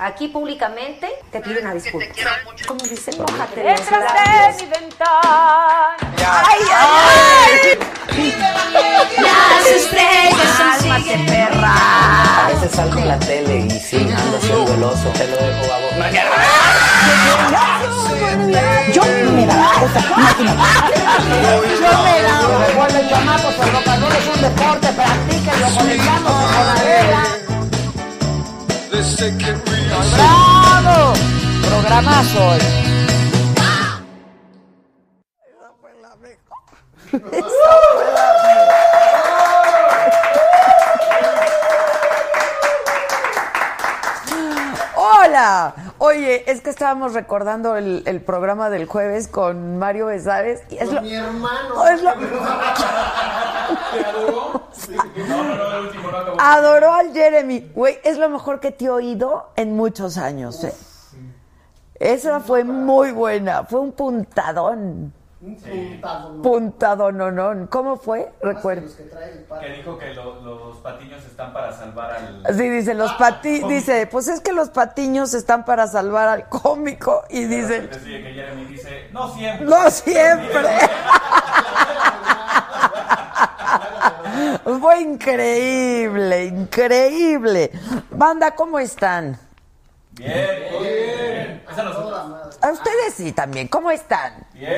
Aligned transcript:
aquí 0.00 0.28
públicamente 0.28 1.08
te 1.30 1.40
pido 1.40 1.60
una 1.60 1.74
disculpa. 1.74 2.06
Como 2.66 2.80
dice, 2.84 3.12
mojate 3.16 3.62
Detrás 3.62 4.56
de 4.58 4.64
mi 4.64 4.70
ventana. 4.70 5.96
¡Ay, 6.18 6.60
ay, 6.72 6.98
ay! 7.00 8.30
Las 9.22 9.66
estrellas 9.66 10.80
Cálmate, 10.80 11.18
perra. 11.26 12.46
A 12.46 12.48
veces 12.48 12.70
salgo 12.72 12.98
en 12.98 13.08
la 13.08 13.18
tele 13.18 13.58
y 13.58 13.70
sí, 13.70 13.96
ando 13.96 14.36
haciendo 14.38 14.74
el 14.74 14.82
oso. 14.82 15.08
Te 15.10 15.26
lo 15.26 15.36
dejo, 15.36 15.68
babo. 15.68 15.90
Yo 18.92 19.02
me 19.32 19.46
da, 19.46 19.72
o 19.82 19.88
sea, 19.92 20.04
imagínate. 20.16 20.62
Yo 21.80 22.02
me 22.02 22.22
da, 22.22 22.66
recuerden 22.66 23.08
chamacos, 23.08 23.54
el 23.54 23.72
rock 23.72 23.88
and 23.88 24.02
roll 24.02 24.12
es 24.12 24.36
un 24.36 24.42
deporte, 24.42 24.88
practíquenlo, 24.92 25.66
conectamos 25.76 26.32
con 26.32 26.66
la 26.66 26.74
vela. 26.82 27.39
¡Bravo! 30.14 31.14
Programazo 31.66 32.38
hoy. 32.48 32.60
Hola, 44.96 45.74
oye, 45.98 46.50
es 46.50 46.60
que 46.60 46.70
estábamos 46.70 47.14
recordando 47.14 47.76
el, 47.76 48.02
el 48.06 48.20
programa 48.20 48.70
del 48.70 48.86
jueves 48.86 49.28
con 49.28 49.78
Mario 49.78 50.06
Besares 50.06 50.60
y 50.70 50.76
es 50.78 50.92
lo, 50.92 51.00
mi 51.02 51.14
hermano. 51.14 51.86
es 51.86 52.02
lo- 52.02 52.10
adoró 56.38 56.92
al 56.94 57.12
Jeremy, 57.12 57.70
güey, 57.74 57.98
es 58.04 58.18
lo 58.18 58.28
mejor 58.28 58.60
que 58.60 58.70
te 58.72 58.86
he 58.86 58.90
oído 58.90 59.50
en 59.56 59.76
muchos 59.76 60.16
años, 60.18 60.62
eh. 60.64 60.74
Esa 61.94 62.40
fue 62.40 62.64
muy 62.64 63.12
buena, 63.12 63.64
fue 63.64 63.80
un 63.80 63.92
puntadón. 63.92 65.12
Un 65.42 65.56
puntado. 65.56 66.42
Puntadón, 66.42 67.16
no, 67.18 67.30
no. 67.30 67.68
¿Cómo 67.70 67.96
fue? 67.96 68.30
Recuerdo. 68.42 68.94
Que 68.94 69.02
trae 69.04 69.32
el 69.32 69.38
padre. 69.44 69.66
Que 69.66 69.72
dijo 69.74 69.96
que 69.98 70.12
lo- 70.14 70.40
los 70.42 70.76
patiños 70.78 71.24
están 71.24 71.52
para 71.54 71.72
salvar 71.72 72.12
al. 72.12 72.54
Sí, 72.56 72.68
dice, 72.68 72.92
los 72.94 73.10
pati, 73.14 73.62
dice, 73.64 74.06
pues 74.06 74.28
es 74.28 74.40
que 74.40 74.52
los 74.52 74.68
patiños 74.70 75.32
están 75.34 75.64
para 75.64 75.86
salvar 75.86 76.28
al 76.28 76.48
cómico 76.48 77.22
y 77.30 77.44
dice, 77.44 77.88
que 77.88 77.98
Jeremy 77.98 78.64
dice, 78.66 79.08
no 79.12 79.32
siempre. 79.34 79.66
no 79.66 79.90
siempre. 79.90 80.68
Fue 84.80 85.00
increíble, 85.00 86.44
increíble. 86.46 87.70
Banda, 88.10 88.52
¿cómo 88.54 88.78
están? 88.78 89.38
Bien, 90.12 90.48
bien. 90.80 91.62
A 92.62 92.70
ustedes 92.72 93.14
sí 93.14 93.32
también, 93.32 93.68
¿cómo 93.68 93.90
están? 93.90 94.46
Bien. 94.52 94.70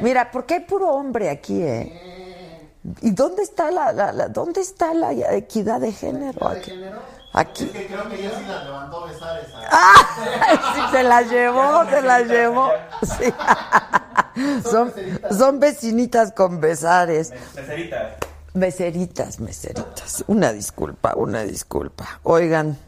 Mira, 0.00 0.30
porque 0.30 0.54
hay 0.54 0.60
puro 0.60 0.88
hombre 0.90 1.28
aquí, 1.30 1.62
¿eh? 1.62 2.70
¿Y 3.00 3.10
dónde 3.12 3.42
está 3.42 3.70
la, 3.70 3.92
la- 3.92 4.12
la- 4.12 4.28
dónde 4.28 4.60
está 4.60 4.92
la 4.94 5.12
equidad 5.12 5.80
de 5.80 5.92
género? 5.92 6.48
¿De 6.50 6.58
Aquí. 6.58 6.70
género? 6.70 6.98
Aquí. 7.32 7.64
Es 7.64 7.70
que 7.70 7.86
creo 7.86 8.08
que 8.08 8.22
ya 8.22 8.30
sí 8.38 8.44
la 8.46 8.64
levantó 8.64 9.06
Besares. 9.06 9.46
¿sabes? 9.50 9.68
¡Ah! 9.70 10.74
Sí, 10.74 10.80
se 10.92 11.02
la 11.02 11.22
llevó, 11.22 11.84
se 11.90 12.02
la 12.02 12.20
llevó. 12.20 12.70
Sí. 13.02 13.32
Son, 14.68 14.92
son 15.30 15.60
vecinitas 15.60 16.32
con 16.32 16.60
besares. 16.60 17.30
Beceritas. 17.54 18.14
Meseritas, 18.54 19.40
meseritas. 19.40 20.24
Una 20.28 20.52
disculpa, 20.52 21.14
una 21.16 21.42
disculpa. 21.42 22.20
Oigan, 22.22 22.78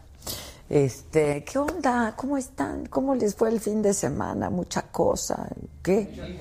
este, 0.69 1.45
¿qué 1.45 1.59
onda? 1.59 2.15
¿Cómo 2.17 2.37
están? 2.37 2.87
¿Cómo 2.87 3.17
les 3.17 3.35
fue 3.35 3.49
el 3.49 3.61
fin 3.61 3.83
de 3.83 3.93
semana? 3.93 4.49
Mucha 4.49 4.83
cosa. 4.83 5.49
¿Qué? 5.83 6.41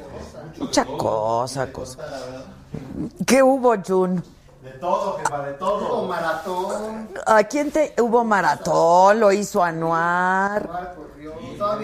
Mucha 0.59 0.85
cosa, 0.85 1.73
cosa. 1.73 1.99
¿Qué 3.25 3.41
hubo, 3.41 3.73
Jun? 3.83 4.23
De 4.63 4.71
todo, 4.79 5.17
jefa, 5.17 5.41
de 5.41 5.53
todo. 5.53 6.01
Hubo 6.01 6.07
maratón. 6.07 7.09
¿A 7.25 7.43
quién 7.45 7.71
te 7.71 7.95
hubo 7.99 8.23
maratón? 8.23 9.19
Lo 9.19 9.31
hizo 9.31 9.63
Anuar. 9.63 10.69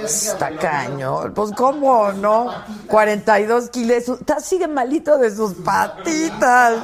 Está 0.04 0.56
cañón. 0.58 1.34
Pues, 1.34 1.52
¿cómo 1.56 2.12
no? 2.14 2.52
42 2.88 3.70
kilos. 3.70 4.10
Está, 4.10 4.40
sigue 4.40 4.68
malito 4.68 5.18
de 5.18 5.36
sus 5.36 5.54
patitas. 5.56 6.80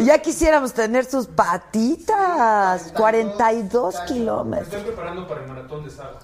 Ya 0.00 0.18
quisiéramos 0.18 0.72
tener 0.72 1.04
sus 1.04 1.26
patitas. 1.26 2.92
42 2.96 4.00
kilómetros. 4.06 4.72
Estoy 4.72 4.84
preparando 4.84 5.26
para 5.26 5.42
el 5.42 5.48
maratón 5.48 5.84
de 5.84 5.90
Saga. 5.90 6.18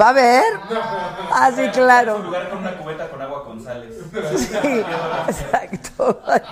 ¿Va 0.00 0.08
a 0.08 0.12
ver? 0.12 0.44
Ah, 1.32 1.50
sí, 1.54 1.62
claro. 1.72 2.18
lugar 2.18 2.50
con 2.50 2.58
una 2.58 2.78
cubeta 2.78 3.10
con 3.10 3.20
agua 3.20 3.44
con 3.44 3.62
sales. 3.62 3.94
Sí, 4.36 4.82
exacto. 5.28 6.22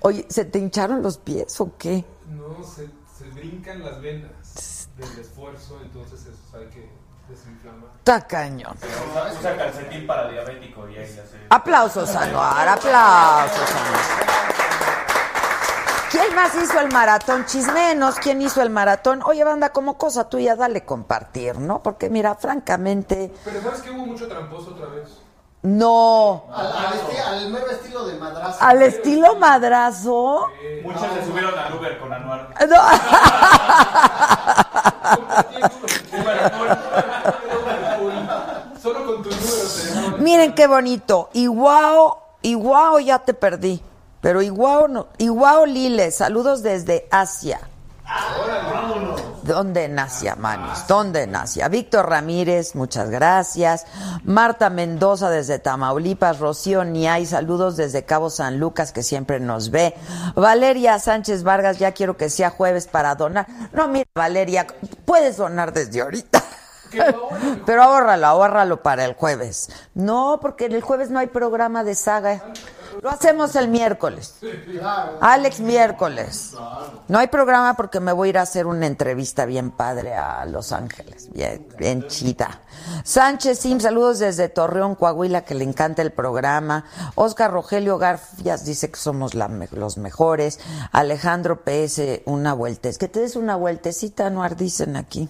Oye, 0.00 0.26
¿se 0.28 0.44
te 0.44 0.58
hincharon 0.58 1.02
los 1.02 1.18
pies 1.18 1.60
o 1.60 1.72
qué? 1.76 2.04
No, 2.28 2.62
se, 2.62 2.88
se 3.18 3.28
brincan 3.34 3.82
las 3.82 4.00
venas 4.00 4.30
del 5.00 5.18
esfuerzo, 5.20 5.78
entonces 5.82 6.20
eso 6.26 6.38
sabe 6.50 6.68
que 6.68 6.88
desinflama. 7.28 7.86
Está 7.98 8.26
cañón. 8.26 8.76
Usa, 9.38 9.56
calcetín 9.56 10.06
para 10.06 10.28
diabético 10.30 10.88
y 10.88 10.96
ahí 10.96 11.06
se. 11.06 11.22
Aplausos, 11.48 12.14
Anuar, 12.14 12.68
aplausos, 12.68 13.70
Anuar. 13.70 14.60
¿Quién 16.10 16.34
más 16.34 16.52
hizo 16.56 16.80
el 16.80 16.92
maratón? 16.92 17.46
Chismenos, 17.46 18.16
¿quién 18.16 18.42
hizo 18.42 18.60
el 18.62 18.70
maratón? 18.70 19.22
Oye, 19.24 19.44
banda, 19.44 19.68
como 19.70 19.96
cosa 19.96 20.28
tuya, 20.28 20.56
dale 20.56 20.84
compartir, 20.84 21.56
¿no? 21.58 21.82
Porque 21.84 22.10
mira, 22.10 22.34
francamente, 22.34 23.32
Pero 23.44 23.62
¿sabes 23.62 23.80
que 23.82 23.90
hubo 23.92 24.06
mucho 24.06 24.26
tramposo 24.26 24.70
otra 24.70 24.86
vez? 24.88 25.08
No. 25.62 26.44
Al, 26.54 26.72
al, 26.72 27.50
mero 27.50 27.70
estilo 27.70 28.06
de 28.06 28.14
madrazo. 28.14 28.58
Al 28.60 28.82
estilo 28.82 29.36
madrazo. 29.36 30.46
Muchos 30.82 31.02
se 31.02 31.26
subieron 31.26 31.58
al 31.58 31.74
Uber 31.74 31.98
con 31.98 32.10
Anuar. 32.12 32.48
No. 32.68 32.76
Solo 38.82 39.06
con 39.06 39.22
tus 39.22 39.36
números 39.36 40.18
Miren 40.20 40.54
qué 40.54 40.66
bonito. 40.66 41.28
Iguao, 41.34 42.22
Iguao 42.42 42.98
ya 43.00 43.18
te 43.18 43.34
perdí. 43.34 43.82
Pero 44.20 44.42
Iguao 44.42 44.88
no. 44.88 45.08
Iguao 45.18 45.66
Lile, 45.66 46.10
saludos 46.10 46.62
desde 46.62 47.06
Asia. 47.10 47.69
¿Dónde 49.42 49.84
en 49.84 49.98
Asia, 49.98 50.36
manis? 50.36 50.86
¿Dónde 50.86 51.22
en 51.22 51.34
Asia? 51.34 51.68
Víctor 51.68 52.08
Ramírez, 52.08 52.76
muchas 52.76 53.10
gracias. 53.10 53.86
Marta 54.22 54.70
Mendoza 54.70 55.28
desde 55.30 55.58
Tamaulipas. 55.58 56.38
Rocío 56.38 56.84
Niay, 56.84 57.26
saludos 57.26 57.76
desde 57.76 58.04
Cabo 58.04 58.30
San 58.30 58.60
Lucas, 58.60 58.92
que 58.92 59.02
siempre 59.02 59.40
nos 59.40 59.70
ve. 59.70 59.94
Valeria 60.36 60.98
Sánchez 60.98 61.42
Vargas, 61.42 61.78
ya 61.78 61.92
quiero 61.92 62.16
que 62.16 62.30
sea 62.30 62.50
jueves 62.50 62.86
para 62.86 63.14
donar. 63.16 63.46
No, 63.72 63.88
mira, 63.88 64.06
Valeria, 64.14 64.66
puedes 65.04 65.36
donar 65.36 65.72
desde 65.72 66.00
ahorita. 66.00 66.44
Pero 67.66 67.82
ahórralo, 67.82 68.26
ahórralo 68.26 68.82
para 68.82 69.04
el 69.04 69.14
jueves. 69.14 69.70
No, 69.94 70.38
porque 70.40 70.66
el 70.66 70.80
jueves 70.80 71.10
no 71.10 71.18
hay 71.18 71.28
programa 71.28 71.82
de 71.82 71.94
saga. 71.94 72.42
Lo 73.02 73.10
hacemos 73.10 73.56
el 73.56 73.68
miércoles. 73.68 74.34
Alex 75.20 75.60
miércoles. 75.60 76.54
No 77.08 77.18
hay 77.18 77.28
programa 77.28 77.74
porque 77.74 78.00
me 78.00 78.12
voy 78.12 78.28
a 78.28 78.30
ir 78.30 78.38
a 78.38 78.42
hacer 78.42 78.66
una 78.66 78.86
entrevista 78.86 79.46
bien 79.46 79.70
padre 79.70 80.14
a 80.14 80.44
Los 80.44 80.72
Ángeles. 80.72 81.30
Bien, 81.32 81.66
bien 81.78 82.06
chida. 82.08 82.60
Sánchez 83.04 83.58
Sim, 83.60 83.80
saludos 83.80 84.18
desde 84.18 84.48
Torreón, 84.48 84.94
Coahuila, 84.94 85.42
que 85.42 85.54
le 85.54 85.64
encanta 85.64 86.02
el 86.02 86.12
programa. 86.12 86.84
Oscar 87.14 87.50
Rogelio 87.50 87.98
Garfias 87.98 88.64
dice 88.64 88.90
que 88.90 88.98
somos 88.98 89.34
la 89.34 89.48
los 89.72 89.98
mejores. 89.98 90.60
Alejandro 90.92 91.62
PS, 91.62 92.22
una 92.24 92.52
vuelta. 92.52 92.88
Es 92.88 92.98
que 92.98 93.08
te 93.08 93.20
des 93.20 93.36
una 93.36 93.56
vueltecita, 93.56 94.30
no 94.30 94.48
dicen 94.50 94.96
aquí. 94.96 95.28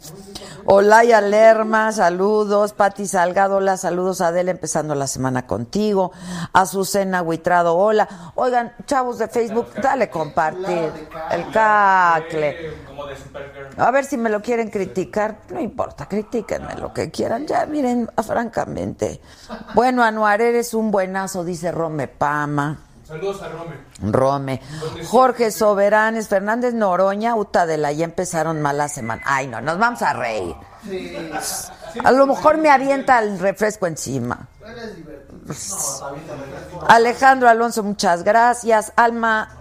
Olaya 0.65 1.21
Lerma, 1.21 1.93
saludos. 1.93 2.73
Pati 2.73 3.07
Salgado, 3.07 3.57
hola, 3.57 3.77
saludos. 3.77 4.21
Adela, 4.21 4.51
empezando 4.51 4.95
la 4.95 5.07
semana 5.07 5.47
contigo. 5.47 6.13
Azucena 6.53 7.23
Huitrado, 7.23 7.60
hola. 7.69 8.33
Oigan, 8.35 8.73
chavos 8.87 9.19
de 9.19 9.29
Facebook, 9.29 9.75
dale 9.81 10.09
compartir. 10.11 10.93
El 11.31 11.51
cacle. 11.51 12.75
A 13.77 13.91
ver 13.91 14.05
si 14.05 14.17
me 14.17 14.31
lo 14.31 14.41
quieren 14.43 14.71
criticar, 14.71 15.39
no 15.51 15.61
importa, 15.61 16.07
critíquenme 16.07 16.75
lo 16.77 16.93
que 16.93 17.11
quieran. 17.11 17.47
Ya, 17.47 17.67
miren, 17.67 18.09
francamente. 18.27 19.21
Bueno, 19.75 20.03
Anuar, 20.03 20.41
eres 20.41 20.75
un 20.75 20.91
buenazo, 20.91 21.45
dice 21.45 21.73
Rome 21.73 22.09
Pama. 22.09 22.79
Saludos 23.11 23.43
a 23.43 23.49
Rome. 23.49 23.77
Rome. 24.13 24.61
Jorge 25.09 25.51
Soberanes, 25.51 26.29
Fernández 26.29 26.75
Noroña, 26.75 27.35
Uta 27.35 27.67
de 27.67 27.77
la, 27.77 27.91
ya 27.91 28.05
empezaron 28.05 28.63
mal 28.63 28.79
la 28.79 28.89
semana. 28.89 29.21
Ay, 29.25 29.49
no, 29.49 29.61
nos 29.61 29.79
vamos 29.79 30.01
a 30.03 30.13
reír. 30.13 30.55
Sí. 30.85 31.17
A 32.05 32.13
lo 32.13 32.27
mejor 32.27 32.59
me 32.59 32.71
avienta 32.71 33.19
el 33.19 33.41
refresco 33.41 33.89
encima. 33.89 34.47
Alejandro 36.89 37.49
Alonso, 37.49 37.83
muchas 37.83 38.23
gracias. 38.25 38.93
Alma 38.97 39.61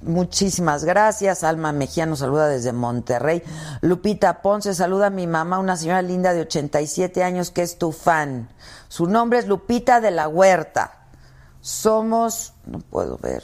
Muchísimas 0.00 0.84
gracias. 0.84 1.42
Alma 1.42 1.72
Mejía 1.72 2.06
nos 2.06 2.20
saluda 2.20 2.48
desde 2.48 2.72
Monterrey. 2.72 3.42
Lupita 3.80 4.42
Ponce 4.42 4.74
saluda 4.74 5.08
a 5.08 5.10
mi 5.10 5.26
mamá, 5.26 5.58
una 5.58 5.76
señora 5.76 6.02
linda 6.02 6.32
de 6.32 6.42
87 6.42 7.24
años 7.24 7.50
que 7.50 7.62
es 7.62 7.78
tu 7.78 7.90
fan. 7.90 8.48
Su 8.86 9.06
nombre 9.06 9.40
es 9.40 9.48
Lupita 9.48 10.00
de 10.00 10.12
la 10.12 10.28
Huerta. 10.28 11.08
Somos, 11.60 12.54
no 12.64 12.78
puedo 12.78 13.18
ver. 13.18 13.42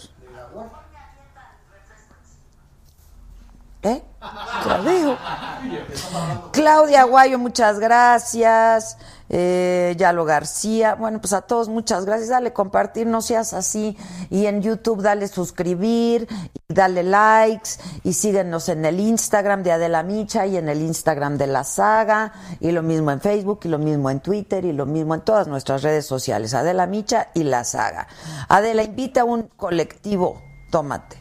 Claudia 6.53 7.03
Aguayo, 7.03 7.39
muchas 7.39 7.79
gracias. 7.79 8.97
Eh, 9.31 9.95
Yalo 9.97 10.25
García, 10.25 10.95
bueno, 10.95 11.19
pues 11.21 11.33
a 11.33 11.41
todos 11.43 11.69
muchas 11.69 12.05
gracias. 12.05 12.29
Dale 12.29 12.53
compartir, 12.53 13.07
no 13.07 13.23
seas 13.23 13.55
así. 13.55 13.97
Y 14.31 14.47
en 14.47 14.63
YouTube 14.63 15.03
dale 15.03 15.29
suscribir, 15.29 16.29
y 16.69 16.75
dale 16.75 17.03
likes 17.03 17.71
y 18.03 18.13
síguenos 18.13 18.69
en 18.69 18.85
el 18.85 19.01
Instagram 19.01 19.63
de 19.63 19.73
Adela 19.73 20.03
Micha 20.03 20.47
y 20.47 20.57
en 20.57 20.69
el 20.69 20.83
Instagram 20.83 21.39
de 21.39 21.47
la 21.47 21.65
saga 21.65 22.33
y 22.61 22.71
lo 22.73 22.83
mismo 22.83 23.11
en 23.11 23.21
Facebook 23.21 23.61
y 23.65 23.69
lo 23.69 23.79
mismo 23.79 24.11
en 24.11 24.21
Twitter 24.21 24.65
y 24.65 24.73
lo 24.73 24.87
mismo 24.87 25.15
en 25.15 25.23
todas 25.23 25.49
nuestras 25.49 25.83
redes 25.83 26.07
sociales. 26.07 26.55
Adela 26.55 26.87
Micha 26.87 27.29
y 27.35 27.45
la 27.45 27.65
saga. 27.65 28.07
Adela, 28.49 28.83
invita 28.83 29.23
a 29.23 29.25
un 29.25 29.49
colectivo, 29.57 30.43
tómate. 30.71 31.17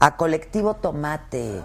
A 0.00 0.16
colectivo 0.16 0.74
tomate. 0.74 1.62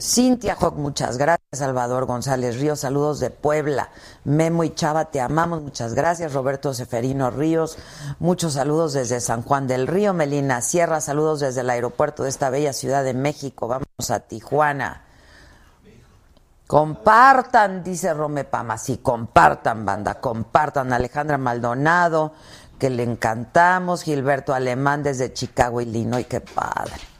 Cintia 0.00 0.54
Joc, 0.54 0.76
muchas 0.76 1.18
gracias. 1.18 1.38
Salvador 1.52 2.06
González 2.06 2.60
Ríos, 2.60 2.80
saludos 2.80 3.18
de 3.18 3.30
Puebla. 3.30 3.90
Memo 4.22 4.62
y 4.62 4.70
Chava, 4.70 5.06
te 5.06 5.20
amamos, 5.20 5.60
muchas 5.60 5.94
gracias. 5.94 6.34
Roberto 6.34 6.72
Seferino 6.72 7.30
Ríos, 7.30 7.76
muchos 8.20 8.52
saludos 8.52 8.92
desde 8.92 9.20
San 9.20 9.42
Juan 9.42 9.66
del 9.66 9.88
Río. 9.88 10.14
Melina 10.14 10.60
Sierra, 10.60 11.00
saludos 11.00 11.40
desde 11.40 11.62
el 11.62 11.70
aeropuerto 11.70 12.22
de 12.22 12.28
esta 12.28 12.48
bella 12.48 12.72
ciudad 12.72 13.02
de 13.02 13.14
México. 13.14 13.66
Vamos 13.66 14.10
a 14.10 14.20
Tijuana. 14.20 15.02
Compartan, 16.68 17.82
dice 17.82 18.14
Rome 18.14 18.44
Pama. 18.44 18.78
Sí, 18.78 18.98
compartan, 18.98 19.84
banda, 19.84 20.20
compartan. 20.20 20.92
Alejandra 20.92 21.38
Maldonado, 21.38 22.34
que 22.78 22.88
le 22.88 23.02
encantamos. 23.02 24.02
Gilberto 24.02 24.54
Alemán 24.54 25.02
desde 25.02 25.32
Chicago, 25.32 25.80
Illinois, 25.80 26.26
qué 26.26 26.40
padre. 26.40 27.17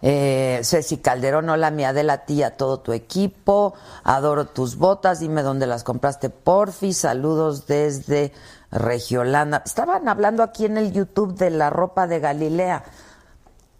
Eh, 0.00 0.60
Ceci 0.62 0.98
Calderón, 0.98 1.48
hola 1.50 1.70
mi 1.70 1.84
Adela, 1.84 2.24
tía, 2.24 2.56
todo 2.56 2.80
tu 2.80 2.92
equipo, 2.92 3.74
adoro 4.04 4.46
tus 4.46 4.76
botas, 4.76 5.18
dime 5.18 5.42
dónde 5.42 5.66
las 5.66 5.82
compraste, 5.82 6.30
porfi, 6.30 6.92
saludos 6.92 7.66
desde 7.66 8.32
Regiolanda. 8.70 9.62
Estaban 9.64 10.08
hablando 10.08 10.42
aquí 10.42 10.66
en 10.66 10.78
el 10.78 10.92
YouTube 10.92 11.36
de 11.36 11.50
la 11.50 11.70
ropa 11.70 12.06
de 12.06 12.20
Galilea. 12.20 12.84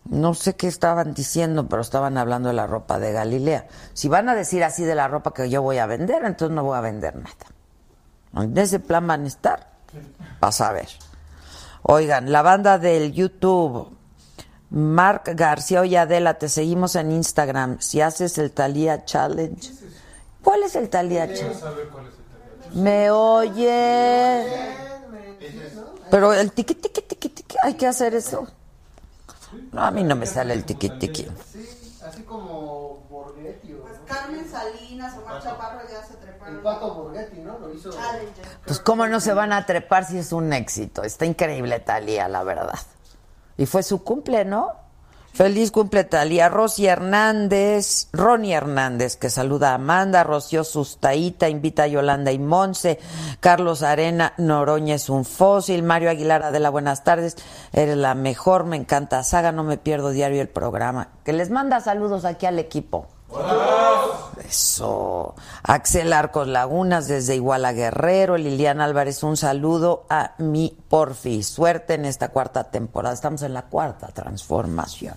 No 0.07 0.33
sé 0.33 0.57
qué 0.57 0.67
estaban 0.67 1.13
diciendo, 1.13 1.69
pero 1.69 1.83
estaban 1.83 2.17
hablando 2.17 2.49
de 2.49 2.55
la 2.55 2.67
ropa 2.67 2.99
de 2.99 3.13
Galilea. 3.13 3.67
Si 3.93 4.09
van 4.09 4.29
a 4.29 4.35
decir 4.35 4.65
así 4.65 4.85
de 4.85 4.95
la 4.95 5.07
ropa 5.07 5.35
que 5.35 5.51
yo 5.51 5.61
voy 5.61 5.79
a 5.79 5.87
vender, 5.87 6.25
entonces 6.25 6.55
no 6.55 6.65
voy 6.65 6.79
a 6.79 6.81
vender 6.81 7.15
nada. 7.15 7.37
En 8.35 8.57
ese 8.57 8.81
plan 8.81 9.07
van 9.07 9.25
a 9.25 9.27
estar. 9.27 9.69
Vas 10.41 10.61
a 10.63 10.73
ver. 10.73 10.89
Oigan, 11.83 12.33
la 12.33 12.43
banda 12.43 12.79
del 12.79 13.13
YouTube, 13.13 13.98
Mark 14.71 15.23
García 15.35 15.81
Oye 15.81 15.99
Adela, 15.99 16.35
te 16.35 16.49
seguimos 16.49 16.95
en 16.97 17.11
Instagram. 17.13 17.81
Si 17.81 18.01
haces 18.01 18.37
el 18.39 18.51
Talía 18.53 19.05
Challenge. 19.05 19.73
¿Cuál 20.43 20.63
es 20.63 20.77
el 20.77 20.89
Talía 20.89 21.33
Challenge? 21.33 21.61
Me 22.75 23.11
oye. 23.11 24.45
Pero 26.11 26.33
el 26.33 26.53
tiqui 26.53 26.75
tiqui 26.75 27.03
tiqui 27.03 27.29
tiqui, 27.29 27.57
hay 27.63 27.75
que 27.75 27.87
hacer 27.87 28.15
eso. 28.15 28.47
No, 29.73 29.83
a 29.83 29.91
mí 29.91 30.03
no 30.05 30.17
me 30.17 30.27
sale 30.27 30.55
el 30.55 30.65
tiqui 30.65 30.91
tiqui. 30.91 31.27
Sí, 31.53 31.99
así 32.07 32.23
como 32.23 33.07
Borghetti. 33.11 33.73
¿o 33.73 33.83
Pues 33.83 33.99
no? 33.99 34.05
Carmen 34.07 34.47
Salinas, 34.51 35.15
Omar 35.19 35.43
Chaparro 35.43 35.81
ya 35.91 36.05
se 36.07 36.15
treparon. 36.15 36.57
El 36.57 36.63
pato 36.63 36.95
Borghetti, 36.95 37.41
¿no? 37.41 37.59
Lo 37.59 37.73
hizo. 37.75 37.91
Pues 38.67 38.81
cómo 38.81 39.07
no 39.07 39.21
se 39.21 39.33
van 39.33 39.53
a 39.53 39.65
trepar 39.67 40.05
si 40.07 40.19
es 40.19 40.33
un 40.33 40.53
éxito. 40.53 41.03
Está 41.05 41.25
increíble 41.25 41.81
Talía, 41.81 42.29
la 42.29 42.43
verdad. 42.43 42.79
Y 43.59 43.67
fue 43.67 43.83
su 43.83 44.03
cumple, 44.03 44.47
¿no? 44.47 44.73
Feliz 45.39 45.71
cumple 45.71 46.03
Talía. 46.05 46.49
Rosy 46.49 46.87
Hernández, 46.87 48.09
Ronnie 48.13 48.55
Hernández, 48.55 49.17
que 49.17 49.31
saluda 49.31 49.71
a 49.71 49.75
Amanda, 49.75 50.25
Rocío 50.25 50.65
Sustaíta, 50.65 51.49
invita 51.49 51.85
a 51.85 51.87
Yolanda 51.87 52.33
y 52.33 52.39
Monse, 52.41 52.99
Carlos 53.39 53.83
Arena, 53.83 54.33
Noroña 54.37 54.97
es 54.97 55.09
un 55.09 55.25
fósil, 55.25 55.85
Mario 55.85 56.11
Aguilar, 56.11 56.43
Adela, 56.43 56.71
buenas 56.71 57.05
tardes, 57.05 57.37
eres 57.73 57.97
la 57.97 58.15
mejor, 58.15 58.65
me 58.65 58.77
encanta 58.77 59.23
Saga, 59.23 59.53
no 59.53 59.63
me 59.63 59.79
pierdo 59.79 60.11
diario 60.11 60.41
el 60.41 60.49
programa. 60.49 61.11
Que 61.25 61.33
les 61.33 61.51
manda 61.51 61.79
saludos 61.81 62.25
aquí 62.25 62.47
al 62.47 62.59
equipo. 62.59 63.07
Eso. 64.49 65.35
Axel 65.63 66.13
Arcos 66.13 66.49
Lagunas 66.49 67.09
desde 67.09 67.35
Iguala 67.37 67.73
Guerrero. 67.73 68.39
Liliana 68.39 68.85
Álvarez, 68.85 69.23
un 69.23 69.37
saludo 69.37 70.07
a 70.09 70.35
mi 70.39 70.77
porfi. 70.89 71.43
Suerte 71.43 71.95
en 71.95 72.05
esta 72.05 72.29
cuarta 72.29 72.65
temporada. 72.71 73.15
Estamos 73.15 73.43
en 73.43 73.55
la 73.55 73.63
cuarta 73.63 74.09
transformación. 74.09 75.17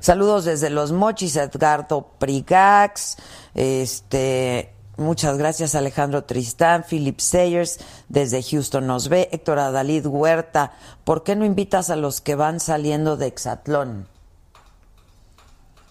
Saludos 0.00 0.44
desde 0.44 0.70
Los 0.70 0.92
Mochis, 0.92 1.36
Edgardo 1.36 2.12
Prigax. 2.18 3.16
Este. 3.54 4.74
Muchas 4.98 5.38
gracias 5.38 5.76
Alejandro 5.76 6.24
Tristán, 6.24 6.82
Philip 6.82 7.20
Sayers 7.20 7.78
desde 8.08 8.42
Houston 8.42 8.88
nos 8.88 9.08
ve, 9.08 9.28
Héctor 9.30 9.60
Adalid 9.60 10.04
Huerta, 10.06 10.72
¿por 11.04 11.22
qué 11.22 11.36
no 11.36 11.44
invitas 11.44 11.90
a 11.90 11.94
los 11.94 12.20
que 12.20 12.34
van 12.34 12.58
saliendo 12.58 13.16
de 13.16 13.28
Exatlón? 13.28 14.08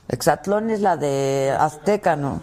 Exatlón 0.09 0.69
es 0.69 0.81
la 0.81 0.97
de 0.97 1.55
Azteca, 1.57 2.15
¿no? 2.15 2.41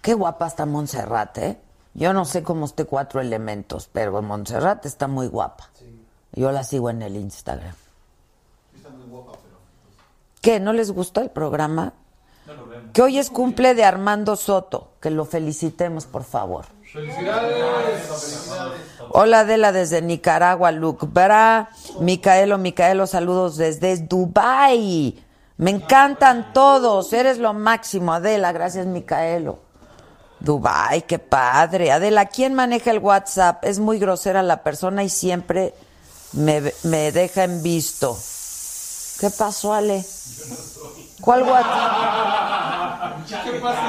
Qué 0.00 0.14
guapa 0.14 0.46
está 0.46 0.64
Montserrat, 0.66 1.38
¿eh? 1.38 1.60
Yo 1.94 2.12
no 2.12 2.24
sé 2.24 2.42
cómo 2.42 2.66
esté 2.66 2.84
cuatro 2.84 3.20
elementos, 3.20 3.88
pero 3.92 4.22
Montserrat 4.22 4.86
está 4.86 5.08
muy 5.08 5.26
guapa. 5.26 5.68
Yo 6.32 6.52
la 6.52 6.62
sigo 6.64 6.88
en 6.90 7.02
el 7.02 7.16
Instagram. 7.16 7.74
¿Qué? 10.40 10.60
¿No 10.60 10.72
les 10.72 10.92
gustó 10.92 11.20
el 11.20 11.30
programa? 11.30 11.92
Que 12.92 13.02
hoy 13.02 13.18
es 13.18 13.30
cumple 13.30 13.74
de 13.74 13.84
Armando 13.84 14.36
Soto. 14.36 14.92
Que 15.00 15.10
lo 15.10 15.24
felicitemos, 15.24 16.06
por 16.06 16.24
favor. 16.24 16.66
Hola 19.10 19.40
Adela 19.40 19.70
desde 19.70 20.02
Nicaragua, 20.02 20.72
Luke 20.72 21.06
Bra, 21.06 21.70
Micaelo, 22.00 22.58
Micaelo, 22.58 23.06
saludos 23.06 23.56
desde 23.56 23.96
Dubai. 23.98 25.22
Me 25.60 25.70
encantan 25.72 26.54
todos, 26.54 27.12
eres 27.12 27.36
lo 27.36 27.52
máximo, 27.52 28.14
Adela, 28.14 28.50
gracias 28.50 28.86
Micaelo. 28.86 29.58
Dubai, 30.38 31.02
qué 31.02 31.18
padre. 31.18 31.92
Adela, 31.92 32.24
¿quién 32.24 32.54
maneja 32.54 32.90
el 32.90 32.98
WhatsApp? 32.98 33.62
Es 33.66 33.78
muy 33.78 33.98
grosera 33.98 34.42
la 34.42 34.62
persona 34.62 35.04
y 35.04 35.10
siempre 35.10 35.74
me, 36.32 36.72
me 36.84 37.12
deja 37.12 37.44
en 37.44 37.62
visto. 37.62 38.16
¿Qué 39.20 39.28
pasó, 39.28 39.74
Ale? 39.74 40.02
¿Cuál 41.20 41.42
WhatsApp? 41.42 43.26
¿Qué 43.28 43.60
pasa? 43.60 43.82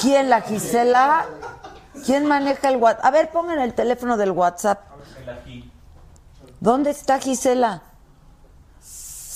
¿Quién, 0.00 0.30
la 0.30 0.40
Gisela? 0.40 1.26
¿Quién 2.04 2.26
maneja 2.26 2.70
el 2.70 2.76
WhatsApp? 2.78 3.04
A 3.04 3.12
ver, 3.12 3.30
pongan 3.30 3.60
el 3.60 3.72
teléfono 3.74 4.16
del 4.16 4.32
WhatsApp. 4.32 4.80
¿Dónde 6.58 6.90
está 6.90 7.20
Gisela? 7.20 7.82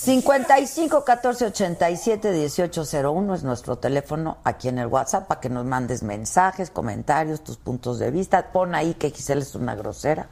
55 0.07 1.05
14 1.05 1.47
87 1.47 2.31
18 2.31 2.83
01 3.11 3.35
es 3.35 3.43
nuestro 3.43 3.77
teléfono 3.77 4.39
aquí 4.45 4.69
en 4.69 4.79
el 4.79 4.87
WhatsApp 4.87 5.27
para 5.27 5.41
que 5.41 5.49
nos 5.49 5.65
mandes 5.65 6.05
mensajes, 6.05 6.71
comentarios, 6.71 7.43
tus 7.43 7.57
puntos 7.57 7.99
de 7.99 8.13
vista. 8.13 8.53
Pon 8.53 8.77
ahí 8.77 8.95
que 8.95 9.11
Gisela 9.11 9.41
es 9.41 9.57
una 9.57 9.75
grosera. 9.75 10.29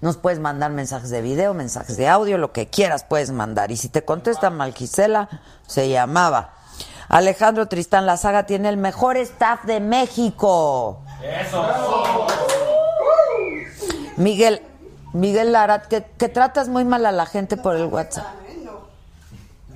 Nos 0.00 0.16
puedes 0.16 0.38
mandar 0.38 0.70
mensajes 0.70 1.10
de 1.10 1.22
video, 1.22 1.54
mensajes 1.54 1.96
de 1.96 2.06
audio, 2.06 2.38
lo 2.38 2.52
que 2.52 2.68
quieras 2.68 3.02
puedes 3.02 3.32
mandar. 3.32 3.72
Y 3.72 3.76
si 3.76 3.88
te 3.88 4.04
contesta 4.04 4.50
mal 4.50 4.72
Gisela, 4.72 5.28
se 5.66 5.88
llamaba. 5.88 6.54
Alejandro 7.08 7.66
Tristán, 7.66 8.06
la 8.06 8.18
saga 8.18 8.46
tiene 8.46 8.68
el 8.68 8.76
mejor 8.76 9.16
staff 9.16 9.64
de 9.64 9.80
México. 9.80 11.02
Miguel, 14.16 14.62
Miguel 15.12 15.50
Lara, 15.50 15.82
que, 15.82 16.04
que 16.16 16.28
tratas 16.28 16.68
muy 16.68 16.84
mal 16.84 17.04
a 17.06 17.10
la 17.10 17.26
gente 17.26 17.56
por 17.56 17.74
el 17.74 17.86
WhatsApp. 17.86 18.45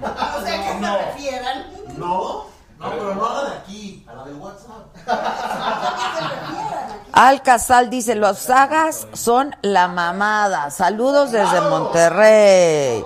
No 0.01 0.41
sé 0.45 0.55
a 0.55 0.63
qué 0.63 0.73
se 0.81 0.97
refieran. 1.07 1.67
No, 1.99 2.47
no, 2.79 2.91
pero 2.91 3.15
no 3.15 3.27
hagan 3.27 3.53
aquí, 3.59 4.07
a 4.09 4.15
la 4.15 4.25
del 4.25 4.37
WhatsApp. 4.37 4.87
Al 7.13 7.43
Casal 7.43 7.91
dice, 7.91 8.15
los 8.15 8.39
sagas 8.39 9.07
son 9.13 9.55
la 9.63 9.89
mamada. 9.89 10.71
Saludos 10.71 11.33
desde 11.33 11.61
Monterrey. 11.61 13.05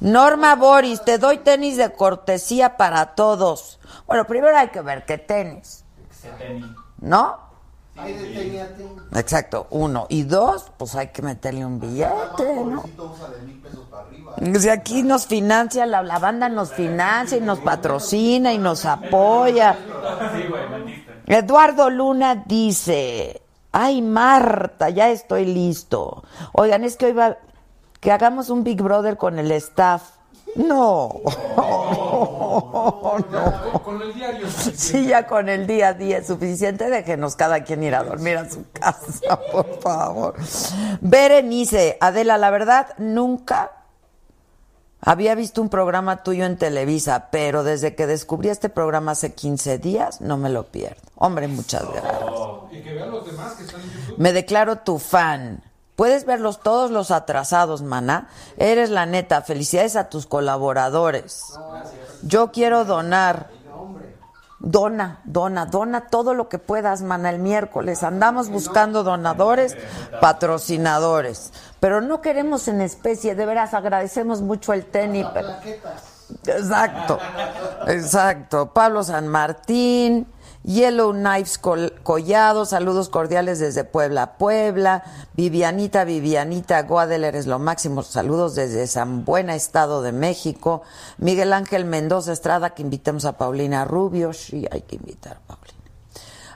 Norma 0.00 0.56
Boris, 0.56 1.04
te 1.04 1.18
doy 1.18 1.36
tenis 1.38 1.76
de 1.76 1.92
cortesía 1.92 2.78
para 2.78 3.14
todos. 3.14 3.78
Bueno, 4.06 4.26
primero 4.26 4.56
hay 4.56 4.68
que 4.68 4.80
ver 4.80 5.04
qué 5.04 5.18
tenis, 5.18 5.84
¿no? 6.98 7.49
Ahí. 8.02 8.60
Exacto, 9.14 9.66
uno. 9.70 10.06
Y 10.08 10.22
dos, 10.22 10.70
pues 10.76 10.94
hay 10.94 11.08
que 11.08 11.22
meterle 11.22 11.64
un 11.64 11.80
billete, 11.80 12.10
¿no? 12.38 12.82
Pobrecito 12.82 13.12
usa 13.14 13.28
de 13.30 13.42
mil 13.42 13.60
pesos 13.60 13.86
para 13.90 14.06
arriba. 14.06 14.60
Si 14.60 14.68
aquí 14.68 15.02
nos 15.02 15.26
financia, 15.26 15.86
la, 15.86 16.02
la 16.02 16.18
banda 16.18 16.48
nos 16.48 16.72
financia 16.72 17.36
y 17.38 17.40
nos 17.40 17.58
patrocina 17.58 18.52
y 18.52 18.58
nos 18.58 18.84
apoya. 18.84 19.76
Eduardo 21.26 21.90
Luna 21.90 22.44
dice, 22.46 23.42
ay 23.72 24.02
Marta, 24.02 24.90
ya 24.90 25.10
estoy 25.10 25.46
listo. 25.46 26.24
Oigan, 26.52 26.84
es 26.84 26.96
que 26.96 27.06
hoy 27.06 27.12
va, 27.12 27.38
que 28.00 28.12
hagamos 28.12 28.50
un 28.50 28.64
Big 28.64 28.82
Brother 28.82 29.16
con 29.16 29.38
el 29.38 29.50
staff. 29.52 30.02
No, 30.56 31.20
no. 31.56 33.16
Con 33.84 34.02
el 34.02 34.14
diario. 34.14 34.46
Sí, 34.50 35.06
ya 35.06 35.26
con 35.26 35.48
el 35.48 35.66
día 35.66 35.88
a 35.88 35.94
día 35.94 36.18
es 36.18 36.26
suficiente. 36.26 36.90
Déjenos 36.90 37.36
cada 37.36 37.64
quien 37.64 37.82
ir 37.82 37.94
a 37.94 38.02
dormir 38.02 38.36
a 38.36 38.48
su 38.48 38.64
casa, 38.72 39.38
por 39.52 39.80
favor. 39.80 40.34
Berenice, 41.00 41.96
Adela, 42.00 42.38
la 42.38 42.50
verdad, 42.50 42.88
nunca 42.98 43.72
había 45.00 45.34
visto 45.34 45.62
un 45.62 45.70
programa 45.70 46.22
tuyo 46.22 46.44
en 46.44 46.58
Televisa, 46.58 47.28
pero 47.30 47.64
desde 47.64 47.94
que 47.94 48.06
descubrí 48.06 48.50
este 48.50 48.68
programa 48.68 49.12
hace 49.12 49.32
15 49.32 49.78
días, 49.78 50.20
no 50.20 50.36
me 50.36 50.50
lo 50.50 50.64
pierdo. 50.64 51.00
Hombre, 51.14 51.48
muchas 51.48 51.84
gracias. 51.90 52.12
Y 52.70 52.82
que 52.82 52.94
vean 52.94 53.10
los 53.10 53.24
demás 53.24 53.54
que 53.54 53.64
están 53.64 53.80
en 53.80 53.90
YouTube. 53.90 54.18
Me 54.18 54.32
declaro 54.32 54.76
tu 54.80 54.98
fan. 54.98 55.62
Puedes 56.00 56.24
verlos 56.24 56.60
todos 56.60 56.90
los 56.90 57.10
atrasados, 57.10 57.82
mana. 57.82 58.28
Eres 58.56 58.88
la 58.88 59.04
neta. 59.04 59.42
Felicidades 59.42 59.96
a 59.96 60.08
tus 60.08 60.24
colaboradores. 60.24 61.52
Yo 62.22 62.52
quiero 62.52 62.86
donar. 62.86 63.50
Dona, 64.60 65.20
dona, 65.24 65.66
dona 65.66 66.06
todo 66.06 66.32
lo 66.32 66.48
que 66.48 66.58
puedas, 66.58 67.02
mana, 67.02 67.28
el 67.28 67.38
miércoles. 67.38 68.02
Andamos 68.02 68.48
buscando 68.48 69.02
donadores, 69.02 69.76
patrocinadores. 70.22 71.52
Pero 71.80 72.00
no 72.00 72.22
queremos 72.22 72.66
en 72.68 72.80
especie, 72.80 73.34
de 73.34 73.44
veras 73.44 73.74
agradecemos 73.74 74.40
mucho 74.40 74.72
el 74.72 74.86
tenis. 74.86 75.26
pero- 75.34 75.50
Exacto, 76.46 77.18
exacto. 77.88 78.72
Pablo 78.72 79.02
San 79.04 79.28
Martín, 79.28 80.26
Yellow 80.74 81.12
Knives 81.12 81.58
Col- 81.58 81.92
Collado, 82.04 82.64
saludos 82.64 83.08
cordiales 83.08 83.58
desde 83.58 83.82
Puebla, 83.82 84.38
Puebla. 84.38 85.02
Vivianita, 85.34 86.04
Vivianita 86.04 86.80
Guadel, 86.82 87.24
eres 87.24 87.46
lo 87.48 87.58
máximo. 87.58 88.04
Saludos 88.04 88.54
desde 88.54 88.86
San 88.86 89.24
Buena, 89.24 89.56
Estado 89.56 90.00
de 90.00 90.12
México. 90.12 90.82
Miguel 91.18 91.52
Ángel 91.52 91.84
Mendoza 91.84 92.32
Estrada, 92.32 92.70
que 92.70 92.82
invitemos 92.82 93.24
a 93.24 93.36
Paulina 93.36 93.84
Rubio. 93.84 94.32
Sí, 94.32 94.64
hay 94.70 94.82
que 94.82 94.94
invitar 94.96 95.40
a. 95.48 95.59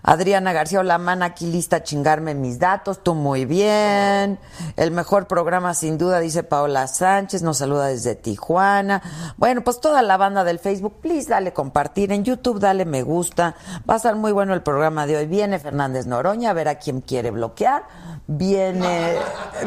Adriana 0.07 0.53
García 0.53 0.81
Olamana, 0.81 1.25
aquí 1.25 1.47
lista 1.47 1.77
a 1.77 1.83
chingarme 1.83 2.35
mis 2.35 2.59
datos, 2.59 3.03
tú 3.03 3.15
muy 3.15 3.47
bien. 3.47 4.39
El 4.77 4.91
mejor 4.91 5.27
programa 5.27 5.73
sin 5.73 5.97
duda, 5.97 6.21
dice 6.21 6.43
Paola 6.43 6.87
Sánchez, 6.87 7.43
nos 7.43 7.57
saluda 7.57 7.87
desde 7.87 8.15
Tijuana. 8.15 9.03
Bueno, 9.39 9.65
pues 9.65 9.81
toda 9.81 10.03
la 10.03 10.19
banda 10.19 10.45
del 10.45 10.59
Facebook, 10.59 11.01
please 11.01 11.31
dale 11.31 11.55
compartir, 11.55 12.13
en 12.13 12.23
YouTube 12.23 12.61
dale 12.61 12.85
me 12.85 13.03
gusta. 13.03 13.57
Va 13.89 13.95
a 13.95 13.97
estar 13.97 14.15
muy 14.15 14.33
bueno 14.33 14.53
el 14.53 14.63
programa 14.63 15.07
de 15.07 15.17
hoy. 15.17 15.27
Viene 15.27 15.59
Fernández 15.59 16.07
Noroña, 16.07 16.51
a 16.51 16.53
ver 16.53 16.69
a 16.69 16.75
quién 16.75 17.01
quiere 17.01 17.31
bloquear. 17.31 17.85
Viene, 18.27 19.15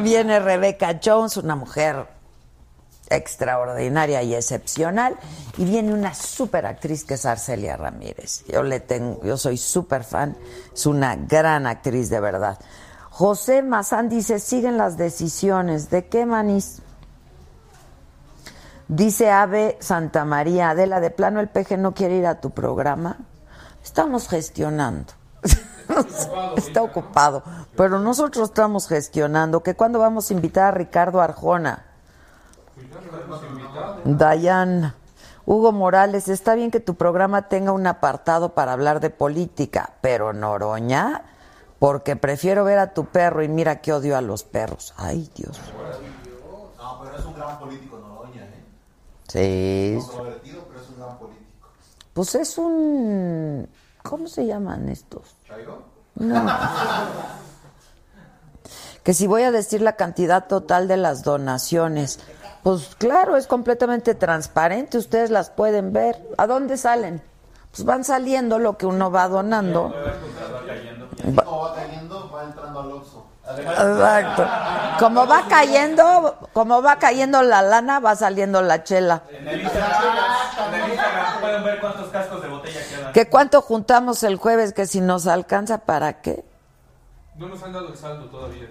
viene 0.01 0.39
Rebeca 0.39 0.99
Jones, 1.03 1.37
una 1.37 1.55
mujer 1.55 2.16
extraordinaria 3.09 4.23
y 4.23 4.35
excepcional 4.35 5.17
y 5.57 5.65
viene 5.65 5.93
una 5.93 6.13
super 6.13 6.65
actriz 6.65 7.03
que 7.03 7.15
es 7.15 7.25
Arcelia 7.25 7.77
Ramírez. 7.77 8.43
Yo 8.47 8.63
le 8.63 8.79
tengo, 8.79 9.21
yo 9.23 9.37
soy 9.37 9.57
súper 9.57 10.03
fan, 10.03 10.37
es 10.73 10.85
una 10.85 11.15
gran 11.15 11.67
actriz 11.67 12.09
de 12.09 12.19
verdad. 12.19 12.59
José 13.09 13.63
Mazán 13.63 14.09
dice, 14.09 14.39
siguen 14.39 14.77
las 14.77 14.95
decisiones. 14.95 15.89
¿De 15.89 16.05
qué 16.05 16.27
manís? 16.27 16.83
Dice 18.87 19.31
Ave 19.31 19.75
Santa 19.79 20.23
María, 20.23 20.69
Adela, 20.69 20.99
de 20.99 21.09
plano 21.09 21.39
el 21.39 21.49
peje 21.49 21.77
no 21.77 21.93
quiere 21.93 22.17
ir 22.17 22.27
a 22.27 22.39
tu 22.39 22.51
programa. 22.51 23.17
Estamos 23.83 24.29
gestionando. 24.29 25.13
Está 26.57 26.83
ocupado, 26.83 27.43
pero 27.75 27.99
nosotros 27.99 28.49
estamos 28.49 28.87
gestionando 28.87 29.63
que 29.63 29.75
cuando 29.75 29.99
vamos 29.99 30.29
a 30.29 30.33
invitar 30.33 30.65
a 30.65 30.71
Ricardo 30.71 31.21
Arjona. 31.21 31.86
Dayan, 34.05 34.93
Hugo 35.45 35.71
Morales, 35.71 36.27
está 36.27 36.55
bien 36.55 36.71
que 36.71 36.79
tu 36.79 36.95
programa 36.95 37.47
tenga 37.47 37.71
un 37.71 37.87
apartado 37.87 38.53
para 38.53 38.73
hablar 38.73 38.99
de 38.99 39.09
política, 39.09 39.93
pero 40.01 40.33
Noroña, 40.33 41.23
porque 41.79 42.15
prefiero 42.15 42.63
ver 42.63 42.79
a 42.79 42.93
tu 42.93 43.05
perro 43.05 43.43
y 43.43 43.47
mira 43.47 43.81
que 43.81 43.93
odio 43.93 44.17
a 44.17 44.21
los 44.21 44.43
perros. 44.43 44.93
Ay, 44.97 45.29
Dios. 45.35 45.59
No, 46.77 46.99
pero 47.01 47.17
es 47.17 47.25
un 47.25 47.33
gran 47.35 47.59
político, 47.59 47.97
Noroña, 47.97 48.43
¿eh? 48.43 48.63
Sí, 49.27 50.05
Controvertido, 50.07 50.65
pero 50.67 50.81
es 50.81 50.89
un 50.89 50.97
gran 50.97 51.17
político. 51.17 51.67
pues 52.13 52.35
es 52.35 52.57
un... 52.57 53.69
¿Cómo 54.03 54.27
se 54.27 54.45
llaman 54.45 54.89
estos? 54.89 55.35
¿Chairo? 55.45 55.83
No. 56.15 56.45
Que 59.03 59.13
si 59.13 59.25
voy 59.25 59.43
a 59.43 59.51
decir 59.51 59.81
la 59.81 59.95
cantidad 59.95 60.47
total 60.47 60.89
de 60.89 60.97
las 60.97 61.23
donaciones, 61.23 62.19
pues 62.67 62.97
claro, 62.97 63.37
es 63.37 63.47
completamente 63.47 64.13
transparente, 64.13 64.97
ustedes 64.97 65.29
las 65.29 65.49
pueden 65.49 65.93
ver. 65.93 66.21
¿A 66.37 66.47
dónde 66.47 66.75
salen? 66.75 67.21
Pues 67.71 67.85
van 67.85 68.03
saliendo 68.03 68.59
lo 68.59 68.77
que 68.77 68.85
uno 68.85 69.09
va 69.09 69.29
donando. 69.29 69.95
Como 71.23 71.61
va 71.61 71.73
cayendo, 71.73 72.29
va 72.29 72.43
entrando 72.43 72.81
al 72.81 72.91
Oxxo. 72.91 73.25
Exacto. 73.57 74.45
Como 74.99 75.25
va 75.25 75.47
cayendo, 75.47 76.35
como 76.51 76.81
va 76.81 76.99
cayendo 76.99 77.41
la 77.41 77.61
lana, 77.61 78.01
va 78.01 78.17
saliendo 78.17 78.61
la 78.61 78.83
chela. 78.83 79.23
En 79.29 79.47
el 79.47 79.61
Instagram, 79.61 80.03
en 80.67 80.73
el 80.73 80.89
Instagram 80.89 81.39
pueden 81.39 81.63
ver 81.63 81.79
cuántos 81.79 82.09
cascos 82.09 82.41
de 82.41 82.49
botella 82.49 82.81
quedan. 82.89 83.13
¿Que 83.13 83.29
cuánto 83.29 83.61
juntamos 83.61 84.23
el 84.23 84.35
jueves? 84.35 84.73
Que 84.73 84.87
si 84.87 84.99
nos 84.99 85.25
alcanza, 85.25 85.77
¿para 85.77 86.19
qué? 86.19 86.43
No 87.37 87.47
nos 87.47 87.63
han 87.63 87.71
dado 87.71 87.87
el 87.87 87.95
saldo 87.95 88.25
todavía. 88.25 88.67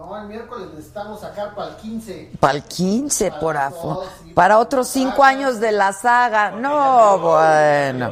No, 0.00 0.16
el 0.16 0.28
miércoles 0.28 0.68
necesitamos 0.74 1.20
sacar 1.20 1.54
para 1.54 1.72
el 1.72 1.76
15. 1.76 2.30
Para 2.40 2.54
el 2.54 2.62
15, 2.62 3.32
por 3.32 3.54
Para 3.54 3.66
afo. 3.66 4.04
sí. 4.24 4.32
Para 4.32 4.58
otros 4.58 4.88
cinco 4.88 5.22
años 5.22 5.60
de 5.60 5.72
la 5.72 5.92
saga. 5.92 6.52
No, 6.52 7.18
bueno. 7.18 8.10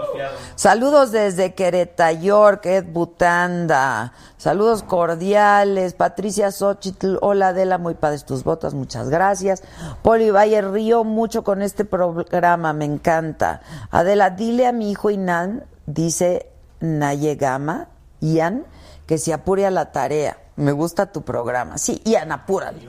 Saludos 0.54 1.12
desde 1.12 1.54
Querétaro, 1.54 2.18
York, 2.18 2.66
Ed 2.66 2.84
Butanda. 2.92 4.12
Saludos 4.36 4.82
cordiales. 4.82 5.94
Patricia 5.94 6.52
Xochitl. 6.52 7.16
Hola, 7.22 7.48
Adela, 7.48 7.78
muy 7.78 7.94
padres 7.94 8.26
tus 8.26 8.44
botas. 8.44 8.74
Muchas 8.74 9.08
gracias. 9.08 9.62
Poli 10.02 10.30
Valle, 10.30 10.60
río 10.60 11.04
mucho 11.04 11.42
con 11.42 11.62
este 11.62 11.86
programa. 11.86 12.74
Me 12.74 12.84
encanta. 12.84 13.62
Adela, 13.90 14.28
dile 14.28 14.66
a 14.66 14.72
mi 14.72 14.90
hijo 14.90 15.08
Inan, 15.08 15.64
dice 15.86 16.50
Nayegama, 16.80 17.88
Ian, 18.20 18.66
que 19.06 19.16
se 19.16 19.32
apure 19.32 19.64
a 19.64 19.70
la 19.70 19.90
tarea. 19.90 20.36
Me 20.58 20.72
gusta 20.72 21.06
tu 21.06 21.22
programa. 21.22 21.78
Sí, 21.78 22.02
Ian, 22.04 22.32
apúrale. 22.32 22.86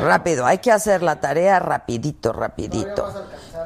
Rápido, 0.00 0.46
hay 0.46 0.58
que 0.58 0.72
hacer 0.72 1.02
la 1.02 1.20
tarea 1.20 1.58
rapidito, 1.58 2.32
rapidito. 2.32 3.06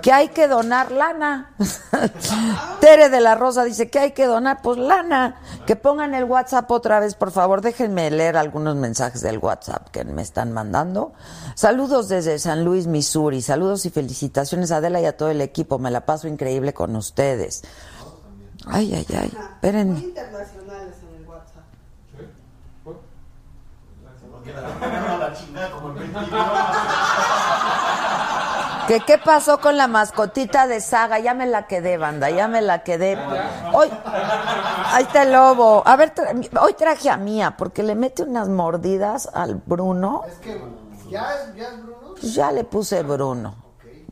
Que 0.02 0.12
hay 0.12 0.28
que 0.28 0.48
donar 0.48 0.92
lana. 0.92 1.54
Tere 2.80 3.08
de 3.08 3.20
la 3.20 3.34
Rosa 3.34 3.64
dice 3.64 3.88
que 3.88 3.98
hay 3.98 4.12
que 4.12 4.26
donar, 4.26 4.60
pues 4.62 4.78
lana. 4.78 5.40
Que 5.66 5.76
pongan 5.76 6.14
el 6.14 6.24
WhatsApp 6.24 6.70
otra 6.70 7.00
vez, 7.00 7.14
por 7.14 7.30
favor. 7.30 7.60
Déjenme 7.60 8.10
leer 8.10 8.36
algunos 8.36 8.76
mensajes 8.76 9.20
del 9.20 9.38
WhatsApp 9.38 9.88
que 9.90 10.04
me 10.04 10.22
están 10.22 10.52
mandando. 10.52 11.12
Saludos 11.54 12.08
desde 12.08 12.38
San 12.38 12.64
Luis, 12.64 12.86
Missouri. 12.86 13.42
Saludos 13.42 13.86
y 13.86 13.90
felicitaciones 13.90 14.72
a 14.72 14.76
Adela 14.76 15.00
y 15.00 15.06
a 15.06 15.16
todo 15.16 15.30
el 15.30 15.40
equipo. 15.40 15.78
Me 15.78 15.90
la 15.90 16.04
paso 16.04 16.28
increíble 16.28 16.74
con 16.74 16.96
ustedes. 16.96 17.62
Ay, 18.66 18.94
ay, 18.94 19.06
ay. 19.16 19.32
Espérenme. 19.54 20.00
internacionales 20.00 20.94
en 21.02 21.22
el 21.22 21.28
WhatsApp. 21.28 21.64
¿Sí? 22.16 22.24
¿Por? 22.84 23.00
Porque 24.30 24.39
la 24.54 24.68
mandaron 24.68 25.10
a 25.10 25.16
la 25.28 25.32
chingada 25.34 25.70
como 25.70 25.88
el 25.88 25.94
21. 25.94 26.44
¿Qué, 28.88 29.00
¿Qué 29.00 29.18
pasó 29.18 29.60
con 29.60 29.76
la 29.76 29.86
mascotita 29.86 30.66
de 30.66 30.80
Saga? 30.80 31.18
Ya 31.20 31.32
me 31.34 31.46
la 31.46 31.66
quedé, 31.68 31.96
banda, 31.96 32.28
ya 32.30 32.48
me 32.48 32.60
la 32.60 32.82
quedé. 32.82 33.16
Hoy, 33.72 33.88
ahí 34.92 35.04
está 35.04 35.22
el 35.22 35.32
lobo. 35.32 35.82
A 35.86 35.94
ver, 35.96 36.12
tra- 36.12 36.58
hoy 36.60 36.74
traje 36.74 37.08
a 37.08 37.16
Mía 37.16 37.54
porque 37.56 37.84
le 37.84 37.94
mete 37.94 38.24
unas 38.24 38.48
mordidas 38.48 39.28
al 39.32 39.54
Bruno. 39.64 40.22
Es 40.26 40.38
que 40.38 40.60
ya 41.08 41.34
es, 41.36 41.54
ya 41.54 41.68
es 41.68 41.82
Bruno. 41.82 41.96
Pues 42.20 42.34
ya 42.34 42.50
le 42.50 42.64
puse 42.64 43.02
Bruno. 43.04 43.54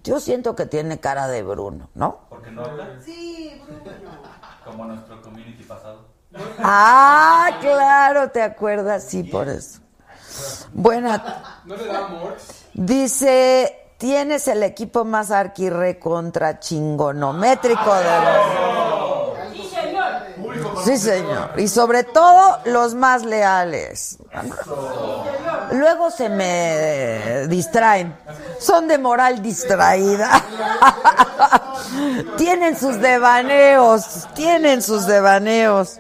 Yo 0.05 0.21
siento 0.21 0.55
que 0.55 0.65
tiene 0.67 1.01
cara 1.01 1.27
de 1.27 1.43
Bruno, 1.43 1.91
¿no? 1.95 2.21
Porque 2.29 2.53
no 2.53 2.63
habla 2.65 2.87
Sí, 3.05 3.61
Bruno. 3.67 3.83
como 4.65 4.85
nuestro 4.85 5.21
community 5.23 5.65
pasado. 5.65 6.07
Ah, 6.63 7.49
claro, 7.61 8.31
¿te 8.31 8.43
acuerdas? 8.43 9.03
Sí, 9.03 9.25
por 9.25 9.49
eso. 9.49 9.81
Buena. 10.73 11.63
¿No 11.65 11.77
le 11.77 11.87
da 11.87 12.07
amor? 12.07 12.37
Dice, 12.75 13.93
tienes 13.99 14.49
el 14.49 14.63
equipo 14.63 15.05
más 15.05 15.31
arquirre 15.31 15.99
contra 15.99 16.61
chingonométrico 16.61 17.95
de 17.95 18.05
los... 18.05 19.53
Sí, 19.53 19.71
señor. 19.75 20.13
Sí, 20.85 20.99
señor. 20.99 21.51
Y 21.57 21.69
sobre 21.69 22.05
todo 22.05 22.59
los 22.65 22.95
más 22.95 23.25
leales. 23.25 24.19
Luego 25.73 26.11
se 26.11 26.29
me 26.29 27.47
distraen. 27.49 28.17
Son 28.61 28.89
de 28.89 28.99
moral 28.99 29.43
distraída. 29.43 30.31
tienen 32.37 32.79
sus 32.79 33.01
devaneos, 33.01 34.29
tienen 34.35 34.83
sus 34.83 35.07
devaneos. 35.07 35.99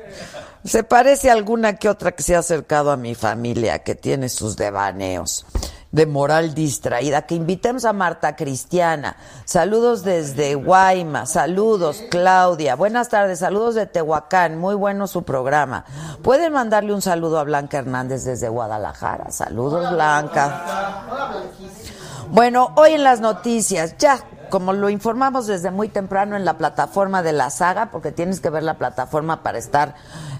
Se 0.68 0.82
parece 0.82 1.30
a 1.30 1.32
alguna 1.32 1.76
que 1.76 1.88
otra 1.88 2.12
que 2.12 2.22
se 2.22 2.36
ha 2.36 2.40
acercado 2.40 2.90
a 2.90 2.98
mi 2.98 3.14
familia, 3.14 3.78
que 3.78 3.94
tiene 3.94 4.28
sus 4.28 4.54
devaneos 4.58 5.46
de 5.92 6.04
moral 6.04 6.52
distraída. 6.52 7.22
Que 7.22 7.36
invitemos 7.36 7.86
a 7.86 7.94
Marta 7.94 8.36
Cristiana. 8.36 9.16
Saludos 9.46 10.04
desde 10.04 10.56
Guaymas. 10.56 11.30
Saludos, 11.30 12.04
Claudia. 12.10 12.76
Buenas 12.76 13.08
tardes. 13.08 13.38
Saludos 13.38 13.76
de 13.76 13.86
Tehuacán. 13.86 14.58
Muy 14.58 14.74
bueno 14.74 15.06
su 15.06 15.22
programa. 15.22 15.86
Pueden 16.22 16.52
mandarle 16.52 16.92
un 16.92 17.00
saludo 17.00 17.38
a 17.38 17.44
Blanca 17.44 17.78
Hernández 17.78 18.24
desde 18.24 18.50
Guadalajara. 18.50 19.30
Saludos, 19.30 19.90
Blanca. 19.90 21.02
Bueno, 22.30 22.74
hoy 22.76 22.92
en 22.92 23.04
las 23.04 23.20
noticias, 23.20 23.96
ya 23.96 24.20
como 24.50 24.72
lo 24.72 24.90
informamos 24.90 25.46
desde 25.46 25.70
muy 25.70 25.88
temprano 25.88 26.36
en 26.36 26.44
la 26.44 26.58
plataforma 26.58 27.22
de 27.22 27.32
la 27.32 27.50
saga, 27.50 27.90
porque 27.90 28.12
tienes 28.12 28.40
que 28.40 28.50
ver 28.50 28.62
la 28.62 28.74
plataforma 28.74 29.42
para 29.42 29.58
estar 29.58 29.94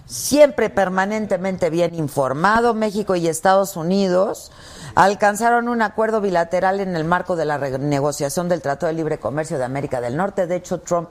siempre 0.08 0.70
permanentemente 0.70 1.68
bien 1.70 1.94
informado, 1.94 2.74
México 2.74 3.14
y 3.14 3.28
Estados 3.28 3.76
Unidos 3.76 4.50
alcanzaron 4.94 5.68
un 5.68 5.82
acuerdo 5.82 6.20
bilateral 6.20 6.80
en 6.80 6.96
el 6.96 7.04
marco 7.04 7.36
de 7.36 7.44
la 7.44 7.58
renegociación 7.58 8.48
del 8.48 8.62
Tratado 8.62 8.88
de 8.88 8.94
Libre 8.94 9.20
Comercio 9.20 9.58
de 9.58 9.64
América 9.64 10.00
del 10.00 10.16
Norte. 10.16 10.46
De 10.46 10.56
hecho, 10.56 10.80
Trump, 10.80 11.10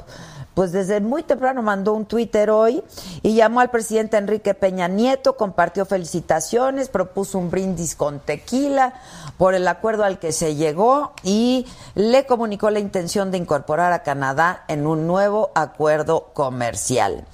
pues 0.55 0.71
desde 0.71 0.99
muy 0.99 1.23
temprano 1.23 1.61
mandó 1.61 1.93
un 1.93 2.05
Twitter 2.05 2.49
hoy 2.49 2.83
y 3.21 3.35
llamó 3.35 3.59
al 3.61 3.69
presidente 3.69 4.17
Enrique 4.17 4.55
Peña 4.55 4.87
Nieto, 4.87 5.37
compartió 5.37 5.85
felicitaciones, 5.85 6.89
propuso 6.89 7.37
un 7.37 7.51
brindis 7.51 7.95
con 7.95 8.19
tequila 8.19 8.95
por 9.37 9.53
el 9.53 9.67
acuerdo 9.67 10.03
al 10.03 10.17
que 10.17 10.31
se 10.31 10.55
llegó 10.55 11.13
y 11.23 11.67
le 11.93 12.25
comunicó 12.25 12.71
la 12.71 12.79
intención 12.79 13.29
de 13.29 13.37
incorporar 13.37 13.93
a 13.93 14.01
Canadá 14.03 14.65
en 14.67 14.87
un 14.87 15.05
nuevo 15.05 15.51
acuerdo 15.53 16.31
comercial. 16.33 17.25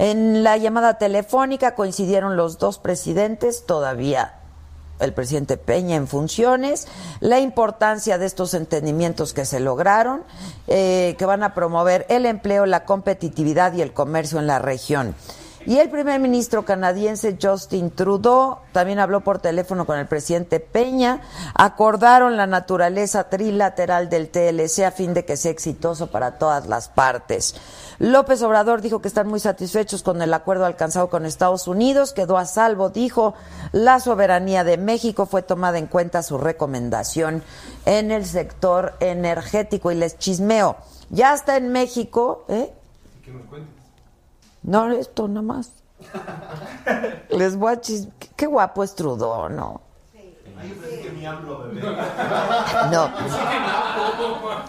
En 0.00 0.42
la 0.42 0.56
llamada 0.56 0.94
telefónica 0.94 1.74
coincidieron 1.74 2.34
los 2.34 2.56
dos 2.56 2.78
presidentes, 2.78 3.66
todavía 3.66 4.32
el 4.98 5.12
presidente 5.12 5.58
Peña 5.58 5.96
en 5.96 6.08
funciones, 6.08 6.88
la 7.20 7.38
importancia 7.38 8.16
de 8.16 8.24
estos 8.24 8.54
entendimientos 8.54 9.34
que 9.34 9.44
se 9.44 9.60
lograron, 9.60 10.22
eh, 10.68 11.16
que 11.18 11.26
van 11.26 11.42
a 11.42 11.52
promover 11.52 12.06
el 12.08 12.24
empleo, 12.24 12.64
la 12.64 12.86
competitividad 12.86 13.74
y 13.74 13.82
el 13.82 13.92
comercio 13.92 14.38
en 14.38 14.46
la 14.46 14.58
región. 14.58 15.14
Y 15.66 15.76
el 15.76 15.90
primer 15.90 16.20
ministro 16.20 16.64
canadiense 16.64 17.36
Justin 17.40 17.90
Trudeau 17.90 18.60
también 18.72 18.98
habló 18.98 19.20
por 19.20 19.40
teléfono 19.40 19.84
con 19.84 19.98
el 19.98 20.06
presidente 20.06 20.58
Peña. 20.58 21.20
Acordaron 21.54 22.38
la 22.38 22.46
naturaleza 22.46 23.28
trilateral 23.28 24.08
del 24.08 24.30
TLC 24.30 24.84
a 24.84 24.90
fin 24.90 25.12
de 25.12 25.26
que 25.26 25.36
sea 25.36 25.50
exitoso 25.50 26.06
para 26.06 26.38
todas 26.38 26.66
las 26.66 26.88
partes. 26.88 27.54
López 27.98 28.40
Obrador 28.40 28.80
dijo 28.80 29.02
que 29.02 29.08
están 29.08 29.28
muy 29.28 29.38
satisfechos 29.38 30.02
con 30.02 30.22
el 30.22 30.32
acuerdo 30.32 30.64
alcanzado 30.64 31.10
con 31.10 31.26
Estados 31.26 31.68
Unidos. 31.68 32.14
Quedó 32.14 32.38
a 32.38 32.46
salvo, 32.46 32.88
dijo, 32.88 33.34
la 33.72 34.00
soberanía 34.00 34.64
de 34.64 34.78
México 34.78 35.26
fue 35.26 35.42
tomada 35.42 35.76
en 35.76 35.86
cuenta 35.86 36.22
su 36.22 36.38
recomendación 36.38 37.42
en 37.84 38.10
el 38.10 38.24
sector 38.24 38.94
energético. 39.00 39.92
Y 39.92 39.96
les 39.96 40.16
chismeo, 40.16 40.78
ya 41.10 41.34
está 41.34 41.58
en 41.58 41.70
México, 41.70 42.46
¿eh? 42.48 42.72
No, 44.62 44.90
esto 44.92 45.28
nada 45.28 45.42
más. 45.42 45.72
Les 47.30 47.56
voy 47.56 47.72
a 47.72 47.80
chis... 47.80 48.08
Qué 48.36 48.46
guapo 48.46 48.82
es 48.82 48.94
Trudeau, 48.94 49.48
¿no? 49.48 49.80
No. 52.90 53.10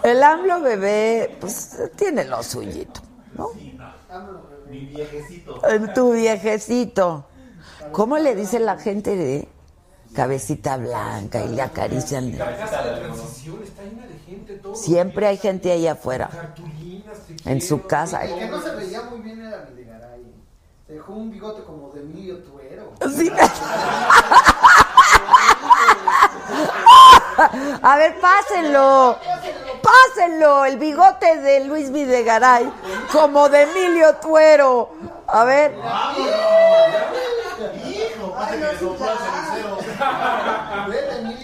El 0.02 0.22
AMLO 0.22 0.60
bebé, 0.60 1.36
pues 1.40 1.76
tiene 1.96 2.24
lo 2.24 2.42
suyito, 2.42 3.00
¿no? 3.36 3.48
Mi 4.70 4.86
viejecito. 4.86 5.60
Tu 5.94 6.12
viejecito. 6.12 7.26
¿Cómo 7.92 8.18
le 8.18 8.34
dice 8.34 8.58
la 8.58 8.78
gente 8.78 9.16
de 9.16 9.48
cabecita 10.14 10.76
blanca 10.76 11.44
y 11.44 11.48
le 11.48 11.62
acarician? 11.62 12.38
Siempre 14.74 15.26
hay 15.26 15.36
gente 15.36 15.72
ahí 15.72 15.86
afuera. 15.86 16.54
En 17.44 17.60
su 17.60 17.86
casa. 17.86 18.24
El 18.24 18.38
que 18.38 18.48
no 18.48 18.62
se 18.62 18.74
veía 18.76 19.02
muy 19.02 19.20
bien 19.20 19.40
era. 19.40 19.68
Se 20.92 20.96
dejó 20.96 21.14
un 21.14 21.30
bigote 21.30 21.62
como 21.62 21.88
de 21.88 22.00
Emilio 22.00 22.36
Tuero. 22.40 22.92
Sí. 23.16 23.32
A 27.82 27.96
ver, 27.96 28.20
pásenlo. 28.20 29.18
Pásenlo. 29.80 30.66
El 30.66 30.76
bigote 30.76 31.38
de 31.38 31.64
Luis 31.64 31.90
Videgaray. 31.90 32.70
Como 33.10 33.48
de 33.48 33.62
Emilio 33.62 34.16
Tuero. 34.16 34.90
A 35.28 35.44
ver. 35.44 35.74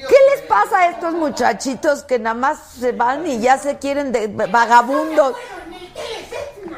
¿Qué 0.08 0.16
les 0.30 0.42
pasa 0.46 0.80
a 0.80 0.88
estos 0.90 1.14
muchachitos 1.14 2.02
que 2.02 2.18
nada 2.18 2.34
más 2.34 2.58
se 2.78 2.92
van 2.92 3.26
y 3.26 3.40
ya 3.40 3.56
se 3.56 3.78
quieren 3.78 4.12
de 4.12 4.26
vagabundos? 4.26 5.34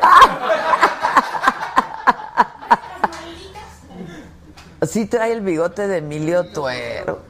Sí 4.83 5.07
trae 5.07 5.33
el 5.33 5.43
bigote 5.43 5.87
de 5.89 5.99
Emilio 5.99 6.51
Tuero. 6.53 7.21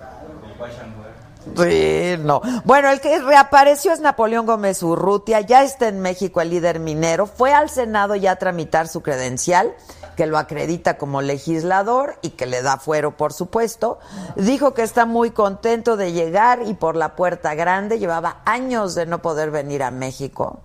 Sí, 1.57 2.17
no. 2.21 2.43
Bueno, 2.65 2.91
el 2.91 3.01
que 3.01 3.19
reapareció 3.19 3.93
es 3.93 4.01
Napoleón 4.01 4.47
Gómez 4.47 4.83
Urrutia, 4.83 5.41
ya 5.41 5.65
está 5.65 5.89
en 5.89 6.01
México 6.01 6.41
el 6.41 6.51
líder 6.51 6.81
minero, 6.81 7.27
fue 7.27 7.53
al 7.53 7.71
Senado 7.71 8.15
ya 8.15 8.33
a 8.33 8.37
tramitar 8.37 8.89
su 8.89 9.03
credencial, 9.03 9.75
que 10.17 10.27
lo 10.27 10.39
acredita 10.39 10.99
como 10.99 11.23
legislador 11.23 12.17
y 12.21 12.31
que 12.31 12.47
le 12.47 12.63
da 12.63 12.77
fuero, 12.77 13.17
por 13.17 13.33
supuesto. 13.33 13.99
Dijo 14.37 14.75
que 14.75 14.83
está 14.83 15.07
muy 15.07 15.31
contento 15.31 15.97
de 15.97 16.13
llegar 16.13 16.61
y 16.67 16.75
por 16.75 16.95
la 16.95 17.17
puerta 17.17 17.55
grande, 17.55 17.99
llevaba 17.99 18.43
años 18.45 18.95
de 18.95 19.07
no 19.07 19.23
poder 19.23 19.51
venir 19.51 19.83
a 19.83 19.91
México. 19.91 20.61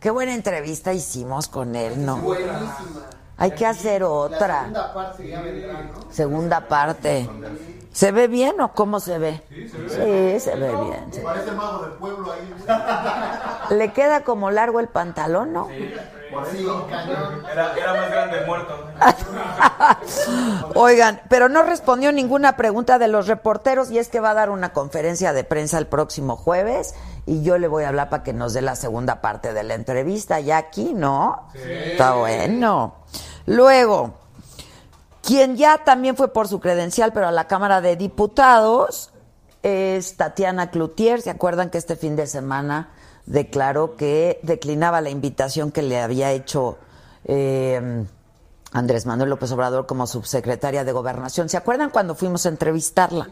Qué 0.00 0.10
buena 0.10 0.34
entrevista 0.34 0.92
hicimos 0.92 1.48
con 1.48 1.76
él, 1.76 2.04
¿no? 2.04 2.22
Hay 3.38 3.52
que 3.52 3.64
hacer 3.64 4.00
La 4.02 4.08
otra. 4.08 4.60
segunda 4.62 4.92
parte 4.92 5.28
ya 5.28 5.40
vendrá, 5.40 5.72
¿no? 5.84 6.12
Segunda 6.12 6.60
parte. 6.68 7.28
¿Se 7.92 8.12
ve 8.12 8.28
bien 8.28 8.60
o 8.60 8.72
cómo 8.72 9.00
se 9.00 9.18
ve? 9.18 9.42
Sí, 9.48 10.40
se 10.40 10.54
ve 10.56 10.68
bien. 10.68 11.06
sí. 11.12 11.20
Parece 11.22 11.52
mago 11.52 11.82
del 11.82 11.92
pueblo 11.92 12.32
ahí. 12.32 12.54
Le 13.76 13.92
queda 13.92 14.22
como 14.22 14.50
largo 14.50 14.80
el 14.80 14.88
pantalón, 14.88 15.52
¿no? 15.52 15.68
Sí. 15.68 15.94
Era, 17.50 17.74
era 17.74 17.94
más 17.94 18.10
grande 18.10 18.46
muerto. 18.46 18.86
Oigan, 20.74 21.20
pero 21.28 21.48
no 21.48 21.62
respondió 21.62 22.12
ninguna 22.12 22.56
pregunta 22.56 22.98
de 22.98 23.08
los 23.08 23.26
reporteros 23.26 23.90
y 23.90 23.98
es 23.98 24.08
que 24.08 24.20
va 24.20 24.30
a 24.30 24.34
dar 24.34 24.50
una 24.50 24.72
conferencia 24.72 25.32
de 25.32 25.44
prensa 25.44 25.78
el 25.78 25.86
próximo 25.86 26.36
jueves 26.36 26.94
y 27.26 27.42
yo 27.42 27.58
le 27.58 27.66
voy 27.66 27.84
a 27.84 27.88
hablar 27.88 28.10
para 28.10 28.22
que 28.22 28.32
nos 28.32 28.52
dé 28.52 28.62
la 28.62 28.76
segunda 28.76 29.20
parte 29.20 29.52
de 29.52 29.62
la 29.62 29.74
entrevista. 29.74 30.38
Ya 30.40 30.58
aquí, 30.58 30.92
¿no? 30.94 31.48
Está 31.54 32.14
bueno. 32.14 32.94
Luego, 33.46 34.14
quien 35.28 35.58
ya 35.58 35.84
también 35.84 36.16
fue 36.16 36.32
por 36.32 36.48
su 36.48 36.58
credencial, 36.58 37.12
pero 37.12 37.28
a 37.28 37.30
la 37.30 37.46
Cámara 37.46 37.82
de 37.82 37.96
Diputados, 37.96 39.10
es 39.62 40.16
Tatiana 40.16 40.70
Cloutier. 40.70 41.20
¿Se 41.20 41.28
acuerdan 41.28 41.68
que 41.68 41.76
este 41.76 41.96
fin 41.96 42.16
de 42.16 42.26
semana 42.26 42.92
declaró 43.26 43.94
que 43.94 44.40
declinaba 44.42 45.02
la 45.02 45.10
invitación 45.10 45.70
que 45.70 45.82
le 45.82 46.00
había 46.00 46.32
hecho 46.32 46.78
eh, 47.26 48.06
Andrés 48.72 49.04
Manuel 49.04 49.28
López 49.28 49.52
Obrador 49.52 49.84
como 49.84 50.06
subsecretaria 50.06 50.82
de 50.82 50.92
Gobernación? 50.92 51.50
¿Se 51.50 51.58
acuerdan 51.58 51.90
cuando 51.90 52.14
fuimos 52.14 52.46
a 52.46 52.48
entrevistarla? 52.48 53.28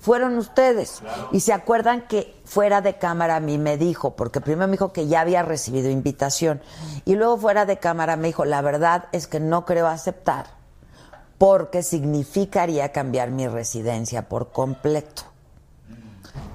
Fueron 0.00 0.38
ustedes. 0.38 1.02
Y 1.32 1.40
se 1.40 1.52
acuerdan 1.52 2.08
que 2.08 2.40
fuera 2.46 2.80
de 2.80 2.96
cámara 2.96 3.36
a 3.36 3.40
mí 3.40 3.58
me 3.58 3.76
dijo, 3.76 4.16
porque 4.16 4.40
primero 4.40 4.66
me 4.66 4.72
dijo 4.78 4.94
que 4.94 5.08
ya 5.08 5.20
había 5.20 5.42
recibido 5.42 5.90
invitación, 5.90 6.62
y 7.04 7.16
luego 7.16 7.36
fuera 7.36 7.66
de 7.66 7.76
cámara 7.76 8.16
me 8.16 8.28
dijo, 8.28 8.46
la 8.46 8.62
verdad 8.62 9.08
es 9.12 9.26
que 9.26 9.40
no 9.40 9.66
creo 9.66 9.88
aceptar, 9.88 10.57
porque 11.38 11.82
significaría 11.82 12.92
cambiar 12.92 13.30
mi 13.30 13.46
residencia 13.46 14.28
por 14.28 14.50
completo. 14.50 15.22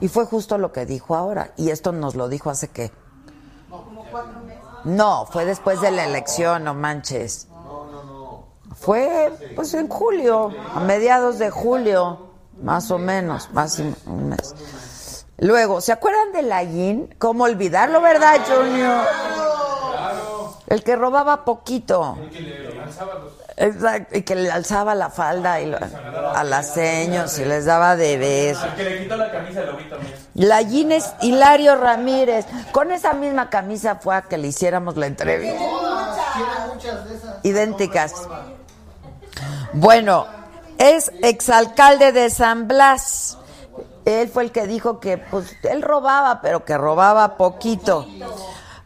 Y 0.02 0.10
fue 0.10 0.26
justo 0.26 0.58
lo 0.58 0.74
que 0.74 0.86
dijo 0.86 1.16
ahora. 1.16 1.54
Y 1.56 1.70
esto 1.70 1.94
nos 1.94 2.16
lo 2.16 2.28
dijo 2.28 2.50
hace 2.50 2.68
qué. 2.68 2.92
No, 4.84 5.26
fue 5.32 5.46
después 5.46 5.80
de 5.80 5.92
la 5.92 6.06
elección, 6.06 6.66
no 6.66 6.74
manches. 6.74 7.48
Fue 8.76 9.32
pues 9.56 9.74
en 9.74 9.88
julio, 9.88 10.52
a 10.76 10.82
mediados 10.82 11.40
de 11.40 11.50
julio, 11.50 12.34
más 12.62 12.92
o 12.92 12.98
menos, 12.98 13.50
más 13.54 13.80
un 13.80 14.30
mes. 14.30 15.26
Luego, 15.38 15.80
¿se 15.82 15.92
acuerdan 15.92 16.34
de 16.34 16.42
la 16.44 16.64
Yin? 16.64 17.16
¿Cómo 17.18 17.46
olvidarlo, 17.46 18.02
verdad, 18.02 18.42
Junior? 18.46 19.33
El 20.74 20.84
que 20.84 20.96
robaba 20.96 21.46
poquito. 21.46 22.18
El 22.20 22.30
que 22.32 22.42
le 22.42 22.82
alzaba 22.82 23.14
los. 23.14 23.32
Exacto, 23.56 24.18
y 24.18 24.24
que 24.24 24.34
le 24.36 24.50
alzaba 24.52 24.96
la 24.96 25.12
falda 25.12 25.62
y 25.62 25.68
lo- 25.68 25.78
a 25.78 26.44
las 26.44 26.74
seños 26.74 27.38
y 27.38 27.46
les 27.46 27.66
daba 27.66 27.96
de 27.96 28.18
besos. 28.18 28.64
Al 28.64 28.76
que 28.76 28.84
le 28.84 29.04
quitó 29.04 29.16
la 29.16 29.32
camisa 29.32 29.62
lo 29.62 29.78
vi 29.78 29.84
también. 29.88 30.14
La 30.34 30.58
Gines 30.64 31.14
Hilario 31.22 31.76
Ramírez, 31.76 32.48
con 32.72 32.92
esa 32.92 33.14
misma 33.14 33.52
camisa 33.52 33.98
fue 34.02 34.16
a 34.16 34.24
que 34.24 34.40
le 34.40 34.48
hiciéramos 34.48 34.98
la 34.98 35.06
entrevista. 35.06 35.62
Idénticas. 37.44 38.14
Bueno, 39.74 40.26
es 40.80 41.12
exalcalde 41.22 42.12
de 42.12 42.32
San 42.32 42.68
Blas. 42.68 43.38
Él 44.06 44.28
fue 44.30 44.44
el 44.44 44.52
que 44.52 44.66
dijo 44.66 45.00
que 45.00 45.20
pues 45.20 45.56
él 45.64 45.84
robaba, 45.84 46.42
pero 46.42 46.66
que 46.66 46.76
robaba 46.78 47.38
poquito. 47.38 48.08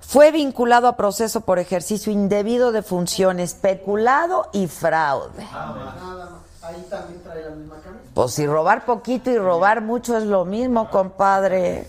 Fue 0.08 0.32
vinculado 0.32 0.88
a 0.88 0.96
proceso 0.96 1.41
por 1.41 1.60
ejercicio 1.60 2.13
indebido 2.13 2.72
de 2.72 2.82
funciones, 2.82 3.54
peculado 3.54 4.48
y 4.54 4.67
fraude. 4.67 5.43
Nada 5.52 5.74
más. 5.76 6.48
Ahí 6.62 6.82
también 6.89 7.22
trae 7.24 7.43
la 7.43 7.50
misma 7.50 7.76
camisa. 7.84 8.04
Pues 8.13 8.32
si 8.32 8.48
robar 8.48 8.86
poquito 8.86 9.30
y 9.30 9.38
robar 9.38 9.82
mucho 9.82 10.15
es 10.15 10.24
lo 10.24 10.46
mismo, 10.46 10.89
compadre. 10.89 11.88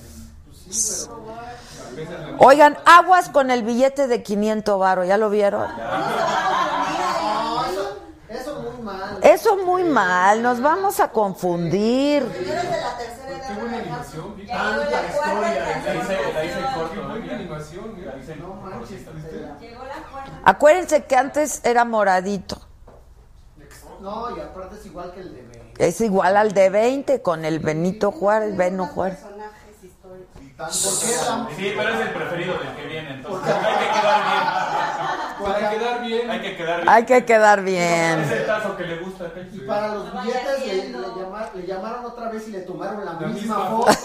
Oigan, 2.40 2.76
aguas 2.86 3.28
con 3.28 3.52
el 3.52 3.62
billete 3.62 4.08
de 4.08 4.22
500 4.24 4.80
varo, 4.80 5.04
¿ya 5.04 5.16
lo 5.16 5.30
vieron? 5.30 5.68
Mal. 8.92 9.18
Eso 9.22 9.56
muy 9.58 9.84
mal, 9.84 10.42
nos 10.42 10.60
vamos 10.60 11.00
a 11.00 11.10
confundir. 11.10 12.24
Qué 12.26 13.54
buena 13.54 13.78
animación. 13.78 14.36
vi- 14.36 14.46
La 14.46 14.54
hice, 15.96 16.32
la 16.34 16.44
hice 16.44 16.58
en 16.58 16.64
corto, 16.74 16.90
Qué 16.92 16.96
¿no? 17.00 17.08
buena 17.08 17.34
animación. 17.34 18.04
La 18.04 18.16
hice 18.16 18.32
en 18.32 18.40
No 18.40 18.48
corto, 18.60 18.76
manches, 18.76 19.14
¿viste? 19.14 19.36
Estela. 19.36 19.56
Acuérdense 20.44 21.04
que 21.04 21.16
antes 21.16 21.60
era 21.64 21.84
moradito. 21.84 22.60
No, 24.00 24.36
y 24.36 24.40
aparte 24.40 24.76
es 24.76 24.86
igual 24.86 25.12
que 25.12 25.20
el 25.20 25.34
de 25.34 25.42
Benito. 25.42 25.58
Es 25.78 26.00
igual 26.00 26.36
al 26.36 26.52
de 26.52 26.70
20 26.70 27.20
con 27.22 27.44
el 27.44 27.58
Benito 27.58 28.12
Juárez, 28.12 28.56
Beno 28.56 28.86
Juárez. 28.86 29.18
¿Por 30.58 30.66
qué 30.68 30.74
la- 30.74 31.46
Sí, 31.56 31.72
pero 31.76 31.88
es 31.94 32.00
el 32.00 32.08
preferido 32.12 32.58
del 32.58 32.74
que 32.74 32.86
viene, 32.86 33.10
entonces 33.14 33.54
hay 33.54 33.74
que 33.78 33.86
quedar 34.00 34.20
Para 35.40 35.70
quedar 35.70 36.00
bien. 36.00 36.18
bien. 36.26 36.30
Hay 36.32 36.40
que 36.40 36.56
quedar 36.56 36.76
bien. 36.80 36.88
Hay 36.88 37.04
que 37.04 37.24
quedar 37.24 37.58
Es 37.60 37.64
bien. 37.64 38.20
el 38.32 38.44
tazo 38.46 38.76
que 38.76 38.82
le 38.82 38.96
gusta. 38.98 39.26
Y 39.52 39.58
para 39.60 39.94
los 39.94 40.12
billetes 40.12 40.66
le, 40.66 40.74
le 40.88 40.98
llama- 41.16 41.48
le 41.54 41.64
llamaron 41.66 42.04
otra 42.06 42.28
vez 42.30 42.48
y 42.48 42.50
le 42.50 42.60
tomaron 42.62 43.04
la, 43.04 43.12
La 43.12 43.18
misma, 43.28 43.56
misma 43.56 43.66
foto. 43.66 43.92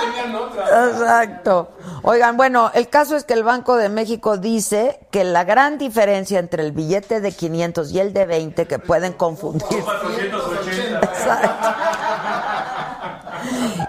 Tenían 0.00 0.34
otra. 0.34 0.64
Exacto. 0.88 1.68
Oigan, 2.02 2.36
bueno, 2.36 2.72
el 2.74 2.88
caso 2.88 3.14
es 3.16 3.22
que 3.22 3.34
el 3.34 3.44
Banco 3.44 3.76
de 3.76 3.88
México 3.88 4.36
dice 4.36 4.98
que 5.12 5.22
la 5.22 5.44
gran 5.44 5.78
diferencia 5.78 6.40
entre 6.40 6.64
el 6.64 6.72
billete 6.72 7.20
de 7.20 7.30
500 7.30 7.92
y 7.92 8.00
el 8.00 8.12
de 8.12 8.26
20 8.26 8.66
que 8.66 8.80
pueden 8.80 9.12
confundir 9.12 9.68
480. 9.84 11.00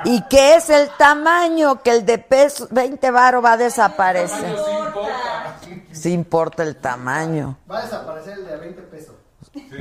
Y 0.06 0.22
que 0.24 0.56
es 0.56 0.70
el 0.70 0.90
tamaño 0.98 1.82
que 1.82 1.92
el 1.92 2.06
de 2.06 2.18
peso 2.18 2.68
20 2.72 3.12
varo 3.12 3.42
va 3.42 3.54
a 3.54 3.58
desaparecer. 3.58 4.56
Sí 4.56 4.72
importa. 4.72 5.58
Sí 5.92 6.14
importa 6.14 6.64
el 6.64 6.76
tamaño. 6.76 7.58
Va 7.70 7.80
a 7.80 7.84
desaparecer 7.84 8.40
el 8.40 8.46
de 8.46 8.56
20 8.58 8.82
pesos. 8.84 9.16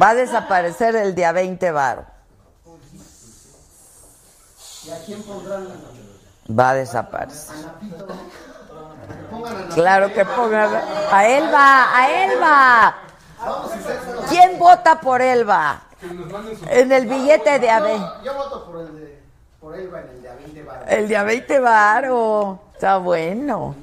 Va 0.01 0.11
a 0.11 0.15
desaparecer 0.15 0.97
el 0.97 1.15
de 1.15 1.25
a 1.25 1.33
20 1.33 1.71
varo. 1.73 2.07
¿Y 4.85 4.91
a 4.91 4.99
quién 5.05 5.23
pondrán? 5.23 5.69
Va 6.51 6.71
a 6.71 6.75
desaparecer. 6.75 7.57
Claro 9.75 10.13
que 10.13 10.25
pongan 10.25 10.71
a 11.11 11.27
Elba, 11.27 11.97
a 11.97 12.25
Elba. 12.25 12.97
Vamos 13.39 13.73
a 13.73 13.75
hacer 13.75 13.99
¿Quién 14.29 14.59
vota 14.59 15.01
por 15.01 15.23
Elba? 15.23 15.83
En 16.69 16.93
el 16.93 17.07
billete 17.07 17.59
de 17.59 17.71
a 17.71 17.81
20. 17.81 17.99
Yo, 18.01 18.25
yo 18.25 18.35
voto 18.35 18.67
por 18.67 18.81
el 18.81 18.97
de 18.97 19.12
por 19.63 19.79
Elba 19.79 20.01
en 20.01 20.09
el 20.09 20.21
de 20.23 20.29
a 20.29 20.35
20 20.35 20.65
baros. 20.65 20.85
El 20.89 21.09
de 21.09 21.17
a 21.17 21.23
20 21.23 21.61
varo. 21.61 22.61
Está 22.75 22.99
bueno. 22.99 23.77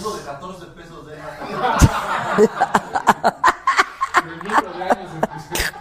Uno 0.00 0.16
de 0.16 0.22
14 0.24 0.66
pesos 0.66 1.06
de 1.06 1.12
El 4.24 4.38
libro 4.42 4.72
de 4.76 4.82
años 4.82 5.10
especial. 5.22 5.74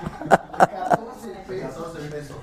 14 0.59 1.27
pesos. 1.47 1.75
14 1.75 2.09
pesos. 2.09 2.37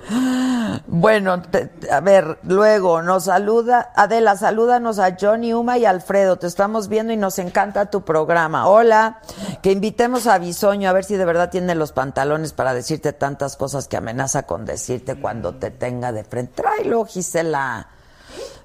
Bueno, 0.91 1.39
te- 1.43 1.69
a 1.91 1.99
ver, 1.99 2.39
luego 2.41 3.03
nos 3.03 3.25
saluda, 3.25 3.91
Adela, 3.95 4.35
salúdanos 4.35 4.97
a 4.97 5.15
Johnny, 5.21 5.53
Uma 5.53 5.77
y 5.77 5.85
Alfredo, 5.85 6.37
te 6.37 6.47
estamos 6.47 6.87
viendo 6.87 7.13
y 7.13 7.17
nos 7.17 7.37
encanta 7.37 7.91
tu 7.91 8.01
programa. 8.01 8.67
Hola, 8.67 9.19
que 9.61 9.71
invitemos 9.71 10.25
a 10.25 10.39
Bisoño 10.39 10.89
a 10.89 10.93
ver 10.93 11.03
si 11.05 11.15
de 11.15 11.25
verdad 11.25 11.51
tiene 11.51 11.75
los 11.75 11.91
pantalones 11.91 12.53
para 12.53 12.73
decirte 12.73 13.13
tantas 13.13 13.55
cosas 13.55 13.87
que 13.87 13.97
amenaza 13.97 14.43
con 14.47 14.65
decirte 14.65 15.19
cuando 15.19 15.53
te 15.53 15.69
tenga 15.69 16.11
de 16.11 16.23
frente. 16.23 16.63
Tráelo, 16.63 17.05
Gisela. 17.05 17.87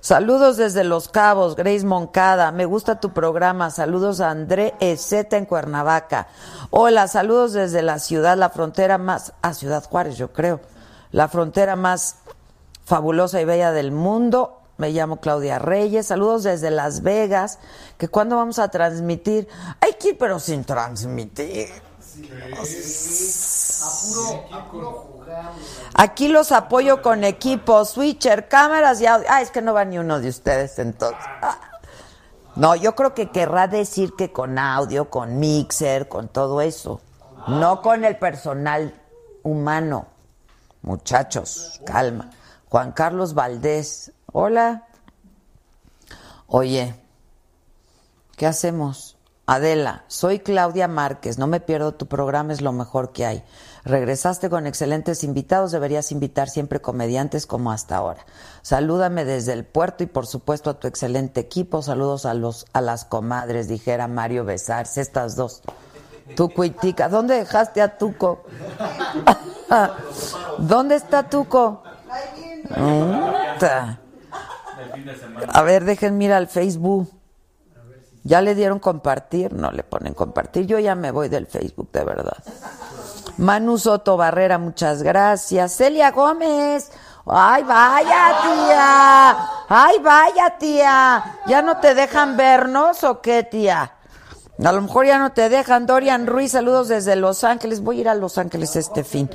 Saludos 0.00 0.56
desde 0.56 0.84
Los 0.84 1.08
Cabos, 1.08 1.56
Grace 1.56 1.84
Moncada. 1.84 2.52
Me 2.52 2.64
gusta 2.64 3.00
tu 3.00 3.12
programa. 3.12 3.70
Saludos 3.70 4.20
a 4.22 4.30
André 4.30 4.74
Ezeta 4.80 5.37
en 5.37 5.44
Cuernavaca. 5.44 6.28
Hola, 6.70 7.06
saludos 7.08 7.52
desde 7.52 7.82
la 7.82 7.98
ciudad, 7.98 8.37
la 8.38 8.48
frontera 8.50 8.96
más, 8.96 9.34
a 9.42 9.52
Ciudad 9.52 9.84
Juárez, 9.84 10.16
yo 10.16 10.32
creo. 10.32 10.60
La 11.14 11.29
frontera 11.29 11.77
más 11.77 12.16
fabulosa 12.85 13.40
y 13.40 13.44
bella 13.44 13.70
del 13.70 13.92
mundo. 13.92 14.59
Me 14.79 14.90
llamo 14.90 15.20
Claudia 15.20 15.61
Reyes. 15.61 16.09
Saludos 16.09 16.42
desde 16.42 16.72
Las 16.72 17.03
Vegas. 17.03 17.61
Que 17.98 18.09
cuando 18.09 18.35
vamos 18.35 18.59
a 18.59 18.66
transmitir. 18.66 19.46
Hay 19.81 19.92
que 19.92 20.09
ir, 20.09 20.18
pero 20.18 20.40
sin 20.40 20.64
transmitir. 20.64 21.68
Aquí 25.94 26.27
los 26.27 26.50
apoyo 26.50 27.00
con 27.00 27.22
equipos, 27.22 27.90
switcher, 27.90 28.48
cámaras 28.48 29.00
y 29.00 29.07
audio. 29.07 29.29
Ah, 29.31 29.40
es 29.40 29.53
que 29.53 29.62
no 29.62 29.72
va 29.72 29.85
ni 29.85 29.98
uno 29.98 30.18
de 30.18 30.29
ustedes 30.29 30.81
entonces. 30.81 31.24
Ah. 31.42 31.61
No, 32.57 32.74
yo 32.74 32.96
creo 32.96 33.14
que 33.14 33.31
querrá 33.31 33.68
decir 33.68 34.14
que 34.18 34.33
con 34.33 34.59
audio, 34.59 35.09
con 35.11 35.38
mixer, 35.38 36.09
con 36.09 36.27
todo 36.27 36.61
eso. 36.61 37.00
No 37.46 37.83
con 37.83 38.05
el 38.05 38.18
personal 38.18 39.00
humano. 39.44 40.09
Muchachos, 40.85 41.81
calma. 41.87 42.31
Juan 42.68 42.92
Carlos 42.92 43.33
Valdés, 43.33 44.12
hola. 44.31 44.87
Oye, 46.47 46.94
¿qué 48.37 48.47
hacemos? 48.47 49.16
Adela, 49.47 50.05
soy 50.09 50.40
Claudia 50.40 50.87
Márquez, 50.87 51.38
no 51.38 51.47
me 51.47 51.61
pierdo 51.61 51.94
tu 51.94 52.07
programa, 52.07 52.53
es 52.53 52.61
lo 52.61 52.73
mejor 52.73 53.12
que 53.12 53.25
hay. 53.25 53.44
Regresaste 53.85 54.51
con 54.51 54.66
excelentes 54.66 55.25
invitados, 55.25 55.73
deberías 55.73 56.12
invitar 56.12 56.51
siempre 56.51 56.83
comediantes 56.83 57.47
como 57.47 57.73
hasta 57.73 57.97
ahora. 57.97 58.27
Salúdame 58.61 59.25
desde 59.25 59.55
el 59.55 59.64
puerto 59.64 60.05
y 60.05 60.07
por 60.07 60.27
supuesto 60.27 60.68
a 60.68 60.79
tu 60.81 60.87
excelente 60.87 61.40
equipo. 61.40 61.81
Saludos 61.81 62.27
a 62.27 62.35
los 62.35 62.66
a 62.75 62.83
las 62.83 63.07
comadres, 63.07 63.68
dijera 63.68 64.07
Mario 64.07 64.44
Besarse, 64.44 65.01
estas 65.01 65.35
dos. 65.35 65.62
Tuco 66.37 66.64
y 66.64 66.70
Tica. 66.70 67.08
¿Dónde 67.08 67.37
dejaste 67.37 67.82
a 67.82 67.96
Tuco? 67.96 68.44
¿Dónde 70.58 70.96
está 70.96 71.28
Tuco? 71.28 71.82
A 75.48 75.62
ver, 75.62 75.84
dejen 75.84 76.18
mirar 76.18 76.38
al 76.38 76.48
Facebook. 76.48 77.10
¿Ya 78.22 78.40
le 78.40 78.54
dieron 78.54 78.78
compartir? 78.78 79.52
No 79.52 79.70
le 79.70 79.82
ponen 79.82 80.14
compartir. 80.14 80.66
Yo 80.66 80.78
ya 80.78 80.94
me 80.94 81.10
voy 81.10 81.28
del 81.28 81.46
Facebook, 81.46 81.90
de 81.92 82.04
verdad. 82.04 82.38
Manu 83.37 83.76
Soto 83.76 84.16
Barrera, 84.16 84.58
muchas 84.58 85.02
gracias. 85.02 85.76
Celia 85.76 86.10
Gómez. 86.10 86.90
Ay, 87.26 87.62
vaya, 87.64 88.32
tía. 88.42 89.37
Ay, 89.68 89.98
vaya, 89.98 90.58
tía. 90.58 91.38
¿Ya 91.46 91.62
no 91.62 91.78
te 91.78 91.94
dejan 91.94 92.37
vernos 92.37 93.02
o 93.04 93.20
qué, 93.20 93.42
tía? 93.42 93.93
A 94.62 94.71
lo 94.71 94.83
mejor 94.83 95.07
ya 95.07 95.19
no 95.19 95.33
te 95.33 95.49
dejan. 95.49 95.87
Dorian 95.87 96.27
Ruiz, 96.27 96.53
saludos 96.53 96.87
desde 96.88 97.17
Los 97.17 97.43
Ángeles. 97.43 97.83
Voy 97.83 97.99
a 97.99 98.01
ir 98.03 98.09
a 98.09 98.14
Los 98.14 98.38
Ángeles 98.38 98.77
este 98.77 99.03
fin. 99.03 99.29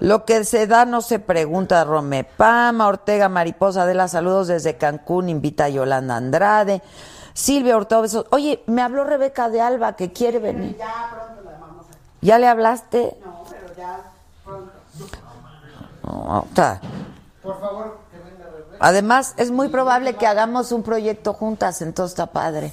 Lo 0.00 0.26
que 0.26 0.44
se 0.44 0.66
da 0.66 0.84
no 0.84 1.00
se 1.00 1.18
pregunta. 1.18 1.82
Rome 1.84 2.24
Pama, 2.24 2.86
Ortega 2.86 3.28
Mariposa 3.30 3.86
de 3.86 3.94
las 3.94 4.12
saludos 4.12 4.48
desde 4.48 4.76
Cancún. 4.76 5.30
Invita 5.30 5.64
a 5.64 5.68
Yolanda 5.70 6.16
Andrade. 6.16 6.82
Silvia 7.32 7.76
Hurtado, 7.76 8.02
besos. 8.02 8.26
Oye, 8.30 8.62
me 8.66 8.82
habló 8.82 9.04
Rebeca 9.04 9.48
de 9.48 9.62
Alba 9.62 9.96
que 9.96 10.12
quiere 10.12 10.38
venir. 10.38 10.76
Ya 10.78 11.10
pronto 11.10 11.42
la 11.42 11.58
vamos 11.58 11.86
a. 11.86 11.96
¿Ya 12.20 12.38
le 12.38 12.46
hablaste? 12.46 13.16
No, 13.24 13.44
pero 13.50 13.74
ya 13.76 14.00
pronto. 14.44 14.72
No, 16.02 16.44
está. 16.48 16.80
Por 17.42 17.60
favor, 17.60 17.98
que 18.10 18.18
venga 18.18 18.44
Rebeca. 18.44 18.76
Además, 18.80 19.34
es 19.38 19.50
muy 19.50 19.68
probable 19.68 20.16
que 20.16 20.26
hagamos 20.26 20.70
un 20.72 20.82
proyecto 20.82 21.32
juntas, 21.32 21.80
entonces 21.82 22.12
está 22.12 22.26
padre. 22.26 22.72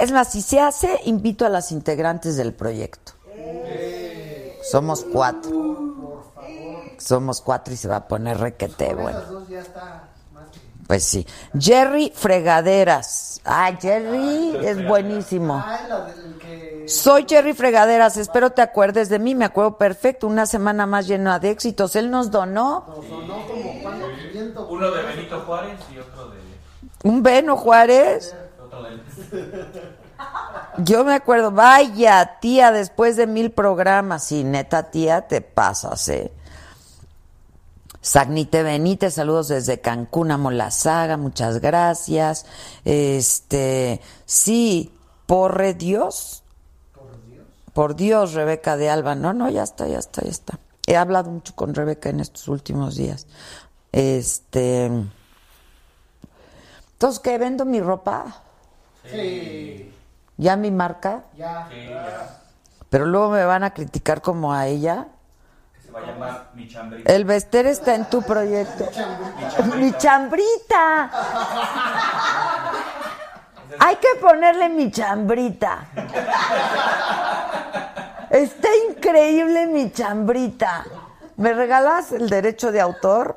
Es 0.00 0.12
más, 0.12 0.32
si 0.32 0.42
se 0.42 0.60
hace, 0.60 1.00
invito 1.04 1.44
a 1.46 1.48
las 1.48 1.72
integrantes 1.72 2.36
del 2.36 2.52
proyecto. 2.52 3.12
Somos 4.62 5.04
cuatro. 5.10 6.22
Somos 6.98 7.40
cuatro 7.40 7.72
y 7.72 7.76
se 7.76 7.88
va 7.88 7.96
a 7.96 8.08
poner 8.08 8.38
requete, 8.38 8.94
bueno. 8.94 9.18
Esas 9.18 9.30
dos 9.30 9.48
ya 9.48 9.60
está 9.60 10.08
más 10.32 10.50
que. 10.50 10.60
Pues 10.86 11.04
sí. 11.04 11.26
Jerry 11.58 12.12
Fregaderas. 12.14 13.40
Ay, 13.44 13.78
Jerry 13.80 14.58
es 14.62 14.86
buenísimo. 14.86 15.54
Ah. 15.54 16.08
Soy 16.86 17.24
Jerry 17.28 17.54
Fregaderas, 17.54 18.16
espero 18.16 18.50
te 18.50 18.62
acuerdes 18.62 19.08
de 19.08 19.18
mí, 19.18 19.34
me 19.34 19.44
acuerdo 19.44 19.78
perfecto, 19.78 20.26
una 20.26 20.44
semana 20.46 20.86
más 20.86 21.06
llena 21.06 21.38
de 21.38 21.50
éxitos. 21.50 21.94
Él 21.96 22.10
nos 22.10 22.30
donó 22.30 22.84
Nos 22.88 23.06
sonó 23.06 23.46
como 23.46 23.82
cuando 23.82 24.06
500. 24.30 24.66
Uno 24.68 24.90
de 24.90 25.02
Benito 25.02 25.40
Juárez 25.40 25.80
y 25.92 25.98
otro 25.98 26.30
de. 26.30 26.38
un 27.04 27.22
Beno 27.22 27.56
Juárez. 27.56 28.34
Yo 30.78 31.04
me 31.04 31.14
acuerdo, 31.14 31.50
vaya 31.50 32.38
tía, 32.40 32.72
después 32.72 33.16
de 33.16 33.26
mil 33.26 33.50
programas, 33.50 34.24
sí, 34.24 34.44
neta 34.44 34.90
tía, 34.90 35.28
te 35.28 35.40
pasas, 35.40 36.08
¿eh? 36.08 36.32
Sagnite 38.02 38.62
Benítez, 38.62 39.14
saludos 39.14 39.48
desde 39.48 39.80
Cancún, 39.80 40.30
amo 40.30 40.50
la 40.50 40.70
saga, 40.70 41.16
muchas 41.18 41.60
gracias. 41.60 42.46
Este, 42.84 44.00
sí, 44.24 44.94
porre 45.26 45.74
Dios. 45.74 46.42
Por 47.74 47.94
Dios, 47.96 48.32
Rebeca 48.32 48.76
de 48.76 48.88
Alba. 48.90 49.14
No, 49.14 49.32
no, 49.32 49.50
ya 49.50 49.62
está, 49.62 49.86
ya 49.86 49.98
está, 49.98 50.22
ya 50.22 50.30
está. 50.30 50.58
He 50.86 50.96
hablado 50.96 51.30
mucho 51.30 51.54
con 51.54 51.74
Rebeca 51.74 52.08
en 52.08 52.20
estos 52.20 52.48
últimos 52.48 52.96
días. 52.96 53.26
Este. 53.92 54.86
Entonces, 56.92 57.20
¿qué? 57.20 57.38
¿Vendo 57.38 57.64
mi 57.64 57.80
ropa? 57.80 58.42
Sí. 59.04 59.94
¿Ya 60.36 60.56
mi 60.56 60.70
marca? 60.70 61.22
Ya. 61.36 61.68
Sí, 61.70 61.88
ya. 61.88 62.36
Pero 62.88 63.06
luego 63.06 63.30
me 63.30 63.44
van 63.44 63.62
a 63.62 63.70
criticar 63.72 64.20
como 64.20 64.52
a 64.52 64.66
ella. 64.66 65.06
Que 65.74 65.80
se 65.82 65.90
va 65.92 66.00
a 66.00 66.02
llamar 66.06 66.50
Mi 66.54 66.68
Chambrita. 66.68 67.12
El 67.12 67.24
Bester 67.24 67.66
está 67.66 67.94
en 67.94 68.04
tu 68.06 68.22
proyecto. 68.22 68.88
Mi 69.76 69.92
chambrita. 69.92 71.10
Hay 73.78 73.96
que 73.96 74.08
ponerle 74.20 74.68
mi 74.68 74.90
chambrita. 74.90 75.86
Está 78.30 78.68
increíble 78.88 79.66
mi 79.66 79.92
chambrita. 79.92 80.84
¿Me 81.36 81.52
regalas 81.52 82.12
el 82.12 82.28
derecho 82.28 82.72
de 82.72 82.80
autor? 82.80 83.36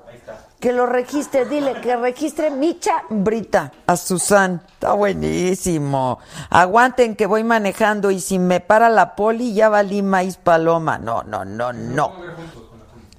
Que 0.64 0.72
lo 0.72 0.86
registre, 0.86 1.44
dile 1.44 1.82
que 1.82 1.94
registre 1.98 2.50
mi 2.50 2.80
chambrita 2.80 3.70
a 3.86 3.98
Susan. 3.98 4.62
Está 4.66 4.94
buenísimo. 4.94 6.20
Aguanten 6.50 7.18
que 7.18 7.26
voy 7.26 7.44
manejando 7.44 8.12
y 8.12 8.22
si 8.22 8.40
me 8.40 8.62
para 8.62 8.88
la 8.88 9.14
poli 9.14 9.54
ya 9.54 9.68
valí 9.68 10.02
maíz 10.02 10.38
paloma. 10.38 10.98
No, 10.98 11.22
no, 11.24 11.44
no, 11.44 11.74
no. 11.74 12.14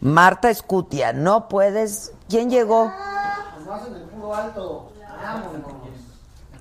Marta 0.01 0.49
Escutia, 0.49 1.13
no 1.13 1.47
puedes. 1.47 2.15
¿Quién 2.31 2.49
llegó? 2.49 2.91
Nomás 3.61 3.89
en 3.89 3.95
el 3.95 4.03
puro 4.05 4.35
alto. 4.35 4.93
Vámonos. 5.23 5.84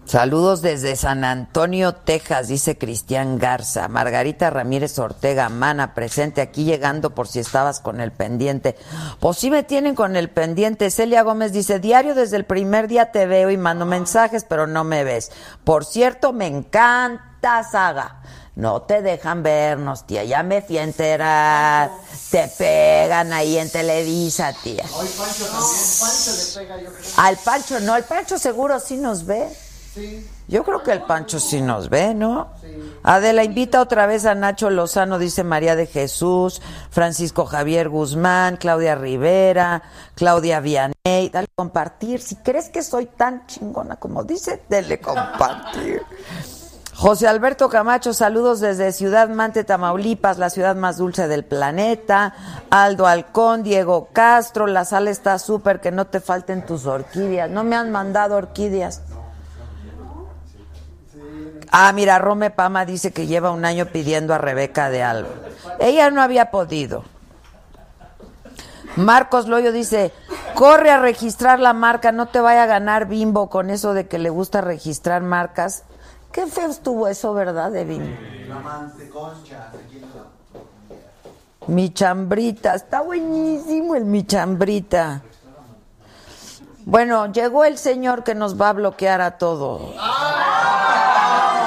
Saludos 0.05 0.61
desde 0.61 0.95
San 0.95 1.23
Antonio, 1.23 1.93
Texas, 1.95 2.49
dice 2.49 2.77
Cristian 2.77 3.39
Garza. 3.39 3.87
Margarita 3.87 4.49
Ramírez 4.49 4.99
Ortega, 4.99 5.49
mana, 5.49 5.93
presente 5.93 6.41
aquí 6.41 6.65
llegando 6.65 7.15
por 7.15 7.27
si 7.27 7.39
estabas 7.39 7.79
con 7.79 8.01
el 8.01 8.11
pendiente. 8.11 8.75
Pues 9.19 9.37
sí 9.37 9.49
me 9.49 9.63
tienen 9.63 9.95
con 9.95 10.15
el 10.15 10.29
pendiente. 10.29 10.91
Celia 10.91 11.23
Gómez 11.23 11.53
dice, 11.53 11.79
diario 11.79 12.15
desde 12.15 12.35
el 12.35 12.45
primer 12.45 12.87
día 12.87 13.11
te 13.11 13.25
veo 13.25 13.49
y 13.49 13.57
mando 13.57 13.85
mensajes, 13.85 14.43
pero 14.43 14.67
no 14.67 14.83
me 14.83 15.03
ves. 15.03 15.31
Por 15.63 15.85
cierto, 15.85 16.33
me 16.33 16.47
encanta 16.47 17.63
Saga. 17.63 18.21
No 18.55 18.83
te 18.83 19.01
dejan 19.01 19.41
vernos, 19.41 20.05
tía. 20.05 20.23
Ya 20.25 20.43
me 20.43 20.61
fui 20.61 20.77
a 20.77 20.83
enterar. 20.83 21.89
Te 22.29 22.47
pegan 22.55 23.33
ahí 23.33 23.57
en 23.57 23.69
Televisa, 23.71 24.53
tía. 24.63 24.85
Hoy 24.93 25.07
Pancho 25.07 25.45
también. 25.45 25.79
Pancho 25.99 26.31
le 26.31 26.67
pega, 26.67 26.81
yo 26.81 26.93
creo. 26.93 27.11
Al 27.17 27.37
Pancho 27.37 27.79
no, 27.79 27.95
el 27.95 28.03
Pancho 28.03 28.37
seguro 28.37 28.79
sí 28.79 28.97
nos 28.97 29.25
ve. 29.25 29.49
Sí. 29.93 30.27
Yo 30.47 30.63
creo 30.63 30.82
que 30.84 30.91
el 30.91 31.03
Pancho 31.03 31.39
sí 31.39 31.62
nos 31.62 31.89
ve, 31.89 32.13
¿no? 32.13 32.49
Adela 33.03 33.43
invita 33.43 33.82
otra 33.82 34.08
vez 34.08 34.25
a 34.25 34.34
Nacho 34.34 34.69
Lozano, 34.69 35.19
dice 35.19 35.43
María 35.43 35.75
de 35.75 35.86
Jesús, 35.86 36.62
Francisco 36.89 37.45
Javier 37.45 37.89
Guzmán, 37.89 38.58
Claudia 38.58 38.95
Rivera, 38.95 39.84
Claudia 40.15 40.60
Vianey. 40.60 41.29
Dale 41.32 41.47
compartir. 41.56 42.21
Si 42.21 42.38
crees 42.38 42.69
que 42.69 42.82
soy 42.82 43.06
tan 43.06 43.45
chingona 43.45 43.97
como 43.97 44.23
dice, 44.23 44.63
dele 44.67 44.99
compartir. 44.99 46.01
José 46.95 47.27
Alberto 47.27 47.69
Camacho, 47.69 48.13
saludos 48.13 48.60
desde 48.60 48.91
Ciudad 48.91 49.27
Mante, 49.27 49.63
Tamaulipas, 49.63 50.38
la 50.38 50.49
ciudad 50.49 50.75
más 50.75 50.97
dulce 50.97 51.27
del 51.27 51.43
planeta. 51.43 52.36
Aldo 52.69 53.08
Alcón, 53.08 53.63
Diego 53.63 54.10
Castro, 54.13 54.67
la 54.67 54.86
sala 54.86 55.10
está 55.10 55.39
súper, 55.39 55.82
que 55.82 55.91
no 55.91 56.06
te 56.06 56.19
falten 56.19 56.65
tus 56.65 56.86
orquídeas. 56.86 57.49
No 57.49 57.63
me 57.63 57.75
han 57.75 57.91
mandado 57.91 58.36
orquídeas. 58.36 59.01
Ah, 61.75 61.91
mira, 61.91 62.19
Rome 62.19 62.51
Pama 62.51 62.86
dice 62.86 63.12
que 63.12 63.25
lleva 63.25 63.49
un 63.49 63.65
año 63.65 63.88
pidiendo 63.88 64.36
a 64.36 64.38
Rebeca 64.38 64.89
de 64.91 65.01
Alba. 65.01 65.29
Ella 65.79 66.12
no 66.12 66.21
había 66.21 66.51
podido. 66.51 67.03
Marcos 68.95 69.47
Loyo 69.47 69.71
dice, 69.71 70.13
corre 70.53 70.91
a 70.91 70.99
registrar 70.99 71.59
la 71.59 71.73
marca, 71.73 72.12
no 72.12 72.27
te 72.27 72.39
vaya 72.39 72.62
a 72.63 72.67
ganar 72.67 73.07
Bimbo 73.07 73.49
con 73.49 73.71
eso 73.71 73.95
de 73.95 74.07
que 74.07 74.19
le 74.19 74.29
gusta 74.29 74.62
registrar 74.62 75.23
marcas. 75.23 75.83
Qué 76.31 76.45
feo 76.45 76.69
estuvo 76.69 77.07
eso, 77.07 77.33
¿verdad, 77.33 77.71
de 77.71 77.86
Bimbo? 77.86 78.15
Amante, 78.55 79.09
concha, 79.09 79.69
¿de 79.71 79.79
quién 79.89 80.03
la- 80.13 81.73
Mi 81.73 81.91
chambrita, 81.91 82.75
está 82.75 83.01
buenísimo 83.01 83.95
el 83.95 84.05
mi 84.05 84.27
chambrita. 84.27 85.23
Bueno, 86.86 87.31
llegó 87.31 87.63
el 87.65 87.79
señor 87.79 88.23
que 88.23 88.36
nos 88.36 88.62
va 88.62 88.69
a 88.69 88.73
bloquear 88.73 89.21
a 89.21 89.39
todos. 89.39 89.95
¡Aló, 89.97 91.62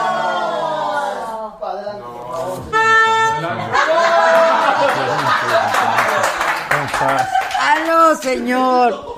señor! 8.17 9.17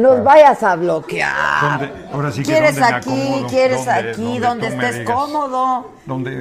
Nos 0.00 0.24
vayas 0.24 0.62
a 0.62 0.74
bloquear. 0.76 1.92
Ahora 2.12 2.32
sí 2.32 2.42
que 2.42 2.52
¿Quieres 2.52 2.76
¿dónde 2.76 2.90
me 2.90 2.96
aquí? 2.96 3.10
acomodo? 3.10 3.46
¿Quieres 3.48 3.88
aquí? 3.88 4.38
Donde 4.38 4.66
estés 4.68 4.98
digas. 5.00 5.14
cómodo. 5.14 5.90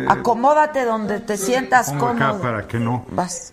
Acomódate 0.07 0.85
donde 0.85 1.19
te 1.19 1.35
sientas 1.37 1.89
Pongo 1.91 2.07
acá 2.07 2.27
cómodo. 2.29 2.41
para 2.41 2.67
que 2.67 2.79
no. 2.79 3.05
Vas. 3.09 3.51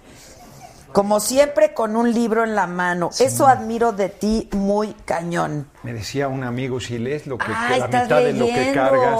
Como 0.93 1.21
siempre, 1.21 1.73
con 1.73 1.97
un 1.97 2.13
libro 2.13 2.45
en 2.45 2.55
la 2.55 2.67
mano. 2.67 3.09
Eso 3.19 3.47
admiro 3.47 3.93
de 3.93 4.11
ti 4.11 4.49
muy 4.53 4.93
cañón. 5.07 5.67
Me 5.85 5.95
decía 5.95 6.29
un 6.29 6.45
amigo, 6.45 6.81
si 6.81 6.99
lees 6.99 7.27
lo 7.27 7.39
que 7.39 7.47
Ah, 7.49 7.67
la 7.71 7.77
estás 7.87 8.03
mitad 8.05 8.19
de 8.21 8.33
lo 8.35 8.45
que 8.47 8.73
cargas. 8.75 9.19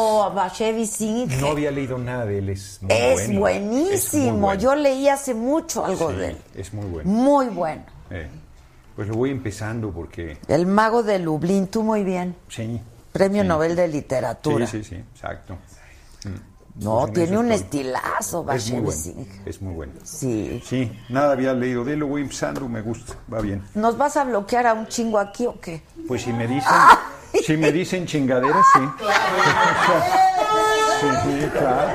No 1.41 1.47
había 1.51 1.71
leído 1.71 1.97
nada 1.99 2.27
de 2.27 2.39
él, 2.39 2.51
es 2.51 2.79
muy 2.83 2.93
Es 2.93 3.15
bueno. 3.27 3.41
buenísimo. 3.41 3.93
Es 3.95 4.15
muy 4.15 4.31
bueno. 4.41 4.61
Yo 4.61 4.75
leí 4.75 5.09
hace 5.09 5.33
mucho 5.35 5.85
algo 5.87 6.11
Sí, 6.11 6.17
de 6.17 6.27
él. 6.29 6.37
Es 6.55 6.75
muy 6.75 6.85
bueno. 6.87 7.11
Muy 7.11 7.47
bueno. 7.47 7.83
Eh, 8.11 8.29
pues 8.97 9.09
lo 9.09 9.15
voy 9.15 9.31
empezando 9.31 9.91
porque 9.91 10.39
El 10.49 10.67
mago 10.67 11.03
de 11.03 11.19
Lublin, 11.19 11.69
tú 11.69 11.83
muy 11.83 12.05
bien. 12.05 12.37
sí. 12.49 12.81
Premio 13.13 13.43
Sí. 13.43 13.49
Nobel 13.49 13.77
de 13.77 13.89
Literatura. 13.89 14.67
Sí, 14.67 14.83
sí, 14.83 14.89
sí, 14.89 15.05
exacto. 15.15 15.59
No, 16.77 17.01
Pues 17.01 17.09
en 17.09 17.13
tiene 17.13 17.37
un 17.39 17.53
estilazo, 17.53 18.47
Es 18.51 18.71
muy 18.71 18.81
bueno. 18.81 19.27
Es 19.45 19.61
muy 19.61 19.75
bueno. 19.75 19.93
Sí. 20.03 20.63
Sí, 20.65 20.91
nada 21.11 21.33
había 21.33 21.53
leído 21.53 21.85
de 21.85 21.93
él, 21.93 21.99
lo 21.99 22.07
voy 22.07 22.23
empezando, 22.23 22.67
me 22.71 22.81
gusta, 22.81 23.13
va 23.31 23.41
bien. 23.43 23.63
¿Nos 23.75 23.99
vas 23.99 24.17
a 24.17 24.25
bloquear 24.25 24.67
a 24.67 24.73
un 24.73 24.87
chingo 24.87 25.19
aquí 25.19 25.45
o 25.45 25.61
qué? 25.61 25.83
Pues 26.09 26.23
si 26.23 26.33
me 26.33 26.47
dicen, 26.47 26.73
si 27.45 27.57
me 27.59 27.71
dicen 27.71 28.07
chingaderas, 28.07 28.65
sí. 28.73 28.81
Sí, 31.01 31.07
sí, 31.25 31.49
claro. 31.51 31.93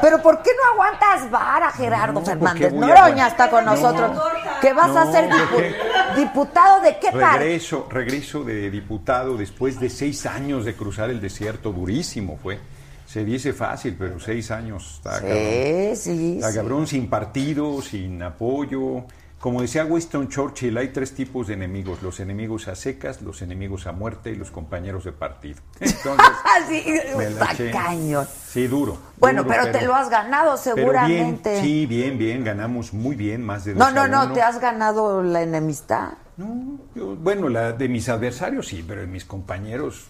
Pero 0.00 0.22
¿por 0.22 0.42
qué 0.42 0.50
no 0.56 0.72
aguantas 0.74 1.30
vara, 1.30 1.70
Gerardo 1.72 2.20
No, 2.20 2.24
Fernández? 2.26 2.72
Noroña 2.72 3.28
está 3.28 3.50
con 3.50 3.64
No. 3.64 3.74
nosotros. 3.74 4.16
¿Que 4.64 4.72
vas 4.72 4.96
a 4.96 5.12
ser 5.12 5.28
dipu- 5.28 6.16
diputado 6.16 6.80
de 6.80 6.96
qué 6.98 7.12
parte? 7.12 7.38
Regreso, 7.38 7.86
regreso 7.90 8.44
de 8.44 8.70
diputado 8.70 9.36
después 9.36 9.78
de 9.78 9.90
seis 9.90 10.24
años 10.24 10.64
de 10.64 10.74
cruzar 10.74 11.10
el 11.10 11.20
desierto, 11.20 11.70
durísimo 11.70 12.38
fue. 12.42 12.58
Se 13.06 13.24
dice 13.26 13.52
fácil, 13.52 13.94
pero 13.98 14.18
seis 14.18 14.50
años 14.50 14.94
está 14.96 15.20
cabrón. 15.20 15.36
Sí, 15.36 15.96
sí, 15.96 16.34
Está 16.36 16.50
sí. 16.50 16.56
cabrón, 16.56 16.86
sin 16.86 17.10
partido, 17.10 17.82
sin 17.82 18.22
apoyo. 18.22 19.04
Como 19.44 19.60
decía 19.60 19.84
Winston 19.84 20.28
Churchill, 20.28 20.74
hay 20.78 20.88
tres 20.88 21.14
tipos 21.14 21.48
de 21.48 21.52
enemigos: 21.52 22.02
los 22.02 22.18
enemigos 22.18 22.66
a 22.66 22.74
secas, 22.74 23.20
los 23.20 23.42
enemigos 23.42 23.86
a 23.86 23.92
muerte 23.92 24.30
y 24.30 24.36
los 24.36 24.50
compañeros 24.50 25.04
de 25.04 25.12
partido. 25.12 25.60
Entonces, 25.80 26.26
sí, 26.70 26.82
está 26.86 27.52
eché. 27.52 27.70
cañón. 27.70 28.26
Sí, 28.46 28.66
duro. 28.68 28.96
Bueno, 29.18 29.42
duro, 29.42 29.54
pero, 29.54 29.70
te 29.70 29.84
lo 29.84 29.94
has 29.94 30.08
ganado 30.08 30.56
seguramente. 30.56 31.50
bien, 31.50 31.62
sí, 31.62 31.84
bien, 31.84 32.16
bien, 32.16 32.42
ganamos 32.42 32.94
muy 32.94 33.16
bien, 33.16 33.42
más 33.44 33.66
de 33.66 33.74
dos 33.74 33.80
no, 33.80 34.08
no, 34.08 34.08
no, 34.08 34.32
te 34.32 34.40
has 34.40 34.58
ganado 34.58 35.22
la 35.22 35.42
enemistad. 35.42 36.14
No, 36.38 36.78
yo- 36.94 37.14
bueno, 37.14 37.50
la 37.50 37.72
de 37.72 37.86
mis 37.86 38.08
adversarios 38.08 38.68
sí, 38.68 38.82
pero 38.88 39.02
de 39.02 39.08
mis 39.08 39.26
compañeros, 39.26 40.06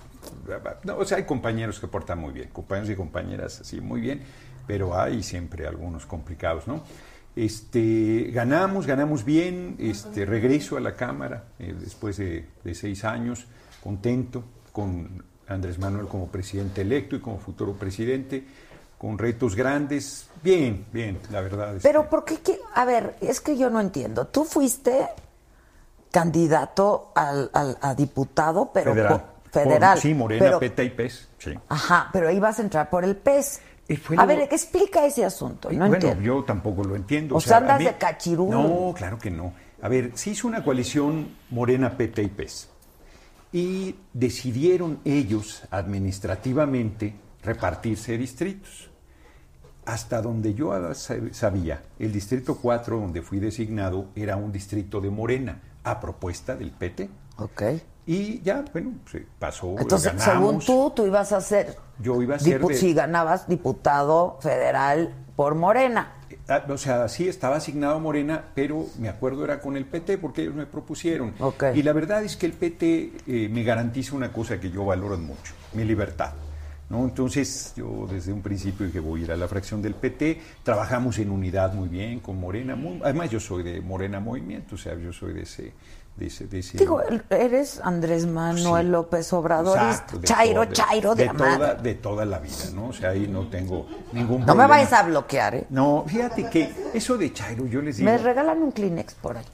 no, 0.84 0.96
o 0.96 1.04
sea, 1.04 1.18
hay 1.18 1.24
compañeros 1.24 1.80
que 1.80 1.88
portan 1.88 2.20
muy 2.20 2.32
bien, 2.32 2.50
compañeros 2.52 2.88
y 2.90 2.94
compañeras 2.94 3.62
así 3.62 3.80
muy 3.80 4.00
bien, 4.00 4.22
pero 4.68 4.96
hay 4.96 5.24
siempre 5.24 5.66
algunos 5.66 6.06
complicados, 6.06 6.68
¿no? 6.68 6.84
Este, 7.36 8.30
ganamos, 8.32 8.86
ganamos 8.86 9.24
bien, 9.24 9.76
este, 9.80 10.24
regreso 10.24 10.76
a 10.76 10.80
la 10.80 10.94
Cámara 10.94 11.44
eh, 11.58 11.74
después 11.78 12.16
de, 12.18 12.46
de 12.62 12.74
seis 12.74 13.04
años, 13.04 13.46
contento 13.82 14.44
con 14.72 15.24
Andrés 15.48 15.78
Manuel 15.78 16.06
como 16.06 16.28
presidente 16.28 16.82
electo 16.82 17.16
y 17.16 17.20
como 17.20 17.38
futuro 17.38 17.72
presidente, 17.74 18.44
con 18.98 19.18
retos 19.18 19.56
grandes. 19.56 20.28
Bien, 20.42 20.86
bien, 20.92 21.18
la 21.30 21.40
verdad. 21.40 21.76
Es 21.76 21.82
Pero 21.82 22.08
¿por 22.08 22.24
qué? 22.24 22.38
qué- 22.38 22.58
A 22.74 22.84
ver, 22.84 23.16
es 23.20 23.40
que 23.40 23.56
yo 23.58 23.68
no 23.68 23.80
entiendo. 23.80 24.26
Tú 24.28 24.44
fuiste 24.44 25.06
candidato 26.10 27.10
al, 27.14 27.50
al- 27.52 27.76
a 27.80 27.94
diputado, 27.94 28.70
pero 28.72 28.92
federal. 28.94 29.20
po- 29.20 29.50
federal. 29.50 29.94
Por- 29.94 30.02
sí, 30.02 30.14
Morena, 30.14 30.44
pero- 30.44 30.60
PETA 30.60 30.82
y 30.84 30.90
PES. 30.90 31.28
Sí. 31.38 31.54
Ajá, 31.68 32.08
pero 32.12 32.30
ibas 32.30 32.58
a 32.58 32.62
entrar 32.62 32.88
por 32.90 33.04
el 33.04 33.16
PES. 33.16 33.60
Fue 34.02 34.16
a 34.16 34.22
lo- 34.22 34.26
ver, 34.26 34.48
explica 34.50 35.04
ese 35.04 35.24
asunto. 35.24 35.70
No 35.70 35.76
bueno, 35.78 35.94
entiendo. 35.96 36.22
yo 36.22 36.44
tampoco 36.44 36.84
lo 36.84 36.96
entiendo. 36.96 37.36
O 37.36 37.40
sea, 37.40 37.58
andas 37.58 37.78
mí- 37.80 37.84
de 37.84 37.96
cachirul. 37.96 38.50
No, 38.50 38.94
claro 38.96 39.18
que 39.18 39.30
no. 39.30 39.52
A 39.82 39.88
ver, 39.88 40.12
se 40.14 40.30
hizo 40.30 40.48
una 40.48 40.64
coalición 40.64 41.28
Morena, 41.50 41.96
PT 41.96 42.22
y 42.22 42.28
PES. 42.28 42.68
Y 43.52 43.94
decidieron 44.12 44.98
ellos 45.04 45.62
administrativamente 45.70 47.14
repartirse 47.42 48.16
distritos. 48.16 48.90
Hasta 49.86 50.22
donde 50.22 50.54
yo 50.54 50.70
sab- 50.94 51.32
sabía, 51.34 51.82
el 51.98 52.10
distrito 52.10 52.56
4 52.56 52.98
donde 52.98 53.20
fui 53.20 53.38
designado 53.38 54.06
era 54.16 54.36
un 54.36 54.50
distrito 54.50 54.98
de 55.00 55.10
Morena, 55.10 55.60
a 55.84 56.00
propuesta 56.00 56.56
del 56.56 56.70
PT. 56.70 57.10
Ok. 57.36 57.62
Y 58.06 58.40
ya, 58.40 58.64
bueno, 58.72 58.94
se 59.10 59.26
pasó. 59.38 59.76
Entonces, 59.78 60.14
ganamos. 60.16 60.64
según 60.64 60.90
tú, 60.90 60.92
tú 60.96 61.06
ibas 61.06 61.32
a 61.32 61.40
ser. 61.42 61.76
Yo 61.98 62.20
iba 62.22 62.36
a 62.36 62.38
ser 62.38 62.60
dipu- 62.60 62.68
de- 62.68 62.74
Si 62.74 62.92
ganabas 62.94 63.48
diputado 63.48 64.38
federal 64.40 65.14
por 65.36 65.54
Morena. 65.54 66.12
Ah, 66.48 66.62
O 66.68 66.76
sea, 66.76 67.08
sí 67.08 67.28
estaba 67.28 67.56
asignado 67.56 67.94
a 67.94 67.98
Morena, 67.98 68.44
pero 68.54 68.86
me 68.98 69.08
acuerdo 69.08 69.44
era 69.44 69.60
con 69.60 69.76
el 69.76 69.84
PT 69.86 70.18
porque 70.18 70.42
ellos 70.42 70.54
me 70.54 70.66
propusieron. 70.66 71.32
Y 71.74 71.82
la 71.82 71.92
verdad 71.92 72.22
es 72.22 72.36
que 72.36 72.46
el 72.46 72.52
PT 72.52 73.12
eh, 73.26 73.48
me 73.50 73.62
garantiza 73.62 74.14
una 74.14 74.32
cosa 74.32 74.60
que 74.60 74.70
yo 74.70 74.84
valoro 74.84 75.16
mucho, 75.16 75.54
mi 75.72 75.84
libertad. 75.84 76.32
¿no? 76.90 77.04
Entonces 77.04 77.72
yo 77.76 78.06
desde 78.10 78.30
un 78.32 78.42
principio 78.42 78.84
dije 78.84 79.00
voy 79.00 79.22
a 79.22 79.24
ir 79.24 79.32
a 79.32 79.36
la 79.36 79.48
fracción 79.48 79.80
del 79.80 79.94
PT, 79.94 80.38
trabajamos 80.62 81.18
en 81.18 81.30
unidad 81.30 81.72
muy 81.72 81.88
bien 81.88 82.20
con 82.20 82.38
Morena, 82.38 82.76
muy- 82.76 83.00
además 83.02 83.30
yo 83.30 83.40
soy 83.40 83.62
de 83.62 83.80
Morena 83.80 84.20
Movimiento, 84.20 84.74
o 84.74 84.78
sea, 84.78 84.94
yo 84.94 85.10
soy 85.12 85.32
de 85.32 85.42
ese... 85.42 85.72
Ese, 86.20 86.46
de 86.46 86.60
ese- 86.60 86.78
Digo, 86.78 87.02
eres 87.28 87.80
Andrés 87.82 88.24
Manuel 88.24 88.86
Sí. 88.86 88.92
López 88.92 89.30
de 89.30 90.20
Chairo, 90.22 90.62
toda- 90.62 90.72
Chairo 90.72 91.14
de, 91.16 91.24
de 91.24 91.34
toda, 91.34 91.74
de 91.74 91.94
toda 91.94 92.24
la 92.24 92.38
vida, 92.38 92.54
¿no? 92.72 92.88
O 92.88 92.92
sea, 92.92 93.10
ahí 93.10 93.26
no 93.26 93.48
tengo 93.48 93.86
ningún 94.12 94.40
No 94.40 94.46
problema. 94.46 94.62
me 94.68 94.68
vayas 94.70 94.92
a 94.92 95.02
bloquear, 95.02 95.54
¿eh? 95.56 95.66
No, 95.70 96.04
fíjate 96.06 96.48
que 96.48 96.72
eso 96.94 97.18
de 97.18 97.32
Chairo, 97.32 97.66
yo 97.66 97.82
les 97.82 97.96
digo... 97.96 98.08
Me 98.08 98.16
regalan 98.18 98.62
un 98.62 98.70
Kleenex 98.70 99.14
por 99.14 99.36
ahí. 99.38 99.44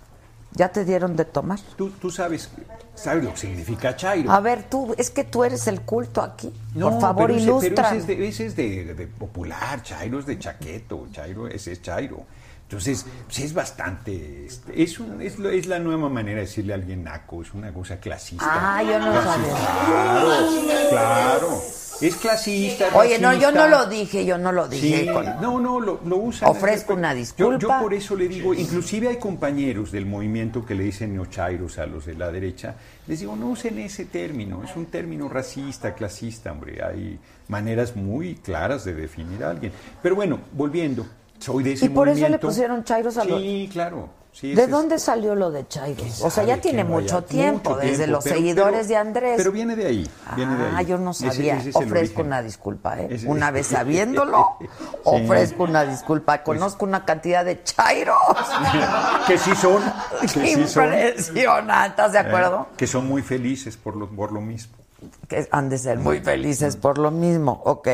¿Ya 0.52 0.68
te 0.68 0.84
dieron 0.84 1.16
de 1.16 1.24
tomar? 1.24 1.58
Tú, 1.76 1.90
tú 1.90 2.10
sabes, 2.10 2.50
sabes 2.94 3.24
lo 3.24 3.30
que 3.30 3.36
significa 3.38 3.96
Chairo. 3.96 4.30
A 4.30 4.40
ver, 4.40 4.64
tú, 4.64 4.94
es 4.98 5.10
que 5.10 5.24
tú 5.24 5.44
eres 5.44 5.66
el 5.68 5.80
culto 5.80 6.20
aquí. 6.20 6.52
No, 6.74 6.90
por 6.90 7.00
favor, 7.00 7.26
pero 7.28 7.38
ese- 7.38 7.44
ilustra. 7.44 7.74
Pero 7.74 7.88
ese 7.88 7.96
es, 7.96 8.06
de, 8.06 8.28
ese 8.28 8.46
es 8.46 8.56
de, 8.56 8.94
de 8.94 9.06
popular, 9.06 9.82
Chairo 9.82 10.18
es 10.18 10.26
de 10.26 10.38
chaqueto, 10.38 11.06
Chairo, 11.12 11.46
ese 11.48 11.72
es 11.72 11.80
Chairo. 11.82 12.24
Entonces, 12.70 13.04
pues 13.26 13.40
es 13.40 13.52
bastante, 13.52 14.46
este, 14.46 14.80
es, 14.80 15.00
un- 15.00 15.20
es, 15.20 15.40
lo- 15.40 15.50
es 15.50 15.66
la 15.66 15.80
nueva 15.80 16.08
manera 16.08 16.36
de 16.36 16.42
decirle 16.46 16.72
a 16.72 16.76
alguien 16.76 17.02
naco, 17.02 17.42
es 17.42 17.52
una 17.52 17.72
cosa 17.74 17.98
clasista. 17.98 18.44
Ah, 18.48 18.80
yo 18.80 18.96
no 19.00 19.10
Clasista, 19.10 19.84
Claro, 19.86 20.28
claro. 20.88 21.62
Es 22.00 22.14
clasista. 22.14 22.86
Oye, 22.94 23.18
no, 23.18 23.34
yo 23.34 23.50
no 23.50 23.66
lo 23.66 23.86
dije, 23.86 24.24
yo 24.24 24.38
no 24.38 24.52
lo 24.52 24.68
dije. 24.68 25.00
Sí, 25.00 25.08
con- 25.12 25.24
no, 25.42 25.58
no, 25.58 25.80
lo, 25.80 25.98
lo 26.04 26.16
usan. 26.18 26.48
Ofrezco 26.48 26.94
una 26.94 27.12
Yo, 27.12 27.18
disculpa. 27.18 27.58
yo 27.58 27.68
por 27.82 27.92
eso 27.92 28.14
le 28.14 28.28
digo, 28.28 28.54
inclusive 28.54 29.08
hay 29.08 29.16
compañeros 29.16 29.90
del 29.90 30.06
movimiento 30.06 30.64
que 30.64 30.76
le 30.76 30.84
dicen 30.84 31.12
neochairos 31.12 31.76
a 31.78 31.86
los 31.86 32.06
de 32.06 32.14
la 32.14 32.30
derecha, 32.30 32.76
les 33.08 33.18
digo, 33.18 33.34
no 33.34 33.48
usen 33.48 33.80
ese 33.80 34.04
término, 34.04 34.62
es 34.62 34.76
un 34.76 34.86
término 34.86 35.28
racista, 35.28 35.92
clasista, 35.92 36.52
hombre, 36.52 36.84
hay 36.84 37.18
maneras 37.48 37.96
muy 37.96 38.36
claras 38.36 38.84
de 38.84 38.94
definir 38.94 39.42
a 39.42 39.50
alguien. 39.50 39.72
Pero 40.00 40.14
bueno, 40.14 40.38
volviendo, 40.52 41.04
soy 41.40 41.64
de 41.64 41.72
ese 41.72 41.86
Y 41.86 41.88
por 41.88 42.08
eso 42.08 42.28
le 42.28 42.38
pusieron 42.38 42.84
chairos 42.84 43.16
a 43.18 43.24
los... 43.24 43.40
Sí, 43.40 43.68
claro. 43.72 44.08
sí, 44.32 44.54
¿De 44.54 44.62
es- 44.64 44.70
dónde 44.70 44.98
salió 44.98 45.34
lo 45.34 45.50
de 45.50 45.66
Chairos? 45.66 45.96
¿Quién 46.16 46.26
O 46.26 46.30
sea, 46.30 46.44
ya 46.44 46.60
tiene 46.60 46.84
mucho 46.84 47.16
vaya? 47.16 47.26
tiempo, 47.26 47.70
Mucho 47.70 47.80
desde 47.82 47.96
tiempo, 47.96 48.12
los 48.12 48.24
pero- 48.24 48.36
seguidores 48.36 48.72
pero- 48.78 48.88
de 48.88 48.96
Andrés. 48.96 49.34
Pero 49.38 49.52
viene 49.52 49.74
de 49.76 49.86
ahí, 49.86 50.10
viene 50.36 50.56
de 50.56 50.64
Ah, 50.64 50.76
ahí. 50.76 50.86
yo 50.86 50.98
no 50.98 51.12
sabía. 51.14 51.56
ese 51.56 51.70
el 51.70 51.76
Ofrezco 51.76 52.22
una 52.22 52.42
disculpa, 52.42 53.00
¿eh? 53.00 53.08
Ese- 53.10 53.26
Una 53.26 53.50
vez 53.50 53.66
sabiéndolo, 53.68 54.46
Sí. 54.60 54.66
ofrezco 55.04 55.64
una 55.64 55.84
disculpa. 55.84 56.42
Conozco 56.42 56.84
una 56.84 57.04
cantidad 57.04 57.44
de 57.44 57.62
chairos. 57.64 58.16
que 59.26 59.36
sí 59.38 59.54
son, 59.56 59.82
que. 60.34 60.50
Impresionante, 60.52 61.86
¿estás 61.88 62.12
de 62.12 62.18
acuerdo? 62.18 62.68
Eh, 62.70 62.74
que 62.76 62.86
son 62.86 63.08
muy 63.08 63.22
felices 63.22 63.76
por 63.76 63.96
lo, 63.96 64.08
por 64.08 64.30
lo 64.32 64.40
mismo. 64.40 64.76
Que 65.28 65.48
han 65.50 65.68
de 65.70 65.78
ser 65.78 65.98
muy 65.98 66.20
felices 66.20 66.76
por 66.76 66.98
lo 66.98 67.10
mismo. 67.10 67.62
Ok. 67.64 67.88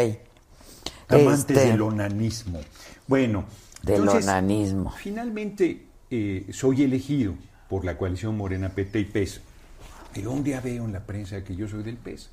Amantes 1.09 1.39
Este, 1.39 1.55
del 1.55 1.83
onanismo. 1.83 2.61
Bueno, 3.07 3.45
Del 3.83 4.01
entonces, 4.01 4.25
onanismo. 4.25 4.93
Finalmente 4.99 5.87
eh, 6.11 6.47
soy 6.53 6.83
elegido 6.83 7.35
por 7.69 7.85
la 7.85 7.97
coalición 7.97 8.37
Morena 8.37 8.71
PT 8.71 9.01
y 9.01 9.05
PES. 9.05 9.41
Y 10.15 10.27
un 10.27 10.43
día 10.43 10.61
veo 10.61 10.85
en 10.85 10.93
la 10.93 11.01
prensa 11.01 11.43
que 11.45 11.55
yo 11.55 11.69
soy 11.69 11.83
del 11.83 11.97
PES. 11.97 12.31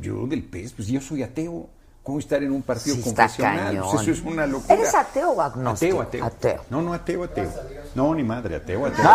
Yo 0.00 0.26
del 0.26 0.42
PES, 0.42 0.74
pues 0.74 0.88
yo 0.88 1.00
soy 1.00 1.22
ateo. 1.22 1.68
¿Cómo 2.04 2.18
estar 2.18 2.42
en 2.42 2.52
un 2.52 2.60
partido 2.60 2.96
Sí, 2.96 3.02
confesional? 3.02 3.56
Pues 3.56 3.66
cañón. 3.78 4.02
eso 4.02 4.10
es 4.10 4.20
una 4.20 4.46
locura. 4.46 4.74
¿Eres 4.74 4.94
ateo 4.94 5.30
o 5.30 5.40
agnóstico? 5.40 6.02
Ateo, 6.02 6.22
ateo. 6.22 6.24
Ateo. 6.26 6.64
No, 6.68 6.82
no, 6.82 6.92
ateo, 6.92 7.24
ateo. 7.24 7.48
No, 7.94 8.14
ni 8.14 8.22
madre, 8.22 8.56
ateo, 8.56 8.84
ateo. 8.86 9.04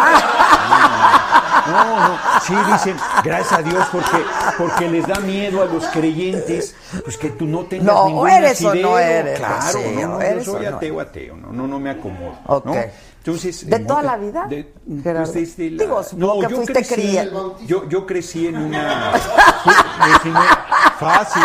No, 1.68 2.08
no, 2.08 2.20
sí 2.42 2.54
dicen, 2.72 2.96
gracias 3.24 3.60
a 3.60 3.62
Dios, 3.62 3.86
porque, 3.92 4.24
porque 4.58 4.90
les 4.90 5.06
da 5.06 5.20
miedo 5.20 5.62
a 5.62 5.66
los 5.66 5.86
creyentes, 5.88 6.74
pues 7.04 7.16
que 7.18 7.30
tú 7.30 7.46
no 7.46 7.66
tengas 7.66 7.86
No, 7.86 8.08
ningún 8.08 8.30
eres 8.30 8.64
o 8.64 8.74
no 8.74 8.98
eres, 8.98 9.38
Claro, 9.38 9.62
sí, 9.72 9.96
no, 10.02 10.08
no, 10.08 10.22
eres 10.22 10.46
yo 10.46 10.54
soy 10.54 10.66
no 10.66 10.78
ateo, 10.78 11.00
ateo, 11.00 11.36
no, 11.38 11.52
no, 11.52 11.68
no 11.68 11.80
me 11.80 11.92
acomodo. 11.92 12.40
Ok. 12.48 12.66
¿no? 12.66 12.74
Entonces, 13.20 13.70
¿De 13.70 13.80
toda 13.80 14.02
la 14.02 14.18
vida, 14.18 14.48
de- 14.48 14.72
Gerardo? 15.04 15.32
desde 15.34 15.70
la- 15.72 15.84
Digo, 15.84 16.04
supongo 16.04 16.40
que 16.40 16.48
yo 16.50 16.56
fuiste 16.56 16.74
crecí, 16.74 16.94
cría. 16.96 17.30
yo, 17.68 17.88
yo 17.90 18.06
crecí 18.06 18.48
en 18.48 18.58
una... 18.58 19.12
fácil. 21.00 21.44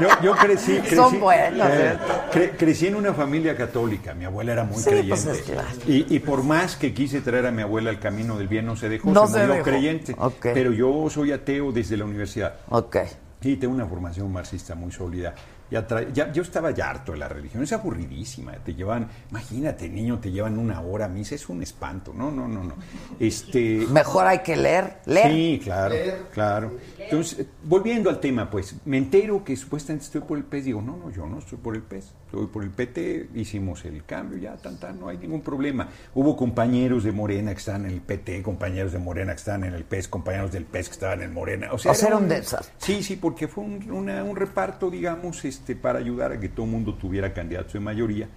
Yo, 0.00 0.08
yo 0.22 0.34
crecí, 0.36 0.78
crecí, 0.78 0.96
Son 0.96 1.20
buenos, 1.20 1.66
eh, 1.68 1.92
¿eh? 1.94 1.98
cre- 2.32 2.56
crecí 2.56 2.86
en 2.86 2.96
una 2.96 3.12
familia 3.14 3.56
católica. 3.56 4.14
Mi 4.14 4.24
abuela 4.24 4.52
era 4.52 4.64
muy 4.64 4.76
Sí, 4.78 4.84
creyente. 4.90 5.08
pues 5.10 5.26
es 5.26 5.42
claro. 5.42 5.68
y, 5.86 6.14
y 6.14 6.18
por 6.20 6.42
más 6.42 6.76
que 6.76 6.92
quise 6.94 7.20
traer 7.20 7.46
a 7.46 7.50
mi 7.50 7.62
abuela 7.62 7.90
al 7.90 7.98
camino 7.98 8.36
del 8.38 8.48
bien, 8.48 8.66
no 8.66 8.76
se 8.76 8.88
dejó, 8.88 9.10
No 9.10 9.26
se, 9.26 9.32
se 9.34 9.38
murió 9.40 9.54
dejó. 9.54 9.64
creyente. 9.64 10.14
Ok. 10.18 10.46
Pero 10.54 10.72
yo 10.72 11.08
soy 11.10 11.32
ateo 11.32 11.72
desde 11.72 11.96
la 11.96 12.04
universidad. 12.04 12.54
Ok. 12.70 12.96
Sí, 13.40 13.56
tengo 13.56 13.74
una 13.74 13.86
formación 13.86 14.32
marxista 14.32 14.74
muy 14.74 14.92
sólida. 14.92 15.34
Ya 15.72 15.86
ya- 16.12 16.30
yo 16.30 16.42
estaba 16.42 16.70
ya 16.72 16.90
harto 16.90 17.12
de 17.12 17.18
la 17.18 17.28
religión, 17.28 17.62
es 17.62 17.72
aburridísima. 17.72 18.52
Te 18.62 18.74
llevan, 18.74 19.08
imagínate, 19.30 19.88
niño, 19.88 20.18
te 20.18 20.30
llevan 20.30 20.58
una 20.58 20.82
hora 20.82 21.06
a 21.06 21.08
misa, 21.08 21.34
es 21.34 21.48
un 21.48 21.62
espanto. 21.62 22.12
No, 22.14 22.30
no, 22.30 22.46
no, 22.46 22.62
no. 22.62 22.74
Este, 23.18 23.86
Mejor 23.90 24.26
hay 24.26 24.40
que 24.40 24.54
leer. 24.54 24.98
Leer. 25.06 25.30
Sí, 25.32 25.60
claro, 25.64 25.94
claro. 26.34 26.76
Entonces, 26.98 27.46
volviendo 27.64 28.10
al 28.10 28.20
tema, 28.20 28.50
pues, 28.50 28.76
me 28.84 28.98
entero 28.98 29.42
que 29.44 29.56
supuestamente 29.56 30.04
estoy 30.04 30.20
por 30.20 30.36
el 30.36 30.44
PES. 30.44 30.64
Digo, 30.66 30.82
no, 30.82 30.96
no, 30.98 31.10
yo 31.10 31.24
no 31.26 31.38
estoy 31.38 31.56
por 31.58 31.74
el 31.74 31.82
PES, 31.82 32.12
estoy 32.32 32.46
por 32.46 32.62
el 32.64 32.70
PT, 32.70 33.28
hicimos 33.34 33.84
el 33.84 34.04
cambio, 34.04 34.38
ya, 34.38 34.56
tan, 34.56 34.78
tan, 34.78 34.98
no 34.98 35.08
hay 35.08 35.18
ningún 35.18 35.42
problema. 35.42 35.88
Hubo 36.14 36.34
compañeros 36.34 37.04
de 37.04 37.12
Morena 37.12 37.52
que 37.52 37.58
estaban 37.58 37.84
en 37.84 37.90
el 37.92 38.00
PT, 38.00 38.42
compañeros 38.42 38.92
de 38.92 38.98
Morena 38.98 39.32
que 39.32 39.38
estaban 39.38 39.64
en 39.64 39.74
el 39.74 39.84
PES, 39.84 40.08
compañeros 40.08 40.50
del 40.50 40.64
PES 40.64 40.88
que 40.88 40.92
estaban 40.94 41.20
en 41.20 41.34
Morena. 41.34 41.68
O 41.72 41.78
sea, 41.78 41.92
O 41.92 41.94
sea, 41.94 42.08
era 42.08 42.16
un 42.16 42.28
desastre. 42.28 42.72
Sí, 42.78 43.02
sí, 43.02 43.16
porque 43.16 43.48
fue 43.48 43.64
un, 43.64 43.90
una- 43.92 44.24
un 44.24 44.34
reparto, 44.36 44.90
digamos, 44.90 45.44
este, 45.44 45.76
para 45.76 45.98
ayudar 45.98 46.32
a 46.32 46.40
que 46.40 46.48
todo 46.48 46.64
el 46.64 46.72
mundo 46.72 46.94
tuviera 46.94 47.34
candidatos 47.34 47.74
de 47.74 47.80
mayoría 47.80 48.28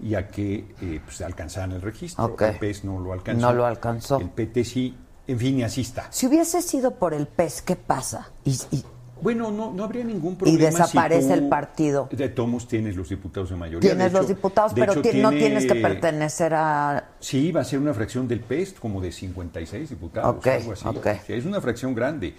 y 0.00 0.14
a 0.14 0.28
que 0.28 0.64
eh, 0.80 1.00
pues, 1.04 1.20
alcanzaran 1.20 1.72
el 1.72 1.82
registro. 1.82 2.24
Ok. 2.24 2.42
El 2.42 2.58
PES 2.58 2.84
no 2.84 2.98
lo 3.00 3.12
alcanzó. 3.12 3.40
No 3.46 3.52
lo 3.52 3.66
alcanzó. 3.66 4.18
El 4.18 4.30
PT 4.30 4.64
sí, 4.64 4.96
en 5.26 5.38
fin, 5.38 5.58
y 5.58 5.62
así 5.62 5.82
está. 5.82 6.06
Si 6.10 6.26
hubiese 6.26 6.62
sido 6.62 6.94
por 6.94 7.12
el 7.12 7.26
PES, 7.26 7.60
¿qué 7.62 7.76
pasa? 7.76 8.30
Y, 8.44 8.52
y- 8.70 8.84
Bueno, 9.22 9.52
no, 9.52 9.72
no 9.72 9.84
habría 9.84 10.02
ningún 10.04 10.34
problema. 10.36 10.58
si 10.58 10.64
desaparece 10.64 11.28
tú- 11.28 11.32
el 11.34 11.48
partido. 11.48 12.08
De 12.10 12.28
tomos 12.28 12.66
tienes 12.66 12.96
los 12.96 13.08
diputados 13.08 13.50
de 13.50 13.56
mayoría. 13.56 13.90
tienes 13.90 14.12
De 14.12 14.18
los 14.18 14.26
diputados, 14.28 14.72
pero 14.74 14.92
hecho, 14.92 14.96
no 14.96 15.30
tiene- 15.30 15.38
tienes 15.38 15.66
que 15.66 15.76
pertenecer 15.76 16.52
a... 16.54 17.04
Sí, 17.20 17.52
va 17.52 17.60
a 17.60 17.64
ser 17.64 17.78
una 17.78 17.94
fracción 17.94 18.26
del 18.26 18.40
PES, 18.40 18.74
como 18.80 19.00
de 19.00 19.12
56 19.12 19.90
diputados, 19.90 20.36
Ok, 20.36 20.46
algo 20.48 20.72
así. 20.72 20.88
ok. 20.88 21.06
Sí, 21.24 21.32
es 21.34 21.44
una 21.44 21.60
fracción 21.60 21.94
grande. 21.94 22.34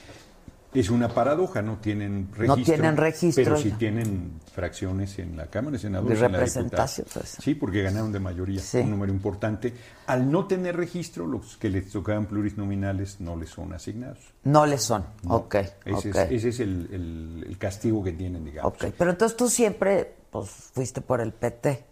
Es 0.73 0.89
una 0.89 1.07
paradoja, 1.09 1.61
no 1.61 1.77
tienen 1.77 2.29
registro. 2.31 2.47
No 2.57 2.63
tienen 2.63 2.97
registro. 2.97 3.43
Pero 3.43 3.57
sí 3.57 3.71
tienen 3.71 4.39
fracciones 4.53 5.19
en 5.19 5.37
la 5.37 5.45
Cámara 5.47 5.73
de 5.73 5.79
Senadores. 5.79 6.17
De 6.19 6.23
y 6.23 6.25
en 6.25 6.31
la 6.31 6.37
representación, 6.39 7.07
pues. 7.13 7.37
Sí, 7.41 7.53
porque 7.55 7.83
ganaron 7.83 8.11
de 8.11 8.19
mayoría, 8.19 8.59
Sí. 8.61 8.79
un 8.79 8.89
número 8.91 9.13
importante. 9.13 9.73
Al 10.07 10.31
no 10.31 10.47
tener 10.47 10.75
registro, 10.75 11.27
los 11.27 11.57
que 11.57 11.69
les 11.69 11.89
tocaban 11.91 12.25
plurinominales 12.25 13.19
no 13.21 13.35
les 13.35 13.49
son 13.49 13.71
asignados. 13.73 14.19
No 14.43 14.65
le 14.65 14.77
son. 14.77 15.05
No. 15.23 15.35
Ok, 15.35 15.55
Ese 15.85 16.09
ok. 16.09 16.15
es, 16.15 16.31
ese 16.31 16.49
es 16.49 16.59
el, 16.59 16.89
el- 16.91 17.45
el 17.49 17.57
castigo 17.57 18.03
que 18.03 18.11
tienen, 18.13 18.43
digamos. 18.43 18.73
Ok, 18.73 18.85
pero 18.97 19.11
entonces 19.11 19.37
tú 19.37 19.49
siempre 19.49 20.15
pues, 20.31 20.49
fuiste 20.73 21.01
por 21.01 21.21
el 21.21 21.33
PT. 21.33 21.85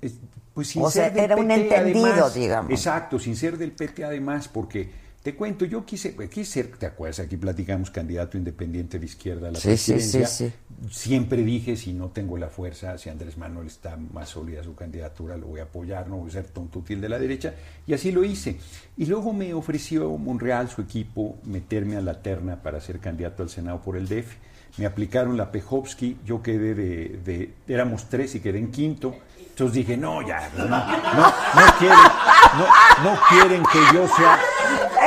Es- 0.00 0.18
pues 0.52 0.68
sin 0.68 0.82
O 0.82 0.90
sea, 0.90 1.04
ser 1.04 1.12
del 1.14 1.24
era 1.24 1.36
un 1.36 1.46
PT, 1.48 1.60
entendido, 1.76 2.06
además. 2.06 2.34
digamos. 2.34 2.70
Exacto, 2.72 3.18
sin 3.18 3.36
ser 3.36 3.56
del 3.58 3.72
PT 3.72 4.04
además, 4.04 4.48
porque 4.48 4.90
Te 5.26 5.34
cuento, 5.34 5.64
yo 5.64 5.84
quise, 5.84 6.10
pues, 6.10 6.30
quise 6.30 6.52
ser, 6.52 6.76
¿te 6.78 6.86
acuerdas? 6.86 7.18
Aquí 7.18 7.36
platicamos 7.36 7.90
candidato 7.90 8.38
independiente 8.38 9.00
de 9.00 9.06
izquierda 9.06 9.48
a 9.48 9.50
la 9.50 9.58
Sí, 9.58 9.76
sí, 9.76 9.92
presidencia. 9.94 10.24
sí, 10.28 10.52
Siempre 10.88 11.42
dije, 11.42 11.76
si 11.76 11.92
no 11.94 12.10
tengo 12.10 12.38
la 12.38 12.48
fuerza, 12.48 12.96
si 12.96 13.08
Andrés 13.08 13.36
Manuel 13.36 13.66
está 13.66 13.96
más 13.96 14.28
sólida 14.28 14.62
su 14.62 14.76
candidatura, 14.76 15.36
lo 15.36 15.48
voy 15.48 15.58
a 15.58 15.64
apoyar, 15.64 16.06
no 16.08 16.18
voy 16.18 16.28
a 16.28 16.34
ser 16.34 16.44
tonto 16.44 16.78
útil 16.78 17.00
de 17.00 17.08
la 17.08 17.18
derecha. 17.18 17.54
Y 17.88 17.92
así 17.94 18.12
lo 18.12 18.22
hice. 18.24 18.58
Y 18.96 19.06
luego 19.06 19.32
me 19.32 19.52
ofreció 19.52 20.16
Monreal, 20.16 20.68
su 20.70 20.80
equipo, 20.80 21.38
meterme 21.42 21.96
a 21.96 22.02
la 22.02 22.22
terna 22.22 22.62
para 22.62 22.80
ser 22.80 23.00
candidato 23.00 23.42
al 23.42 23.48
Senado 23.50 23.82
por 23.82 23.96
el 23.96 24.06
DF. 24.06 24.36
Me 24.78 24.86
aplicaron 24.86 25.36
la 25.36 25.50
Pejovsky, 25.50 26.18
yo 26.24 26.40
quedé 26.40 26.76
de, 26.76 27.18
de- 27.24 27.50
éramos 27.66 28.08
tres 28.08 28.36
y 28.36 28.38
quedé 28.38 28.60
en 28.60 28.70
quinto. 28.70 29.16
Entonces 29.56 29.74
dije, 29.74 29.96
no, 29.96 30.20
ya, 30.20 30.50
no, 30.54 30.66
no, 30.66 30.76
no 30.76 31.78
quieren, 31.78 31.98
no, 32.58 33.10
no 33.10 33.18
quieren 33.30 33.62
que 33.72 33.78
yo 33.94 34.06
sea 34.06 34.38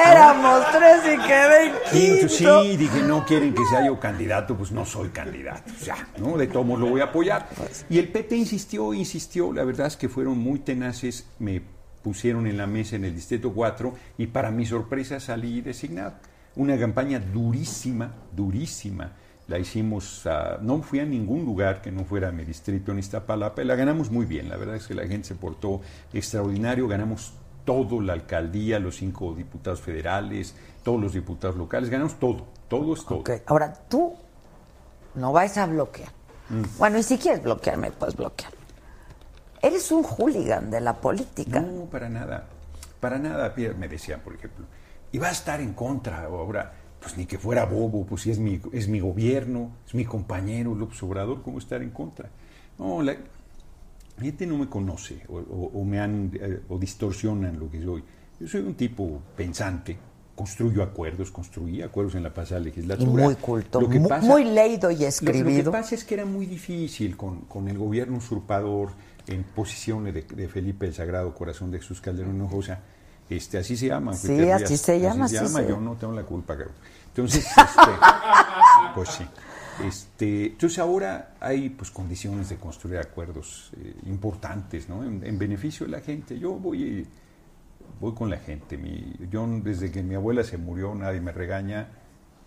Éramos 0.08 0.66
tres 0.72 1.02
y 1.06 1.18
quedé 1.28 1.68
en 1.68 1.74
Quinto, 1.92 2.30
sí, 2.30 2.78
dije, 2.78 3.04
no 3.04 3.24
quieren 3.28 3.54
que 3.54 3.64
sea 3.66 3.86
yo 3.86 4.00
candidato, 4.00 4.58
pues 4.58 4.72
no 4.72 4.86
soy 4.86 5.10
candidato. 5.10 5.72
O 5.80 5.84
sea, 5.86 6.08
¿no? 6.18 6.36
De 6.36 6.48
todos 6.48 6.66
modos 6.66 6.82
lo 6.82 6.90
voy 6.90 7.02
a 7.02 7.06
apoyar. 7.06 7.48
Y 7.92 8.00
el 8.00 8.08
PT 8.08 8.38
insistió, 8.38 8.92
insistió. 8.96 9.54
La 9.54 9.64
verdad 9.64 9.86
es 9.86 9.98
que 9.98 10.10
fueron 10.10 10.40
muy 10.40 10.58
tenaces. 10.58 11.28
Me 11.38 11.62
pusieron 12.02 12.48
en 12.48 12.58
la 12.58 12.66
mesa 12.66 12.96
en 12.96 13.06
el 13.06 13.14
Distrito 13.14 13.54
4 13.54 13.94
y 14.18 14.26
para 14.26 14.50
mi 14.50 14.66
sorpresa 14.66 15.20
salí 15.20 15.62
designado. 15.62 16.16
Una 16.56 16.76
campaña 16.80 17.20
durísima, 17.20 18.16
durísima. 18.32 19.14
La 19.50 19.60
hicimos, 19.60 20.28
no 20.62 20.82
fui 20.82 21.00
a 21.00 21.06
ningún 21.06 21.44
lugar 21.44 21.82
que 21.82 21.92
no 21.92 22.06
fuera 22.06 22.32
mi 22.32 22.46
distrito 22.46 22.92
en 22.92 23.00
Iztapalapa 23.00 23.62
y 23.62 23.66
la 23.66 23.76
ganamos 23.76 24.12
muy 24.12 24.26
bien. 24.26 24.48
La 24.48 24.58
verdad 24.58 24.76
es 24.76 24.88
que 24.88 24.94
la 24.94 25.08
gente 25.08 25.28
se 25.28 25.36
portó 25.36 25.82
extraordinario. 26.14 26.88
Ganamos 26.88 27.34
todo, 27.66 28.02
la 28.02 28.14
alcaldía, 28.14 28.80
los 28.80 28.98
cinco 28.98 29.34
diputados 29.34 29.82
federales, 29.82 30.56
todos 30.84 31.00
los 31.00 31.14
diputados 31.14 31.56
locales, 31.56 31.90
ganamos 31.90 32.20
todo, 32.20 32.48
todo 32.68 32.94
es 32.94 33.06
todo. 33.06 33.24
Ahora 33.46 33.74
tú 33.88 34.14
no 35.16 35.32
vais 35.32 35.58
a 35.58 35.66
bloquear. 35.66 36.10
Mm. 36.50 36.64
Bueno, 36.78 36.98
y 36.98 37.04
si 37.04 37.18
quieres 37.18 37.44
bloquearme, 37.44 37.92
puedes 37.92 38.16
bloquear. 38.16 38.52
Eres 39.62 39.92
un 39.92 40.04
hooligan 40.04 40.72
de 40.72 40.82
la 40.82 40.94
política. 40.94 41.60
No, 41.60 41.86
para 41.86 42.10
nada, 42.10 42.48
para 43.00 43.20
nada, 43.20 43.54
Pierre, 43.54 43.76
me 43.76 43.88
decían, 43.88 44.22
por 44.22 44.34
ejemplo, 44.34 44.66
y 45.12 45.18
va 45.18 45.28
a 45.28 45.32
estar 45.32 45.60
en 45.60 45.74
contra 45.74 46.24
ahora, 46.24 46.74
pues 47.02 47.18
ni 47.18 47.26
que 47.26 47.38
fuera 47.38 47.66
bobo, 47.66 48.06
pues 48.06 48.24
si 48.24 48.32
es 48.32 48.40
mi, 48.40 48.60
es 48.74 48.88
mi 48.88 49.00
gobierno, 49.00 49.72
es 49.88 49.94
mi 49.96 50.06
compañero 50.06 50.76
López 50.76 51.02
Obrador, 51.04 51.42
¿cómo 51.42 51.60
estar 51.60 51.82
en 51.82 51.92
contra? 51.92 52.30
No, 52.78 53.02
la 53.02 53.16
gente 54.20 54.46
no 54.46 54.58
me 54.58 54.68
conoce 54.68 55.22
o, 55.30 55.38
o- 55.38 55.72
o 55.80 55.86
me 55.86 56.00
han, 56.00 56.32
eh, 56.40 56.60
o 56.70 56.78
distorsionan 56.78 57.58
lo 57.60 57.70
que 57.70 57.82
soy. 57.82 58.04
Yo 58.40 58.48
soy 58.48 58.62
un 58.62 58.76
tipo 58.76 59.22
pensante, 59.36 59.98
construyo 60.36 60.84
acuerdos, 60.84 61.32
construí 61.32 61.82
acuerdos 61.82 62.16
en 62.16 62.24
la 62.24 62.34
pasada 62.34 62.62
legislatura. 62.62 63.24
muy 63.24 63.36
culto, 63.36 63.82
Lo 63.82 63.90
que 63.90 64.00
mu- 64.00 64.08
pasa- 64.08 64.26
muy 64.28 64.44
leído 64.46 64.90
y 64.92 64.96
Lo, 64.96 65.02
lo 65.02 65.08
escribido. 65.08 65.72
que 65.72 65.78
pasa 65.78 65.96
es 65.96 66.04
que 66.04 66.14
era 66.16 66.26
muy 66.26 66.46
difícil 66.46 67.16
con, 67.18 67.42
con 67.42 67.68
el 67.70 67.78
gobierno 67.78 68.18
usurpador 68.18 68.92
en 69.28 69.44
posiciones 69.44 70.14
de, 70.14 70.22
de 70.24 70.48
Felipe 70.48 70.86
el 70.86 70.94
Sagrado 70.94 71.34
Corazón 71.36 71.72
de 71.72 71.80
Jesús 71.80 72.02
Calderón 72.02 72.36
Hinojosa. 72.36 72.80
Este, 73.30 73.58
así 73.60 73.78
se 73.78 73.88
llama. 73.88 74.14
Sí, 74.14 74.28
Peter 74.30 74.54
así 74.54 74.66
Díaz. 74.66 74.82
se 74.82 75.00
llama, 75.00 75.26
así 75.26 75.38
se- 75.38 75.68
Yo 75.68 75.80
no 75.80 75.96
tengo 75.96 76.14
la 76.14 76.24
culpa, 76.24 76.56
creo. 76.56 76.70
Entonces, 77.08 77.46
este, 77.46 77.92
pues 78.96 79.10
sí. 79.10 79.26
Este, 79.86 80.48
entonces 80.48 80.78
ahora 80.80 81.36
hay 81.40 81.70
pues 81.70 81.90
condiciones 81.90 82.50
de 82.50 82.58
construir 82.58 83.00
acuerdos 83.00 83.72
eh, 83.78 83.94
importantes, 84.08 84.90
¿no? 84.90 85.04
En, 85.04 85.24
en 85.24 85.38
beneficio 85.40 85.86
de 85.86 85.92
la 85.94 86.02
gente. 86.02 86.38
Yo 86.38 86.52
voy, 86.54 87.08
voy 88.02 88.14
con 88.14 88.30
la 88.30 88.38
gente. 88.38 88.78
Mi, 88.78 89.14
yo 89.32 89.48
desde 89.64 89.90
que 89.92 90.04
mi 90.04 90.16
abuela 90.16 90.44
se 90.44 90.58
murió, 90.58 90.94
nadie 90.96 91.22
me 91.22 91.32
regaña. 91.32 91.88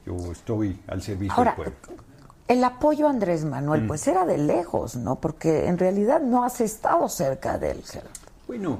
Yo 0.04 0.16
estoy 0.32 0.78
al 0.88 1.00
servicio 1.00 1.34
Ahora, 1.38 1.54
del 1.56 1.72
pueblo. 1.72 2.02
el 2.48 2.64
apoyo 2.64 3.06
a 3.06 3.10
Andrés 3.10 3.44
Mm. 3.44 3.48
Manuel, 3.48 3.86
pues 3.86 4.06
era 4.08 4.26
de 4.26 4.36
lejos, 4.36 4.96
¿no? 4.96 5.16
Porque 5.20 5.68
en 5.68 5.78
realidad 5.78 6.20
no 6.20 6.44
has 6.44 6.60
estado 6.60 7.08
cerca 7.08 7.56
de 7.56 7.70
él. 7.70 7.82
Gerardo. 7.84 8.10
Bueno, 8.46 8.78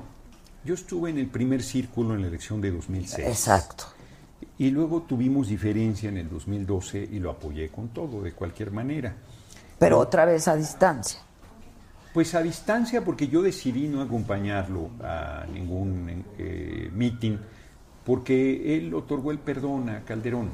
yo 0.65 0.75
estuve 0.75 1.11
en 1.11 1.19
el 1.19 1.27
primer 1.27 1.63
círculo 1.63 2.15
en 2.15 2.23
la 2.23 2.29
elección 2.29 2.61
de 2.61 2.71
2006. 2.71 3.27
Exacto. 3.27 3.85
Y 4.59 4.71
luego 4.71 5.03
tuvimos 5.03 5.49
diferencia 5.49 6.09
en 6.09 6.19
el 6.19 6.29
2012 6.29 7.09
y 7.11 7.19
lo 7.19 7.31
apoyé 7.31 7.69
con 7.69 7.89
todo, 7.89 8.23
de 8.23 8.33
cualquier 8.33 8.71
manera. 8.71 9.15
Pero 9.79 9.99
otra 9.99 10.25
vez 10.25 10.47
a 10.47 10.55
distancia. 10.55 11.21
Pues 12.15 12.35
a 12.35 12.43
distancia, 12.43 13.03
porque 13.05 13.27
yo 13.27 13.43
decidí 13.43 13.89
no 13.89 14.03
acompañarlo 14.03 14.91
a 15.03 15.47
ningún 15.53 16.25
eh, 16.39 16.91
meeting, 16.93 17.39
porque 18.05 18.77
él 18.77 18.93
otorgó 18.95 19.33
el 19.33 19.39
perdón 19.39 19.89
a 19.89 20.05
Calderón. 20.05 20.51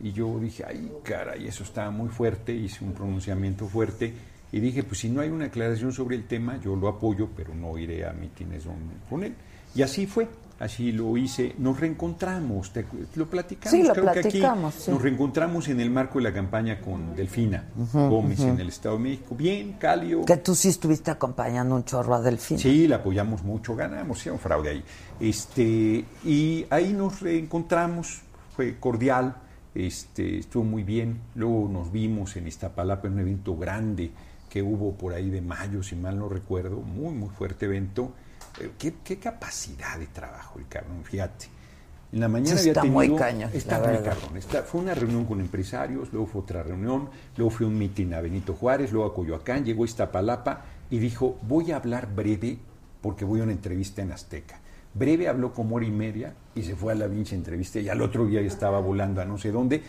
Y 0.00 0.12
yo 0.12 0.38
dije, 0.38 0.64
ay, 0.66 0.92
caray, 1.02 1.46
eso 1.48 1.64
estaba 1.64 1.90
muy 1.90 2.10
fuerte, 2.10 2.52
hice 2.52 2.84
un 2.84 2.92
pronunciamiento 2.92 3.66
fuerte. 3.66 4.12
Y 4.54 4.60
dije, 4.60 4.84
pues 4.84 5.00
si 5.00 5.08
no 5.08 5.20
hay 5.20 5.30
una 5.30 5.46
aclaración 5.46 5.92
sobre 5.92 6.14
el 6.14 6.28
tema, 6.28 6.60
yo 6.62 6.76
lo 6.76 6.86
apoyo, 6.86 7.28
pero 7.36 7.52
no 7.56 7.76
iré 7.76 8.06
a 8.06 8.12
mítines 8.12 8.62
con 9.10 9.24
él. 9.24 9.34
Y 9.74 9.82
así 9.82 10.06
fue, 10.06 10.28
así 10.60 10.92
lo 10.92 11.16
hice. 11.16 11.56
Nos 11.58 11.80
reencontramos, 11.80 12.72
te 12.72 12.86
lo 13.16 13.28
platicamos. 13.28 13.70
Sí, 13.72 13.82
lo 13.82 13.92
creo 13.92 14.12
que 14.12 14.20
aquí 14.20 14.30
sí. 14.30 14.90
Nos 14.92 15.02
reencontramos 15.02 15.66
en 15.66 15.80
el 15.80 15.90
marco 15.90 16.20
de 16.20 16.26
la 16.26 16.32
campaña 16.32 16.80
con 16.80 17.16
Delfina 17.16 17.64
Gómez 17.92 18.38
en 18.42 18.60
el 18.60 18.68
Estado 18.68 18.96
de 18.96 19.02
México. 19.02 19.34
Bien, 19.34 19.72
cálido. 19.72 20.24
Que 20.24 20.36
tú 20.36 20.54
sí 20.54 20.68
estuviste 20.68 21.10
acompañando 21.10 21.74
un 21.74 21.84
chorro 21.84 22.14
a 22.14 22.20
Delfín. 22.20 22.56
Sí, 22.56 22.86
la 22.86 22.96
apoyamos 22.96 23.42
mucho, 23.42 23.74
ganamos, 23.74 24.20
sí, 24.20 24.30
un 24.30 24.38
fraude 24.38 24.70
ahí. 24.70 24.84
Este, 25.18 26.04
y 26.24 26.64
ahí 26.70 26.92
nos 26.92 27.22
reencontramos, 27.22 28.20
fue 28.54 28.78
cordial, 28.78 29.34
este, 29.74 30.38
estuvo 30.38 30.62
muy 30.62 30.84
bien. 30.84 31.22
Luego 31.34 31.68
nos 31.68 31.90
vimos 31.90 32.36
en 32.36 32.46
Iztapalapa 32.46 33.08
en 33.08 33.14
un 33.14 33.18
evento 33.18 33.56
grande 33.56 34.12
que 34.54 34.62
hubo 34.62 34.92
por 34.96 35.12
ahí 35.14 35.30
de 35.30 35.40
mayo, 35.40 35.82
si 35.82 35.96
mal 35.96 36.16
no 36.16 36.28
recuerdo, 36.28 36.76
muy, 36.76 37.12
muy 37.12 37.28
fuerte 37.28 37.64
evento. 37.66 38.12
Eh, 38.60 38.70
¿Qué, 38.78 38.94
qué 39.02 39.18
capacidad 39.18 39.98
de 39.98 40.06
trabajo 40.06 40.60
el 40.60 40.68
cabrón, 40.68 41.02
fíjate. 41.02 41.46
En 42.12 42.20
la 42.20 42.28
mañana 42.28 42.60
había 42.60 42.70
está 42.70 42.84
muy 42.84 43.06
tenido- 43.06 43.18
cañón, 43.18 43.50
Está 43.52 43.80
la 43.80 43.88
muy 43.88 43.96
cabrón. 44.04 44.36
Está- 44.36 44.62
fue 44.62 44.80
una 44.82 44.94
reunión 44.94 45.24
con 45.24 45.40
empresarios, 45.40 46.12
luego 46.12 46.28
fue 46.28 46.42
otra 46.42 46.62
reunión, 46.62 47.08
luego 47.36 47.50
fue 47.50 47.66
un 47.66 47.76
mitin 47.76 48.14
a 48.14 48.20
Benito 48.20 48.54
Juárez, 48.54 48.92
luego 48.92 49.08
a 49.08 49.12
Coyoacán, 49.12 49.64
llegó 49.64 49.82
a 49.82 49.86
Iztapalapa 49.86 50.60
y 50.88 50.98
dijo, 51.00 51.36
voy 51.42 51.72
a 51.72 51.76
hablar 51.78 52.14
breve 52.14 52.58
porque 53.02 53.24
voy 53.24 53.40
a 53.40 53.42
una 53.42 53.50
entrevista 53.52 54.02
en 54.02 54.12
Azteca. 54.12 54.60
Breve 54.96 55.26
habló 55.26 55.52
como 55.52 55.74
hora 55.74 55.84
y 55.86 55.90
media 55.90 56.32
y 56.54 56.62
se 56.62 56.76
fue 56.76 56.92
a 56.92 56.94
la 56.94 57.08
pinche 57.08 57.34
entrevista 57.34 57.80
y 57.80 57.88
al 57.88 58.00
otro 58.00 58.24
día 58.26 58.40
estaba 58.42 58.78
volando 58.78 59.20
a 59.20 59.24
no 59.24 59.36
sé 59.36 59.50
dónde. 59.50 59.82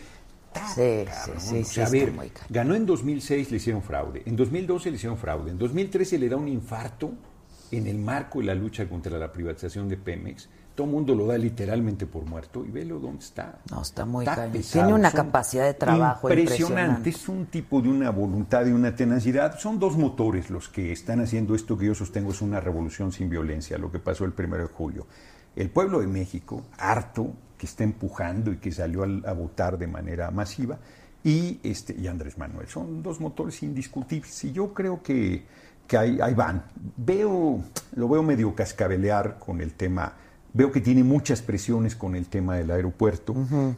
Sí, 0.73 1.05
Cabrón, 1.05 1.39
sí, 1.39 1.47
sí, 1.47 1.55
o 1.55 1.57
sí, 1.57 1.63
sea, 1.65 1.83
a 1.83 1.87
está 1.87 1.97
ver, 1.97 2.31
ganó 2.49 2.75
en 2.75 2.85
2006, 2.85 3.51
le 3.51 3.57
hicieron 3.57 3.81
fraude. 3.81 4.23
En 4.25 4.35
2012 4.35 4.89
le 4.89 4.95
hicieron 4.95 5.17
fraude. 5.17 5.51
En 5.51 5.57
2013 5.57 6.17
le 6.17 6.29
da 6.29 6.37
un 6.37 6.47
infarto 6.47 7.11
en 7.71 7.87
el 7.87 7.97
marco 7.97 8.39
de 8.39 8.45
la 8.45 8.55
lucha 8.55 8.87
contra 8.87 9.17
la 9.17 9.31
privatización 9.31 9.89
de 9.89 9.97
Pemex. 9.97 10.49
Todo 10.75 10.87
el 10.87 10.93
mundo 10.93 11.15
lo 11.15 11.27
da 11.27 11.37
literalmente 11.37 12.05
por 12.05 12.25
muerto 12.25 12.65
y 12.65 12.69
velo 12.69 12.99
dónde 12.99 13.23
está. 13.23 13.59
No, 13.71 13.81
está 13.81 14.03
muy 14.03 14.25
Está 14.25 14.51
Tiene 14.51 14.93
una 14.93 15.09
son 15.09 15.25
capacidad 15.25 15.63
de 15.63 15.73
trabajo 15.73 16.29
impresionante. 16.29 17.09
Es 17.09 17.29
un 17.29 17.45
tipo 17.45 17.81
de 17.81 17.87
una 17.87 18.09
voluntad 18.09 18.65
y 18.65 18.71
una 18.71 18.93
tenacidad. 18.93 19.57
Son 19.57 19.79
dos 19.79 19.95
motores 19.95 20.49
los 20.49 20.67
que 20.67 20.91
están 20.91 21.21
haciendo 21.21 21.55
esto 21.55 21.77
que 21.77 21.85
yo 21.85 21.95
sostengo 21.95 22.31
es 22.31 22.41
una 22.41 22.59
revolución 22.59 23.13
sin 23.13 23.29
violencia, 23.29 23.77
lo 23.77 23.89
que 23.89 23.99
pasó 23.99 24.25
el 24.25 24.33
primero 24.33 24.63
de 24.63 24.73
julio. 24.73 25.07
El 25.55 25.69
pueblo 25.69 26.01
de 26.01 26.07
México, 26.07 26.65
harto, 26.77 27.31
que 27.57 27.65
está 27.65 27.83
empujando 27.83 28.51
y 28.51 28.57
que 28.57 28.71
salió 28.71 29.03
al- 29.03 29.23
a 29.25 29.33
votar 29.33 29.77
de 29.77 29.87
manera 29.87 30.31
masiva, 30.31 30.77
y, 31.23 31.59
este, 31.63 31.95
y 31.99 32.07
Andrés 32.07 32.37
Manuel. 32.37 32.67
Son 32.67 33.01
dos 33.01 33.19
motores 33.19 33.63
indiscutibles. 33.63 34.43
Y 34.43 34.51
yo 34.51 34.73
creo 34.73 35.01
que, 35.01 35.43
que 35.87 35.97
ahí, 35.97 36.19
ahí 36.21 36.33
van. 36.35 36.63
Veo, 36.97 37.63
lo 37.95 38.09
veo 38.09 38.21
medio 38.21 38.53
cascabelear 38.53 39.39
con 39.39 39.59
el 39.61 39.73
tema 39.73 40.13
Veo 40.57 40.71
que 40.71 40.79
tiene 40.79 41.03
muchas 41.03 41.41
presiones 41.41 41.97
con 41.97 42.15
el 42.15 42.27
tema 42.27 42.55
del 42.55 42.71
aeropuerto, 42.71 43.35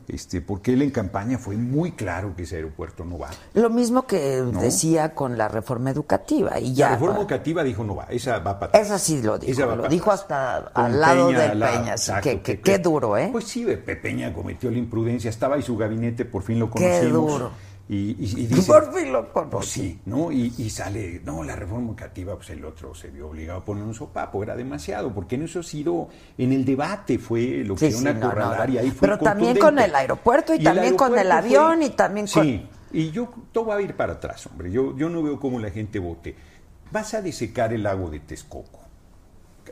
este, 0.08 0.42
porque 0.42 0.74
él 0.74 0.84
en 0.84 0.92
campaña 0.92 1.40
fue 1.40 1.58
muy 1.58 1.94
claro 1.94 2.36
que 2.36 2.44
ese 2.44 2.58
aeropuerto 2.58 3.04
no 3.04 3.18
va. 3.18 3.30
Lo 3.56 3.72
mismo 3.72 4.06
que 4.06 4.44
¿No? 4.54 4.62
decía 4.62 5.16
con 5.16 5.40
la 5.40 5.48
reforma 5.48 5.90
educativa. 5.90 6.60
Y 6.60 6.70
la 6.70 6.74
ya, 6.76 6.90
reforma 6.92 7.18
educativa 7.18 7.64
dijo 7.64 7.84
no 7.84 7.96
va, 7.96 8.06
esa 8.12 8.38
va 8.40 8.60
para 8.60 8.80
Esa 8.80 9.00
sí 9.00 9.24
lo 9.24 9.40
dijo, 9.40 9.66
lo 9.76 9.88
dijo 9.90 10.12
atrás. 10.12 10.22
hasta 10.22 10.72
Con 10.72 10.86
al 10.86 11.00
lado 11.02 11.28
Peña, 11.30 11.54
la- 11.56 11.72
Peña, 11.72 11.92
exacto, 11.94 12.30
que, 12.30 12.42
que- 12.42 12.60
qué 12.62 12.78
duro, 12.78 13.18
¿eh? 13.18 13.30
Pues 13.32 13.46
sí, 13.46 13.66
Pe- 13.66 13.96
Peña 13.96 14.32
cometió 14.32 14.70
la 14.70 14.78
imprudencia, 14.78 15.32
estaba 15.32 15.56
ahí 15.56 15.64
su 15.64 15.78
gabinete, 15.78 16.26
por 16.26 16.44
fin 16.44 16.60
lo 16.60 16.70
Qué 16.70 16.74
conocimos. 17.02 17.32
duro. 17.32 17.52
Y, 17.90 17.96
y- 18.20 18.42
y 18.42 18.48
dice, 18.48 18.72
Por 18.72 18.94
fin 18.94 19.14
lo. 19.14 19.32
Pues 19.32 19.68
sí, 19.68 20.00
¿no? 20.06 20.32
Y, 20.32 20.54
y 20.58 20.70
sale, 20.70 21.22
no, 21.24 21.44
la 21.44 21.56
reforma 21.56 21.88
educativa, 21.88 22.36
pues 22.36 22.50
el 22.50 22.66
otro 22.66 22.94
se 22.94 23.10
vio 23.10 23.30
obligado 23.30 23.60
a 23.60 23.66
poner 23.66 23.84
un 23.84 23.94
sopapo, 23.94 24.44
era 24.44 24.56
demasiado, 24.56 25.14
porque 25.14 25.36
en 25.36 25.44
eso 25.44 25.60
ha 25.62 25.64
sido, 25.64 26.10
en 26.38 26.52
el 26.52 26.66
debate 26.66 27.18
fue 27.18 27.64
lo 27.66 27.76
que 27.76 27.92
Sí, 27.92 27.98
una 27.98 28.12
sí, 28.12 28.18
no, 28.18 28.20
no, 28.22 28.28
acorralar 28.28 28.70
y 28.70 28.78
ahí 28.78 28.92
fue 28.92 29.08
Pero 29.08 29.20
también 29.20 29.58
con 29.58 29.80
el 29.80 29.96
aeropuerto 29.96 30.54
y 30.54 30.64
también 30.64 30.96
con 30.98 31.18
el 31.18 31.32
avión 31.32 31.82
y 31.84 31.90
también 31.92 32.28
con- 32.28 32.44
Sí, 32.44 32.68
y 32.92 33.12
yo, 33.12 33.30
todo 33.52 33.68
va 33.68 33.76
a 33.76 33.82
ir 33.82 33.96
para 33.96 34.14
atrás, 34.14 34.46
hombre, 34.48 34.70
yo, 34.72 34.96
yo 34.98 35.08
no 35.10 35.24
veo 35.24 35.40
cómo 35.40 35.60
la 35.60 35.70
gente 35.70 36.00
vote. 36.00 36.36
Vas 36.92 37.14
a 37.14 37.22
desecar 37.22 37.74
el 37.74 37.84
lago 37.84 38.10
de 38.10 38.20
Texcoco, 38.22 38.80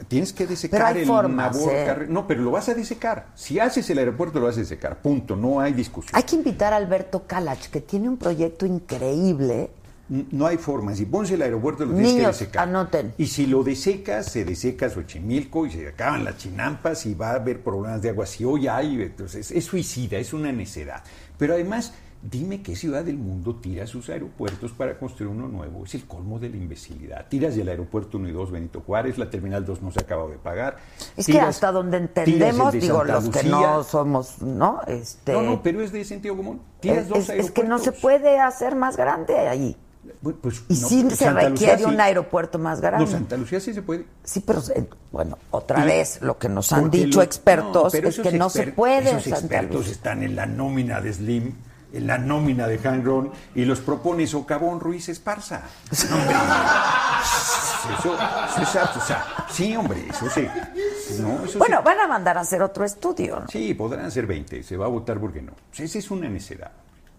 Tienes 0.08 0.34
que 0.34 0.46
Pero 0.46 0.50
desecar 0.52 0.98
el 0.98 1.08
Nabor 1.08 1.72
¿eh? 1.72 2.06
No, 2.10 2.28
pero 2.28 2.41
lo 2.41 2.52
vas 2.52 2.70
a 2.70 2.74
desecar. 2.74 3.28
Si 3.36 3.60
haces 3.60 3.89
el 3.89 3.98
aeropuerto, 3.98 4.39
lo 4.39 4.46
vas 4.48 4.58
a 4.58 4.60
desecar. 4.60 5.02
Punto. 5.02 5.36
No 5.36 5.60
hay 5.60 5.74
discusión. 5.74 6.12
Hay 6.16 6.24
que 6.24 6.36
invitar 6.36 6.74
a 6.74 6.78
Alberto 6.78 7.24
Calach, 7.28 7.68
que 7.68 7.82
tiene 7.82 8.10
un 8.10 8.18
proyecto 8.18 8.66
increíble. 8.66 9.70
No 10.08 10.46
hay 10.46 10.58
forma. 10.58 10.93
Si 10.93 11.06
pones 11.06 11.32
el 11.32 11.41
aeropuerto, 11.41 11.84
lo 11.84 11.93
tienes 11.93 12.12
que 12.12 12.18
Niños, 12.20 12.39
desecar. 12.39 12.68
anoten. 12.68 13.14
Y 13.18 13.26
si 13.26 13.48
lo 13.48 13.64
desecas, 13.64 14.32
se 14.32 14.46
deseca 14.46 14.88
Xochimilco 14.88 15.66
y 15.66 15.72
se 15.72 15.88
acaban 15.88 16.24
las 16.24 16.38
chinampas 16.38 17.08
y 17.08 17.16
va 17.16 17.32
a 17.32 17.36
haber 17.36 17.62
problemas 17.62 18.04
de 18.04 18.10
agua. 18.10 18.28
Si 18.28 18.46
hoy 18.46 18.68
hay, 18.68 19.02
entonces 19.02 19.50
es 19.50 19.66
suicida, 19.66 20.20
es 20.20 20.32
una 20.32 20.52
necedad. 20.52 21.02
Pero 21.39 21.56
además, 21.56 21.93
dime 22.30 22.61
qué 22.61 22.76
ciudad 22.76 23.03
del 23.03 23.17
mundo 23.17 23.55
tira 23.55 23.86
sus 23.88 24.09
aeropuertos 24.09 24.71
para 24.71 24.97
construir 24.97 25.32
uno 25.32 25.47
nuevo. 25.47 25.86
Es 25.86 25.93
el 25.95 26.05
colmo 26.05 26.39
de 26.39 26.49
la 26.49 26.57
imbecilidad. 26.57 27.28
Tiras 27.30 27.55
del 27.55 27.69
aeropuerto 27.69 28.17
1 28.17 28.30
y 28.30 28.32
2 28.32 28.51
Benito 28.51 28.82
Juárez, 28.82 29.17
la 29.17 29.30
terminal 29.30 29.63
2 29.65 29.82
no 29.82 29.91
se 29.91 29.99
ha 29.99 30.03
acabado 30.03 30.30
de 30.30 30.38
pagar. 30.38 30.78
Es 31.15 31.28
que 31.28 31.39
hasta 31.39 31.71
donde 31.71 31.97
entendemos, 31.97 32.73
de 32.73 32.80
digo, 32.80 32.97
Santa 32.99 33.13
los 33.13 33.30
que 33.30 33.43
no 33.43 33.84
somos, 33.84 34.41
¿no? 34.41 34.82
Este, 34.88 35.34
No, 35.34 35.41
no, 35.43 35.61
pero 35.63 35.82
es 35.82 35.91
de 35.91 36.03
sentido 36.03 36.36
común. 36.36 36.61
Tiras 36.80 36.99
es, 37.03 37.07
dos 37.09 37.17
es- 37.30 37.45
es 37.45 37.51
que 37.51 37.63
no 37.63 37.78
se 37.80 37.89
aeropuertos. 37.89 38.01
puede 38.21 38.39
hacer 38.39 38.76
más 38.76 38.97
grande 38.97 39.36
ahí. 39.47 39.76
Pues, 40.41 40.63
Y 40.69 40.73
no, 40.80 40.88
sí 40.88 41.09
se 41.09 41.15
Santa 41.15 41.49
Lucía 41.49 41.67
requiere 41.73 41.78
sí. 41.89 41.95
un 41.95 41.99
aeropuerto 42.01 42.59
más 42.59 42.80
grande. 42.82 43.05
No, 43.05 43.11
Santa 43.11 43.38
Lucía 43.38 43.59
sí 43.59 43.73
se 43.73 43.82
puede. 43.82 44.05
Sí, 44.23 44.39
pero 44.45 44.61
eh, 44.76 44.88
bueno, 45.11 45.38
otra 45.51 45.84
Y- 45.84 45.88
vez 45.88 46.19
lo 46.21 46.38
que 46.38 46.47
nos 46.49 46.71
han 46.73 46.89
dicho 46.91 47.21
expertos 47.21 47.93
no, 47.93 47.99
es 48.09 48.19
que 48.19 48.32
no 48.32 48.49
se 48.49 48.67
puede 48.67 49.09
Esos 49.09 49.23
Santa 49.23 49.39
expertos 49.39 49.88
están 49.88 50.21
en 50.23 50.36
la 50.36 50.45
nómina 50.45 51.01
de 51.01 51.11
Slim, 51.13 51.53
en 51.96 52.08
la 52.08 52.18
nómina 52.18 52.68
de 52.68 52.80
Hanron 52.88 53.32
y 53.56 53.66
los 53.66 53.80
propone 53.80 54.28
Socavón 54.28 54.80
Ruiz 54.80 55.10
Esparza. 55.10 55.62
No, 56.10 56.16
hombre. 56.18 56.36
Eso, 58.00 58.18
eso 58.62 58.62
es 58.62 58.96
o 58.98 59.02
sea, 59.02 59.26
sí, 59.52 59.76
hombre, 59.76 60.06
eso 60.10 60.30
sí. 60.30 60.48
No, 61.20 61.46
eso 61.46 61.60
Bueno, 61.60 61.78
sí. 61.78 61.84
van 61.86 62.00
a 62.00 62.08
mandar 62.08 62.38
a 62.38 62.41
hacer 62.41 62.62
otro 62.62 62.84
estudio, 62.84 63.39
¿no? 63.41 63.48
Sí, 63.48 63.74
podrán 63.74 64.12
ser 64.12 64.26
20, 64.26 64.64
se 64.64 64.78
va 64.78 64.86
a 64.86 64.89
votar 64.89 65.20
porque 65.20 65.41
no. 65.41 65.52
Esa 65.78 65.98
es 66.00 66.12
una 66.12 66.28
necedad. 66.28 66.72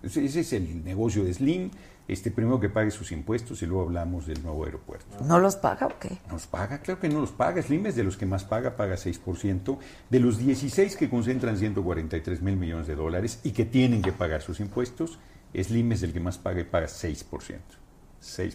Ese, 0.02 0.24
ese 0.24 0.40
es 0.40 0.52
el 0.52 0.84
negocio 0.84 1.24
de 1.24 1.34
Slim. 1.34 1.70
Este, 2.08 2.30
primero 2.30 2.60
que 2.60 2.68
pague 2.68 2.90
sus 2.92 3.10
impuestos 3.10 3.62
y 3.62 3.66
luego 3.66 3.82
hablamos 3.82 4.26
del 4.26 4.40
nuevo 4.42 4.64
aeropuerto. 4.64 5.24
¿No 5.24 5.40
los 5.40 5.56
paga 5.56 5.86
o 5.88 5.98
qué? 5.98 6.18
¿Nos 6.30 6.46
paga? 6.46 6.78
Claro 6.78 7.00
que 7.00 7.08
no 7.08 7.20
los 7.20 7.32
paga. 7.32 7.60
Slim 7.62 7.86
es 7.86 7.96
de 7.96 8.04
los 8.04 8.16
que 8.16 8.26
más 8.26 8.44
paga, 8.44 8.76
paga 8.76 8.94
6%. 8.94 9.78
De 10.08 10.20
los 10.20 10.38
16 10.38 10.94
que 10.96 11.10
concentran 11.10 11.56
143 11.56 12.42
mil 12.42 12.56
millones 12.56 12.86
de 12.86 12.94
dólares 12.94 13.40
y 13.42 13.50
que 13.50 13.64
tienen 13.64 14.02
que 14.02 14.12
pagar 14.12 14.40
sus 14.42 14.60
impuestos, 14.60 15.18
Slim 15.52 15.90
es 15.92 16.02
el 16.04 16.12
que 16.12 16.20
más 16.20 16.38
paga 16.38 16.60
y 16.60 16.64
paga 16.64 16.86
6%. 16.86 17.24
6%. 18.22 18.52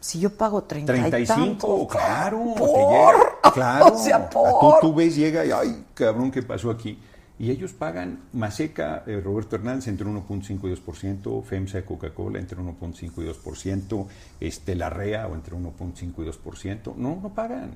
Si 0.00 0.20
yo 0.20 0.30
pago 0.36 0.62
30 0.64 0.92
y 0.92 1.00
35, 1.00 1.34
tanto. 1.34 1.86
claro. 1.88 2.38
te 2.54 2.60
¿Por? 2.60 2.68
llega, 2.68 3.12
claro. 3.54 3.94
O 3.94 3.98
sea, 3.98 4.16
A 4.16 4.30
¿por? 4.30 4.80
Tú, 4.80 4.88
tú 4.88 4.94
ves, 4.94 5.14
llega 5.16 5.44
y, 5.44 5.50
ay, 5.52 5.84
cabrón, 5.94 6.30
¿qué 6.30 6.42
pasó 6.42 6.70
aquí? 6.70 6.98
Y 7.38 7.50
ellos 7.50 7.72
pagan 7.74 8.20
Maseca, 8.32 9.04
eh, 9.06 9.20
Roberto 9.22 9.56
Hernández, 9.56 9.88
entre 9.88 10.06
1.5 10.06 10.68
y 10.68 10.74
2%, 10.74 11.42
FEMSA, 11.44 11.82
Coca-Cola, 11.84 12.38
entre 12.38 12.58
1.5 12.58 13.22
y 13.22 13.26
2%, 13.28 14.06
este, 14.40 14.74
la 14.74 14.88
REA, 14.88 15.26
o 15.28 15.34
entre 15.34 15.54
1.5 15.54 16.22
y 16.22 16.26
2%. 16.26 16.94
No, 16.96 17.20
no 17.22 17.28
pagan. 17.34 17.72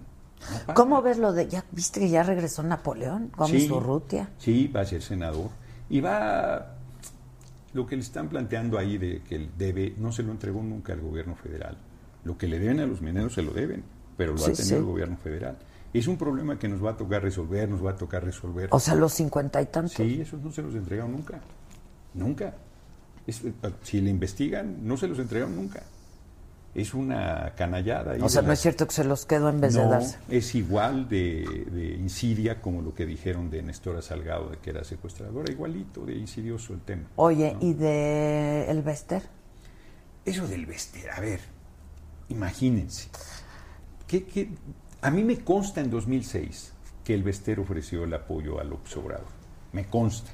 no 0.51 0.59
pagan. 0.61 0.75
¿Cómo 0.75 1.03
ves 1.03 1.19
lo 1.19 1.33
de 1.35 1.47
ya 1.47 1.63
viste 1.73 2.01
que 2.01 2.09
ya 2.09 2.23
regresó 2.23 2.63
Napoleón 2.63 3.31
Gómez 3.37 3.65
Sí, 3.65 3.71
Urrutia? 3.71 4.31
Sí, 4.39 4.67
va 4.69 4.81
a 4.81 4.87
ser 4.87 5.03
senador. 5.03 5.51
Y 5.91 6.01
va. 6.01 6.77
Lo 7.75 7.87
que 7.87 7.97
le 7.97 8.03
están 8.03 8.29
planteando 8.29 8.79
ahí 8.79 8.97
de 8.99 9.21
que 9.23 9.37
él 9.37 9.51
debe, 9.59 9.95
no 9.99 10.11
se 10.11 10.23
lo 10.23 10.33
entregó 10.33 10.63
nunca 10.63 10.93
al 10.95 11.01
gobierno 11.03 11.37
federal. 11.37 11.77
Lo 12.25 12.37
que 12.39 12.49
le 12.49 12.59
deben 12.59 12.81
a 12.81 12.87
los 12.87 13.01
mineros 13.03 13.35
se 13.35 13.43
lo 13.43 13.53
deben, 13.53 13.85
pero 14.17 14.33
lo 14.33 14.39
Sí, 14.39 14.51
ha 14.51 14.55
tenido 14.55 14.65
sí. 14.69 14.75
el 14.77 14.85
gobierno 14.85 15.17
federal. 15.19 15.57
Es 15.93 16.07
un 16.07 16.17
problema 16.17 16.59
que 16.59 16.69
nos 16.69 16.85
va 16.85 16.91
a 16.93 16.97
tocar 16.97 17.23
resolver, 17.23 17.69
nos 17.69 17.85
va 17.85 17.91
a 17.93 17.97
tocar 17.97 18.23
resolver. 18.25 18.69
O 18.73 18.79
sea, 18.79 18.95
los 18.95 19.13
cincuenta 19.13 19.61
y 19.61 19.67
tantos. 19.67 19.93
Sí, 19.95 20.21
esos 20.21 20.41
no 20.41 20.53
se 20.53 20.63
los 20.63 20.75
entregaron 20.75 21.13
nunca. 21.13 21.41
Nunca. 22.15 22.55
Es- 23.27 23.45
eh, 23.45 23.53
si 23.83 24.01
le 24.01 24.11
investigan, 24.11 24.87
no 24.87 24.97
se 24.97 25.09
los 25.09 25.19
entregaron 25.19 25.57
nunca. 25.57 25.83
Es 26.73 26.95
una 26.95 27.53
canallada. 27.57 28.15
O 28.25 28.29
sea, 28.29 28.43
de 28.43 28.47
no 28.47 28.53
es 28.53 28.61
cierto 28.61 28.87
que 28.87 28.95
se 28.95 29.03
los 29.03 29.27
quedó 29.27 29.49
en 29.49 29.61
vez 29.61 29.75
de 29.75 29.83
no, 29.83 29.91
darse. 29.91 30.19
es 30.29 30.55
igual 30.55 31.09
de, 31.09 31.67
de 31.73 31.95
insidia 31.97 32.61
como 32.63 32.81
lo 32.81 32.95
que 32.95 33.05
dijeron 33.07 33.51
de 33.51 33.61
Nestora 33.61 34.01
Salgado, 34.03 34.51
de 34.51 34.59
que 34.59 34.71
era 34.71 34.85
secuestradora, 34.85 35.51
igualito 35.51 36.07
de 36.07 36.15
insidioso 36.15 36.73
el 36.73 36.81
tema. 36.83 37.09
Oye, 37.17 37.55
¿no? 37.55 37.67
¿y 37.67 37.75
de 37.75 38.67
el 38.71 38.83
Bester? 38.83 39.23
Eso 40.25 40.47
del 40.47 40.65
Vester, 40.67 41.11
a 41.11 41.19
ver, 41.19 41.41
imagínense. 42.29 43.09
¿Qué- 44.07 44.25
qué? 44.25 44.51
A 45.03 45.11
mí 45.11 45.25
me 45.25 45.39
consta 45.39 45.81
en 45.81 45.91
2006 45.91 46.73
que 47.05 47.15
el 47.15 47.23
Vester 47.23 47.59
ofreció 47.61 48.05
el 48.05 48.15
apoyo 48.15 48.61
a 48.61 48.65
López 48.65 48.97
Obrador. 48.97 49.27
Me 49.73 49.87
consta. 49.87 50.31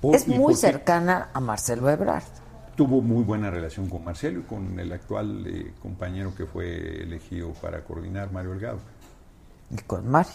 Por- 0.00 0.14
Es 0.14 0.28
muy 0.28 0.54
cercana 0.54 1.30
a 1.32 1.40
Marcelo 1.40 1.88
Ebrard. 1.88 2.24
Tuvo 2.76 3.00
muy 3.00 3.22
buena 3.22 3.50
relación 3.50 3.88
con 3.88 4.04
Marcelo 4.04 4.40
y 4.40 4.42
con 4.42 4.78
el 4.80 4.92
actual 4.92 5.46
eh, 5.46 5.72
compañero 5.80 6.34
que 6.34 6.44
fue 6.44 7.02
elegido 7.02 7.52
para 7.54 7.84
coordinar, 7.84 8.32
Mario 8.32 8.50
Delgado. 8.50 8.78
Y 9.70 9.78
con 9.82 10.08
Mario. 10.08 10.32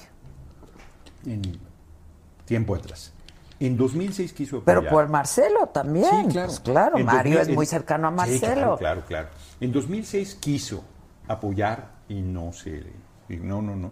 en 1.26 1.42
tiempo 2.46 2.76
atrás. 2.76 3.12
En 3.60 3.76
2006 3.76 4.32
quiso 4.34 4.64
Pero 4.64 4.80
apoyar. 4.80 4.94
por 4.94 5.10
Marcelo 5.10 5.68
también. 5.68 6.06
Sí, 6.06 6.28
claro. 6.32 6.48
Pues 6.48 6.60
claro, 6.62 6.98
En 6.98 7.06
Mario 7.06 7.34
2000 7.36 7.50
es 7.52 7.56
muy 7.56 7.66
cercano 7.66 8.08
a 8.08 8.12
Sí, 8.12 8.16
Marcelo. 8.16 8.42
claro, 8.56 8.78
claro, 8.78 9.04
claro. 9.06 9.28
En 9.60 9.72
2006 9.74 10.36
quiso 10.36 10.84
apoyar 11.28 11.90
y 12.08 12.22
no 12.22 12.54
se... 12.54 12.84
y 13.30 13.38
no, 13.38 13.62
no, 13.62 13.76
no. 13.76 13.92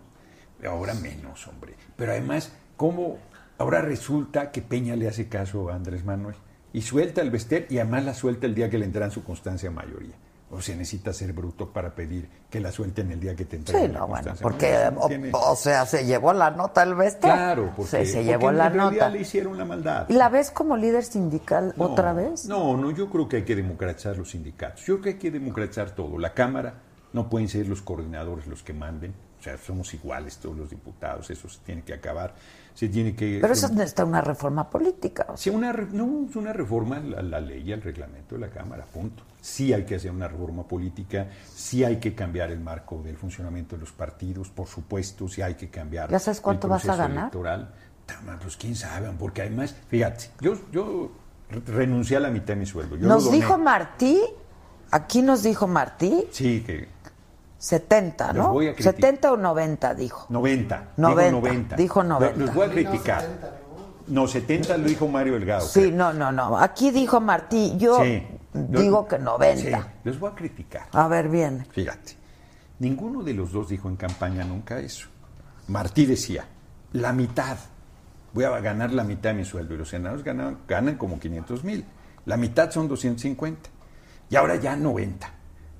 Ahora 0.68 0.94
menos, 0.96 1.48
hombre. 1.48 1.76
Pero 1.96 2.12
además, 2.12 2.52
¿cómo 2.76 3.18
ahora 3.58 3.82
resulta 3.82 4.52
que 4.52 4.62
Peña 4.62 4.96
le 4.96 5.08
hace 5.08 5.28
caso 5.30 5.70
a 5.70 5.76
Andrés 5.76 6.04
Manuel? 6.04 6.36
Y 6.74 6.82
suelta 6.82 7.22
el 7.22 7.32
Bester 7.32 7.68
y 7.70 7.78
además 7.80 8.06
la 8.06 8.14
suelta 8.14 8.46
el 8.48 8.56
día 8.56 8.70
que 8.70 8.78
le 8.78 8.86
entregan 8.86 9.12
su 9.12 9.24
constancia 9.24 9.72
mayoría. 9.72 10.16
O 10.50 10.62
se 10.62 10.76
necesita 10.78 11.12
ser 11.12 11.34
bruto 11.34 11.74
para 11.74 11.94
pedir 11.94 12.30
que 12.50 12.62
la 12.62 12.72
suelten 12.72 13.12
el 13.12 13.20
día 13.20 13.36
que 13.36 13.44
te 13.44 13.58
Sí, 13.58 13.60
entreguen 13.60 13.94
la 13.94 14.00
no, 14.00 14.08
bueno, 14.08 14.24
constancia 14.28 14.44
porque, 14.44 14.92
mayoría. 14.96 15.32
O, 15.36 15.52
o 15.52 15.56
sea, 15.58 15.86
se 15.86 16.06
llevó 16.06 16.32
la 16.34 16.52
nota 16.52 16.84
el 16.84 16.96
Bester. 16.96 17.32
Claro, 17.34 17.74
porque, 17.76 17.90
se, 17.92 18.06
se 18.06 18.24
llevó 18.24 18.52
la 18.54 18.70
nota. 18.70 19.10
le 19.10 19.20
hicieron 19.22 19.58
la 19.58 19.66
maldad. 19.66 20.06
¿Y 20.10 20.14
la 20.14 20.30
ves 20.30 20.50
como 20.52 20.78
líder 20.78 21.04
sindical 21.04 21.74
No, 21.76 21.86
otra 21.86 22.14
vez? 22.14 22.46
No, 22.46 22.78
no, 22.78 22.92
yo 22.92 23.10
creo 23.10 23.28
que 23.28 23.38
hay 23.38 23.44
que 23.44 23.56
democratizar 23.58 24.18
los 24.18 24.32
sindicatos. 24.32 24.86
Yo 24.86 24.96
creo 24.96 25.02
que 25.04 25.10
hay 25.10 25.18
que 25.18 25.32
democratizar 25.32 25.92
todo. 25.92 26.18
La 26.18 26.34
Cámara 26.34 26.76
no 27.12 27.30
pueden 27.30 27.50
ser 27.50 27.68
los 27.68 27.82
coordinadores 27.82 28.48
los 28.48 28.64
que 28.64 28.74
manden. 28.74 29.14
O 29.40 29.44
sea, 29.44 29.58
somos 29.58 29.94
iguales 29.94 30.38
todos 30.38 30.58
los 30.58 30.70
diputados. 30.70 31.30
Eso 31.30 31.48
se 31.48 31.60
tiene 31.60 31.84
que 31.84 31.94
acabar. 31.94 32.34
Se 32.74 32.90
tiene 32.90 33.16
que. 33.16 33.40
Pero 33.42 33.54
eso 33.54 33.70
necesita 33.70 34.04
una 34.06 34.22
reforma 34.22 34.70
política. 34.70 35.28
Sí, 35.36 35.50
una, 35.50 35.72
no, 35.74 36.26
es 36.30 36.36
una 36.36 36.54
reforma 36.54 36.98
a 36.98 37.00
la, 37.00 37.22
la 37.22 37.40
ley 37.40 37.72
al 37.74 37.82
reglamento 37.82 38.36
de 38.36 38.42
la 38.42 38.50
Cámara, 38.50 38.86
punto. 38.86 39.24
Sí 39.42 39.74
hay 39.74 39.84
que 39.86 39.96
hacer 39.96 40.12
una 40.12 40.28
reforma 40.28 40.64
política, 40.64 41.28
sí 41.56 41.84
hay 41.84 41.98
que 41.98 42.14
cambiar 42.14 42.52
el 42.52 42.60
marco 42.60 43.02
del 43.04 43.16
funcionamiento 43.18 43.76
de 43.76 43.82
los 43.82 43.92
partidos, 43.92 44.50
por 44.50 44.68
supuesto, 44.68 45.28
sí 45.28 45.42
hay 45.42 45.56
que 45.56 45.70
cambiar. 45.70 46.10
¿Ya 46.10 46.20
sabes 46.20 46.42
cuánto 46.42 46.68
el 46.68 46.72
vas 46.72 46.88
a 46.90 46.96
ganar? 46.96 47.18
Electoral. 47.26 47.74
Tama, 48.06 48.38
Pues 48.42 48.58
quién 48.58 48.76
sabe, 48.76 49.10
porque 49.18 49.42
además, 49.42 49.76
fíjate, 49.90 50.30
yo, 50.42 50.54
yo 50.72 51.12
re- 51.50 51.62
renuncié 51.66 52.18
a 52.18 52.20
la 52.22 52.30
mitad 52.30 52.48
de 52.48 52.56
mi 52.58 52.66
sueldo. 52.66 52.96
Yo 52.96 53.08
Nos 53.08 53.32
dijo 53.32 53.58
Martí, 53.58 54.20
aquí 54.92 55.22
nos 55.22 55.44
dijo 55.44 55.68
Martí, 55.68 56.26
Sí, 56.32 56.64
que 56.66 56.88
70, 57.58 58.34
Los 58.34 58.46
¿no? 58.48 58.54
voy 58.54 58.68
a 58.68 58.74
criticar. 58.76 58.94
70 58.96 59.32
o 59.32 59.38
90 59.38 59.96
dijo. 59.96 60.26
90. 60.30 60.90
90, 60.98 61.24
Dijo 61.26 61.42
90. 61.42 61.76
dijo 61.76 62.04
90. 62.04 62.38
Los 62.38 62.54
voy 62.54 62.68
a 62.68 62.70
criticar. 62.72 63.26
No, 64.08 64.28
70 64.28 64.78
lo 64.78 64.88
dijo 64.88 65.08
Mario 65.08 65.34
Delgado. 65.34 65.66
Sí, 65.68 65.92
no, 65.92 66.14
no, 66.14 66.32
no. 66.32 66.58
Aquí 66.58 66.92
dijo 66.92 67.20
Martí, 67.20 67.74
yo 67.78 68.02
Sí. 68.04 68.24
digo 68.54 69.08
que 69.08 69.18
90. 69.20 69.82
Sí, 69.82 69.88
los 70.04 70.20
voy 70.20 70.32
a 70.32 70.36
criticar. 70.36 70.88
A 70.94 71.08
ver, 71.08 71.28
bien. 71.30 71.66
Fíjate, 71.72 72.14
ninguno 72.80 73.22
de 73.24 73.34
los 73.34 73.52
dos 73.52 73.70
dijo 73.70 73.90
en 73.90 73.96
campaña 73.98 74.44
nunca 74.46 74.80
eso. 74.80 75.08
Martí 75.68 76.06
decía, 76.06 76.46
la 76.94 77.12
mitad, 77.12 77.58
voy 78.34 78.46
a 78.46 78.52
ganar 78.62 78.94
la 78.94 79.04
mitad 79.04 79.32
de 79.32 79.36
mi 79.38 79.46
sueldo. 79.46 79.74
Y 79.74 79.78
los 79.78 79.90
senadores 79.90 80.24
ganan, 80.24 80.60
ganan 80.68 80.96
como 80.96 81.20
500 81.20 81.64
mil. 81.66 81.86
La 82.26 82.38
mitad 82.38 82.72
son 82.72 82.88
250. 82.88 83.70
Y 84.30 84.36
ahora 84.38 84.56
ya 84.56 84.76
90. 84.78 85.30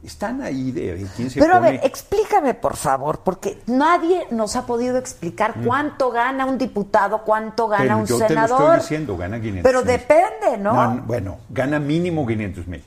Están 0.08 0.42
ahí 0.42 0.72
de 0.72 1.06
quién 1.18 1.30
se 1.30 1.38
Pero 1.40 1.56
a 1.56 1.58
pone... 1.58 1.72
ver, 1.74 1.82
explícame, 1.84 2.54
por 2.54 2.78
favor, 2.78 3.20
porque 3.26 3.60
nadie 3.68 4.26
nos 4.32 4.56
ha 4.56 4.66
podido 4.66 4.98
explicar 4.98 5.56
cuánto 5.66 6.12
gana 6.12 6.46
un 6.46 6.58
diputado, 6.58 7.24
cuánto 7.26 7.68
gana 7.68 7.84
Mm. 7.84 7.88
Pero 7.88 7.98
un 8.00 8.06
yo 8.06 8.16
te 8.18 8.22
lo 8.24 8.28
senador. 8.30 8.62
estoy 8.62 8.80
diciendo, 8.80 9.18
gana 9.18 9.40
500 9.42 9.64
Pero 9.64 9.84
depende, 9.84 10.58
¿no? 10.58 11.04
bueno, 11.06 11.38
gana 11.50 11.78
mínimo 11.80 12.26
500 12.26 12.68
mil. 12.68 12.84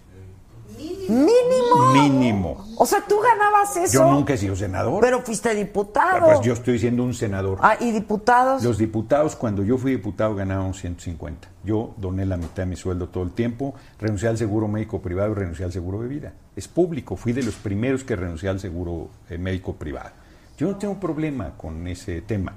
Mínimo. 1.09 1.93
Mínimo. 1.93 2.67
O 2.77 2.87
sea, 2.87 3.03
tú 3.07 3.19
ganabas 3.21 3.77
eso. 3.77 3.93
Yo 3.93 4.11
nunca 4.11 4.35
he 4.35 4.39
sido 4.39 4.57
senador. 4.57 5.01
Pero 5.01 5.21
fuiste 5.21 5.55
diputado. 5.55 6.27
Pues 6.27 6.41
yo 6.41 6.53
estoy 6.53 6.79
siendo 6.79 7.05
un 7.05 7.15
senador. 7.15 7.59
Ah, 7.61 7.77
y 7.81 7.91
diputados. 7.91 8.63
Los 8.63 8.79
diputados, 8.79 9.37
cuando 9.37 9.63
yo 9.63 9.79
fui 9.79 9.93
diputado, 9.93 10.35
ganaban 10.35 10.75
150. 10.75 11.49
Yo 11.65 11.95
doné 11.97 12.25
la 12.27 12.37
mitad 12.37 12.63
de 12.63 12.67
mi 12.67 12.77
sueldo 12.77 13.09
todo 13.09 13.25
el 13.25 13.33
tiempo, 13.33 13.75
renuncié 13.99 14.29
al 14.29 14.39
seguro 14.39 14.67
médico 14.69 15.01
privado 15.01 15.33
y 15.33 15.35
renuncié 15.35 15.65
al 15.65 15.73
seguro 15.73 16.01
de 16.01 16.09
vida. 16.09 16.33
Es 16.57 16.69
público, 16.69 17.17
fui 17.17 17.33
de 17.33 17.43
los 17.43 17.55
primeros 17.55 18.05
que 18.05 18.17
renuncié 18.17 18.49
al 18.49 18.61
seguro 18.61 19.09
eh, 19.29 19.37
médico 19.39 19.75
privado. 19.75 20.11
Yo 20.57 20.69
no 20.69 20.77
tengo 20.77 20.99
problema 20.99 21.57
con 21.57 21.87
ese 21.87 22.23
tema, 22.23 22.55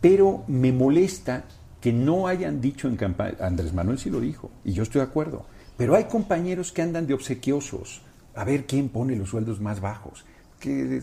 pero 0.00 0.44
me 0.48 0.72
molesta 0.72 1.44
que 1.80 1.92
no 1.92 2.26
hayan 2.26 2.60
dicho 2.60 2.88
en 2.88 2.96
campaña, 2.96 3.36
Andrés 3.40 3.72
Manuel 3.72 3.98
sí 3.98 4.10
lo 4.10 4.20
dijo, 4.20 4.50
y 4.64 4.72
yo 4.72 4.82
estoy 4.82 5.00
de 5.00 5.06
acuerdo, 5.06 5.44
pero 5.76 5.94
hay 5.94 6.04
compañeros 6.04 6.72
que 6.72 6.82
andan 6.82 7.06
de 7.06 7.14
obsequiosos, 7.14 8.02
a 8.34 8.44
ver 8.44 8.66
quién 8.66 8.88
pone 8.88 9.16
los 9.16 9.28
sueldos 9.30 9.60
más 9.60 9.80
bajos, 9.80 10.24
que 10.60 11.02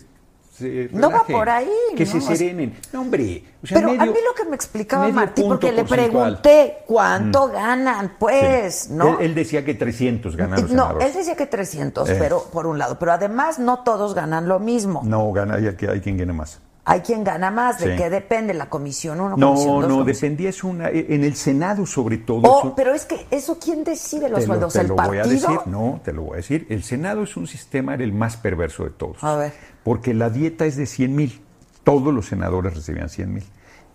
se 0.56 0.88
No 0.92 1.10
va 1.10 1.24
por 1.24 1.48
ahí, 1.48 1.68
que 1.96 2.04
no, 2.04 2.10
se 2.12 2.20
serenen. 2.20 2.76
No, 2.92 3.00
hombre, 3.00 3.42
o 3.60 3.66
sea, 3.66 3.76
Pero 3.78 3.88
a 3.90 4.06
mí 4.06 4.12
lo 4.24 4.34
que 4.40 4.48
me 4.48 4.54
explicaba 4.54 5.02
medio 5.02 5.16
Martí, 5.16 5.42
punto 5.42 5.58
porque 5.58 5.72
le 5.72 5.84
pregunté 5.84 6.76
cuánto 6.86 7.48
Mm. 7.48 7.52
ganan, 7.52 8.12
pues, 8.20 8.74
Sí. 8.74 8.92
¿no? 8.92 9.18
Él, 9.18 9.26
él 9.26 9.34
decía 9.34 9.64
que 9.64 9.74
300 9.74 10.36
ganan 10.36 10.60
los 10.62 10.70
no, 10.70 10.84
senadores. 10.84 11.08
él 11.08 11.14
decía 11.14 11.34
que 11.34 11.46
300, 11.46 12.08
Eh. 12.08 12.16
pero 12.20 12.44
por 12.52 12.66
un 12.68 12.78
lado. 12.78 12.98
Pero 13.00 13.12
además 13.12 13.58
no 13.58 13.80
todos 13.80 14.14
ganan 14.14 14.46
lo 14.46 14.60
mismo. 14.60 15.02
No, 15.04 15.32
gana, 15.32 15.54
hay, 15.56 15.66
hay 15.66 16.00
quien 16.00 16.16
gane 16.18 16.32
más. 16.32 16.60
Hay 16.86 17.00
quien 17.00 17.24
gana 17.24 17.50
más, 17.50 17.78
de 17.80 17.92
Sí. 17.92 18.02
qué 18.02 18.10
depende 18.10 18.52
la 18.52 18.68
comisión 18.68 19.18
uno, 19.20 19.36
No, 19.38 19.48
comisión 19.54 19.80
dos, 19.80 19.88
no, 19.88 19.96
comisión- 20.00 20.06
dependía, 20.06 20.50
es 20.50 20.62
una, 20.64 20.90
en 20.90 21.24
el 21.24 21.34
Senado 21.34 21.86
sobre 21.86 22.18
todo. 22.18 22.42
Oh, 22.42 22.58
es 22.58 22.64
un- 22.66 22.74
pero 22.74 22.92
es 22.92 23.06
que 23.06 23.26
eso, 23.30 23.58
¿quién 23.58 23.84
decide 23.84 24.28
los 24.28 24.40
te 24.40 24.46
lo, 24.46 24.52
sueldos? 24.52 24.72
te 24.74 24.80
¿El 24.80 24.88
lo 24.88 24.94
voy 24.96 25.18
a 25.18 25.22
partido? 25.22 25.48
decir, 25.48 25.60
no, 25.66 26.00
te 26.04 26.12
lo 26.12 26.22
voy 26.24 26.34
a 26.34 26.36
decir. 26.36 26.66
El 26.68 26.82
Senado 26.82 27.22
es 27.22 27.36
un 27.38 27.46
sistema, 27.46 27.94
era 27.94 28.04
el 28.04 28.12
más 28.12 28.36
perverso 28.36 28.84
de 28.84 28.90
todos. 28.90 29.16
A 29.24 29.34
ver. 29.36 29.52
Porque 29.82 30.12
la 30.12 30.28
dieta 30.28 30.66
es 30.66 30.76
de 30.76 30.84
100 30.84 31.16
mil. 31.16 31.40
Todos 31.84 32.12
los 32.12 32.26
senadores 32.26 32.74
recibían 32.74 33.08
100 33.08 33.32
mil. 33.32 33.44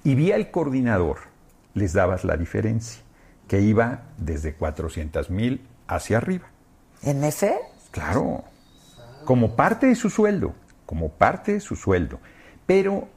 Y 0.03 0.15
vía 0.15 0.35
el 0.35 0.49
coordinador 0.49 1.17
les 1.75 1.93
dabas 1.93 2.23
la 2.23 2.37
diferencia, 2.37 3.01
que 3.47 3.61
iba 3.61 4.01
desde 4.17 4.53
400 4.55 5.29
mil 5.29 5.61
hacia 5.87 6.17
arriba. 6.17 6.47
¿En 7.03 7.23
F? 7.23 7.55
Claro, 7.91 8.43
como 9.25 9.55
parte 9.55 9.85
de 9.87 9.95
su 9.95 10.09
sueldo, 10.09 10.53
como 10.87 11.09
parte 11.09 11.53
de 11.53 11.59
su 11.59 11.75
sueldo. 11.75 12.19
Pero 12.69 13.07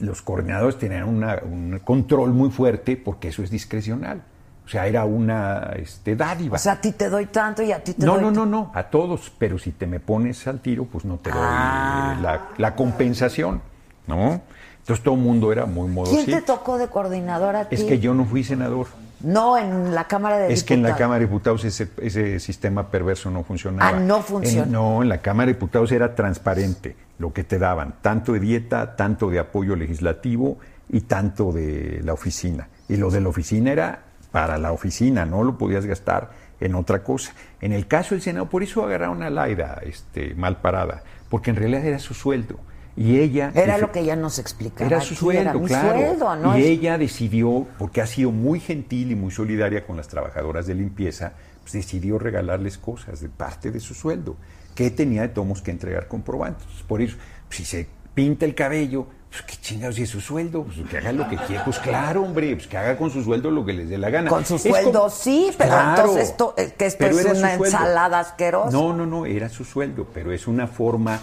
los 0.00 0.20
coordinadores 0.20 0.76
tenían 0.78 1.04
una- 1.08 1.40
un 1.42 1.80
control 1.82 2.34
muy 2.34 2.50
fuerte 2.50 2.94
porque 2.98 3.28
eso 3.28 3.42
es 3.42 3.50
discrecional. 3.50 4.22
O 4.66 4.68
sea, 4.68 4.86
era 4.86 5.06
una 5.06 5.72
este, 5.76 6.14
dádiva. 6.14 6.56
O 6.56 6.58
sea, 6.58 6.72
a 6.74 6.80
ti 6.82 6.92
te 6.92 7.08
doy 7.08 7.24
tanto 7.24 7.62
y 7.62 7.72
a 7.72 7.82
ti 7.82 7.94
te 7.94 8.04
no, 8.04 8.12
doy 8.16 8.20
no, 8.24 8.30
no, 8.30 8.44
no, 8.44 8.70
a 8.74 8.82
todos. 8.90 9.32
Pero 9.38 9.58
si 9.58 9.72
te 9.72 9.86
me 9.86 9.98
pones 9.98 10.46
al 10.46 10.60
tiro, 10.60 10.84
pues 10.84 11.06
no 11.06 11.16
te 11.16 11.30
doy 11.30 11.40
Ah. 11.42 12.16
eh, 12.18 12.22
la, 12.22 12.48
la 12.58 12.76
compensación, 12.76 13.62
¿no? 14.06 14.42
Entonces 14.80 15.02
todo 15.02 15.14
el 15.14 15.22
mundo 15.22 15.52
era 15.52 15.64
muy 15.64 15.84
¿Quién 15.84 15.94
modosito. 15.94 16.36
te 16.36 16.42
tocó 16.42 16.76
de 16.76 16.88
coordinador 16.88 17.56
a 17.56 17.66
ti? 17.70 17.76
Es 17.76 17.84
que 17.84 17.98
yo 17.98 18.12
no 18.12 18.26
fui 18.26 18.44
senador. 18.44 18.88
No, 19.20 19.58
en 19.58 19.94
la 19.94 20.04
Cámara 20.06 20.38
de 20.38 20.52
Es 20.52 20.62
que 20.64 20.74
en 20.74 20.82
la 20.82 20.88
Diputados. 20.88 20.98
Cámara 21.04 21.18
de 21.20 21.26
Diputados 21.26 21.64
ese, 21.64 21.88
ese 22.00 22.38
sistema 22.40 22.88
perverso 22.90 23.30
no 23.30 23.42
funcionaba. 23.44 23.96
Ah, 23.96 24.00
no 24.00 24.22
funciona. 24.22 24.64
En- 24.66 24.72
no, 24.72 25.02
en 25.02 25.08
la 25.08 25.18
Cámara 25.18 25.46
de 25.46 25.54
Diputados 25.54 25.90
era 25.92 26.14
transparente 26.14 26.96
lo 27.18 27.32
que 27.32 27.42
te 27.44 27.58
daban, 27.58 27.96
tanto 28.00 28.32
de 28.32 28.40
dieta, 28.40 28.94
tanto 28.96 29.28
de 29.30 29.38
apoyo 29.40 29.74
legislativo 29.76 30.58
y 30.88 31.00
tanto 31.02 31.52
de 31.52 32.00
la 32.04 32.12
oficina. 32.12 32.68
Y 32.88 32.96
lo 32.96 33.10
de 33.10 33.20
la 33.20 33.28
oficina 33.28 33.72
era 33.72 34.02
para 34.30 34.56
la 34.58 34.72
oficina, 34.72 35.26
no 35.26 35.42
lo 35.42 35.58
podías 35.58 35.84
gastar 35.84 36.30
en 36.60 36.74
otra 36.74 37.02
cosa. 37.02 37.32
En 37.60 37.72
el 37.72 37.86
caso 37.88 38.14
del 38.14 38.22
Senado, 38.22 38.48
por 38.48 38.62
eso 38.62 38.84
agarraron 38.84 39.22
a 39.22 39.30
Laida 39.30 39.80
este, 39.84 40.34
mal 40.34 40.60
parada, 40.60 41.02
porque 41.28 41.50
en 41.50 41.56
realidad 41.56 41.84
era 41.84 41.98
su 41.98 42.14
sueldo. 42.14 42.56
Y 42.98 43.20
ella... 43.20 43.52
Era 43.54 43.78
lo 43.78 43.92
que 43.92 44.00
ella 44.00 44.16
nos 44.16 44.40
explicaba. 44.40 44.84
Era 44.90 45.00
su 45.00 45.14
sueldo, 45.14 45.40
era 45.40 45.52
claro. 45.52 45.98
sueldo, 46.00 46.36
¿no? 46.36 46.58
Y 46.58 46.64
ella 46.64 46.98
decidió, 46.98 47.64
porque 47.78 48.00
ha 48.00 48.06
sido 48.06 48.32
muy 48.32 48.58
gentil 48.58 49.12
y 49.12 49.14
muy 49.14 49.30
solidaria 49.30 49.86
con 49.86 49.96
las 49.96 50.08
trabajadoras 50.08 50.66
de 50.66 50.74
limpieza, 50.74 51.34
pues 51.60 51.74
decidió 51.74 52.18
regalarles 52.18 52.76
cosas 52.76 53.20
de 53.20 53.28
parte 53.28 53.70
de 53.70 53.78
su 53.78 53.94
sueldo, 53.94 54.36
que 54.74 54.90
tenía 54.90 55.22
de 55.22 55.28
tomos 55.28 55.62
que 55.62 55.70
entregar 55.70 56.08
comprobantes. 56.08 56.66
Por 56.88 57.00
eso, 57.00 57.16
si 57.50 57.64
se 57.64 57.86
pinta 58.14 58.44
el 58.46 58.56
cabello, 58.56 59.06
pues 59.30 59.42
qué 59.42 59.56
chingados, 59.60 59.94
si 59.94 60.02
es 60.02 60.08
su 60.10 60.20
sueldo, 60.20 60.64
pues 60.64 60.78
que 60.88 60.98
haga 60.98 61.12
lo 61.12 61.28
que 61.28 61.36
quiera. 61.36 61.64
Pues 61.64 61.78
claro, 61.78 62.22
hombre, 62.24 62.56
pues 62.56 62.66
que 62.66 62.78
haga 62.78 62.96
con 62.96 63.10
su 63.10 63.22
sueldo 63.22 63.50
lo 63.52 63.64
que 63.64 63.74
les 63.74 63.88
dé 63.88 63.98
la 63.98 64.10
gana. 64.10 64.28
Con 64.28 64.44
su 64.44 64.56
Es 64.56 64.62
sueldo 64.62 64.92
como- 64.92 65.10
sí, 65.10 65.50
pero 65.56 65.70
Claro, 65.70 66.00
entonces 66.00 66.30
esto, 66.30 66.54
que 66.56 66.86
esto 66.86 66.98
pero 66.98 67.18
es 67.18 67.26
una 67.26 67.54
ensalada 67.54 68.18
asquerosa. 68.18 68.70
No, 68.72 68.92
no, 68.92 69.06
no, 69.06 69.24
era 69.24 69.48
su 69.48 69.64
sueldo, 69.64 70.08
pero 70.12 70.32
es 70.32 70.48
una 70.48 70.66
forma 70.66 71.20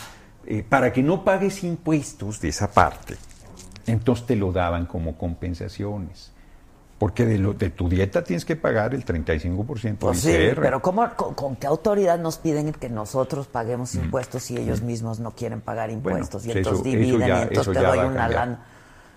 eh, 0.48 0.64
para 0.68 0.91
que 0.93 1.02
no 1.04 1.24
pagues 1.24 1.64
impuestos 1.64 2.39
de 2.41 2.50
esa 2.50 2.72
parte. 2.72 3.16
Entonces 3.88 4.26
te 4.26 4.36
lo 4.36 4.52
daban 4.52 4.86
como 4.86 5.18
compensaciones. 5.18 6.32
Porque 6.98 7.26
de, 7.26 7.38
lo, 7.38 7.54
de 7.54 7.70
tu 7.72 7.89
dieta 7.89 8.24
tienes 8.24 8.46
que 8.46 8.56
pagar 8.56 8.93
el 8.96 9.04
35% 9.06 9.98
Pues 10.00 10.24
de 10.24 10.32
sí, 10.32 10.43
ICR. 10.52 10.62
pero 10.62 10.82
¿cómo, 10.82 11.06
con, 11.18 11.34
con 11.34 11.56
qué 11.58 11.68
autoridad 11.68 12.18
nos 12.18 12.38
piden 12.38 12.72
que 12.72 12.89
nosotros 12.89 13.48
paguemos 13.48 13.96
impuestos 13.96 14.43
si 14.43 14.58
ellos 14.58 14.82
mismos 14.82 15.20
no 15.20 15.32
quieren 15.32 15.60
pagar 15.60 15.89
Mm. 15.91 16.02
Bueno, 16.02 16.20
impuestos? 16.20 16.46
y 16.46 16.52
entonces 16.52 16.74
eso 16.74 16.84
dividen 16.84 17.20
ya- 17.28 17.39
y 17.39 17.43
entonces 17.43 17.74
te 17.74 17.80
doy 17.84 18.00
una 18.00 18.30
lana. 18.30 18.66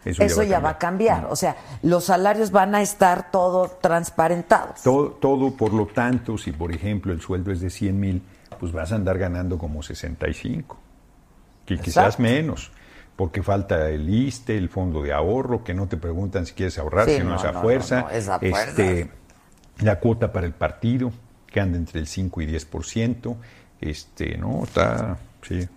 Eso 0.04 0.22
Eso, 0.22 0.42
ya 0.42 0.48
ya, 0.48 0.54
va 0.56 0.58
a 0.58 0.62
va 0.62 0.70
a 0.70 0.78
cambiar. 0.78 1.26
O 1.30 1.36
sea, 1.36 1.56
los 1.82 2.04
salarios 2.04 2.50
van 2.50 2.74
a 2.74 2.82
estar 2.82 3.30
todo 3.30 3.68
transparentados. 3.80 4.82
Todo, 4.82 5.10
todo, 5.12 5.52
por 5.56 5.72
lo 5.72 5.86
tanto, 5.86 6.36
si 6.38 6.50
por 6.52 6.72
ejemplo 6.72 7.12
el 7.12 7.20
sueldo 7.20 7.52
es 7.52 7.60
de 7.60 7.70
100 7.70 7.98
mil, 8.00 8.22
pues 8.58 8.72
vas 8.72 8.90
a 8.90 8.96
andar 8.96 9.18
ganando 9.18 9.56
como 9.58 9.82
65. 9.84 10.78
Y 11.68 11.78
quizás 11.78 12.18
menos. 12.18 12.70
Porque 13.16 13.42
falta 13.42 13.90
el 13.90 14.08
ISTE, 14.08 14.56
el 14.56 14.68
fondo 14.68 15.02
de 15.02 15.12
ahorro, 15.12 15.64
que 15.64 15.74
no 15.74 15.88
te 15.88 15.96
preguntan 15.96 16.46
si 16.46 16.54
quieres 16.54 16.78
ahorrar, 16.78 17.06
Sí, 17.08 17.16
si 17.16 17.18
no, 17.24 17.30
no, 17.30 17.36
es 17.36 17.44
a 17.44 17.52
no, 17.52 17.60
fuerza. 17.62 17.96
no, 18.02 18.08
no, 18.08 18.10
es 18.10 18.28
a 18.28 18.38
fuerza. 18.38 18.68
Este, 18.68 19.10
la 19.80 19.98
cuota 19.98 20.32
para 20.32 20.46
el 20.46 20.52
partido, 20.52 21.10
que 21.48 21.58
anda 21.60 21.76
entre 21.78 21.98
el 21.98 22.06
5 22.06 22.42
y 22.42 22.46
10%. 22.46 23.36
Este, 23.80 24.38
no, 24.38 24.62
está, 24.62 25.18
sí, 25.42 25.68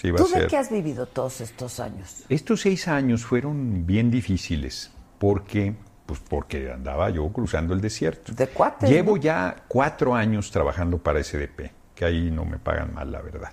sí 0.00 0.10
va 0.10 0.16
¿Tú 0.18 0.24
a 0.24 0.28
de 0.28 0.32
ser. 0.34 0.46
qué 0.48 0.56
has 0.56 0.70
vivido 0.70 1.04
todos 1.06 1.40
estos 1.42 1.80
años? 1.80 2.24
Estos 2.30 2.62
seis 2.62 2.88
años 2.88 3.24
fueron 3.26 3.86
bien 3.86 4.10
difíciles 4.10 4.90
porque, 5.18 5.74
pues 6.06 6.20
porque 6.20 6.70
andaba 6.72 7.10
yo 7.10 7.28
cruzando 7.28 7.74
el 7.74 7.80
desierto. 7.82 8.32
De 8.32 8.46
cuates, 8.48 8.88
Llevo 8.88 9.16
ya 9.18 9.54
cuatro 9.68 10.14
años 10.14 10.50
trabajando 10.50 10.96
para 10.98 11.22
SDP, 11.22 11.70
que 11.94 12.04
ahí 12.06 12.30
no 12.30 12.44
me 12.46 12.58
pagan 12.58 12.94
mal, 12.94 13.10
la 13.12 13.20
verdad. 13.20 13.52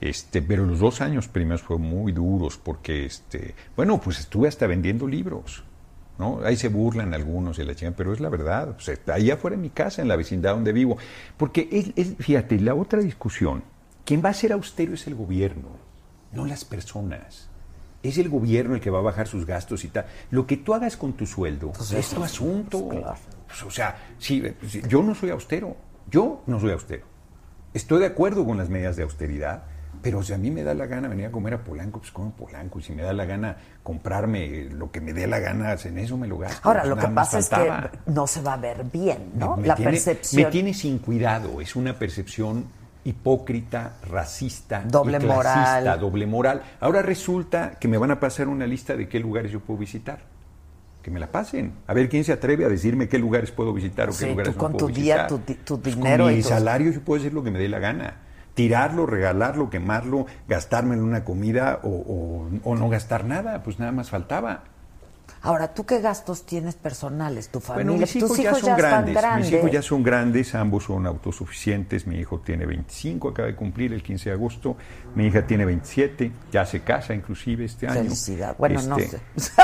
Este, 0.00 0.42
pero 0.42 0.64
los 0.64 0.78
dos 0.78 1.00
años 1.00 1.26
primeros 1.28 1.62
fueron 1.62 1.86
muy 1.86 2.12
duros 2.12 2.56
porque, 2.56 3.04
este, 3.04 3.54
bueno, 3.76 4.00
pues 4.00 4.20
estuve 4.20 4.48
hasta 4.48 4.66
vendiendo 4.66 5.06
libros. 5.08 5.64
¿no? 6.18 6.40
Ahí 6.44 6.56
se 6.56 6.68
burlan 6.68 7.14
algunos 7.14 7.58
y 7.60 7.64
la 7.64 7.74
chingan, 7.76 7.94
pero 7.96 8.12
es 8.12 8.18
la 8.20 8.28
verdad. 8.28 8.70
O 8.70 8.80
sea, 8.80 8.96
ahí 9.12 9.30
afuera 9.30 9.54
en 9.54 9.62
mi 9.62 9.70
casa, 9.70 10.02
en 10.02 10.08
la 10.08 10.16
vecindad 10.16 10.54
donde 10.54 10.72
vivo. 10.72 10.98
Porque, 11.36 11.68
es, 11.70 11.92
es- 11.94 12.16
fíjate, 12.18 12.58
la 12.60 12.74
otra 12.74 13.00
discusión, 13.00 13.62
quien 14.04 14.20
va 14.24 14.30
a 14.30 14.34
ser 14.34 14.52
austero 14.52 14.94
es 14.94 15.06
el 15.06 15.14
gobierno, 15.14 15.68
no 16.32 16.44
las 16.44 16.64
personas. 16.64 17.48
Es 18.02 18.18
el 18.18 18.28
gobierno 18.28 18.74
el 18.74 18.80
que 18.80 18.90
va 18.90 18.98
a 18.98 19.02
bajar 19.02 19.26
sus 19.28 19.46
gastos 19.46 19.84
y 19.84 19.88
tal. 19.88 20.06
Lo 20.30 20.46
que 20.46 20.56
tú 20.56 20.74
hagas 20.74 20.96
con 20.96 21.12
tu 21.12 21.24
sueldo 21.26 21.72
es 22.00 22.08
tu 22.10 22.22
asunto. 22.24 22.88
Pues, 23.46 23.62
o 23.64 23.70
sea, 23.70 23.96
si, 24.18 24.42
si- 24.68 24.82
yo 24.88 25.02
no 25.02 25.14
soy 25.14 25.30
austero. 25.30 25.76
Yo 26.10 26.42
no 26.46 26.58
soy 26.58 26.72
austero. 26.72 27.04
Estoy 27.74 28.00
de 28.00 28.06
acuerdo 28.06 28.44
con 28.44 28.56
las 28.56 28.68
medidas 28.70 28.96
de 28.96 29.02
austeridad, 29.04 29.64
pero 30.02 30.22
si 30.22 30.32
a 30.32 30.38
mí 30.38 30.50
me 30.50 30.62
da 30.62 30.74
la 30.74 30.86
gana 30.86 31.08
venir 31.08 31.26
a 31.26 31.30
comer 31.30 31.54
a 31.54 31.58
Polanco, 31.64 32.00
pues 32.00 32.10
como 32.12 32.30
Polanco. 32.32 32.78
Y 32.78 32.82
si 32.82 32.92
me 32.92 33.02
da 33.02 33.12
la 33.12 33.24
gana 33.24 33.56
comprarme 33.82 34.64
lo 34.70 34.90
que 34.90 35.00
me 35.00 35.12
dé 35.12 35.26
la 35.26 35.38
gana, 35.38 35.74
en 35.82 35.98
eso 35.98 36.16
me 36.16 36.26
lo 36.26 36.38
gasto. 36.38 36.60
Ahora, 36.68 36.80
Pues 36.82 36.90
lo 36.90 36.96
que 36.96 37.08
pasa 37.08 37.38
es 37.38 37.48
que 37.48 37.70
no 38.06 38.26
se 38.26 38.42
va 38.42 38.54
a 38.54 38.56
ver 38.58 38.84
bien, 38.84 39.32
¿no? 39.34 39.56
Me- 39.56 39.62
me 39.62 39.68
La 39.68 39.74
tiene- 39.76 39.90
percepción. 39.92 40.42
Me 40.44 40.50
tiene 40.50 40.74
sin 40.74 40.98
cuidado. 40.98 41.60
Es 41.60 41.74
una 41.76 41.98
percepción 41.98 42.66
hipócrita, 43.04 43.94
racista, 44.10 44.82
y 44.86 44.90
Doble 44.90 45.18
clasista, 45.18 45.34
moral. 45.82 46.00
doble 46.00 46.26
moral. 46.26 46.62
Ahora 46.80 47.02
resulta 47.02 47.72
que 47.80 47.88
me 47.88 47.96
van 47.98 48.10
a 48.10 48.20
pasar 48.20 48.48
una 48.48 48.66
lista 48.66 48.96
de 48.96 49.08
qué 49.08 49.18
lugares 49.18 49.50
yo 49.50 49.60
puedo 49.60 49.78
visitar. 49.80 50.20
Que 51.02 51.10
me 51.10 51.18
la 51.20 51.28
pasen. 51.28 51.72
A 51.86 51.94
ver 51.94 52.08
quién 52.08 52.24
se 52.24 52.32
atreve 52.32 52.64
a 52.64 52.68
decirme 52.68 53.08
qué 53.08 53.18
lugares 53.18 53.50
puedo 53.50 53.72
visitar 53.72 54.10
o 54.10 54.12
Sí, 54.12 54.24
qué 54.24 54.30
lugares 54.32 54.52
tú 54.52 54.58
no 54.58 54.62
con 54.62 54.72
puedo 54.72 54.86
tu 54.88 54.92
día, 54.92 55.26
tu 55.26 55.38
tu 55.38 55.80
Pues 55.80 55.96
dinero 55.96 56.24
Con 56.24 56.32
y 56.32 56.36
mi 56.36 56.42
tus- 56.42 56.50
salario 56.50 56.92
yo 56.92 57.00
puedo 57.00 57.20
hacer 57.20 57.32
lo 57.32 57.42
que 57.42 57.50
me 57.50 57.58
dé 57.58 57.68
la 57.68 57.78
gana. 57.78 58.14
Tirarlo, 58.58 59.06
regalarlo, 59.06 59.70
quemarlo, 59.70 60.26
gastarme 60.48 60.96
en 60.96 61.04
una 61.04 61.22
comida 61.22 61.78
o, 61.84 61.88
o- 61.90 62.48
o 62.64 62.74
no 62.74 62.88
gastar 62.88 63.24
nada. 63.24 63.62
Pues 63.62 63.78
nada 63.78 63.92
más 63.92 64.10
faltaba. 64.10 64.64
Ahora, 65.40 65.72
¿tú 65.72 65.86
qué 65.86 66.00
gastos 66.00 66.44
tienes 66.44 66.74
personales? 66.74 67.48
¿Tu 67.50 67.60
familia? 67.60 67.84
Bueno, 67.92 68.00
mis 68.00 68.16
hijos, 68.16 68.30
Tus 68.30 68.38
ya 68.42 68.54
son 68.56 68.76
grandes. 68.76 69.14
grandes. 69.14 69.50
Mis 69.52 69.58
hijos 69.60 69.70
ya 69.70 69.82
son 69.82 70.02
grandes, 70.02 70.52
ambos 70.56 70.82
son 70.84 71.06
autosuficientes. 71.06 72.08
Mi 72.08 72.16
hijo 72.16 72.40
tiene 72.40 72.66
25, 72.66 73.28
acaba 73.28 73.46
de 73.46 73.54
cumplir 73.54 73.92
el 73.92 74.02
15 74.02 74.30
de 74.30 74.34
agosto. 74.34 74.76
Mi 75.14 75.26
hija 75.28 75.46
tiene 75.46 75.64
27, 75.64 76.32
ya 76.50 76.66
se 76.66 76.80
casa 76.80 77.14
inclusive 77.14 77.64
este 77.66 77.86
año. 77.86 78.00
Felicidad. 78.02 78.56
Bueno, 78.58 78.82
no 78.82 78.98
Este, 78.98 79.18
sé. 79.36 79.52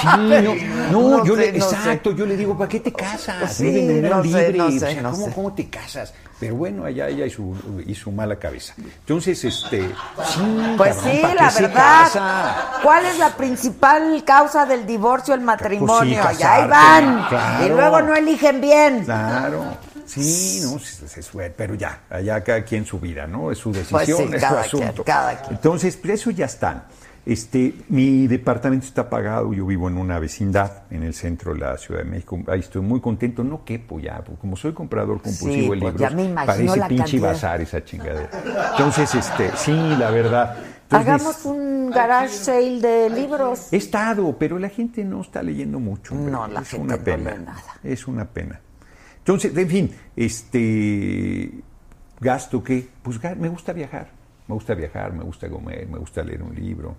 Sí, 0.00 0.06
no, 0.06 0.54
no, 0.90 1.08
No 1.18 1.24
yo 1.24 1.36
sé, 1.36 1.52
le, 1.52 1.58
no 1.60 1.64
sé. 1.68 1.76
exacto, 1.76 2.10
yo 2.10 2.26
le 2.26 2.36
digo, 2.36 2.58
¿para 2.58 2.68
qué 2.68 2.80
te 2.80 2.92
casas? 2.92 3.52
Sí, 3.54 4.00
no 4.02 4.22
sé, 4.24 4.50
libre. 4.52 4.60
O 4.62 4.70
sea, 4.80 5.00
no 5.02 5.12
¿cómo, 5.12 5.26
sé. 5.26 5.32
¿Cómo 5.32 5.54
te 5.54 5.68
casas? 5.70 6.12
Pero 6.44 6.56
bueno, 6.56 6.84
allá 6.84 7.08
ella 7.08 7.24
y 7.24 7.30
su, 7.30 7.56
y 7.86 7.94
su 7.94 8.12
mala 8.12 8.36
cabeza. 8.36 8.74
Entonces, 8.78 9.42
este, 9.44 9.80
sí, 9.82 10.74
Pues 10.76 10.96
cabrón, 10.96 11.12
sí, 11.14 11.18
¿para 11.22 11.34
la 11.34 11.50
verdad. 11.50 12.56
¿Cuál 12.82 13.06
es 13.06 13.18
la 13.18 13.30
principal 13.30 14.22
causa 14.26 14.66
del 14.66 14.86
divorcio? 14.86 15.32
El 15.34 15.40
matrimonio. 15.40 16.20
Pues 16.22 16.36
sí, 16.36 16.42
casarte, 16.42 16.68
van. 16.68 17.28
claro. 17.28 17.64
Y 17.64 17.68
luego 17.70 18.02
no 18.02 18.14
eligen 18.14 18.60
bien. 18.60 19.04
Claro. 19.04 19.64
Sí, 20.04 20.60
no, 20.62 20.78
se, 20.78 21.08
se 21.08 21.22
fue, 21.22 21.48
pero 21.48 21.74
ya, 21.76 22.00
allá 22.10 22.44
cada 22.44 22.62
quien 22.62 22.84
su 22.84 23.00
vida, 23.00 23.26
¿no? 23.26 23.50
Es 23.50 23.56
su 23.56 23.72
Pues 23.72 23.88
decisión, 24.06 24.28
sí, 24.28 24.34
es 24.36 24.42
su 24.42 24.76
quien, 24.76 24.88
asunto. 24.88 25.04
cada 25.04 25.40
quien. 25.40 25.52
Entonces, 25.54 25.96
pues, 25.96 26.20
eso 26.20 26.30
ya 26.30 26.44
están. 26.44 26.84
Este, 27.26 27.74
mi 27.88 28.26
departamento 28.26 28.84
está 28.86 29.08
pagado, 29.08 29.54
yo 29.54 29.64
vivo 29.64 29.88
en 29.88 29.96
una 29.96 30.18
vecindad 30.18 30.82
en 30.90 31.04
el 31.04 31.14
centro 31.14 31.54
de 31.54 31.60
la 31.60 31.78
Ciudad 31.78 32.02
de 32.02 32.10
México, 32.10 32.38
ahí 32.48 32.60
estoy 32.60 32.82
muy 32.82 33.00
contento, 33.00 33.42
no 33.42 33.64
quepo 33.64 33.98
ya, 33.98 34.22
porque 34.22 34.40
como 34.42 34.56
soy 34.56 34.72
comprador 34.74 35.22
compulsivo 35.22 35.52
Sí, 35.54 35.60
de 35.62 35.66
pues 35.68 35.80
libros, 35.80 36.00
ya 36.00 36.10
me 36.10 36.24
imagino 36.24 36.46
parece 36.46 36.76
la 36.78 36.88
pinche 36.88 37.02
cantidad. 37.04 37.28
bazar 37.32 37.60
esa 37.62 37.82
chingadera. 37.84 38.30
Entonces, 38.72 39.14
este, 39.14 39.50
sí, 39.56 39.72
la 39.98 40.10
verdad. 40.10 40.56
Entonces, 40.82 41.08
Hagamos 41.08 41.44
un 41.46 41.90
garage 41.90 42.28
sale 42.28 42.80
de 42.80 43.08
libros. 43.08 43.72
He 43.72 43.78
estado, 43.78 44.36
pero 44.38 44.58
la 44.58 44.68
gente 44.68 45.02
no 45.02 45.22
está 45.22 45.42
leyendo 45.42 45.80
mucho. 45.80 46.14
hombre. 46.14 46.30
No, 46.30 46.46
la 46.46 46.60
es 46.60 46.68
gente 46.68 46.84
una 46.84 46.96
no 46.98 47.02
pena. 47.04 47.30
lee 47.30 47.38
nada. 47.46 47.62
Es 47.82 48.06
una 48.06 48.26
pena. 48.26 48.60
Entonces, 49.18 49.56
en 49.56 49.68
fin, 49.68 49.90
este 50.14 51.50
gasto 52.20 52.62
que, 52.62 52.86
pues 53.02 53.18
me 53.38 53.48
gusta 53.48 53.72
viajar, 53.72 54.08
me 54.46 54.54
gusta 54.54 54.74
viajar, 54.74 55.12
me 55.14 55.24
gusta 55.24 55.48
comer, 55.48 55.88
me 55.88 55.98
gusta 55.98 56.22
leer 56.22 56.42
un 56.42 56.54
libro, 56.54 56.94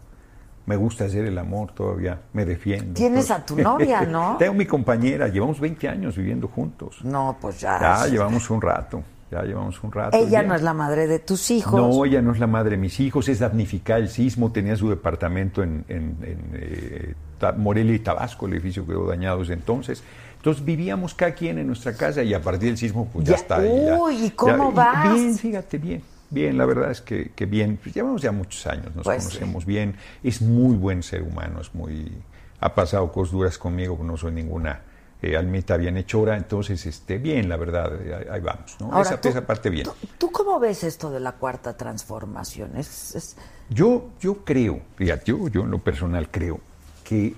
me 0.66 0.76
gusta 0.76 1.06
hacer 1.06 1.26
el 1.26 1.38
amor 1.38 1.72
todavía, 1.74 2.20
me 2.34 2.46
defiendo. 2.46 2.94
Tienes 2.94 3.30
a 3.32 3.46
tu 3.46 3.56
novia, 3.62 4.02
¿no? 4.02 4.36
Tengo 4.38 4.54
mi 4.54 4.66
compañera, 4.66 5.28
llevamos 5.28 5.60
20 5.60 5.88
años 5.90 6.18
viviendo 6.18 6.48
juntos. 6.48 6.98
No, 7.04 7.38
pues 7.40 7.60
ya. 7.62 7.80
Ya 7.80 8.08
llevamos 8.08 8.50
un 8.50 8.62
rato, 8.62 9.04
ya 9.32 9.44
llevamos 9.44 9.82
un 9.84 9.92
rato. 9.92 10.18
Ella 10.18 10.42
ya. 10.42 10.44
no 10.44 10.56
es 10.56 10.62
la 10.64 10.74
madre 10.74 11.08
de 11.08 11.20
tus 11.20 11.52
hijos. 11.52 11.80
No, 11.80 12.04
ella 12.06 12.22
no 12.22 12.32
es 12.32 12.40
la 12.40 12.48
madre 12.48 12.72
de 12.72 12.78
mis 12.78 13.00
hijos, 13.00 13.30
es 13.30 13.40
damnificada 13.40 14.00
el 14.00 14.10
sismo, 14.10 14.52
tenía 14.52 14.76
su 14.76 14.90
departamento 14.90 15.62
en, 15.64 15.86
en- 15.88 16.18
en, 16.24 16.40
eh, 16.54 17.14
Morelia 17.58 17.94
y 17.96 18.00
Tabasco, 18.00 18.48
el 18.48 18.54
edificio 18.54 18.88
quedó 18.88 19.06
dañado 19.08 19.40
desde 19.40 19.54
entonces. 19.54 20.04
Entonces 20.38 20.64
vivíamos 20.66 21.14
cada 21.14 21.34
quien 21.34 21.60
en 21.60 21.68
nuestra 21.68 21.94
casa 21.94 22.24
y 22.24 22.34
a 22.34 22.42
partir 22.42 22.70
del 22.70 22.78
sismo 22.78 23.08
pues 23.12 23.26
ya, 23.26 23.32
Ya- 23.32 23.36
está. 23.38 23.64
ya- 23.64 24.00
uy, 24.00 24.26
¿y 24.26 24.30
cómo 24.32 24.72
vas? 24.72 25.14
Bien, 25.14 25.36
fíjate, 25.38 25.78
bien. 25.78 26.02
Bien, 26.36 26.58
la 26.58 26.66
verdad 26.66 26.92
es 26.92 27.00
que, 27.02 27.32
que 27.32 27.46
bien. 27.46 27.80
Pues 27.82 27.96
llevamos 27.96 28.22
ya 28.22 28.32
muchos 28.34 28.68
años, 28.68 28.94
nos 28.94 29.06
Pues 29.06 29.24
conocemos 29.24 29.66
bien. 29.66 29.96
Es 30.22 30.42
muy 30.42 30.76
buen 30.76 31.02
ser 31.02 31.24
humano, 31.24 31.62
es 31.62 31.74
muy... 31.74 32.12
Ha 32.60 32.76
pasado 32.76 33.10
cosas 33.12 33.32
duras 33.32 33.58
conmigo, 33.58 33.98
no 34.04 34.18
soy 34.18 34.34
ninguna 34.34 34.82
eh, 35.22 35.38
almita 35.38 35.78
bienhechora, 35.78 36.36
entonces, 36.36 36.86
este, 36.86 37.18
bien, 37.20 37.48
la 37.48 37.56
verdad, 37.56 37.90
eh, 38.06 38.14
ahí, 38.14 38.26
ahí 38.30 38.42
vamos. 38.42 38.76
¿no? 38.82 38.88
Ahora, 38.88 39.02
esa, 39.12 39.22
tú- 39.22 39.30
esa 39.30 39.48
parte 39.48 39.70
bien. 39.70 39.86
¿Tú, 39.86 39.94
tú 40.18 40.32
cómo 40.32 40.60
ves 40.60 40.84
esto 40.84 41.10
de 41.10 41.22
la 41.22 41.32
cuarta 41.32 41.78
transformación? 41.78 42.76
Es, 42.76 43.16
es- 43.16 43.38
Yo, 43.70 44.10
yo 44.20 44.44
creo, 44.44 44.82
fíjate, 44.98 45.24
yo, 45.32 45.48
yo 45.48 45.62
en 45.62 45.72
lo 45.72 45.80
personal 45.80 46.30
creo 46.30 46.60
que, 47.06 47.34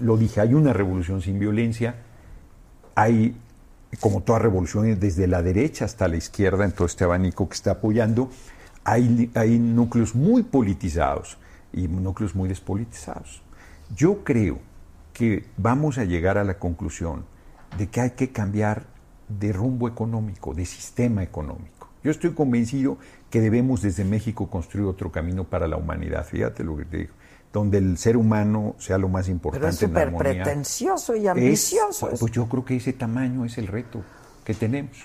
lo 0.00 0.16
dije, 0.16 0.40
hay 0.40 0.54
una 0.54 0.72
revolución 0.72 1.20
sin 1.20 1.38
violencia, 1.38 1.96
hay, 2.94 3.36
como 4.00 4.22
todas 4.22 4.42
revoluciones, 4.42 5.00
desde 5.00 5.26
la 5.26 5.42
derecha 5.42 5.84
hasta 5.84 6.08
la 6.08 6.16
izquierda, 6.16 6.64
en 6.64 6.72
todo 6.72 6.86
este 6.86 7.04
abanico 7.04 7.48
que 7.48 7.54
está 7.54 7.72
apoyando, 7.72 8.30
hay, 8.84 9.30
hay 9.34 9.58
núcleos 9.58 10.14
muy 10.14 10.42
politizados 10.42 11.38
y 11.72 11.88
núcleos 11.88 12.34
muy 12.34 12.48
despolitizados. 12.48 13.42
Yo 13.94 14.24
creo 14.24 14.58
que 15.12 15.44
vamos 15.56 15.98
a 15.98 16.04
llegar 16.04 16.38
a 16.38 16.44
la 16.44 16.58
conclusión 16.58 17.24
de 17.78 17.88
que 17.88 18.00
hay 18.00 18.10
que 18.10 18.30
cambiar 18.30 18.86
de 19.28 19.52
rumbo 19.52 19.88
económico, 19.88 20.54
de 20.54 20.66
sistema 20.66 21.22
económico. 21.22 21.88
Yo 22.02 22.10
estoy 22.10 22.34
convencido 22.34 22.98
que 23.30 23.40
debemos 23.40 23.80
desde 23.80 24.04
México 24.04 24.50
construir 24.50 24.86
otro 24.86 25.10
camino 25.10 25.44
para 25.44 25.66
la 25.66 25.76
humanidad. 25.76 26.24
Fíjate 26.26 26.62
lo 26.62 26.76
que 26.76 26.84
te 26.84 26.96
digo. 26.98 27.14
Donde 27.54 27.78
el 27.78 27.96
ser 27.96 28.16
humano 28.18 28.74
sea 28.78 28.98
lo 28.98 29.08
más 29.08 29.28
importante 29.28 29.60
pero 29.60 29.70
es 29.72 29.78
súper 29.78 30.14
pretencioso 30.14 31.14
y 31.16 31.20
Es- 31.20 31.28
ambicioso. 31.28 32.10
pues 32.20 32.30
yo 32.32 32.46
creo 32.48 32.64
que 32.64 32.76
ese 32.76 32.92
tamaño 32.92 33.44
es 33.46 33.56
el 33.56 33.68
reto 33.68 34.02
que 34.44 34.52
tenemos. 34.52 34.96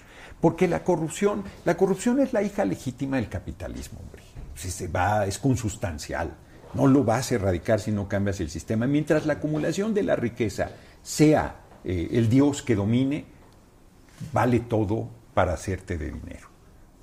Porque 0.42 0.68
la 0.68 0.84
corrupción, 0.84 1.44
la 1.64 1.78
corrupción 1.78 2.20
es 2.20 2.34
la 2.34 2.42
hija 2.42 2.66
legítima 2.66 3.18
del 3.18 3.30
capitalismo, 3.30 4.00
hombre. 4.00 4.24
Si 4.56 4.72
se 4.72 4.88
va, 4.88 5.26
es 5.28 5.38
consustancial. 5.38 6.36
No 6.74 6.88
lo 6.88 7.04
vas 7.04 7.32
a 7.32 7.36
erradicar 7.36 7.80
si 7.80 7.92
no 7.92 8.08
cambias 8.08 8.40
el 8.42 8.50
sistema. 8.50 8.88
Mientras 8.88 9.26
la 9.26 9.34
acumulación 9.34 9.94
de 9.94 10.04
la 10.04 10.16
riqueza 10.16 10.72
sea 11.04 11.56
eh, 11.86 12.10
el 12.12 12.30
Dios 12.30 12.62
que 12.62 12.76
domine, 12.76 13.26
vale 14.34 14.60
todo 14.62 15.08
para 15.34 15.54
hacerte 15.54 15.98
de 15.98 16.12
dinero. 16.12 16.49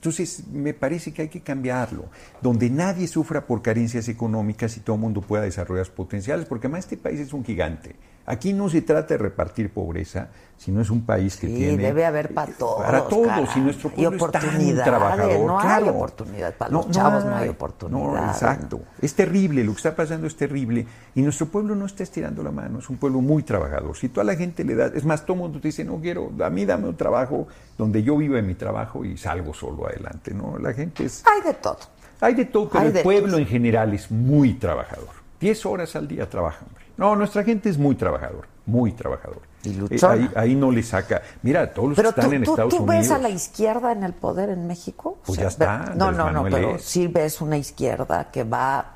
Entonces, 0.07 0.47
me 0.53 0.73
parece 0.73 1.13
que 1.13 1.23
hay 1.23 1.29
que 1.29 1.41
cambiarlo, 1.41 2.05
donde 2.41 2.71
nadie 2.71 3.09
sufra 3.09 3.45
por 3.45 3.61
carencias 3.61 4.09
económicas 4.09 4.77
y 4.77 4.81
todo 4.81 4.95
el 4.95 5.03
mundo 5.03 5.21
pueda 5.21 5.43
desarrollar 5.43 5.85
sus 5.85 5.97
potenciales, 5.97 6.47
porque 6.47 6.69
además 6.69 6.85
este 6.85 6.97
país 6.97 7.19
es 7.19 7.33
un 7.33 7.45
gigante. 7.45 7.97
Aquí 8.27 8.53
no 8.53 8.69
se 8.69 8.83
trata 8.83 9.15
de 9.15 9.19
repartir 9.19 9.71
pobreza, 9.73 10.29
sino 10.57 10.81
es 10.81 10.91
un 10.91 11.07
país 11.07 11.37
que 11.37 11.47
Sí, 11.47 11.55
tiene... 11.55 11.83
debe 11.83 12.05
haber 12.05 12.35
para 12.35 12.53
todos. 12.53 12.83
Para 12.85 13.05
todos, 13.07 13.27
caray. 13.29 13.47
y 13.55 13.61
nuestro 13.61 13.89
Y 13.97 14.03
pueblo 14.03 14.27
es 14.27 14.33
tan 14.33 14.75
trabajador. 14.85 15.47
no 15.47 15.61
hay 15.61 15.85
oportunidad. 15.89 16.55
Para 16.55 16.71
los 16.73 16.91
chavos 16.91 17.25
no 17.25 17.37
hay 17.37 17.49
oportunidad. 17.49 17.99
No, 17.99 18.17
exacto. 18.29 18.81
Es 19.01 19.15
terrible, 19.15 19.63
lo 19.63 19.73
que 19.73 19.77
está 19.77 19.95
pasando 19.95 20.27
es 20.27 20.37
terrible. 20.37 20.87
Y 21.15 21.23
nuestro 21.23 21.47
pueblo 21.47 21.77
no 21.77 21.87
está 21.87 22.03
estirando 22.03 22.43
la 22.43 22.51
mano, 22.51 22.81
es 22.81 22.91
un 22.91 22.97
pueblo 22.97 23.21
muy 23.21 23.45
trabajador. 23.45 23.97
Si 23.97 24.09
tú 24.09 24.21
a 24.21 24.25
la 24.25 24.35
gente 24.35 24.65
le 24.65 24.75
das, 24.75 24.93
es 24.95 25.05
más, 25.05 25.23
todo 25.25 25.35
el 25.35 25.43
mundo 25.43 25.61
te 25.61 25.69
dice, 25.69 25.85
no 25.85 26.01
quiero, 26.01 26.33
a 26.43 26.51
mí 26.51 26.65
dame 26.65 26.89
un 26.89 26.97
trabajo 26.97 27.47
donde 27.79 28.03
yo 28.03 28.17
viva 28.17 28.39
en 28.41 28.47
mi 28.49 28.55
trabajo 28.57 29.05
y 29.05 29.17
salgo 29.17 29.55
solo 29.55 29.87
adelante. 29.87 30.35
No, 30.35 30.59
la 30.59 30.73
gente 30.73 31.05
es... 31.05 31.23
Hay 31.27 31.43
de 31.43 31.55
todo. 31.55 31.79
Hay 32.21 32.35
de 32.35 32.47
todo, 32.47 32.69
pero 32.71 32.81
Hay 32.87 32.93
el 32.97 33.03
pueblo 33.05 33.29
todo. 33.33 33.39
en 33.41 33.47
general 33.47 33.93
es 33.95 34.11
muy 34.11 34.55
trabajador. 34.55 35.11
Diez 35.39 35.65
horas 35.67 35.95
al 35.95 36.09
día 36.09 36.29
trabaja, 36.29 36.65
hombre. 36.67 36.86
No, 36.97 37.15
nuestra 37.17 37.45
gente 37.45 37.69
es 37.69 37.79
muy 37.79 37.95
trabajador, 37.95 38.47
muy 38.65 38.93
trabajador. 38.93 39.43
Y 39.65 39.71
Eh, 39.71 39.75
luchona. 39.75 40.13
ahí, 40.15 40.31
ahí 40.37 40.55
no 40.55 40.71
le 40.71 40.83
saca. 40.83 41.23
Mira, 41.43 41.73
todos 41.73 41.89
los 41.91 41.97
Pero 41.97 42.15
que 42.15 42.21
están 42.21 42.31
tú, 42.31 42.37
en 42.37 42.45
tú- 42.45 42.51
Estados 42.53 42.71
tú 42.77 42.83
Unidos. 42.85 42.97
ves 43.03 43.11
a 43.11 43.19
la 43.19 43.29
izquierda 43.29 43.93
en 43.93 44.03
el 44.05 44.13
poder 44.13 44.51
en 44.51 44.67
México. 44.67 45.19
Pues 45.27 45.39
ya 45.39 45.49
está, 45.49 45.93
No, 45.97 46.11
no, 46.13 46.31
no, 46.31 46.43
Manuel 46.43 46.53
pero 46.53 46.77
es. 46.77 46.83
sí 46.85 47.07
ves 47.09 47.41
una 47.41 47.57
izquierda 47.59 48.31
que 48.31 48.45
va 48.45 48.95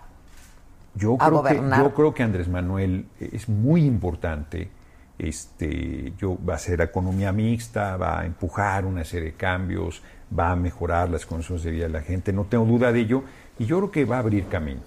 Yo 0.95 1.15
a 1.15 1.19
creo, 1.19 1.31
que, 1.31 1.37
gobernar. 1.37 1.83
yo 1.83 1.95
creo 1.95 2.15
que 2.15 2.23
Andrés 2.23 2.49
Manuel 2.49 3.07
es 3.21 3.49
muy 3.49 3.85
importante. 3.85 4.71
Este, 5.19 6.15
yo, 6.17 6.39
va 6.49 6.55
a 6.55 6.57
hacer 6.57 6.81
economía 6.81 7.31
mixta, 7.33 7.97
va 7.99 8.21
a 8.21 8.27
empujar 8.27 8.87
una 8.87 9.05
serie 9.05 9.33
de 9.33 9.37
cambios, 9.37 10.03
va 10.37 10.53
a 10.53 10.57
mejorar 10.57 11.11
las 11.11 11.27
condiciones 11.27 11.63
de 11.65 11.71
vida 11.73 11.85
de 11.85 11.91
la 11.93 12.01
gente, 12.01 12.33
no 12.33 12.45
tengo 12.45 12.65
duda 12.65 12.91
de 12.91 13.01
ello. 13.01 13.23
Y 13.59 13.67
yo 13.67 13.77
creo 13.79 13.91
que 13.91 14.05
va 14.07 14.17
a 14.17 14.19
abrir 14.21 14.47
camino 14.49 14.81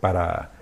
para, 0.00 0.52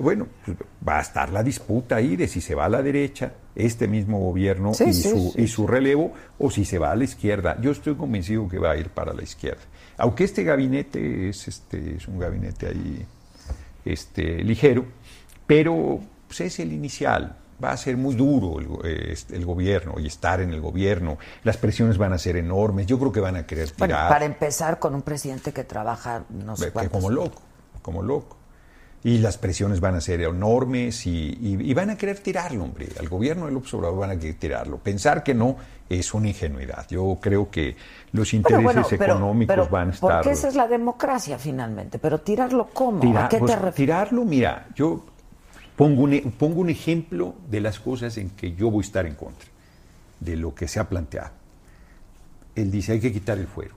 bueno, 0.00 0.26
pues, 0.44 0.56
va 0.86 0.98
a 0.98 1.02
estar 1.02 1.30
la 1.30 1.42
disputa 1.42 1.96
ahí 1.96 2.16
de 2.16 2.26
si 2.26 2.40
se 2.40 2.54
va 2.54 2.64
a 2.64 2.68
la 2.68 2.82
derecha, 2.82 3.32
este 3.54 3.86
mismo 3.88 4.18
gobierno 4.18 4.72
Sí, 4.74 4.84
y, 4.84 4.94
sí, 4.94 5.08
su, 5.10 5.32
sí, 5.32 5.42
y 5.42 5.46
su 5.48 5.66
relevo, 5.66 6.12
o 6.38 6.50
si 6.50 6.64
se 6.64 6.78
va 6.78 6.90
a 6.92 6.96
la 6.96 7.04
izquierda. 7.04 7.58
Yo 7.60 7.70
estoy 7.72 7.94
convencido 7.96 8.48
que 8.48 8.58
va 8.58 8.70
a 8.72 8.76
ir 8.76 8.88
para 8.90 9.12
la 9.12 9.22
izquierda. 9.22 9.62
Aunque 9.98 10.24
este 10.24 10.42
gabinete 10.44 11.28
es, 11.28 11.48
este, 11.48 11.96
es 11.96 12.08
un 12.08 12.18
gabinete 12.18 12.68
ahí 12.68 13.04
este, 13.84 14.42
ligero, 14.44 14.84
pero 15.46 16.00
pues, 16.26 16.40
es 16.42 16.58
el 16.60 16.72
inicial. 16.72 17.36
Va 17.62 17.72
a 17.72 17.76
ser 17.76 17.96
muy 17.96 18.14
duro 18.14 18.60
el, 18.60 18.68
eh, 18.88 19.08
este, 19.12 19.34
el 19.34 19.44
gobierno 19.44 19.94
y 19.98 20.06
estar 20.06 20.40
en 20.40 20.52
el 20.52 20.60
gobierno. 20.60 21.18
Las 21.42 21.56
presiones 21.56 21.98
van 21.98 22.12
a 22.12 22.18
ser 22.18 22.36
enormes. 22.36 22.86
Yo 22.86 22.98
creo 23.00 23.10
que 23.10 23.18
van 23.20 23.34
a 23.34 23.44
querer 23.46 23.68
Bueno, 23.76 23.94
tirar. 23.96 24.08
para 24.08 24.24
empezar 24.24 24.78
con 24.78 24.94
un 24.94 25.02
presidente 25.02 25.52
que 25.52 25.64
trabaja 25.64 26.22
no 26.30 26.56
sé 26.56 26.66
que 26.66 26.70
cuántos- 26.72 26.92
como 26.92 27.10
loco, 27.10 27.42
como 27.82 28.02
loco. 28.02 28.37
Y 29.04 29.18
las 29.18 29.38
presiones 29.38 29.78
van 29.80 29.94
a 29.94 30.00
ser 30.00 30.20
enormes 30.22 31.06
y, 31.06 31.10
y- 31.40 31.70
y 31.70 31.72
van 31.74 31.90
a 31.90 31.96
querer 31.96 32.18
tirarlo, 32.18 32.64
hombre. 32.64 32.88
Al 32.98 33.08
gobierno 33.08 33.46
del 33.46 33.56
Obrador 33.56 33.96
van 33.98 34.10
a 34.10 34.18
querer 34.18 34.34
tirarlo. 34.34 34.78
Pensar 34.78 35.22
que 35.22 35.34
no 35.34 35.56
es 35.88 36.12
una 36.14 36.28
ingenuidad. 36.28 36.84
Yo 36.90 37.16
creo 37.20 37.48
que 37.48 37.76
los 38.12 38.30
Pero 38.30 38.36
intereses 38.38 38.64
bueno, 38.64 38.86
pero- 38.90 39.12
económicos 39.14 39.54
pero 39.56 39.68
van 39.68 39.88
a 39.88 39.92
estar... 39.92 40.10
Porque 40.16 40.32
esa 40.32 40.48
es 40.48 40.56
la 40.56 40.66
democracia 40.66 41.38
finalmente. 41.38 41.98
Pero 42.00 42.18
tirarlo 42.20 42.70
cómo? 42.72 43.00
Tira- 43.00 43.26
¿A 43.26 43.28
qué 43.28 43.38
pues, 43.38 43.50
te 43.52 43.56
refieres? 43.56 43.74
Tirarlo, 43.76 44.24
mira, 44.24 44.66
yo 44.74 45.06
pongo 45.76 46.02
un, 46.02 46.14
e- 46.14 46.22
pongo 46.36 46.60
un 46.60 46.68
ejemplo 46.70 47.36
de 47.48 47.60
las 47.60 47.78
cosas 47.78 48.16
en 48.18 48.30
que 48.30 48.54
yo 48.54 48.68
voy 48.70 48.82
a 48.82 48.86
estar 48.86 49.06
en 49.06 49.14
contra, 49.14 49.48
de 50.18 50.36
lo 50.36 50.54
que 50.56 50.66
se 50.66 50.80
ha 50.80 50.88
planteado. 50.88 51.30
Él 52.56 52.72
dice, 52.72 52.92
hay 52.92 53.00
que 53.00 53.12
quitar 53.12 53.38
el 53.38 53.46
fuero. 53.46 53.74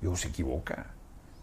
Yo 0.00 0.14
se 0.16 0.28
equivoca. 0.28 0.86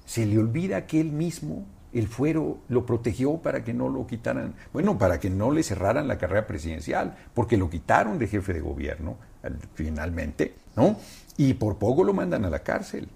Se 0.05 0.25
le 0.25 0.37
olvida 0.39 0.87
que 0.87 1.01
él 1.01 1.11
mismo, 1.11 1.65
el 1.93 2.07
fuero, 2.07 2.59
lo 2.69 2.85
protegió 2.85 3.37
para 3.37 3.63
que 3.63 3.73
no 3.73 3.89
lo 3.89 4.05
quitaran, 4.05 4.53
bueno, 4.73 4.97
para 4.97 5.19
que 5.19 5.29
no 5.29 5.51
le 5.51 5.63
cerraran 5.63 6.07
la 6.07 6.17
carrera 6.17 6.45
presidencial, 6.47 7.15
porque 7.33 7.57
lo 7.57 7.69
quitaron 7.69 8.19
de 8.19 8.27
jefe 8.27 8.53
de 8.53 8.59
gobierno, 8.61 9.17
al- 9.43 9.57
finalmente, 9.73 10.53
¿no? 10.75 10.97
Y 11.37 11.53
por 11.55 11.77
poco 11.77 12.03
lo 12.03 12.13
mandan 12.13 12.45
a 12.45 12.49
la 12.49 12.59
cárcel. 12.59 13.09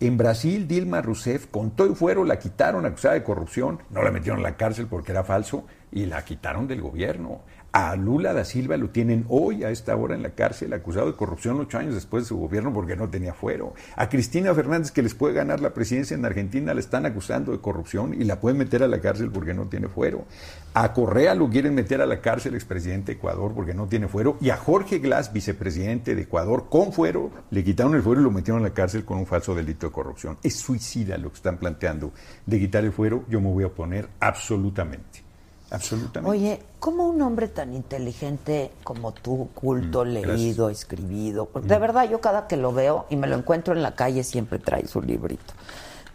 En 0.00 0.16
Brasil, 0.16 0.68
Dilma 0.68 1.02
Rousseff, 1.02 1.46
con 1.46 1.72
todo 1.72 1.88
el 1.88 1.96
fuero, 1.96 2.24
la 2.24 2.38
quitaron 2.38 2.86
acusada 2.86 3.14
de 3.14 3.24
corrupción, 3.24 3.80
no 3.90 4.02
la 4.02 4.12
metieron 4.12 4.38
a 4.40 4.42
la 4.42 4.56
cárcel 4.56 4.86
porque 4.86 5.10
era 5.12 5.24
falso 5.24 5.64
y 5.90 6.06
la 6.06 6.24
quitaron 6.24 6.68
del 6.68 6.80
gobierno. 6.80 7.40
A 7.70 7.94
Lula 7.96 8.32
da 8.32 8.46
Silva 8.46 8.78
lo 8.78 8.88
tienen 8.88 9.26
hoy 9.28 9.62
a 9.62 9.68
esta 9.68 9.94
hora 9.94 10.14
en 10.14 10.22
la 10.22 10.30
cárcel, 10.30 10.72
acusado 10.72 11.06
de 11.06 11.16
corrupción 11.16 11.60
ocho 11.60 11.76
años 11.76 11.94
después 11.94 12.24
de 12.24 12.28
su 12.28 12.38
gobierno 12.38 12.72
porque 12.72 12.96
no 12.96 13.10
tenía 13.10 13.34
fuero. 13.34 13.74
A 13.94 14.08
Cristina 14.08 14.54
Fernández, 14.54 14.90
que 14.90 15.02
les 15.02 15.14
puede 15.14 15.34
ganar 15.34 15.60
la 15.60 15.74
presidencia 15.74 16.14
en 16.14 16.24
Argentina, 16.24 16.72
la 16.72 16.80
están 16.80 17.04
acusando 17.04 17.52
de 17.52 17.58
corrupción 17.58 18.14
y 18.14 18.24
la 18.24 18.40
pueden 18.40 18.56
meter 18.56 18.82
a 18.82 18.88
la 18.88 19.02
cárcel 19.02 19.30
porque 19.30 19.52
no 19.52 19.66
tiene 19.66 19.88
fuero. 19.88 20.24
A 20.72 20.94
Correa 20.94 21.34
lo 21.34 21.50
quieren 21.50 21.74
meter 21.74 22.00
a 22.00 22.06
la 22.06 22.22
cárcel, 22.22 22.54
expresidente 22.54 23.12
de 23.12 23.18
Ecuador, 23.18 23.52
porque 23.54 23.74
no 23.74 23.86
tiene 23.86 24.08
fuero. 24.08 24.38
Y 24.40 24.48
a 24.48 24.56
Jorge 24.56 24.98
Glass, 24.98 25.34
vicepresidente 25.34 26.14
de 26.14 26.22
Ecuador, 26.22 26.68
con 26.70 26.94
fuero, 26.94 27.30
le 27.50 27.62
quitaron 27.62 27.94
el 27.94 28.02
fuero 28.02 28.22
y 28.22 28.24
lo 28.24 28.30
metieron 28.30 28.62
a 28.62 28.68
la 28.68 28.74
cárcel 28.74 29.04
con 29.04 29.18
un 29.18 29.26
falso 29.26 29.54
delito 29.54 29.88
de 29.88 29.92
corrupción. 29.92 30.38
Es 30.42 30.56
suicida 30.56 31.18
lo 31.18 31.28
que 31.28 31.36
están 31.36 31.58
planteando 31.58 32.12
de 32.46 32.58
quitar 32.58 32.82
el 32.82 32.92
fuero. 32.92 33.26
Yo 33.28 33.42
me 33.42 33.50
voy 33.50 33.64
a 33.64 33.68
oponer 33.68 34.08
absolutamente. 34.20 35.27
Absolutamente. 35.70 36.30
Oye, 36.30 36.62
¿cómo 36.80 37.06
un 37.08 37.20
hombre 37.20 37.48
tan 37.48 37.74
inteligente 37.74 38.70
como 38.84 39.12
tú, 39.12 39.50
culto, 39.54 40.04
Mm, 40.04 40.08
leído, 40.08 40.70
escribido? 40.70 41.46
Porque 41.46 41.68
de 41.68 41.78
verdad 41.78 42.08
yo 42.08 42.20
cada 42.20 42.46
que 42.46 42.56
lo 42.56 42.72
veo 42.72 43.06
y 43.10 43.16
me 43.16 43.26
lo 43.26 43.36
encuentro 43.36 43.74
en 43.74 43.82
la 43.82 43.94
calle 43.94 44.24
siempre 44.24 44.58
trae 44.58 44.86
su 44.86 45.02
librito. 45.02 45.52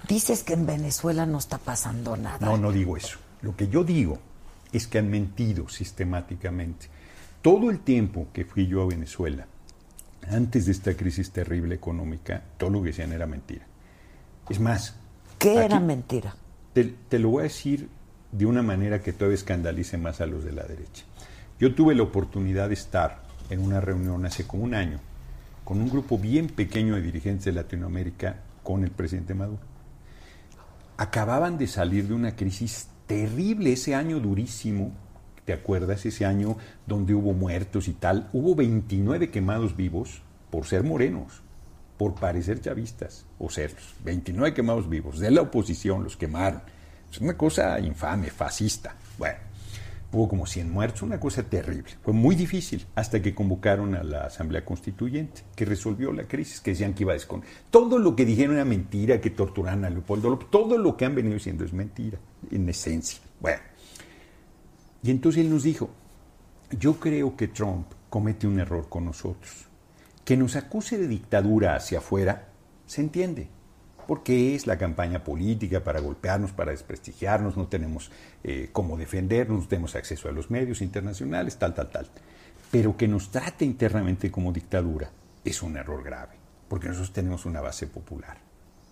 Dices 0.08 0.44
que 0.44 0.54
en 0.54 0.66
Venezuela 0.66 1.26
no 1.26 1.38
está 1.38 1.58
pasando 1.60 2.18
nada. 2.18 2.40
No, 2.46 2.58
no 2.58 2.72
digo 2.72 2.98
eso. 2.98 3.20
Lo 3.42 3.56
que 3.56 3.68
yo 3.68 3.84
digo 3.84 4.18
es 4.72 4.88
que 4.88 4.98
han 4.98 5.10
mentido 5.10 5.70
sistemáticamente. 5.70 6.88
Todo 7.42 7.70
el 7.70 7.80
tiempo 7.80 8.28
que 8.34 8.46
fui 8.46 8.68
yo 8.68 8.82
a 8.82 8.86
Venezuela, 8.88 9.46
antes 10.32 10.66
de 10.66 10.72
esta 10.72 10.96
crisis 10.96 11.32
terrible 11.32 11.76
económica, 11.76 12.42
todo 12.58 12.70
lo 12.72 12.82
que 12.82 12.88
decían 12.88 13.12
era 13.12 13.28
mentira. 13.28 13.66
Es 14.50 14.60
más, 14.60 14.96
¿Qué 15.38 15.52
aquí- 15.52 15.60
era 15.60 15.80
mentira? 15.80 16.36
te, 16.74 16.86
te 16.86 17.20
lo 17.20 17.30
voy 17.30 17.42
a 17.42 17.44
decir 17.44 17.88
de 18.34 18.46
una 18.46 18.62
manera 18.62 19.02
que 19.02 19.14
todavía 19.14 19.36
escandalice 19.36 19.98
más 19.98 20.20
a 20.20 20.26
los 20.26 20.44
de 20.44 20.52
la 20.52 20.64
derecha. 20.64 21.06
Yo 21.60 21.74
tuve 21.74 21.96
la 21.96 22.04
oportunidad 22.04 22.68
de 22.68 22.74
estar 22.74 23.22
en 23.50 23.62
una 23.62 23.80
reunión 23.80 24.26
hace 24.26 24.46
como 24.46 24.64
un 24.64 24.74
año 24.74 25.00
con 25.64 25.80
un 25.80 25.90
grupo 25.90 26.18
bien 26.18 26.48
pequeño 26.48 26.96
de 26.96 27.02
dirigentes 27.02 27.46
de 27.46 27.54
Latinoamérica 27.54 28.42
con 28.64 28.84
el 28.84 28.92
presidente 28.92 29.34
Maduro. 29.34 29.62
Acababan 30.98 31.58
de 31.58 31.68
salir 31.68 32.08
de 32.08 32.14
una 32.14 32.36
crisis 32.36 32.88
terrible, 33.08 33.74
ese 33.74 33.96
año 33.96 34.20
durísimo, 34.20 34.92
¿te 35.46 35.54
acuerdas? 35.54 36.06
Ese 36.06 36.26
año 36.26 36.58
donde 36.86 37.14
hubo 37.14 37.34
muertos 37.34 37.88
y 37.88 37.94
tal. 37.94 38.30
Hubo 38.34 38.56
29 38.56 39.30
quemados 39.30 39.76
vivos 39.76 40.22
por 40.50 40.66
ser 40.66 40.84
morenos, 40.84 41.42
por 41.98 42.16
parecer 42.16 42.60
chavistas 42.62 43.26
o 43.40 43.50
serlos. 43.50 43.96
29 44.04 44.54
quemados 44.54 44.90
vivos, 44.90 45.20
de 45.20 45.32
la 45.32 45.42
oposición 45.42 46.04
los 46.04 46.18
quemaron. 46.18 46.62
Es 47.14 47.22
una 47.22 47.38
cosa 47.38 47.80
infame, 47.80 48.32
fascista. 48.32 48.96
Bueno, 49.20 49.38
hubo 50.12 50.28
como 50.28 50.48
100 50.48 50.72
muertos, 50.72 51.04
una 51.04 51.20
cosa 51.20 51.44
terrible. 51.44 51.92
Fue 52.02 52.12
muy 52.12 52.36
difícil 52.36 52.88
hasta 52.96 53.22
que 53.22 53.36
convocaron 53.36 53.94
a 53.94 54.04
la 54.04 54.26
Asamblea 54.26 54.66
Constituyente, 54.66 55.44
que 55.56 55.64
resolvió 55.64 56.12
la 56.12 56.24
crisis, 56.24 56.60
que 56.60 56.72
decían 56.72 56.96
que 56.96 57.04
iba 57.04 57.12
a 57.12 57.14
descon... 57.14 57.44
Todo 57.70 58.00
lo 58.00 58.16
que 58.16 58.26
dijeron 58.26 58.56
era 58.56 58.66
mentira, 58.66 59.22
que 59.22 59.30
torturaron 59.30 59.86
a 59.86 59.92
Leopoldo 59.92 60.28
López, 60.32 60.50
todo 60.50 60.76
lo 60.80 60.98
que 60.98 61.06
han 61.06 61.14
venido 61.14 61.36
diciendo 61.36 61.64
es 61.64 61.72
mentira, 61.72 62.18
en 62.50 62.68
esencia. 62.68 63.20
Bueno, 63.40 63.62
y 65.04 65.12
entonces 65.12 65.44
él 65.44 65.52
nos 65.52 65.62
dijo, 65.62 65.92
yo 66.80 67.00
creo 67.00 67.38
que 67.38 67.48
Trump 67.48 67.92
comete 68.10 68.48
un 68.48 68.60
error 68.60 68.90
con 68.90 69.06
nosotros. 69.06 69.68
Que 70.26 70.36
nos 70.36 70.56
acuse 70.56 70.98
de 70.98 71.08
dictadura 71.08 71.76
hacia 71.76 72.00
afuera, 72.00 72.48
se 72.88 73.02
entiende, 73.02 73.50
porque 74.06 74.56
es 74.56 74.68
la 74.68 74.78
campaña 74.78 75.24
política 75.24 75.84
para 75.84 76.00
golpearnos, 76.00 76.52
para 76.52 76.72
desprestigiarnos, 76.72 77.58
no 77.58 77.68
tenemos 77.68 78.12
eh, 78.44 78.70
cómo 78.72 78.98
defendernos, 78.98 79.62
no 79.64 79.68
tenemos 79.68 79.96
acceso 79.96 80.30
a 80.30 80.32
los 80.32 80.50
medios 80.52 80.82
internacionales, 80.82 81.58
tal, 81.58 81.74
tal, 81.74 81.90
tal. 81.90 82.08
Pero 82.72 82.96
que 82.98 83.08
nos 83.08 83.32
trate 83.32 83.66
internamente 83.66 84.32
como 84.32 84.52
dictadura 84.52 85.10
es 85.46 85.62
un 85.62 85.78
error 85.78 86.04
grave, 86.04 86.34
porque 86.68 86.88
nosotros 86.88 87.14
tenemos 87.14 87.46
una 87.46 87.62
base 87.62 87.88
popular 87.88 88.38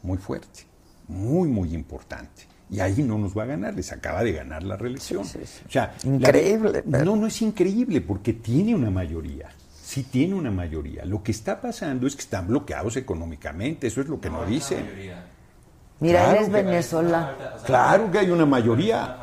muy 0.03 0.17
fuerte, 0.17 0.61
muy, 1.07 1.47
muy 1.49 1.73
importante. 1.73 2.43
Y 2.69 2.79
ahí 2.79 3.03
no 3.03 3.17
nos 3.17 3.37
va 3.37 3.43
a 3.43 3.47
ganar, 3.47 3.73
les 3.75 3.91
acaba 3.91 4.23
de 4.23 4.31
ganar 4.31 4.63
la 4.63 4.77
reelección. 4.77 5.25
Sí, 5.25 5.39
sí, 5.41 5.45
sí. 5.45 5.63
O 5.67 5.71
sea, 5.71 5.93
Increíble, 6.05 6.71
la- 6.71 6.81
pero- 6.83 7.03
no, 7.05 7.15
no 7.17 7.27
es 7.27 7.41
increíble 7.41 7.99
porque 7.99 8.31
tiene 8.33 8.73
una 8.73 8.89
mayoría. 8.89 9.49
Sí 9.91 10.03
tiene 10.03 10.35
una 10.35 10.51
mayoría. 10.51 11.03
Lo 11.03 11.21
que 11.21 11.33
está 11.33 11.59
pasando 11.59 12.07
es 12.07 12.15
que 12.15 12.21
están 12.21 12.47
bloqueados 12.47 12.95
económicamente. 12.95 13.87
Eso 13.87 13.99
es 13.99 14.07
lo 14.07 14.21
que 14.21 14.29
nos 14.29 14.47
dicen. 14.47 14.89
Mira, 15.99 16.19
Claro 16.21 16.31
él 16.37 16.43
es 16.43 16.45
que- 16.49 16.53
venezolano. 16.63 17.27
Claro 17.65 18.09
que 18.09 18.19
hay 18.19 18.29
una 18.31 18.45
mayoría. 18.45 19.17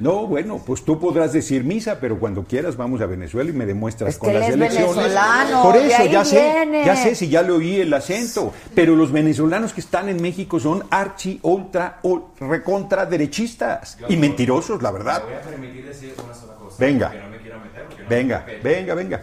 No, 0.00 0.26
bueno, 0.26 0.60
pues 0.66 0.84
tú 0.84 0.98
podrás 0.98 1.32
decir 1.32 1.62
misa, 1.62 1.98
pero 2.00 2.18
cuando 2.18 2.42
quieras 2.44 2.76
vamos 2.76 3.00
a 3.02 3.06
Venezuela 3.06 3.50
y 3.50 3.52
me 3.52 3.66
demuestras 3.66 4.10
Es 4.10 4.18
con 4.18 4.30
que 4.32 4.38
las 4.40 4.48
es 4.48 4.54
elecciones. 4.56 4.96
venezolano, 4.96 5.62
Por 5.62 5.76
eso 5.76 6.06
ya 6.06 6.24
sé, 6.24 6.40
viene. 6.64 6.84
ya 6.84 6.96
sé 6.96 7.14
si 7.14 7.28
ya 7.28 7.42
le 7.42 7.52
oí 7.52 7.80
el 7.80 7.94
acento, 7.94 8.52
pero 8.74 8.96
los 8.96 9.12
venezolanos 9.12 9.72
que 9.72 9.80
están 9.80 10.08
en 10.08 10.20
México 10.20 10.58
son 10.58 10.82
archi, 10.90 11.38
ultra, 11.42 12.00
ul- 12.02 12.24
recontra 12.40 13.06
derechistas 13.06 13.96
y 14.08 14.16
mentirosos, 14.16 14.82
la 14.82 14.90
verdad. 14.90 15.22
Me 15.24 15.34
voy 15.34 15.34
a 15.34 15.40
permitir 15.42 15.86
decir 15.86 16.14
una 16.24 16.34
sola 16.34 16.54
cosa. 16.54 16.76
Venga. 16.80 17.10
Que 17.12 17.18
no 17.20 17.28
me 17.28 17.38
quiero 17.38 17.60
meter 17.60 17.84
porque 17.86 18.02
no 18.02 18.08
Venga, 18.08 18.46
venga, 18.62 18.94
venga. 18.94 19.22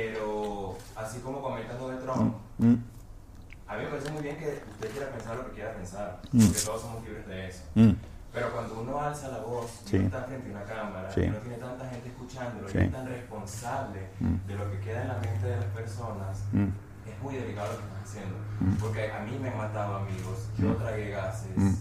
Pero 0.00 0.76
así 0.94 1.20
como 1.20 1.40
comentando 1.40 1.88
de 1.88 1.96
Trump, 1.96 2.34
Mm, 2.58 2.74
a 3.66 3.76
mí 3.76 3.84
me 3.84 3.90
parece 3.90 4.10
muy 4.12 4.22
bien 4.22 4.36
que 4.36 4.62
usted 4.72 4.90
quiera 4.90 5.10
pensar 5.10 5.36
lo 5.36 5.46
que 5.46 5.52
quiera 5.52 5.72
pensar, 5.74 6.20
Mm. 6.32 6.46
porque 6.46 6.60
todos 6.60 6.80
somos 6.82 7.02
libres 7.04 7.26
de 7.26 7.48
eso. 7.48 7.62
mm. 7.74 7.92
Pero 8.32 8.52
cuando 8.52 8.80
uno 8.82 9.00
alza 9.00 9.28
la 9.28 9.38
voz, 9.38 9.70
Sí. 9.86 9.96
uno 9.96 10.06
está 10.06 10.22
frente 10.24 10.48
a 10.48 10.50
una 10.52 10.64
cámara, 10.64 11.10
Sí. 11.10 11.22
y 11.22 11.26
no 11.30 11.38
tiene 11.38 11.56
tanta 11.56 11.88
gente 11.88 12.08
escuchándolo, 12.10 12.68
Sí. 12.68 12.78
y 12.78 12.80
es 12.82 12.92
tan 12.92 13.06
responsable 13.08 14.08
Mm. 14.20 14.34
de 14.46 14.54
lo 14.56 14.70
que 14.70 14.80
queda 14.80 15.02
en 15.02 15.08
la 15.08 15.18
mente 15.18 15.46
de 15.46 15.56
las 15.56 15.64
personas, 15.66 16.44
Mm. 16.52 16.68
es 17.08 17.22
muy 17.22 17.34
delicado 17.36 17.72
lo 17.72 17.78
que 17.78 17.84
están 17.84 18.02
haciendo. 18.04 18.36
Mm. 18.60 18.74
Porque 18.76 19.10
a 19.12 19.20
mí 19.20 19.38
me 19.38 19.48
han 19.48 19.56
matado 19.56 19.96
amigos, 19.96 20.48
yo 20.58 20.68
Mm. 20.68 20.76
tragué 20.76 21.10
gases, 21.10 21.56
Mm. 21.56 21.74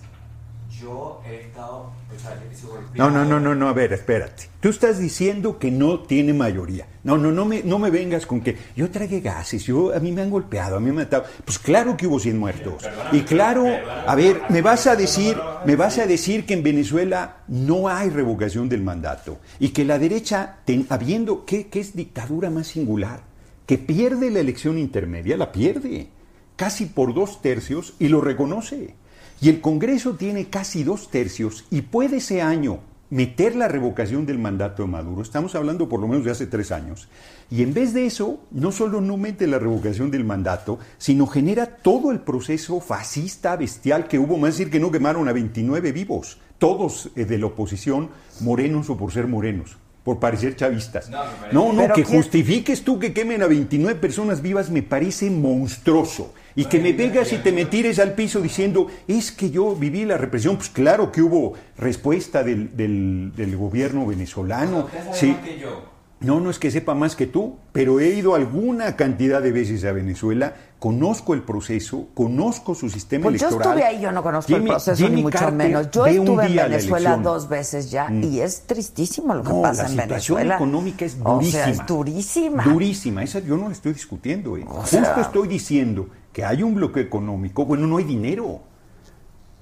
Yo 0.82 1.21
he 1.28 1.41
estado, 1.41 1.91
o 2.15 2.19
sea, 2.19 2.36
yo 2.36 2.51
he 2.51 2.55
sido 2.55 2.80
No, 2.95 3.09
no, 3.09 3.26
no, 3.26 3.39
no, 3.39 3.55
no, 3.55 3.67
a 3.69 3.73
ver, 3.73 3.93
espérate. 3.93 4.49
Tú 4.59 4.69
estás 4.69 4.99
diciendo 4.99 5.59
que 5.59 5.71
no 5.71 5.99
tiene 6.01 6.34
mayoría. 6.34 6.88
No, 7.03 7.17
no, 7.17 7.32
no 7.32 7.45
me, 7.45 7.61
no 7.63 7.78
me 7.80 7.89
vengas 7.91 8.26
con 8.26 8.41
que 8.41 8.57
yo 8.76 8.89
tragué 8.89 9.19
gases, 9.21 9.63
yo, 9.65 9.93
a 9.95 9.99
mí 9.99 10.11
me 10.11 10.21
han 10.21 10.30
golpeado, 10.30 10.78
a 10.78 10.80
mí 10.80 10.86
me 10.86 10.91
han 10.91 10.95
matado. 11.07 11.26
Pues 11.43 11.59
claro 11.59 11.95
que 11.95 12.07
hubo 12.07 12.19
100 12.19 12.38
muertos. 12.39 12.84
Y 13.11 13.21
claro, 13.21 13.65
a 14.07 14.15
ver, 14.15 14.41
me 14.49 14.61
vas 14.61 14.88
a 14.88 14.95
decir, 14.95 15.38
me 15.65 15.76
vas 15.76 15.97
a 15.99 16.07
decir 16.07 16.45
que 16.45 16.53
en 16.55 16.63
Venezuela 16.63 17.38
no 17.47 17.88
hay 17.89 18.09
revocación 18.09 18.67
del 18.69 18.82
mandato 18.82 19.38
y 19.59 19.69
que 19.69 19.86
la 19.86 19.99
derecha, 19.99 20.57
ten- 20.65 20.88
habiendo, 20.89 21.45
¿qué, 21.45 21.67
qué 21.67 21.80
es 21.80 21.95
dictadura 21.95 22.49
más 22.49 22.67
singular? 22.67 23.21
Que 23.65 23.78
pierde 23.78 24.30
la 24.32 24.39
elección 24.39 24.78
intermedia, 24.78 25.38
la 25.38 25.51
pierde, 25.51 26.07
casi 26.55 26.86
por 26.86 27.13
dos 27.13 27.41
tercios 27.41 27.93
y 27.99 28.07
lo 28.07 28.21
reconoce. 28.21 28.95
Y 29.41 29.49
el 29.49 29.61
Congreso 29.61 30.13
tiene 30.15 30.45
casi 30.45 30.83
dos 30.83 31.09
tercios 31.09 31.65
y 31.69 31.81
puede 31.81 32.17
ese 32.17 32.41
año 32.41 32.79
meter 33.09 33.55
la 33.55 33.67
revocación 33.67 34.25
del 34.25 34.39
mandato 34.39 34.81
de 34.83 34.89
Maduro. 34.89 35.21
Estamos 35.21 35.53
hablando 35.55 35.88
por 35.88 35.99
lo 35.99 36.07
menos 36.07 36.25
de 36.25 36.31
hace 36.31 36.47
tres 36.47 36.71
años. 36.71 37.07
Y 37.51 37.61
en 37.61 37.73
vez 37.73 37.93
de 37.93 38.05
eso, 38.07 38.39
no 38.51 38.71
solo 38.71 38.99
no 39.01 39.17
mete 39.17 39.45
la 39.45 39.59
revocación 39.59 40.09
del 40.09 40.23
mandato, 40.25 40.79
sino 40.97 41.27
genera 41.27 41.67
todo 41.67 42.11
el 42.11 42.19
proceso 42.21 42.79
fascista, 42.81 43.55
bestial 43.55 44.07
que 44.07 44.17
hubo, 44.17 44.38
más 44.38 44.57
decir 44.57 44.71
que 44.71 44.79
no 44.79 44.91
quemaron 44.91 45.27
a 45.29 45.33
29 45.33 45.91
vivos, 45.91 46.39
todos 46.57 47.11
eh, 47.15 47.25
de 47.25 47.38
la 47.38 47.45
oposición, 47.45 48.09
morenos 48.39 48.89
o 48.89 48.97
por 48.97 49.11
ser 49.13 49.27
morenos. 49.27 49.77
Por 50.03 50.19
parecer 50.19 50.55
chavistas. 50.55 51.09
No, 51.09 51.23
No, 51.51 51.73
no, 51.73 51.93
que 51.93 52.03
¿quién- 52.03 52.17
justifiques 52.17 52.83
tú 52.83 52.99
que 52.99 53.13
quemen 53.13 53.41
a 53.43 53.47
29 53.47 53.99
personas 53.99 54.41
vivas 54.41 54.69
me 54.71 54.81
parece 54.83 55.29
monstruoso. 55.31 56.33
Y 56.57 56.65
que 56.65 56.79
me 56.79 56.93
vengas 56.93 57.33
y 57.33 57.37
te 57.39 57.51
me 57.51 57.65
tires 57.65 57.99
al 57.99 58.13
piso 58.13 58.39
diciendo, 58.41 58.87
es 59.07 59.31
que 59.31 59.49
yo 59.51 59.75
viví 59.75 60.05
la 60.05 60.17
represión. 60.17 60.55
Pues 60.55 60.69
claro 60.69 61.11
que 61.11 61.21
hubo 61.21 61.53
respuesta 61.77 62.43
del, 62.43 62.75
del- 62.77 63.33
del 63.35 63.57
gobierno 63.57 64.05
venezolano. 64.05 64.87
Sabe 65.11 65.13
Sí. 65.13 65.35
yo. 65.61 65.93
No, 66.21 66.39
no 66.39 66.49
es 66.49 66.57
que 66.57 66.71
sepa 66.71 66.95
más 66.95 67.15
que 67.17 67.27
tú, 67.27 67.57
pero 67.73 67.99
he 67.99 68.07
ido 68.15 68.35
alguna 68.35 68.95
cantidad 68.95 69.41
de 69.41 69.51
veces 69.51 69.83
a 69.83 69.91
Venezuela, 69.91 70.55
conozco 70.79 71.33
el 71.33 71.41
proceso, 71.41 72.07
conozco 72.13 72.73
su 72.73 72.89
sistema 72.89 73.23
Pues 73.25 73.41
yo 73.41 73.49
electoral. 73.49 73.77
estuve 73.79 73.87
ahí, 73.95 74.01
yo 74.01 74.11
no 74.13 74.23
conozco 74.23 74.47
Jimmy- 74.47 74.61
el 74.63 74.67
proceso 74.69 75.09
ni 75.09 75.21
mucho 75.21 75.37
Carter 75.37 75.53
menos. 75.53 75.91
Yo 75.91 76.05
estuve 76.05 76.45
en 76.45 76.55
la 76.55 76.67
Venezuela 76.69 77.17
dos 77.17 77.49
veces 77.49 77.91
ya 77.91 78.07
Mm. 78.09 78.23
y 78.23 78.39
es 78.39 78.61
tristísimo 78.61 79.35
lo 79.35 79.43
que 79.43 79.49
No, 79.49 79.61
pasa 79.61 79.83
la 79.83 79.89
en 79.89 79.95
situación 80.01 80.37
Venezuela. 80.37 80.55
económica 80.55 81.05
es 81.05 81.17
O 81.21 81.33
durísima. 81.33 81.63
sea, 81.63 81.69
es 81.73 81.85
durísima. 81.85 82.63
Durísima, 82.63 83.21
esa 83.23 83.39
yo 83.39 83.57
no 83.57 83.67
la 83.67 83.73
estoy 83.73 83.91
discutiendo. 83.93 84.55
¿eh? 84.57 84.65
sea- 84.85 85.03
Justo 85.03 85.21
estoy 85.21 85.47
diciendo 85.49 86.07
que 86.36 86.43
hay 86.43 86.63
un 86.63 86.75
bloqueo 86.75 87.01
económico, 87.01 87.63
bueno, 87.65 87.88
no 87.88 87.95
hay 87.95 88.03
dinero. 88.03 88.59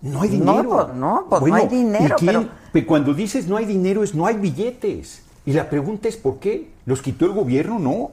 No 0.02 0.24
hay 0.24 0.30
No, 0.40 0.54
dinero. 0.54 0.70
pues, 0.88 0.98
no, 0.98 1.26
pues, 1.30 1.44
no 1.44 1.54
hay 1.56 1.68
dinero, 1.68 2.16
¿y 2.18 2.20
quién- 2.26 2.50
pero- 2.74 2.88
cuando 2.88 3.14
dices 3.14 3.48
no 3.48 3.58
hay 3.58 3.66
dinero 3.66 4.04
es 4.04 4.16
no 4.16 4.26
hay 4.26 4.38
billetes. 4.38 5.22
Y 5.46 5.54
la 5.54 5.70
pregunta 5.70 6.08
es 6.10 6.18
¿por 6.18 6.40
qué? 6.40 6.72
¿Los 6.88 7.04
quitó 7.04 7.28
el 7.28 7.34
gobierno? 7.34 7.78
No. 7.78 8.12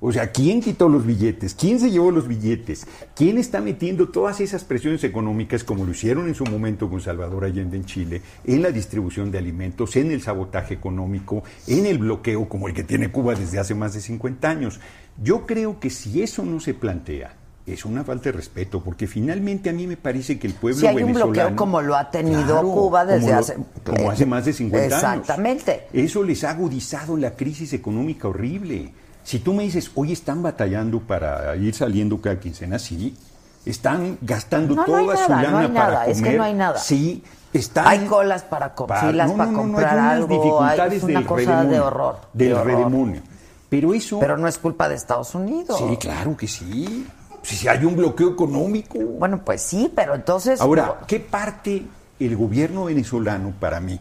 O 0.00 0.12
sea, 0.12 0.30
¿quién 0.30 0.60
quitó 0.60 0.88
los 0.88 1.04
billetes? 1.04 1.54
¿Quién 1.54 1.80
se 1.80 1.90
llevó 1.90 2.12
los 2.12 2.28
billetes? 2.28 2.86
¿Quién 3.16 3.36
está 3.38 3.60
metiendo 3.60 4.08
todas 4.10 4.40
esas 4.40 4.62
presiones 4.62 5.02
económicas, 5.02 5.64
como 5.64 5.84
lo 5.84 5.90
hicieron 5.90 6.28
en 6.28 6.34
su 6.36 6.44
momento 6.44 6.88
con 6.88 7.00
Salvador 7.00 7.44
Allende 7.44 7.76
en 7.78 7.84
Chile, 7.84 8.22
en 8.44 8.62
la 8.62 8.70
distribución 8.70 9.32
de 9.32 9.38
alimentos, 9.38 9.96
en 9.96 10.12
el 10.12 10.22
sabotaje 10.22 10.74
económico, 10.74 11.42
en 11.66 11.86
el 11.86 11.98
bloqueo 11.98 12.48
como 12.48 12.68
el 12.68 12.74
que 12.74 12.84
tiene 12.84 13.10
Cuba 13.10 13.34
desde 13.34 13.58
hace 13.58 13.74
más 13.74 13.92
de 13.94 14.00
50 14.00 14.48
años? 14.48 14.78
Yo 15.20 15.46
creo 15.46 15.80
que 15.80 15.90
si 15.90 16.22
eso 16.22 16.44
no 16.44 16.60
se 16.60 16.74
plantea, 16.74 17.36
es 17.66 17.84
una 17.84 18.02
falta 18.02 18.24
de 18.24 18.32
respeto, 18.32 18.80
porque 18.80 19.06
finalmente 19.06 19.70
a 19.70 19.72
mí 19.72 19.86
me 19.86 19.96
parece 19.96 20.38
que 20.38 20.46
el 20.48 20.54
pueblo 20.54 20.80
Si 20.80 20.86
hay 20.86 20.96
un 20.96 21.02
venezolano... 21.12 21.32
bloqueo 21.32 21.56
como 21.56 21.80
lo 21.80 21.96
ha 21.96 22.10
tenido 22.10 22.44
Claro, 22.44 22.68
Cuba 22.68 23.04
desde 23.04 23.20
como 23.26 23.32
lo- 23.34 23.38
hace... 23.40 23.56
como 23.84 24.10
hace 24.10 24.26
más 24.26 24.44
de 24.44 24.52
50 24.52 24.84
años. 24.86 25.02
Exactamente. 25.20 25.86
Eso 25.92 26.22
les 26.24 26.42
ha 26.44 26.50
agudizado 26.50 27.16
la 27.16 27.32
crisis 27.36 27.72
económica 27.72 28.26
horrible. 28.28 28.92
Si 29.22 29.38
tú 29.38 29.52
me 29.54 29.62
dices, 29.62 29.90
hoy 29.94 30.10
están 30.12 30.42
batallando 30.42 30.98
para 31.00 31.54
ir 31.56 31.72
saliendo 31.74 32.20
cada 32.20 32.40
quincena, 32.40 32.78
sí. 32.80 33.16
Están 33.64 34.18
gastando 34.22 34.74
No, 34.74 34.84
no 34.84 34.96
hay 34.96 35.04
toda 35.06 35.16
su 35.18 35.30
nada, 35.30 35.42
lana 35.42 35.50
no 35.52 35.58
hay 35.58 35.68
para 35.68 35.84
nada, 35.86 36.00
comer. 36.00 36.16
es 36.16 36.22
que 36.22 36.32
no 36.36 36.42
hay 36.42 36.54
nada. 36.54 36.78
Sí, 36.78 37.22
están... 37.52 37.86
Hay 37.86 38.06
colas 38.06 38.42
para 38.42 38.74
co- 38.74 38.88
Pa- 38.88 39.02
filas 39.02 39.30
no, 39.30 39.36
para 39.36 39.50
no, 39.52 39.56
no, 39.58 39.62
no, 39.66 39.72
comprar 39.72 39.98
hay 40.00 40.16
algo, 40.16 40.26
hay- 40.26 40.36
dificultades 40.40 40.92
es 40.94 41.02
una 41.04 41.18
del 41.20 41.26
cosa 41.28 41.40
de 41.42 41.46
redemonio, 41.46 41.86
horror. 41.86 42.16
Del 42.32 42.48
de 42.48 42.54
horror. 42.54 42.66
redemonio. 42.66 43.22
Pero 43.68 43.94
eso... 43.94 44.18
Pero 44.18 44.36
no 44.36 44.48
es 44.48 44.58
culpa 44.58 44.88
de 44.88 44.96
Estados 44.96 45.32
Unidos. 45.36 45.78
Sí, 45.78 45.96
claro 45.96 46.36
que 46.36 46.48
sí. 46.48 47.06
Si 47.42 47.68
hay 47.68 47.84
un 47.84 47.96
bloqueo 47.96 48.30
económico. 48.30 48.98
Bueno, 48.98 49.44
pues 49.44 49.62
sí, 49.62 49.92
pero 49.94 50.14
entonces... 50.14 50.60
Ahora, 50.60 51.00
¿qué 51.06 51.20
parte 51.20 51.82
el 52.20 52.36
gobierno 52.36 52.84
venezolano, 52.84 53.52
para 53.58 53.80
mí, 53.80 53.98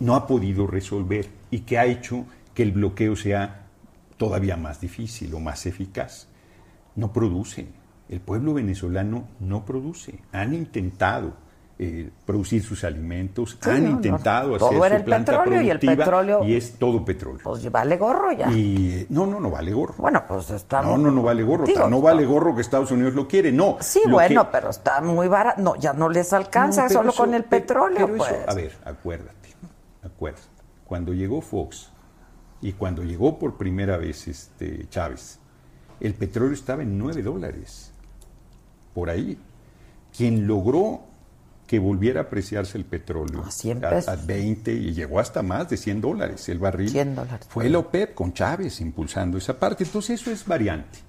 no 0.00 0.14
ha 0.14 0.26
podido 0.26 0.66
resolver 0.66 1.28
y 1.50 1.60
que 1.60 1.78
ha 1.78 1.86
hecho 1.86 2.24
que 2.54 2.62
el 2.62 2.72
bloqueo 2.72 3.16
sea 3.16 3.66
todavía 4.16 4.56
más 4.56 4.80
difícil 4.80 5.34
o 5.34 5.40
más 5.40 5.66
eficaz? 5.66 6.26
No 6.96 7.12
producen. 7.12 7.68
El 8.08 8.20
pueblo 8.20 8.54
venezolano 8.54 9.28
no 9.40 9.64
produce. 9.64 10.18
Han 10.32 10.54
intentado 10.54 11.34
eh, 11.76 12.10
producir 12.24 12.62
sus 12.62 12.84
alimentos, 12.84 13.58
Sí, 13.60 13.68
han 13.68 13.82
no, 13.82 13.90
no. 13.90 13.96
intentado 13.96 14.56
Todo 14.58 14.68
hacer 14.78 14.90
su 14.90 14.96
el 14.96 15.04
planta 15.04 15.32
petróleo 15.32 15.60
y 15.62 15.70
el 15.70 15.80
petróleo- 15.80 16.44
y 16.44 16.54
es 16.54 16.78
todo 16.78 17.04
petróleo. 17.04 17.40
Pues 17.42 17.68
vale 17.72 17.96
gorro 17.96 18.30
ya. 18.30 18.48
Y 18.52 19.06
no, 19.10 19.26
no, 19.26 19.40
no 19.40 19.50
vale 19.50 19.72
gorro. 19.72 19.94
Bueno, 19.98 20.22
pues 20.28 20.50
está... 20.50 20.82
No, 20.82 20.96
no, 20.96 21.10
no 21.10 21.22
vale 21.22 21.42
gorro. 21.42 21.64
Digo, 21.66 21.88
no 21.88 22.00
vale 22.00 22.24
gorro 22.26 22.54
que 22.54 22.60
Estados 22.60 22.92
Unidos 22.92 23.14
lo 23.14 23.26
quiere, 23.26 23.50
no. 23.50 23.78
Sí, 23.80 24.00
bueno, 24.08 24.44
que- 24.44 24.50
pero 24.52 24.70
está 24.70 25.00
muy 25.00 25.26
barato. 25.26 25.60
No, 25.62 25.74
ya 25.74 25.92
no 25.92 26.08
les 26.08 26.32
alcanza 26.32 26.84
No, 26.84 26.88
solo 26.90 27.10
eso- 27.10 27.22
con 27.24 27.34
el 27.34 27.42
pe- 27.42 27.60
petróleo, 27.62 28.06
pero 28.06 28.18
pues. 28.18 28.30
eso- 28.30 28.50
a 28.50 28.54
ver, 28.54 28.72
acuérdate, 28.84 29.48
acuérdate. 30.04 30.46
Cuando 30.86 31.12
llegó 31.12 31.40
Fox 31.40 31.90
y 32.62 32.72
cuando 32.74 33.02
llegó 33.02 33.36
por 33.38 33.56
primera 33.56 33.96
vez 33.96 34.28
este 34.28 34.88
Chávez, 34.90 35.40
el 35.98 36.14
petróleo 36.14 36.54
estaba 36.54 36.82
en 36.84 36.96
9 36.98 37.20
dólares. 37.22 37.90
Por 38.94 39.10
ahí. 39.10 39.36
Quien 40.16 40.46
logró 40.46 41.00
que 41.74 41.80
volviera 41.80 42.20
a 42.20 42.22
apreciarse 42.24 42.78
el 42.78 42.84
petróleo 42.84 43.42
A 43.44 43.50
100 43.50 43.84
a, 43.84 43.90
pesos. 43.90 44.08
a 44.08 44.14
20 44.16 44.72
y 44.72 44.92
llegó 44.94 45.18
hasta 45.18 45.42
más 45.42 45.68
de 45.68 45.76
100 45.76 46.00
dólares 46.00 46.48
el 46.48 46.60
barril. 46.60 46.88
100 46.88 47.16
dólares. 47.16 47.46
Fue 47.48 47.68
la 47.68 47.78
OPEP 47.78 48.14
con 48.14 48.32
Chávez 48.32 48.80
impulsando 48.80 49.38
esa 49.38 49.58
parte. 49.58 49.82
Entonces 49.82 50.20
eso 50.20 50.30
es 50.30 50.46
variante. 50.46 51.00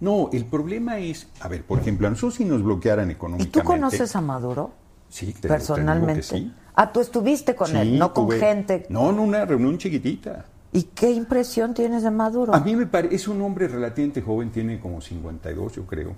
No, 0.00 0.30
el 0.32 0.46
problema 0.46 0.98
es, 0.98 1.28
a 1.40 1.48
ver, 1.48 1.64
por 1.64 1.80
ejemplo, 1.80 2.06
a 2.06 2.10
nosotros 2.10 2.34
si 2.36 2.46
nos 2.46 2.62
bloquearan 2.62 3.10
¿Y 3.10 3.12
económicamente. 3.12 3.60
tú 3.60 3.66
conoces 3.66 4.16
a 4.16 4.20
Maduro? 4.22 4.70
Sí, 5.10 5.26
te- 5.26 5.32
te 5.32 5.40
digo 5.42 5.48
personalmente. 5.54 6.14
que 6.14 6.22
sí. 6.22 6.52
Ah, 6.74 6.90
tú 6.90 7.00
estuviste 7.00 7.54
con 7.54 7.68
Sí, 7.68 7.76
él, 7.76 7.98
no 7.98 8.14
con 8.14 8.26
tuve- 8.28 8.38
gente. 8.40 8.86
No, 8.88 9.10
en 9.10 9.18
una 9.18 9.44
reunión 9.44 9.76
chiquitita. 9.76 10.46
¿Y 10.72 10.82
qué 10.94 11.10
impresión 11.10 11.74
tienes 11.74 12.02
de 12.04 12.10
Maduro? 12.10 12.54
A 12.54 12.60
mí 12.60 12.74
me 12.74 12.86
parece, 12.86 13.14
es 13.16 13.28
un 13.28 13.40
hombre 13.42 13.68
relativamente 13.68 14.22
joven, 14.22 14.50
tiene 14.50 14.80
como 14.80 15.00
52 15.02 15.74
yo 15.74 15.84
creo. 15.86 16.14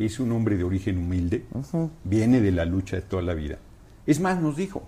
Es 0.00 0.18
un 0.18 0.32
hombre 0.32 0.56
de 0.56 0.64
origen 0.64 0.96
humilde, 0.96 1.44
viene 2.04 2.40
de 2.40 2.50
la 2.52 2.64
lucha 2.64 2.96
de 2.96 3.02
toda 3.02 3.20
la 3.22 3.34
vida. 3.34 3.58
Es 4.06 4.18
más, 4.18 4.40
nos 4.40 4.56
dijo, 4.56 4.82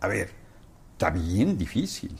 a 0.00 0.08
ver, 0.08 0.30
está 0.92 1.10
bien 1.10 1.58
difícil, 1.58 2.16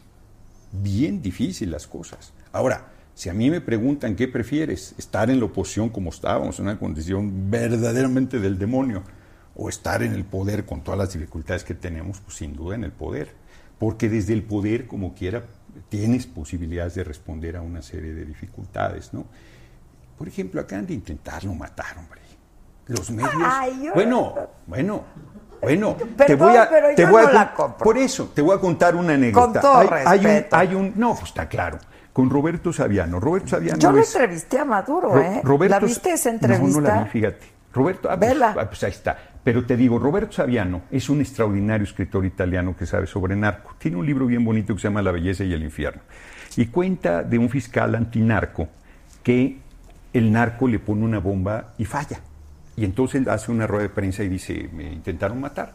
bien 0.70 1.22
difícil 1.22 1.70
las 1.70 1.86
cosas. 1.86 2.34
Ahora, 2.52 2.92
si 3.14 3.30
a 3.30 3.32
mí 3.32 3.48
me 3.48 3.62
preguntan 3.62 4.16
qué 4.16 4.28
prefieres, 4.28 4.94
estar 4.98 5.30
en 5.30 5.38
la 5.38 5.46
oposición 5.46 5.88
como 5.88 6.10
estábamos, 6.10 6.58
en 6.58 6.66
una 6.66 6.78
condición 6.78 7.50
verdaderamente 7.50 8.38
del 8.38 8.58
demonio, 8.58 9.02
o 9.56 9.70
estar 9.70 10.02
en 10.02 10.12
el 10.12 10.24
poder 10.24 10.66
con 10.66 10.82
todas 10.82 10.98
las 10.98 11.14
dificultades 11.14 11.64
que 11.64 11.74
tenemos, 11.74 12.20
pues 12.20 12.36
sin 12.36 12.54
duda 12.54 12.74
en 12.74 12.84
el 12.84 12.92
poder. 12.92 13.30
Porque 13.78 14.10
desde 14.10 14.34
el 14.34 14.42
poder, 14.42 14.86
como 14.86 15.14
quiera, 15.14 15.44
tienes 15.88 16.26
posibilidades 16.26 16.96
de 16.96 17.04
responder 17.04 17.56
a 17.56 17.62
una 17.62 17.80
serie 17.80 18.12
de 18.12 18.26
dificultades, 18.26 19.14
¿no? 19.14 19.24
Por 20.16 20.28
ejemplo, 20.28 20.60
acaban 20.60 20.86
de 20.86 20.94
intentarlo 20.94 21.52
matar, 21.54 21.98
hombre. 21.98 22.20
Los 22.86 23.10
medios. 23.10 23.32
Ay, 23.44 23.80
yo- 23.84 23.94
Bueno, 23.94 24.34
bueno, 24.66 25.02
bueno. 25.62 25.96
te 26.26 26.34
voy 26.34 26.56
a, 26.56 26.68
pero 26.68 26.88
te 26.94 27.02
yo 27.02 27.08
voy 27.08 27.20
a 27.22 27.22
no 27.22 27.28
con- 27.30 27.34
la 27.34 27.54
compro. 27.54 27.78
Por 27.84 27.98
eso, 27.98 28.30
te 28.34 28.42
voy 28.42 28.56
a 28.56 28.60
contar 28.60 28.94
una 28.94 29.14
anécdota. 29.14 29.60
todo 29.60 29.78
hay, 29.78 29.88
hay 30.06 30.18
un, 30.18 30.24
respeto. 30.24 30.56
hay 30.56 30.74
un, 30.74 30.92
no, 30.96 31.10
pues 31.14 31.28
está 31.30 31.48
claro. 31.48 31.78
Con 32.12 32.28
Roberto 32.30 32.72
Saviano. 32.72 33.18
Roberto 33.18 33.48
Saviano 33.48 33.78
Yo 33.78 33.90
lo 33.90 33.98
es- 34.00 34.14
entrevisté 34.14 34.58
a 34.58 34.64
Maduro, 34.64 35.14
Ro- 35.14 35.20
¿eh? 35.20 35.40
Roberto- 35.42 35.74
¿La 35.74 35.80
viste 35.84 36.12
esa 36.12 36.30
entrevista? 36.30 36.80
no 36.80 36.86
la 36.86 37.02
vi, 37.04 37.10
fíjate. 37.10 37.46
Roberto, 37.72 38.08
ah, 38.10 38.16
pues, 38.16 38.30
Vela. 38.30 38.54
ah, 38.56 38.66
pues 38.68 38.84
ahí 38.84 38.90
está. 38.92 39.18
Pero 39.42 39.66
te 39.66 39.76
digo, 39.76 39.98
Roberto 39.98 40.32
Saviano 40.32 40.82
es 40.92 41.08
un 41.08 41.20
extraordinario 41.20 41.84
escritor 41.84 42.24
italiano 42.24 42.76
que 42.76 42.86
sabe 42.86 43.06
sobre 43.08 43.34
narco. 43.34 43.74
Tiene 43.78 43.96
un 43.96 44.06
libro 44.06 44.26
bien 44.26 44.44
bonito 44.44 44.74
que 44.74 44.80
se 44.80 44.88
llama 44.88 45.02
La 45.02 45.10
belleza 45.10 45.42
y 45.42 45.52
el 45.52 45.62
infierno. 45.64 46.02
Y 46.56 46.66
cuenta 46.66 47.22
de 47.24 47.36
un 47.38 47.48
fiscal 47.50 47.94
antinarco 47.96 48.68
que 49.24 49.58
el 50.14 50.32
narco 50.32 50.66
le 50.68 50.78
pone 50.78 51.04
una 51.04 51.18
bomba 51.18 51.74
y 51.76 51.84
falla. 51.84 52.20
Y 52.76 52.84
entonces 52.84 53.26
hace 53.28 53.50
una 53.50 53.66
rueda 53.66 53.82
de 53.82 53.88
prensa 53.90 54.22
y 54.22 54.28
dice, 54.28 54.70
me 54.72 54.92
intentaron 54.92 55.40
matar. 55.40 55.74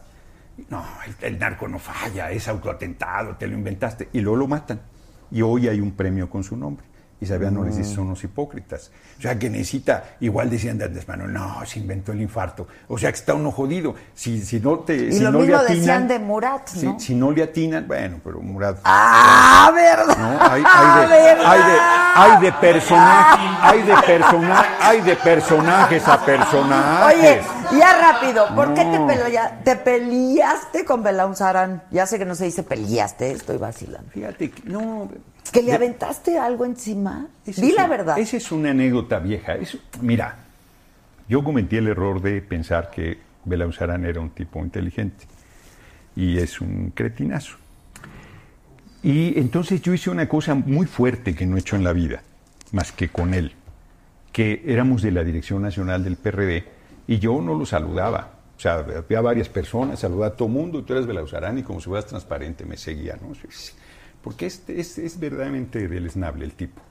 No, 0.70 0.84
el, 1.06 1.34
el 1.34 1.40
narco 1.40 1.68
no 1.68 1.78
falla, 1.78 2.32
es 2.32 2.48
autoatentado, 2.48 3.36
te 3.36 3.48
lo 3.48 3.54
inventaste. 3.54 4.10
Y 4.14 4.22
luego 4.22 4.38
lo 4.38 4.48
matan. 4.48 4.82
Y 5.30 5.42
hoy 5.42 5.68
hay 5.68 5.80
un 5.80 5.92
premio 5.92 6.30
con 6.30 6.44
su 6.44 6.58
nombre. 6.58 6.86
Y 7.22 7.26
Sabiano 7.26 7.66
dice, 7.66 7.84
son 7.84 8.08
los 8.10 8.24
hipócritas. 8.24 8.92
O 9.18 9.22
sea, 9.22 9.38
que 9.38 9.50
necesita, 9.50 10.06
igual 10.22 10.50
decían 10.50 10.78
de 10.78 10.86
Andrés 10.86 11.06
Manuel, 11.06 11.34
no, 11.34 11.66
se 11.66 11.80
inventó 11.80 12.14
el 12.14 12.22
infarto. 12.22 12.66
O 12.88 12.98
sea, 12.98 13.12
que 13.12 13.18
está 13.18 13.34
uno 13.34 13.52
jodido. 13.52 13.94
Si, 14.16 14.42
si 14.42 14.62
no 14.62 14.80
te 14.80 14.96
Y 14.96 15.12
si 15.12 15.20
lo 15.20 15.32
no 15.32 15.42
le 15.42 15.54
atinan, 15.54 15.76
decían 15.78 16.08
de 16.08 16.20
Murat, 16.20 16.68
si- 16.70 16.86
¿no? 16.86 16.98
Si, 16.98 17.14
no 17.16 17.32
le 17.32 17.44
atinan, 17.44 17.86
bueno, 17.90 18.22
pero 18.24 18.40
Murat... 18.40 18.78
¡Ah, 18.86 19.70
verdad! 19.76 20.18
¿no? 20.18 20.42
Hay, 20.50 20.64
hay 20.66 21.02
de, 21.02 21.08
¿Verdad? 21.08 21.46
hay, 21.52 21.60
de, 21.60 21.78
hay 22.16 22.42
de 22.42 22.52
personajes, 22.54 23.58
hay 23.62 23.82
de 23.82 23.96
persona- 23.98 24.66
hay 24.80 25.02
de 25.02 25.16
personajes 25.18 26.08
a 26.08 26.26
personajes. 26.26 27.18
Oye, 27.18 27.42
ya 27.78 28.00
rápido, 28.00 28.48
¿por 28.56 28.74
qué 28.74 28.86
te, 28.86 28.98
pelea- 29.00 29.60
te 29.66 29.76
peleaste 29.76 30.86
con 30.86 31.04
Belaún 31.04 31.36
Sarán? 31.36 31.84
Ya 31.92 32.06
sé 32.06 32.18
que 32.18 32.24
no 32.26 32.36
se 32.36 32.46
dice 32.46 32.64
peleaste, 32.64 33.32
estoy 33.32 33.58
vacilando. 33.58 34.10
Fíjate, 34.12 34.52
que- 34.52 34.70
no... 34.70 35.10
¿Que 35.52 35.62
le 35.62 35.74
aventaste 35.74 36.38
algo 36.38 36.66
encima? 36.66 37.28
Esa 37.46 37.62
Di 37.62 37.72
la 37.72 37.88
verdad. 37.88 38.18
Esa 38.20 38.38
es 38.38 38.52
una 38.52 38.72
anécdota 38.72 39.20
vieja. 39.20 39.56
Es- 39.56 39.78
mira, 40.02 40.36
yo 41.28 41.44
cometí 41.44 41.78
el 41.78 41.88
error 41.88 42.22
de 42.22 42.42
pensar 42.42 42.90
que 42.92 43.18
Belauzarán 43.46 44.06
era 44.06 44.20
un 44.20 44.30
tipo 44.32 44.60
inteligente 44.60 45.26
y 46.16 46.38
es 46.38 46.60
un 46.62 46.92
cretinazo. 46.94 47.56
Y 49.02 49.40
entonces 49.40 49.82
yo 49.82 49.94
hice 49.94 50.10
una 50.10 50.28
cosa 50.28 50.56
muy 50.56 50.86
fuerte 50.86 51.34
que 51.34 51.46
no 51.46 51.56
he 51.56 51.60
hecho 51.62 51.76
en 51.76 51.84
la 51.84 51.94
vida, 51.94 52.22
más 52.74 52.92
que 52.92 53.08
con 53.10 53.34
él, 53.34 53.54
que 54.34 54.62
éramos 54.66 55.02
de 55.02 55.12
la 55.12 55.24
Dirección 55.24 55.62
Nacional 55.62 56.04
del 56.04 56.18
PRD 56.18 56.66
y 57.08 57.18
yo 57.20 57.42
no 57.42 57.56
lo 57.56 57.66
saludaba. 57.66 58.34
O 58.58 58.60
sea, 58.62 58.74
había 58.98 59.22
varias 59.22 59.48
personas, 59.48 60.00
saludaba 60.00 60.28
a 60.28 60.36
todo 60.36 60.50
mundo, 60.50 60.84
tú 60.84 60.94
eres 60.94 61.08
Belauzarán 61.08 61.58
y 61.60 61.64
como 61.64 61.80
si 61.80 61.86
fueras 61.88 62.08
transparente 62.08 62.66
me 62.66 62.76
seguía, 62.76 63.18
¿no? 63.22 63.34
Porque 64.24 64.46
es, 64.48 64.64
es, 64.68 64.98
es 64.98 65.20
verdaderamente 65.20 65.88
deleznable 65.88 66.46
el 66.46 66.54
tipo. 66.54 66.82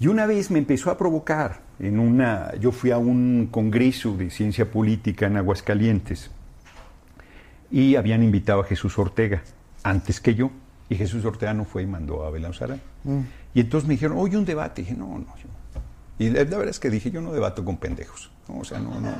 Y 0.00 0.08
una 0.08 0.26
vez 0.26 0.50
me 0.50 0.58
empezó 0.58 0.90
a 0.90 0.98
provocar 0.98 1.60
en 1.78 1.98
una, 2.00 2.52
yo 2.56 2.72
fui 2.72 2.90
a 2.90 2.98
un 2.98 3.48
congreso 3.50 4.16
de 4.16 4.30
ciencia 4.30 4.68
política 4.70 5.26
en 5.26 5.36
Aguascalientes 5.36 6.30
y 7.70 7.96
habían 7.96 8.22
invitado 8.22 8.60
a 8.60 8.64
Jesús 8.64 8.98
Ortega 8.98 9.42
antes 9.82 10.20
que 10.20 10.34
yo 10.34 10.50
y 10.88 10.96
Jesús 10.96 11.24
Ortega 11.24 11.54
no 11.54 11.64
fue 11.64 11.82
y 11.82 11.86
mandó 11.86 12.24
a 12.24 12.30
Belauzarán. 12.30 12.80
Y 13.54 13.60
entonces 13.60 13.88
me 13.88 13.94
dijeron, 13.94 14.18
oye, 14.18 14.36
un 14.36 14.44
debate. 14.44 14.82
Y 14.82 14.84
dije, 14.84 14.96
no, 14.96 15.06
no. 15.18 15.26
yo- 15.36 15.48
Y 16.18 16.28
la, 16.30 16.44
verdad 16.44 16.68
es 16.68 16.78
que 16.80 16.90
dije, 16.90 17.10
yo 17.10 17.20
no 17.22 17.32
debato 17.32 17.64
con 17.64 17.78
pendejos. 17.78 18.30
¿no? 18.48 18.58
O 18.58 18.64
sea, 18.64 18.78
no, 18.78 19.00
no, 19.00 19.12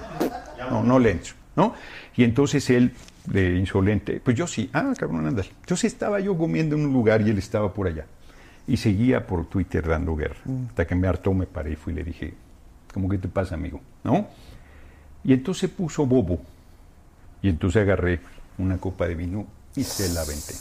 no, 0.70 0.82
no 0.82 0.98
le 0.98 1.12
entro, 1.12 1.34
¿no? 1.56 1.74
Y 2.16 2.24
entonces 2.24 2.68
él, 2.70 2.92
de 3.26 3.56
insolente, 3.56 4.20
pues 4.22 4.36
yo 4.36 4.46
sí, 4.46 4.70
ah, 4.72 4.92
cabrón, 4.98 5.26
ándale. 5.26 5.50
Entonces 5.60 5.92
estaba 5.92 6.20
yo 6.20 6.36
comiendo 6.36 6.76
en 6.76 6.86
un 6.86 6.92
lugar 6.92 7.22
y 7.22 7.30
él 7.30 7.38
estaba 7.38 7.72
por 7.72 7.86
allá. 7.86 8.06
Y 8.66 8.76
seguía 8.76 9.26
por 9.26 9.46
Twitter 9.46 9.86
dando 9.86 10.14
guerra. 10.14 10.40
Hasta 10.68 10.86
que 10.86 10.94
me 10.94 11.08
hartó, 11.08 11.34
me 11.34 11.46
paré 11.46 11.72
y 11.72 11.76
fui 11.76 11.92
y 11.92 11.96
le 11.96 12.04
dije, 12.04 12.34
¿cómo 12.92 13.08
que 13.08 13.18
te 13.18 13.28
pasa, 13.28 13.54
amigo? 13.54 13.80
¿No? 14.04 14.28
Y 15.24 15.32
entonces 15.32 15.70
puso 15.70 16.06
bobo. 16.06 16.40
Y 17.42 17.48
entonces 17.48 17.82
agarré 17.82 18.20
una 18.58 18.78
copa 18.78 19.08
de 19.08 19.14
vino 19.14 19.46
y 19.74 19.82
se 19.82 20.12
la 20.12 20.22
aventé. 20.22 20.54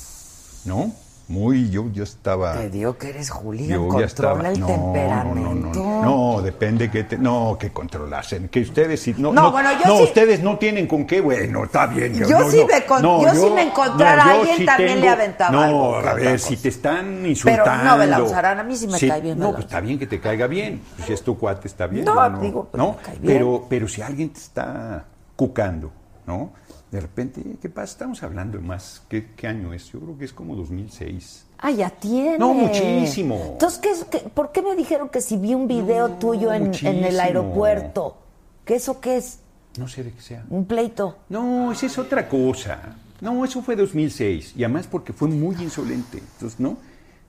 ¿No? 0.66 0.94
Muy, 1.32 1.70
yo, 1.70 1.90
yo 1.92 2.04
estaba... 2.04 2.54
Te 2.54 2.70
digo 2.70 2.98
que 2.98 3.10
eres 3.10 3.30
Julián, 3.30 3.70
Yo 3.70 3.86
ya 4.00 4.06
controla 4.06 4.06
estaba- 4.06 4.50
el 4.50 4.60
no, 4.60 4.68
temperamento. 4.68 5.80
No, 5.80 5.84
no, 5.86 6.02
no, 6.04 6.36
no, 6.36 6.42
depende 6.42 6.92
que 6.92 7.06
te, 7.06 7.18
no, 7.18 7.58
que 7.60 7.72
controlasen, 7.72 8.50
que 8.50 8.60
ustedes 8.62 9.00
sí, 9.02 9.16
no, 9.18 9.32
No, 9.32 9.44
no, 9.44 9.52
bueno, 9.52 9.70
yo 9.82 9.88
no, 9.88 9.98
sí- 9.98 10.04
ustedes 10.04 10.44
no 10.44 10.58
tienen 10.58 10.88
con 10.88 11.06
qué, 11.08 11.22
bueno, 11.22 11.64
está 11.64 11.88
bien. 11.88 12.14
Yo 12.16 12.28
no, 12.40 12.50
sí 12.52 12.66
me 12.70 12.86
con- 12.86 13.02
yo 13.02 13.34
sí 13.34 13.50
me 13.56 13.62
encontrara 13.64 14.24
a 14.24 14.34
yo 14.36 14.42
alguien, 14.42 14.66
también 14.66 15.00
le 15.02 15.10
aventaba 15.10 15.52
No, 15.52 15.62
algo, 15.62 15.96
a 15.96 16.14
ver, 16.14 16.40
si 16.40 16.58
te 16.58 16.68
están 16.70 17.26
insultando. 17.26 17.64
Pero 17.82 17.86
no, 17.92 17.98
Belauzarán, 17.98 18.60
a 18.60 18.64
mí 18.64 18.76
sí 18.76 18.88
me 18.88 19.00
cae 19.00 19.22
bien 19.22 19.40
No, 19.40 19.52
pues 19.54 19.66
está 19.66 19.80
bien 19.80 19.98
que 19.98 20.08
te 20.08 20.20
caiga 20.20 20.48
bien, 20.48 20.82
pues 20.96 21.08
si 21.08 21.14
es 21.14 21.24
tu 21.24 21.38
cuate 21.38 21.68
está 21.68 21.88
bien. 21.88 22.04
No, 22.06 22.30
digo, 22.42 22.68
pero 22.72 22.88
me 22.92 22.96
cae 22.98 23.18
bien. 23.20 23.38
pero, 23.38 23.66
pero 23.70 23.88
si 23.88 24.02
alguien 24.02 24.30
te 24.32 24.40
está 24.40 25.06
cucando, 25.38 25.92
¿no? 26.28 26.52
De 26.92 27.00
repente, 27.00 27.42
¿qué 27.62 27.70
pasa? 27.70 27.94
Estamos 27.94 28.22
hablando 28.22 28.60
más, 28.60 29.02
¿qué, 29.08 29.30
qué 29.38 29.48
año 29.48 29.74
es? 29.74 29.86
Yo 29.92 30.00
creo 30.02 30.18
que 30.18 30.26
es 30.26 30.34
como 30.34 30.56
2006. 30.58 31.46
Ah, 31.60 31.72
ya 31.72 31.89
tiene. 31.89 32.38
No, 32.38 32.54
muchísimo. 32.54 33.39
Entonces, 33.54 33.80
¿qué, 33.80 33.92
qué- 34.20 34.30
por 34.30 34.52
qué 34.52 34.62
me 34.62 34.76
dijeron 34.76 35.08
que 35.08 35.22
si 35.22 35.38
vi 35.38 35.54
un 35.54 35.68
video 35.68 36.10
tuyo 36.16 36.52
en, 36.52 36.72
en 36.84 37.04
el 37.06 37.20
aeropuerto? 37.20 38.18
¿Qué 38.66 38.76
eso 38.76 39.00
qué 39.00 39.18
es? 39.18 39.39
No 39.78 39.88
sé 39.88 40.04
de 40.04 40.12
qué 40.12 40.22
sea. 40.22 40.46
¿Un 40.50 40.66
pleito? 40.66 41.18
No, 41.30 41.72
esa 41.72 41.86
es 41.86 41.98
otra 41.98 42.28
cosa. 42.28 42.98
No, 43.22 43.46
eso 43.46 43.62
fue 43.62 43.76
2006. 43.78 44.54
Y 44.58 44.64
además 44.66 44.88
porque 44.88 45.14
fue 45.14 45.30
muy 45.30 45.56
insolente. 45.62 46.18
Entonces, 46.18 46.60
¿no? 46.60 46.76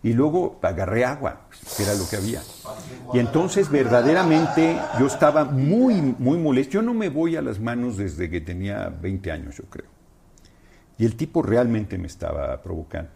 Y 0.03 0.15
luego 0.15 0.59
agarré 0.63 1.05
agua, 1.05 1.47
que 1.77 1.85
era 1.85 1.95
lo 1.95 2.09
que 2.09 2.17
había. 2.17 2.43
Y 3.15 3.21
entonces, 3.21 3.71
verdaderamente, 3.71 4.77
yo 4.99 5.07
estaba 5.07 5.45
muy, 5.45 5.95
muy 6.19 6.39
molesto. 6.39 6.73
Yo 6.73 6.83
no 6.83 6.93
me 6.93 7.09
voy 7.09 7.37
a 7.37 7.43
las 7.43 7.61
manos 7.61 7.97
desde 7.97 8.29
que 8.29 8.41
tenía 8.41 8.89
20 8.89 9.31
años, 9.31 9.57
yo 9.57 9.65
creo. 9.65 9.87
Y 10.99 11.05
el 11.05 11.17
tipo 11.17 11.43
realmente 11.43 11.99
me 11.99 12.09
estaba 12.09 12.61
provocando. 12.63 13.11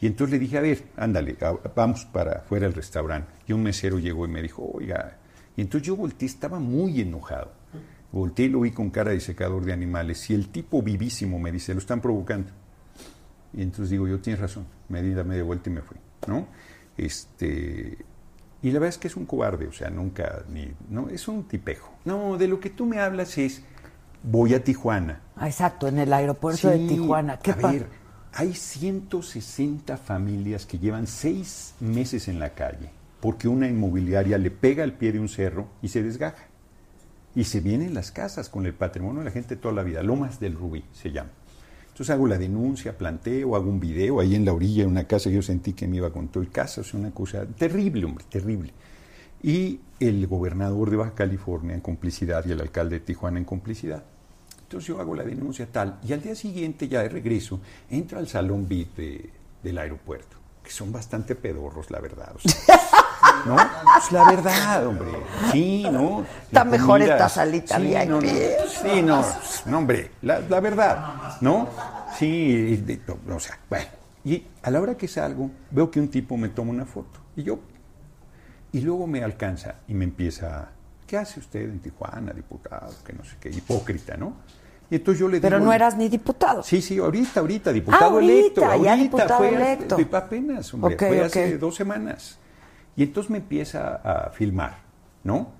Y 0.00 0.06
entonces 0.06 0.32
le 0.32 0.38
dije, 0.38 0.58
a 0.58 0.60
ver, 0.60 0.84
ándale, 0.96 1.36
vamos 1.74 2.04
para 2.04 2.40
afuera 2.40 2.66
del 2.66 2.74
restaurante. 2.74 3.32
Y 3.46 3.54
un 3.54 3.62
mesero 3.62 3.98
llegó 3.98 4.26
y 4.26 4.28
me 4.28 4.42
dijo, 4.42 4.62
oiga. 4.74 5.16
Y 5.56 5.62
entonces 5.62 5.86
yo 5.86 5.96
volteé, 5.96 6.26
estaba 6.26 6.58
muy 6.58 7.00
enojado. 7.00 7.52
Volteé 8.12 8.46
y 8.46 8.48
lo 8.50 8.60
vi 8.60 8.72
con 8.72 8.90
cara 8.90 9.12
de 9.12 9.20
secador 9.20 9.64
de 9.64 9.72
animales. 9.72 10.28
Y 10.28 10.34
el 10.34 10.48
tipo 10.48 10.82
vivísimo 10.82 11.38
me 11.38 11.50
dice, 11.50 11.72
lo 11.72 11.80
están 11.80 12.02
provocando. 12.02 12.50
Y 13.54 13.62
entonces 13.62 13.90
digo, 13.90 14.06
yo 14.06 14.20
tienes 14.20 14.40
razón. 14.40 14.66
Me 14.88 15.02
di 15.02 15.14
la 15.14 15.24
media 15.24 15.42
vuelta 15.42 15.70
y 15.70 15.72
me 15.72 15.80
fui, 15.80 15.96
¿no? 16.26 16.46
Este, 16.96 17.98
y 18.62 18.70
la 18.70 18.74
verdad 18.74 18.88
es 18.88 18.98
que 18.98 19.08
es 19.08 19.16
un 19.16 19.26
cobarde, 19.26 19.66
o 19.66 19.72
sea, 19.72 19.90
nunca, 19.90 20.44
ni, 20.48 20.72
no, 20.88 21.08
es 21.08 21.28
un 21.28 21.44
tipejo. 21.44 21.92
No, 22.04 22.36
de 22.38 22.48
lo 22.48 22.60
que 22.60 22.70
tú 22.70 22.86
me 22.86 23.00
hablas 23.00 23.36
es, 23.38 23.62
voy 24.22 24.54
a 24.54 24.62
Tijuana. 24.62 25.20
Ah, 25.36 25.48
exacto, 25.48 25.88
en 25.88 25.98
el 25.98 26.12
aeropuerto 26.12 26.68
de 26.68 26.86
Tijuana. 26.86 27.38
¿Qué 27.38 27.52
a 27.52 27.56
ver, 27.56 27.88
hay 28.32 28.54
160 28.54 29.96
familias 29.96 30.66
que 30.66 30.78
llevan 30.78 31.06
seis 31.06 31.74
meses 31.80 32.28
en 32.28 32.38
la 32.38 32.50
calle 32.50 32.90
porque 33.24 33.48
una 33.48 33.66
inmobiliaria 33.66 34.36
le 34.36 34.50
pega 34.50 34.84
al 34.84 34.92
pie 34.92 35.10
de 35.10 35.18
un 35.18 35.30
cerro 35.30 35.66
y 35.80 35.88
se 35.88 36.02
desgaja. 36.02 36.44
Y 37.34 37.44
se 37.44 37.60
vienen 37.60 37.94
las 37.94 38.12
casas 38.12 38.50
con 38.50 38.66
el 38.66 38.74
patrimonio 38.74 39.20
de 39.20 39.24
la 39.24 39.30
gente 39.30 39.56
toda 39.56 39.72
la 39.72 39.82
vida. 39.82 40.02
Lomas 40.02 40.40
del 40.40 40.54
Rubí 40.54 40.84
se 40.92 41.10
llama. 41.10 41.30
Entonces 41.94 42.10
hago 42.12 42.26
la 42.26 42.36
denuncia, 42.38 42.98
planteo, 42.98 43.54
hago 43.54 43.70
un 43.70 43.78
video 43.78 44.18
ahí 44.18 44.34
en 44.34 44.44
la 44.44 44.52
orilla 44.52 44.82
de 44.82 44.88
una 44.88 45.04
casa. 45.04 45.30
Yo 45.30 45.42
sentí 45.42 45.74
que 45.74 45.86
me 45.86 45.98
iba 45.98 46.10
con 46.12 46.26
todo 46.26 46.42
el 46.42 46.50
caso. 46.50 46.80
Es 46.80 46.92
una 46.92 47.12
cosa 47.12 47.46
terrible, 47.46 48.04
hombre, 48.04 48.24
terrible. 48.28 48.72
Y 49.44 49.78
el 50.00 50.26
gobernador 50.26 50.90
de 50.90 50.96
Baja 50.96 51.14
California 51.14 51.72
en 51.72 51.80
complicidad 51.80 52.44
y 52.46 52.50
el 52.50 52.60
alcalde 52.60 52.98
de 52.98 53.04
Tijuana 53.06 53.38
en 53.38 53.44
complicidad. 53.44 54.02
Entonces 54.62 54.88
yo 54.88 54.98
hago 55.00 55.14
la 55.14 55.22
denuncia 55.22 55.66
tal. 55.70 56.00
Y 56.04 56.12
al 56.12 56.20
día 56.20 56.34
siguiente, 56.34 56.88
ya 56.88 57.00
de 57.00 57.10
regreso, 57.10 57.60
entro 57.88 58.18
al 58.18 58.26
salón 58.26 58.66
VIP 58.66 58.96
de- 58.96 59.30
del 59.62 59.78
aeropuerto, 59.78 60.36
que 60.64 60.70
son 60.72 60.90
bastante 60.90 61.36
pedorros, 61.36 61.92
la 61.92 62.00
verdad. 62.00 62.34
o 62.34 62.40
sea, 62.40 62.58
¿No? 63.46 63.56
Pues 63.56 64.12
la 64.12 64.30
verdad, 64.30 64.86
hombre. 64.86 65.08
Sí, 65.52 65.86
¿no? 65.90 66.24
Está 66.44 66.64
La 66.64 66.70
mejor 66.70 66.98
comida- 67.00 67.12
esta 67.14 67.28
salita 67.28 67.76
sí, 67.76 67.82
VIP. 67.82 68.08
no, 68.08 68.20
no, 68.20 68.28
sí, 68.30 69.02
no, 69.02 69.24
no, 69.66 69.78
hombre, 69.78 70.10
la, 70.22 70.40
la 70.40 70.60
verdad, 70.60 71.14
¿no? 71.40 71.68
Sí, 72.18 72.76
de- 72.76 73.00
no, 73.26 73.36
o 73.36 73.40
sea, 73.40 73.58
bueno. 73.68 73.86
Y 74.24 74.42
a 74.62 74.70
la 74.70 74.80
hora 74.80 74.94
que 74.96 75.06
salgo, 75.08 75.50
veo 75.70 75.90
que 75.90 76.00
un 76.00 76.08
tipo 76.08 76.36
me 76.38 76.48
toma 76.48 76.70
una 76.70 76.86
foto. 76.86 77.20
Y 77.36 77.42
yo, 77.42 77.58
y 78.72 78.80
luego 78.80 79.06
me 79.06 79.22
alcanza 79.22 79.74
y 79.86 79.92
me 79.94 80.04
empieza, 80.04 80.68
¿qué 81.06 81.18
hace 81.18 81.40
usted 81.40 81.60
en 81.64 81.80
Tijuana, 81.80 82.32
diputado? 82.32 82.90
Que 83.04 83.12
no 83.12 83.22
sé 83.24 83.36
qué, 83.38 83.50
hipócrita, 83.50 84.16
¿no? 84.16 84.32
Y 84.90 84.96
entonces 84.96 85.20
yo 85.20 85.28
le 85.28 85.38
digo... 85.38 85.48
Pero 85.48 85.60
no 85.60 85.72
eras 85.72 85.96
ni 85.96 86.08
diputado. 86.08 86.62
Sí, 86.62 86.80
sí, 86.80 86.98
ahorita, 86.98 87.40
ahorita, 87.40 87.72
diputado 87.72 88.04
Ah, 88.04 88.08
ahorita, 88.14 88.32
electo. 88.32 88.60
ya 88.60 88.68
Ahorita 88.72 88.96
diputado 88.96 89.36
fue 89.38 89.48
electo. 89.54 89.96
apenas, 90.16 90.74
hombre, 90.74 90.96
fue 90.96 91.20
hace 91.24 91.58
dos 91.58 91.74
semanas. 91.74 92.38
Y 92.96 93.02
entonces 93.02 93.30
me 93.30 93.38
empieza 93.38 93.96
a 93.96 94.30
filmar, 94.30 94.78
¿no? 95.24 95.52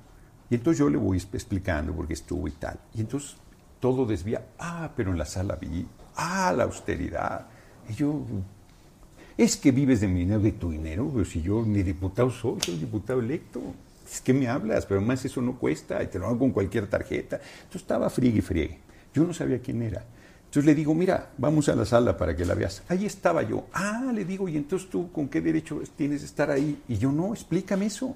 Y 0.51 0.57
entonces 0.57 0.79
yo 0.79 0.89
le 0.89 0.97
voy 0.97 1.19
explicando 1.19 1.93
porque 1.93 2.15
estuvo 2.15 2.47
y 2.47 2.53
tal. 2.53 2.79
Y 2.95 3.01
entonces 3.01 3.37
todo 3.81 4.07
desvía. 4.07 4.47
Ah, 4.59 4.93
pero 4.97 5.11
en 5.11 5.19
la 5.19 5.25
sala 5.25 5.57
vi. 5.57 5.87
Ah, 6.17 6.53
la 6.57 6.65
austeridad. 6.65 7.47
Y 7.89 7.95
yo, 7.95 8.23
es 9.37 9.57
que 9.57 9.73
vives 9.73 10.01
de 10.01 10.09
mi 10.09 10.21
dinero, 10.21 10.41
de 10.41 10.53
tu 10.53 10.71
dinero. 10.71 11.11
Pero 11.13 11.25
si 11.25 11.43
yo 11.43 11.65
ni 11.67 11.83
diputado 11.83 12.31
soy, 12.31 12.61
soy 12.61 12.77
diputado 12.77 13.21
electo. 13.21 13.61
Es 14.07 14.21
que 14.21 14.33
me 14.33 14.49
hablas, 14.49 14.87
pero 14.87 15.01
además 15.01 15.25
eso 15.25 15.41
no 15.41 15.59
cuesta 15.59 16.03
y 16.03 16.07
te 16.07 16.19
lo 16.19 16.27
hago 16.27 16.39
con 16.39 16.51
cualquier 16.51 16.87
tarjeta. 16.87 17.37
Entonces 17.37 17.83
estaba 17.83 18.11
friegue 18.11 18.39
y 18.39 18.43
friegue. 18.43 18.79
Yo 19.13 19.25
no 19.25 19.33
sabía 19.33 19.61
quién 19.61 19.83
era. 19.83 20.05
Entonces 20.55 20.67
le 20.67 20.77
digo, 20.77 20.95
mira, 20.95 21.33
vamos 21.37 21.69
a 21.69 21.75
la 21.75 21.85
sala 21.85 22.17
para 22.17 22.37
que 22.37 22.45
la 22.45 22.55
veas. 22.55 22.85
Ahí 22.87 23.07
estaba 23.07 23.43
yo. 23.43 23.67
Ah, 23.73 24.13
le 24.15 24.25
digo, 24.25 24.49
¿y 24.49 24.57
entonces 24.57 24.89
tú 24.89 25.11
con 25.11 25.29
qué 25.29 25.41
derecho 25.41 25.83
tienes 25.97 26.21
de 26.21 26.27
estar 26.27 26.49
ahí? 26.49 26.81
Y 26.87 26.97
yo, 26.97 27.11
no, 27.11 27.33
explícame 27.33 27.87
eso. 27.87 28.15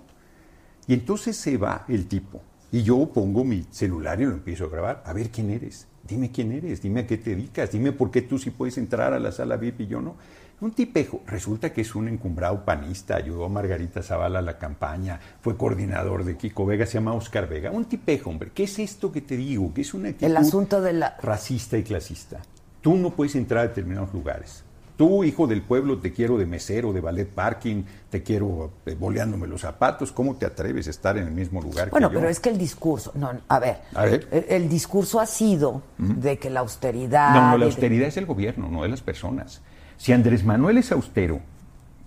Y 0.87 0.95
entonces 0.95 1.37
se 1.37 1.57
va 1.57 1.85
el 1.89 2.07
tipo. 2.07 2.41
Y 2.71 2.85
yo 2.85 3.11
pongo 3.13 3.43
mi 3.43 3.67
celular 3.73 4.21
y 4.21 4.25
lo 4.25 4.31
empiezo 4.31 4.67
a 4.67 4.69
grabar. 4.69 5.03
A 5.05 5.13
ver 5.13 5.31
quién 5.31 5.51
eres. 5.51 5.89
Dime 6.07 6.31
quién 6.31 6.53
eres. 6.53 6.81
Dime 6.81 7.01
a 7.01 7.07
qué 7.09 7.17
te 7.17 7.31
dedicas. 7.31 7.73
Dime 7.73 7.91
por 7.91 8.13
qué 8.13 8.23
tú 8.23 8.39
sí 8.39 8.51
puedes 8.51 8.79
entrar 8.79 9.13
a 9.13 9.19
la 9.19 9.33
sala 9.33 9.57
VIP 9.57 9.81
y 9.81 9.87
yo 9.89 10.01
no. 10.01 10.15
Un 10.61 10.73
tipejo. 10.73 11.23
Resulta 11.27 11.73
que 11.73 11.83
es 11.83 11.95
un 11.95 12.09
encumbrado 12.09 12.65
panista. 12.65 13.17
Ayudó 13.17 13.45
a 13.45 13.49
Margarita 13.49 14.03
Zavala 14.03 14.41
a 14.41 14.43
la 14.43 14.59
campaña. 14.59 15.21
Fue 15.41 15.57
coordinador 15.57 16.25
de 16.25 16.37
Kiko 16.37 16.67
Vega. 16.67 16.85
Se 16.85 16.95
llama 16.95 17.13
Oscar 17.15 17.49
Vega. 17.49 17.71
Un 17.71 17.85
tipejo, 17.85 18.31
hombre. 18.31 18.51
¿Qué 18.53 18.65
es 18.65 18.79
esto 18.81 19.13
que 19.13 19.21
te 19.21 19.37
digo? 19.37 19.73
Que 19.73 19.83
es 19.83 19.95
una 19.95 20.09
actitud 20.09 20.27
El 20.27 20.37
asunto 20.37 20.81
de 20.81 20.95
la... 20.95 21.17
racista 21.23 21.79
y 21.79 21.85
clasista. 21.85 22.41
Tú 22.81 22.97
no 22.97 23.11
puedes 23.11 23.35
entrar 23.37 23.65
a 23.65 23.69
determinados 23.69 24.13
lugares. 24.13 24.65
Tú, 24.97 25.23
hijo 25.23 25.47
del 25.47 25.63
pueblo, 25.63 25.99
te 25.99 26.13
quiero 26.13 26.37
de 26.39 26.45
mesero, 26.47 26.93
de 26.93 27.01
ballet 27.01 27.29
parking, 27.29 27.85
te 28.11 28.25
quiero 28.25 28.73
eh, 28.85 28.97
boleándome 28.99 29.47
los 29.47 29.61
zapatos. 29.61 30.11
¿Cómo 30.11 30.35
te 30.35 30.45
atreves 30.45 30.89
a 30.89 30.91
estar 30.91 31.17
en 31.19 31.29
el 31.29 31.33
mismo 31.33 31.63
lugar 31.63 31.91
Bueno, 31.91 32.09
que 32.09 32.15
yo? 32.15 32.19
pero 32.19 32.29
es 32.33 32.41
que 32.41 32.49
el 32.49 32.59
discurso, 32.59 33.13
no, 33.15 33.31
a 33.47 33.59
ver, 33.61 33.79
A 33.95 34.05
ver. 34.07 34.27
El, 34.33 34.45
el 34.49 34.69
discurso 34.69 35.21
ha 35.21 35.27
sido 35.27 35.83
de 35.99 36.37
que 36.41 36.51
la 36.51 36.61
austeridad... 36.61 37.33
No, 37.33 37.43
no, 37.43 37.53
la 37.53 37.59
de- 37.59 37.65
austeridad 37.67 38.09
es 38.09 38.17
el 38.17 38.27
gobierno, 38.27 38.69
no 38.69 38.83
de 38.83 38.89
las 38.89 39.01
personas. 39.01 39.61
Si 39.99 40.13
Andrés 40.13 40.45
Manuel 40.45 40.79
es 40.79 40.91
austero, 40.93 41.41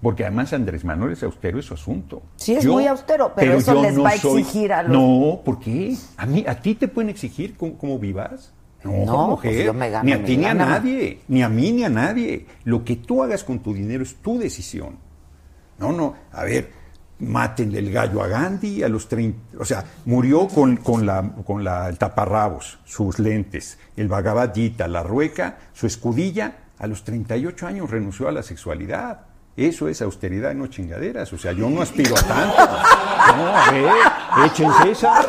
porque 0.01 0.23
además 0.25 0.51
Andrés 0.53 0.83
Manuel 0.83 1.11
es 1.13 1.21
austero, 1.21 1.59
es 1.59 1.65
su 1.65 1.75
asunto. 1.75 2.23
Sí, 2.37 2.55
es 2.55 2.65
muy 2.65 2.87
austero, 2.87 3.33
pero 3.35 3.53
eso 3.57 3.79
les 3.83 3.99
va 4.03 4.09
a 4.09 4.15
exigir 4.15 4.73
a 4.73 4.81
los- 4.81 4.91
No, 4.91 5.41
¿por 5.45 5.59
qué? 5.59 5.95
¿A, 6.17 6.25
mí, 6.25 6.43
¿A 6.47 6.55
ti 6.59 6.73
te 6.73 6.87
pueden 6.87 7.09
exigir 7.09 7.55
cómo, 7.55 7.77
cómo 7.77 7.99
vivas? 7.99 8.51
No, 8.83 9.05
No, 9.05 9.27
mujer, 9.27 9.51
pues 9.53 9.65
yo 9.65 9.73
me 9.75 9.91
gano 9.91 10.05
ni 10.05 10.11
a 10.13 10.23
ti 10.25 10.37
ni 10.37 10.45
a 10.45 10.55
nadie, 10.55 11.19
ni 11.27 11.43
a 11.43 11.49
mí 11.49 11.71
ni 11.71 11.83
a 11.83 11.89
nadie. 11.89 12.47
Lo 12.63 12.83
que 12.83 12.95
tú 12.95 13.21
hagas 13.21 13.43
con 13.43 13.59
tu 13.59 13.75
dinero 13.75 14.01
es 14.01 14.15
tu 14.15 14.39
decisión. 14.39 14.95
No, 15.77 15.91
no, 15.91 16.15
a 16.31 16.43
ver, 16.45 16.71
mátenle 17.19 17.77
el 17.77 17.91
gallo 17.91 18.23
a 18.23 18.27
Gandhi 18.27 18.81
a 18.81 18.89
los 18.89 19.07
30, 19.07 19.59
o 19.59 19.65
sea, 19.65 19.83
murió 20.05 20.47
con, 20.47 20.77
con 20.77 21.05
la, 21.05 21.21
con 21.45 21.63
la, 21.63 21.89
el 21.89 21.99
taparrabos, 21.99 22.79
sus 22.85 23.19
lentes, 23.19 23.77
el 23.95 24.07
Bhagavad 24.07 24.51
Gita, 24.55 24.87
la 24.87 25.03
rueca, 25.03 25.57
su 25.73 25.85
escudilla, 25.85 26.55
a 26.81 26.87
los 26.87 27.03
38 27.03 27.67
años 27.67 27.89
renunció 27.91 28.27
a 28.27 28.31
la 28.31 28.41
sexualidad. 28.41 29.19
Eso 29.55 29.87
es 29.87 30.01
austeridad 30.01 30.51
y 30.51 30.55
no 30.55 30.65
chingaderas. 30.67 31.31
O 31.31 31.37
sea, 31.37 31.51
yo 31.51 31.69
no 31.69 31.81
aspiro 31.81 32.15
a 32.17 32.21
tanto. 32.23 32.57
No, 33.37 33.55
a 33.55 33.71
ver, 33.71 34.47
échense 34.47 34.91
esa. 34.91 35.21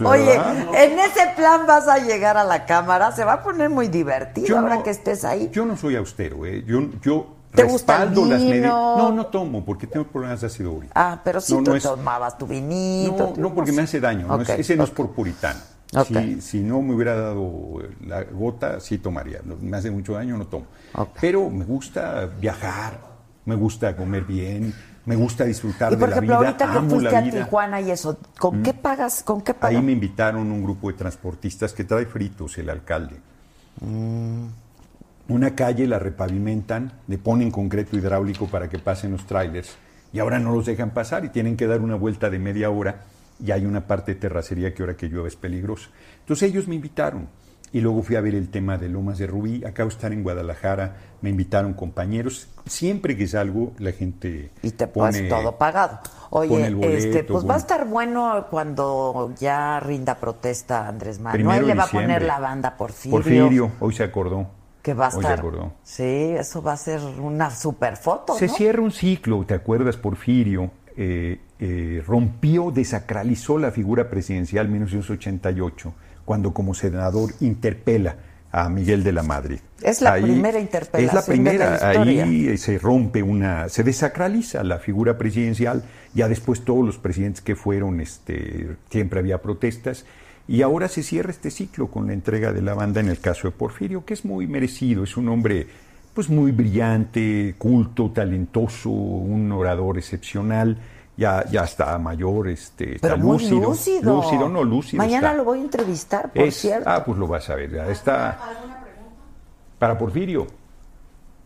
No, 0.00 0.08
Oye, 0.10 0.34
en 0.34 0.98
ese 0.98 1.20
plan 1.36 1.66
vas 1.66 1.86
a 1.86 1.98
llegar 1.98 2.36
a 2.36 2.44
la 2.44 2.64
cámara, 2.64 3.12
se 3.12 3.24
va 3.24 3.34
a 3.34 3.42
poner 3.42 3.68
muy 3.70 3.88
divertido 3.88 4.46
Yo 4.46 4.58
ahora 4.58 4.76
no- 4.76 4.82
que 4.82 4.90
estés 4.90 5.24
ahí. 5.24 5.50
Yo 5.52 5.64
no 5.66 5.76
soy 5.76 5.96
austero, 5.96 6.44
¿eh? 6.46 6.64
Yo, 6.66 6.80
yo 7.02 7.34
¿Te 7.54 7.62
gusta 7.62 8.02
el 8.02 8.08
respaldo 8.08 8.30
las 8.30 8.40
medidas. 8.42 8.70
No, 8.70 9.12
no 9.12 9.26
tomo 9.26 9.64
porque 9.64 9.86
tengo 9.86 10.06
problemas 10.06 10.40
de 10.40 10.46
ácido 10.48 10.72
úrico. 10.72 10.92
Ah, 10.96 11.20
pero 11.22 11.40
sí 11.40 11.54
No, 11.54 11.62
tú 11.62 11.78
tomabas 11.78 12.36
tu 12.38 12.46
vinito. 12.46 13.34
No, 13.36 13.48
no 13.48 13.54
porque 13.54 13.72
me 13.72 13.82
hace 13.82 14.00
daño. 14.00 14.26
no 14.26 14.40
es- 14.40 14.48
Ok, 14.50 14.58
ese 14.58 14.76
no 14.76 14.84
es 14.84 14.90
por 14.90 15.10
puritano. 15.12 15.60
Si, 16.04 16.40
si 16.40 16.60
no 16.60 16.82
me 16.82 16.94
hubiera 16.94 17.14
dado 17.14 17.78
la 18.04 18.24
gota, 18.24 18.80
sí 18.80 18.98
tomaría. 18.98 19.40
Me 19.60 19.76
hace 19.76 19.90
mucho 19.90 20.14
daño, 20.14 20.36
no 20.36 20.46
tomo. 20.46 20.66
Pero 21.20 21.48
me 21.48 21.64
gusta 21.64 22.26
viajar, 22.26 23.00
me 23.44 23.54
gusta 23.54 23.96
comer 23.96 24.24
bien, 24.24 24.74
me 25.06 25.14
gusta 25.14 25.44
disfrutar 25.44 25.92
Y 25.92 25.96
de 25.96 26.06
la 26.06 26.20
vida. 26.20 26.36
ahorita 26.36 26.70
que 26.70 26.78
amo 26.78 26.90
fuiste 26.90 27.12
la 27.12 27.18
a 27.18 27.22
vida. 27.22 27.40
Mm. 27.40 27.44
Tijuana 27.44 27.80
y 27.80 27.90
eso, 27.92 28.18
¿con 28.38 28.62
qué 28.62 28.74
pagas? 28.74 29.22
¿Con 29.22 29.40
qué 29.40 29.54
pagas? 29.54 29.76
Ahí 29.76 29.82
me 29.82 29.92
invitaron 29.92 30.50
un 30.50 30.62
grupo 30.62 30.90
de 30.90 30.98
transportistas 30.98 31.72
que 31.72 31.84
trae 31.84 32.06
fritos 32.06 32.58
el 32.58 32.68
alcalde. 32.68 33.20
una 35.28 35.54
calle 35.54 35.86
la 35.86 35.98
repavimentan, 35.98 36.92
le 37.06 37.18
ponen 37.18 37.50
concreto 37.50 37.96
hidráulico 37.96 38.48
para 38.48 38.68
que 38.68 38.78
pasen 38.78 39.12
los 39.12 39.26
trailers 39.26 39.76
y 40.12 40.18
ahora 40.18 40.38
no 40.38 40.52
los 40.52 40.66
dejan 40.66 40.90
pasar 40.90 41.24
y 41.24 41.28
tienen 41.28 41.56
que 41.56 41.66
dar 41.66 41.80
una 41.80 41.94
vuelta 41.94 42.30
de 42.30 42.38
media 42.38 42.70
hora 42.70 43.02
y 43.44 43.50
hay 43.50 43.64
una 43.66 43.86
parte 43.86 44.14
de 44.14 44.20
terracería 44.20 44.74
que 44.74 44.82
ahora 44.82 44.96
que 44.96 45.08
llueve 45.08 45.28
es 45.28 45.36
peligrosa. 45.36 45.88
Entonces 46.20 46.50
ellos 46.50 46.68
me 46.68 46.74
invitaron 46.74 47.28
y 47.72 47.80
luego 47.80 48.02
fui 48.02 48.16
a 48.16 48.20
ver 48.20 48.34
el 48.34 48.48
tema 48.48 48.78
de 48.78 48.88
Lomas 48.88 49.18
de 49.18 49.26
Rubí, 49.26 49.64
acabo 49.64 49.88
de 49.90 49.94
estar 49.96 50.12
en 50.12 50.22
Guadalajara, 50.22 50.96
me 51.20 51.30
invitaron 51.30 51.74
compañeros, 51.74 52.48
siempre 52.64 53.16
que 53.16 53.26
salgo 53.26 53.72
la 53.78 53.92
gente 53.92 54.50
Y 54.62 54.70
te 54.70 54.86
pone 54.86 55.18
pones 55.18 55.28
todo 55.28 55.56
pagado. 55.58 55.98
Oye, 56.30 56.48
pone 56.50 56.66
el 56.66 56.76
boleto, 56.76 56.96
este, 56.96 57.24
pues 57.24 57.38
va 57.42 57.42
a 57.42 57.46
pone- 57.48 57.58
estar 57.58 57.86
bueno 57.86 58.46
cuando 58.50 59.32
ya 59.38 59.80
rinda 59.80 60.14
protesta 60.16 60.86
Andrés 60.88 61.18
Manuel. 61.20 61.42
Primero 61.42 61.66
le 61.66 61.74
va 61.74 61.84
a 61.84 61.88
poner 61.88 62.22
la 62.22 62.38
banda 62.38 62.76
Porfirio. 62.76 63.16
Porfirio, 63.16 63.72
hoy 63.80 63.92
se 63.94 64.02
acordó. 64.04 64.48
Que 64.82 64.94
va 64.94 65.06
a 65.06 65.08
Hoy 65.08 65.14
se 65.14 65.20
estar. 65.20 65.38
acordó. 65.40 65.72
Sí, 65.82 66.04
eso 66.04 66.62
va 66.62 66.72
a 66.74 66.76
ser 66.76 67.00
una 67.20 67.50
super 67.50 67.96
foto. 67.96 68.34
Se 68.36 68.46
¿no? 68.46 68.54
cierra 68.54 68.80
un 68.82 68.92
ciclo, 68.92 69.44
¿te 69.44 69.54
acuerdas? 69.54 69.96
Porfirio 69.96 70.70
eh, 70.96 71.40
eh, 71.58 72.02
rompió, 72.06 72.70
desacralizó 72.70 73.58
la 73.58 73.70
figura 73.70 74.10
presidencial 74.10 74.66
en 74.66 74.72
1988, 74.72 75.94
cuando 76.24 76.52
como 76.52 76.74
senador 76.74 77.32
interpela 77.40 78.16
a 78.52 78.68
Miguel 78.68 79.04
de 79.04 79.12
la 79.12 79.22
Madrid. 79.22 79.58
Es 79.82 80.00
la 80.00 80.14
primera 80.14 80.58
interpelación 80.58 81.08
Es 81.08 81.14
la 81.14 81.20
de 81.20 81.26
primera, 81.26 81.70
la 81.78 82.00
ahí 82.00 82.56
se 82.56 82.78
rompe 82.78 83.22
una, 83.22 83.68
se 83.68 83.82
desacraliza 83.82 84.64
la 84.64 84.78
figura 84.78 85.18
presidencial, 85.18 85.82
ya 86.14 86.28
después 86.28 86.64
todos 86.64 86.84
los 86.84 86.98
presidentes 86.98 87.42
que 87.42 87.56
fueron, 87.56 88.00
este, 88.00 88.76
siempre 88.90 89.20
había 89.20 89.42
protestas, 89.42 90.06
y 90.48 90.62
ahora 90.62 90.88
se 90.88 91.02
cierra 91.02 91.30
este 91.30 91.50
ciclo 91.50 91.88
con 91.88 92.06
la 92.06 92.12
entrega 92.12 92.52
de 92.52 92.62
la 92.62 92.74
banda 92.74 93.00
en 93.00 93.08
el 93.08 93.18
caso 93.18 93.48
de 93.48 93.52
Porfirio, 93.52 94.04
que 94.04 94.14
es 94.14 94.24
muy 94.24 94.46
merecido, 94.46 95.04
es 95.04 95.16
un 95.16 95.28
hombre 95.28 95.66
pues 96.14 96.30
muy 96.30 96.50
brillante, 96.50 97.54
culto, 97.58 98.10
talentoso, 98.10 98.88
un 98.88 99.52
orador 99.52 99.98
excepcional, 99.98 100.78
ya, 101.16 101.44
ya 101.50 101.64
está 101.64 101.96
mayor, 101.98 102.48
este, 102.48 102.96
está 102.96 103.08
Pero 103.08 103.18
muy 103.18 103.38
lúcido, 103.38 103.60
lúcido. 103.60 104.16
lúcido, 104.16 104.48
no, 104.48 104.62
lúcido 104.64 104.98
Mañana 105.02 105.28
está. 105.28 105.36
lo 105.38 105.44
voy 105.44 105.58
a 105.58 105.62
entrevistar, 105.62 106.30
por 106.32 106.42
Es- 106.44 106.56
cierto. 106.56 106.88
Ah, 106.90 107.02
pues 107.04 107.18
lo 107.18 107.26
vas 107.26 107.48
a 107.50 107.54
ver, 107.54 107.70
ya 107.72 107.86
está. 107.88 108.38
Para 109.78 109.96
Porfirio. 109.98 110.46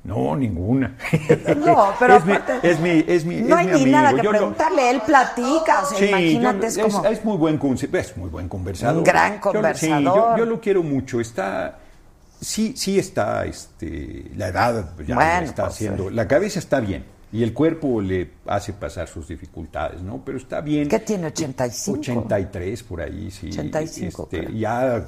No, 0.02 0.34
ninguna. 0.34 0.96
No, 1.58 1.92
pero 1.98 2.16
es 2.16 2.24
mi, 2.24 2.34
es 2.62 2.80
mi, 2.80 3.04
es 3.06 3.24
mi, 3.26 3.36
no 3.42 3.58
es 3.58 3.66
hay 3.66 3.66
mi 3.78 3.84
ni 3.84 3.90
nada 3.90 4.08
amigo. 4.08 4.22
que 4.22 4.24
Yo 4.26 4.32
lo- 4.32 4.38
preguntarle. 4.38 4.90
Él 4.90 5.02
platica. 5.04 5.82
O 5.82 5.86
sea, 5.86 5.98
Sí, 5.98 6.06
imagínate, 6.06 6.60
yo- 6.72 6.86
es 6.86 6.94
como. 6.94 7.04
es 7.06 7.24
muy 7.24 7.36
buen 7.36 7.58
es 7.92 8.16
muy 8.16 8.30
buen 8.30 8.48
conversador. 8.48 8.96
Un 8.98 9.04
gran 9.04 9.32
Yo- 9.32 9.34
sí, 9.34 9.40
yo- 9.44 9.52
conversador. 9.52 10.38
yo, 10.38 10.46
lo 10.46 10.60
quiero 10.60 10.82
mucho. 10.82 11.20
Está, 11.20 11.78
sí, 12.40 12.72
sí 12.76 12.98
está, 12.98 13.44
este, 13.44 14.30
la 14.36 14.48
edad 14.48 14.86
ya 15.06 15.14
Bueno, 15.14 15.40
está 15.42 15.64
pues, 15.64 15.74
haciendo. 15.74 16.08
sí. 16.08 16.14
La 16.14 16.26
cabeza 16.26 16.58
está 16.60 16.80
bien 16.80 17.04
y 17.32 17.42
el 17.42 17.52
cuerpo 17.54 18.00
le 18.00 18.30
hace 18.46 18.72
pasar 18.72 19.06
sus 19.08 19.28
dificultades, 19.28 20.02
¿no? 20.02 20.22
Pero 20.24 20.38
está 20.38 20.60
bien. 20.60 20.88
¿Qué 20.88 20.98
tiene? 20.98 21.28
85. 21.28 21.98
83 22.00 22.82
por 22.82 23.00
ahí, 23.00 23.30
sí. 23.30 23.48
85, 23.48 24.28
Este, 24.32 24.58
ya 24.58 25.04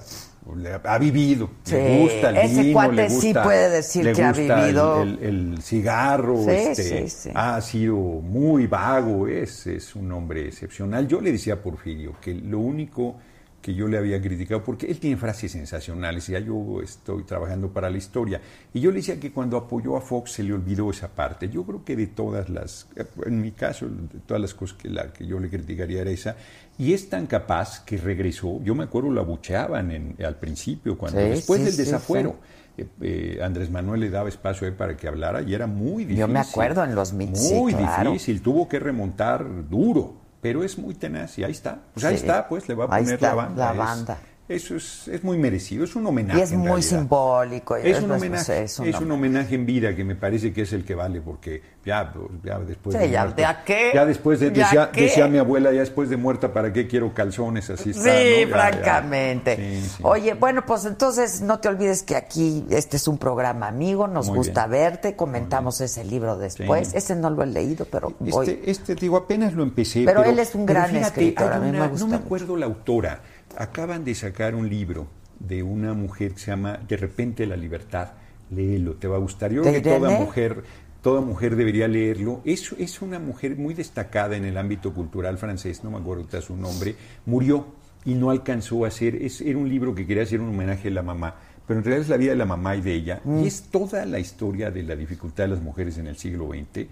le 0.57 0.71
ha 0.85 0.99
vivido, 0.99 1.51
Sí, 1.65 1.75
le 1.75 1.99
gusta 2.03 2.31
el 2.31 2.37
ese 2.39 2.63
vino, 2.63 2.73
cuate 2.75 2.95
le 2.95 3.11
sí 3.11 3.15
gusta- 3.27 3.43
puede 3.45 3.71
decir 3.71 4.05
le 4.05 4.13
que 4.13 4.23
ha 4.25 4.29
gusta 4.29 4.43
el- 4.43 4.61
vivido. 4.65 5.03
El, 5.03 5.19
el 5.23 5.63
cigarro, 5.63 6.37
Sí, 6.45 6.51
este, 6.51 6.83
sí, 6.83 7.09
sí. 7.09 7.31
ha 7.35 7.61
sido 7.61 7.97
muy 7.97 8.67
vago, 8.67 9.27
es, 9.29 9.67
es 9.67 9.95
un 9.95 10.11
hombre 10.13 10.47
excepcional. 10.49 11.07
Yo 11.07 11.21
le 11.21 11.33
decía 11.33 11.55
a 11.55 11.57
Porfirio 11.59 12.15
que 12.21 12.35
lo 12.35 12.59
único 12.59 13.17
que 13.63 13.73
yo 13.75 13.87
le 13.89 13.97
había 13.97 14.21
criticado, 14.21 14.63
porque 14.65 14.87
él 14.91 14.99
tiene 14.99 15.17
frases 15.17 15.53
sensacionales, 15.53 16.27
ya 16.27 16.41
yo 16.41 16.83
estoy 16.83 17.23
trabajando 17.23 17.69
para 17.73 17.89
la 17.89 17.97
historia, 17.97 18.41
y 18.75 18.81
yo 18.81 18.91
le 18.91 18.97
decía 18.97 19.21
que 19.21 19.31
cuando 19.33 19.57
apoyó 19.57 19.97
a 19.97 20.01
Fox 20.01 20.33
se 20.33 20.43
le 20.43 20.53
olvidó 20.53 20.91
esa 20.91 21.09
parte. 21.09 21.49
Yo 21.49 21.63
creo 21.65 21.85
que 21.85 21.95
de 21.97 22.09
todas 22.09 22.49
las, 22.51 22.89
en 23.25 23.41
mi 23.41 23.53
caso, 23.53 23.87
de 23.89 24.19
todas 24.27 24.41
las 24.41 24.53
cosas 24.53 24.77
que, 24.77 24.91
la, 24.91 25.13
que 25.13 25.27
yo 25.27 25.39
le 25.39 25.49
criticaría 25.49 26.03
era 26.03 26.11
esa, 26.11 26.37
y 26.77 26.93
es 26.93 27.09
tan 27.09 27.27
capaz 27.27 27.85
que 27.85 27.97
regresó, 27.99 28.61
yo 28.65 28.75
me 28.75 28.85
acuerdo 28.85 29.11
lo 29.11 29.21
abucheaban 29.21 29.91
en- 29.93 30.17
al 30.25 30.37
principio, 30.37 30.99
cuando 30.99 31.21
Sí, 31.21 31.29
después 31.29 31.61
sí, 31.61 31.67
del 31.67 31.75
sí, 31.75 31.79
desafuero. 31.79 32.35
eh, 32.79 32.87
eh, 33.03 33.39
Andrés 33.43 33.71
Manuel 33.71 34.01
le 34.01 34.11
daba 34.11 34.29
espacio 34.29 34.67
a 34.67 34.71
él 34.71 34.75
para 34.75 34.97
que 34.97 35.07
hablara 35.07 35.43
y 35.43 35.55
era 35.55 35.67
muy 35.67 36.05
difícil. 36.05 36.17
Yo 36.21 36.29
me 36.29 36.39
acuerdo 36.41 36.83
en 36.85 36.95
los 36.95 37.09
sí, 37.11 37.17
Muy 37.17 37.75
claro. 37.75 38.11
difícil, 38.11 38.41
tuvo 38.43 38.69
que 38.69 38.81
remontar 38.81 39.69
duro, 39.69 40.22
pero 40.43 40.63
es 40.65 40.77
muy 40.77 40.95
tenaz 40.95 41.39
y 41.39 41.45
ahí 41.45 41.53
está. 41.53 41.79
Pues 41.95 42.05
ahí 42.05 42.17
Sí. 42.19 42.23
está, 42.27 42.47
pues 42.49 42.69
le 42.69 42.75
va 42.75 42.85
a 42.85 42.95
Ahí 42.97 43.05
poner 43.05 43.15
está, 43.15 43.29
la 43.29 43.35
banda. 43.35 43.65
la 43.65 43.73
banda. 43.73 44.19
Eso 44.49 44.77
es, 44.77 45.09
es 45.09 45.25
muy 45.25 45.39
merecido, 45.39 45.85
es 45.85 45.95
un 45.97 46.07
homenaje. 46.07 46.41
Y 46.41 46.43
es 46.43 46.53
en 46.53 46.59
muy 46.59 46.69
realidad. 46.69 46.89
simbólico. 46.99 47.77
Es 47.77 47.85
es- 47.97 48.03
un 48.03 48.09
pues, 48.09 48.21
homenaje, 48.21 48.63
es 48.65 48.79
es 48.81 49.01
un 49.01 49.11
homenaje 49.13 49.55
en 49.55 49.65
vida 49.67 49.95
que 49.97 50.05
me 50.05 50.15
parece 50.15 50.53
que 50.53 50.63
es 50.63 50.73
el 50.73 50.85
que 50.85 50.95
vale, 50.95 51.21
porque 51.23 51.63
ya, 51.85 52.13
pues, 52.13 52.27
ya 52.45 52.59
después 52.59 52.95
Sí, 52.95 53.03
de 53.03 53.11
ya, 53.11 53.35
¿ya 53.35 53.65
qué? 53.65 53.91
ya 53.95 54.05
después 54.05 54.41
de, 54.41 54.53
¿Ya 54.53 54.65
decía, 54.65 54.91
qué? 54.93 55.03
decía 55.03 55.27
mi 55.29 55.39
abuela, 55.39 55.73
ya 55.73 55.81
después 55.81 56.11
de 56.11 56.17
muerta, 56.17 56.53
¿para 56.53 56.73
qué 56.73 56.87
quiero 56.87 57.15
calzones? 57.15 57.71
Así 57.71 57.91
está, 57.91 58.03
Sí, 58.03 58.09
¿no? 58.09 58.13
Ya, 58.13 58.41
ya. 58.41 58.49
francamente. 58.49 59.57
Sí, 59.57 59.89
sí. 59.97 60.03
Oye, 60.03 60.35
bueno, 60.35 60.67
pues 60.67 60.85
entonces 60.85 61.41
no 61.41 61.59
te 61.61 61.69
olvides 61.69 62.03
que 62.03 62.17
aquí 62.17 62.67
este 62.71 62.97
es 62.99 63.09
un 63.09 63.19
programa 63.19 63.69
amigo, 63.69 64.07
nos 64.07 64.29
Muy 64.29 64.39
gusta 64.39 64.67
bien. 64.67 64.83
verte, 64.83 65.17
comentamos 65.17 65.81
ese 65.81 66.05
libro 66.05 66.37
después. 66.37 66.93
Ese 66.95 67.17
no 67.17 67.31
lo 67.31 67.43
he 67.43 67.47
leído, 67.47 67.87
pero 67.91 68.13
voy. 68.19 68.49
Este, 68.51 68.71
este, 68.71 68.95
digo, 68.97 69.17
apenas 69.17 69.55
lo 69.55 69.63
empecé. 69.63 70.05
Pero 70.05 70.25
él 70.25 70.39
es 70.39 70.55
un 70.55 70.67
gran 70.67 70.91
fíjate, 70.91 71.07
escritor, 71.07 71.53
a 71.53 71.59
mí 71.59 71.71
me 71.73 71.89
gusta 71.89 72.01
No 72.05 72.07
me 72.11 72.17
mucho. 72.17 72.25
acuerdo 72.27 72.57
la 72.57 72.67
autora. 72.67 73.21
Acaban 73.59 74.05
de 74.05 74.15
sacar 74.15 74.55
un 74.55 74.69
libro 74.69 75.07
de 75.39 75.63
una 75.63 75.93
mujer 75.95 76.33
que 76.35 76.39
se 76.41 76.51
llama 76.51 76.79
De 76.89 76.97
repente 76.97 77.47
la 77.47 77.57
libertad. 77.57 78.13
Léelo, 78.51 78.95
te 78.95 79.09
va 79.09 79.17
a 79.17 79.21
gustar. 79.21 79.51
Yo 79.53 79.63
creo 79.63 79.73
¿De 79.73 79.83
que 79.83 79.89
toda 79.91 80.11
mujer, 80.11 80.63
toda 81.03 81.21
mujer 81.21 81.57
debería 81.57 81.89
leerlo. 81.89 82.43
Es, 82.45 82.73
es 82.79 83.01
una 83.03 83.19
mujer 83.19 83.57
muy 83.57 83.75
destacada 83.75 84.37
en 84.37 84.45
el 84.45 84.57
ámbito 84.59 84.93
cultural 84.93 85.39
francés, 85.39 85.83
no 85.85 85.91
me 85.91 85.99
acuerdo 85.99 86.23
ahorita 86.23 86.41
su 86.43 86.57
nombre. 86.57 86.95
Murió 87.27 87.67
y 88.05 88.15
no 88.15 88.31
alcanzó 88.31 88.85
a 88.85 88.89
hacer. 88.89 89.17
Es, 89.17 89.41
era 89.41 89.59
un 89.59 89.69
libro 89.69 89.95
que 89.95 90.07
quería 90.07 90.25
hacer 90.25 90.41
un 90.41 90.51
homenaje 90.51 90.89
a 90.89 90.93
la 90.93 91.03
mamá. 91.03 91.35
Pero 91.67 91.79
en 91.79 91.85
realidad 91.85 92.03
es 92.05 92.11
la 92.11 92.17
vida 92.17 92.31
de 92.33 92.37
la 92.37 92.45
mamá 92.45 92.77
y 92.77 92.81
de 92.83 92.93
ella. 92.93 93.21
Mm. 93.25 93.45
Y 93.45 93.47
es 93.47 93.63
toda 93.71 94.05
la 94.05 94.19
historia 94.19 94.71
de 94.71 94.83
la 94.83 94.97
dificultad 94.97 95.45
de 95.45 95.49
las 95.51 95.63
mujeres 95.63 95.97
en 95.99 96.09
el 96.09 96.17
siglo 96.17 96.49
XX. 96.51 96.87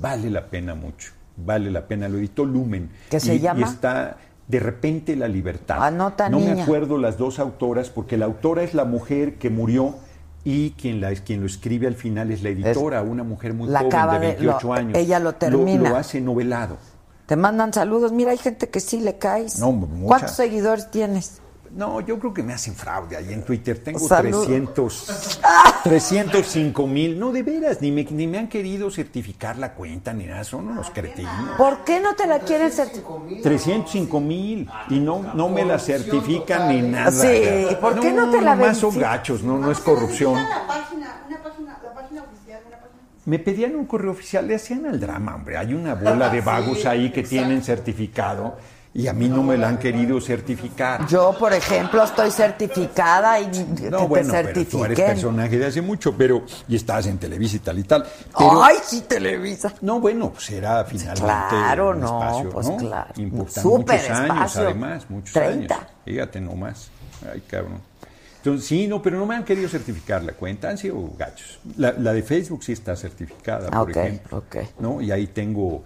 Vale 0.00 0.30
la 0.30 0.46
pena 0.50 0.74
mucho. 0.74 1.12
Vale 1.36 1.70
la 1.70 1.86
pena. 1.86 2.08
Lo 2.08 2.18
editó 2.18 2.44
Lumen. 2.44 2.90
¿Qué 3.08 3.20
se 3.20 3.36
Y- 3.36 3.40
llama? 3.40 3.60
Y 3.60 3.62
está 3.62 4.18
de 4.48 4.60
repente 4.60 5.16
la 5.16 5.28
libertad. 5.28 5.84
Anota, 5.84 6.28
no 6.28 6.38
me 6.40 6.62
acuerdo 6.62 6.98
las 6.98 7.18
dos 7.18 7.38
autoras, 7.38 7.90
porque 7.90 8.16
la 8.16 8.26
autora 8.26 8.62
es 8.62 8.74
la 8.74 8.84
mujer 8.84 9.34
que 9.38 9.50
murió 9.50 9.94
y 10.44 10.70
quien, 10.72 11.00
la, 11.00 11.12
quien 11.14 11.40
lo 11.40 11.46
escribe 11.46 11.86
al 11.88 11.94
final 11.96 12.30
es 12.30 12.42
la 12.42 12.50
editora, 12.50 13.02
una 13.02 13.24
mujer 13.24 13.54
muy 13.54 13.68
la 13.68 13.80
joven 13.80 13.90
de 14.12 14.18
de- 14.20 14.26
28 14.34 14.66
lo- 14.68 14.72
años. 14.74 14.92
ella 14.98 15.18
lo 15.18 15.32
termina. 15.34 15.90
Lo, 15.90 15.96
hace 15.96 16.20
novelado. 16.20 16.76
Te 17.26 17.34
mandan 17.34 17.72
saludos. 17.72 18.12
Mira, 18.12 18.30
hay 18.30 18.38
gente 18.38 18.68
que 18.68 18.78
sí 18.78 19.00
le 19.00 19.18
caes. 19.18 19.58
No. 19.58 19.88
¿Cuántos 20.04 20.30
seguidores 20.32 20.90
tienes? 20.92 21.40
No, 21.76 22.00
yo 22.00 22.18
creo 22.18 22.32
que 22.32 22.42
me 22.42 22.54
hacen 22.54 22.74
fraude 22.74 23.18
ahí 23.18 23.34
en 23.34 23.44
Twitter. 23.44 23.78
Tengo 23.84 23.98
Salud. 23.98 24.46
300, 24.46 25.40
305 25.84 26.86
mil. 26.86 27.18
No, 27.20 27.32
de 27.32 27.42
veras, 27.42 27.82
ni 27.82 27.92
me, 27.92 28.02
ni 28.04 28.26
me 28.26 28.38
han 28.38 28.48
querido 28.48 28.90
certificar 28.90 29.58
la 29.58 29.74
cuenta 29.74 30.14
ni 30.14 30.24
nada. 30.24 30.42
Son 30.42 30.66
unos 30.66 30.88
cretinos. 30.88 31.50
¿Por 31.58 31.84
qué 31.84 32.00
no 32.00 32.14
te 32.16 32.26
la 32.26 32.38
quieren 32.38 32.72
certificar? 32.72 33.42
305 33.42 34.20
mil 34.20 34.66
y 34.88 34.98
no, 35.00 35.34
no 35.34 35.50
me 35.50 35.66
la 35.66 35.78
certifican 35.78 36.70
ni 36.70 36.80
nada. 36.80 37.10
Sí, 37.10 37.76
¿por 37.78 38.00
qué 38.00 38.10
no 38.10 38.30
te 38.30 38.40
la 38.40 38.56
Más 38.56 38.78
son 38.78 38.98
gachos, 38.98 39.42
no, 39.42 39.58
no 39.58 39.70
es 39.70 39.78
corrupción. 39.80 40.32
La 40.32 40.66
página, 40.66 41.24
una 41.28 41.42
página, 41.42 41.78
la 41.84 41.94
página 41.94 42.22
oficial, 42.22 42.62
una 42.66 42.76
página 42.78 43.00
Me 43.26 43.38
pedían 43.38 43.76
un 43.76 43.84
correo 43.84 44.12
oficial, 44.12 44.48
le 44.48 44.54
hacían 44.54 44.86
al 44.86 44.98
drama, 44.98 45.34
hombre. 45.34 45.58
Hay 45.58 45.74
una 45.74 45.94
bola 45.94 46.30
de 46.30 46.40
vagos 46.52 46.86
ahí 46.86 47.12
que 47.12 47.22
tienen 47.22 47.62
certificado 47.62 48.56
y 48.96 49.06
a 49.08 49.12
mí 49.12 49.28
no 49.28 49.42
me 49.42 49.58
la 49.58 49.68
han 49.68 49.78
querido 49.78 50.20
certificar. 50.20 51.06
Yo, 51.06 51.34
por 51.38 51.52
ejemplo, 51.52 52.02
estoy 52.02 52.30
certificada 52.30 53.38
y 53.40 53.46
que 53.50 53.90
No, 53.90 53.98
te 53.98 54.06
bueno, 54.06 54.32
pero 54.32 54.66
tú 54.66 54.84
eres 54.84 54.98
personaje 55.00 55.58
de 55.58 55.66
hace 55.66 55.82
mucho, 55.82 56.16
pero 56.16 56.44
y 56.66 56.76
estás 56.76 57.06
en 57.06 57.18
Televisa 57.18 57.56
y 57.56 57.58
tal 57.60 57.78
y 57.78 57.82
tal. 57.84 58.06
Pero, 58.36 58.64
Ay, 58.64 58.76
sí, 58.82 59.02
Televisa. 59.02 59.72
no, 59.82 60.00
bueno, 60.00 60.30
pues 60.32 60.50
era 60.50 60.84
finalmente 60.84 61.22
claro, 61.24 61.90
un 61.90 62.00
no, 62.00 62.06
espacio, 62.22 62.50
pues 62.50 62.66
¿no? 62.68 62.76
claro. 62.78 63.12
Importante, 63.16 63.60
Súper 63.60 64.00
muchos 64.00 64.10
años, 64.16 64.30
espacio. 64.30 64.62
además, 64.62 65.06
muchos 65.10 65.32
30. 65.34 65.74
años. 65.74 65.86
Fíjate 66.04 66.40
nomás. 66.40 66.90
Ay, 67.32 67.42
cabrón. 67.46 67.80
Entonces, 68.38 68.66
sí, 68.68 68.86
no, 68.86 69.02
pero 69.02 69.18
no 69.18 69.26
me 69.26 69.34
han 69.34 69.44
querido 69.44 69.68
certificar 69.68 70.22
la 70.22 70.32
cuenta, 70.32 70.68
han 70.70 70.78
sido 70.78 71.10
gachos. 71.18 71.58
La, 71.76 71.92
la 71.92 72.12
de 72.12 72.22
Facebook 72.22 72.62
sí 72.62 72.72
está 72.72 72.94
certificada, 72.94 73.68
por 73.70 73.90
ok, 73.90 73.96
ejemplo. 73.96 74.38
ok. 74.38 74.56
¿no? 74.78 75.00
Y 75.02 75.10
ahí 75.10 75.26
tengo, 75.26 75.82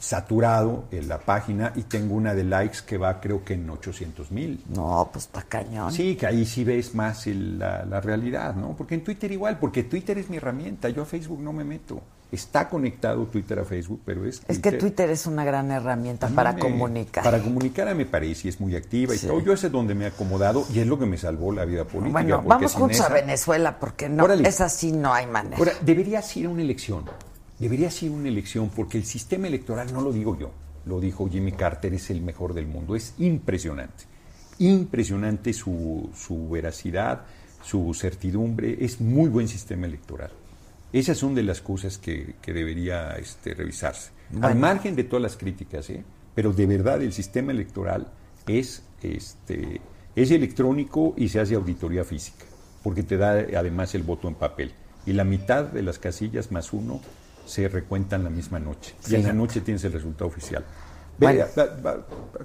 saturado 0.00 0.84
en 0.90 1.08
la 1.08 1.18
página 1.18 1.72
y 1.74 1.82
tengo 1.82 2.14
una 2.14 2.34
de 2.34 2.44
likes 2.44 2.78
que 2.86 2.98
va 2.98 3.20
creo 3.20 3.44
que 3.44 3.54
en 3.54 3.68
800 3.68 4.30
mil. 4.30 4.62
No, 4.74 5.08
pues 5.12 5.24
está 5.26 5.42
cañón. 5.42 5.92
Sí, 5.92 6.16
que 6.16 6.26
ahí 6.26 6.44
sí 6.44 6.64
ves 6.64 6.94
más 6.94 7.26
el- 7.26 7.58
la, 7.58 7.84
la 7.84 8.00
realidad, 8.00 8.54
¿no? 8.54 8.74
Porque 8.76 8.94
en 8.94 9.04
Twitter 9.04 9.30
igual, 9.32 9.58
porque 9.58 9.84
Twitter 9.84 10.18
es 10.18 10.28
mi 10.28 10.36
herramienta, 10.36 10.88
yo 10.88 11.02
a 11.02 11.06
Facebook 11.06 11.40
no 11.40 11.52
me 11.52 11.64
meto. 11.64 12.00
Está 12.32 12.68
conectado 12.68 13.26
Twitter 13.26 13.60
a 13.60 13.64
Facebook, 13.64 14.00
pero 14.04 14.24
es... 14.26 14.42
Es 14.48 14.58
que 14.58 14.72
Twitter 14.72 15.08
es 15.10 15.24
una 15.26 15.44
gran 15.44 15.70
herramienta 15.70 16.26
A 16.26 16.30
para 16.30 16.52
me- 16.52 16.58
comunicar. 16.58 17.22
Para 17.22 17.40
comunicar 17.40 17.94
me 17.94 18.06
parece, 18.06 18.48
y 18.48 18.50
es 18.50 18.58
muy 18.60 18.74
activa 18.74 19.14
Sí. 19.14 19.26
y 19.26 19.28
todo. 19.28 19.40
Yo 19.40 19.52
ese 19.52 19.66
es 19.68 19.72
donde 19.72 19.94
me 19.94 20.06
he 20.06 20.08
acomodado 20.08 20.64
y 20.74 20.80
es 20.80 20.86
lo 20.86 20.98
que 20.98 21.06
me 21.06 21.16
salvó 21.16 21.52
la 21.52 21.64
vida 21.64 21.84
política. 21.84 22.10
bueno, 22.10 22.42
vamos 22.44 22.72
juntos 22.74 23.00
a 23.02 23.08
Venezuela 23.10 23.78
porque 23.78 24.08
no, 24.08 24.26
es 24.32 24.60
así, 24.60 24.90
no 24.90 25.14
hay 25.14 25.26
manera. 25.28 25.56
Ahora, 25.58 25.72
deberías 25.82 26.36
ir 26.36 26.46
a 26.46 26.48
una 26.48 26.62
elección. 26.62 27.04
Deberías 27.58 28.02
ir 28.02 28.10
a 28.10 28.14
una 28.14 28.28
elección 28.28 28.70
porque 28.70 28.98
el 28.98 29.04
sistema 29.04 29.46
electoral, 29.46 29.92
no 29.92 30.00
lo 30.00 30.12
digo 30.12 30.38
yo, 30.38 30.50
lo 30.86 31.00
dijo 31.00 31.28
Jimmy 31.28 31.52
Carter, 31.52 31.94
es 31.94 32.10
el 32.10 32.20
mejor 32.20 32.54
del 32.54 32.66
mundo. 32.66 32.96
Es 32.96 33.14
impresionante. 33.18 34.04
Impresionante 34.58 35.52
su, 35.52 36.10
su 36.14 36.48
veracidad, 36.48 37.22
su 37.62 37.94
certidumbre. 37.94 38.84
Es 38.84 39.00
muy 39.00 39.28
buen 39.28 39.48
sistema 39.48 39.86
electoral. 39.86 40.30
Esas 40.92 41.18
son 41.18 41.34
de 41.34 41.42
las 41.42 41.60
cosas 41.60 41.98
que, 41.98 42.36
que 42.40 42.52
debería 42.52 43.12
este, 43.12 43.54
revisarse. 43.54 44.10
Al 44.40 44.56
margen 44.56 44.94
de 44.94 45.04
todas 45.04 45.22
las 45.22 45.36
críticas, 45.36 45.90
¿eh? 45.90 46.04
pero 46.34 46.52
de 46.52 46.66
verdad 46.66 47.02
el 47.02 47.12
sistema 47.12 47.52
electoral 47.52 48.06
es, 48.46 48.82
este, 49.02 49.80
es 50.14 50.30
electrónico 50.30 51.14
y 51.16 51.28
se 51.28 51.40
hace 51.40 51.54
auditoría 51.54 52.04
física, 52.04 52.44
porque 52.82 53.02
te 53.02 53.16
da 53.16 53.32
además 53.56 53.94
el 53.94 54.02
voto 54.02 54.28
en 54.28 54.34
papel. 54.34 54.72
Y 55.06 55.12
la 55.12 55.24
mitad 55.24 55.64
de 55.64 55.82
las 55.82 55.98
casillas 55.98 56.50
más 56.50 56.72
uno 56.72 57.00
se 57.46 57.68
recuentan 57.68 58.24
la 58.24 58.30
misma 58.30 58.58
noche. 58.58 58.94
Y 59.08 59.14
en 59.16 59.24
la 59.24 59.32
noche 59.32 59.60
tienes 59.60 59.84
el 59.84 59.92
resultado 59.92 60.26
oficial. 60.26 60.64
Ve, 61.16 61.26
Bueno. 61.28 61.44
va- 61.56 61.90
va- 61.92 61.96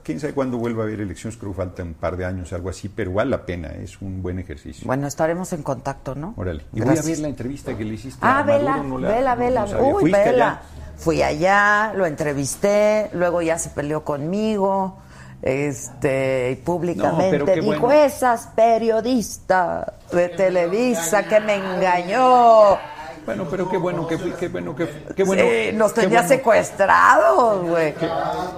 quién 0.04 0.20
sabe 0.20 0.34
cuándo 0.34 0.58
vuelva 0.60 0.84
a 0.84 0.86
haber 0.86 1.02
elecciones, 1.02 1.38
creo 1.40 1.54
que 1.54 1.58
falta 1.58 1.82
un 1.82 1.96
par 1.96 2.16
de 2.18 2.26
años, 2.26 2.54
algo 2.54 2.70
así, 2.70 2.88
pero 2.88 3.12
vale 3.14 3.32
la 3.32 3.44
pena, 3.44 3.70
es 3.70 4.00
un 4.00 4.22
buen 4.22 4.38
ejercicio. 4.38 4.86
Bueno, 4.86 5.08
estaremos 5.08 5.52
en 5.54 5.64
contacto, 5.64 6.14
¿no? 6.14 6.36
Órale. 6.38 6.66
Y 6.74 6.82
voy 6.82 6.96
a 6.96 7.02
ver 7.02 7.18
la 7.20 7.28
entrevista 7.30 7.76
que 7.76 7.84
le 7.84 7.96
hiciste 7.96 8.20
Ah, 8.22 8.40
a 8.40 8.44
Maduro. 8.44 8.58
vela, 8.60 8.78
no 8.84 8.98
la- 9.00 9.08
vela, 9.10 9.34
no- 9.36 9.40
vela. 9.42 9.66
no. 9.66 9.80
Uy, 9.88 10.02
¿Fuiste 10.02 10.24
vela. 10.24 10.48
allá? 10.50 10.62
Fui 10.98 11.24
allá, 11.24 11.94
lo 11.96 12.06
entrevisté, 12.06 13.10
luego 13.14 13.42
ya 13.42 13.58
se 13.58 13.70
peleó 13.72 14.04
conmigo, 14.04 15.00
este, 15.42 16.62
públicamente 16.64 17.40
No, 17.40 17.46
dijo, 17.46 17.66
bueno. 17.88 17.92
esas 18.04 18.48
periodistas 18.56 19.94
de 20.12 20.30
Televisa 20.30 21.24
que 21.28 21.40
me 21.40 21.56
engañó. 21.56 22.78
Bueno, 23.26 23.46
pero 23.50 23.70
qué 23.70 23.78
bueno 23.78 24.08
que 24.08 24.18
fui, 24.18 24.32
qué 24.32 24.48
bueno 24.48 24.76
que 24.76 24.88
qué 25.16 25.24
bueno. 25.24 25.44
Sí, 25.44 25.72
nos 25.76 25.94
qué 25.94 26.02
tenía 26.02 26.20
bueno, 26.22 26.28
secuestrados, 26.36 27.68
güey. 27.68 27.94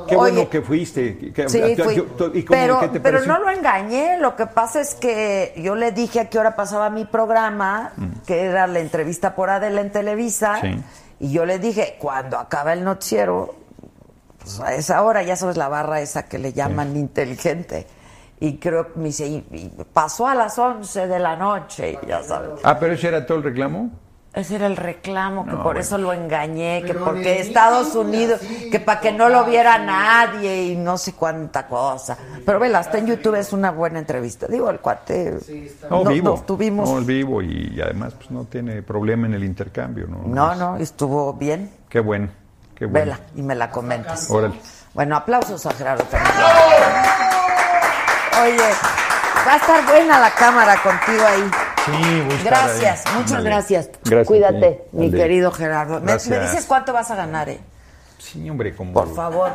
Qué 0.07 0.15
bueno 0.15 0.49
que 0.49 0.61
fuiste. 0.61 1.17
que- 1.33 1.49
Sí, 1.49 1.75
fui. 1.83 1.95
yo- 1.95 2.05
¿y 2.33 2.43
cómo- 2.43 2.59
pero, 2.59 2.79
qué 2.79 2.87
te 2.89 2.99
pero 2.99 3.23
no 3.25 3.39
lo 3.39 3.49
engañé. 3.49 4.17
Lo 4.19 4.35
que 4.35 4.45
pasa 4.47 4.79
es 4.81 4.95
que 4.95 5.53
yo 5.57 5.75
le 5.75 5.91
dije 5.91 6.21
a 6.21 6.29
qué 6.29 6.39
hora 6.39 6.55
pasaba 6.55 6.89
mi 6.89 7.05
programa, 7.05 7.93
que 8.25 8.41
era 8.45 8.67
la 8.67 8.79
entrevista 8.79 9.35
por 9.35 9.49
Adela 9.49 9.81
en 9.81 9.91
Televisa. 9.91 10.57
Mm. 10.57 10.61
Sí. 10.61 10.83
Y 11.21 11.31
yo 11.33 11.45
le 11.45 11.59
dije, 11.59 11.97
cuando 11.99 12.37
acaba 12.39 12.73
el 12.73 12.83
noticiero, 12.83 13.55
pues 14.39 14.59
a 14.59 14.73
esa 14.73 15.03
hora, 15.03 15.21
ya 15.21 15.35
sabes, 15.35 15.57
la 15.57 15.67
barra 15.67 16.01
esa 16.01 16.23
que 16.27 16.39
le 16.39 16.53
llaman 16.53 16.95
inteligente. 16.95 17.85
Y 18.39 18.57
creo 18.57 18.91
que 18.93 18.99
me 18.99 19.05
dice, 19.05 19.27
y- 19.27 19.45
y 19.51 19.71
pasó 19.93 20.27
a 20.27 20.33
las 20.33 20.57
11 20.57 21.05
de 21.07 21.19
la 21.19 21.35
noche, 21.35 21.99
ya 22.07 22.23
sabes. 22.23 22.59
Ah, 22.63 22.79
pero 22.79 22.93
ese 22.93 23.07
era 23.09 23.23
todo 23.23 23.37
el 23.37 23.43
reclamo. 23.43 23.91
Ese 24.33 24.55
era 24.55 24.67
el 24.67 24.77
reclamo, 24.77 25.43
que 25.43 25.51
No, 25.51 25.57
por 25.57 25.63
bueno. 25.65 25.79
eso 25.81 25.97
lo 25.97 26.13
engañé, 26.13 26.81
que 26.83 26.93
Pero 26.93 27.03
porque 27.03 27.41
Estados 27.41 27.93
Unidos, 27.95 28.39
así, 28.41 28.69
que 28.69 28.79
para 28.79 29.01
que 29.01 29.11
no 29.11 29.27
lo 29.27 29.43
viera 29.43 29.77
nadie 29.77 30.63
y 30.67 30.75
no 30.77 30.97
sé 30.97 31.11
cuánta 31.13 31.67
cosa. 31.67 32.17
Pero 32.45 32.57
vela, 32.57 32.79
hasta 32.79 32.97
en 32.99 33.07
YouTube 33.07 33.35
es 33.35 33.51
una 33.51 33.71
buena 33.71 33.99
entrevista. 33.99 34.47
Digo, 34.47 34.69
el 34.69 34.79
cuate 34.79 35.37
No, 35.89 36.05
no- 36.05 36.09
vivo. 36.11 36.29
nos 36.29 36.45
tuvimos. 36.45 36.89
No, 36.89 36.99
el 36.99 37.03
vivo 37.03 37.41
y, 37.41 37.73
y 37.75 37.81
además 37.81 38.13
pues 38.13 38.31
no 38.31 38.45
tiene 38.45 38.81
problema 38.81 39.27
en 39.27 39.33
el 39.33 39.43
intercambio, 39.43 40.07
¿no? 40.07 40.21
No, 40.25 40.55
no, 40.55 40.77
estuvo 40.77 41.33
bien. 41.33 41.69
Qué 41.89 41.99
bueno, 41.99 42.29
qué 42.73 42.85
bueno. 42.85 43.11
Vela, 43.11 43.19
y 43.35 43.41
me 43.41 43.53
la 43.55 43.69
comentas. 43.69 44.31
Órale. 44.31 44.55
Bueno, 44.93 45.17
aplausos 45.17 45.65
a 45.65 45.71
Gerardo 45.73 46.05
también. 46.05 46.33
Oye, 48.43 48.69
va 49.45 49.53
a 49.53 49.57
estar 49.57 49.85
buena 49.85 50.19
la 50.21 50.31
cámara 50.31 50.75
contigo 50.81 51.25
ahí. 51.27 51.51
Sí, 51.85 51.91
Gracias, 52.43 53.05
ahí. 53.05 53.13
muchas 53.17 53.43
gracias. 53.43 53.89
Gracias 54.03 54.27
Cuídate, 54.27 54.85
mi 54.91 55.11
querido 55.11 55.51
Gerardo. 55.51 55.99
¿Me, 55.99 56.13
dices 56.13 56.65
cuánto 56.67 56.93
vas 56.93 57.09
a 57.11 57.15
ganar, 57.15 57.49
eh? 57.49 57.59
Sí, 58.19 58.47
hombre, 58.49 58.75
como, 58.75 58.93
Por 58.93 59.15
favor. 59.15 59.51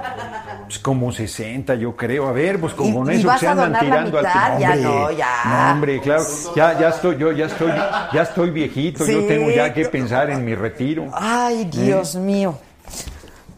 pues, 0.65 0.81
como 0.81 1.13
60, 1.13 1.77
yo 1.77 1.95
creo. 1.95 2.27
A 2.27 2.33
ver, 2.33 2.61
pues 2.61 2.75
como 2.75 2.91
¿Y- 2.91 2.95
con 2.95 3.11
eso 3.11 3.39
se 3.39 3.47
andan 3.47 3.79
tirando 3.79 4.19
mitad? 4.19 4.53
al 4.55 4.59
Ya 4.59 4.71
hombre, 4.73 4.83
no, 4.83 5.11
ya. 5.13 5.29
No, 5.45 5.73
hombre, 5.73 6.01
claro. 6.01 6.25
Ya, 6.57 6.79
ya 6.79 6.89
estoy, 6.89 7.17
yo 7.17 7.31
ya 7.31 7.47
estoy, 7.47 7.71
ya 8.13 8.23
estoy 8.23 8.51
viejito. 8.51 9.05
Sí. 9.05 9.13
Yo 9.13 9.27
tengo 9.29 9.51
ya 9.51 9.73
que 9.73 9.87
pensar 9.87 10.31
en 10.31 10.45
mi 10.45 10.57
retiro. 10.57 11.07
Ay, 11.13 11.67
Dios 11.67 12.17
mío. 12.17 12.59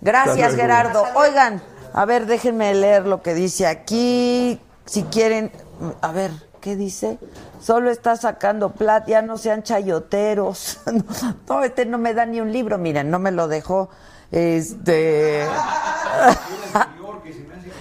Gracias. 0.03 0.55
Gerardo. 0.55 1.05
Oigan, 1.15 1.62
a 1.95 2.05
ver, 2.05 2.27
déjenme 2.27 2.74
leer 2.74 3.07
lo 3.07 3.23
que 3.23 3.32
dice 3.32 3.66
aquí. 3.66 4.61
Si 4.85 5.05
quieren, 5.05 5.51
a 6.03 6.12
ver, 6.12 6.31
¿qué 6.60 6.76
dice? 6.76 7.18
Solo 7.60 7.90
está 7.90 8.16
sacando 8.16 8.72
plata, 8.72 9.06
ya 9.06 9.22
no 9.22 9.39
sean 9.39 9.62
chayoteros. 9.62 10.80
No, 11.48 11.64
este 11.64 11.86
no 11.86 11.98
me 11.98 12.14
da 12.14 12.26
ni 12.26 12.40
un 12.40 12.52
libro, 12.52 12.78
miren, 12.78 13.10
no 13.10 13.18
me 13.18 13.30
lo 13.30 13.48
dejó. 13.48 13.90
Este. 14.30 15.47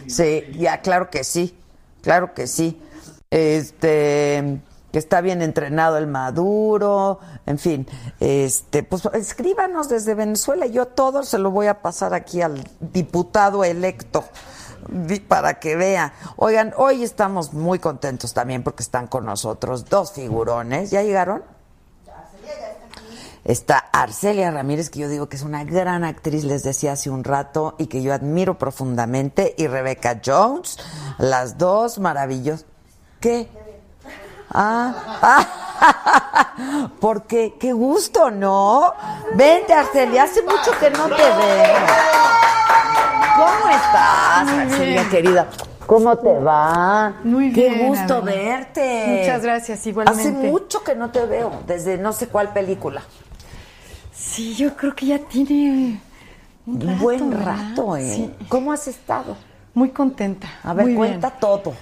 Sí, 0.08 0.45
ya, 0.58 0.80
claro 0.80 1.10
que 1.10 1.26
sí. 1.26 1.58
Claro 2.02 2.34
que 2.34 2.48
sí. 2.48 2.82
Este 3.30 4.62
que 4.91 4.99
está 4.99 5.20
bien 5.22 5.41
entrenado 5.41 5.98
el 5.98 6.08
Maduro, 6.08 7.20
en 7.45 7.60
fin, 7.60 7.88
este, 8.20 8.84
pues 8.84 9.04
escríbanos 9.14 9.90
desde 9.90 10.16
Venezuela, 10.16 10.66
yo 10.66 10.86
todo 10.86 11.24
se 11.24 11.38
lo 11.38 11.52
voy 11.52 11.68
a 11.68 11.82
pasar 11.82 12.14
aquí 12.14 12.41
al 12.41 12.64
diputado 12.80 13.66
electo 13.66 14.24
para 15.28 15.60
que 15.60 15.76
vea. 15.76 16.14
Oigan, 16.36 16.74
hoy 16.78 17.04
estamos 17.04 17.54
muy 17.54 17.80
contentos 17.80 18.34
también 18.34 18.64
porque 18.64 18.84
están 18.84 19.08
con 19.08 19.26
nosotros 19.26 19.86
dos 19.86 20.12
figurones. 20.12 20.91
¿Ya 20.91 21.04
llegaron? 21.04 21.44
Está 23.48 23.78
Arcelia 23.78 24.52
Ramírez, 24.52 24.90
que 24.90 24.99
yo 24.99 25.08
digo 25.08 25.30
que 25.30 25.38
es 25.38 25.41
una 25.41 25.64
gran 25.64 26.04
actriz, 26.04 26.44
les 26.44 26.64
decía 26.64 26.91
hace 26.91 27.10
un 27.10 27.24
rato, 27.24 27.76
y 27.78 27.88
que 27.88 28.02
yo 28.02 28.14
admiro 28.14 28.58
profundamente, 28.58 29.56
y 29.58 29.68
Rebecca 29.68 30.20
Jones, 30.24 30.78
las 31.18 31.58
dos 31.58 31.98
maravillosas. 31.98 32.66
¿Qué? 33.22 33.48
Ah, 34.54 34.94
ah, 35.22 36.90
porque 36.99 37.56
qué 37.58 37.72
gusto, 37.72 38.32
¿no? 38.32 38.94
Vente, 39.36 39.74
Arcelia, 39.74 40.24
hace 40.24 40.41
mucho 40.41 40.72
que 40.78 40.90
no 40.90 41.08
te 41.08 41.16
veo. 41.16 41.78
¿Cómo 43.38 43.70
estás, 43.70 44.80
bien. 44.80 45.10
querida? 45.10 45.48
¿Cómo 45.86 46.18
te 46.18 46.40
va? 46.40 47.18
Muy 47.24 47.54
Qué 47.54 47.70
bien, 47.70 47.88
gusto 47.88 48.16
Adela. 48.16 48.32
verte. 48.32 49.20
Muchas 49.20 49.44
gracias, 49.44 49.86
igualmente. 49.88 50.22
Hace 50.22 50.32
mucho 50.32 50.84
que 50.84 50.96
no 50.96 51.12
te 51.12 51.24
veo, 51.26 51.52
desde 51.68 52.00
no 52.00 52.14
sé 52.14 52.28
cuál 52.30 52.52
película. 52.52 53.04
Sí, 54.12 54.56
yo 54.56 54.76
creo 54.76 54.96
que 54.96 55.06
ya 55.06 55.20
tiene 55.20 56.02
un, 56.66 56.82
rato, 56.82 57.04
buen 57.04 57.30
¿verdad? 57.30 57.46
rato, 57.70 57.96
¿eh? 57.96 58.12
Sí. 58.16 58.34
¿Cómo 58.50 58.72
has 58.74 58.88
estado? 58.88 59.38
Muy 59.76 59.90
contenta. 59.90 60.48
A 60.64 60.74
ver, 60.74 60.86
muy 60.86 60.94
bien. 60.96 60.98
cuenta 60.98 61.30
todo. 61.30 61.74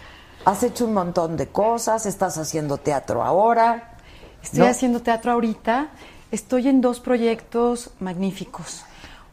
Has 0.44 0.62
hecho 0.62 0.86
un 0.86 0.94
montón 0.94 1.38
de 1.38 1.48
cosas, 1.48 2.06
estás 2.06 2.38
haciendo 2.38 2.78
teatro 2.78 3.24
ahora. 3.24 3.96
Estoy 4.44 4.60
¿no? 4.60 4.66
haciendo 4.68 5.02
teatro 5.02 5.32
ahorita. 5.32 5.88
Estoy 6.32 6.68
en 6.68 6.82
dos 6.82 7.00
proyectos 7.00 7.92
magníficos. 8.00 8.85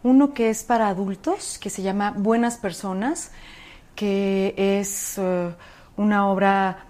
Uno 0.03 0.35
que 0.35 0.51
es 0.51 0.65
para 0.65 0.89
adultos, 0.89 1.59
que 1.59 1.71
se 1.71 1.83
llama 1.83 2.13
Buenas 2.17 2.57
Personas, 2.57 3.31
que 3.95 4.55
es 4.57 5.17
eh, 5.19 5.55
una 5.97 6.29
obra 6.29 6.87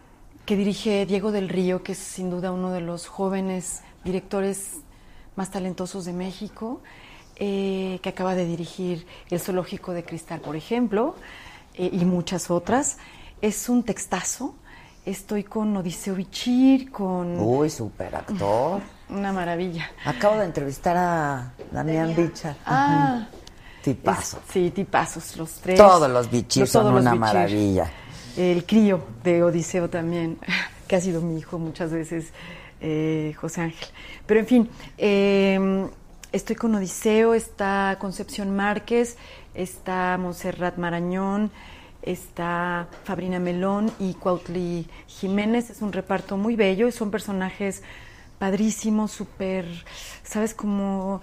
que 0.47 0.57
dirige 0.57 1.05
Diego 1.07 1.31
del 1.31 1.49
Río, 1.49 1.83
que 1.83 1.93
es 1.93 1.99
sin 1.99 2.31
duda 2.31 2.53
uno 2.53 2.71
de 2.71 2.81
los 2.81 3.07
jóvenes 3.07 3.83
directores 4.05 4.79
más 5.37 5.51
talentosos 5.51 6.05
de 6.05 6.13
México, 6.13 6.81
eh, 7.37 7.99
que 8.03 8.09
acaba 8.09 8.35
de 8.35 8.47
dirigir 8.47 9.07
El 9.31 9.41
Zoológico 9.41 9.93
de 9.93 10.05
Cristal, 10.05 10.41
por 10.41 10.57
ejemplo, 10.57 11.15
eh, 11.75 11.91
y 11.93 12.05
muchas 12.05 12.51
otras. 12.51 12.99
Es 13.41 13.69
un 13.69 13.83
textazo. 13.83 14.55
Estoy 15.05 15.43
con 15.43 15.77
Odiseo 15.77 16.15
Bichir, 16.15 16.91
con 16.93 17.39
Uy, 17.41 17.69
super 17.69 18.15
actor. 18.15 18.81
Una 19.13 19.33
maravilla. 19.33 19.91
Acabo 20.05 20.39
de 20.39 20.45
entrevistar 20.47 20.97
a 20.97 21.53
Damián 21.71 22.15
Bichar. 22.17 22.57
Ah, 22.67 23.27
Tipazo. 23.83 24.39
es- 24.47 24.53
sí, 24.53 24.71
tipazos, 24.71 25.37
los 25.37 25.51
tres. 25.55 25.77
Todos 25.79 26.11
los 26.11 26.31
Bichir 26.31 26.63
Los- 26.63 26.71
son 26.71 26.83
todos 26.83 26.95
los 26.95 27.03
una 27.03 27.11
Bichir. 27.13 27.21
maravilla. 27.21 27.91
El 28.37 28.65
crío 28.65 29.05
de 29.23 29.43
Odiseo 29.43 29.91
también, 29.91 30.39
que 30.89 30.97
ha 30.97 31.01
sido 31.01 31.21
mi 31.21 31.39
hijo 31.39 31.59
muchas 31.59 31.91
veces, 31.93 32.33
eh, 32.81 33.35
José 33.41 33.61
Ángel. 33.63 33.89
Pero 34.27 34.41
en 34.41 34.47
fin, 34.47 34.71
eh, 34.99 35.89
estoy 36.33 36.57
con 36.57 36.75
Odiseo, 36.75 37.35
está 37.35 37.97
Concepción 38.01 38.55
Márquez, 38.57 39.17
está 39.55 40.17
Montserrat 40.19 40.79
Marañón, 40.79 41.51
está 42.01 42.89
Fabrina 43.05 43.39
Melón 43.39 43.93
y 44.01 44.15
Cuautli 44.15 44.89
Jiménez. 45.07 45.71
Es 45.71 45.83
un 45.83 45.93
reparto 45.93 46.37
muy 46.37 46.57
bello 46.57 46.89
y 46.89 46.93
son 46.93 47.11
personajes 47.11 47.83
padrísimos, 48.43 49.13
súper, 49.13 49.67
¿sabes? 50.25 50.53
Como 50.53 51.23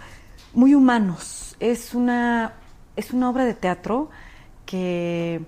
muy 0.53 0.73
humanos. 0.73 1.57
Es 1.59 1.93
una, 1.93 2.53
es 2.95 3.11
una 3.11 3.29
obra 3.29 3.43
de 3.43 3.53
teatro 3.53 4.09
que, 4.65 5.41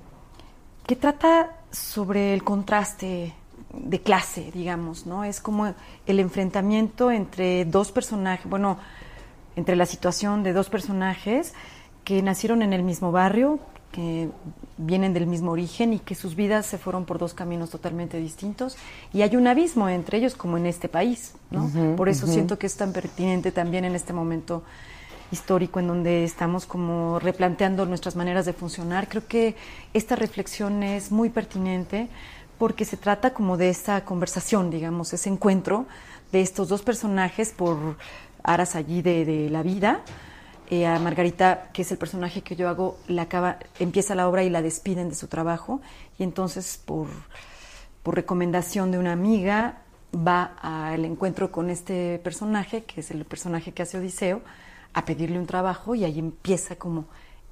que 0.85 0.98
trata 0.98 1.61
sobre 1.72 2.34
el 2.34 2.43
contraste 2.43 3.34
de 3.72 4.02
clase, 4.02 4.52
digamos, 4.53 5.06
¿no? 5.06 5.23
Es 5.23 5.39
como 5.39 5.73
el 6.06 6.19
enfrentamiento 6.19 7.10
entre 7.10 7.64
dos 7.64 7.93
personajes, 7.93 8.49
bueno, 8.49 8.77
entre 9.56 9.77
la 9.77 9.85
situación 9.85 10.43
de 10.43 10.52
dos 10.52 10.69
personajes 10.69 11.53
que 12.03 12.22
nacieron 12.22 12.64
en 12.64 12.73
el 12.73 12.84
mismo 12.84 13.14
barrio, 13.14 13.61
que 13.91 14.30
vienen 14.77 15.13
del 15.13 15.27
mismo 15.27 15.51
origen 15.51 15.93
y 15.93 15.99
que 15.99 16.15
sus 16.15 16.35
vidas 16.35 16.65
se 16.65 16.77
fueron 16.77 17.05
por 17.05 17.19
dos 17.19 17.34
caminos 17.34 17.69
totalmente 17.69 18.18
distintos 18.18 18.77
y 19.13 19.22
hay 19.22 19.35
un 19.35 19.47
abismo 19.47 19.89
entre 19.89 20.18
ellos 20.18 20.35
como 20.35 20.57
en 20.57 20.65
este 20.65 20.89
país, 20.89 21.34
¿no? 21.49 21.69
Por 21.95 22.09
eso 22.09 22.27
siento 22.27 22.57
que 22.57 22.68
es 22.68 22.76
tan 22.76 22.93
pertinente 22.93 23.51
también 23.51 23.85
en 23.85 23.95
este 23.95 24.13
momento 24.13 24.63
histórico 25.31 25.80
en 25.80 25.88
donde 25.88 26.23
estamos 26.23 26.65
como 26.65 27.19
replanteando 27.19 27.85
nuestras 27.85 28.15
maneras 28.15 28.45
de 28.45 28.53
funcionar. 28.53 29.07
Creo 29.07 29.26
que 29.27 29.55
esta 29.93 30.15
reflexión 30.15 30.84
es 30.84 31.11
muy 31.11 31.30
pertinente 31.30 32.09
porque 32.57 32.85
se 32.85 32.97
trata 32.97 33.34
como 33.34 33.57
de 33.57 33.69
esta 33.69 34.03
conversación, 34.05 34.69
digamos, 34.69 35.13
ese 35.13 35.30
encuentro 35.30 35.85
de 36.31 36.41
estos 36.41 36.68
dos 36.68 36.81
personajes 36.81 37.51
por 37.51 37.97
aras 38.43 38.76
allí 38.76 39.01
de, 39.01 39.26
de 39.26 39.49
la 39.49 39.63
vida. 39.63 40.01
Eh, 40.73 40.88
a 40.88 40.98
Margarita, 40.99 41.69
que 41.73 41.81
es 41.81 41.91
el 41.91 41.98
personaje 41.98 42.43
que 42.43 42.56
yo 42.56 42.69
hago, 42.69 42.98
la 43.10 43.23
acaba, 43.23 43.57
empieza 43.77 44.15
la 44.15 44.30
obra 44.30 44.43
y 44.45 44.49
la 44.49 44.61
despiden 44.61 45.10
de 45.10 45.15
su 45.15 45.27
trabajo 45.27 45.81
y 46.18 46.23
entonces 46.23 46.80
por, 46.85 47.07
por 48.03 48.15
recomendación 48.15 48.89
de 48.89 48.98
una 48.98 49.11
amiga 49.11 49.80
va 50.15 50.56
al 50.61 51.03
encuentro 51.03 51.52
con 51.52 51.69
este 51.69 52.19
personaje, 52.19 52.85
que 52.85 53.02
es 53.02 53.11
el 53.11 53.26
personaje 53.26 53.73
que 53.73 53.81
hace 53.84 53.98
Odiseo, 53.98 54.41
a 54.93 55.03
pedirle 55.03 55.38
un 55.39 55.45
trabajo 55.45 55.93
y 55.93 56.06
ahí 56.06 56.19
empieza 56.19 56.77
como 56.77 57.03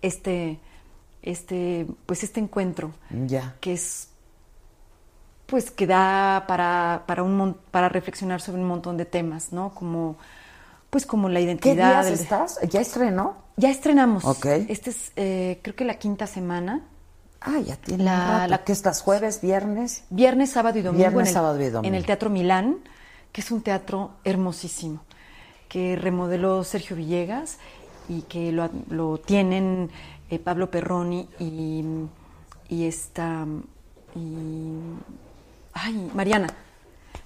este, 0.01 0.57
este, 1.21 1.87
pues 2.05 2.23
este 2.23 2.39
encuentro 2.39 2.93
Ya. 3.27 3.53
que 3.59 3.73
es 3.73 4.07
pues 5.45 5.71
que 5.71 5.87
da 5.87 6.45
para, 6.47 7.03
para, 7.05 7.23
un, 7.23 7.57
para 7.71 7.89
reflexionar 7.89 8.39
sobre 8.39 8.61
un 8.61 8.67
montón 8.67 8.95
de 8.95 9.03
temas, 9.05 9.51
¿no? 9.51 9.73
Como, 9.73 10.15
pues 10.89 11.05
como 11.05 11.29
la 11.29 11.39
¿Qué 11.39 11.45
identidad. 11.45 11.75
días 12.03 12.05
del- 12.05 12.13
estás? 12.15 12.59
¿Ya 12.69 12.81
estrenó? 12.81 13.37
Ya 13.57 13.69
estrenamos. 13.69 14.25
Ok. 14.25 14.45
Este 14.67 14.89
es, 14.91 15.11
eh, 15.15 15.59
creo 15.61 15.75
que 15.75 15.85
la 15.85 15.95
quinta 15.99 16.27
semana. 16.27 16.81
Ah, 17.41 17.59
ya 17.59 17.75
tiene 17.77 18.03
La- 18.03 18.47
la- 18.47 18.63
¿Qué 18.63 18.71
estás? 18.71 19.01
¿Jueves, 19.01 19.41
viernes? 19.41 20.03
Viernes, 20.09 20.51
sábado 20.51 20.77
y 20.79 20.81
domingo. 20.81 20.99
Viernes, 20.99 21.21
en 21.21 21.27
el, 21.27 21.33
sábado 21.33 21.61
y 21.61 21.69
domingo. 21.69 21.87
En 21.87 21.95
el 21.95 22.05
Teatro 22.05 22.29
Milán, 22.29 22.77
que 23.31 23.41
es 23.41 23.51
un 23.51 23.61
teatro 23.61 24.11
hermosísimo, 24.23 25.01
que 25.69 25.95
remodeló 25.95 26.63
Sergio 26.63 26.95
Villegas 26.95 27.57
y 28.09 28.23
que 28.23 28.51
lo, 28.51 28.69
lo 28.89 29.19
tienen 29.19 29.89
eh, 30.29 30.39
Pablo 30.39 30.69
Perroni 30.71 31.29
y, 31.39 31.83
y 32.67 32.85
esta. 32.87 33.45
Y, 34.15 34.73
ay, 35.73 36.11
Mariana, 36.13 36.47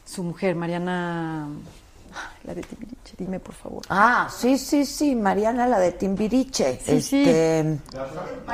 su 0.06 0.24
mujer, 0.24 0.56
Mariana. 0.56 1.48
La 2.44 2.54
de 2.54 2.62
Timbiriche, 2.62 3.14
dime 3.18 3.40
por 3.40 3.56
favor. 3.56 3.82
Ah, 3.90 4.28
sí, 4.36 4.58
sí, 4.58 4.86
sí, 4.86 5.16
Mariana, 5.16 5.68
la 5.68 5.80
de 5.80 5.92
Timbiriche. 5.94 6.80
Sí, 6.86 7.02
sí. 7.02 7.24
este, 7.24 7.80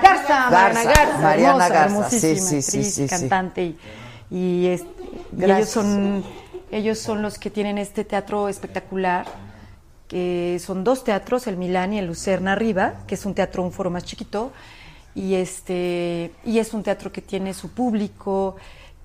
Garza, 0.02 0.50
Mariana 0.50 0.84
Garza, 0.84 1.18
Mariana 1.20 1.50
hermosa, 1.68 1.70
Garza, 1.70 2.10
sí, 2.10 2.16
hermosísima 2.28 2.50
sí, 2.50 2.62
sí, 2.62 2.78
actriz, 2.78 2.94
sí, 2.96 3.08
cantante 3.08 3.64
y, 3.64 3.78
y 4.32 4.68
es- 4.68 4.82
y 4.82 4.86
Gracias. 5.42 5.58
ellos 5.58 5.70
son 5.70 6.24
ellos 6.72 7.00
son 7.00 7.22
los 7.24 7.40
que 7.40 7.50
tienen 7.50 7.78
este 7.80 8.04
teatro 8.06 8.48
espectacular 8.48 9.26
que 10.08 10.60
son 10.64 10.84
dos 10.84 11.04
teatros, 11.04 11.46
el 11.48 11.58
Milán 11.58 11.94
y 11.94 12.00
el 12.00 12.06
Lucerna 12.08 12.54
arriba, 12.54 12.94
que 13.08 13.16
es 13.16 13.26
un 13.26 13.34
teatro 13.36 13.64
un 13.64 13.72
foro 13.72 13.90
más 13.92 14.04
chiquito 14.04 14.52
y 15.16 15.34
este 15.36 16.32
y 16.46 16.60
es 16.60 16.74
un 16.74 16.84
teatro 16.84 17.12
que 17.12 17.22
tiene 17.22 17.54
su 17.54 17.72
público 17.72 18.56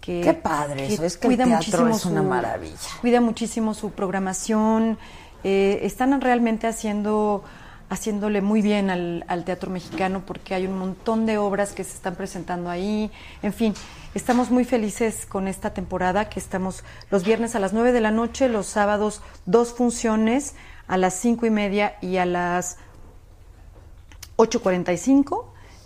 que 0.04 0.20
Qué 0.20 0.34
padre 0.34 0.92
eso, 0.92 1.02
es 1.02 1.16
que 1.16 1.28
el 1.28 1.36
teatro 1.38 1.88
es 1.88 2.04
una 2.04 2.22
maravilla. 2.22 2.76
cuida 3.00 3.22
muchísimo 3.22 3.72
su 3.72 3.90
programación, 3.90 4.98
eh, 5.44 5.80
están 5.82 6.20
realmente 6.20 6.66
haciendo 6.66 7.42
haciéndole 7.88 8.40
muy 8.40 8.60
bien 8.60 8.90
al, 8.90 9.24
al 9.28 9.44
teatro 9.44 9.70
mexicano 9.70 10.22
porque 10.26 10.54
hay 10.54 10.66
un 10.66 10.76
montón 10.76 11.26
de 11.26 11.38
obras 11.38 11.72
que 11.72 11.84
se 11.84 11.94
están 11.94 12.16
presentando 12.16 12.68
ahí, 12.68 13.10
en 13.42 13.52
fin, 13.52 13.74
estamos 14.14 14.50
muy 14.50 14.64
felices 14.64 15.26
con 15.26 15.48
esta 15.48 15.72
temporada 15.72 16.28
que 16.28 16.38
estamos 16.38 16.84
los 17.10 17.24
viernes 17.24 17.54
a 17.54 17.60
las 17.60 17.72
9 17.72 17.92
de 17.92 18.00
la 18.00 18.10
noche, 18.10 18.48
los 18.48 18.66
sábados 18.66 19.22
dos 19.46 19.72
funciones 19.72 20.54
a 20.86 20.98
las 20.98 21.14
cinco 21.14 21.46
y 21.46 21.50
media 21.50 21.96
y 22.02 22.18
a 22.18 22.26
las 22.26 22.76
8.45 24.36 25.44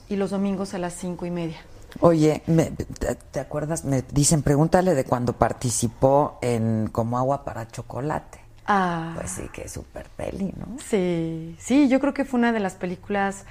y 0.09 0.17
los 0.17 0.31
domingos 0.31 0.75
a 0.75 0.79
las 0.79 0.95
cinco 0.95 1.27
y 1.27 1.31
media. 1.31 1.59
Oye, 2.01 2.43
me- 2.47 2.67
te, 2.67 3.15
te 3.17 3.41
acuerdas? 3.41 3.85
Me 3.85 4.03
dicen, 4.03 4.43
pregúntale 4.43 4.95
de 4.95 5.05
cuando 5.05 5.33
participó 5.33 6.39
en 6.43 6.89
Como 6.93 7.19
agua 7.19 7.45
para 7.45 7.67
chocolate. 7.69 8.39
Ah. 8.67 9.13
Pues 9.17 9.31
sí, 9.31 9.43
que 9.53 9.63
es 9.63 9.73
súper 9.73 10.09
peli, 10.11 10.53
¿no? 10.57 10.77
Sí, 10.79 11.57
sí, 11.59 11.89
yo 11.89 12.01
creo 12.01 12.13
que 12.15 12.25
fue 12.25 12.39
una 12.39 12.53
de 12.53 12.61
las 12.61 12.75
películas 12.75 13.45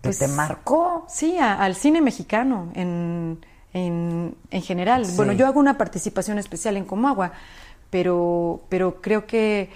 ¿Que 0.00 0.08
pues, 0.10 0.18
te 0.18 0.28
marcó? 0.28 1.04
Sí, 1.08 1.36
a- 1.38 1.54
al 1.60 1.74
cine 1.74 2.00
mexicano 2.00 2.70
en, 2.74 3.44
en, 3.72 4.36
en 4.50 4.62
general. 4.62 5.04
Sí. 5.04 5.16
Bueno, 5.16 5.32
yo 5.32 5.46
hago 5.46 5.58
una 5.58 5.76
participación 5.76 6.38
especial 6.38 6.76
en 6.76 6.84
Comagua, 6.84 7.32
pero, 7.90 8.62
pero 8.68 9.00
creo 9.00 9.26
que, 9.26 9.70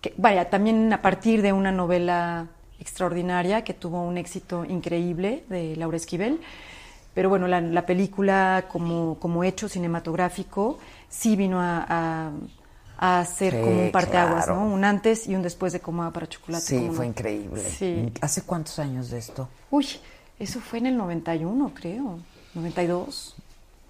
que, 0.00 0.14
vaya, 0.16 0.48
también 0.50 0.92
a 0.92 1.02
partir 1.02 1.42
de 1.42 1.52
una 1.52 1.72
novela 1.72 2.46
extraordinaria 2.78 3.62
que 3.64 3.74
tuvo 3.74 4.02
un 4.02 4.18
éxito 4.18 4.64
increíble 4.64 5.44
de 5.48 5.74
Laura 5.76 5.96
Esquivel. 5.96 6.40
Pero 7.14 7.28
bueno, 7.28 7.46
la, 7.46 7.60
la 7.60 7.84
película 7.86 8.64
como, 8.70 9.18
como 9.18 9.44
hecho 9.44 9.68
cinematográfico 9.68 10.78
sí 11.08 11.36
vino 11.36 11.60
a, 11.60 11.84
a, 11.88 12.30
a 12.98 13.20
hacer 13.20 13.52
Sí, 13.52 13.60
como 13.60 13.82
un 13.82 13.92
parteaguas, 13.92 14.46
claro. 14.46 14.60
¿no? 14.60 14.66
Un 14.74 14.84
antes 14.84 15.26
y 15.26 15.34
un 15.34 15.42
después 15.42 15.72
de 15.74 15.80
Como 15.80 16.02
Agua 16.02 16.12
para 16.14 16.26
Chocolate. 16.28 16.64
Sí, 16.64 16.76
¿cómo 16.78 16.92
fue 16.94 17.04
no? 17.04 17.10
increíble. 17.10 17.60
Sí. 17.62 18.12
¿Hace 18.20 18.42
cuántos 18.42 18.78
años 18.78 19.10
de 19.10 19.18
esto? 19.18 19.48
Uy, 19.70 19.86
eso 20.38 20.60
fue 20.60 20.78
en 20.78 20.86
el 20.86 20.96
91, 20.96 21.72
creo. 21.74 22.18
92. 22.54 23.34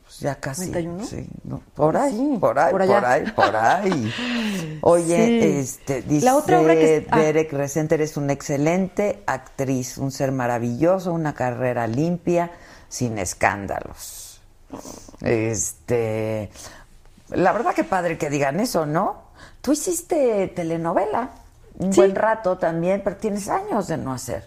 Pues 0.05 0.21
ya 0.21 0.35
casi. 0.35 0.67
91. 0.71 1.05
Sí, 1.07 1.27
no, 1.45 1.63
por 1.75 1.97
ahí, 1.97 2.13
Sí, 2.13 2.37
por 2.39 2.59
ahí, 2.59 2.73
por 2.73 2.83
ahí, 2.83 3.25
por 3.35 3.57
ahí. 3.57 4.13
Oye, 4.83 5.17
Sí. 5.27 5.59
este, 5.61 6.03
dice 6.03 6.25
La 6.27 6.37
otra 6.37 6.61
obra 6.61 6.75
que 6.75 6.97
es- 6.99 7.05
ah. 7.11 7.19
Derek 7.19 7.53
Resenter 7.53 8.01
es 8.03 8.17
una 8.17 8.33
excelente 8.33 9.23
actriz, 9.27 9.97
un 9.99 10.11
ser 10.11 10.33
maravilloso, 10.33 11.13
una 11.15 11.35
carrera 11.35 11.87
limpia, 11.87 12.51
sin 12.93 13.17
escándalos. 13.19 14.43
Este, 15.23 16.51
la 17.31 17.53
verdad 17.53 17.75
que 17.75 17.85
padre 17.85 18.19
que 18.19 18.29
digan 18.29 18.61
eso, 18.61 18.85
¿no? 18.85 19.23
Tú 19.63 19.73
hiciste 19.73 20.49
telenovela 20.49 21.31
un 21.79 21.91
Sí. 21.93 22.01
buen 22.01 22.15
rato 22.15 22.59
también, 22.59 23.01
pero 23.03 23.17
tienes 23.17 23.49
años 23.49 23.89
de 23.89 23.97
no 23.97 24.13
hacer. 24.13 24.47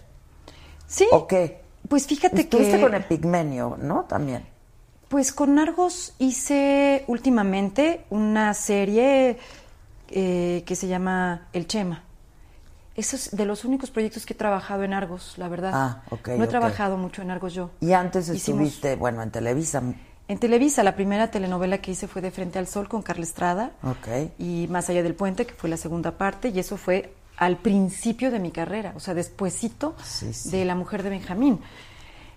Sí. 0.86 1.08
¿O 1.10 1.26
qué? 1.26 1.60
Pues 1.88 2.06
fíjate 2.06 2.42
Estuviste 2.42 2.76
que... 2.76 2.82
con 2.82 2.94
Epigmenio, 2.94 3.76
¿no? 3.80 4.04
También. 4.04 4.46
Pues 5.08 5.32
con 5.32 5.58
Argos 5.58 6.14
hice 6.18 7.02
últimamente 7.08 8.04
una 8.10 8.54
serie 8.54 9.38
eh, 10.08 10.62
que 10.64 10.76
se 10.76 10.86
llama 10.86 11.48
El 11.52 11.66
Chema. 11.66 12.04
Eso 12.96 13.16
es 13.16 13.30
de 13.36 13.44
los 13.44 13.64
únicos 13.64 13.90
proyectos 13.90 14.24
que 14.24 14.32
he 14.32 14.36
trabajado 14.36 14.82
en 14.82 14.92
Argos, 14.94 15.34
la 15.36 15.48
verdad. 15.48 15.72
Ah, 15.74 16.02
ok, 16.10 16.28
No 16.38 16.44
he 16.44 16.48
trabajado 16.48 16.96
mucho 16.96 17.22
en 17.22 17.30
Argos 17.30 17.52
yo. 17.54 17.70
Y 17.80 17.92
antes 17.92 18.28
Hicimos- 18.28 18.38
estuviste, 18.68 18.96
bueno, 18.96 19.22
en 19.22 19.30
Televisa. 19.30 19.82
En 20.28 20.38
Televisa, 20.38 20.82
la 20.82 20.96
primera 20.96 21.30
telenovela 21.30 21.78
que 21.78 21.92
hice 21.92 22.08
fue 22.08 22.20
De 22.22 22.30
Frente 22.30 22.58
al 22.58 22.66
Sol 22.66 22.88
con 22.88 23.02
Carla 23.02 23.22
Estrada. 23.24 23.72
Ok. 23.82 24.32
Y 24.38 24.66
Más 24.70 24.88
allá 24.88 25.02
del 25.02 25.14
puente, 25.14 25.46
que 25.46 25.54
fue 25.54 25.68
la 25.70 25.76
segunda 25.76 26.12
parte, 26.18 26.48
y 26.48 26.58
eso 26.58 26.76
fue 26.76 27.12
al 27.36 27.58
principio 27.58 28.30
de 28.30 28.38
mi 28.38 28.50
carrera, 28.50 28.92
o 28.96 29.00
sea, 29.00 29.12
despuesito 29.12 29.94
Sí, 30.02 30.32
sí. 30.32 30.50
de 30.50 30.64
La 30.64 30.74
Mujer 30.74 31.02
de 31.02 31.10
Benjamín. 31.10 31.60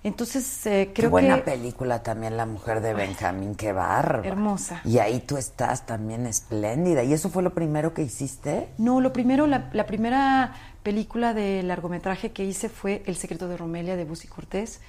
Entonces, 0.03 0.65
eh, 0.65 0.91
Qué 0.93 1.01
creo 1.01 1.09
buena 1.09 1.35
que... 1.38 1.41
película 1.51 2.01
también, 2.03 2.38
La 2.38 2.45
Mujer 2.45 2.80
de 2.81 2.93
Benjamín, 2.93 3.55
qué 3.55 3.73
bárbara. 3.73 4.27
Hermosa. 4.27 4.81
Y 4.85 4.99
ahí 4.99 5.19
tú 5.19 5.35
estás 5.38 5.85
también 5.85 6.26
espléndida. 6.26 7.03
¿Y 7.03 7.11
eso 7.13 7.30
fue 7.30 7.43
lo 7.43 7.53
primero 7.53 7.93
que 7.93 8.01
hiciste? 8.03 8.69
No, 8.77 9.01
lo 9.01 9.11
primero, 9.11 9.45
la, 9.45 9.69
la 9.73 9.85
primera 9.85 10.53
película 10.84 11.34
de 11.34 11.63
largometraje 11.63 12.31
que 12.31 12.45
hice 12.45 12.69
fue 12.69 13.03
El 13.05 13.17
secreto 13.17 13.49
de 13.49 13.57
Romelia 13.57 13.97
de 13.97 14.05
Busi 14.05 14.27
Cortés, 14.30 14.80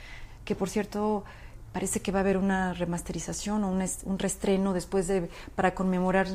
que 0.44 0.54
por 0.54 0.68
cierto 0.68 1.24
parece 1.72 2.00
que 2.00 2.12
va 2.12 2.20
a 2.20 2.22
haber 2.22 2.36
una 2.36 2.72
remasterización 2.74 3.62
o 3.64 3.68
un, 3.70 3.84
un 4.04 4.18
reestreno 4.18 4.72
después 4.72 5.06
de 5.08 5.28
para 5.54 5.74
conmemorar 5.74 6.26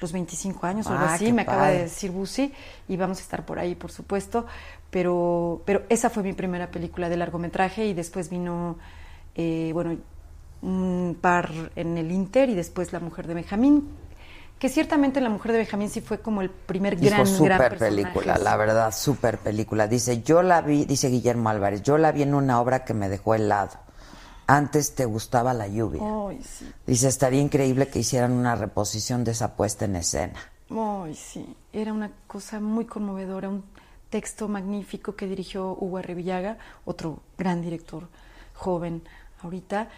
los 0.00 0.12
25 0.12 0.66
años 0.66 0.86
o 0.86 0.90
algo 0.90 1.04
Ah, 1.04 1.14
así, 1.14 1.26
qué 1.26 1.32
me 1.32 1.42
acaba 1.42 1.68
de 1.68 1.82
decir 1.82 2.10
Busi 2.10 2.52
y 2.88 2.96
vamos 2.96 3.18
a 3.18 3.20
estar 3.22 3.44
por 3.46 3.58
ahí, 3.58 3.74
por 3.74 3.90
supuesto, 3.92 4.46
pero 4.92 5.62
pero 5.64 5.82
esa 5.88 6.10
fue 6.10 6.22
mi 6.22 6.34
primera 6.34 6.70
película 6.70 7.08
de 7.08 7.16
largometraje 7.16 7.86
y 7.86 7.94
después 7.94 8.28
vino 8.28 8.76
eh, 9.34 9.70
bueno, 9.72 9.96
un 10.60 11.16
par 11.20 11.50
en 11.74 11.96
el 11.98 12.12
Inter 12.12 12.50
y 12.50 12.54
después 12.54 12.92
La 12.92 13.00
Mujer 13.00 13.26
de 13.26 13.34
Benjamín, 13.34 13.88
que 14.58 14.68
ciertamente 14.68 15.20
La 15.20 15.30
Mujer 15.30 15.52
de 15.52 15.58
Benjamín 15.58 15.88
sí 15.88 16.00
fue 16.00 16.20
como 16.20 16.42
el 16.42 16.50
primer 16.50 16.94
Hijo, 16.94 17.06
gran, 17.06 17.22
gran 17.22 17.26
súper 17.26 17.58
personaje. 17.58 17.96
película, 17.96 18.38
la 18.38 18.56
verdad, 18.56 18.94
súper 18.94 19.38
película. 19.38 19.88
Dice, 19.88 20.22
yo 20.22 20.42
la 20.42 20.60
vi, 20.60 20.84
dice 20.84 21.08
Guillermo 21.08 21.48
Álvarez, 21.48 21.82
yo 21.82 21.98
la 21.98 22.12
vi 22.12 22.22
en 22.22 22.34
una 22.34 22.60
obra 22.60 22.84
que 22.84 22.94
me 22.94 23.08
dejó 23.08 23.34
helado. 23.34 23.72
Antes 24.46 24.94
te 24.94 25.06
gustaba 25.06 25.54
la 25.54 25.66
lluvia. 25.66 26.02
Ay, 26.02 26.42
sí. 26.42 26.70
Dice, 26.86 27.08
estaría 27.08 27.40
increíble 27.40 27.88
que 27.88 28.00
hicieran 28.00 28.32
una 28.32 28.54
reposición 28.54 29.24
de 29.24 29.30
esa 29.30 29.56
puesta 29.56 29.86
en 29.86 29.96
escena. 29.96 30.38
Ay, 30.70 31.14
sí, 31.14 31.56
era 31.72 31.92
una 31.92 32.10
cosa 32.26 32.60
muy 32.60 32.84
conmovedora, 32.84 33.48
un 33.48 33.62
texto 34.12 34.46
magnífico 34.46 35.16
que 35.16 35.26
dirigió 35.26 35.72
Hugo 35.80 35.96
Arrevillaga, 35.98 36.58
otro 36.84 37.20
gran 37.38 37.62
director 37.62 38.08
joven 38.54 39.02
ahorita, 39.42 39.88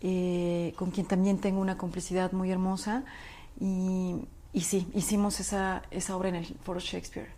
eh, 0.00 0.72
con 0.76 0.90
quien 0.92 1.06
también 1.06 1.38
tengo 1.38 1.60
una 1.60 1.76
complicidad 1.76 2.30
muy 2.32 2.50
hermosa. 2.52 3.02
Y, 3.60 4.14
y 4.52 4.60
sí, 4.62 4.86
hicimos 4.94 5.40
esa, 5.40 5.82
esa 5.90 6.16
obra 6.16 6.28
en 6.30 6.36
el 6.36 6.46
Foro 6.62 6.78
Shakespeare. 6.80 7.28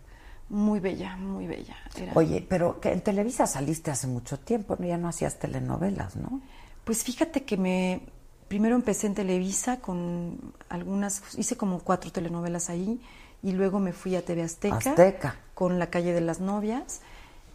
Muy 0.49 0.79
bella, 0.79 1.17
muy 1.17 1.47
bella. 1.47 1.75
Era- 1.95 2.13
Oye, 2.15 2.45
pero 2.47 2.79
que 2.79 2.91
en 2.93 3.01
Televisa 3.01 3.47
saliste 3.47 3.91
hace 3.91 4.07
mucho 4.07 4.37
tiempo, 4.39 4.77
¿no? 4.79 4.85
ya 4.87 4.97
no 4.97 5.09
hacías 5.09 5.39
telenovelas, 5.39 6.15
¿no? 6.15 6.39
Pues 6.85 7.03
fíjate 7.03 7.43
que 7.43 7.57
me 7.57 8.01
primero 8.47 8.75
empecé 8.75 9.07
en 9.07 9.13
Televisa 9.15 9.81
con 9.81 10.53
algunas, 10.69 11.21
hice 11.37 11.57
como 11.57 11.79
cuatro 11.79 12.11
telenovelas 12.13 12.69
ahí 12.69 13.01
y 13.43 13.51
luego 13.51 13.79
me 13.79 13.93
fui 13.93 14.15
a 14.15 14.23
TV 14.25 14.43
Azteca, 14.43 14.77
Azteca. 14.77 15.35
con 15.53 15.79
La 15.79 15.87
calle 15.87 16.13
de 16.13 16.21
las 16.21 16.39
novias 16.39 17.01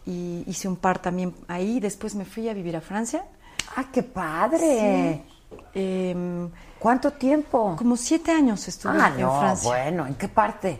y 0.05 0.43
hice 0.47 0.67
un 0.67 0.75
par 0.75 0.99
también 1.01 1.33
ahí. 1.47 1.79
Después 1.79 2.15
me 2.15 2.25
fui 2.25 2.49
a 2.49 2.53
vivir 2.53 2.75
a 2.75 2.81
Francia. 2.81 3.25
¡Ah, 3.75 3.85
qué 3.91 4.03
padre! 4.03 5.23
Sí. 5.25 5.59
Em, 5.75 6.49
¿Cuánto 6.79 7.11
tiempo? 7.11 7.75
como 7.77 7.95
siete 7.95 8.31
años 8.31 8.67
estuve 8.67 8.93
Ah, 8.99 9.11
en 9.15 9.21
no, 9.21 9.39
Francia. 9.39 9.69
bueno, 9.69 10.07
¿en 10.07 10.15
qué 10.15 10.27
parte? 10.27 10.79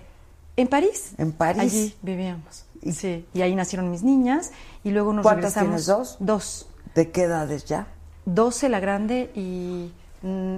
En 0.55 0.67
París. 0.67 1.13
En 1.17 1.31
París. 1.31 1.61
Allí 1.61 1.95
vivíamos. 2.01 2.65
Sí. 2.91 3.25
Y 3.33 3.41
ahí 3.41 3.55
nacieron 3.55 3.89
mis 3.89 4.03
niñas 4.03 4.51
y 4.83 4.91
luego 4.91 5.13
nos 5.13 5.23
¿Cuántas 5.23 5.55
regresamos. 5.55 5.85
tienes, 5.85 5.85
dos? 5.85 6.17
Dos. 6.19 6.67
¿De 6.95 7.11
qué 7.11 7.23
edades 7.23 7.65
ya? 7.65 7.87
12 8.25 8.69
la 8.69 8.79
grande 8.79 9.31
y 9.35 9.91
mm, 10.21 10.57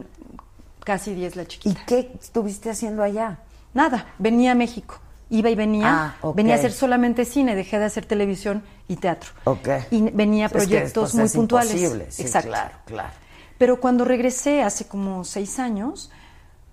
casi 0.83 1.13
10 1.13 1.35
la 1.35 1.43
¿Y 1.43 1.47
chiquita. 1.47 1.81
qué 1.85 2.11
estuviste 2.19 2.69
haciendo 2.69 3.03
allá? 3.03 3.39
Nada, 3.75 4.07
venía 4.17 4.53
a 4.53 4.55
México. 4.55 4.99
Iba 5.29 5.49
y 5.51 5.55
venía. 5.55 6.15
Ah. 6.23 6.31
Venía 6.33 6.55
a 6.55 6.57
hacer 6.57 6.71
solamente 6.71 7.25
cine, 7.25 7.55
dejé 7.55 7.77
de 7.77 7.85
hacer 7.85 8.05
televisión 8.05 8.63
y 8.87 8.95
teatro. 8.95 9.29
Ok. 9.43 9.67
Y 9.91 10.01
venía 10.09 10.45
a 10.45 10.47
Es 10.47 10.51
que 10.53 10.57
proyectos 10.59 11.03
después 11.11 11.13
muy 11.15 11.25
es 11.25 11.33
puntuales. 11.33 12.05
sí, 12.15 12.21
Exacto. 12.23 12.49
claro, 12.49 12.75
claro. 12.85 13.09
Pero 13.57 13.79
cuando 13.79 14.05
regresé 14.05 14.63
hace 14.63 14.87
como 14.87 15.23
seis 15.23 15.59
años, 15.59 16.11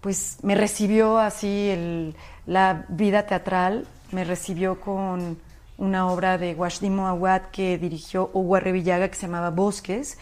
pues 0.00 0.38
me 0.42 0.54
recibió 0.54 1.18
así 1.18 1.68
el- 1.70 2.14
la 2.46 2.86
vida 2.88 3.26
teatral, 3.26 3.86
me 4.10 4.24
recibió 4.24 4.80
con 4.80 5.38
una 5.78 6.08
obra 6.10 6.38
de 6.38 6.54
Washdimo 6.54 7.06
Awad 7.08 7.42
que 7.52 7.78
dirigió 7.78 8.30
Hugo 8.32 8.56
Arrevillaga 8.56 9.08
que 9.08 9.14
se 9.14 9.22
llamaba 9.26 9.50
Bosques. 9.50 10.18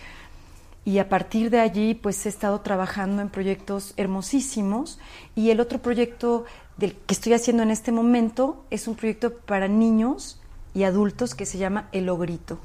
Y 0.85 0.99
a 0.99 1.09
partir 1.11 1.51
de 1.51 1.61
allí, 1.61 1.95
pues 1.95 2.25
he 2.25 2.29
estado 2.31 2.61
trabajando 2.61 3.21
en 3.21 3.29
proyectos 3.29 3.93
hermosísimos. 3.97 4.99
Y 5.35 5.51
el 5.51 5.61
otro 5.61 5.79
proyecto 5.81 6.45
del 6.81 6.97
que 6.97 7.15
estoy 7.15 7.35
haciendo 7.35 7.63
en 7.63 7.71
este 7.71 7.93
momento 7.93 8.65
es 8.71 8.89
un 8.89 8.95
proyecto 8.97 9.35
para 9.39 9.69
niños 9.69 10.41
y 10.75 10.83
adultos 10.85 11.35
que 11.35 11.47
se 11.47 11.59
llama 11.59 11.89
El 11.93 12.09
Ogrito, 12.09 12.59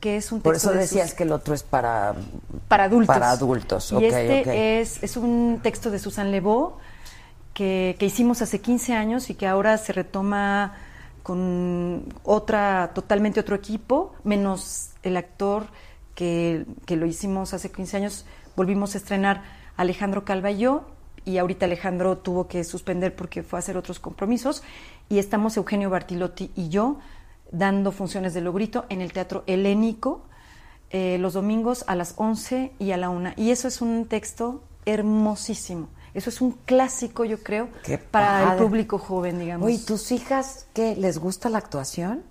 que 0.00 0.16
es 0.16 0.32
un 0.32 0.40
Por 0.40 0.54
texto 0.54 0.68
eso 0.70 0.76
de 0.76 0.82
decías 0.82 1.08
Sus- 1.10 1.16
que 1.16 1.24
el 1.24 1.32
otro 1.32 1.52
es 1.54 1.62
para... 1.62 2.14
para 2.68 2.84
adultos. 2.84 3.14
Para 3.14 3.30
adultos, 3.30 3.92
Y 3.92 3.96
ok, 3.96 4.02
este. 4.02 4.80
Es, 4.80 5.02
es 5.02 5.16
un 5.16 5.60
texto 5.62 5.90
de 5.90 5.98
Susan 5.98 6.30
Lebeau 6.30 6.76
que, 7.52 7.96
que 7.98 8.06
hicimos 8.06 8.40
hace 8.42 8.60
15 8.60 8.94
años 8.94 9.28
y 9.30 9.34
que 9.34 9.46
ahora 9.46 9.76
se 9.78 9.92
retoma 9.92 10.74
con 11.22 12.04
otra, 12.24 12.92
totalmente 12.94 13.40
otro 13.40 13.54
equipo, 13.56 14.14
menos 14.24 14.90
el 15.02 15.16
actor 15.16 15.66
que, 16.14 16.64
que 16.86 16.96
lo 16.96 17.06
hicimos 17.06 17.52
hace 17.52 17.70
15 17.70 17.96
años. 17.98 18.26
Volvimos 18.56 18.94
a 18.94 18.98
estrenar 18.98 19.42
Alejandro 19.76 20.24
Calva 20.24 20.50
y 20.50 20.58
yo, 20.58 20.86
y 21.24 21.38
ahorita 21.38 21.66
Alejandro 21.66 22.18
tuvo 22.18 22.46
que 22.48 22.64
suspender 22.64 23.14
porque 23.14 23.42
fue 23.42 23.58
a 23.58 23.60
hacer 23.60 23.76
otros 23.76 23.98
compromisos, 24.00 24.62
y 25.08 25.18
estamos 25.18 25.56
Eugenio 25.56 25.90
Bartilotti 25.90 26.50
y 26.54 26.68
yo 26.68 26.98
dando 27.52 27.92
funciones 27.92 28.32
de 28.34 28.40
Logrito 28.40 28.86
en 28.88 29.00
el 29.00 29.12
Teatro 29.12 29.42
Helénico, 29.46 30.22
eh, 30.90 31.18
los 31.18 31.34
domingos 31.34 31.84
a 31.86 31.94
las 31.96 32.14
11 32.16 32.72
y 32.78 32.92
a 32.92 32.96
la 32.96 33.10
1. 33.10 33.32
Y 33.36 33.50
eso 33.50 33.68
es 33.68 33.80
un 33.80 34.06
texto 34.06 34.62
hermosísimo. 34.86 35.88
Eso 36.14 36.30
es 36.30 36.40
un 36.40 36.52
clásico, 36.52 37.24
yo 37.24 37.38
creo, 37.42 37.68
Qué 37.84 37.96
para 37.98 38.52
el 38.54 38.58
público 38.58 38.98
joven, 38.98 39.38
digamos. 39.38 39.66
Oye, 39.66 39.78
¿tus 39.78 40.10
hijas 40.10 40.66
qué? 40.74 40.96
¿Les 40.96 41.18
gusta 41.18 41.48
la 41.48 41.58
actuación? 41.58 42.24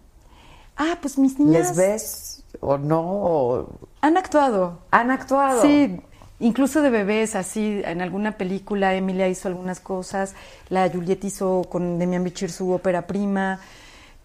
Ah, 0.76 0.98
pues 1.02 1.18
mis 1.18 1.40
niñas 1.40 1.70
¿Les 1.70 1.78
ves 1.78 2.44
o 2.60 2.78
no? 2.78 3.02
o- 3.02 3.80
han 4.02 4.18
actuado. 4.18 4.80
¿Han 4.91 5.11
actuado? 5.11 5.61
Sí, 5.61 6.02
incluso 6.40 6.82
de 6.82 6.90
bebés, 6.90 7.36
así, 7.36 7.82
en 7.84 8.02
alguna 8.02 8.38
película 8.38 8.95
Emilia 8.95 9.28
hizo 9.28 9.48
algunas 9.48 9.80
cosas, 9.80 10.36
la 10.70 10.90
Juliette 10.90 11.26
hizo 11.26 11.64
con 11.70 11.99
Demian 11.99 12.24
Bichir 12.24 12.52
su 12.52 12.72
ópera 12.72 13.07
prima, 13.07 13.60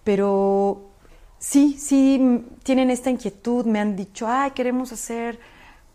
pero 0.03 0.91
sí, 1.39 1.77
sí, 1.79 2.45
tienen 2.63 2.91
esta 2.91 3.11
inquietud, 3.11 3.67
me 3.67 3.81
han 3.81 3.97
dicho, 3.97 4.27
ay, 4.29 4.53
queremos 4.53 4.93
hacer 4.93 5.39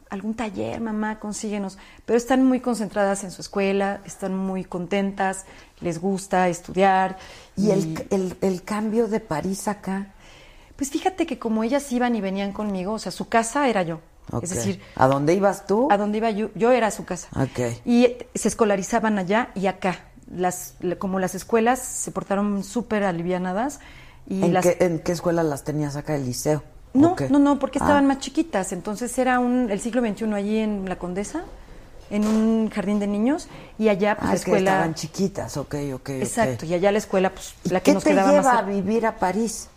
algún 0.10 0.34
taller, 0.34 0.82
mamá, 0.82 1.20
consíguenos, 1.20 1.78
pero 2.06 2.18
están 2.18 2.44
muy 2.44 2.60
concentradas 2.60 3.24
en 3.24 3.32
su 3.32 3.42
escuela, 3.42 4.02
están 4.06 4.36
muy 4.36 4.64
contentas, 4.64 5.46
les 5.82 6.00
gusta 6.00 6.50
estudiar. 6.50 7.18
¿Y 7.56 7.72
el, 7.72 8.08
el, 8.10 8.36
el 8.42 8.64
cambio 8.64 9.08
de 9.08 9.20
París 9.20 9.68
acá? 9.68 10.08
Pues 10.76 10.90
fíjate 10.90 11.26
que 11.26 11.38
como 11.38 11.64
ellas 11.64 11.92
iban 11.92 12.16
y 12.16 12.22
venían 12.22 12.54
conmigo, 12.54 12.94
o 12.94 13.00
sea, 13.00 13.12
su 13.12 13.30
casa 13.30 13.70
era 13.70 13.84
yo. 13.84 14.00
Es 14.42 14.50
decir, 14.52 14.82
¿A 14.96 15.08
dónde 15.08 15.34
ibas 15.34 15.66
tú? 15.66 15.88
a 15.92 15.98
donde 15.98 16.18
iba 16.20 16.30
yo, 16.32 16.50
yo 16.56 16.72
era 16.72 16.92
su 16.92 17.06
casa. 17.06 17.28
Ok. 17.36 17.60
Y 17.86 18.16
se 18.36 18.48
escolarizaban 18.48 19.18
allá 19.20 19.50
y 19.56 19.68
acá. 19.68 20.00
Las, 20.32 20.76
la- 20.82 20.96
como 20.98 21.20
las 21.20 21.34
escuelas 21.36 21.80
se 21.80 22.12
portaron 22.12 22.64
súper 22.64 23.04
alivianadas. 23.04 23.80
Y 24.28 24.44
¿En, 24.44 24.54
las, 24.54 24.64
qué, 24.66 24.78
¿En 24.80 25.00
qué 25.00 25.12
escuela 25.12 25.42
las 25.44 25.64
tenías 25.64 25.96
acá? 25.96 26.16
¿El 26.16 26.26
liceo? 26.26 26.62
no, 26.94 27.14
¿O 27.14 27.16
qué? 27.16 27.30
no, 27.30 27.40
no, 27.40 27.58
porque 27.60 27.80
Ah. 27.80 27.84
estaban 27.86 28.06
más 28.06 28.20
chiquitas. 28.20 28.72
Entonces 28.72 29.18
era 29.18 29.40
un, 29.40 29.70
el 29.72 29.80
siglo 29.80 30.02
XXI 30.02 30.34
allí 30.34 30.58
en 30.60 30.88
La 30.88 30.98
Condesa, 30.98 31.44
en 32.12 32.26
un 32.28 32.70
jardín 32.70 33.00
de 33.00 33.08
niños, 33.08 33.48
y 33.78 33.90
allá 33.90 34.16
pues 34.16 34.26
Ah, 34.26 34.30
la 34.32 34.36
es 34.36 34.46
que 34.46 34.52
escuela... 34.52 34.72
estaban 34.72 34.94
chiquitas, 34.96 35.58
ok, 35.58 35.76
ok. 35.96 36.10
Exacto, 36.10 36.66
y 36.66 36.74
allá 36.74 36.92
la 36.92 36.98
escuela, 37.00 37.30
pues 37.32 37.54
¿Y 37.64 37.70
la 37.70 37.80
que 37.82 37.86
qué 37.86 37.94
nos 37.94 38.04
te 38.04 38.10
quedaba 38.12 38.30
lleva 38.32 38.42
más 38.44 38.54
a 38.54 38.58
cerca. 38.58 38.72
vivir 38.72 39.06
a 39.06 39.18
París? 39.18 39.68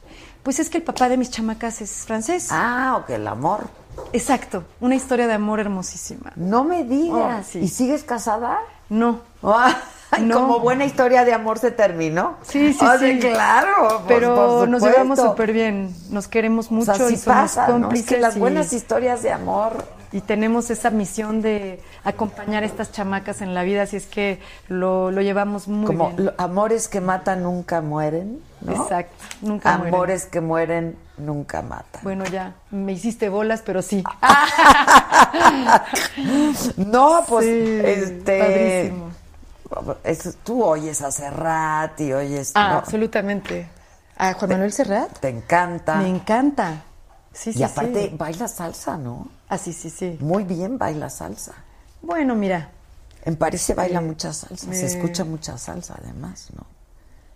Pues 0.43 0.59
es 0.59 0.69
que 0.71 0.79
el 0.79 0.85
papá 0.85 1.09
de 1.09 1.17
mis 1.19 1.31
chamacas 1.31 1.81
es 1.83 1.91
francés. 2.07 2.49
Ah, 2.51 2.99
ok, 3.03 3.11
el 3.11 3.27
amor. 3.29 3.69
Exacto, 4.13 4.65
una 4.81 4.95
historia 4.95 5.27
de 5.27 5.35
amor 5.35 5.61
hermosísima. 5.61 6.33
No 6.37 6.65
me 6.65 6.85
digas. 6.85 7.47
Oh, 7.47 7.51
sí. 7.53 7.59
¿Y 7.61 7.69
sigues 7.69 8.05
casada? 8.05 8.59
No, 8.89 9.21
Ay, 9.43 10.25
No. 10.25 10.41
Como 10.41 10.61
buena 10.61 10.85
historia 10.85 11.25
de 11.25 11.33
amor 11.33 11.59
se 11.59 11.71
terminó. 11.71 12.37
Sí, 12.43 12.75
sí, 12.75 12.85
O 12.85 12.99
sea, 12.99 12.99
sí. 12.99 13.19
claro. 13.19 14.03
pero 14.07 14.35
por 14.35 14.69
nos 14.69 14.83
llevamos 14.83 15.19
súper 15.19 15.53
bien, 15.53 15.95
nos 16.11 16.29
queremos 16.29 16.71
O 16.71 16.75
mucho 16.75 16.95
sea, 16.95 17.09
sí 17.09 17.15
y 17.15 17.17
somos 17.17 17.43
pasa, 17.43 17.69
¿no? 17.69 17.77
Es 17.77 17.81
cómplices 17.81 18.09
que 18.09 18.19
las 18.19 18.39
buenas 18.39 18.73
historias 18.75 19.23
de 19.23 19.33
amor. 19.33 19.85
Y 20.13 20.21
tenemos 20.21 20.71
esa 20.71 20.91
misión 20.91 21.43
de 21.43 21.83
acompañar 22.05 22.63
a 22.63 22.67
estas 22.67 22.93
chamacas 22.93 23.41
en 23.41 23.55
la 23.55 23.63
vida, 23.63 23.83
así 23.83 23.97
es 23.97 24.07
que 24.07 24.41
lo, 24.69 25.11
lo 25.11 25.23
llevamos 25.23 25.69
muy 25.69 25.87
como 25.87 26.11
bien. 26.11 26.27
lo- 26.27 26.35
amores 26.39 26.89
que 26.89 27.01
matan 27.01 27.43
nunca 27.43 27.81
mueren, 27.81 28.41
¿no? 28.61 28.73
Exacto, 28.73 29.15
nunca 29.41 29.77
mueren. 29.79 29.95
Amores 29.95 30.27
que 30.27 30.41
mueren 30.41 30.97
nunca 31.17 31.63
matan. 31.63 32.03
Bueno, 32.03 32.25
ya, 32.27 32.55
me 32.71 32.93
hiciste 32.93 33.29
bolas, 33.29 33.63
pero 33.65 33.83
sí. 33.83 34.03
no, 36.77 37.25
pues, 37.29 37.45
Sí, 37.47 37.81
este... 37.85 38.39
padrísimo. 38.39 39.11
es- 40.05 40.37
tú 40.45 40.63
oyes 40.65 41.01
a 41.03 41.11
Serrat 41.11 42.01
y 42.01 42.13
oyes... 42.13 42.53
Ah, 42.55 42.73
¿no? 42.73 42.79
absolutamente. 42.79 43.69
¿A 44.19 44.35
Juan 44.35 44.51
Manuel 44.51 44.73
Serrat? 44.73 45.11
Te 45.21 45.29
encanta. 45.29 45.97
Me 45.97 46.09
encanta. 46.09 46.83
Sí, 47.33 47.53
sí, 47.55 47.61
y 47.61 47.63
aparte 47.63 48.11
sí. 48.11 48.17
baila 48.17 48.47
salsa, 48.47 48.97
¿no? 48.99 49.27
Ah, 49.53 49.59
sí, 49.59 49.75
sí, 49.75 49.91
sí. 49.91 50.17
Muy 50.21 50.45
bien 50.45 50.79
baila 50.79 51.11
salsa. 51.11 51.53
Bueno, 52.01 52.35
mira, 52.35 52.71
En 53.27 53.37
París 53.37 53.61
se 53.61 53.75
baila 53.75 54.01
mucha 54.01 54.33
salsa, 54.33 54.73
se 54.73 54.87
escucha 54.87 55.25
mucha 55.27 55.59
salsa 55.59 55.95
además, 56.03 56.49
¿no? 56.57 56.65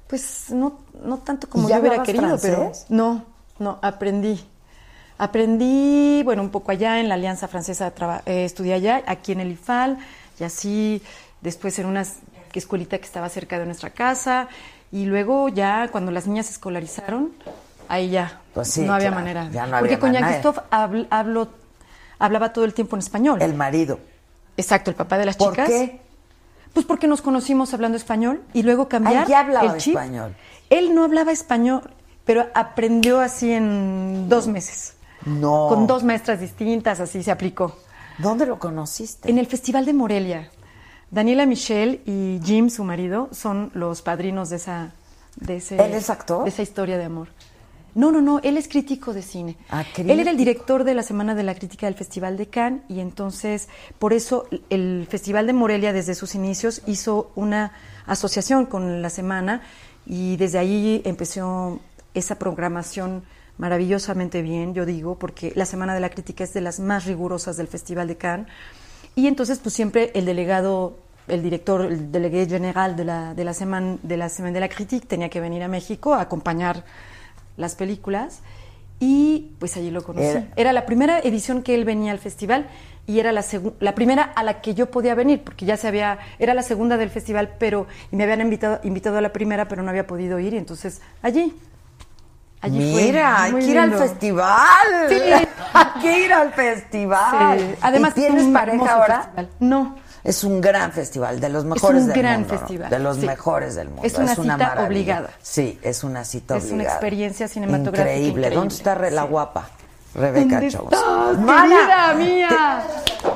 pues 0.06 0.50
no, 0.50 0.78
no 1.04 1.18
tanto 1.18 1.46
como 1.46 1.66
¿Y 1.66 1.68
ya 1.70 1.76
yo 1.76 1.80
hubiera 1.82 2.02
querido, 2.02 2.38
pero 2.40 2.72
no, 2.88 3.22
no, 3.58 3.78
aprendí. 3.82 4.42
Aprendí, 5.18 6.22
bueno, 6.24 6.42
un 6.42 6.48
poco 6.50 6.70
allá 6.70 7.00
en 7.00 7.08
la 7.10 7.16
Alianza 7.16 7.48
Francesa, 7.48 7.92
eh, 8.24 8.46
estudié 8.46 8.72
allá, 8.72 9.02
aquí 9.06 9.32
en 9.32 9.40
el 9.40 9.52
IFAL, 9.52 9.98
y 10.40 10.44
así 10.44 11.02
después 11.42 11.78
en 11.78 11.84
una 11.86 12.04
escuelita 12.54 12.96
que 12.96 13.04
estaba 13.04 13.28
cerca 13.28 13.58
de 13.58 13.66
nuestra 13.66 13.90
casa, 13.90 14.48
y 14.90 15.04
luego 15.04 15.50
ya 15.50 15.88
cuando 15.92 16.12
las 16.12 16.26
niñas 16.26 16.46
se 16.46 16.52
escolarizaron, 16.52 17.32
ahí 17.88 18.08
ya 18.08 18.40
Pues 18.54 18.68
sí, 18.68 18.80
no 18.86 18.94
había 18.94 19.08
claro, 19.10 19.16
manera. 19.22 19.48
ya 19.52 19.66
no 19.66 19.78
Porque 19.78 19.94
había 19.96 19.98
con 20.00 20.12
manera. 20.12 20.28
Jean-Christophe 20.28 20.60
habl- 20.70 21.08
hablo- 21.10 21.65
hablaba 22.18 22.52
todo 22.52 22.64
el 22.64 22.74
tiempo 22.74 22.96
en 22.96 23.00
español. 23.00 23.40
El 23.42 23.54
marido. 23.54 23.98
Exacto, 24.56 24.90
el 24.90 24.96
papá 24.96 25.18
de 25.18 25.26
las 25.26 25.36
¿Por 25.36 25.52
chicas. 25.52 25.68
qué? 25.68 26.00
Pues 26.72 26.84
porque 26.86 27.06
nos 27.06 27.22
conocimos 27.22 27.72
hablando 27.74 27.96
español 27.96 28.42
y 28.52 28.62
luego 28.62 28.88
cambiar 28.88 29.24
Ah, 29.24 29.26
ya 29.28 29.40
hablaba 29.40 29.72
el 29.74 29.78
chip. 29.80 29.94
español. 29.94 30.34
Él 30.70 30.94
no 30.94 31.04
hablaba 31.04 31.32
español, 31.32 31.82
pero 32.24 32.46
aprendió 32.54 33.20
así 33.20 33.50
en 33.52 34.28
dos 34.28 34.46
meses. 34.46 34.94
No. 35.24 35.66
Con 35.68 35.86
dos 35.86 36.04
maestras 36.04 36.40
distintas, 36.40 37.00
así 37.00 37.22
se 37.22 37.30
aplicó. 37.30 37.76
¿Dónde 38.18 38.46
lo 38.46 38.58
conociste? 38.58 39.30
En 39.30 39.38
el 39.38 39.46
Festival 39.46 39.84
de 39.84 39.92
Morelia. 39.92 40.50
Daniela 41.10 41.46
Michelle 41.46 42.00
y 42.04 42.40
Jim, 42.44 42.68
su 42.68 42.82
marido, 42.84 43.28
son 43.32 43.70
los 43.74 44.02
padrinos 44.02 44.50
de 44.50 44.56
esa... 44.56 44.90
De 45.36 45.56
ese, 45.56 45.76
¿Él 45.76 45.92
es 45.92 46.08
actor? 46.10 46.44
De 46.44 46.48
esa 46.48 46.62
historia 46.62 46.96
de 46.98 47.04
amor. 47.04 47.28
No, 47.96 48.12
no, 48.12 48.20
no, 48.20 48.40
él 48.40 48.58
es 48.58 48.68
crítico 48.68 49.14
de 49.14 49.22
cine. 49.22 49.56
Ah, 49.70 49.82
Él 49.96 50.20
era 50.20 50.30
el 50.30 50.36
director 50.36 50.84
de 50.84 50.92
la 50.92 51.02
Semana 51.02 51.34
de 51.34 51.42
la 51.42 51.54
Crítica 51.54 51.86
del 51.86 51.94
Festival 51.94 52.36
de 52.36 52.46
Cannes 52.46 52.82
y 52.90 53.00
entonces, 53.00 53.70
por 53.98 54.12
eso, 54.12 54.46
el 54.68 55.06
Festival 55.08 55.46
de 55.46 55.54
Morelia 55.54 55.94
desde 55.94 56.14
sus 56.14 56.34
inicios 56.34 56.82
hizo 56.86 57.32
una 57.36 57.72
asociación 58.04 58.66
con 58.66 59.00
la 59.00 59.08
Semana 59.08 59.62
y 60.04 60.36
desde 60.36 60.58
ahí 60.58 61.00
empezó 61.06 61.80
esa 62.12 62.38
programación 62.38 63.24
maravillosamente 63.56 64.42
bien, 64.42 64.74
yo 64.74 64.84
digo, 64.84 65.18
porque 65.18 65.54
la 65.56 65.64
Semana 65.64 65.94
de 65.94 66.00
la 66.00 66.10
Crítica 66.10 66.44
es 66.44 66.52
de 66.52 66.60
las 66.60 66.80
más 66.80 67.06
rigurosas 67.06 67.56
del 67.56 67.66
Festival 67.66 68.08
de 68.08 68.18
Cannes. 68.18 68.46
Y 69.14 69.26
entonces, 69.26 69.58
pues 69.58 69.74
siempre 69.74 70.10
el 70.14 70.26
delegado, 70.26 70.98
el 71.28 71.42
director, 71.42 71.86
el 71.86 72.12
delegué 72.12 72.44
general 72.46 72.94
de 72.94 73.06
la, 73.06 73.32
de 73.32 73.42
la 73.42 73.54
Semana 73.54 73.96
de 74.02 74.18
la 74.18 74.28
Semaine 74.28 74.52
de 74.52 74.60
la 74.60 74.68
Critique 74.68 75.06
tenía 75.06 75.30
que 75.30 75.40
venir 75.40 75.62
a 75.62 75.68
México 75.68 76.12
a 76.12 76.20
acompañar 76.20 76.84
las 77.56 77.74
películas 77.74 78.40
y 78.98 79.52
pues 79.58 79.76
allí 79.76 79.90
lo 79.90 80.02
conocí. 80.02 80.26
Era- 80.26 80.46
Era, 80.56 80.72
la 80.72 80.86
primera 80.86 81.18
edición 81.18 81.62
que 81.62 81.74
él 81.74 81.84
venía 81.84 82.12
al 82.12 82.18
festival 82.18 82.66
y 83.06 83.20
era 83.20 83.30
la, 83.32 83.44
la 83.80 83.94
primera 83.94 84.22
a 84.34 84.42
la 84.42 84.60
que 84.60 84.74
yo 84.74 84.90
podía 84.90 85.14
venir, 85.14 85.42
porque 85.44 85.64
ya 85.64 85.76
se 85.76 85.86
había, 85.86 86.18
era 86.38 86.54
la 86.54 86.62
segunda 86.62 86.96
del 86.96 87.10
festival, 87.10 87.54
pero 87.58 87.86
y 88.10 88.16
me 88.16 88.24
habían 88.24 88.40
invitado, 88.40 88.80
invitado 88.82 89.18
a 89.18 89.20
la 89.20 89.32
primera, 89.32 89.68
pero 89.68 89.82
no 89.82 89.90
había 89.90 90.06
podido 90.06 90.38
ir, 90.40 90.54
y 90.54 90.58
entonces 90.58 91.00
allí. 91.22 91.54
Allí 92.62 92.92
fue 92.92 93.02
Mira, 93.02 93.42
hay 93.44 93.52
que 93.52 93.66
ir 93.66 93.78
al 93.78 93.94
festival. 93.94 94.56
Sí. 95.08 95.14
Hay 95.74 96.00
que 96.00 96.20
ir 96.24 96.32
al 96.32 96.52
festival. 96.54 97.58
Sí. 97.60 97.66
Además, 97.82 98.14
¿Y 98.16 98.20
es 98.24 98.26
tienes 98.28 98.46
pareja 98.52 98.94
ahora? 98.94 99.20
festival. 99.22 99.48
No. 99.60 99.96
Es 100.26 100.42
un 100.44 100.60
gran 100.60 100.92
festival, 100.92 101.38
de 101.40 101.48
los 101.48 101.64
mejores 101.64 102.02
un 102.02 102.08
del 102.08 102.18
gran 102.18 102.40
mundo. 102.40 102.52
¿no? 102.54 102.58
festival, 102.60 102.90
De 102.90 102.98
los 102.98 103.16
sí. 103.16 103.26
mejores 103.26 103.74
del 103.76 103.88
mundo. 103.88 104.02
Es 104.04 104.18
una 104.18 104.34
cita 104.34 104.56
maravilla. 104.56 104.86
obligada. 104.86 105.30
Sí, 105.40 105.78
es 105.82 106.02
una 106.04 106.24
cita 106.24 106.56
Es 106.56 106.64
una 106.64 106.72
obligada. 106.74 106.94
experiencia 106.96 107.48
cinematográfica 107.48 108.02
Increíble. 108.16 108.30
increíble. 108.48 108.56
¿Dónde 108.56 108.74
está 108.74 108.94
Re- 108.96 109.10
la 109.12 109.22
Sí. 109.22 109.28
guapa? 109.28 109.68
Rebeca 110.14 110.60
¿Dónde 110.60 110.76
Jones. 110.76 110.92
estás, 110.92 111.38
Mana, 111.38 112.14
mía? 112.14 112.82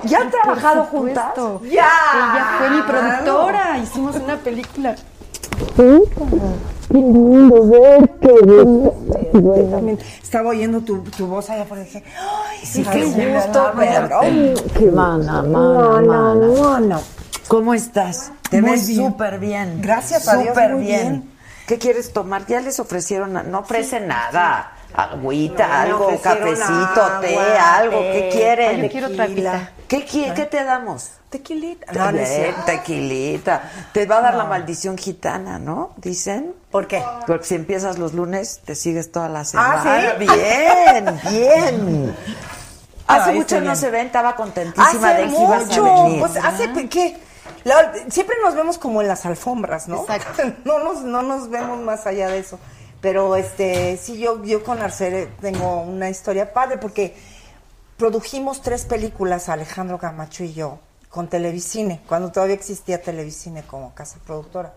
¿Ya 0.04 0.18
han 0.18 0.30
trabajado 0.30 0.84
juntas? 0.84 1.32
¡Ya! 1.64 1.88
Ella 2.14 2.46
fue 2.58 2.70
mi 2.70 2.82
productora. 2.82 3.78
Hicimos 3.78 4.16
una 4.16 4.36
película. 4.38 4.94
Estaba 10.22 10.50
oyendo 10.50 10.80
tu, 10.80 11.02
tu 11.02 11.26
voz 11.26 11.50
allá 11.50 11.64
por 11.64 11.78
dije, 11.78 12.02
¡ay, 12.18 12.58
Sí, 12.64 12.84
qué 12.84 13.04
gusto 13.34 13.72
verte. 13.76 14.14
ay, 14.20 14.54
Mana, 14.92 15.42
mana, 15.42 16.34
mana. 16.60 17.00
¿Cómo 17.48 17.74
estás? 17.74 18.32
Te 18.48 18.60
Muy 18.62 18.72
ves 18.72 18.94
súper 18.94 19.38
bien. 19.38 19.80
Gracias 19.82 20.28
a 20.28 20.36
Dios, 20.36 20.48
Súper 20.48 20.74
bien. 20.76 20.84
bien. 20.84 21.30
¿Qué 21.66 21.78
quieres 21.78 22.12
tomar? 22.12 22.46
Ya 22.46 22.60
les 22.60 22.80
ofrecieron, 22.80 23.32
no 23.50 23.58
ofrecen 23.60 24.08
nada. 24.08 24.72
Agüita, 24.92 25.68
No, 25.68 25.74
algo, 25.74 26.20
cafecito, 26.20 26.72
agua, 26.74 27.20
té, 27.20 27.38
algo. 27.38 28.00
¿Qué 28.00 28.28
quieren? 28.32 28.82
Yo 28.82 28.88
quiero 28.88 29.06
otra. 29.06 29.72
¿Qué, 29.86 30.04
qui- 30.06 30.34
¿Qué 30.34 30.46
te 30.46 30.64
damos? 30.64 31.10
Tequilita. 31.30 31.92
No, 31.92 32.18
tequilita. 32.66 33.62
Te 33.92 34.04
va 34.04 34.18
a 34.18 34.20
dar 34.20 34.34
la 34.34 34.44
maldición 34.44 34.98
gitana, 34.98 35.60
¿no? 35.60 35.92
Dicen. 35.96 36.54
¿Por 36.72 36.88
qué? 36.88 37.02
Porque 37.26 37.46
si 37.46 37.54
empiezas 37.54 37.98
los 37.98 38.14
lunes, 38.14 38.60
te 38.64 38.74
sigues 38.74 39.12
toda 39.12 39.28
la 39.28 39.44
semana. 39.44 39.82
¿Ah, 39.84 40.14
sí? 40.18 40.26
Bien, 40.26 41.20
bien. 41.30 42.16
Hace 43.06 43.30
Ay, 43.30 43.36
mucho 43.38 43.60
no 43.60 43.74
se 43.76 43.90
ven, 43.90 44.06
estaba 44.06 44.36
contentísima 44.36 45.10
Hace 45.10 45.22
de 45.22 45.28
que 45.28 45.42
ibas 45.42 45.78
a 45.78 45.80
venir. 45.80 46.20
Pues 46.20 46.36
hace 46.36 46.88
¿qué? 46.88 47.16
La- 47.64 47.92
siempre 48.08 48.36
nos 48.42 48.54
vemos 48.54 48.78
como 48.78 49.00
en 49.00 49.08
las 49.08 49.26
alfombras, 49.26 49.88
¿no? 49.88 50.00
Exacto. 50.02 50.42
no 50.64 50.78
nos 50.78 51.02
no 51.02 51.22
nos 51.22 51.48
vemos 51.48 51.78
más 51.80 52.06
allá 52.06 52.28
de 52.28 52.38
eso. 52.38 52.58
Pero 53.00 53.36
este 53.36 53.96
sí 53.96 54.18
yo 54.18 54.44
yo 54.44 54.62
con 54.62 54.80
Arcere 54.80 55.26
tengo 55.40 55.80
una 55.80 56.08
historia 56.10 56.52
padre 56.52 56.78
porque 56.78 57.16
produjimos 57.96 58.62
tres 58.62 58.84
películas 58.84 59.48
Alejandro 59.48 59.98
Camacho 59.98 60.44
y 60.44 60.52
yo 60.52 60.78
con 61.10 61.28
Televicine, 61.28 62.00
cuando 62.08 62.30
todavía 62.32 62.54
existía 62.54 63.02
Televicine 63.02 63.62
como 63.64 63.94
casa 63.94 64.18
productora. 64.24 64.72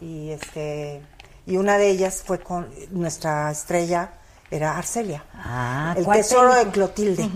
Y 0.00 0.30
este 0.30 1.02
y 1.46 1.56
una 1.58 1.76
de 1.78 1.90
ellas 1.90 2.22
fue 2.24 2.38
con 2.40 2.68
nuestra 2.90 3.50
estrella 3.50 4.10
era 4.50 4.78
Arcelia. 4.78 5.24
Ah, 5.34 5.94
el 5.96 6.04
¿cuál 6.04 6.18
tesoro 6.18 6.54
de? 6.54 6.66
Clotilde. 6.70 7.28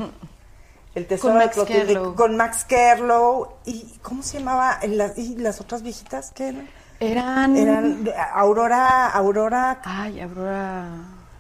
El 0.95 1.07
tesoro 1.07 1.33
Con 1.35 1.39
de 1.39 1.45
Max 1.47 1.55
Clotilde 1.55 1.87
Kerlow. 1.87 2.15
con 2.17 2.37
Max 2.37 2.65
Kerlow 2.65 3.49
y 3.65 3.99
¿cómo 4.03 4.23
se 4.23 4.39
llamaba? 4.39 4.79
La- 4.89 5.13
y 5.17 5.37
las 5.37 5.61
otras 5.61 5.83
viejitas 5.83 6.31
que 6.33 6.49
eran 6.49 6.69
Eran. 6.99 7.57
eran 7.57 8.11
Aurora 8.35 9.09
Aurora 9.09 9.81
Ay, 9.85 10.21
Aurora. 10.21 10.89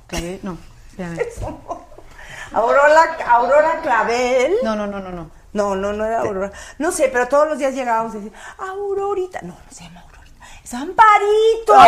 Clavé. 0.06 0.38
No. 0.42 0.56
Aurora 2.52 3.02
Aurora 3.28 3.80
Clavel. 3.82 4.54
No, 4.64 4.74
no, 4.76 4.86
no, 4.86 5.00
no, 5.00 5.10
no. 5.10 5.30
No, 5.52 5.74
no, 5.74 5.92
no 5.92 6.04
era 6.04 6.20
Aurora. 6.20 6.52
No 6.78 6.92
sé, 6.92 7.08
pero 7.12 7.26
todos 7.28 7.48
los 7.48 7.58
días 7.58 7.74
llegábamos 7.74 8.14
y 8.14 8.18
decían, 8.18 8.34
Aurorita. 8.58 9.40
No, 9.42 9.48
no 9.48 9.56
se 9.70 9.84
llama 9.84 10.00
Aurorita. 10.00 10.46
Es 10.64 10.74
Amparito. 10.74 11.74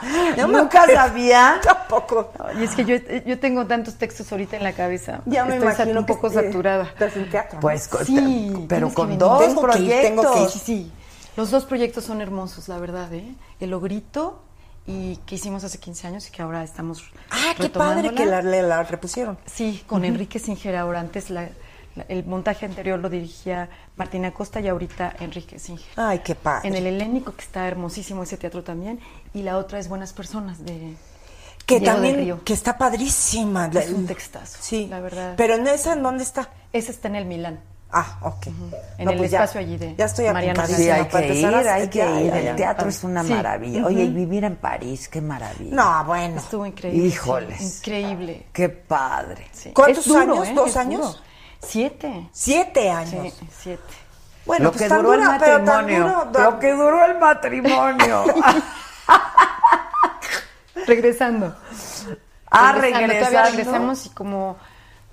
No, 0.36 0.46
me 0.48 0.58
Nunca 0.58 0.82
acuerdo. 0.82 1.02
sabía. 1.02 1.60
Tampoco. 1.62 2.30
Y 2.58 2.64
es 2.64 2.74
que 2.74 2.84
yo, 2.84 2.96
yo 3.26 3.38
tengo 3.40 3.66
tantos 3.66 3.96
textos 3.96 4.30
ahorita 4.30 4.56
en 4.56 4.62
la 4.62 4.72
cabeza. 4.72 5.20
Ya 5.26 5.44
me 5.44 5.56
Estoy 5.56 5.72
imagino 5.72 6.00
un 6.00 6.06
poco 6.06 6.30
saturada. 6.30 6.84
Estás 6.84 7.16
en 7.16 7.28
teatro. 7.30 7.58
Pues, 7.60 7.88
con- 7.88 8.04
Sí, 8.06 8.66
pero 8.68 8.92
con 8.94 9.18
dos 9.18 9.40
Tengo 9.40 9.66
que 9.66 9.76
tengo 9.78 10.22
que 10.22 10.28
proyectos. 10.28 10.40
ir. 10.40 10.48
Sí, 10.50 10.58
sí. 10.64 10.92
Los 11.36 11.50
dos 11.50 11.64
proyectos 11.64 12.04
son 12.04 12.20
hermosos, 12.20 12.68
la 12.68 12.78
verdad, 12.78 13.12
¿eh? 13.12 13.34
El 13.60 13.74
Ogrito 13.74 14.40
y 14.88 15.16
que 15.26 15.34
hicimos 15.34 15.62
hace 15.64 15.78
15 15.78 16.06
años 16.08 16.26
y 16.28 16.32
que 16.32 16.42
ahora 16.42 16.64
estamos 16.64 17.04
Ah, 17.30 17.52
qué 17.56 17.68
padre 17.68 18.12
que 18.14 18.24
la, 18.26 18.82
repusieron. 18.82 19.38
Sí, 19.46 19.84
con 19.86 20.04
Enrique 20.04 20.38
Singer 20.38 20.74
ahora. 20.76 20.98
Antes 21.00 21.28
la- 21.30 21.50
la- 21.94 22.04
el 22.08 22.24
montaje 22.24 22.64
anterior 22.66 22.98
lo 22.98 23.08
dirigía 23.10 23.68
Martina 23.96 24.32
Costa 24.32 24.60
y 24.60 24.68
ahorita 24.68 25.14
Enrique 25.20 25.58
Singer. 25.58 25.84
Ay, 25.96 26.20
qué 26.20 26.34
padre. 26.34 26.68
En 26.68 26.74
el 26.74 26.86
Helénico, 26.86 27.34
que 27.36 27.42
está 27.42 27.68
hermosísimo 27.68 28.22
ese 28.22 28.38
teatro 28.38 28.64
también. 28.64 28.98
Y 29.34 29.42
la 29.42 29.58
otra 29.58 29.78
es 29.78 29.88
Buenas 29.88 30.12
Personas 30.14 30.64
de 30.64 30.94
que 31.66 31.80
Diego 31.80 31.84
del 31.84 31.94
también, 31.94 32.16
Río. 32.16 32.44
que 32.44 32.54
está 32.54 32.78
padrísima. 32.78 33.66
Es 33.66 33.90
un 33.90 34.06
textazo, 34.06 34.56
Sí. 34.62 34.86
la 34.88 35.00
verdad. 35.00 35.34
Pero 35.36 35.54
en 35.56 35.66
esa, 35.66 35.92
¿en 35.92 36.02
dónde 36.02 36.22
está? 36.24 36.48
Ese 36.72 36.92
está 36.92 37.08
en 37.08 37.16
el 37.16 37.26
Milán. 37.26 37.60
Ah, 37.90 38.18
ok. 38.20 38.46
En 38.98 39.04
No, 39.06 39.12
el 39.12 39.16
pues 39.18 39.30
ya- 39.30 39.38
espacio 39.38 39.60
allí 39.60 39.78
de 39.78 39.94
Ya 39.96 40.04
estoy 40.04 40.26
Mariana 40.30 40.66
Sí, 40.66 40.90
hay 40.90 41.04
para 41.06 41.26
que 41.26 41.34
ir, 41.34 41.46
hay 41.46 41.88
que 41.88 41.98
ya, 41.98 42.20
ir. 42.20 42.26
ya, 42.32 42.40
ya. 42.40 42.50
El 42.50 42.56
teatro 42.56 42.88
es 42.90 43.02
una 43.02 43.24
Sí. 43.24 43.32
maravilla. 43.32 43.86
Oye, 43.86 44.02
y 44.04 44.10
vivir 44.10 44.44
en 44.44 44.56
París, 44.56 45.08
qué 45.08 45.22
maravilla. 45.22 45.74
No, 45.74 46.04
bueno. 46.04 46.36
Estuvo 46.36 46.66
increíble. 46.66 47.00
sí, 47.00 47.06
Híjoles. 47.14 47.78
increíble. 47.78 48.46
Qué 48.52 48.68
padre. 48.68 49.48
sí. 49.52 49.72
¿Cuántos 49.72 50.04
duro, 50.06 50.20
años? 50.20 50.48
¿eh? 50.48 50.52
¿Dos 50.54 50.76
años? 50.76 51.00
duro. 51.00 51.18
Siete. 51.62 52.28
Siete 52.32 52.90
años. 52.90 53.32
Sí, 53.40 53.48
siete. 53.62 53.82
Bueno, 54.44 54.64
lo 54.66 54.70
pues 54.72 54.82
que 54.82 54.88
tan 54.90 54.98
duró 54.98 55.14
el 55.14 55.20
dura, 55.24 55.36
pero 55.40 55.56
tan 55.56 55.64
matrimonio. 55.64 56.24
duro, 56.32 56.50
Lo 56.50 56.58
que 56.58 56.72
duró 56.72 57.04
el 57.06 57.18
matrimonio. 57.18 58.24
Regresando. 60.86 61.54
Ah, 62.50 62.72
Regresando, 62.72 63.14
Todavía 63.14 63.42
regresando. 63.42 63.50
regresamos 63.50 64.06
y 64.06 64.10
como 64.10 64.56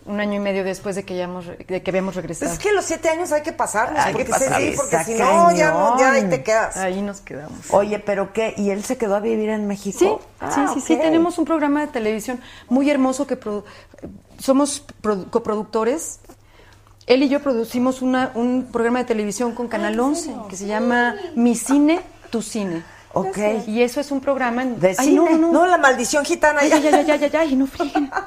un 0.05 0.19
año 0.19 0.33
y 0.35 0.39
medio 0.39 0.63
después 0.63 0.95
de 0.95 1.03
que, 1.03 1.15
hayamos, 1.15 1.45
de 1.47 1.81
que 1.81 1.89
habíamos 1.89 2.15
regresado. 2.15 2.49
Pues 2.51 2.59
es 2.59 2.63
que 2.63 2.71
los 2.73 2.85
siete 2.85 3.09
años 3.09 3.31
hay 3.31 3.41
que 3.41 3.51
pasarlos, 3.53 3.99
Hay 3.99 4.13
que 4.13 4.25
porque, 4.25 4.45
sí, 4.45 4.73
porque 4.75 5.03
si 5.03 5.13
no, 5.15 5.51
ya, 5.51 5.71
no, 5.71 5.99
ya 5.99 6.11
ahí 6.13 6.29
te 6.29 6.43
quedas. 6.43 6.77
Ahí 6.77 7.01
nos 7.01 7.21
quedamos. 7.21 7.57
Oye, 7.71 7.97
pero 7.99 8.31
qué, 8.31 8.53
¿y 8.55 8.69
él 8.69 8.83
se 8.83 8.97
quedó 8.97 9.15
a 9.15 9.19
vivir 9.19 9.49
en 9.49 9.67
México? 9.67 9.97
Sí, 9.97 10.09
Ah, 10.39 10.71
sí, 10.73 10.81
sí. 10.81 10.95
Tenemos 10.95 11.37
un 11.39 11.45
programa 11.45 11.81
de 11.81 11.87
televisión 11.87 12.39
muy 12.69 12.89
hermoso 12.89 13.25
que 13.25 13.39
produ- 13.39 13.63
somos 14.37 14.85
produ- 15.01 15.29
coproductores. 15.29 16.19
Él 17.07 17.23
y 17.23 17.29
yo 17.29 17.41
producimos 17.41 18.01
una- 18.01 18.31
un 18.35 18.67
programa 18.71 18.99
de 18.99 19.05
televisión 19.05 19.53
con 19.55 19.67
Canal 19.67 19.99
11 19.99 20.35
que 20.49 20.55
se 20.55 20.67
llama 20.67 21.15
Mi 21.35 21.55
Cine, 21.55 21.99
Tu 22.29 22.41
Cine. 22.41 22.83
Ok. 23.13 23.37
Y 23.67 23.81
eso 23.81 24.01
es 24.01 24.11
un 24.11 24.19
programa 24.21 24.61
en... 24.63 24.79
¿De 24.79 24.89
Ay, 24.89 24.95
cine? 25.07 25.15
no, 25.15 25.29
no. 25.37 25.51
No, 25.51 25.65
la 25.67 25.77
maldición 25.77 26.25
gitana. 26.25 26.59
Ay, 26.61 26.69
ya, 26.69 26.79
ya, 26.79 27.01
ya, 27.01 27.15
ya, 27.15 27.27
ya, 27.27 27.45
y 27.45 27.55
no 27.55 27.65
frieguen. 27.65 28.11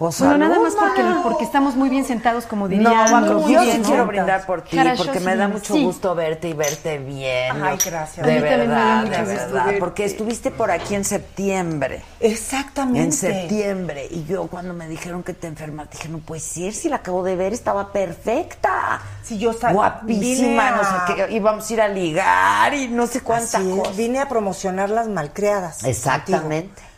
Pues 0.00 0.18
Bueno, 0.18 0.38
nada 0.38 0.58
más 0.58 0.74
porque, 0.74 1.02
porque 1.22 1.44
estamos 1.44 1.76
muy 1.76 1.90
bien 1.90 2.06
sentados, 2.06 2.46
como 2.46 2.68
diría 2.68 2.88
No, 3.04 3.10
Marco 3.12 3.26
yo 3.46 3.58
Rubio, 3.58 3.60
sí 3.70 3.78
¿no? 3.80 3.84
quiero 3.86 4.06
brindar 4.06 4.46
por 4.46 4.62
ti, 4.62 4.78
porque 4.96 5.20
me 5.20 5.36
da 5.36 5.46
mucho 5.46 5.74
sí. 5.74 5.84
gusto 5.84 6.14
verte 6.14 6.48
y 6.48 6.54
verte 6.54 6.96
bien. 6.96 7.62
Ay, 7.62 7.76
gracias. 7.84 8.26
De 8.26 8.40
verdad, 8.40 9.04
de 9.04 9.10
verdad. 9.10 9.64
verte. 9.66 9.78
Porque 9.78 10.06
estuviste 10.06 10.50
por 10.50 10.70
aquí 10.70 10.94
en 10.94 11.04
septiembre. 11.04 12.02
Exactamente. 12.18 13.02
En 13.02 13.12
septiembre. 13.12 14.08
Y 14.10 14.24
yo 14.24 14.46
cuando 14.46 14.72
me 14.72 14.88
dijeron 14.88 15.22
que 15.22 15.34
te 15.34 15.48
enfermas, 15.48 15.90
dije, 15.90 16.08
no 16.08 16.16
puede 16.20 16.40
ser, 16.40 16.72
si 16.72 16.88
la 16.88 16.96
acabo 16.96 17.22
de 17.22 17.36
ver, 17.36 17.52
estaba 17.52 17.92
perfecta. 17.92 19.02
Sí, 19.22 19.36
yo 19.36 19.50
estaba- 19.50 19.74
Guapísima, 19.74 20.70
no 20.70 20.82
sé 20.82 21.14
qué, 21.14 21.32
íbamos 21.34 21.68
a 21.68 21.72
ir 21.74 21.80
a 21.82 21.88
ligar 21.88 22.72
y 22.72 22.88
no 22.88 23.06
sé 23.06 23.20
cuántas 23.20 23.62
cosas. 23.62 23.94
Vine 23.98 24.20
a 24.20 24.30
promocionar 24.30 24.88
las 24.88 25.08
malcriadas. 25.08 25.84
Exactamente. 25.84 26.68
contigo. 26.68 26.89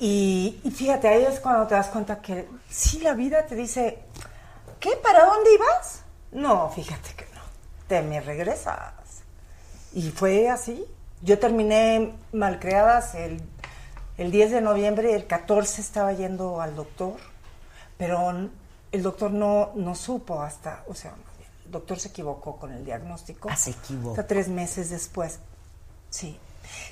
Y, 0.00 0.58
y 0.64 0.70
fíjate, 0.70 1.08
ahí 1.08 1.24
es 1.26 1.40
cuando 1.40 1.66
te 1.66 1.74
das 1.74 1.88
cuenta 1.88 2.22
que 2.22 2.48
sí, 2.70 3.00
la 3.00 3.12
vida 3.12 3.44
te 3.44 3.54
dice, 3.54 3.98
¿qué? 4.80 4.96
¿Para 5.02 5.26
dónde 5.26 5.52
ibas? 5.52 6.02
No, 6.32 6.70
fíjate 6.70 7.12
que 7.14 7.26
no. 7.34 7.42
Te 7.86 8.00
me 8.00 8.20
regresas. 8.22 8.94
Y 9.92 10.10
fue 10.10 10.48
así. 10.48 10.86
Yo 11.20 11.38
terminé 11.38 12.14
malcriadas 12.32 13.14
el, 13.14 13.42
el 14.16 14.30
10 14.30 14.52
de 14.52 14.60
noviembre 14.62 15.10
y 15.10 15.14
el 15.14 15.26
14 15.26 15.82
estaba 15.82 16.14
yendo 16.14 16.62
al 16.62 16.74
doctor, 16.74 17.16
pero 17.98 18.30
el 18.90 19.02
doctor 19.02 19.30
no, 19.30 19.72
no 19.74 19.94
supo 19.94 20.40
hasta, 20.40 20.82
o 20.88 20.94
sea, 20.94 21.12
el 21.66 21.70
doctor 21.70 21.98
se 21.98 22.08
equivocó 22.08 22.56
con 22.56 22.72
el 22.72 22.86
diagnóstico. 22.86 23.50
Ah, 23.50 23.56
se 23.56 23.72
equivocó. 23.72 24.12
Hasta 24.12 24.26
tres 24.26 24.48
meses 24.48 24.88
después. 24.88 25.40
Sí. 26.08 26.38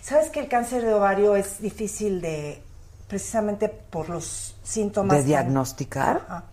¿Sabes 0.02 0.28
que 0.28 0.40
el 0.40 0.48
cáncer 0.48 0.84
de 0.84 0.92
ovario 0.92 1.36
es 1.36 1.62
difícil 1.62 2.20
de, 2.20 2.62
precisamente 3.08 3.68
por 3.68 4.08
los 4.08 4.54
síntomas? 4.62 5.16
¿De 5.16 5.22
tan- 5.22 5.26
diagnosticar? 5.28 6.24
Ajá. 6.28 6.44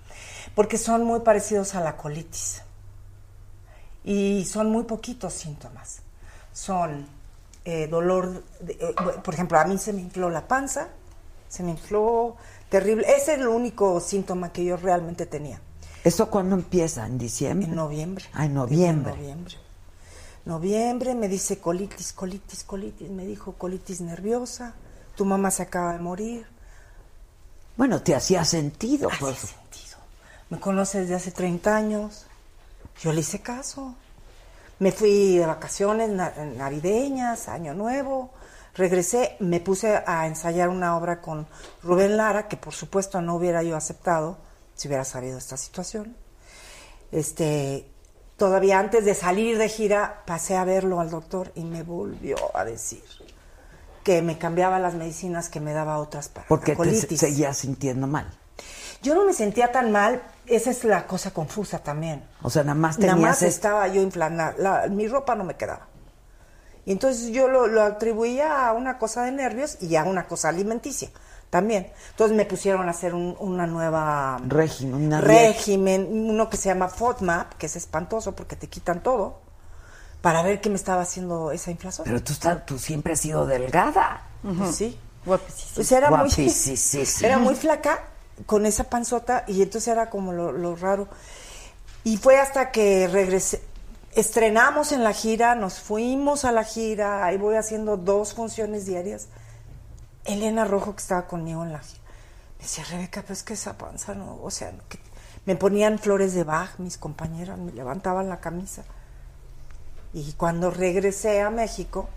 Porque 0.56 0.78
son 0.78 1.04
muy 1.04 1.20
parecidos 1.20 1.76
a 1.76 1.82
la 1.82 1.98
colitis. 1.98 2.62
Y 4.04 4.46
son 4.46 4.70
muy 4.70 4.84
poquitos 4.84 5.34
síntomas. 5.34 6.00
Son 6.54 7.08
eh, 7.66 7.88
dolor, 7.88 8.44
de- 8.60 8.74
eh, 8.74 8.96
por 9.24 9.34
ejemplo, 9.34 9.60
a 9.60 9.66
mí 9.66 9.78
se 9.80 9.92
me 9.92 10.02
infló 10.02 10.30
la 10.30 10.48
panza, 10.48 10.88
se 11.50 11.64
me 11.64 11.72
infló 11.72 12.36
terrible. 12.70 13.04
Ese 13.08 13.34
es 13.34 13.40
el 13.40 13.48
único 13.48 14.00
síntoma 14.00 14.52
que 14.54 14.64
yo 14.64 14.78
realmente 14.78 15.26
tenía. 15.26 15.60
¿Eso 16.04 16.30
cuándo 16.30 16.54
empieza? 16.56 17.08
¿En 17.08 17.18
diciembre? 17.18 17.68
En 17.68 17.76
noviembre. 17.76 18.26
Ah, 18.34 18.46
en 18.46 18.54
noviembre. 18.54 19.12
En 19.14 19.18
noviembre. 19.20 19.56
Noviembre 20.46 21.16
me 21.16 21.28
dice 21.28 21.58
colitis, 21.58 22.14
colitis, 22.14 22.64
colitis. 22.64 23.10
Me 23.10 23.26
dijo 23.26 23.54
colitis 23.54 24.02
nerviosa. 24.02 24.76
Tu 25.16 25.26
mamá 25.26 25.52
se 25.52 25.64
acaba 25.64 25.94
de 25.94 26.00
morir. 26.00 26.48
Bueno, 27.78 28.02
te 28.02 28.16
hacía 28.16 28.44
sentido, 28.46 29.10
Hacía 29.10 29.20
pues. 29.20 29.38
sentido. 29.38 29.98
Me 30.50 30.60
conoce 30.60 31.02
desde 31.02 31.16
hace 31.16 31.32
30 31.32 31.76
años. 31.76 32.26
Yo 33.02 33.12
le 33.12 33.22
hice 33.22 33.42
caso. 33.42 33.96
Me 34.80 34.92
fui 34.92 35.38
de 35.38 35.46
vacaciones 35.46 36.10
na- 36.10 36.34
navideñas, 36.56 37.48
año 37.48 37.74
nuevo. 37.74 38.32
Regresé, 38.76 39.38
me 39.40 39.62
puse 39.62 40.04
a 40.06 40.28
ensayar 40.28 40.68
una 40.70 40.98
obra 40.98 41.22
con 41.22 41.48
Rubén 41.82 42.18
Lara, 42.18 42.48
que 42.50 42.58
por 42.58 42.74
supuesto 42.74 43.22
no 43.22 43.36
hubiera 43.36 43.64
yo 43.64 43.78
aceptado 43.78 44.38
si 44.76 44.90
hubiera 44.90 45.06
sabido 45.06 45.38
esta 45.38 45.56
situación. 45.56 46.16
Este, 47.12 47.88
todavía 48.36 48.80
antes 48.80 49.06
de 49.06 49.16
salir 49.16 49.58
de 49.58 49.70
gira, 49.70 50.24
pasé 50.26 50.58
a 50.58 50.66
verlo 50.66 51.00
al 51.00 51.10
doctor 51.10 51.52
y 51.56 51.64
me 51.64 51.84
volvió 51.84 52.36
a 52.54 52.66
decir 52.66 53.04
que 54.06 54.22
me 54.22 54.38
cambiaba 54.38 54.78
las 54.80 54.94
medicinas 54.94 55.50
que 55.50 55.60
me 55.60 55.74
daba 55.74 55.98
otras 55.98 56.30
para 56.30 56.48
Porque 56.48 56.76
te 56.76 57.18
seguías 57.18 57.58
sintiendo 57.58 58.06
mal. 58.08 58.32
Yo 59.02 59.16
no 59.16 59.26
me 59.26 59.34
sentía 59.34 59.72
tan 59.72 59.92
mal, 59.92 60.22
esa 60.46 60.70
es 60.70 60.84
la 60.84 61.08
cosa 61.08 61.32
confusa 61.32 61.80
también. 61.80 62.24
O 62.44 62.50
sea, 62.52 62.64
nada 62.64 62.76
más 62.76 62.98
Nada 63.00 63.14
tenías 63.14 63.30
más 63.30 63.42
es- 63.42 63.56
estaba 63.56 63.88
yo 63.88 64.02
inflamada, 64.02 64.54
la- 64.58 64.88
mi 64.88 65.08
ropa 65.08 65.34
no 65.36 65.44
me 65.44 65.56
quedaba. 65.56 65.88
Y 66.86 66.92
entonces 66.92 67.30
yo 67.32 67.48
lo, 67.48 67.66
lo 67.66 67.82
atribuía 67.82 68.68
a 68.68 68.74
una 68.74 69.00
cosa 69.00 69.24
de 69.24 69.32
nervios 69.32 69.82
y 69.82 69.96
a 69.96 70.04
una 70.04 70.28
cosa 70.28 70.50
alimenticia 70.50 71.10
también. 71.50 71.92
Entonces 72.12 72.38
me 72.38 72.46
pusieron 72.46 72.88
a 72.88 72.92
hacer 72.92 73.16
un- 73.16 73.36
una 73.40 73.66
nueva 73.66 74.40
régimen, 74.48 75.06
una 75.06 75.20
régimen, 75.20 76.08
uno 76.12 76.48
que 76.48 76.58
se 76.58 76.70
llama 76.70 76.90
FODMAP, 76.90 77.54
que 77.56 77.66
es 77.66 77.76
espantoso 77.76 78.36
porque 78.36 78.56
te 78.56 78.68
quitan 78.70 79.02
todo, 79.02 79.42
para 80.26 80.42
ver 80.42 80.60
qué 80.60 80.70
me 80.72 80.76
estaba 80.76 81.04
haciendo 81.04 81.52
esa 81.52 81.70
inflación. 81.70 82.04
Pero 82.04 82.24
tú, 82.24 82.34
estás- 82.34 82.66
tú 82.66 82.80
siempre 82.80 83.14
has 83.14 83.20
sido 83.20 83.46
delgada. 83.46 84.24
Pues 84.42 84.76
sí. 84.76 85.00
Pues 85.76 85.92
era 85.92 86.10
muy, 86.10 86.18
Guapísima. 86.18 87.28
era 87.28 87.38
muy 87.38 87.54
flaca 87.54 88.00
con 88.48 88.66
esa 88.66 88.86
panzota 88.86 89.44
y 89.48 89.62
entonces 89.62 89.88
era 89.90 90.10
como 90.10 90.34
lo, 90.34 90.52
lo 90.52 90.76
raro. 90.76 91.08
Y 92.04 92.18
fue 92.18 92.40
hasta 92.40 92.72
que 92.72 93.08
regresé, 93.08 93.62
estrenamos 94.16 94.92
en 94.94 95.04
la 95.04 95.14
gira, 95.14 95.54
nos 95.54 95.80
fuimos 95.80 96.44
a 96.44 96.52
la 96.52 96.64
gira, 96.64 97.24
ahí 97.24 97.38
voy 97.38 97.56
haciendo 97.56 97.96
dos 97.96 98.34
funciones 98.34 98.88
diarias. 98.88 99.28
Elena 100.24 100.66
Rojo, 100.66 100.96
que 100.96 101.02
estaba 101.02 101.28
conmigo 101.28 101.64
en 101.64 101.72
la 101.72 101.80
gira, 101.82 102.02
me 102.58 102.64
decía, 102.64 102.84
Rebeca, 102.90 103.22
pero 103.22 103.34
es 103.34 103.44
que 103.44 103.54
esa 103.54 103.78
panza 103.78 104.16
no, 104.16 104.40
o 104.42 104.50
sea, 104.50 104.72
que 104.90 104.98
me 105.46 105.56
ponían 105.56 106.00
flores 106.00 106.34
de 106.34 106.44
Bach, 106.44 106.80
mis 106.80 106.98
compañeras, 106.98 107.60
me 107.60 107.72
levantaban 107.72 108.28
la 108.28 108.40
camisa. 108.40 108.84
Y 110.16 110.32
cuando 110.34 110.72
regresé 110.72 111.42
a 111.42 111.50
México, 111.50 112.08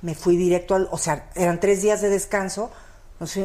me 0.00 0.14
fui 0.14 0.36
directo 0.38 0.74
al, 0.74 0.88
o 0.90 0.96
sea, 0.96 1.28
eran 1.34 1.60
tres 1.60 1.82
días 1.82 2.00
de 2.00 2.08
descanso, 2.08 2.70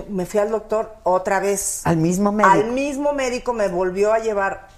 me 0.09 0.25
fui 0.25 0.39
al 0.39 0.49
doctor 0.49 0.95
otra 1.03 1.41
vez. 1.41 1.81
Al 1.85 1.97
mismo 1.97 2.31
médico. 2.31 2.53
Al 2.53 2.71
mismo 2.71 3.11
médico 3.11 3.51
me 3.51 3.67
volvió 3.67 4.13
a 4.13 4.19
llevar 4.19 4.69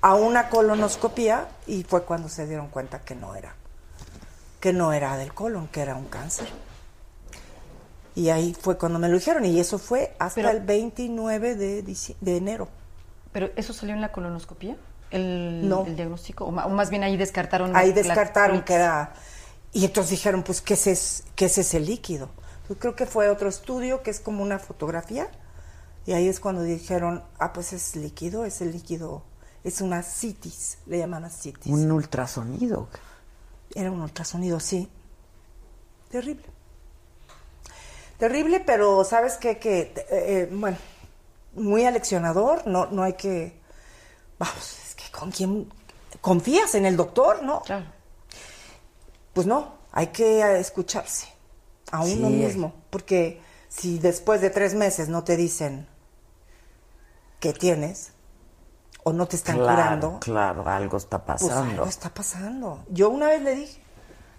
a 0.00 0.16
una 0.16 0.48
colonoscopía 0.48 1.46
y 1.68 1.84
fue 1.84 2.02
cuando 2.02 2.28
se 2.28 2.44
dieron 2.46 2.68
cuenta 2.68 3.02
que 3.02 3.14
no 3.14 3.36
era, 3.36 3.54
que 4.58 4.72
no 4.72 4.92
era 4.92 5.16
del 5.16 5.32
colon, 5.32 5.68
que 5.68 5.80
era 5.82 5.94
un 5.94 6.06
cáncer. 6.06 6.48
Y 8.16 8.30
ahí 8.30 8.52
fue 8.60 8.76
cuando 8.76 8.98
me 8.98 9.06
lo 9.08 9.14
dijeron 9.14 9.44
y 9.44 9.60
eso 9.60 9.78
fue 9.78 10.12
hasta 10.18 10.40
Pero- 10.40 10.50
el 10.50 10.60
29 10.60 11.54
de, 11.54 11.82
de 12.20 12.36
enero. 12.36 12.66
¿Pero 13.30 13.50
eso 13.54 13.72
salió 13.72 13.94
en 13.94 14.00
la 14.00 14.10
colonoscopía? 14.10 14.76
¿El, 15.10 15.68
No. 15.68 15.84
el 15.86 15.96
diagnóstico? 15.96 16.44
O, 16.46 16.50
ma- 16.50 16.66
o 16.66 16.70
más 16.70 16.90
bien 16.90 17.02
ahí 17.04 17.16
descartaron. 17.16 17.74
Ahí 17.76 17.92
descartaron 17.92 18.62
que 18.62 18.74
era... 18.74 19.14
Y 19.72 19.84
entonces 19.84 20.10
dijeron, 20.12 20.42
pues, 20.42 20.60
¿qué 20.60 20.74
es, 20.74 20.86
es- 20.86 21.24
qué 21.36 21.46
es 21.46 21.58
ese 21.58 21.80
líquido? 21.80 22.30
Yo 22.68 22.78
creo 22.78 22.94
que 22.96 23.06
fue 23.06 23.28
otro 23.30 23.48
estudio 23.48 24.02
que 24.02 24.10
es 24.10 24.20
como 24.20 24.42
una 24.42 24.58
fotografía. 24.58 25.28
Y 26.06 26.12
ahí 26.12 26.28
es 26.28 26.40
cuando 26.40 26.62
dijeron, 26.62 27.22
ah, 27.38 27.52
pues 27.52 27.72
es 27.72 27.94
líquido, 27.96 28.44
es 28.46 28.60
el 28.62 28.72
líquido, 28.72 29.22
es 29.64 29.80
una 29.82 30.02
citis, 30.02 30.78
le 30.86 30.98
llaman 30.98 31.24
ascitis. 31.24 31.70
Un 31.72 31.90
ultrasonido. 31.92 32.88
Era 33.74 33.90
un 33.90 34.00
ultrasonido, 34.00 34.58
sí. 34.60 34.88
Terrible. 36.10 36.44
Terrible, 38.18 38.60
pero 38.60 39.04
¿sabes 39.04 39.36
qué? 39.36 39.58
Que, 39.58 39.80
eh, 39.80 39.94
eh, 40.10 40.48
bueno, 40.50 40.76
muy 41.54 41.84
aleccionador, 41.84 42.66
no, 42.66 42.86
no 42.86 43.02
hay 43.02 43.12
que... 43.12 43.58
Vamos, 44.38 44.78
es 44.86 44.87
que 44.98 45.10
con 45.12 45.30
quién... 45.30 45.70
¿Confías 46.20 46.74
en 46.74 46.84
el 46.86 46.96
doctor? 46.96 47.42
No. 47.42 47.62
Claro. 47.62 47.84
Pues 49.32 49.46
no, 49.46 49.74
hay 49.92 50.08
que 50.08 50.40
eh, 50.40 50.58
escucharse 50.58 51.28
a 51.92 52.00
uno 52.00 52.28
Sí. 52.28 52.34
mismo, 52.34 52.74
porque 52.90 53.40
si 53.68 53.98
después 53.98 54.40
de 54.40 54.50
tres 54.50 54.74
meses 54.74 55.08
no 55.08 55.22
te 55.22 55.36
dicen 55.36 55.86
que 57.38 57.52
tienes 57.52 58.12
o 59.04 59.12
no 59.12 59.28
te 59.28 59.36
están 59.36 59.56
claro, 59.58 59.70
curando, 59.82 60.18
Claro, 60.20 60.68
algo 60.68 60.96
está 60.96 61.24
pues 61.24 61.42
pasando. 61.42 61.70
algo 61.72 61.86
está 61.86 62.10
pasando. 62.12 62.84
Yo 62.90 63.10
una 63.10 63.28
vez 63.28 63.42
le 63.42 63.54
dije, 63.54 63.80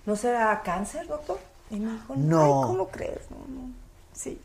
¿no 0.05 0.15
será 0.17 0.61
cáncer, 0.63 1.07
doctor? 1.07 1.39
Y 1.71 1.79
me 1.79 1.93
dijo, 1.93 2.15
No. 2.17 2.41
Ay, 2.41 2.67
¿cómo 2.67 2.87
crees? 2.89 3.31
No, 3.31 3.37
no. 3.47 3.69
Sí. 4.13 4.41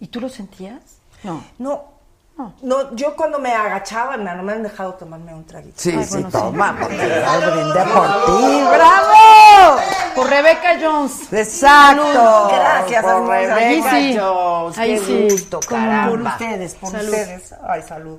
¿Y 0.00 0.08
tú 0.08 0.20
lo 0.20 0.28
sentías? 0.28 0.82
No. 1.22 1.44
No. 1.58 1.95
No. 2.36 2.52
No, 2.60 2.94
yo 2.94 3.16
cuando 3.16 3.38
me 3.38 3.54
agachaba, 3.54 4.18
no 4.18 4.42
me 4.42 4.52
han 4.52 4.62
dejado 4.62 4.92
tomarme 4.94 5.32
un 5.32 5.44
traguito. 5.46 5.74
Sí, 5.80 5.94
Ay, 5.96 6.04
sí, 6.04 6.10
bueno, 6.10 6.30
sí. 6.30 6.36
toma, 6.36 6.76
porque 6.78 6.96
brindé 6.96 7.84
por 7.94 8.24
ti. 8.26 8.62
¡Bravo! 8.74 9.80
Por 10.14 10.28
Rebeca 10.28 10.78
Jones. 10.80 11.32
Exacto. 11.32 12.48
Gracias, 12.52 13.02
por. 13.04 13.26
Rebeca 13.28 13.54
Ahí 13.56 13.82
sí. 14.12 14.18
Jones. 14.20 14.78
Ahí 14.78 14.98
Qué 14.98 15.04
sí. 15.06 15.28
gusto, 15.30 15.60
Como 15.66 15.80
caramba. 15.80 16.10
Por 16.10 16.20
ustedes, 16.22 16.74
por 16.74 16.90
Salud. 16.90 17.04
ustedes. 17.08 17.54
Ay, 17.66 17.82
salud. 17.82 18.18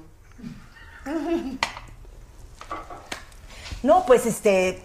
No, 3.83 4.03
pues 4.05 4.25
este, 4.25 4.81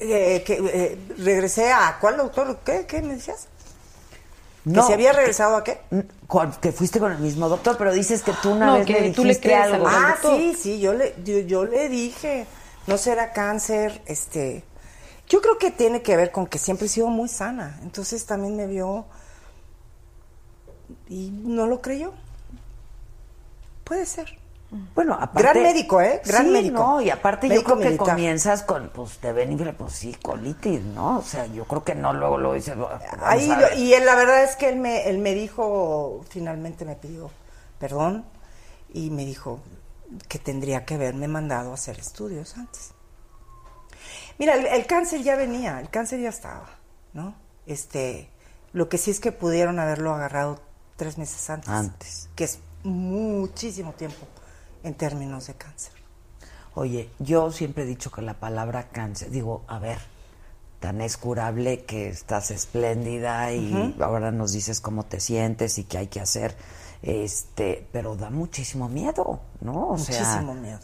eh, 0.00 0.42
que, 0.44 0.52
eh, 0.72 0.98
regresé 1.18 1.72
a, 1.72 1.96
¿cuál 2.00 2.18
doctor? 2.18 2.58
¿Qué, 2.64 2.86
qué 2.86 3.00
me 3.02 3.14
decías? 3.14 3.48
No, 4.64 4.82
¿Que 4.82 4.86
se 4.88 4.94
había 4.94 5.12
regresado 5.12 5.56
a 5.56 5.64
qué? 5.64 5.80
que 6.60 6.72
fuiste 6.72 7.00
con 7.00 7.12
el 7.12 7.18
mismo 7.18 7.48
doctor, 7.48 7.76
pero 7.78 7.92
dices 7.92 8.22
que 8.22 8.32
tú 8.42 8.50
una 8.50 8.66
No, 8.66 8.74
vez 8.74 8.86
que 8.86 8.92
le 9.00 9.10
tú 9.10 9.22
le 9.24 9.28
dijiste 9.30 9.48
crees 9.48 9.72
algo. 9.72 9.88
al 9.88 9.94
Ah, 9.94 10.16
sí, 10.22 10.54
sí, 10.60 10.80
yo 10.80 10.92
le, 10.92 11.14
yo, 11.24 11.38
yo 11.40 11.64
le 11.64 11.88
dije, 11.88 12.46
no 12.86 12.98
será 12.98 13.32
cáncer, 13.32 14.02
este, 14.06 14.62
Yo 15.28 15.40
creo 15.40 15.58
que 15.58 15.70
tiene 15.70 16.02
que 16.02 16.16
ver 16.16 16.30
con 16.32 16.46
que 16.46 16.58
siempre 16.58 16.86
he 16.86 16.88
sido 16.90 17.08
muy 17.08 17.28
sana. 17.28 17.78
Entonces 17.82 18.26
también 18.26 18.56
me 18.56 18.66
vio 18.66 19.06
y 21.08 21.30
no 21.30 21.66
lo 21.66 21.80
creyó. 21.80 22.12
Puede 23.84 24.06
ser. 24.06 24.39
Bueno, 24.94 25.14
aparte... 25.14 25.42
Gran 25.42 25.62
médico, 25.62 26.00
¿eh? 26.00 26.20
Gran 26.24 26.44
sí, 26.46 26.50
médico. 26.52 26.78
no, 26.78 27.00
y 27.00 27.10
aparte 27.10 27.48
Médico 27.48 27.70
yo 27.70 27.74
creo 27.76 27.86
militar. 27.90 28.06
que 28.06 28.10
comienzas 28.12 28.62
con, 28.62 28.88
pues, 28.90 29.18
te 29.18 29.32
ven 29.32 29.52
y 29.52 29.56
pues 29.72 29.92
sí, 29.92 30.14
colitis, 30.22 30.80
¿no? 30.82 31.18
O 31.18 31.22
sea, 31.22 31.46
yo 31.46 31.64
creo 31.64 31.82
que 31.82 31.94
no 31.96 32.12
luego 32.12 32.38
lo 32.38 32.52
dices... 32.52 32.76
vamos 32.76 33.00
Ahí 33.22 33.48
lo- 33.48 33.74
y 33.76 33.94
él, 33.94 34.06
la 34.06 34.14
verdad 34.14 34.44
es 34.44 34.54
que 34.54 34.68
él 34.68 34.76
me, 34.76 35.08
él 35.08 35.18
me 35.18 35.34
dijo, 35.34 36.24
finalmente 36.28 36.84
me 36.84 36.94
pidió 36.94 37.30
perdón 37.80 38.24
y 38.92 39.10
me 39.10 39.24
dijo 39.24 39.60
que 40.28 40.38
tendría 40.38 40.84
que 40.84 40.94
haberme 40.94 41.26
mandado 41.26 41.72
a 41.72 41.74
hacer 41.74 41.98
estudios 41.98 42.56
antes. 42.56 42.92
Mira, 44.38 44.54
el, 44.54 44.66
el 44.66 44.86
cáncer 44.86 45.22
ya 45.22 45.34
venía, 45.36 45.80
el 45.80 45.90
cáncer 45.90 46.20
ya 46.20 46.28
estaba, 46.28 46.68
¿no? 47.12 47.34
Este, 47.66 48.30
lo 48.72 48.88
que 48.88 48.98
sí 48.98 49.10
es 49.10 49.18
que 49.20 49.32
pudieron 49.32 49.78
haberlo 49.80 50.14
agarrado 50.14 50.60
tres 50.96 51.18
meses 51.18 51.48
antes. 51.50 51.68
Antes. 51.68 52.28
Que 52.36 52.44
es 52.44 52.58
muchísimo 52.84 53.92
tiempo 53.94 54.26
en 54.82 54.94
términos 54.94 55.46
de 55.46 55.54
cáncer. 55.54 55.92
Oye, 56.74 57.10
yo 57.18 57.50
siempre 57.50 57.84
he 57.84 57.86
dicho 57.86 58.10
que 58.10 58.22
la 58.22 58.34
palabra 58.34 58.88
cáncer, 58.90 59.30
digo, 59.30 59.62
a 59.66 59.78
ver, 59.78 59.98
tan 60.78 61.00
es 61.00 61.16
curable 61.16 61.84
que 61.84 62.08
estás 62.08 62.50
espléndida 62.50 63.52
y 63.52 63.96
ahora 64.00 64.30
nos 64.30 64.52
dices 64.52 64.80
cómo 64.80 65.04
te 65.04 65.20
sientes 65.20 65.78
y 65.78 65.84
qué 65.84 65.98
hay 65.98 66.06
que 66.06 66.20
hacer, 66.20 66.56
este, 67.02 67.86
pero 67.92 68.16
da 68.16 68.30
muchísimo 68.30 68.88
miedo, 68.88 69.40
¿no? 69.60 69.90
O 69.90 69.98
sea, 69.98 70.20
Muchísimo 70.20 70.54
miedo. 70.54 70.80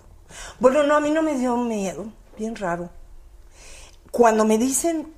Bueno, 0.61 0.83
no, 0.83 0.97
a 0.97 1.01
mí 1.01 1.11
no 1.11 1.23
me 1.23 1.39
dio 1.39 1.57
miedo, 1.57 2.07
bien 2.37 2.57
raro. 2.57 2.91
Cuando 4.11 4.45
me 4.45 4.59
dicen 4.59 5.15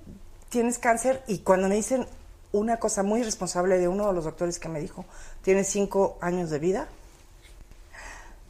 tienes 0.49 0.79
cáncer 0.79 1.23
y 1.27 1.39
cuando 1.39 1.69
me 1.69 1.75
dicen 1.75 2.07
una 2.53 2.79
cosa 2.79 3.03
muy 3.03 3.23
responsable 3.23 3.79
de 3.79 3.89
uno 3.89 4.07
de 4.07 4.15
los 4.15 4.25
doctores 4.25 4.59
que 4.59 4.69
me 4.69 4.81
dijo, 4.81 5.05
tienes 5.43 5.69
cinco 5.69 6.19
años 6.21 6.51
de 6.51 6.59
vida, 6.59 6.89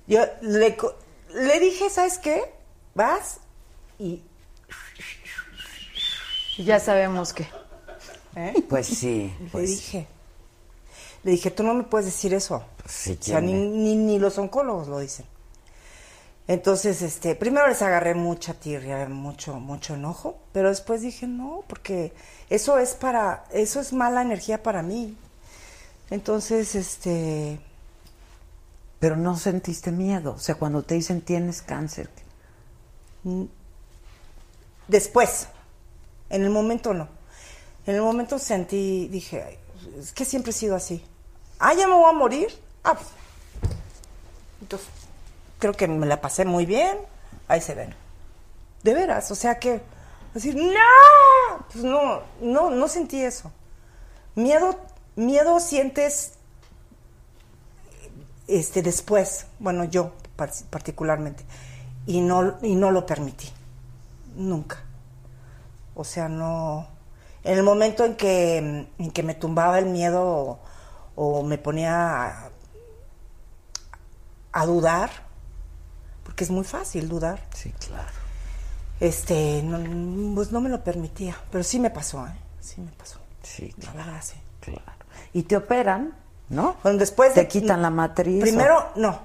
yo 0.08 0.24
le, 0.40 0.76
le 1.34 1.60
dije, 1.60 1.90
¿sabes 1.90 2.18
qué? 2.18 2.42
Vas 2.94 3.38
y... 3.98 4.22
Ya 6.58 6.80
sabemos 6.80 7.32
que. 7.32 7.46
¿eh? 8.34 8.54
pues 8.68 8.86
sí, 8.88 9.32
Le 9.40 9.48
pues 9.50 9.68
dije, 9.70 10.08
le 11.22 11.30
dije, 11.32 11.50
tú 11.52 11.62
no 11.62 11.74
me 11.74 11.84
puedes 11.84 12.06
decir 12.06 12.34
eso. 12.34 12.64
sí, 12.86 13.16
O 13.20 13.22
sea, 13.24 13.40
ni, 13.40 13.52
¿quién 13.52 13.60
me- 13.60 13.68
ni, 13.78 13.96
ni 13.96 14.18
los 14.18 14.38
oncólogos 14.38 14.88
lo 14.88 14.98
dicen. 14.98 15.26
Entonces, 16.48 17.02
este, 17.02 17.34
primero 17.34 17.68
les 17.68 17.82
agarré 17.82 18.14
mucha 18.14 18.54
tirria, 18.54 19.06
mucho, 19.08 19.54
mucho 19.60 19.94
enojo, 19.94 20.38
pero 20.52 20.70
después 20.70 21.02
dije, 21.02 21.26
no, 21.26 21.62
porque 21.68 22.12
eso 22.48 22.78
es 22.78 22.94
para, 22.94 23.44
eso 23.52 23.80
es 23.80 23.92
mala 23.92 24.22
energía 24.22 24.62
para 24.62 24.82
mí. 24.82 25.16
Entonces, 26.10 26.74
este, 26.74 27.60
Pero 28.98 29.16
no 29.16 29.36
sentiste 29.36 29.92
miedo, 29.92 30.34
o 30.34 30.38
sea, 30.38 30.56
cuando 30.56 30.82
te 30.82 30.94
dicen 30.94 31.20
tienes 31.20 31.62
cáncer, 31.62 32.10
después, 34.88 35.48
en 36.30 36.42
el 36.42 36.50
momento 36.50 36.94
no. 36.94 37.08
En 37.86 37.94
el 37.94 38.02
momento 38.02 38.38
sentí, 38.38 39.08
dije, 39.08 39.42
"Ay, 39.42 39.58
es 39.98 40.12
que 40.12 40.24
siempre 40.24 40.50
he 40.50 40.54
sido 40.54 40.76
así. 40.76 41.04
Ah, 41.58 41.74
ya 41.74 41.86
me 41.88 41.94
voy 41.94 42.08
a 42.08 42.12
morir. 42.12 42.48
Ah, 42.84 42.94
pues. 42.94 43.08
Entonces, 44.60 44.88
creo 45.58 45.72
que 45.72 45.88
me 45.88 46.06
la 46.06 46.20
pasé 46.20 46.44
muy 46.44 46.66
bien. 46.66 46.98
Ahí 47.48 47.60
se 47.60 47.74
ven. 47.74 47.94
De 48.82 48.94
veras, 48.94 49.30
o 49.30 49.34
sea 49.34 49.58
que 49.58 49.80
decir, 50.34 50.54
no, 50.54 51.66
pues 51.72 51.84
no, 51.84 52.22
no, 52.40 52.70
no 52.70 52.88
sentí 52.88 53.22
eso. 53.22 53.50
Miedo, 54.34 54.78
miedo 55.16 55.58
sientes 55.58 56.34
este 58.48 58.82
después, 58.82 59.46
bueno, 59.58 59.84
yo 59.84 60.12
par- 60.36 60.50
particularmente, 60.70 61.44
y 62.06 62.20
no, 62.20 62.56
y 62.62 62.74
no 62.74 62.90
lo 62.90 63.04
permití, 63.06 63.48
nunca. 64.36 64.82
O 65.94 66.04
sea, 66.04 66.28
no. 66.28 66.88
En 67.44 67.56
el 67.58 67.62
momento 67.64 68.04
en 68.04 68.16
que, 68.16 68.56
en 68.98 69.10
que 69.12 69.22
me 69.22 69.34
tumbaba 69.34 69.78
el 69.78 69.86
miedo 69.86 70.22
o, 70.22 70.60
o 71.16 71.42
me 71.42 71.58
ponía 71.58 72.24
a, 72.26 72.50
a 74.52 74.66
dudar, 74.66 75.10
porque 76.24 76.44
es 76.44 76.50
muy 76.50 76.64
fácil 76.64 77.08
dudar, 77.08 77.40
sí, 77.54 77.72
claro. 77.72 78.08
este, 79.00 79.62
no, 79.62 80.34
pues 80.34 80.52
no 80.52 80.60
me 80.60 80.68
lo 80.68 80.82
permitía, 80.84 81.36
pero 81.50 81.64
sí 81.64 81.78
me 81.80 81.90
pasó, 81.90 82.26
¿eh? 82.26 82.32
Sí 82.60 82.80
me 82.80 82.90
pasó. 82.92 83.18
Sí, 83.42 83.74
La 83.82 83.92
verdad, 83.92 84.20
sí. 84.22 84.34
claro. 84.60 84.82
Y 85.32 85.42
te 85.44 85.56
operan, 85.56 86.14
¿no? 86.50 86.76
Bueno, 86.82 86.98
después 86.98 87.34
te 87.34 87.40
de- 87.42 87.48
quitan 87.48 87.82
la 87.82 87.90
matriz. 87.90 88.40
Primero, 88.42 88.88
no. 88.96 89.20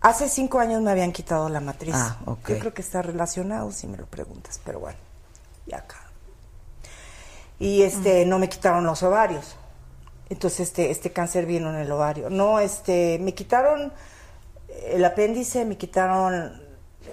Hace 0.00 0.28
cinco 0.28 0.60
años 0.60 0.80
me 0.80 0.90
habían 0.90 1.12
quitado 1.12 1.48
la 1.48 1.60
matriz. 1.60 1.94
Ah, 1.96 2.18
ok. 2.24 2.48
Yo 2.50 2.58
creo 2.60 2.74
que 2.74 2.82
está 2.82 3.02
relacionado 3.02 3.72
si 3.72 3.86
me 3.88 3.96
lo 3.96 4.06
preguntas, 4.06 4.60
pero 4.64 4.78
bueno, 4.80 4.98
ya 5.66 5.78
acá. 5.78 5.96
Y 7.58 7.82
este, 7.82 8.24
no 8.24 8.38
me 8.38 8.48
quitaron 8.48 8.84
los 8.84 9.02
ovarios. 9.02 9.56
Entonces 10.30 10.60
este, 10.60 10.90
este 10.90 11.12
cáncer 11.12 11.46
vino 11.46 11.70
en 11.70 11.76
el 11.76 11.90
ovario. 11.90 12.30
No, 12.30 12.60
este, 12.60 13.18
me 13.20 13.34
quitaron 13.34 13.92
el 14.86 15.04
apéndice, 15.04 15.64
me 15.64 15.76
quitaron 15.76 16.62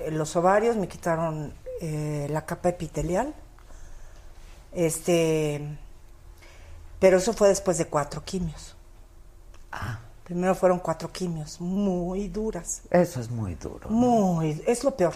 eh, 0.02 0.12
los 0.12 0.36
ovarios, 0.36 0.76
me 0.76 0.88
quitaron 0.88 1.54
eh, 1.82 2.28
la 2.30 2.46
capa 2.46 2.70
epitelial. 2.70 3.34
Este, 4.74 5.62
pero 7.00 7.18
eso 7.18 7.34
fue 7.34 7.48
después 7.48 7.78
de 7.78 7.86
cuatro 7.86 8.24
quimios. 8.24 8.75
Primero 10.24 10.56
fueron 10.56 10.80
cuatro 10.80 11.12
quimios, 11.12 11.62
muy 11.62 12.28
duras. 12.30 12.82
Eso 12.90 13.20
es 13.22 13.30
muy 13.30 13.56
duro. 13.56 13.90
¿no? 13.90 13.96
Muy, 13.96 14.64
es 14.66 14.84
lo 14.84 14.96
peor. 14.96 15.14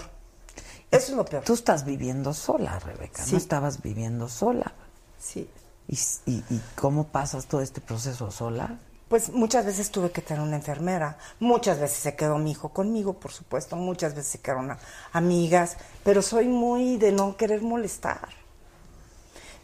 Eso 0.92 1.12
es 1.12 1.18
lo 1.18 1.26
peor. 1.26 1.44
Tú 1.44 1.54
estás 1.54 1.84
viviendo 1.86 2.34
sola, 2.34 2.78
Rebeca, 2.80 3.24
Sí. 3.24 3.32
no 3.32 3.38
estabas 3.38 3.82
viviendo 3.82 4.30
sola. 4.30 4.72
Sí. 5.20 5.50
¿Y, 5.88 5.96
y, 6.26 6.44
y 6.50 6.62
cómo 6.76 7.06
pasas 7.08 7.48
todo 7.48 7.62
este 7.62 7.82
proceso 7.82 8.30
sola? 8.32 8.78
Pues 9.08 9.30
muchas 9.32 9.66
veces 9.66 9.90
tuve 9.90 10.12
que 10.12 10.22
tener 10.22 10.44
una 10.44 10.58
enfermera, 10.58 11.18
muchas 11.40 11.80
veces 11.80 11.98
se 11.98 12.16
quedó 12.16 12.38
mi 12.38 12.52
hijo 12.52 12.70
conmigo, 12.70 13.14
por 13.14 13.32
supuesto, 13.32 13.76
muchas 13.76 14.14
veces 14.14 14.32
se 14.34 14.40
quedaron 14.40 14.78
amigas, 15.14 15.78
pero 16.04 16.22
soy 16.22 16.48
muy 16.48 16.98
de 16.98 17.12
no 17.12 17.36
querer 17.36 17.64
molestar. 17.64 18.30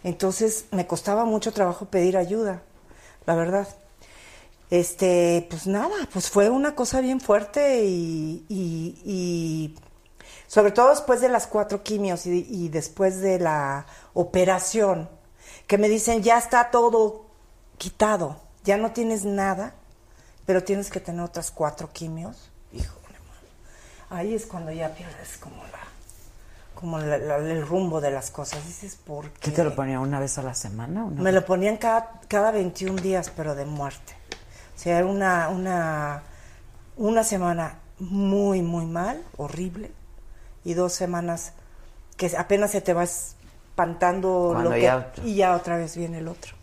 Entonces 0.03 0.65
me 0.71 0.87
costaba 0.87 1.25
mucho 1.25 1.51
trabajo 1.53 1.85
pedir 1.85 2.17
ayuda, 2.17 2.61
la 3.27 3.35
verdad. 3.35 3.67
Este, 4.71 5.45
pues 5.49 5.67
nada, 5.67 5.93
pues 6.11 6.29
fue 6.29 6.49
una 6.49 6.73
cosa 6.75 6.99
bien 7.01 7.19
fuerte 7.21 7.83
y, 7.85 8.45
y- 8.49 9.01
y 9.05 9.75
sobre 10.47 10.71
todo 10.71 10.89
después 10.89 11.21
de 11.21 11.29
las 11.29 11.45
cuatro 11.47 11.83
quimios 11.83 12.25
y, 12.25 12.45
y 12.49 12.69
después 12.69 13.21
de 13.21 13.39
la 13.39 13.85
operación, 14.13 15.07
que 15.67 15.77
me 15.77 15.87
dicen 15.89 16.23
ya 16.23 16.37
está 16.39 16.71
todo 16.71 17.25
quitado, 17.77 18.37
ya 18.63 18.77
no 18.77 18.91
tienes 18.91 19.23
nada, 19.25 19.75
pero 20.45 20.63
tienes 20.63 20.89
que 20.89 20.99
tener 20.99 21.21
otras 21.21 21.51
cuatro 21.51 21.91
quimios. 21.93 22.49
Híjole, 22.73 23.15
ahí 24.09 24.33
es 24.33 24.45
cuando 24.47 24.71
ya 24.71 24.89
pierdes 24.95 25.37
como 25.37 25.57
la, 25.63 25.79
como 26.73 26.97
la- 26.99 27.17
la- 27.19 27.37
el 27.37 27.65
rumbo 27.67 28.01
de 28.01 28.11
las 28.11 28.31
cosas. 28.31 28.65
Dices, 28.65 28.95
¿por 28.95 29.29
qué? 29.29 29.39
¿Qué 29.41 29.51
te 29.51 29.63
lo 29.63 29.75
ponía 29.75 29.99
una 29.99 30.19
vez 30.19 30.37
a 30.39 30.41
la 30.41 30.55
semana? 30.55 31.03
Una 31.05 31.21
Me 31.21 31.31
lo 31.31 31.45
ponían 31.45 31.77
cada, 31.77 32.19
cada 32.27 32.49
21 32.51 32.99
días, 33.01 33.31
pero 33.35 33.53
de 33.55 33.65
muerte. 33.65 34.13
O 34.75 34.77
sea, 34.79 34.97
era 34.99 35.07
una, 35.07 35.49
una, 35.49 36.23
una 36.97 37.23
semana 37.23 37.79
muy, 37.99 38.61
muy 38.61 38.85
mal, 38.85 39.23
horrible, 39.37 39.91
y 40.63 40.73
dos 40.73 40.93
semanas 40.93 41.53
que 42.17 42.31
apenas 42.37 42.71
se 42.71 42.81
te 42.81 42.93
va 42.93 43.03
espantando 43.03 44.49
Cuando 44.53 44.69
lo 44.71 44.75
que, 44.75 44.81
ya- 44.81 45.11
y 45.23 45.35
ya 45.35 45.55
otra 45.55 45.77
vez 45.77 45.95
viene 45.95 46.19
el 46.19 46.27
otro. 46.27 46.53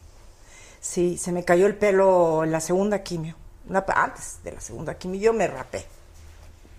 Sí, 0.81 1.17
se 1.17 1.33
me 1.33 1.45
cayó 1.45 1.67
el 1.67 1.77
pelo 1.77 2.45
en 2.45 2.53
la 2.53 2.61
segunda 2.61 3.03
quimio, 3.03 3.37
una- 3.69 3.85
antes 3.95 4.39
de 4.45 4.53
la 4.53 4.61
segunda 4.61 4.95
quimio, 4.95 5.21
yo 5.21 5.33
me 5.33 5.47
rapé. 5.47 5.85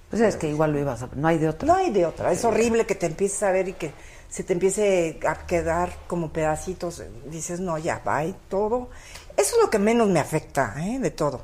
Pues 0.10 0.22
es 0.22 0.36
que 0.36 0.48
igual 0.48 0.74
lo 0.74 0.80
ibas 0.80 1.02
a... 1.02 1.10
No 1.16 1.28
hay 1.28 1.40
de 1.40 1.50
otra. 1.50 1.66
No 1.68 1.74
hay 1.74 1.90
de 1.90 2.06
otra. 2.06 2.32
Es 2.32 2.46
horrible 2.46 2.86
que 2.86 2.94
te 2.94 3.08
empieces 3.08 3.42
a 3.42 3.50
ver 3.52 3.70
y 3.70 3.74
que 3.74 3.92
se 4.30 4.44
te 4.44 4.54
empiece 4.54 5.20
a 5.28 5.48
quedar 5.48 5.92
como 6.06 6.30
pedacitos. 6.32 7.02
Dices, 7.26 7.60
no, 7.60 7.80
ya, 7.80 8.00
va 8.08 8.24
y 8.24 8.36
todo. 8.48 8.90
Eso 9.38 9.56
es 9.58 9.62
lo 9.64 9.70
que 9.70 9.80
menos 9.80 10.08
me 10.10 10.20
afecta, 10.20 10.76
¿eh? 10.78 11.00
De 11.00 11.12
todo. 11.12 11.42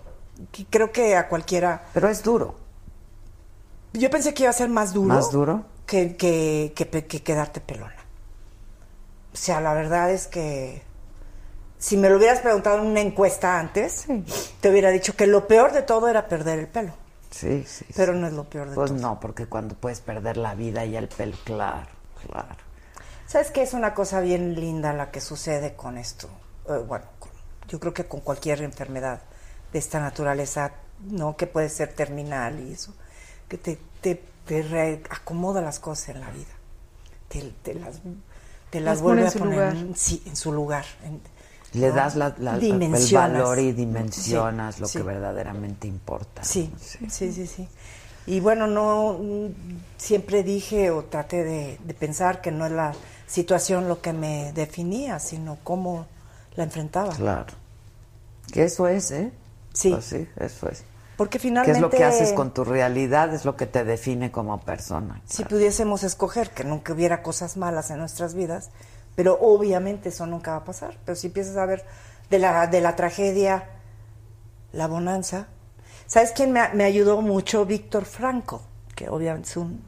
Creo 0.69 0.91
que 0.91 1.15
a 1.15 1.27
cualquiera... 1.27 1.83
Pero 1.93 2.07
es 2.09 2.23
duro. 2.23 2.55
Yo 3.93 4.09
pensé 4.09 4.33
que 4.33 4.43
iba 4.43 4.49
a 4.51 4.53
ser 4.53 4.69
más 4.69 4.93
duro. 4.93 5.07
¿Más 5.15 5.31
duro? 5.31 5.65
Que, 5.85 6.15
que, 6.15 6.73
que, 6.75 6.87
que 7.05 7.23
quedarte 7.23 7.59
pelona. 7.61 7.95
O 9.33 9.37
sea, 9.37 9.59
la 9.61 9.73
verdad 9.73 10.11
es 10.11 10.27
que... 10.27 10.83
Si 11.77 11.95
me 11.97 12.09
lo 12.09 12.17
hubieras 12.17 12.39
preguntado 12.39 12.79
en 12.79 12.85
una 12.87 12.99
encuesta 12.99 13.57
antes, 13.57 14.05
te 14.59 14.69
hubiera 14.69 14.89
dicho 14.91 15.15
que 15.15 15.27
lo 15.27 15.47
peor 15.47 15.71
de 15.71 15.81
todo 15.81 16.09
era 16.09 16.27
perder 16.27 16.59
el 16.59 16.67
pelo. 16.67 16.91
Sí, 17.31 17.63
sí. 17.65 17.85
Pero 17.95 18.13
sí. 18.13 18.19
no 18.19 18.27
es 18.27 18.33
lo 18.33 18.43
peor 18.43 18.69
de 18.69 18.75
Pues 18.75 18.91
todo. 18.91 18.99
no, 18.99 19.19
porque 19.19 19.45
cuando 19.45 19.75
puedes 19.75 20.01
perder 20.01 20.35
la 20.37 20.55
vida 20.55 20.83
y 20.85 20.95
el 20.97 21.07
pelo, 21.07 21.37
claro, 21.45 21.87
claro. 22.27 22.55
¿Sabes 23.27 23.51
qué? 23.51 23.61
Es 23.61 23.73
una 23.73 23.93
cosa 23.93 24.19
bien 24.19 24.55
linda 24.59 24.91
la 24.93 25.09
que 25.11 25.21
sucede 25.21 25.75
con 25.75 25.97
esto. 25.97 26.27
Eh, 26.67 26.83
bueno, 26.85 27.05
yo 27.69 27.79
creo 27.79 27.93
que 27.93 28.05
con 28.05 28.19
cualquier 28.21 28.61
enfermedad 28.61 29.21
de 29.71 29.79
esta 29.79 29.99
naturaleza, 29.99 30.71
¿no? 31.09 31.37
Que 31.37 31.47
puede 31.47 31.69
ser 31.69 31.93
terminal 31.93 32.59
y 32.59 32.73
eso, 32.73 32.93
que 33.47 33.57
te, 33.57 33.77
te, 34.01 34.21
te 34.45 34.61
reacomoda 34.63 35.61
las 35.61 35.79
cosas 35.79 36.09
en 36.09 36.21
la 36.21 36.29
vida. 36.31 36.53
Te, 37.29 37.41
te 37.63 37.75
las, 37.75 37.99
te 38.71 38.79
las 38.81 38.95
Las 38.95 39.01
vuelve 39.01 39.27
a 39.27 39.31
poner 39.31 39.73
en- 39.75 39.95
sí, 39.95 40.21
en 40.25 40.35
su 40.35 40.51
lugar. 40.51 40.85
en- 41.03 41.21
Le 41.79 41.89
¿no? 41.89 41.95
das 41.95 42.15
la- 42.15 42.35
la- 42.39 42.55
el 42.57 42.79
valor 43.13 43.59
y 43.59 43.71
dimensionas 43.73 44.75
Sí, 44.75 44.81
lo 44.81 44.87
sí. 44.87 44.97
que 44.97 45.03
verdaderamente 45.03 45.87
importa. 45.87 46.43
Sí, 46.43 46.73
sí, 46.81 47.31
sí, 47.31 47.45
sí. 47.47 47.67
Y 48.25 48.39
bueno, 48.39 48.65
no 48.67 49.19
siempre 49.97 50.43
dije 50.43 50.89
o 50.91 51.03
traté 51.05 51.43
de, 51.43 51.79
de 51.83 51.93
pensar 51.93 52.41
que 52.41 52.51
no 52.51 52.65
es 52.65 52.71
la 52.71 52.93
situación 53.27 53.87
lo 53.87 54.01
que 54.01 54.13
me 54.13 54.51
definía, 54.53 55.19
sino 55.19 55.57
cómo 55.63 56.07
la 56.55 56.63
enfrentaba. 56.63 57.13
Claro. 57.15 57.53
Que 58.51 58.63
eso 58.63 58.87
es, 58.87 59.11
¿eh? 59.11 59.31
Sí. 59.73 59.91
Pues 59.91 60.05
sí, 60.05 60.27
eso 60.37 60.69
es. 60.69 60.83
Porque 61.17 61.37
¿Qué 61.37 61.43
finalmente, 61.49 61.77
es 61.77 61.81
lo 61.81 61.89
que 61.89 62.03
haces 62.03 62.31
con 62.33 62.53
tu 62.53 62.63
realidad? 62.63 63.33
Es 63.33 63.43
lo 63.45 63.55
que 63.57 63.65
te 63.65 63.83
define 63.83 64.31
como 64.31 64.59
persona. 64.61 65.21
si 65.25 65.43
pudiésemos 65.43 66.03
escoger 66.03 66.49
que 66.51 66.63
nunca 66.63 66.93
hubiera 66.93 67.21
cosas 67.21 67.57
malas 67.57 67.91
en 67.91 67.97
nuestras 67.99 68.33
vidas, 68.35 68.69
pero 69.15 69.37
obviamente 69.41 70.09
eso 70.09 70.25
nunca 70.25 70.51
va 70.51 70.57
a 70.57 70.63
pasar. 70.63 70.97
Pero 71.05 71.15
si 71.17 71.27
empiezas 71.27 71.57
a 71.57 71.65
ver 71.65 71.83
de 72.29 72.39
la, 72.39 72.67
de 72.67 72.79
la 72.81 72.95
tragedia, 72.95 73.65
la 74.71 74.87
bonanza. 74.87 75.47
¿Sabes 76.07 76.31
quién 76.31 76.51
me, 76.53 76.61
me 76.73 76.85
ayudó 76.85 77.21
mucho? 77.21 77.65
Víctor 77.65 78.05
Franco, 78.05 78.61
que 78.95 79.09
obviamente 79.09 79.49
es 79.49 79.57
un, 79.57 79.81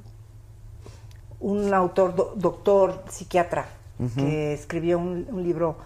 un 1.40 1.74
autor, 1.74 2.14
do- 2.16 2.34
doctor, 2.36 3.04
psiquiatra, 3.10 3.66
que 4.16 4.54
escribió 4.54 4.98
un, 5.00 5.28
un 5.30 5.44
libro 5.44 5.78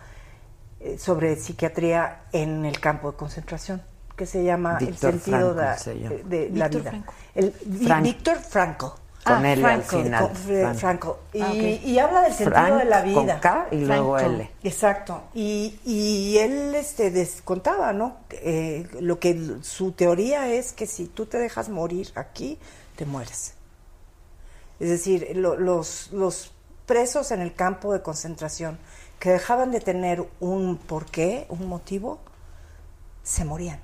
sobre 0.97 1.35
psiquiatría 1.35 2.23
en 2.31 2.65
el 2.65 2.79
campo 2.79 3.11
de 3.11 3.17
concentración, 3.17 3.81
que 4.15 4.25
se 4.25 4.43
llama 4.43 4.77
Víctor 4.79 5.13
El 5.13 5.21
sentido 5.21 5.53
de, 5.53 5.77
se 5.77 5.99
llama. 5.99 6.15
de 6.25 6.49
la 6.51 6.67
Víctor 6.69 6.81
vida. 6.81 6.89
Franco. 6.91 7.13
El, 7.35 7.51
Frank. 7.85 8.03
Víctor 8.03 8.37
Franco. 8.37 8.95
Con 9.25 9.43
L 9.43 9.65
al 9.65 9.81
Franco, 9.81 10.03
final. 10.03 10.23
con 10.27 10.35
Fre- 10.35 10.61
Frank. 10.61 10.75
Franco. 10.77 11.19
Y, 11.33 11.41
Ah, 11.41 11.53
y 11.55 11.97
habla 11.97 12.21
del 12.21 12.33
sentido 12.33 12.51
Frank 12.61 12.77
de 12.77 12.85
la 12.85 13.01
con 13.11 13.23
vida. 13.25 13.39
K 13.39 13.67
y 13.71 13.77
luego. 13.77 14.19
L. 14.19 14.51
Exacto. 14.63 15.23
Y, 15.33 15.79
y 15.83 16.37
él 16.37 16.75
este, 16.75 17.09
des- 17.09 17.41
contaba, 17.43 17.91
¿no? 17.91 18.17
Eh, 18.29 18.87
lo 18.99 19.17
que 19.19 19.55
su 19.63 19.93
teoría 19.93 20.47
es 20.53 20.73
que 20.73 20.85
si 20.85 21.07
tú 21.07 21.25
te 21.25 21.39
dejas 21.39 21.69
morir 21.69 22.11
aquí, 22.13 22.59
te 22.95 23.05
mueres. 23.07 23.55
Es 24.79 24.89
decir, 24.89 25.31
lo- 25.35 25.57
los, 25.57 26.11
los 26.11 26.51
presos 26.85 27.31
en 27.31 27.41
el 27.41 27.55
campo 27.55 27.93
de 27.93 28.03
concentración 28.03 28.77
que 29.19 29.29
dejaban 29.31 29.71
de 29.71 29.79
tener 29.79 30.27
un 30.39 30.77
porqué, 30.77 31.45
un 31.49 31.67
motivo, 31.67 32.19
se 33.23 33.45
morían 33.45 33.79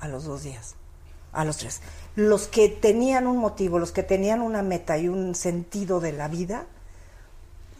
a 0.00 0.08
los 0.08 0.24
dos 0.24 0.42
días, 0.42 0.74
a 1.32 1.44
los 1.44 1.56
tres. 1.56 1.80
Los 2.16 2.46
que 2.46 2.68
tenían 2.68 3.26
un 3.26 3.38
motivo, 3.38 3.78
los 3.78 3.92
que 3.92 4.02
tenían 4.02 4.40
una 4.40 4.62
meta 4.62 4.98
y 4.98 5.08
un 5.08 5.34
sentido 5.34 6.00
de 6.00 6.12
la 6.12 6.28
vida, 6.28 6.66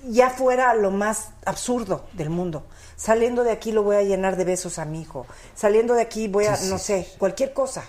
ya 0.09 0.31
fuera 0.31 0.75
lo 0.75 0.91
más 0.91 1.31
absurdo 1.45 2.07
del 2.13 2.31
mundo. 2.31 2.65
Saliendo 2.97 3.45
de 3.45 3.53
aquí 3.53 3.73
lo 3.73 3.83
voy 3.83 3.97
a 3.97 4.03
llenar 4.03 4.37
de 4.37 4.45
besos 4.45 4.79
a 4.79 4.85
mi 4.85 5.03
hijo. 5.03 5.27
Saliendo 5.55 5.95
de 5.95 6.03
aquí 6.03 6.29
voy 6.29 6.47
a, 6.47 6.57
Sí, 6.57 6.65
sí, 6.65 6.71
no 6.71 6.79
sé, 6.79 7.09
cualquier 7.19 7.53
cosa. 7.53 7.85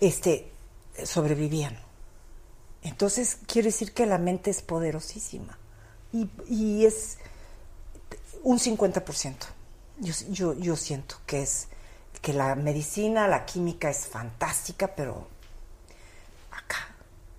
Este, 0.00 0.50
sobrevivían. 1.04 1.78
Entonces, 2.82 3.36
quiere 3.46 3.66
decir 3.66 3.92
que 3.92 4.06
la 4.06 4.18
mente 4.18 4.50
es 4.50 4.62
poderosísima. 4.62 5.58
Y, 6.12 6.30
y 6.48 6.86
es 6.86 7.18
un 8.42 8.58
50%. 8.58 9.34
Yo, 9.98 10.12
yo, 10.30 10.54
yo 10.54 10.76
siento 10.76 11.16
que 11.26 11.42
es 11.42 11.68
que 12.22 12.32
la 12.32 12.54
medicina, 12.54 13.28
la 13.28 13.44
química 13.46 13.88
es 13.90 14.06
fantástica, 14.06 14.88
pero 14.94 15.26
acá 16.50 16.88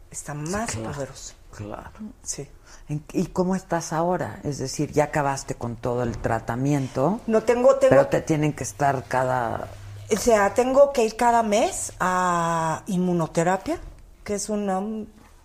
está 0.09 0.33
más 0.33 0.71
claro. 0.71 0.91
poderoso. 0.93 1.33
Claro. 1.55 1.91
Sí. 2.23 2.47
¿En- 2.87 3.03
¿Y 3.13 3.27
cómo 3.27 3.55
estás 3.55 3.93
ahora? 3.93 4.39
Es 4.43 4.57
decir, 4.57 4.91
ya 4.91 5.05
acabaste 5.05 5.55
con 5.55 5.75
todo 5.75 6.03
el 6.03 6.17
tratamiento, 6.17 7.19
No 7.27 7.43
tengo, 7.43 7.75
tengo, 7.75 7.89
pero 7.89 8.07
te 8.07 8.21
tienen 8.21 8.53
que 8.53 8.63
estar 8.63 9.03
cada... 9.07 9.67
o 10.11 10.17
sea, 10.17 10.53
tengo 10.53 10.91
que 10.93 11.03
ir 11.05 11.15
cada 11.15 11.43
mes 11.43 11.93
a 11.99 12.83
inmunoterapia, 12.87 13.79
que 14.23 14.35
es 14.35 14.49
una 14.49 14.81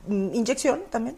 inyección 0.09 0.83
también. 0.91 1.17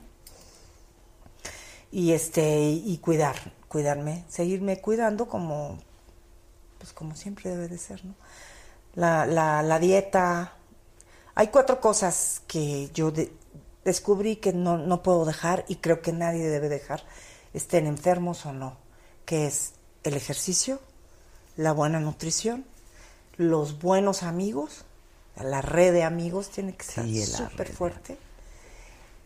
Y 1.91 2.13
este, 2.13 2.61
y 2.71 2.99
cuidar, 2.99 3.37
cuidarme, 3.69 4.25
seguirme 4.29 4.81
cuidando 4.81 5.29
como, 5.29 5.79
pues 6.79 6.93
como 6.93 7.15
siempre 7.15 7.51
debe 7.51 7.69
de 7.69 7.79
ser, 7.79 8.05
¿no? 8.05 8.15
La, 8.95 9.27
la, 9.27 9.63
la 9.63 9.79
dieta. 9.79 10.55
Hay 11.35 11.49
cuatro 11.49 11.81
cosas 11.81 12.43
que 12.47 12.91
yo 12.95 13.11
de- 13.11 13.33
descubrí 13.85 14.37
que 14.37 14.53
no, 14.53 14.77
no 14.79 15.03
puedo 15.03 15.25
dejar 15.25 15.65
y 15.69 15.77
creo 15.77 16.03
que 16.03 16.13
nadie 16.13 16.49
debe 16.49 16.69
dejar, 16.69 17.05
estén 17.55 17.87
enfermos 17.87 18.45
o 18.47 18.53
no, 18.53 18.77
que 19.25 19.47
es 19.47 19.73
el 20.03 20.15
ejercicio, 20.15 20.81
la 21.57 21.73
buena 21.73 22.01
nutrición, 22.01 22.65
los 23.37 23.79
buenos 23.79 24.23
amigos, 24.23 24.85
la 25.37 25.61
red 25.63 25.93
de 25.93 26.03
amigos 26.03 26.49
tiene 26.51 26.75
que 26.75 26.85
ser 26.85 27.05
Sí, 27.05 27.25
súper 27.25 27.73
fuerte 27.73 28.19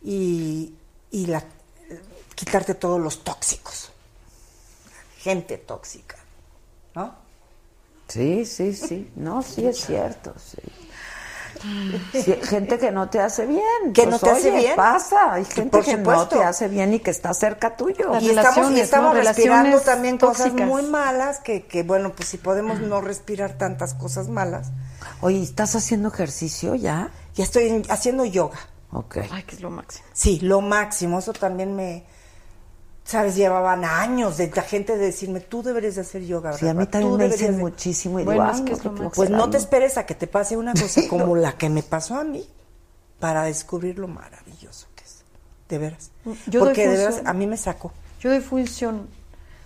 y, 0.02 0.74
y 1.10 1.27
la, 1.27 1.43
quitarte 2.35 2.74
todos 2.74 3.01
los 3.01 3.24
tóxicos, 3.24 3.91
gente 5.23 5.57
tóxica, 5.59 6.16
¿no? 6.94 7.15
Sí, 8.09 8.44
sí, 8.44 8.74
sí. 8.74 9.11
No, 9.16 9.43
sí 9.43 9.66
es 9.66 9.85
cierto, 9.86 10.35
sí. 10.39 10.59
Sí, 12.12 12.35
gente 12.43 12.78
que 12.78 12.90
no 12.90 13.09
te 13.09 13.20
hace 13.20 13.47
bien. 13.47 13.62
Que 13.94 14.03
Pues, 14.03 14.09
no 14.11 14.19
te 14.19 14.31
hace 14.31 14.51
oye, 14.51 14.59
bien. 14.59 14.77
pasa. 14.77 15.35
Hay 15.35 15.44
gente 15.44 15.70
Por 15.70 15.85
que 15.85 15.97
no 15.97 16.27
te 16.27 16.43
hace 16.43 16.66
bien 16.69 16.93
y 16.94 16.99
que 16.99 17.11
está 17.12 17.32
cerca 17.35 17.77
tuyo. 17.77 18.09
Las 18.12 18.23
y 18.23 18.31
estamos, 18.31 18.73
y 18.73 18.81
estamos 18.81 19.15
¿no? 19.15 19.20
respirando 19.20 19.81
también 19.81 20.19
cosas 20.19 20.47
tóxicas. 20.49 20.66
muy 20.66 20.82
malas, 20.82 21.39
que, 21.40 21.65
que 21.66 21.82
bueno, 21.85 22.12
pues 22.16 22.28
si 22.31 22.39
podemos 22.39 22.81
no 22.81 23.01
respirar 23.01 23.57
tantas 23.59 23.94
cosas 23.94 24.28
malas. 24.28 24.73
Oye, 25.20 25.40
¿estás 25.43 25.77
haciendo 25.77 26.09
ejercicio 26.09 26.74
ya? 26.74 27.11
Ya 27.35 27.44
estoy 27.44 27.69
en- 27.69 27.86
haciendo 27.90 28.24
yoga. 28.24 28.59
Ok. 28.90 29.19
Ay, 29.31 29.44
que 29.44 29.55
es 29.55 29.61
lo 29.61 29.70
máximo. 29.70 30.05
Sí, 30.12 30.40
lo 30.40 30.61
máximo. 30.62 31.19
Eso 31.20 31.32
también 31.32 31.77
me, 31.77 32.05
sabes, 33.05 33.35
llevaban 33.37 33.85
años 33.85 34.37
de 34.37 34.51
la 34.55 34.62
gente 34.62 34.97
de 34.97 35.07
decirme, 35.07 35.41
tú 35.41 35.62
deberías 35.62 35.97
de 35.97 36.03
hacer 36.03 36.23
yoga. 36.24 36.53
Sí, 36.53 36.69
a 36.69 36.74
mí 36.74 36.87
también 36.87 37.12
tú 37.12 37.19
me 37.19 37.29
dicen 37.29 37.57
de-". 37.57 37.62
muchísimo 37.62 38.20
y 38.20 38.24
Bueno, 38.24 38.43
digo, 38.43 38.55
es 38.55 38.59
"Ay, 38.61 38.65
que 38.66 38.73
es 38.73 38.85
lo. 38.85 38.95
Pues 39.11 39.31
no 39.31 39.37
te 39.37 39.43
flojera". 39.43 39.59
esperes 39.59 39.99
a 39.99 40.07
que 40.07 40.15
te 40.15 40.27
pase 40.27 40.57
una 40.57 40.73
cosa 40.73 41.01
como 41.11 41.37
la 41.37 41.53
que 41.53 41.69
me 41.69 41.83
pasó 41.83 42.15
a 42.16 42.24
mí 42.24 42.47
para 43.20 43.45
descubrir 43.45 43.99
lo 43.99 44.09
maravilloso 44.09 44.87
que 44.95 45.05
es. 45.05 45.23
De 45.69 45.79
veras. 45.79 46.11
Yo 46.24 46.61
doy 46.61 46.69
Porque 46.69 46.89
de 46.89 46.97
veras 46.97 47.23
a 47.24 47.33
mí 47.33 47.47
me 47.47 47.57
sacó. 47.57 47.93
Yo 48.20 48.31
doy 48.31 48.41
función. 48.41 49.09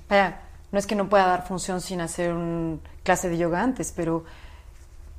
Vaya, 0.08 0.40
no 0.72 0.78
es 0.78 0.86
que 0.86 0.94
no 0.94 1.08
pueda 1.08 1.26
dar 1.26 1.46
función 1.46 1.80
sin 1.80 2.00
hacer 2.00 2.32
un 2.32 2.80
clase 3.02 3.28
de 3.28 3.36
yoga 3.38 3.62
antes, 3.62 3.92
pero, 3.94 4.24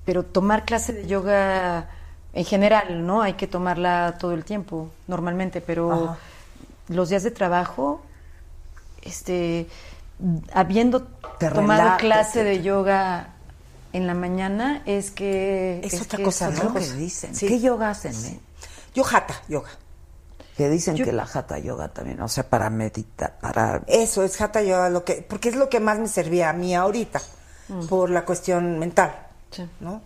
pero 0.06 0.24
tomar 0.24 0.66
clase 0.66 0.94
de 0.94 1.08
yoga 1.08 1.90
en 2.34 2.46
general, 2.46 3.06
¿no? 3.06 3.22
Hay 3.22 3.34
que 3.34 3.48
tomarla 3.48 4.18
todo 4.20 4.32
el 4.34 4.44
tiempo, 4.46 4.90
normalmente, 5.08 5.62
pero 5.62 5.92
Ajá. 5.92 6.18
Los 6.88 7.10
días 7.10 7.24
de 7.24 7.32
trabajo, 7.32 8.02
este, 9.02 9.68
habiendo 10.54 11.04
Te 11.40 11.50
tomado 11.50 11.98
clase 11.98 12.44
de 12.44 12.62
yoga 12.62 13.30
en 13.94 14.08
la 14.08 14.14
mañana, 14.14 14.82
es 14.86 15.12
que 15.12 15.80
Es 15.84 16.02
otra 16.02 16.18
que 16.18 16.24
cosa, 16.24 16.50
es 16.50 16.56
¿no? 16.64 16.70
otra 16.70 16.82
¿Qué 16.82 16.86
cosa. 16.88 16.98
dicen? 16.98 17.36
Sí. 17.36 17.48
¿Qué 17.48 17.60
yoga 17.60 17.90
hacen, 17.92 18.14
eh? 18.26 18.40
Yo 18.94 19.04
jata 19.04 19.36
yoga. 19.48 19.70
Que 20.56 20.70
dicen 20.70 20.96
Yo- 20.96 21.06
que 21.06 21.12
la 21.12 21.26
jata 21.28 21.60
yoga 21.60 21.90
también, 21.90 22.20
o 22.22 22.28
sea, 22.28 22.50
para 22.50 22.70
meditar, 22.72 23.38
para... 23.40 23.84
Eso 23.88 24.24
es 24.24 24.42
hatha 24.42 24.62
yoga, 24.64 24.90
lo 24.90 25.04
que, 25.06 25.22
porque 25.28 25.50
es 25.50 25.56
lo 25.56 25.70
que 25.70 25.80
más 25.80 26.00
me 26.00 26.08
servía 26.08 26.50
a 26.50 26.54
mí 26.54 26.74
ahorita, 26.76 27.22
por 27.90 28.10
la 28.10 28.26
cuestión 28.26 28.80
mental, 28.80 29.14
Sí. 29.52 29.70
¿no? 29.82 30.02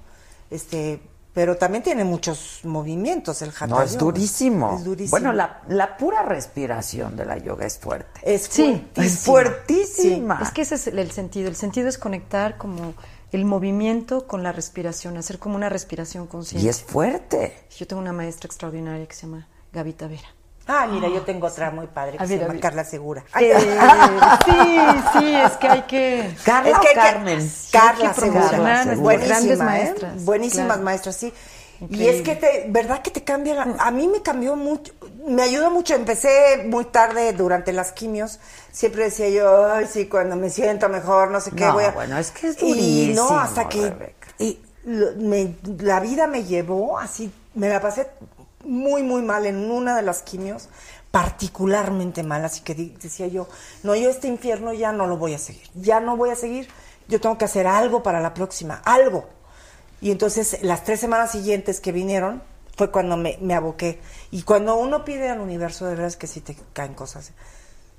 Este, 0.50 1.02
pero 1.34 1.56
también 1.58 1.84
tiene 1.84 2.04
muchos 2.04 2.60
movimientos 2.64 3.42
el 3.42 3.50
hatha 3.50 3.68
No, 3.68 3.82
es 3.82 3.92
yoga. 3.94 4.00
durísimo. 4.06 4.76
Es 4.78 4.84
durísimo. 4.84 5.12
Bueno, 5.12 5.32
la, 5.34 5.62
la 5.70 5.96
pura 5.98 6.24
respiración 6.24 7.16
de 7.16 7.26
la 7.26 7.38
yoga 7.38 7.66
es 7.66 7.78
fuerte. 7.80 8.20
es 8.24 8.44
Sí, 8.44 8.64
fuertísima. 8.96 9.06
Es 9.06 9.20
fuertísima. 9.20 10.40
Es 10.42 10.52
que 10.52 10.62
ese 10.64 10.76
es 10.76 10.88
el, 10.88 11.12
sentido. 11.12 11.48
El 11.48 11.56
sentido 11.56 11.88
es 11.88 11.98
conectar 11.98 12.58
como 12.58 12.94
el 13.32 13.46
movimiento 13.46 14.28
con 14.28 14.44
la 14.44 14.52
respiración, 14.52 15.16
hacer 15.18 15.40
como 15.40 15.56
una 15.56 15.70
respiración 15.70 16.28
consciente. 16.28 16.66
Y 16.66 16.70
es 16.70 16.84
fuerte. 16.84 17.56
Yo 17.78 17.88
tengo 17.88 18.02
una 18.02 18.12
maestra 18.14 18.48
extraordinaria 18.48 19.06
que 19.08 19.16
se 19.16 19.22
llama 19.26 19.48
Gaby 19.72 19.94
Tavera. 19.94 20.28
Ah, 20.74 20.88
mira, 20.88 21.10
yo 21.10 21.22
tengo 21.24 21.48
otra 21.48 21.70
muy 21.72 21.88
padre 21.88 22.18
que 22.18 22.24
A 22.24 22.28
se 22.28 22.38
ver, 22.38 22.48
llama. 22.48 22.60
Carla 22.62 22.84
Segura. 22.86 23.24
Eh, 23.40 23.54
sí, 24.46 24.80
sí, 25.20 25.36
es 25.36 25.52
que 25.54 25.68
hay 25.68 25.82
que... 25.84 26.36
Carla 26.46 26.70
Es 26.70 26.78
o 26.78 26.80
que 26.82 26.88
hay 26.88 26.94
que- 26.94 27.00
Carmen. 27.02 27.52
Carla 27.72 28.06
Hay 28.10 28.14
que 28.16 28.22
Segura. 28.22 28.58
nuestras 28.58 28.98
Buenísima, 29.00 29.54
¿eh? 29.80 29.84
maestras, 29.84 30.26
Buenísimas 30.26 30.66
claro. 30.68 30.82
maestras, 30.84 31.16
sí. 31.18 31.34
Y 31.90 32.06
es 32.08 32.22
que, 32.22 32.36
te, 32.36 32.66
¿verdad 32.70 33.02
que 33.02 33.10
te 33.10 33.24
cambia? 33.24 33.64
a 33.80 33.90
mí 33.92 34.08
me 34.08 34.22
cambió 34.22 34.56
mucho, 34.56 34.94
me 35.26 35.42
ayudó 35.42 35.72
mucho. 35.72 35.96
Empecé 35.96 36.64
muy 36.68 36.86
tarde 36.86 37.34
durante 37.34 37.74
las 37.74 37.92
quimios. 37.92 38.40
Siempre 38.72 39.06
decía 39.06 39.30
yo, 39.30 39.66
ay, 39.74 39.88
sí, 39.92 40.06
cuando 40.06 40.36
me 40.36 40.52
siento 40.52 40.90
mejor, 40.90 41.32
no 41.32 41.42
sé 41.42 41.50
qué, 41.52 41.66
No, 41.66 41.74
voy 41.74 41.86
a... 41.86 41.92
bueno, 41.92 42.18
es 42.20 42.30
que 42.30 42.50
es 42.50 42.62
Y 42.62 42.68
durísimo, 42.70 43.30
no, 43.32 43.40
hasta 43.40 43.68
que 43.68 44.14
y 44.38 44.60
lo- 44.86 45.14
me- 45.18 45.56
la 45.80 46.00
vida 46.00 46.28
me 46.28 46.44
llevó 46.44 47.00
así, 47.00 47.32
me 47.56 47.68
la 47.68 47.82
pasé 47.82 48.08
muy, 48.66 49.04
muy 49.04 49.22
mal 49.22 49.46
en 49.46 49.70
una 49.72 49.96
de 49.96 50.02
las 50.02 50.22
quimios, 50.22 50.70
particularmente 51.12 52.24
mal, 52.24 52.44
así 52.46 52.62
que 52.62 52.74
decía 52.76 53.28
yo, 53.28 53.48
no, 53.84 53.96
yo 53.96 54.10
este 54.10 54.28
infierno 54.28 54.74
ya 54.74 54.92
no 54.92 55.08
lo 55.08 55.18
voy 55.18 55.34
a 55.34 55.38
seguir, 55.40 55.68
ya 55.76 56.00
no 56.00 56.16
voy 56.18 56.30
a 56.30 56.36
seguir, 56.36 56.68
yo 57.08 57.20
tengo 57.20 57.38
que 57.38 57.46
hacer 57.46 57.68
algo 57.68 58.02
para 58.04 58.22
la 58.22 58.34
próxima, 58.34 58.82
algo. 58.86 59.28
Y 60.00 60.12
entonces 60.12 60.60
las 60.64 60.84
tres 60.84 61.00
semanas 61.00 61.32
siguientes 61.32 61.80
que 61.80 61.92
vinieron 61.92 62.42
fue 62.78 62.90
cuando 62.90 63.18
me, 63.18 63.38
me 63.42 63.54
aboqué. 63.54 64.00
Y 64.32 64.44
cuando 64.44 64.76
uno 64.76 65.04
pide 65.06 65.30
al 65.30 65.42
universo, 65.42 65.86
de 65.86 65.92
verdad 65.92 66.08
es 66.08 66.16
que 66.18 66.28
sí 66.28 66.42
te 66.42 66.56
caen 66.74 66.94
cosas. 66.96 67.32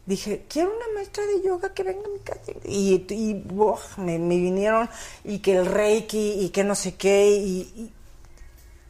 Dije, 0.06 0.44
quiero 0.48 0.70
una 0.74 0.86
maestra 0.94 1.24
de 1.26 1.46
yoga 1.46 1.72
que 1.74 1.84
venga 1.84 2.04
a 2.04 2.08
mi 2.10 2.18
casa. 2.18 2.40
Y, 2.64 3.06
y 3.08 3.34
¡buah! 3.34 3.78
me, 3.98 4.18
me 4.18 4.36
vinieron 4.36 4.88
y 5.22 5.38
que 5.38 5.54
el 5.56 5.66
reiki 5.66 6.40
y 6.40 6.48
que 6.48 6.64
no 6.64 6.74
sé 6.74 6.96
qué. 6.96 7.30
Y, 7.30 7.60
y- 7.76 7.92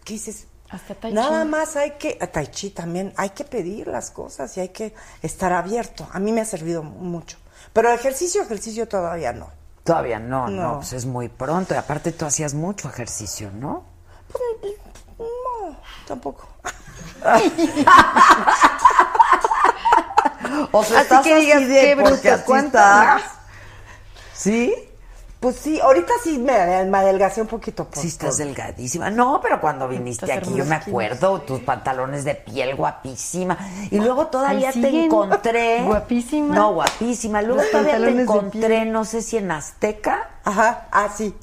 ¿qué 0.04 0.14
dices? 0.14 0.46
Hasta 0.72 0.94
Tai 0.94 1.12
Nada 1.12 1.42
Chi. 1.44 1.48
más 1.48 1.76
hay 1.76 1.90
que, 1.92 2.16
a 2.20 2.26
Tai 2.26 2.46
Chi 2.48 2.70
también, 2.70 3.12
hay 3.16 3.30
que 3.30 3.44
pedir 3.44 3.86
las 3.88 4.10
cosas 4.10 4.56
y 4.56 4.60
hay 4.60 4.70
que 4.70 4.94
estar 5.22 5.52
abierto. 5.52 6.08
A 6.12 6.18
mí 6.18 6.32
me 6.32 6.40
ha 6.40 6.44
servido 6.46 6.82
mucho. 6.82 7.36
Pero 7.72 7.90
ejercicio, 7.92 8.42
ejercicio 8.42 8.88
todavía 8.88 9.32
no. 9.32 9.50
Todavía 9.84 10.18
no, 10.18 10.48
no, 10.48 10.62
No. 10.62 10.74
pues 10.76 10.92
es 10.94 11.04
muy 11.06 11.28
pronto. 11.28 11.74
Y 11.74 11.76
aparte 11.76 12.12
tú 12.12 12.24
hacías 12.24 12.54
mucho 12.54 12.88
ejercicio, 12.88 13.50
¿no? 13.52 13.84
No, 15.18 15.76
tampoco. 16.06 16.48
O 20.72 20.82
sea, 20.84 20.98
Así 21.00 21.02
estás 21.04 21.24
que 21.24 21.36
digas, 21.36 21.56
así 21.62 21.66
de, 21.66 21.80
qué 21.80 21.96
porque 21.96 22.10
bruta, 22.12 22.34
así 22.34 22.42
¿cuánto? 22.44 22.78
estás. 22.78 23.22
¿Sí? 24.34 24.74
Pues 25.42 25.56
sí, 25.56 25.80
ahorita 25.80 26.12
sí 26.22 26.38
me, 26.38 26.84
me 26.84 26.98
adelgacé 26.98 27.40
un 27.42 27.48
poquito. 27.48 27.84
Por, 27.88 28.00
Sí, 28.00 28.06
estás 28.06 28.36
por- 28.36 28.46
delgadísima. 28.46 29.10
No, 29.10 29.40
pero 29.42 29.60
cuando 29.60 29.88
viniste 29.88 30.24
Estás 30.24 30.38
aquí, 30.48 30.56
yo 30.56 30.64
me 30.64 30.76
acuerdo, 30.76 31.40
tus 31.40 31.58
pantalones 31.60 32.22
de 32.24 32.36
piel 32.36 32.76
guapísima. 32.76 33.58
Y 33.90 33.98
luego 33.98 34.28
todavía 34.28 34.68
te 34.68 34.74
siguen. 34.74 35.04
encontré. 35.06 35.82
Guapísima. 35.84 36.54
No, 36.54 36.74
guapísima. 36.74 37.42
Luego 37.42 37.60
Los 37.60 37.70
todavía 37.72 37.94
te 37.94 37.98
pantalones 37.98 38.16
de 38.16 38.22
encontré, 38.22 38.68
piel. 38.68 38.92
no 38.92 39.04
sé 39.04 39.20
si 39.20 39.36
en 39.36 39.50
Azteca, 39.50 40.30
Ajá, 40.44 40.86
ah, 40.92 41.08
sí. 41.12 41.34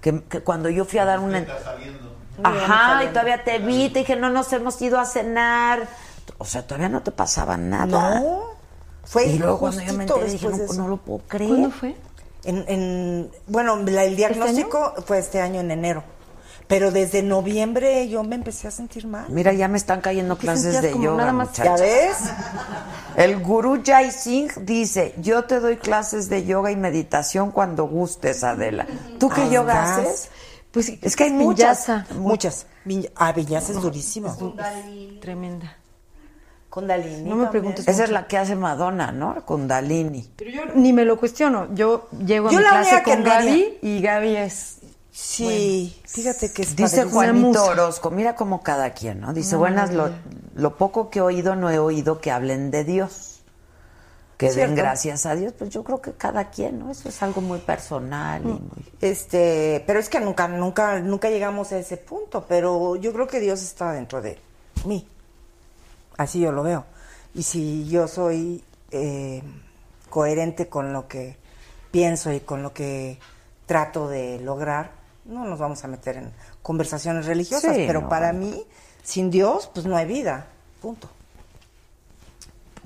que, 0.00 0.22
que 0.22 0.42
cuando 0.42 0.68
yo 0.70 0.84
fui 0.84 1.00
a 1.00 1.04
dar 1.04 1.18
una. 1.18 1.44
Saliendo. 1.64 2.08
Ajá, 2.44 3.02
y 3.04 3.08
todavía 3.08 3.42
te 3.42 3.58
vi, 3.58 3.88
te 3.90 3.98
dije, 3.98 4.14
no 4.14 4.30
nos 4.30 4.52
hemos 4.52 4.80
ido 4.80 5.00
a 5.00 5.04
cenar. 5.04 5.88
O 6.38 6.44
sea, 6.44 6.64
todavía 6.64 6.88
no 6.88 7.02
te 7.02 7.10
pasaba 7.10 7.56
nada. 7.56 8.20
No. 8.20 8.60
Fue 9.02 9.26
Y 9.26 9.38
luego 9.38 9.58
cuando 9.58 9.82
yo 9.82 9.92
me 9.94 10.04
enteré 10.04 10.30
dije, 10.30 10.46
no, 10.48 10.72
no 10.74 10.88
lo 10.88 10.96
puedo 10.98 11.22
creer. 11.26 11.50
¿Cuándo 11.50 11.70
fue? 11.72 11.96
En, 12.44 12.64
en- 12.68 13.30
bueno, 13.46 13.76
la- 13.76 14.04
el 14.04 14.16
diagnóstico 14.16 14.94
fue 15.06 15.18
este 15.18 15.40
año 15.40 15.60
en 15.60 15.70
enero. 15.70 16.02
Pero 16.66 16.92
desde 16.92 17.22
noviembre 17.24 18.08
yo 18.08 18.22
me 18.22 18.36
empecé 18.36 18.68
a 18.68 18.70
sentir 18.70 19.04
mal. 19.06 19.26
Mira, 19.28 19.52
ya 19.52 19.66
me 19.66 19.76
están 19.76 20.00
cayendo 20.00 20.36
¿Qué 20.36 20.42
clases 20.42 20.80
de 20.80 20.92
como 20.92 21.04
yoga, 21.04 21.16
nada 21.16 21.32
más- 21.32 21.52
¿Ya 21.52 21.74
ves? 21.74 22.16
El 23.16 23.40
gurú 23.42 23.82
Jai 23.84 24.12
Singh 24.12 24.52
dice, 24.60 25.12
yo 25.18 25.44
te 25.44 25.58
doy 25.58 25.78
clases 25.78 26.28
de 26.28 26.44
yoga 26.44 26.70
y 26.70 26.76
meditación 26.76 27.50
cuando 27.50 27.86
gustes, 27.88 28.44
Adela. 28.44 28.86
¿Tú 29.18 29.28
qué 29.28 29.42
Ay, 29.42 29.50
yoga 29.50 29.96
haces? 29.96 30.28
Pues 30.70 30.92
Es 31.02 31.16
que 31.16 31.24
hay 31.24 31.32
muchas. 31.32 31.86
Vinyasa. 31.88 32.06
Muchas. 32.14 32.66
Ah, 33.16 33.32
Viñas 33.32 33.68
es 33.68 33.80
durísimo. 33.82 34.54
Tremenda. 35.20 35.76
Kundalini. 36.70 37.28
No 37.28 37.34
me 37.36 37.44
también. 37.44 37.50
preguntes 37.50 37.88
Esa 37.88 38.04
es 38.04 38.10
la 38.10 38.28
que 38.28 38.38
hace 38.38 38.54
Madonna, 38.54 39.10
¿no? 39.12 39.44
Kundalini. 39.44 40.30
Pero 40.36 40.50
yo 40.50 40.62
ni 40.74 40.92
me 40.92 41.04
lo 41.04 41.18
cuestiono. 41.18 41.74
Yo 41.74 42.08
llego 42.24 42.48
a 42.48 42.52
Yo 42.52 42.58
mi 42.58 42.64
la 42.64 42.70
clase 42.70 43.02
con 43.02 43.24
Gaby 43.24 43.78
y 43.82 44.00
Gaby 44.00 44.36
es... 44.36 44.76
Sí, 45.12 46.00
fíjate 46.06 46.52
que 46.52 46.62
es 46.62 46.76
Dice. 46.76 47.04
Juanito. 47.04 47.64
Orozco, 47.64 48.10
mira 48.10 48.36
como 48.36 48.62
cada 48.62 48.90
quien, 48.90 49.20
¿no? 49.20 49.32
Dice, 49.34 49.56
buenas, 49.56 49.92
lo, 49.92 50.10
lo 50.54 50.76
poco 50.76 51.10
que 51.10 51.18
he 51.18 51.22
oído, 51.22 51.56
no 51.56 51.68
he 51.68 51.78
oído 51.78 52.20
que 52.20 52.30
hablen 52.30 52.70
de 52.70 52.84
Dios. 52.84 53.40
Que 54.38 54.46
den 54.46 54.54
Cierto. 54.54 54.76
gracias 54.76 55.26
a 55.26 55.34
Dios. 55.34 55.52
Pues 55.58 55.68
yo 55.68 55.84
creo 55.84 56.00
que 56.00 56.12
cada 56.12 56.50
quien, 56.50 56.78
¿no? 56.78 56.90
Eso 56.90 57.08
es 57.08 57.22
algo 57.22 57.42
muy 57.42 57.58
personal 57.58 58.42
y 58.42 58.46
muy... 58.46 58.60
Este, 59.02 59.84
pero 59.86 59.98
es 59.98 60.08
que 60.08 60.20
nunca, 60.20 60.48
nunca, 60.48 61.00
nunca 61.00 61.28
llegamos 61.28 61.72
a 61.72 61.78
ese 61.78 61.98
punto. 61.98 62.46
Pero 62.48 62.96
yo 62.96 63.12
creo 63.12 63.26
que 63.26 63.40
Dios 63.40 63.60
está 63.60 63.92
dentro 63.92 64.22
de 64.22 64.38
mí. 64.86 65.06
Así 66.20 66.38
yo 66.38 66.52
lo 66.52 66.62
veo. 66.62 66.84
Y 67.34 67.44
si 67.44 67.88
yo 67.88 68.06
soy 68.06 68.62
eh, 68.90 69.42
coherente 70.10 70.68
con 70.68 70.92
lo 70.92 71.08
que 71.08 71.38
pienso 71.90 72.30
y 72.30 72.40
con 72.40 72.62
lo 72.62 72.74
que 72.74 73.18
trato 73.64 74.06
de 74.06 74.38
lograr, 74.38 74.90
no 75.24 75.46
nos 75.46 75.58
vamos 75.58 75.82
a 75.82 75.88
meter 75.88 76.18
en 76.18 76.30
conversaciones 76.60 77.24
religiosas. 77.24 77.74
Sí, 77.74 77.84
pero 77.86 78.02
no. 78.02 78.10
para 78.10 78.34
mí, 78.34 78.62
sin 79.02 79.30
Dios, 79.30 79.70
pues 79.72 79.86
no 79.86 79.96
hay 79.96 80.04
vida. 80.04 80.44
Punto. 80.82 81.08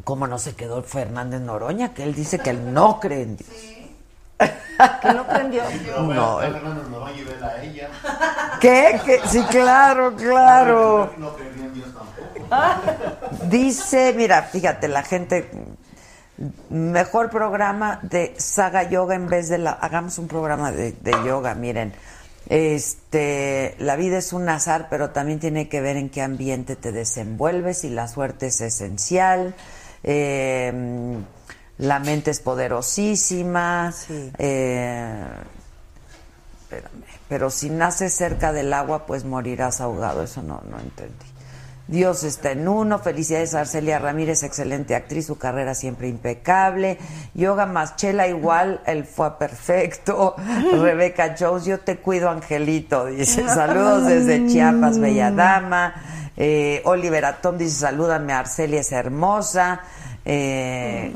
Como 0.05 0.29
no 0.29 0.39
se 0.39 0.55
quedó 0.55 0.81
Fernández 0.85 1.41
Noroña, 1.41 1.93
que 1.93 2.05
él 2.05 2.15
dice 2.15 2.39
que 2.39 2.51
él 2.51 2.73
no 2.73 3.01
cree 3.01 3.23
en 3.23 3.37
Dios. 3.37 3.51
Que 5.01 5.13
no 5.13 5.25
prendió. 5.27 5.63
No, 6.03 6.41
Está 6.43 6.47
él- 6.49 6.53
Fernando 6.55 6.83
Noroña 6.91 7.17
y 7.21 7.25
vela 7.25 7.47
a 7.49 7.63
ella. 7.63 7.89
¿Qué? 8.61 9.01
¿Qué? 9.05 9.21
Sí, 9.29 9.41
claro, 9.45 10.15
claro. 10.17 11.13
No 11.17 11.29
en 11.39 11.54
Dios 11.54 11.54
tampoco. 11.54 11.54
Dice, 13.49 14.13
mira, 14.17 14.43
fíjate, 14.43 14.89
la 14.89 15.03
gente, 15.03 15.51
mejor 16.71 17.31
programa 17.31 18.01
de 18.03 18.35
Saga 18.39 18.89
Yoga 18.89 19.15
en 19.15 19.29
vez 19.29 19.49
de 19.49 19.59
la, 19.59 19.73
hagamos 19.73 20.19
un 20.19 20.29
programa 20.29 20.73
de, 20.73 20.93
de 20.93 21.13
yoga, 21.25 21.55
miren. 21.55 21.93
Este, 22.49 23.75
la 23.79 23.97
vida 23.97 24.19
es 24.19 24.33
un 24.33 24.49
azar, 24.49 24.89
pero 24.91 25.11
también 25.11 25.41
tiene 25.41 25.69
que 25.69 25.81
ver 25.81 25.97
en 25.97 26.11
qué 26.11 26.21
ambiente 26.23 26.77
te 26.77 26.93
desenvuelves 26.93 27.85
y 27.85 27.91
la 27.91 28.07
suerte 28.09 28.49
es 28.49 28.61
esencial. 28.61 29.55
Eh, 30.03 30.73
la 31.79 31.99
mente 31.99 32.31
es 32.31 32.41
poderosísima. 32.41 33.93
Sí. 33.93 34.31
Eh, 34.39 35.25
espérame, 36.63 37.05
pero 37.29 37.51
si 37.51 37.71
naces 37.71 38.15
cerca 38.15 38.53
del 38.53 38.73
agua, 38.73 39.07
pues 39.07 39.25
morirás 39.25 39.81
ahogado. 39.81 40.23
Eso 40.23 40.43
no, 40.43 40.63
no 40.69 40.79
entendí. 40.79 41.34
Dios 41.87 42.25
está 42.25 42.53
en 42.53 42.67
uno. 42.67 42.99
Felicidades 42.99 43.55
a 43.55 43.61
Arcelia 43.61 43.99
Ramírez, 43.99 44.43
excelente 44.43 44.95
actriz, 44.95 45.27
su 45.27 45.37
carrera 45.37 45.75
siempre 45.75 46.09
impecable. 46.09 46.99
Yoga 47.35 47.67
Maschela 47.67 48.27
igual, 48.27 48.81
él 48.87 49.05
fue 49.05 49.39
perfecto. 49.39 50.35
Rebeca 50.73 51.35
Jones, 51.39 51.67
yo 51.67 51.81
te 51.81 51.99
cuido, 51.99 52.31
Angelito, 52.31 53.07
dice. 53.07 53.47
Saludos 53.49 54.07
desde 54.09 54.47
Chiapas, 54.47 54.99
Bella 54.99 55.31
Dama. 55.31 55.95
Eh, 56.37 56.83
Oliver 56.85 57.25
Atom 57.27 57.59
dice, 57.59 57.81
salúdame, 57.81 58.33
Arcelia 58.33 58.81
es 58.81 58.91
hermosa. 58.91 59.81
Eh, 60.25 61.13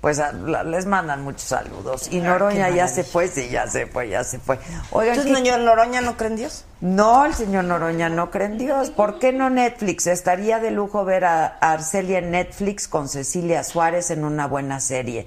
pues 0.00 0.20
a- 0.20 0.32
la- 0.32 0.62
les 0.62 0.86
mandan 0.86 1.22
muchos 1.22 1.42
saludos. 1.42 2.08
Y 2.12 2.20
Noroña 2.20 2.70
ya 2.70 2.86
se 2.86 3.02
fue, 3.04 3.26
sí, 3.28 3.48
ya 3.48 3.66
se 3.66 3.86
fue, 3.86 4.08
ya 4.08 4.22
se 4.22 4.38
fue. 4.38 4.58
Oigan, 4.92 5.14
¿Entonces, 5.16 5.24
¿qué- 5.26 5.36
señor 5.44 5.60
Noroña 5.60 6.00
no 6.00 6.16
cree 6.16 6.30
en 6.30 6.36
Dios? 6.36 6.64
no, 6.80 7.24
el 7.24 7.34
señor 7.34 7.64
Noroña 7.64 8.08
no 8.08 8.30
cree 8.30 8.46
en 8.46 8.58
Dios. 8.58 8.90
¿Por 8.90 9.18
qué 9.18 9.32
no 9.32 9.50
Netflix? 9.50 10.06
Estaría 10.06 10.60
de 10.60 10.70
lujo 10.70 11.04
ver 11.04 11.24
a 11.24 11.58
a 11.60 11.72
Arcelia 11.72 12.18
en 12.18 12.30
Netflix 12.30 12.86
con 12.86 13.08
Cecilia 13.08 13.64
Suárez 13.64 14.10
en 14.12 14.24
una 14.24 14.46
buena 14.46 14.78
serie. 14.80 15.26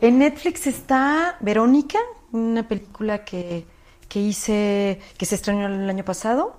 En 0.00 0.18
Netflix 0.18 0.66
está 0.66 1.36
Verónica, 1.40 1.98
una 2.32 2.68
película 2.68 3.24
que, 3.24 3.66
que 4.08 4.20
hice, 4.20 5.00
que 5.16 5.24
se 5.24 5.34
estrenó 5.36 5.66
el 5.66 5.88
año 5.88 6.04
pasado, 6.04 6.58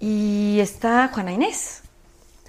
y 0.00 0.58
está 0.60 1.08
Juana 1.12 1.32
Inés, 1.32 1.81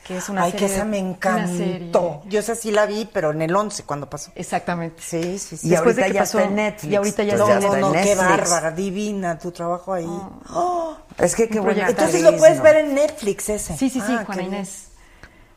que 0.06 0.18
es 0.18 0.28
una 0.30 0.44
Ay, 0.44 0.52
serie. 0.52 0.68
que 0.68 0.74
esa 0.74 0.86
me 0.86 0.98
encantó. 0.98 2.22
Yo 2.28 2.40
esa 2.40 2.56
sí 2.56 2.72
la 2.72 2.86
vi, 2.86 3.10
pero 3.12 3.32
en 3.32 3.42
el 3.42 3.56
11 3.56 3.84
cuando 3.84 4.10
pasó. 4.10 4.32
Exactamente. 4.36 5.02
Sí, 5.02 5.40
sí, 5.40 5.56
sí. 5.58 5.68
Y 5.68 5.70
Después 5.72 5.96
de 5.96 6.02
ahorita 6.04 6.08
que 6.08 6.14
ya 6.14 6.20
pasó- 6.22 6.40
está 6.40 6.50
en 6.50 6.56
Netflix. 6.56 6.92
y 6.92 6.96
ahorita 6.96 7.24
ya 7.24 7.36
No, 7.38 7.44
Entonces 7.48 7.64
está 7.66 7.80
no, 7.80 7.90
no, 7.90 7.96
en 7.96 8.04
qué 8.04 8.16
Netflix. 8.16 8.30
bárbara, 8.30 8.72
divina 8.72 9.40
tu 9.40 9.52
trabajo 9.52 9.94
ahí. 9.94 10.06
Oh. 10.06 10.98
Es 11.18 11.36
que 11.36 11.48
qué 11.50 11.60
buena. 11.60 11.90
Entonces 11.90 12.22
lo 12.22 12.36
puedes 12.38 12.62
ver 12.62 12.76
en 12.78 12.94
Netflix 12.96 13.50
ese. 13.50 13.78
Sí, 13.78 13.90
sí, 13.90 14.00
sí, 14.02 14.14
Ah, 14.18 14.24
Juana. 14.26 14.42
Inés. 14.44 14.88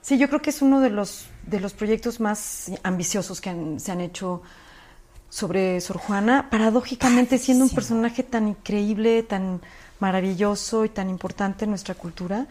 Sí, 0.01 0.19
yo 0.19 0.29
creo 0.29 0.41
que 0.41 0.51
es 0.51 0.63
uno 0.63 0.81
de 0.81 0.91
los, 0.91 1.27
de 1.45 1.59
los 1.59 1.73
proyectos 1.73 2.21
más 2.21 2.71
ambiciosos 2.85 3.41
que 3.41 3.51
han- 3.51 3.81
se 3.81 3.91
han 3.91 4.01
hecho 4.01 4.43
sobre 5.29 5.81
Sor 5.81 5.99
Juana, 5.99 6.49
paradójicamente 6.51 7.39
siendo 7.39 7.65
un 7.65 7.71
personaje 7.71 8.23
tan 8.23 8.49
increíble, 8.49 9.23
tan 9.25 9.61
maravilloso 9.99 10.85
y 10.85 10.89
tan 10.91 11.11
importante 11.11 11.65
en 11.65 11.71
nuestra 11.71 11.95
cultura, 11.95 12.47
pues 12.47 12.51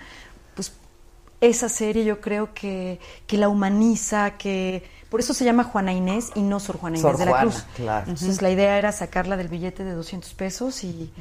esa 1.46 1.70
serie 1.70 2.06
yo 2.06 2.22
creo 2.22 2.54
que, 2.54 3.00
que 3.28 3.38
la 3.38 3.50
humaniza, 3.50 4.38
que 4.38 4.84
por 5.10 5.20
eso 5.20 5.34
se 5.34 5.46
llama 5.46 5.64
Juana 5.64 5.94
Inés 5.94 6.32
y 6.36 6.42
no 6.42 6.60
Sor 6.60 6.78
Juana 6.78 6.98
Inés 6.98 7.10
Sor 7.10 7.18
de 7.18 7.26
la 7.26 7.32
Juana, 7.32 7.52
Cruz. 7.52 7.66
claro. 7.76 8.06
Entonces 8.10 8.42
la 8.42 8.52
idea 8.52 8.78
era 8.78 8.92
sacarla 8.92 9.38
del 9.38 9.48
billete 9.48 9.84
de 9.84 9.94
200 9.94 10.34
pesos 10.34 10.84
y, 10.84 11.12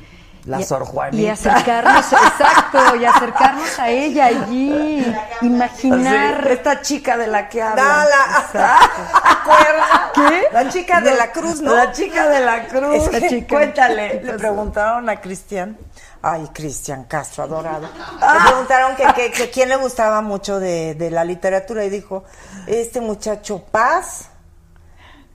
La 0.47 0.61
Y- 0.61 0.65
Sor 0.65 0.85
Juanita. 0.85 1.23
Y 1.23 1.29
acercarnos, 1.29 2.13
exacto, 2.13 2.97
y 2.97 3.05
acercarnos 3.07 3.79
a 3.79 3.89
ella 3.89 4.27
allí, 4.27 5.15
imaginar. 5.41 6.43
Sí, 6.45 6.53
esta 6.53 6.81
chica 6.83 7.17
de 7.17 7.27
la 7.29 7.49
que 7.49 7.63
habla. 7.63 8.05
La- 8.53 8.79
¿Acuerdas? 9.25 9.89
¿Qué? 10.15 10.43
La 10.53 10.69
chica 10.69 11.01
de 11.01 11.15
la 11.15 11.33
cruz, 11.33 11.61
¿no? 11.61 11.75
La 11.75 11.93
chica 11.93 12.29
de 12.29 12.41
la 12.41 12.67
cruz. 12.67 13.11
Chica. 13.29 13.47
Cuéntale. 13.57 14.21
Le 14.23 14.33
preguntaron 14.35 15.09
a 15.09 15.21
Cristian, 15.21 15.79
ay, 16.23 16.49
Cristian 16.53 17.05
Castro, 17.05 17.45
adorado. 17.45 17.89
Ah. 18.21 18.35
Le 18.45 18.51
preguntaron 18.51 18.97
que, 18.97 19.07
que- 19.15 19.31
que 19.33 19.51
quién 19.51 19.69
le 19.69 19.77
gustaba 19.77 20.21
mucho 20.21 20.61
de, 20.61 20.95
de 20.95 21.11
la 21.11 21.25
literatura 21.25 21.85
y 21.85 21.91
dijo, 21.91 22.25
este 22.67 23.01
muchacho 23.01 23.65
Paz 23.71 24.29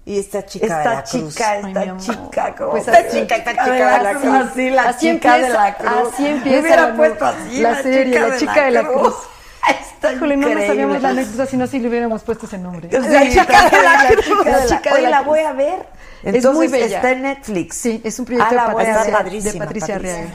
y 0.05 0.17
esta 0.19 0.45
chica 0.45 0.65
de 0.65 0.73
Esta 0.73 0.93
la 0.95 1.03
cruz. 1.03 1.33
chica, 1.35 1.51
Ay, 1.51 1.73
esta 1.75 1.97
chica, 1.97 2.55
como 2.55 2.71
Pues 2.71 2.87
esta 2.87 2.99
así- 2.99 3.19
chica, 3.21 3.35
esta 3.35 3.49
de 3.51 3.57
chica 3.57 3.73
de 3.73 3.79
la 3.79 4.01
la 4.03 4.09
cruz. 4.11 4.21
cruz. 4.23 4.35
Así, 4.51 4.69
la 4.69 4.83
Así 4.83 4.99
chica 5.13 5.33
de 5.33 5.39
empieza- 5.39 5.63
la 5.63 5.75
cruz. 5.77 5.91
así 6.13 6.23
Me 6.23 6.29
empieza 6.31 6.59
hubiera 6.61 6.89
la- 6.89 6.95
puesto 6.95 7.25
así, 7.25 7.61
la 7.61 7.81
serie, 7.83 8.19
la 8.19 8.37
chica 8.37 8.65
de 8.65 8.71
la 8.71 8.83
cruz. 8.87 9.13
Está 9.69 10.13
Híjole, 10.13 10.37
no 10.37 10.47
nos 10.49 10.65
sabíamos 10.65 11.01
la 11.01 11.09
anécdota, 11.09 11.45
si 11.45 11.57
no, 11.57 11.67
si 11.67 11.79
le 11.79 11.89
hubiéramos 11.89 12.23
puesto 12.23 12.45
ese 12.45 12.57
nombre. 12.57 12.87
La 12.89 13.29
chica 13.29 13.69
de 13.69 13.83
la 13.83 14.07
cruz. 14.07 14.45
La 14.45 14.65
chica 14.65 14.95
de 14.95 15.01
la 15.01 15.17
cruz. 15.17 15.27
voy 15.27 15.39
a 15.41 15.51
ver. 15.51 15.85
Es 16.23 16.35
Entonces, 16.35 16.53
muy 16.55 16.67
bella. 16.67 16.95
está 16.97 17.11
en 17.11 17.21
Netflix. 17.23 17.75
Sí, 17.75 18.01
es 18.03 18.17
un 18.17 18.25
proyecto 18.25 18.47
Ah, 18.51 18.53
la 18.55 18.67
de 18.69 19.11
Patricia, 19.11 19.51
de 19.53 19.59
Patricia. 19.59 19.95
Arriaga. 19.95 20.29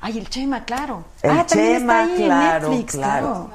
Ay, 0.00 0.18
el 0.18 0.28
Chema, 0.28 0.64
claro. 0.64 1.04
El 1.22 1.30
ah, 1.30 1.46
también 1.46 1.78
Chema, 1.78 2.02
está 2.04 2.12
ahí 2.14 2.24
claro, 2.24 2.66
en 2.66 2.70
Netflix, 2.72 2.92
claro. 2.94 3.26
claro. 3.26 3.50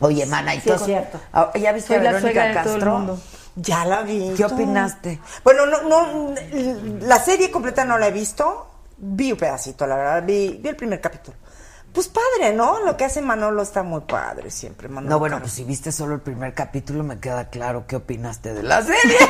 Oye, 0.00 0.26
mana, 0.26 0.54
y 0.54 0.60
Sí, 0.60 0.68
es 0.70 0.76
todo- 0.76 0.84
cierto. 0.86 1.20
Ah, 1.32 1.50
¿Ya 1.54 1.72
viste 1.72 1.94
a 1.96 2.02
la 2.02 2.12
Verónica 2.12 2.44
de 2.44 2.54
Castro? 2.54 3.18
Ya 3.56 3.84
la 3.84 4.02
vi. 4.02 4.34
¿Qué 4.36 4.44
opinaste? 4.44 5.20
Bueno, 5.42 5.66
no, 5.66 5.82
no, 5.82 6.34
la 7.00 7.18
serie 7.18 7.50
completa 7.50 7.84
no 7.84 7.98
la 7.98 8.08
he 8.08 8.12
visto. 8.12 8.68
Vi 8.98 9.32
un 9.32 9.38
pedacito, 9.38 9.86
la 9.86 9.96
verdad. 9.96 10.22
Vi, 10.24 10.60
vi 10.62 10.68
el 10.68 10.76
primer 10.76 11.00
capítulo. 11.00 11.36
Pues 11.92 12.08
padre, 12.08 12.52
¿no? 12.52 12.80
Lo 12.80 12.96
que 12.98 13.06
hace 13.06 13.22
Manolo 13.22 13.62
está 13.62 13.82
muy 13.82 14.02
padre 14.02 14.50
siempre, 14.50 14.88
Manolo. 14.88 15.14
No, 15.14 15.18
bueno, 15.18 15.40
pues 15.40 15.52
si 15.52 15.64
viste 15.64 15.90
solo 15.90 16.14
el 16.14 16.20
primer 16.20 16.52
capítulo, 16.52 17.02
me 17.02 17.18
queda 17.18 17.48
claro 17.48 17.86
qué 17.86 17.96
opinaste 17.96 18.52
de 18.52 18.62
la 18.62 18.82
serie. 18.82 19.18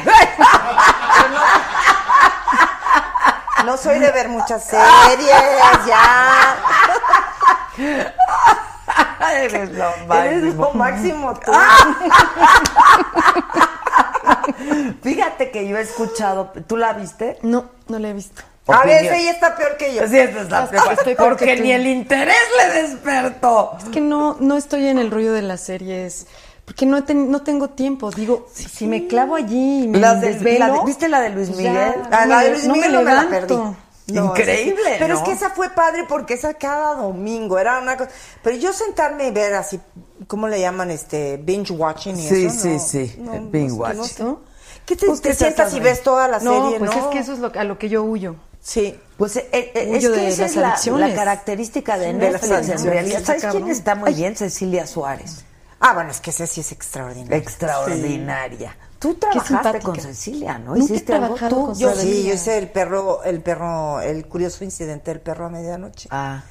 No 3.64 3.76
soy 3.76 3.98
de 3.98 4.12
ver 4.12 4.28
muchas 4.28 4.64
series, 4.64 5.32
ya. 5.88 6.56
Eres 9.32 9.72
lo 9.72 10.14
Eres 10.14 10.54
lo 10.54 10.72
máximo 10.72 11.34
tú. 11.34 11.50
Fíjate 15.02 15.50
que 15.50 15.66
yo 15.68 15.76
he 15.76 15.80
escuchado, 15.82 16.52
¿tú 16.66 16.76
la 16.76 16.92
viste? 16.92 17.38
No, 17.42 17.66
no 17.88 17.98
la 17.98 18.08
he 18.08 18.12
visto. 18.12 18.42
A 18.68 18.84
veces 18.84 19.12
ella 19.12 19.30
está 19.30 19.54
peor 19.56 19.76
que 19.76 19.94
yo. 19.94 20.08
Sí, 20.08 20.18
esta 20.18 20.40
es 20.42 20.50
la 20.50 20.64
Estoy- 20.64 20.78
peor, 20.80 20.92
estoy 20.92 21.14
peor 21.14 21.28
porque 21.30 21.44
que 21.46 21.56
tú. 21.58 21.62
ni 21.62 21.72
el 21.72 21.86
interés 21.86 22.34
le 22.58 22.82
despertó. 22.82 23.76
Es 23.78 23.84
que 23.90 24.00
no, 24.00 24.36
no 24.40 24.56
estoy 24.56 24.88
en 24.88 24.98
el 24.98 25.10
rollo 25.12 25.32
de 25.32 25.42
las 25.42 25.60
series. 25.60 26.26
Porque 26.64 26.84
no, 26.84 27.04
ten- 27.04 27.30
no 27.30 27.42
tengo 27.42 27.70
tiempo. 27.70 28.10
Digo, 28.10 28.48
si, 28.52 28.64
si 28.64 28.86
me 28.88 29.06
clavo 29.06 29.36
allí 29.36 29.84
y 29.84 29.88
me 29.88 30.00
Las 30.00 30.20
de- 30.20 30.32
desvelo... 30.34 30.58
la 30.66 30.72
de- 30.72 30.80
¿viste 30.84 31.08
la 31.08 31.20
de 31.20 31.30
Luis 31.30 31.48
ya, 31.50 31.56
Miguel? 31.56 31.94
Ah, 32.10 32.24
no 32.26 32.34
la 32.34 32.38
me- 32.38 32.44
de 32.44 32.50
Luis 32.50 32.64
no 32.66 32.72
Miguel 32.74 32.90
me 32.90 32.96
no 32.98 33.02
me 33.04 33.14
la 33.14 33.28
perdí. 33.28 33.54
No, 34.08 34.24
Increíble. 34.26 34.96
Pero 34.98 35.14
¿no? 35.14 35.20
es 35.20 35.24
que 35.26 35.32
esa 35.32 35.50
fue 35.50 35.70
padre 35.70 36.04
porque 36.08 36.34
esa 36.34 36.54
cada 36.54 36.94
domingo 36.94 37.58
era 37.60 37.78
una 37.78 37.96
cosa. 37.96 38.10
Pero 38.42 38.56
yo 38.56 38.72
sentarme 38.72 39.28
y 39.28 39.30
ver 39.30 39.54
así, 39.54 39.80
¿cómo 40.26 40.48
le 40.48 40.60
llaman? 40.60 40.90
este 40.90 41.36
Binge 41.38 41.72
watching 41.72 42.16
y 42.18 42.28
Sí, 42.28 42.46
eso. 42.46 42.60
sí, 42.60 42.68
no, 42.68 42.78
sí, 42.78 43.14
el 43.18 43.24
no, 43.24 43.50
binge 43.50 43.72
watching. 43.72 44.26
no. 44.26 44.40
¿Qué 44.84 44.94
te, 44.96 45.06
Pues 45.06 45.20
te 45.20 45.34
sientas 45.34 45.74
y 45.74 45.80
ves 45.80 46.02
toda 46.02 46.28
la 46.28 46.38
No, 46.38 46.64
serie? 46.64 46.78
pues 46.78 46.90
no? 46.94 46.96
es 46.98 47.06
que 47.06 47.18
eso 47.18 47.32
es 47.32 47.38
lo, 47.40 47.50
a 47.58 47.64
lo 47.64 47.78
que 47.78 47.88
yo 47.88 48.02
huyo. 48.04 48.36
Sí. 48.60 48.98
Pues 49.16 49.36
eh, 49.36 49.48
eh, 49.52 49.70
es 49.74 50.04
Huyo 50.04 50.14
que 50.14 50.20
de 50.20 50.28
esa 50.28 50.46
es 50.46 50.56
la, 50.56 50.76
la 50.98 51.14
característica 51.14 51.96
de 51.98 52.12
Netflix 52.12 52.68
en 52.68 52.84
realidad. 52.84 53.22
¿Sabes 53.24 53.44
quién 53.50 53.68
está 53.68 53.94
muy 53.94 54.12
bien? 54.14 54.36
Cecilia 54.36 54.86
Suárez. 54.86 55.44
Ah, 55.80 55.92
bueno, 55.94 56.10
es 56.10 56.20
que 56.20 56.30
esa 56.30 56.46
sí 56.46 56.60
es 56.60 56.72
extraordinaria. 56.72 57.36
Extraordinaria. 57.36 58.76
Tú 58.98 59.14
Qué 59.14 59.20
trabajaste 59.28 59.80
con 59.80 60.00
Cecilia, 60.00 60.58
¿no? 60.58 60.74
Nunca 60.74 60.80
he 60.80 60.84
¿Hiciste 60.96 61.12
algo 61.14 61.34
tú? 61.48 61.66
con 61.66 61.78
Yo 61.78 61.94
sí, 61.94 62.24
yo 62.26 62.34
hice 62.34 62.58
el 62.58 62.68
perro, 62.68 63.22
el 63.24 63.42
perro, 63.42 64.00
el 64.00 64.26
curioso 64.26 64.64
incidente 64.64 65.10
del 65.10 65.20
perro 65.20 65.46
a 65.46 65.50
medianoche. 65.50 66.08
Ah. 66.10 66.42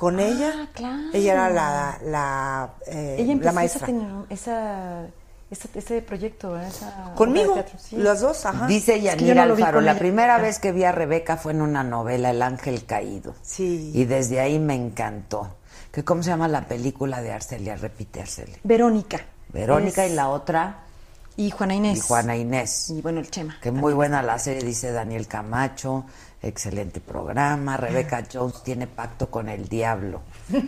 Con 0.00 0.18
ella, 0.18 0.68
claro. 0.72 1.02
ella 1.12 1.32
era 1.34 1.50
la, 1.50 1.98
la, 2.06 2.70
eh, 2.86 3.16
Ella 3.18 3.26
la 3.26 3.32
empezó 3.32 3.52
maestra. 3.52 3.88
esa, 4.30 5.02
esa, 5.50 5.68
ese 5.74 6.00
proyecto. 6.00 6.58
Esa 6.58 7.12
Conmigo, 7.14 7.52
teatro, 7.52 7.78
sí. 7.78 7.96
las 7.98 8.20
dos, 8.22 8.46
ajá. 8.46 8.66
Dice 8.66 8.94
Es 8.94 8.98
que 9.00 9.04
yo 9.04 9.16
Yanira 9.26 9.44
no 9.46 9.54
Alfaro, 9.54 9.80
la 9.82 9.90
ella. 9.92 10.00
primera 10.00 10.36
Ah. 10.36 10.40
vez 10.40 10.58
que 10.58 10.72
vi 10.72 10.84
a 10.84 10.92
Rebeca 10.92 11.36
fue 11.36 11.52
en 11.52 11.60
una 11.60 11.84
novela, 11.84 12.30
El 12.30 12.40
Ángel 12.40 12.86
Caído. 12.86 13.34
Sí. 13.42 13.90
Y 13.94 14.06
desde 14.06 14.40
ahí 14.40 14.58
me 14.58 14.74
encantó. 14.74 15.56
¿Qué, 15.92 16.02
¿Cómo 16.02 16.22
se 16.22 16.30
llama 16.30 16.48
la 16.48 16.66
película 16.66 17.20
de 17.20 17.32
Arcelia? 17.32 17.76
Repite, 17.76 18.22
Arcelia. 18.22 18.56
Verónica. 18.64 19.20
Verónica 19.52 20.06
Es- 20.06 20.12
y 20.12 20.14
la 20.14 20.30
otra, 20.30 20.84
Y 21.36 21.50
Juana 21.50 21.74
Inés. 21.74 21.98
y 21.98 22.00
Juana 22.00 22.36
Inés. 22.36 22.90
Y 22.90 23.02
bueno, 23.02 23.20
el 23.20 23.30
Chema. 23.30 23.58
Que 23.60 23.70
muy 23.70 23.92
buena 23.92 24.22
la 24.22 24.38
serie, 24.38 24.62
dice 24.62 24.92
Daniel 24.92 25.26
Camacho. 25.26 26.04
Excelente 26.42 27.00
programa. 27.00 27.76
Rebeca 27.76 28.22
Jones 28.32 28.62
tiene 28.62 28.86
pacto 28.86 29.30
con 29.30 29.48
el 29.48 29.68
diablo. 29.68 30.20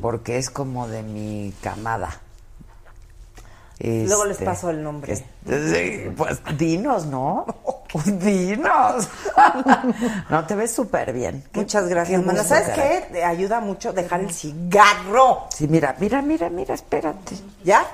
Porque 0.00 0.38
es 0.38 0.50
como 0.50 0.88
de 0.88 1.02
mi 1.02 1.54
camada. 1.62 2.20
Luego 3.80 4.24
les 4.24 4.34
Este, 4.34 4.44
paso 4.44 4.70
el 4.70 4.82
nombre. 4.82 5.12
es- 5.12 5.24
sí, 5.46 6.10
pues 6.16 6.40
dinos, 6.56 7.06
¿no? 7.06 7.44
dinos. 8.04 9.08
no, 10.30 10.46
te 10.46 10.54
ves 10.54 10.72
súper 10.72 11.12
bien. 11.12 11.44
Muchas 11.54 11.88
gracias, 11.88 12.20
qué 12.20 12.26
mana. 12.26 12.40
gusto, 12.40 12.54
¿Sabes 12.54 12.70
qué? 12.70 13.06
Te 13.12 13.24
ayuda 13.24 13.60
mucho 13.60 13.92
dejar 13.92 14.20
el 14.20 14.30
cigarro. 14.32 15.48
Sí, 15.54 15.66
mira, 15.68 15.96
mira, 15.98 16.22
mira, 16.22 16.48
mira, 16.50 16.74
espérate. 16.74 17.34
¿Ya? 17.64 17.84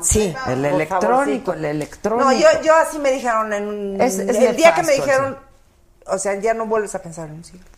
Sí. 0.00 0.34
El 0.46 0.64
electrónico, 0.64 1.08
favorcito. 1.10 1.52
el 1.54 1.64
electrónico. 1.64 2.30
No, 2.30 2.32
yo, 2.32 2.46
yo 2.64 2.74
así 2.76 2.98
me 2.98 3.10
dijeron 3.10 3.52
en 3.52 3.66
un- 3.68 4.00
Es- 4.00 4.18
es 4.18 4.36
el 4.36 4.56
día 4.56 4.72
que 4.74 4.82
me 4.84 4.92
dijeron, 4.94 5.36
o 6.06 6.18
sea, 6.18 6.34
ya 6.40 6.54
no 6.54 6.66
vuelves 6.66 6.94
a 6.94 7.02
pensar 7.02 7.28
en 7.28 7.36
un 7.36 7.44
cigarro. 7.44 7.68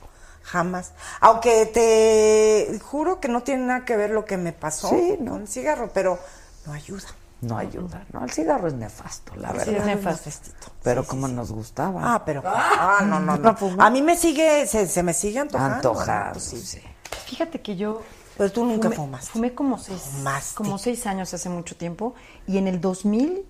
Jamás. 0.43 0.93
Aunque 1.21 1.67
te 1.67 2.79
juro 2.81 3.19
que 3.21 3.29
no 3.29 3.43
tiene 3.43 3.65
nada 3.67 3.85
que 3.85 3.97
ver 3.97 4.11
lo 4.11 4.25
que 4.25 4.37
me 4.37 4.53
pasó 4.53 4.91
Sí, 4.91 5.17
no. 5.21 5.33
con 5.33 5.43
el 5.43 5.49
cigarro, 5.49 5.91
pero 5.93 6.19
no 6.67 6.73
ayuda. 6.73 7.07
No 7.41 7.59
ayuda, 7.59 8.05
no, 8.13 8.25
el 8.25 8.31
cigarro 8.31 8.69
es 8.69 8.75
nefasto, 8.75 9.35
la 9.37 9.51
El 9.51 9.57
verdad. 9.59 9.75
es 9.75 9.85
nefasto. 9.85 10.29
nefastito. 10.31 10.67
Pero 10.83 11.03
Sí, 11.03 11.07
sí, 11.07 11.11
como 11.11 11.27
sí. 11.27 11.33
nos 11.35 11.53
gustaba. 11.53 12.15
Ah, 12.15 12.25
pero. 12.25 12.43
Ah, 12.47 13.01
no, 13.05 13.21
no, 13.21 13.37
no. 13.37 13.57
A 13.79 13.91
mí 13.91 14.01
me 14.01 14.17
sigue, 14.17 14.67
se, 14.67 14.87
se 14.87 15.03
me 15.03 15.13
sigue 15.13 15.41
antojando. 15.41 15.75
Antojado, 15.77 16.27
¿no? 16.27 16.33
Pues 16.33 16.45
sí. 16.45 16.61
sí. 16.61 16.81
Fíjate 17.27 17.61
que 17.61 17.77
yo 17.77 18.01
Pero 18.39 18.51
tú 18.51 18.65
nunca 18.65 18.85
fumé, 18.91 18.97
fumas. 18.97 19.29
fumé 19.29 19.55
como 19.55 19.79
seis, 19.79 20.01
Fumaste. 20.13 20.55
como 20.55 20.79
seis 20.79 21.07
años 21.07 21.35
hace 21.35 21.49
mucho 21.51 21.77
tiempo 21.77 22.15
y 22.47 22.57
en 22.57 22.67
el 22.69 22.81
2000, 22.81 23.45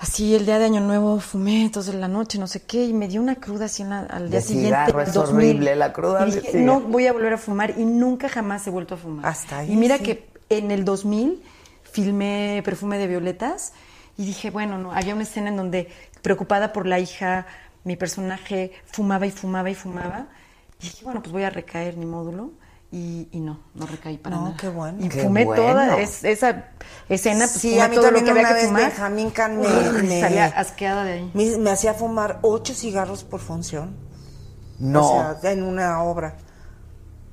así 0.00 0.34
el 0.34 0.46
día 0.46 0.58
de 0.58 0.64
Año 0.64 0.80
Nuevo 0.80 1.20
fumé 1.20 1.62
entonces 1.64 1.94
en 1.94 2.00
la 2.00 2.08
noche, 2.08 2.38
no 2.38 2.46
sé 2.46 2.62
qué, 2.62 2.84
y 2.86 2.92
me 2.92 3.06
dio 3.06 3.20
una 3.20 3.36
cruda 3.36 3.66
así 3.66 3.82
en 3.82 3.90
la- 3.90 4.00
al 4.00 4.30
día 4.30 4.40
De 4.40 4.44
siguiente. 4.46 4.70
cigarro, 4.86 5.02
es 5.02 5.12
2000. 5.12 5.36
horrible 5.50 5.76
la 5.76 5.92
cruda 5.92 6.26
Y 6.26 6.30
de 6.32 6.40
dije, 6.40 6.58
no 6.60 6.80
voy 6.80 7.06
a 7.06 7.12
volver 7.12 7.34
a 7.34 7.38
fumar 7.38 7.74
y 7.78 7.84
nunca 7.84 8.28
jamás 8.28 8.66
he 8.66 8.70
vuelto 8.70 8.94
a 8.94 8.98
fumar. 8.98 9.26
Hasta 9.26 9.58
ahí, 9.58 9.72
Y 9.72 9.76
mira 9.76 9.98
sí. 9.98 10.02
que 10.04 10.28
en 10.48 10.70
el 10.70 10.84
2000 10.84 11.42
filmé 11.84 12.62
Perfume 12.64 12.98
de 12.98 13.06
Violetas 13.06 13.72
y 14.16 14.24
dije, 14.24 14.50
bueno, 14.50 14.78
no, 14.78 14.92
había 14.92 15.14
una 15.14 15.22
escena 15.24 15.50
en 15.50 15.56
donde 15.56 15.88
preocupada 16.22 16.72
por 16.72 16.86
la 16.86 16.98
hija, 16.98 17.46
mi 17.84 17.96
personaje 17.96 18.72
fumaba 18.86 19.26
y 19.26 19.30
fumaba 19.30 19.70
y 19.70 19.74
fumaba. 19.74 20.26
Y 20.80 20.84
dije, 20.84 21.04
bueno, 21.04 21.20
pues 21.22 21.32
voy 21.32 21.42
a 21.42 21.50
recaer 21.50 21.96
mi 21.96 22.06
módulo. 22.06 22.52
Y, 22.92 23.28
y 23.30 23.38
no, 23.38 23.60
no 23.74 23.86
recaí 23.86 24.18
para 24.18 24.34
No, 24.36 24.42
nada. 24.46 24.56
qué 24.56 24.68
bueno. 24.68 24.98
Y 25.04 25.08
Qué 25.08 25.22
fumé 25.22 25.44
bueno. 25.44 25.62
toda 25.62 26.00
es- 26.00 26.24
esa 26.24 26.64
escena, 27.08 27.46
pues 27.46 27.52
Sí, 27.60 27.70
fumé 27.70 27.82
a 27.82 27.88
mí 27.88 27.94
todo 27.94 28.10
lo 28.10 28.16
también 28.16 28.24
que 28.24 28.30
había 28.32 28.42
una 28.42 28.48
que 28.48 28.54
vez 28.54 28.66
fumar. 28.66 28.82
Benjamín 28.82 29.30
Can 29.30 29.60
me, 29.60 30.02
me- 30.02 30.20
salía 30.20 30.46
asqueada 30.46 31.04
de 31.04 31.12
ahí. 31.12 31.30
me- 31.32 31.56
me 31.58 31.70
hacía 31.70 31.94
fumar 31.94 32.40
ocho 32.42 32.74
cigarros 32.74 33.22
por 33.22 33.38
función. 33.40 33.94
No. 34.80 35.30
O 35.36 35.40
sea, 35.40 35.52
en 35.52 35.62
una 35.62 36.02
obra. 36.02 36.36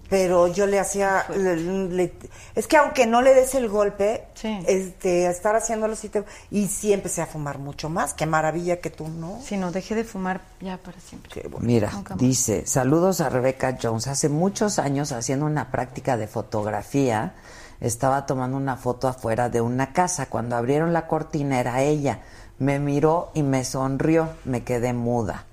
Pero 0.09 0.47
yo 0.47 0.65
le 0.67 0.79
hacía. 0.79 1.25
le- 1.35 1.55
le- 1.57 2.13
es 2.55 2.65
que 2.67 2.77
aunque 2.77 3.05
no 3.05 3.21
le 3.21 3.33
des 3.33 3.53
el 3.55 3.67
golpe, 3.67 4.23
Sí. 4.35 4.57
este, 4.67 5.27
estar 5.27 5.55
haciéndolo 5.55 5.95
sí 5.95 6.07
te- 6.09 6.23
Y 6.49 6.67
sí 6.67 6.93
empecé 6.93 7.21
a 7.21 7.25
fumar 7.25 7.57
mucho 7.59 7.89
más. 7.89 8.13
Qué 8.13 8.25
maravilla 8.25 8.79
que 8.79 8.89
tú 8.89 9.07
no. 9.09 9.39
Sí, 9.43 9.57
no, 9.57 9.71
dejé 9.71 9.95
de 9.95 10.03
fumar 10.05 10.41
ya 10.61 10.77
para 10.77 10.99
siempre. 11.01 11.29
Qué 11.31 11.47
bueno. 11.49 11.65
Mira, 11.65 11.91
dice, 12.15 12.65
saludos 12.65 13.19
a 13.21 13.29
Rebeca 13.29 13.77
Jones. 13.81 14.07
Hace 14.07 14.29
muchos 14.29 14.79
años 14.79 15.11
haciendo 15.11 15.45
una 15.45 15.71
práctica 15.71 16.15
de 16.15 16.27
fotografía, 16.27 17.33
estaba 17.81 18.25
tomando 18.25 18.55
una 18.57 18.77
foto 18.77 19.07
afuera 19.07 19.49
de 19.49 19.59
una 19.61 19.91
casa. 19.93 20.27
Cuando 20.27 20.55
abrieron 20.55 20.93
la 20.93 21.07
cortina 21.07 21.59
era 21.59 21.81
ella. 21.83 22.21
Me 22.59 22.79
miró 22.79 23.29
y 23.33 23.43
me 23.43 23.63
sonrió. 23.65 24.29
Me 24.45 24.63
quedé 24.63 24.93
muda. 24.93 25.43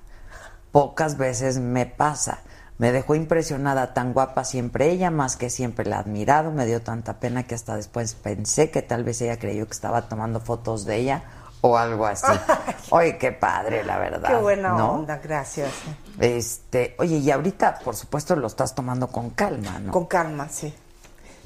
Pocas 0.73 1.17
veces 1.19 1.59
me 1.59 1.87
pasa. 1.87 2.39
Me 2.77 2.91
dejó 2.91 3.15
impresionada, 3.15 3.95
tan 3.95 4.13
guapa 4.13 4.45
siempre 4.45 4.91
ella, 4.91 5.11
más 5.11 5.37
que 5.37 5.49
siempre 5.49 5.85
la 5.87 5.97
he 5.97 5.99
admirado. 6.01 6.51
Me 6.51 6.67
dio 6.67 6.83
tanta 6.83 7.21
pena 7.21 7.45
que 7.45 7.55
hasta 7.55 7.77
después 7.77 8.15
pensé 8.15 8.71
que 8.71 8.83
tal 8.83 9.05
vez 9.05 9.21
ella 9.23 9.39
creyó 9.39 9.67
que 9.67 9.73
estaba 9.73 10.09
tomando 10.09 10.41
fotos 10.41 10.85
de 10.85 10.97
ella 10.97 11.23
o 11.61 11.79
algo 11.79 12.05
así. 12.05 12.27
Oye, 12.91 13.17
qué 13.17 13.33
padre, 13.33 13.85
la 13.85 13.99
verdad. 13.99 14.29
Qué 14.29 14.37
buena 14.37 14.71
¿no? 14.71 14.93
onda, 14.93 15.19
gracias. 15.19 15.71
Este, 16.21 16.95
oye, 16.99 17.17
y 17.17 17.31
ahorita, 17.31 17.79
por 17.79 17.97
supuesto, 17.97 18.37
lo 18.37 18.47
estás 18.47 18.75
tomando 18.75 19.09
con 19.09 19.31
calma, 19.31 19.79
¿no? 19.79 19.91
Con 19.91 20.05
calma, 20.05 20.49
sí. 20.49 20.73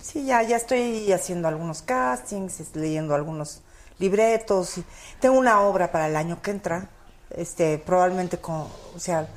Sí, 0.02 0.24
ya, 0.24 0.42
ya 0.42 0.56
estoy 0.56 1.12
haciendo 1.12 1.46
algunos 1.48 1.82
castings, 1.82 2.74
leyendo 2.74 3.14
algunos 3.14 3.62
libretos. 3.98 4.78
Y 4.78 4.84
tengo 5.20 5.38
una 5.38 5.60
obra 5.60 5.92
para 5.92 6.08
el 6.08 6.16
año 6.16 6.42
que 6.42 6.50
entra. 6.50 6.88
Este, 7.30 7.78
probablemente 7.78 8.38
con, 8.38 8.66
o 8.96 8.98
sea, 8.98 9.28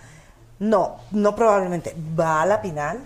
no, 0.62 0.98
no 1.12 1.36
probablemente, 1.36 1.96
va 2.18 2.42
a 2.44 2.46
la 2.46 2.62
Pinal. 2.62 3.00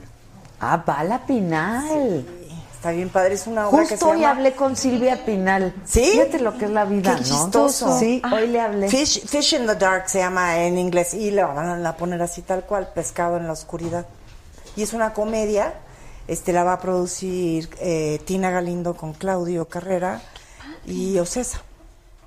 Ah, 0.60 0.84
va 0.88 1.00
a 1.00 1.04
la 1.04 1.26
Pinal. 1.26 2.26
Está 2.74 2.92
bien 2.92 3.10
padre, 3.10 3.34
es 3.34 3.48
una 3.48 3.68
obra 3.68 3.86
que 3.88 3.98
se 3.98 4.06
hoy 4.06 4.20
llama 4.20 4.32
hablé 4.34 4.54
con 4.54 4.76
Silvia 4.76 5.26
Pinal. 5.26 5.74
¿Sí? 5.86 6.04
Fíjate 6.12 6.40
lo 6.40 6.56
que 6.58 6.66
es 6.66 6.72
la 6.72 6.86
vida, 6.86 7.16
Qué 7.16 7.22
¿no? 7.22 7.28
chistoso. 7.28 7.98
Sí, 7.98 8.22
Ah. 8.24 8.32
hoy 8.36 8.48
le 8.48 8.62
hablé. 8.62 8.90
Fish, 8.90 9.26
Fish 9.26 9.54
in 9.54 9.66
the 9.66 9.74
Dark 9.76 10.08
se 10.10 10.20
llama 10.20 10.60
en 10.60 10.78
inglés 10.78 11.14
y 11.16 11.32
le 11.32 11.44
van 11.44 11.84
a 11.86 11.98
poner 11.98 12.22
así 12.22 12.42
tal 12.44 12.64
cual, 12.66 12.90
pescado 12.94 13.38
en 13.38 13.48
la 13.48 13.54
oscuridad. 13.54 14.06
Y 14.76 14.84
es 14.84 14.94
una 14.94 15.14
comedia, 15.14 15.74
este 16.28 16.54
la 16.54 16.64
va 16.64 16.74
a 16.74 16.80
producir 16.80 17.70
eh, 17.80 18.22
Tina 18.26 18.52
Galindo 18.52 18.96
con 18.96 19.14
Claudio 19.14 19.68
Carrera 19.68 20.22
y 20.86 21.18
Ocesa. 21.18 21.62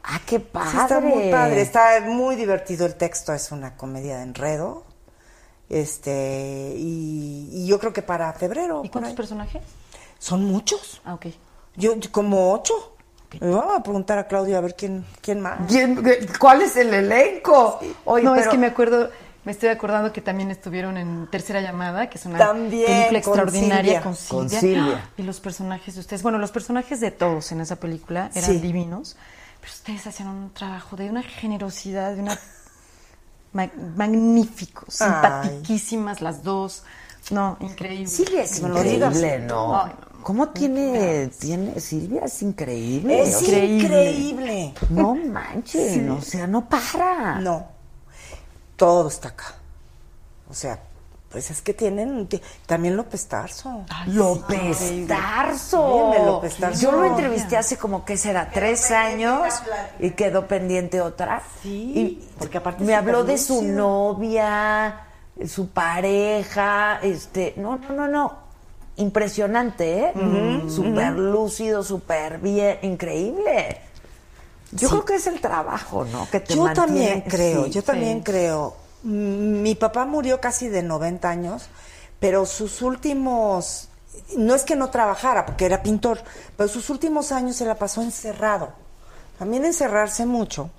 Ah, 0.02 0.20
qué 0.26 0.38
Sí, 0.38 0.46
padre. 0.50 0.78
está 0.80 1.00
muy 1.00 1.30
padre, 1.30 1.60
está 1.60 2.00
muy 2.06 2.34
divertido 2.34 2.84
el 2.86 2.94
texto, 2.94 3.32
es 3.34 3.52
una 3.52 3.76
comedia 3.76 4.16
de 4.16 4.22
enredo. 4.22 4.87
Este, 5.68 6.74
y, 6.76 7.48
y 7.52 7.66
yo 7.66 7.78
creo 7.78 7.92
que 7.92 8.02
para 8.02 8.32
febrero. 8.32 8.82
¿Y 8.84 8.88
cuántos 8.88 9.10
ahí. 9.10 9.16
personajes? 9.16 9.62
Son 10.18 10.44
muchos. 10.44 11.00
Ah, 11.04 11.14
ok. 11.14 11.26
Yo, 11.76 11.94
yo 11.96 12.10
como 12.10 12.52
ocho. 12.52 12.74
Le 13.40 13.50
vamos 13.50 13.76
a 13.76 13.82
preguntar 13.82 14.18
a 14.18 14.26
Claudio 14.26 14.56
a 14.56 14.62
ver 14.62 14.74
quién, 14.74 15.04
quién 15.20 15.40
más. 15.40 15.58
¿Quién- 15.68 16.02
¿Cuál 16.40 16.62
es 16.62 16.76
el 16.76 16.92
elenco? 16.94 17.78
Oye, 18.06 18.24
no, 18.24 18.32
pero- 18.32 18.42
es 18.44 18.48
que 18.50 18.56
me 18.56 18.66
acuerdo, 18.68 19.10
me 19.44 19.52
estoy 19.52 19.68
acordando 19.68 20.10
que 20.14 20.22
también 20.22 20.50
estuvieron 20.50 20.96
en 20.96 21.26
Tercera 21.30 21.60
Llamada, 21.60 22.08
que 22.08 22.16
es 22.16 22.24
una 22.24 22.38
También, 22.38 22.86
película 22.86 23.08
con 23.08 23.16
extraordinaria 23.16 23.82
Silvia. 23.82 24.02
con 24.02 24.14
Con 24.38 24.48
Silvia. 24.48 24.60
Silvia. 24.60 25.10
Y 25.18 25.22
los 25.24 25.40
personajes 25.40 25.94
de 25.94 26.00
ustedes, 26.00 26.22
bueno, 26.22 26.38
los 26.38 26.50
personajes 26.50 27.00
de 27.00 27.10
todos 27.10 27.52
en 27.52 27.60
esa 27.60 27.76
película 27.76 28.30
eran 28.34 28.50
Sí. 28.50 28.58
divinos, 28.60 29.16
pero 29.60 29.72
ustedes 29.74 30.06
hacían 30.06 30.28
un 30.30 30.50
trabajo 30.54 30.96
de 30.96 31.10
una 31.10 31.22
generosidad, 31.22 32.14
de 32.14 32.22
una 32.22 32.38
ma- 33.52 33.70
magnífico, 33.96 34.84
Ay. 34.88 34.94
simpatiquísimas 34.96 36.20
las 36.20 36.42
dos. 36.42 36.84
No, 37.30 37.56
increíble. 37.60 38.06
Silvia 38.06 38.42
es 38.42 38.62
me 38.62 38.68
lo 38.70 38.82
digas. 38.82 39.14
increíble, 39.16 39.46
¿no? 39.46 39.80
Ay, 39.82 39.92
no. 40.00 40.08
¿Cómo 40.22 40.48
tiene, 40.50 41.28
tiene, 41.38 41.78
Silvia 41.80 42.22
es 42.24 42.42
increíble? 42.42 43.22
Es 43.22 43.36
sea, 43.36 43.64
increíble. 43.64 44.74
No 44.90 45.14
manches, 45.14 45.98
o 46.10 46.20
sea, 46.20 46.46
no 46.46 46.68
para. 46.68 47.38
No, 47.40 47.66
todo 48.76 49.08
está 49.08 49.28
acá. 49.28 49.54
O 50.50 50.54
sea, 50.54 50.82
pues 51.30 51.50
es 51.50 51.60
que 51.60 51.74
tienen 51.74 52.26
ti- 52.26 52.40
también 52.66 52.96
López 52.96 53.26
Tarso. 53.26 53.84
López 54.06 55.06
Tarso. 55.06 56.12
Dime, 56.12 56.24
López 56.26 56.56
Tarso. 56.56 56.80
Yo 56.80 56.92
lo 56.92 57.04
entrevisté 57.04 57.56
hace 57.56 57.76
como 57.76 58.04
que 58.04 58.16
será 58.16 58.50
tres 58.50 58.90
años 58.90 59.42
y 59.98 60.10
quedó 60.12 60.46
pendiente 60.46 61.00
otra. 61.02 61.42
Sí, 61.62 61.92
y 61.94 62.28
porque 62.38 62.58
aparte 62.58 62.82
me 62.84 62.94
habló 62.94 63.24
de 63.24 63.36
su 63.36 63.62
novia, 63.62 65.00
su 65.46 65.68
pareja, 65.68 66.98
este, 67.02 67.54
no, 67.56 67.76
no, 67.76 67.92
no, 67.92 68.08
no. 68.08 68.48
Impresionante, 68.96 70.06
¿eh? 70.06 70.62
Súper 70.68 71.12
lúcido, 71.12 71.84
súper 71.84 72.38
bien, 72.38 72.78
increíble. 72.82 73.80
Yo 74.72 74.88
Sí. 74.88 74.94
creo 74.94 75.04
que 75.04 75.14
es 75.14 75.26
el 75.28 75.40
trabajo, 75.40 76.04
¿no? 76.04 76.28
Que 76.30 76.40
te 76.40 76.54
Yo 76.54 76.64
mantiene- 76.64 76.74
también 76.74 77.20
creo, 77.22 77.64
sí. 77.66 77.70
yo 77.70 77.82
también 77.82 78.20
creo. 78.22 78.74
Mm, 79.02 79.62
Mi 79.62 79.74
papá 79.74 80.04
murió 80.06 80.40
casi 80.40 80.68
de 80.68 80.82
90 80.82 81.28
años, 81.28 81.68
pero 82.20 82.46
sus 82.46 82.82
últimos, 82.82 83.88
no 84.36 84.54
es 84.54 84.64
que 84.64 84.76
no 84.76 84.90
trabajara, 84.90 85.46
porque 85.46 85.66
era 85.66 85.82
pintor, 85.82 86.20
pero 86.56 86.68
sus 86.68 86.90
últimos 86.90 87.32
años 87.32 87.56
se 87.56 87.64
la 87.64 87.76
pasó 87.76 88.02
encerrado. 88.02 88.72
También 89.38 89.64
encerrarse 89.64 90.26
mucho 90.26 90.70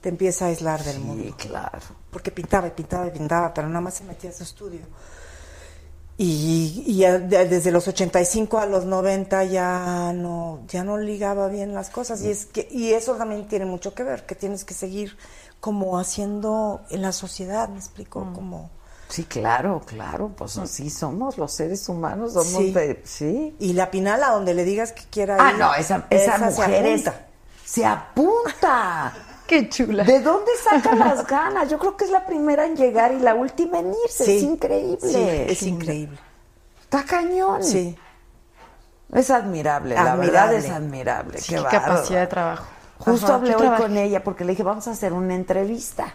te 0.00 0.10
empieza 0.10 0.44
a 0.44 0.48
aislar 0.48 0.84
del 0.84 1.00
mundo. 1.00 1.24
Sí, 1.24 1.32
claro. 1.48 1.80
porque 2.10 2.30
pintaba 2.30 2.68
y 2.68 2.70
pintaba 2.70 3.06
y 3.08 3.10
pintaba, 3.10 3.52
pero 3.52 3.66
nada 3.68 3.80
más 3.80 3.94
se 3.94 4.04
metía 4.04 4.30
a 4.30 4.32
su 4.32 4.44
estudio. 4.44 4.82
Y, 6.18 6.84
y 6.86 7.00
desde 7.02 7.70
los 7.72 7.88
85 7.88 8.58
a 8.58 8.66
los 8.66 8.86
90 8.86 9.44
ya 9.44 10.12
no, 10.14 10.60
ya 10.68 10.82
no 10.84 10.96
ligaba 10.96 11.48
bien 11.48 11.74
las 11.74 11.90
cosas. 11.90 12.22
Y, 12.22 12.30
es 12.30 12.46
que, 12.46 12.68
y 12.70 12.92
eso 12.92 13.16
también 13.16 13.48
tiene 13.48 13.66
mucho 13.66 13.94
que 13.94 14.02
ver, 14.02 14.24
que 14.24 14.34
tienes 14.34 14.64
que 14.64 14.72
seguir 14.74 15.16
como 15.66 15.98
haciendo 15.98 16.82
en 16.90 17.02
la 17.02 17.10
sociedad, 17.10 17.68
¿me 17.68 17.78
explico? 17.78 18.20
Mm. 18.20 18.34
Como, 18.36 18.70
Sí, 19.08 19.24
claro, 19.24 19.82
claro, 19.84 20.30
pues 20.36 20.56
así 20.58 20.90
somos 20.90 21.38
los 21.38 21.52
seres 21.52 21.88
humanos, 21.88 22.34
somos 22.34 22.46
Sí. 22.62 22.70
de, 22.72 23.02
sí. 23.04 23.56
y 23.58 23.72
la 23.72 23.90
pinal 23.90 24.22
a 24.22 24.28
donde 24.30 24.54
le 24.54 24.62
digas 24.64 24.92
que 24.92 25.02
quiera 25.10 25.36
Ah, 25.40 25.50
ir, 25.52 25.58
no, 25.58 25.74
esa, 25.74 26.06
esa, 26.10 26.38
se 26.38 26.60
mujer 26.62 26.86
es- 26.86 27.06
apunta. 27.08 27.26
se 27.64 27.84
apunta. 27.84 29.12
Qué 29.48 29.68
chula. 29.68 30.04
¿De 30.04 30.20
dónde 30.20 30.52
saca 30.62 30.94
las 30.94 31.26
ganas? 31.26 31.68
Yo 31.68 31.80
creo 31.80 31.96
que 31.96 32.04
es 32.04 32.10
la 32.12 32.24
primera 32.26 32.64
en 32.64 32.76
llegar 32.76 33.12
y 33.12 33.18
la 33.18 33.34
última 33.34 33.80
en 33.80 33.92
irse. 34.04 34.24
Sí, 34.24 34.36
es 34.38 34.42
increíble. 34.44 34.98
sí, 35.00 35.16
es 35.52 35.62
increíble. 35.62 36.18
Está 36.82 37.04
cañón. 37.04 37.62
Sí. 37.64 37.96
Es 39.12 39.30
admirable, 39.30 39.94
la 39.96 40.14
verdad 40.14 40.52
es 40.54 40.68
admirable. 40.70 41.38
Sí, 41.38 41.54
qué 41.54 41.62
qué 41.62 41.68
capacidad 41.68 42.20
de 42.20 42.26
trabajo. 42.28 42.66
Justo 42.98 43.26
Ajá, 43.26 43.34
hablé 43.36 43.54
¿qué 43.56 43.62
hoy 43.68 43.76
con 43.76 43.96
ella 43.96 44.24
porque 44.24 44.44
le 44.44 44.52
dije, 44.52 44.62
vamos 44.62 44.88
a 44.88 44.92
hacer 44.92 45.12
una 45.12 45.34
entrevista. 45.34 46.14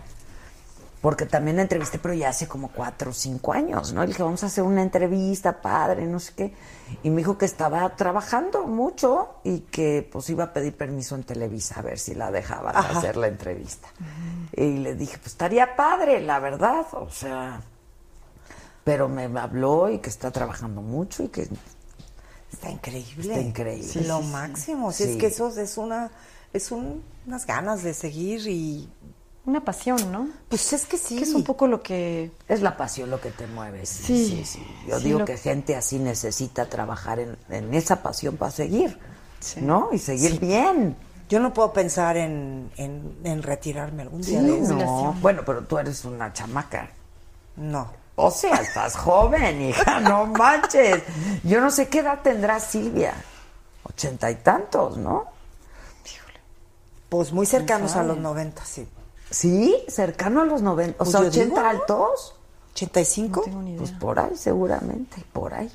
Porque 1.02 1.26
también 1.26 1.56
la 1.56 1.64
entrevisté, 1.64 1.98
pero 1.98 2.14
ya 2.14 2.30
hace 2.30 2.48
como 2.48 2.68
cuatro 2.68 3.10
o 3.10 3.14
cinco 3.14 3.54
años, 3.54 3.92
¿no? 3.92 4.04
Y 4.04 4.08
le 4.08 4.12
dije, 4.14 4.22
vamos 4.22 4.44
a 4.44 4.48
hacer 4.48 4.64
una 4.64 4.84
entrevista, 4.84 5.60
padre, 5.60 6.06
no 6.06 6.20
sé 6.20 6.34
qué. 6.36 6.54
Y 7.02 7.10
me 7.10 7.18
dijo 7.18 7.40
que 7.40 7.46
estaba 7.46 7.90
trabajando 7.96 8.68
mucho 8.68 9.30
y 9.44 9.62
que 9.62 10.08
pues 10.12 10.30
iba 10.30 10.44
a 10.44 10.54
pedir 10.54 10.78
permiso 10.78 11.16
en 11.16 11.24
Televisa 11.24 11.80
a 11.80 11.82
ver 11.82 11.98
si 11.98 12.14
la 12.14 12.30
dejaban 12.30 12.76
Ajá. 12.76 13.00
hacer 13.00 13.18
la 13.18 13.28
entrevista. 13.28 13.88
Y 14.56 14.78
le 14.78 14.94
dije, 14.94 15.18
pues 15.18 15.28
estaría 15.32 15.76
padre, 15.76 16.22
la 16.22 16.38
verdad, 16.40 16.86
o 16.92 17.10
sea. 17.10 17.62
Pero 18.84 19.10
me 19.10 19.24
habló 19.40 19.90
y 19.90 20.00
que 20.00 20.10
está 20.10 20.30
trabajando 20.30 20.82
mucho 20.84 21.24
y 21.24 21.30
que 21.30 21.48
Está 22.52 22.70
increíble. 22.70 23.30
Está 23.34 23.40
increíble. 23.42 23.88
Sí, 23.88 24.04
lo 24.04 24.22
máximo. 24.22 24.92
Si 24.92 25.06
Sí. 25.06 25.12
es 25.12 25.18
que 25.18 25.28
eso 25.28 25.50
es 25.58 25.78
una, 25.78 26.12
es 26.54 26.72
un- 26.72 27.04
unas 27.28 27.46
ganas 27.46 27.84
de 27.84 27.94
seguir 27.94 28.48
y 28.48 28.90
Una 29.44 29.64
pasión, 29.66 30.12
¿no? 30.12 30.28
pues 30.50 30.72
es 30.74 30.86
que 30.86 30.98
sí. 31.00 31.18
Que 31.18 31.24
es 31.24 31.34
un 31.34 31.44
poco 31.44 31.66
lo 31.66 31.82
que... 31.82 32.32
Es 32.48 32.62
la 32.62 32.78
pasión 32.78 33.10
lo 33.10 33.20
que 33.20 33.32
te 33.32 33.48
mueve. 33.48 33.88
Sí, 33.88 34.04
sí, 34.04 34.28
Sí, 34.28 34.46
sí. 34.46 34.68
Yo 34.88 35.00
sí, 35.00 35.06
digo 35.06 35.26
que 35.26 35.36
gente 35.38 35.76
así 35.76 35.98
necesita 35.98 36.68
trabajar 36.68 37.20
en, 37.20 37.36
en 37.50 37.74
esa 37.74 38.04
pasión 38.04 38.38
para 38.38 38.52
seguir, 38.52 39.00
¿no? 39.58 39.90
Y 39.92 39.98
seguir 39.98 40.34
Sí. 40.34 40.38
bien. 40.38 40.96
Yo 41.28 41.40
no 41.40 41.54
puedo 41.54 41.74
pensar 41.74 42.18
en, 42.18 42.70
en, 42.78 43.18
en 43.24 43.42
retirarme 43.42 44.04
algún 44.04 44.24
Sí, 44.24 44.32
día 44.32 44.42
de 44.44 44.60
eso. 44.60 44.74
no. 44.76 45.16
Bueno, 45.22 45.42
pero 45.44 45.64
tú 45.64 45.80
eres 45.80 46.06
una 46.06 46.32
chamaca. 46.34 46.92
No. 47.56 47.92
O 48.18 48.30
sea, 48.30 48.58
estás 48.58 48.96
joven, 48.96 49.60
hija, 49.62 50.02
no 50.02 50.28
manches. 50.28 51.02
Yo 51.44 51.62
no 51.62 51.72
sé 51.72 51.88
qué 51.88 52.00
edad 52.00 52.20
tendrá 52.22 52.60
Silvia. 52.60 53.14
Ochenta 53.84 54.30
y 54.30 54.36
tantos, 54.36 54.98
¿no? 54.98 55.31
Pues 57.12 57.34
muy 57.34 57.46
cercanos 57.46 57.98
a 57.98 58.04
los 58.04 58.18
90, 58.18 58.64
sí. 58.64 58.88
Sí, 59.30 59.76
cercano 59.90 60.40
a 60.42 60.46
los 60.46 60.62
noventa. 60.62 60.96
O 60.96 60.98
Pues 61.00 61.12
sea, 61.12 61.22
yo 61.24 61.28
ochenta 61.28 61.56
digo, 61.56 61.62
¿no? 61.62 61.70
altos. 61.70 62.36
¿85? 62.74 63.30
No 63.36 63.42
tengo 63.42 63.62
ni 63.64 63.70
idea. 63.72 63.80
Pues 63.80 63.92
por 63.92 64.18
ahí, 64.18 64.32
seguramente, 64.38 65.22
por 65.34 65.54
ahí. 65.54 65.70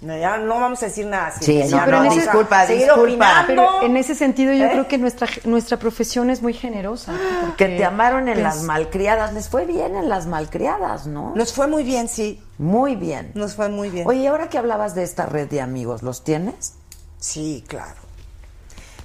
No, 0.00 0.16
ya 0.18 0.36
no 0.38 0.58
vamos 0.58 0.82
a 0.82 0.86
decir 0.86 1.06
nada. 1.06 1.28
así. 1.28 1.44
Sí, 1.44 1.70
no, 1.70 1.80
pero 1.84 1.98
no, 1.98 2.04
en 2.06 2.10
ese- 2.10 2.20
disculpa, 2.22 2.66
disculpa. 2.66 3.44
Pero 3.46 3.82
en 3.82 3.96
ese 3.96 4.16
sentido 4.16 4.52
yo 4.52 4.64
¿Eh? 4.64 4.70
creo 4.72 4.88
que 4.88 4.98
nuestra, 4.98 5.28
nuestra 5.44 5.76
profesión 5.78 6.28
es 6.28 6.42
muy 6.42 6.54
generosa. 6.54 7.12
Que 7.12 7.46
porque, 7.46 7.76
te 7.76 7.84
amaron 7.84 8.26
en 8.26 8.34
pues, 8.34 8.42
las 8.42 8.62
malcriadas. 8.64 9.32
Les 9.32 9.48
fue 9.48 9.64
bien 9.64 9.94
en 9.94 10.08
las 10.08 10.26
malcriadas, 10.26 11.06
¿no? 11.06 11.32
Nos 11.36 11.52
fue 11.52 11.68
muy 11.68 11.84
bien, 11.84 12.08
sí. 12.08 12.42
Muy 12.58 12.96
bien. 12.96 13.30
Nos 13.36 13.54
fue 13.54 13.68
muy 13.68 13.90
bien. 13.90 14.08
Oye, 14.08 14.26
ahora 14.26 14.48
que 14.48 14.58
hablabas 14.58 14.96
de 14.96 15.04
esta 15.04 15.26
red 15.26 15.48
de 15.48 15.60
amigos, 15.60 16.02
¿los 16.02 16.24
tienes? 16.24 16.74
Sí, 17.20 17.64
claro. 17.68 18.01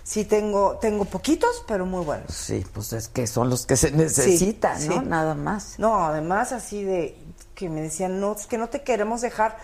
Sí, 0.07 0.23
tengo, 0.23 0.77
tengo 0.79 1.03
poquitos, 1.03 1.65
pero 1.67 1.85
muy 1.85 2.05
buenos. 2.05 2.33
Sí, 2.33 2.65
pues 2.73 2.93
es 2.93 3.09
que 3.09 3.27
son 3.27 3.49
los 3.49 3.65
que 3.65 3.75
se 3.75 3.91
necesitan, 3.91 4.79
Sí, 4.79 4.87
¿no? 4.87 5.01
sí. 5.01 5.05
Nada 5.05 5.35
más. 5.35 5.77
No, 5.79 6.05
además 6.05 6.53
así 6.53 6.81
de 6.81 7.17
que 7.55 7.67
me 7.67 7.81
decían, 7.81 8.21
no, 8.21 8.31
es 8.31 8.45
que 8.45 8.57
no 8.57 8.69
te 8.69 8.83
queremos 8.83 9.19
dejar. 9.19 9.57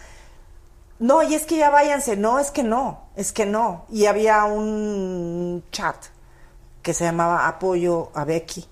No, 1.00 1.24
y 1.24 1.34
es 1.34 1.46
que 1.46 1.56
ya 1.56 1.70
váyanse. 1.70 2.18
No, 2.18 2.40
es 2.40 2.52
que 2.52 2.62
no, 2.62 3.04
es 3.16 3.32
que 3.32 3.46
no. 3.46 3.86
Y 3.90 4.06
había 4.08 4.44
un 4.44 5.64
chat 5.72 5.96
que 6.82 6.94
se 6.94 7.06
llamaba 7.06 7.48
Apoyo 7.48 8.10
a 8.14 8.26
Becky. 8.26 8.68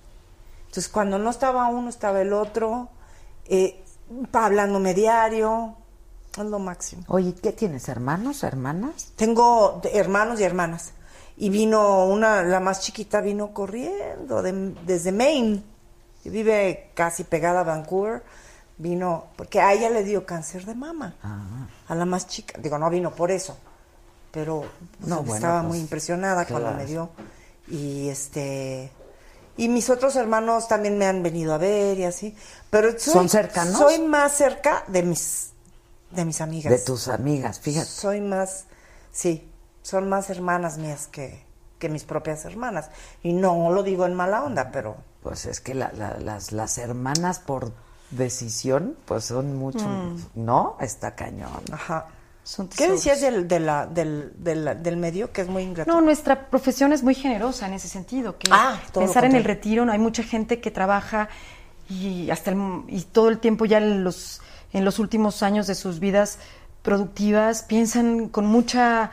Entonces, 0.66 0.90
cuando 0.92 1.18
no 1.18 1.30
estaba 1.30 1.68
uno, 1.68 1.88
estaba 1.88 2.20
el 2.20 2.34
otro, 2.34 2.90
eh, 3.46 3.82
hablándome 4.34 4.92
diario. 4.92 5.74
Es 6.32 6.44
lo 6.44 6.58
máximo. 6.58 7.04
Oye, 7.08 7.34
¿qué 7.34 7.52
tienes? 7.52 7.88
¿Hermanos, 7.88 8.42
hermanas? 8.42 9.12
Tengo 9.16 9.80
hermanos 9.90 10.38
y 10.38 10.44
hermanas. 10.44 10.92
Y 11.36 11.48
vino 11.50 12.06
una, 12.06 12.42
la 12.42 12.60
más 12.60 12.80
chiquita 12.80 13.20
vino 13.20 13.52
corriendo 13.54 14.42
de- 14.42 14.74
desde 14.86 15.12
Maine. 15.12 15.62
Y 16.24 16.30
vive 16.30 16.90
casi 16.94 17.24
pegada 17.24 17.60
a 17.60 17.64
Vancouver. 17.64 18.22
Vino, 18.78 19.26
porque 19.36 19.60
a 19.60 19.72
ella 19.72 19.90
le 19.90 20.02
dio 20.04 20.24
cáncer 20.26 20.64
de 20.64 20.74
mama. 20.74 21.14
A 21.88 21.94
la 21.94 22.04
más 22.04 22.26
chica. 22.26 22.58
Digo, 22.60 22.78
no 22.78 22.88
vino 22.90 23.14
por 23.14 23.30
eso. 23.30 23.56
Pero 24.30 24.64
No, 25.00 25.16
pues, 25.16 25.26
bueno, 25.26 25.34
estaba 25.34 25.60
pues, 25.60 25.68
muy 25.68 25.78
impresionada 25.78 26.46
cuando 26.46 26.72
me 26.72 26.86
dio. 26.86 27.10
Y 27.68 28.08
este. 28.08 28.90
Y 29.56 29.68
mis 29.68 29.90
otros 29.90 30.16
hermanos 30.16 30.66
también 30.68 30.96
me 30.96 31.06
han 31.06 31.22
venido 31.22 31.52
a 31.54 31.58
ver 31.58 31.98
y 31.98 32.04
así. 32.04 32.34
Pero 32.70 32.92
soy- 32.98 33.12
¿Son 33.14 33.28
cercanos? 33.28 33.76
Soy 33.78 33.98
más 34.00 34.32
cerca 34.32 34.84
de 34.88 35.02
mis 35.02 35.50
de 36.10 36.24
mis 36.24 36.40
amigas. 36.40 36.70
De 36.72 36.78
tus 36.78 37.08
amigas, 37.08 37.60
fíjate. 37.60 37.86
Soy 37.86 38.20
más, 38.20 38.64
sí, 39.12 39.50
son 39.82 40.08
más 40.08 40.30
hermanas 40.30 40.78
mías 40.78 41.06
que, 41.08 41.44
que 41.78 41.88
mis 41.88 42.04
propias 42.04 42.44
hermanas. 42.44 42.90
Y 43.22 43.32
no 43.32 43.70
lo 43.72 43.82
digo 43.82 44.06
en 44.06 44.14
mala 44.14 44.42
onda, 44.44 44.70
pero 44.72 44.96
Pues 45.22 45.46
es 45.46 45.60
que 45.60 45.74
la- 45.74 45.92
la- 45.92 46.18
las, 46.18 46.50
las 46.50 46.78
hermanas 46.78 47.38
por 47.38 47.72
decisión, 48.10 48.96
pues 49.06 49.24
son 49.26 49.56
mucho, 49.56 49.86
Mm. 49.86 50.16
¿no? 50.34 50.76
Está 50.80 51.14
cañón. 51.14 51.62
Ajá. 51.72 52.06
Son 52.44 52.66
¿Qué 52.68 52.88
decías 52.90 53.20
del, 53.20 53.46
de 53.46 53.60
la- 53.60 53.86
del, 53.86 54.32
del, 54.36 54.82
del 54.82 54.96
medio? 54.96 55.30
Que 55.32 55.42
es 55.42 55.48
muy 55.48 55.62
ingrato. 55.62 55.88
No, 55.92 56.00
nuestra 56.00 56.48
profesión 56.50 56.92
es 56.92 57.04
muy 57.04 57.14
generosa 57.14 57.66
en 57.68 57.74
ese 57.74 57.86
sentido. 57.86 58.36
Que 58.36 58.48
Ah, 58.50 58.80
pensar 58.92 59.24
en 59.24 59.36
el 59.36 59.44
retiro, 59.44 59.84
no 59.84 59.92
hay 59.92 60.00
mucha 60.00 60.24
gente 60.24 60.60
que 60.60 60.72
trabaja 60.72 61.28
y 61.88 62.28
hasta 62.30 62.50
el- 62.50 62.82
y 62.88 63.02
todo 63.02 63.28
el 63.28 63.38
tiempo 63.38 63.64
ya 63.64 63.78
en 63.78 64.02
los 64.02 64.40
en 64.72 64.84
los 64.84 64.98
últimos 64.98 65.42
años 65.44 65.66
de 65.68 65.74
sus 65.76 66.00
vidas 66.00 66.38
productivas 66.82 67.62
piensan 67.62 68.28
con 68.28 68.46
mucha 68.46 69.10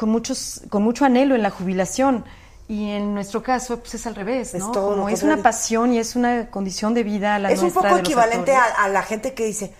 con 0.00 0.08
muchos 0.08 0.62
con 0.70 0.82
mucho 0.82 1.04
anhelo 1.04 1.34
en 1.34 1.42
la 1.42 1.50
jubilación 1.50 2.24
y 2.68 2.90
en 2.92 3.12
nuestro 3.14 3.42
caso 3.42 3.80
pues 3.80 3.94
es 3.96 4.06
al 4.06 4.14
revés, 4.14 4.54
Es 4.54 4.60
¿no? 4.62 4.72
todo 4.72 4.90
lo 4.92 4.96
Como 5.02 5.08
es 5.10 5.22
una 5.22 5.36
pasión 5.42 5.92
y 5.92 5.98
es 5.98 6.16
una 6.16 6.50
condición 6.50 6.94
de 6.94 7.02
vida 7.02 7.38
la 7.38 7.50
es 7.52 7.60
un 7.60 7.70
poco 7.72 7.96
equivalente 7.98 8.54
a, 8.56 8.64
a 8.64 8.88
la 8.88 9.02
gente 9.02 9.34
que 9.34 9.44
dice, 9.44 9.74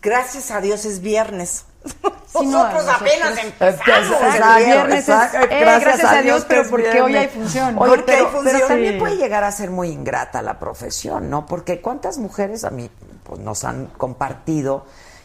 gracias 0.00 0.50
a 0.52 0.60
Dios 0.60 0.84
es 0.84 1.00
viernes. 1.00 1.64
Sí, 2.36 2.46
no, 2.46 2.64
a 2.64 2.72
nosotros 2.72 2.96
apenas 3.00 3.38
empezamos. 3.38 4.20
Exacto, 4.24 4.58
el 4.58 4.64
viernes 4.66 5.08
es- 5.08 5.34
eh, 5.34 5.60
gracias 5.60 6.02
a 6.04 6.20
Dios, 6.20 6.44
pero 6.48 6.62
es 6.62 6.68
porque 6.68 6.90
viernes. 6.90 7.04
hoy 7.04 7.14
hay 7.16 7.28
función. 7.28 7.78
Oye, 7.78 7.88
Porque 7.90 8.02
pero, 8.12 8.26
hay 8.26 8.32
función. 8.32 8.54
pero 8.56 8.66
también 8.66 8.92
Sí. 8.94 8.98
puede 8.98 9.16
llegar 9.18 9.44
a 9.44 9.52
ser 9.52 9.70
muy 9.70 9.88
ingrata 9.90 10.42
la 10.42 10.58
profesión, 10.58 11.30
¿no? 11.30 11.46
Porque 11.46 11.80
cuántas 11.80 12.18
mujeres 12.18 12.64
a 12.64 12.70
mí 12.70 12.90
pues, 13.22 13.38
nos 13.38 13.62
han 13.62 13.86
compartido 13.96 14.84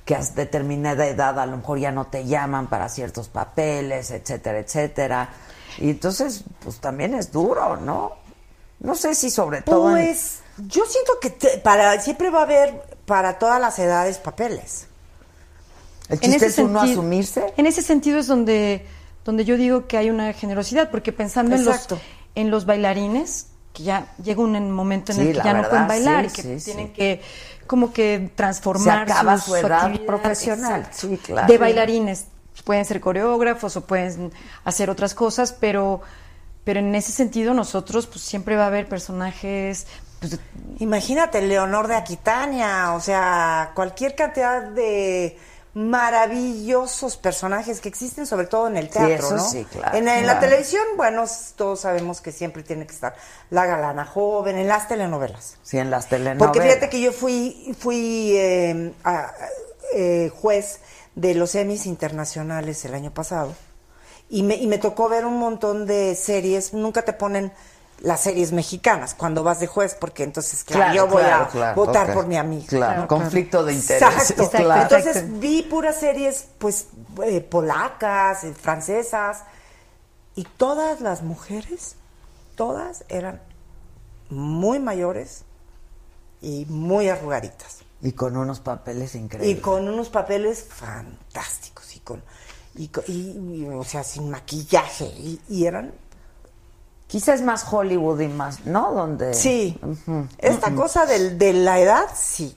que 0.09 0.15
a 0.15 0.21
determinada 0.25 1.05
edad 1.05 1.39
a 1.39 1.45
lo 1.45 1.57
mejor 1.57 1.77
ya 1.77 1.91
no 1.91 2.07
te 2.07 2.25
llaman 2.25 2.65
para 2.65 2.89
ciertos 2.89 3.27
papeles, 3.27 4.09
etcétera, 4.09 4.57
etcétera. 4.57 5.29
Y 5.77 5.91
entonces, 5.91 6.43
pues 6.63 6.79
también 6.79 7.13
es 7.13 7.31
duro, 7.31 7.77
¿no? 7.77 8.13
No 8.79 8.95
sé 8.95 9.13
si 9.13 9.29
sobre 9.29 9.61
todo... 9.61 9.95
en- 9.95 10.05
Pues 10.07 10.39
yo 10.65 10.83
siento 10.87 11.11
que 11.21 11.29
te- 11.29 11.59
para 11.59 12.01
siempre 12.01 12.31
va 12.31 12.39
a 12.39 12.43
haber 12.45 12.81
para 13.05 13.37
todas 13.37 13.61
las 13.61 13.77
edades 13.77 14.17
papeles. 14.17 14.87
el 16.07 16.15
En 16.15 16.19
chiste 16.31 16.37
ese 16.37 16.47
es 16.47 16.57
uno 16.67 16.79
sentido- 16.79 17.01
asumirse. 17.01 17.53
En 17.55 17.67
ese 17.67 17.83
sentido 17.83 18.17
es 18.17 18.25
donde, 18.25 18.87
donde 19.25 19.45
yo 19.45 19.57
digo 19.57 19.85
que 19.85 19.95
hay 19.99 20.09
una 20.09 20.33
generosidad, 20.33 20.89
porque 20.89 21.13
pensando 21.13 21.55
en 21.55 21.65
los, 21.65 21.87
en 22.33 22.49
los 22.49 22.65
bailarines, 22.65 23.45
que 23.73 23.83
ya 23.83 24.07
llega 24.23 24.41
un 24.41 24.71
momento 24.71 25.11
en 25.11 25.19
Sí, 25.19 25.27
el 25.27 25.37
que 25.37 25.43
ya 25.43 25.53
no 25.53 25.69
pueden 25.69 25.87
bailar 25.87 26.27
sí, 26.27 26.31
y 26.31 26.33
que 26.43 26.59
sí, 26.59 26.65
tienen 26.65 26.93
que 26.93 27.21
como 27.69 27.93
que 27.93 28.17
Se 28.17 28.29
transformar 28.35 29.03
acaba 29.03 29.35
sus- 29.37 29.45
su 29.45 29.55
edad 29.55 29.83
actividad, 29.85 30.05
profesional. 30.07 30.79
exacto, 30.81 31.07
Sí, 31.07 31.17
claro. 31.17 31.47
de 31.47 31.57
bailarines. 31.59 32.25
Pueden 32.65 32.83
ser 32.83 32.99
coreógrafos 32.99 33.77
o 33.77 33.85
pueden 33.85 34.33
hacer 34.65 34.89
otras 34.89 35.13
cosas, 35.13 35.53
pero, 35.53 36.01
pero 36.63 36.79
en 36.79 36.93
ese 36.95 37.11
sentido 37.11 37.53
nosotros 37.53 38.07
pues 38.07 38.21
siempre 38.21 38.55
va 38.57 38.63
a 38.63 38.67
haber 38.67 38.89
personajes 38.89 39.85
pues, 40.19 40.37
Imagínate, 40.79 41.41
Leonor 41.41 41.87
de 41.87 41.95
Aquitania, 41.95 42.93
o 42.93 42.99
sea, 42.99 43.71
cualquier 43.75 44.15
cantidad 44.15 44.63
de 44.63 45.37
maravillosos 45.73 47.17
personajes 47.17 47.79
que 47.79 47.89
existen, 47.89 48.25
sobre 48.25 48.47
todo 48.47 48.67
en 48.67 48.77
el 48.77 48.89
Sí, 48.89 48.93
teatro, 48.93 49.27
eso 49.27 49.35
¿no? 49.37 49.49
sí, 49.49 49.65
claro, 49.65 49.97
En, 49.97 50.07
en 50.07 50.25
claro. 50.25 50.27
la 50.27 50.39
televisión, 50.39 50.83
bueno, 50.97 51.25
todos 51.55 51.81
sabemos 51.81 52.21
que 52.21 52.31
siempre 52.31 52.63
tiene 52.63 52.85
que 52.87 52.93
estar 52.93 53.15
la 53.49 53.65
galana 53.65 54.05
joven, 54.05 54.57
en 54.57 54.67
las 54.67 54.87
telenovelas. 54.87 55.57
Sí, 55.63 55.77
en 55.77 55.89
las 55.91 56.07
telenovelas. 56.09 56.47
Porque 56.53 56.61
fíjate 56.67 56.89
que 56.89 57.01
yo 57.01 57.11
fui, 57.11 57.75
fui 57.79 58.33
eh, 58.35 58.93
a- 59.03 59.31
eh, 59.93 60.31
juez 60.41 60.79
de 61.15 61.35
los 61.35 61.55
Emmys 61.55 61.85
internacionales 61.85 62.83
el 62.85 62.93
año 62.93 63.11
pasado 63.13 63.53
y 64.29 64.43
me, 64.43 64.55
y 64.55 64.67
me 64.67 64.77
tocó 64.77 65.09
ver 65.09 65.25
un 65.25 65.37
montón 65.37 65.85
de 65.85 66.15
series. 66.15 66.73
Nunca 66.73 67.03
te 67.03 67.13
ponen 67.13 67.51
las 68.01 68.21
series 68.21 68.51
mexicanas 68.53 69.13
cuando 69.13 69.43
vas 69.43 69.59
de 69.59 69.67
juez, 69.67 69.95
porque 69.99 70.23
entonces, 70.23 70.63
claro, 70.63 70.83
Claro, 70.83 70.95
yo 70.95 71.07
voy 71.07 71.23
claro, 71.23 71.43
a 71.43 71.47
claro, 71.49 71.75
votar 71.75 72.13
por 72.13 72.27
mi 72.27 72.37
amiga. 72.37 72.67
Claro, 72.67 73.07
conflicto 73.07 73.63
de 73.63 73.73
intereses. 73.73 74.31
Exacto. 74.31 74.49
claro. 74.57 74.81
Entonces 74.83 75.39
vi 75.39 75.63
puras 75.63 75.99
series, 75.99 76.45
pues, 76.57 76.87
eh, 77.25 77.41
polacas, 77.41 78.43
eh, 78.45 78.53
francesas, 78.53 79.43
y 80.35 80.43
todas 80.45 81.01
las 81.01 81.23
mujeres, 81.23 81.95
todas 82.55 83.03
eran 83.09 83.41
muy 84.29 84.79
mayores 84.79 85.43
y 86.41 86.65
muy 86.69 87.09
arrugaditas. 87.09 87.79
Y 88.01 88.13
con 88.13 88.37
unos 88.37 88.61
papeles 88.61 89.15
increíbles. 89.15 89.57
Y 89.57 89.61
con 89.61 89.87
unos 89.89 90.07
papeles 90.07 90.63
fantásticos, 90.63 91.95
y 91.95 91.99
con, 91.99 92.23
y, 92.75 92.87
co- 92.87 93.03
y- 93.07 93.31
y, 93.63 93.67
o 93.67 93.83
sea, 93.83 94.05
sin 94.05 94.29
maquillaje, 94.29 95.05
y, 95.05 95.41
y 95.49 95.65
eran 95.65 95.91
Quizás 97.09 97.39
es 97.39 97.41
más 97.41 97.65
Hollywood 97.73 98.19
y 98.19 98.27
más, 98.27 98.67
¿no? 98.67 98.93
Donde... 98.93 99.33
Sí. 99.33 99.79
Esta 100.37 100.75
cosa 100.75 101.07
del, 101.07 101.39
de 101.39 101.53
la 101.53 101.79
edad, 101.79 102.05
sí. 102.15 102.55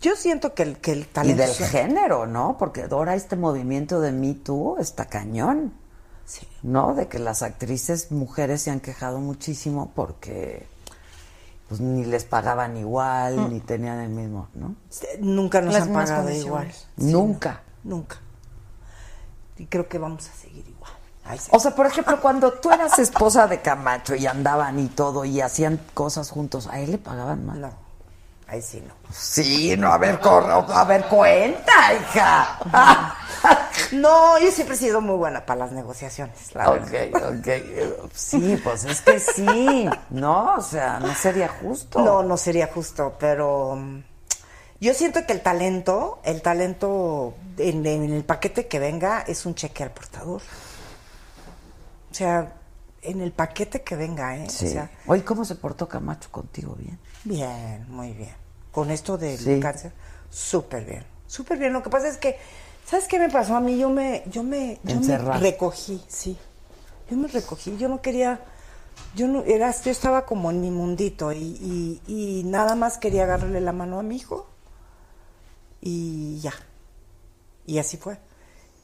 Yo 0.00 0.16
siento 0.16 0.54
que 0.54 0.64
el, 0.64 0.78
que 0.78 0.90
el 0.90 0.98
Y 1.02 1.04
talento... 1.04 1.42
del 1.42 1.54
género, 1.54 2.26
¿no? 2.26 2.56
Porque 2.58 2.82
ahora 2.90 3.14
este 3.14 3.36
movimiento 3.36 4.00
de 4.00 4.10
Me 4.10 4.34
Too 4.34 4.78
está 4.80 5.06
cañón. 5.06 5.72
Sí. 6.26 6.48
¿No? 6.64 6.94
De 6.94 7.06
que 7.06 7.20
las 7.20 7.42
actrices 7.44 8.10
mujeres 8.10 8.60
se 8.62 8.72
han 8.72 8.80
quejado 8.80 9.20
muchísimo 9.20 9.92
porque 9.94 10.66
pues 11.68 11.80
ni 11.80 12.04
les 12.04 12.24
pagaban 12.24 12.76
igual, 12.76 13.36
Mm. 13.36 13.50
ni 13.52 13.60
tenían 13.60 14.00
el 14.00 14.10
mismo, 14.10 14.48
¿no? 14.54 14.74
Nunca 15.20 15.60
nos 15.60 15.74
Las 15.74 15.84
han 15.84 15.92
pagado 15.92 16.30
igual. 16.30 16.72
Nunca. 16.96 17.62
Nunca. 17.84 18.16
Y 19.58 19.66
creo 19.66 19.88
que 19.88 19.98
vamos 19.98 20.28
a 20.28 20.32
seguir 20.34 20.66
igual. 20.66 20.73
Ay, 21.24 21.38
sí. 21.38 21.48
O 21.52 21.58
sea, 21.58 21.74
por 21.74 21.86
ejemplo, 21.86 22.20
cuando 22.20 22.52
tú 22.52 22.70
eras 22.70 22.98
esposa 22.98 23.46
de 23.46 23.60
Camacho 23.60 24.14
y 24.14 24.26
andaban 24.26 24.78
y 24.78 24.88
todo 24.88 25.24
y 25.24 25.40
hacían 25.40 25.80
cosas 25.94 26.30
juntos, 26.30 26.66
¿a 26.70 26.80
él 26.80 26.92
le 26.92 26.98
pagaban 26.98 27.46
más? 27.46 27.56
No, 27.56 27.70
ahí 28.46 28.60
sí 28.60 28.82
no. 28.86 28.92
Sí, 29.10 29.74
no, 29.76 29.88
a 29.92 29.98
ver, 29.98 30.20
corro, 30.20 30.66
a 30.70 30.84
ver, 30.84 31.04
cuenta, 31.06 31.72
hija. 31.94 33.16
No, 33.92 34.38
yo 34.38 34.50
siempre 34.50 34.76
he 34.76 34.78
sido 34.78 35.00
muy 35.00 35.16
buena 35.16 35.44
para 35.44 35.60
las 35.60 35.72
negociaciones, 35.72 36.54
la 36.54 36.70
verdad. 36.70 37.08
ok, 37.12 37.36
ok. 37.38 38.08
Sí, 38.14 38.60
pues 38.62 38.84
es 38.84 39.00
que 39.02 39.18
sí, 39.20 39.88
¿no? 40.10 40.54
O 40.54 40.62
sea, 40.62 40.98
no 41.00 41.14
sería 41.14 41.48
justo. 41.48 42.00
No, 42.00 42.22
no 42.22 42.36
sería 42.36 42.68
justo, 42.72 43.14
pero 43.18 43.76
mm, 43.76 44.02
yo 44.80 44.94
siento 44.94 45.26
que 45.26 45.32
el 45.32 45.42
talento, 45.42 46.20
el 46.24 46.40
talento 46.40 47.34
en, 47.58 47.84
en 47.86 48.12
el 48.12 48.24
paquete 48.24 48.66
que 48.66 48.78
venga 48.78 49.20
es 49.26 49.44
un 49.44 49.54
cheque 49.54 49.82
al 49.82 49.90
portador. 49.90 50.40
O 52.14 52.16
sea, 52.16 52.52
en 53.02 53.20
el 53.20 53.32
paquete 53.32 53.82
que 53.82 53.96
venga, 53.96 54.36
¿eh? 54.36 54.48
Sí. 54.48 54.66
O 54.66 54.70
sea, 54.70 54.88
Oye, 55.08 55.24
¿cómo 55.24 55.44
se 55.44 55.56
portó 55.56 55.88
Camacho 55.88 56.30
contigo? 56.30 56.76
Bien. 56.78 56.96
bien, 57.24 57.84
muy 57.88 58.12
bien. 58.12 58.36
Con 58.70 58.92
esto 58.92 59.18
del 59.18 59.36
Sí. 59.36 59.58
cáncer, 59.58 59.90
súper 60.30 60.84
bien. 60.84 61.04
Súper 61.26 61.58
bien. 61.58 61.72
Lo 61.72 61.82
que 61.82 61.90
pasa 61.90 62.06
es 62.06 62.16
que, 62.16 62.38
¿sabes 62.86 63.08
qué 63.08 63.18
me 63.18 63.28
pasó 63.30 63.56
a 63.56 63.60
mí? 63.60 63.76
Yo 63.76 63.90
me, 63.90 64.22
yo 64.30 64.44
me, 64.44 64.78
yo 64.84 65.00
me 65.00 65.18
recogí, 65.18 66.04
sí. 66.06 66.38
Yo 67.10 67.16
me 67.16 67.26
recogí, 67.26 67.76
yo 67.78 67.88
no 67.88 68.00
quería, 68.00 68.40
yo 69.16 69.26
no, 69.26 69.42
era, 69.42 69.74
yo 69.82 69.90
estaba 69.90 70.24
como 70.24 70.52
en 70.52 70.60
mi 70.60 70.70
mundito 70.70 71.32
y, 71.32 71.38
y, 71.42 72.02
y 72.06 72.44
nada 72.44 72.76
más 72.76 72.96
quería 72.96 73.24
agarrarle 73.24 73.60
la 73.60 73.72
mano 73.72 73.98
a 73.98 74.04
mi 74.04 74.14
hijo 74.18 74.48
y 75.80 76.38
ya. 76.38 76.52
Y 77.66 77.78
así 77.78 77.96
fue. 77.96 78.18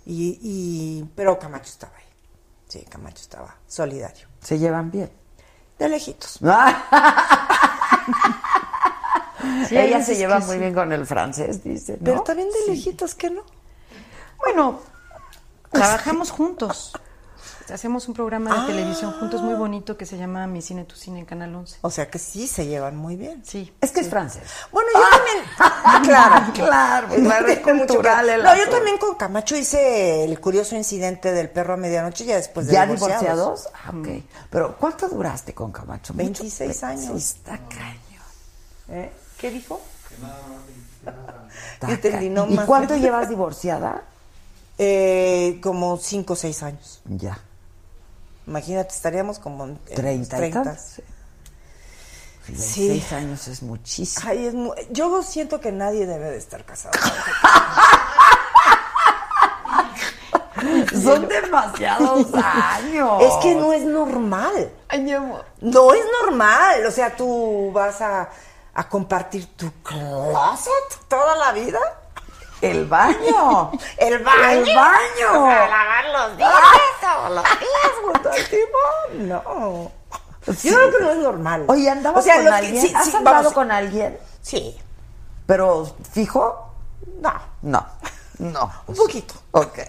Y, 0.05 0.37
y, 0.43 1.11
pero 1.15 1.39
Camacho 1.39 1.71
estaba 1.71 1.97
ahí. 1.97 2.05
Sí, 2.71 2.87
Camacho 2.89 3.21
estaba 3.21 3.57
solidario. 3.67 4.29
¿Se 4.41 4.57
llevan 4.57 4.93
bien? 4.93 5.11
De 5.79 5.89
lejitos. 5.89 6.39
Sí, 9.69 9.77
Ella 9.77 10.03
se 10.03 10.17
lleva 10.17 10.39
muy 10.41 10.57
sí. 10.57 10.59
bien 10.59 10.75
con 10.75 10.93
el 10.93 11.07
francés, 11.07 11.65
dice. 11.65 11.93
¿no? 11.95 12.05
Pero 12.05 12.23
también 12.23 12.49
de 12.51 12.73
lejitos, 12.73 13.15
¿qué 13.15 13.31
no? 13.31 13.43
Bueno, 14.39 14.81
trabajamos 15.71 16.31
juntos. 16.31 16.93
Hacemos 17.71 18.09
un 18.09 18.15
programa 18.15 18.53
de 18.55 18.61
Ah. 18.61 18.67
televisión 18.67 19.13
juntos 19.19 19.43
muy 19.43 19.55
bonito 19.55 19.97
que 19.97 20.05
se 20.07 20.17
llama 20.19 20.47
Mi 20.47 20.61
Cine, 20.63 20.85
Tu 20.85 20.97
Cine 20.97 21.21
en 21.21 21.25
Canal 21.27 21.55
11. 21.55 21.79
O 21.83 21.91
sea 21.91 22.11
que 22.11 22.19
sí 22.19 22.47
se 22.47 22.67
llevan 22.67 22.97
muy 22.97 23.17
bien. 23.17 23.43
Sí. 23.45 23.73
Es 23.81 23.93
que 23.93 24.01
es 24.01 24.09
francés. 24.09 24.43
Bueno, 24.73 24.89
yo 24.95 25.01
también. 25.11 26.05
claro, 26.11 26.53
Claro, 26.53 27.09
claro, 27.15 27.47
es 27.49 27.59
mucho 27.67 27.87
cultural 27.87 28.27
que- 28.27 28.35
el 28.35 28.43
No, 28.43 28.57
yo 28.57 28.69
también 28.69 28.99
con 28.99 29.15
Camacho 29.15 29.57
hice 29.57 30.25
el 30.25 30.41
curioso 30.41 30.75
incidente 30.77 31.33
del 31.33 31.49
perro 31.51 31.75
a 31.75 31.77
medianoche 31.77 32.25
ya 32.25 32.37
después 32.37 32.67
de 32.67 32.73
¿Ya 32.75 32.87
divorciados. 32.87 33.21
divorciados? 33.21 33.69
Ah, 33.75 33.91
ok. 33.91 34.25
Pero 34.51 34.77
¿cuánto 34.77 35.09
duraste 35.09 35.55
con 35.55 35.71
Camacho? 35.73 36.13
Mucho. 36.15 36.25
26 36.25 36.83
años. 36.85 37.05
Sí, 37.23 37.37
está 37.39 37.59
cañón. 37.69 37.99
¿Eh? 38.89 39.13
¿Qué 39.39 39.51
dijo? 39.51 39.81
está 41.75 41.87
Yo 41.89 41.95
entendí, 41.95 42.29
cañón. 42.29 42.35
no 42.35 42.47
¿Y 42.53 42.57
más. 42.57 42.67
cuánto 42.67 42.97
llevas 42.97 43.29
divorciada? 43.29 44.03
Eh, 44.79 45.61
como 45.63 45.97
5 45.99 46.33
o 46.33 46.37
6 46.37 46.63
años. 46.63 47.03
Ya. 47.05 47.39
Imagínate, 48.51 48.95
estaríamos 48.95 49.39
como 49.39 49.65
en 49.65 49.79
en 49.87 49.95
30 49.95 50.37
y 50.37 50.41
30. 50.41 50.63
tantos, 50.65 50.85
sí. 50.97 51.03
26 52.49 53.13
años 53.13 53.47
es 53.49 53.63
muchísimo. 53.63 54.27
Ay, 54.29 54.47
es 54.47 54.55
mu- 54.55 54.75
yo 54.91 55.23
siento 55.23 55.61
que 55.61 55.71
nadie 55.71 56.05
debe 56.07 56.31
de 56.33 56.39
estar 56.39 56.65
casado. 56.65 56.99
Son 61.03 61.27
demasiados 61.29 62.27
años. 62.35 63.23
Es 63.23 63.35
que 63.43 63.55
no 63.55 63.73
es 63.73 63.83
normal. 63.83 64.71
Ay, 64.89 65.01
mi 65.03 65.13
amor. 65.13 65.45
No 65.61 65.95
es 65.95 66.03
normal. 66.23 66.85
O 66.87 66.91
sea, 66.91 67.15
tú 67.17 67.71
vas 67.73 68.01
a, 68.01 68.29
a 68.75 68.89
compartir 68.89 69.47
tu 69.57 69.71
closet 69.83 71.09
toda 71.09 71.37
la 71.37 71.53
vida. 71.53 71.79
El 72.63 72.87
baño. 72.87 73.73
El 73.97 74.19
baño. 74.19 74.51
El 74.51 74.75
baño. 74.75 75.29
O 75.31 75.47
sea, 75.47 75.69
lavar 75.69 76.05
los 76.13 76.37
dientes 76.37 76.59
todos 77.01 77.31
los 77.31 77.45
días 77.45 77.93
junto 78.03 78.31
al 78.31 78.45
timón. 78.49 79.29
No. 79.29 79.93
Yo 80.47 80.75
creo 80.75 80.91
que 80.91 81.05
no 81.05 81.11
es 81.11 81.19
normal. 81.19 81.65
Oye, 81.69 81.91
¿andabas 81.91 82.21
O 82.21 82.23
sea, 82.23 82.37
con 82.37 82.49
alguien? 82.53 82.81
sí, 82.81 82.93
¿Has 82.95 83.07
sí, 83.07 83.17
andado 83.17 83.37
vamos, 83.37 83.53
con 83.53 83.71
alguien? 83.71 84.19
Sí. 84.43 84.77
¿Pero 85.47 85.97
fijo? 86.13 86.73
No. 87.21 87.33
No. 87.63 87.87
No. 88.39 88.73
Un 88.87 88.97
poquito. 88.97 89.35
Ok. 89.53 89.79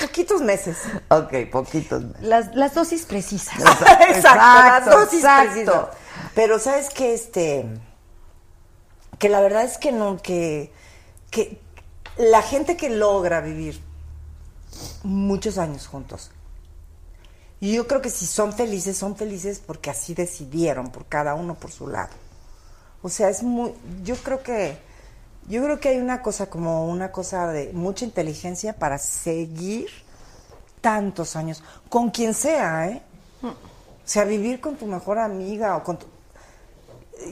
Poquitos 0.00 0.40
meses. 0.42 0.76
Ok, 1.08 1.50
poquitos. 1.50 2.02
Las, 2.20 2.54
las 2.54 2.72
dosis 2.74 3.04
precisas. 3.04 3.58
Exacto, 4.08 4.38
las 4.38 4.84
dosis 4.86 5.24
exacto. 5.24 5.50
precisas. 5.50 5.84
Pero 6.34 6.58
sabes 6.60 6.88
que 6.90 7.14
este 7.14 7.66
que 9.18 9.28
la 9.28 9.40
verdad 9.40 9.64
es 9.64 9.78
que 9.78 9.92
no 9.92 10.16
que 10.22 10.72
que 11.30 11.60
la 12.16 12.42
gente 12.42 12.76
que 12.76 12.90
logra 12.90 13.40
vivir 13.40 13.80
muchos 15.02 15.58
años 15.58 15.86
juntos 15.86 16.30
y 17.60 17.74
yo 17.74 17.86
creo 17.86 18.00
que 18.00 18.10
si 18.10 18.26
son 18.26 18.52
felices 18.52 18.96
son 18.96 19.16
felices 19.16 19.60
porque 19.64 19.90
así 19.90 20.14
decidieron 20.14 20.90
por 20.90 21.06
cada 21.06 21.34
uno 21.34 21.56
por 21.56 21.70
su 21.70 21.88
lado. 21.88 22.12
O 23.02 23.08
sea 23.08 23.28
es 23.28 23.42
muy 23.42 23.74
yo 24.04 24.16
creo 24.16 24.42
que 24.42 24.78
yo 25.48 25.62
creo 25.62 25.80
que 25.80 25.88
hay 25.90 25.98
una 25.98 26.22
cosa 26.22 26.50
como 26.50 26.86
una 26.86 27.10
cosa 27.10 27.48
de 27.48 27.72
mucha 27.72 28.04
inteligencia 28.04 28.74
para 28.74 28.98
seguir 28.98 29.88
tantos 30.80 31.36
años 31.36 31.62
con 31.88 32.10
quien 32.10 32.34
sea 32.34 32.88
eh 32.88 33.02
o 33.42 33.54
sea 34.04 34.24
vivir 34.24 34.60
con 34.60 34.76
tu 34.76 34.86
mejor 34.86 35.18
amiga 35.18 35.76
o 35.76 35.82
con 35.82 35.98
tu 35.98 36.06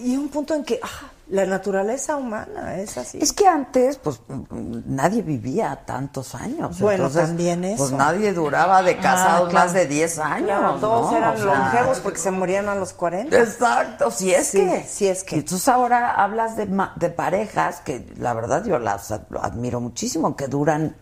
y 0.03 0.17
un 0.17 0.29
punto 0.29 0.55
en 0.55 0.65
que 0.65 0.81
ah, 0.83 1.11
la 1.29 1.45
naturaleza 1.45 2.17
humana 2.17 2.77
es 2.77 2.97
así. 2.97 3.19
Es 3.21 3.33
que 3.33 3.47
antes, 3.49 3.97
pues, 3.99 4.21
mm, 4.29 4.45
nadie 4.87 5.23
vivía 5.23 5.83
tantos 5.85 6.35
años. 6.37 6.79
Bueno, 6.81 7.07
Entonces, 7.07 7.29
también 7.29 7.65
eso. 7.65 7.79
Pues 7.79 7.93
nadie 7.93 8.33
duraba 8.33 8.83
de 8.83 8.97
casados 8.99 9.49
Ah, 9.49 9.51
claro. 9.51 9.67
más 9.67 9.75
de 9.75 9.87
10 9.87 10.19
años. 10.21 10.47
Claro, 10.59 10.75
todos 10.77 11.11
¿no? 11.11 11.17
eran 11.19 11.35
O 11.35 11.37
sea, 11.37 11.45
longevos 11.47 11.99
porque 12.01 12.19
se 12.21 12.31
morían 12.31 12.69
a 12.69 12.75
los 12.77 12.93
40. 12.93 13.37
Exacto, 13.39 14.11
si 14.11 14.33
es 14.33 14.47
Sí, 14.49 14.59
que. 14.59 14.85
sí 14.89 15.09
es 15.09 15.25
que. 15.25 15.37
Y 15.37 15.39
entonces 15.41 15.67
ahora 15.69 16.13
hablas 16.15 16.57
de, 16.57 16.67
ma- 16.67 16.93
de 16.97 17.11
parejas 17.11 17.81
que 17.81 18.07
la 18.19 18.33
verdad 18.33 18.65
yo 18.65 18.79
las 18.79 19.11
ad- 19.11 19.23
admiro 19.43 19.81
muchísimo, 19.81 20.37
que 20.37 20.47
duran, 20.47 20.95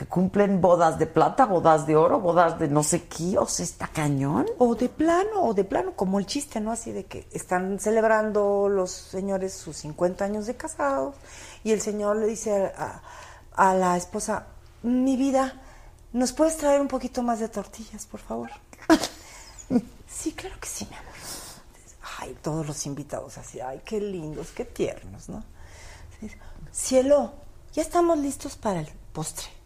que 0.00 0.06
cumplen 0.06 0.62
bodas 0.62 0.98
de 0.98 1.06
plata, 1.06 1.44
bodas 1.44 1.86
de 1.86 1.94
oro, 1.94 2.20
bodas 2.20 2.58
de 2.58 2.68
no 2.68 2.82
sé 2.82 3.02
qué, 3.04 3.36
o 3.36 3.46
sea, 3.46 3.64
está 3.64 3.86
cañón. 3.86 4.46
O 4.56 4.74
de 4.74 4.88
plano, 4.88 5.42
o 5.42 5.52
de 5.52 5.62
plano, 5.62 5.94
como 5.94 6.18
el 6.18 6.24
chiste, 6.24 6.58
¿no? 6.58 6.72
Así 6.72 6.90
de 6.90 7.04
que 7.04 7.28
están 7.32 7.78
celebrando 7.78 8.70
los 8.70 8.92
señores 8.92 9.52
sus 9.52 9.76
50 9.76 10.24
años 10.24 10.46
de 10.46 10.56
casados 10.56 11.16
y 11.64 11.72
el 11.72 11.82
señor 11.82 12.16
le 12.16 12.28
dice 12.28 12.72
a, 12.78 13.02
a 13.54 13.74
la 13.74 13.98
esposa, 13.98 14.46
mi 14.82 15.18
vida, 15.18 15.60
¿nos 16.14 16.32
puedes 16.32 16.56
traer 16.56 16.80
un 16.80 16.88
poquito 16.88 17.22
más 17.22 17.38
de 17.38 17.50
tortillas, 17.50 18.06
por 18.06 18.20
favor? 18.20 18.48
sí, 20.08 20.32
claro 20.32 20.56
que 20.58 20.68
sí, 20.68 20.86
mi 20.88 20.96
amor. 20.96 21.12
Ay, 22.20 22.38
todos 22.40 22.66
los 22.66 22.86
invitados 22.86 23.36
así, 23.36 23.60
ay, 23.60 23.82
qué 23.84 24.00
lindos, 24.00 24.48
qué 24.52 24.64
tiernos, 24.64 25.28
¿no? 25.28 25.44
Cielo, 26.72 27.34
ya 27.74 27.82
estamos 27.82 28.16
listos 28.16 28.56
para 28.56 28.80
el 28.80 28.88
postre. 29.12 29.59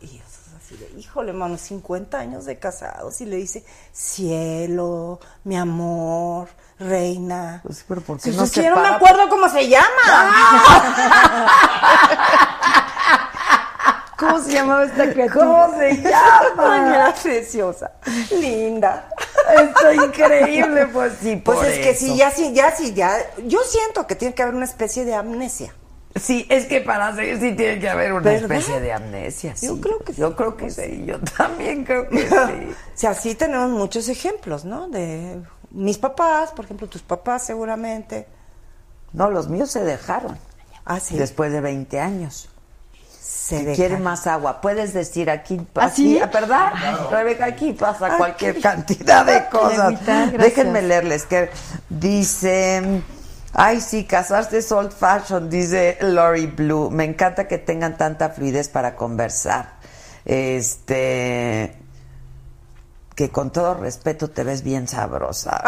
Y 0.00 0.06
ellos 0.16 0.26
así 0.56 0.76
de, 0.76 0.90
híjole, 0.98 1.32
mano, 1.32 1.58
50 1.58 2.18
años 2.18 2.44
de 2.46 2.58
casados 2.58 3.20
y 3.20 3.26
le 3.26 3.36
dice, 3.36 3.64
cielo, 3.92 5.20
mi 5.44 5.56
amor, 5.56 6.48
reina. 6.78 7.60
Pues, 7.62 7.84
pero 7.86 8.00
¿por 8.00 8.16
qué 8.18 8.24
Pues 8.30 8.36
no 8.36 8.46
se 8.46 8.62
yo 8.62 8.70
no 8.70 8.76
me 8.76 8.82
para? 8.82 8.96
acuerdo 8.96 9.28
cómo 9.28 9.48
se 9.48 9.68
llama. 9.68 9.86
¿Cómo 14.18 14.38
se 14.38 14.52
llamaba 14.52 14.84
esta 14.84 15.10
criatura? 15.10 15.46
¿Cómo 15.46 15.78
se 15.78 15.96
llama? 16.02 16.90
era 16.94 17.14
preciosa, 17.14 17.92
linda. 18.32 19.08
Está 19.58 19.94
increíble, 19.94 20.86
pues 20.88 21.14
sí, 21.22 21.36
Pues 21.36 21.58
por 21.58 21.66
es 21.66 21.78
que 21.78 21.94
sí, 21.94 22.16
ya 22.16 22.30
sí, 22.30 22.52
ya 22.52 22.70
sí, 22.76 22.92
ya. 22.92 23.16
Yo 23.46 23.60
siento 23.64 24.06
que 24.06 24.16
tiene 24.16 24.34
que 24.34 24.42
haber 24.42 24.54
una 24.54 24.66
especie 24.66 25.06
de 25.06 25.14
amnesia. 25.14 25.72
Sí, 26.16 26.44
es 26.48 26.66
que 26.66 26.80
para 26.80 27.14
seguir 27.14 27.38
sí 27.38 27.52
tiene 27.54 27.78
que 27.78 27.88
haber 27.88 28.12
una 28.12 28.22
¿Verdad? 28.22 28.50
especie 28.50 28.80
de 28.80 28.92
amnesia. 28.92 29.54
Yo 29.62 29.80
creo 29.80 29.98
que 30.00 30.12
sí. 30.12 30.20
Yo 30.20 30.34
creo 30.34 30.56
que 30.56 30.68
sí, 30.70 31.04
yo 31.06 31.20
también 31.20 31.84
creo 31.84 32.08
que 32.08 32.18
sí. 32.28 32.34
O 32.34 32.74
sea, 32.94 33.14
sí 33.14 33.34
tenemos 33.36 33.70
muchos 33.70 34.08
ejemplos, 34.08 34.64
¿no? 34.64 34.88
De 34.88 35.40
mis 35.70 35.98
papás, 35.98 36.50
por 36.50 36.64
ejemplo, 36.64 36.88
tus 36.88 37.02
papás 37.02 37.44
seguramente. 37.46 38.26
No, 39.12 39.30
los 39.30 39.48
míos 39.48 39.70
se 39.70 39.84
dejaron 39.84 40.36
Ah, 40.84 40.98
sí. 41.00 41.16
después 41.16 41.52
de 41.52 41.60
20 41.60 42.00
años. 42.00 42.48
se 43.20 43.58
Si 43.58 43.64
dejan. 43.64 43.74
quieren 43.76 44.02
más 44.02 44.26
agua, 44.26 44.60
puedes 44.60 44.92
decir 44.92 45.30
aquí, 45.30 45.60
¿Ah, 45.76 45.86
aquí, 45.86 46.14
sí? 46.18 46.20
¿verdad? 46.32 46.72
Rebeca, 47.10 47.44
aquí 47.46 47.72
pasa 47.72 48.06
Aquí. 48.06 48.16
cualquier 48.16 48.60
cantidad 48.60 49.24
de 49.24 49.48
cosas. 49.50 49.94
Déjenme 50.38 50.82
leerles 50.82 51.24
que 51.26 51.50
dice, 51.88 53.02
ay 53.54 53.80
sí, 53.80 54.04
casarse 54.04 54.58
es 54.58 54.70
old 54.72 54.92
fashion, 54.92 55.48
dice 55.50 55.98
Lori 56.00 56.46
Blue. 56.46 56.90
Me 56.90 57.04
encanta 57.04 57.46
que 57.48 57.58
tengan 57.58 57.96
tanta 57.96 58.30
fluidez 58.30 58.68
para 58.68 58.96
conversar. 58.96 59.78
Este 60.24 61.76
que 63.14 63.28
con 63.28 63.50
todo 63.52 63.74
respeto 63.74 64.30
te 64.30 64.44
ves 64.44 64.62
bien 64.62 64.88
sabrosa. 64.88 65.60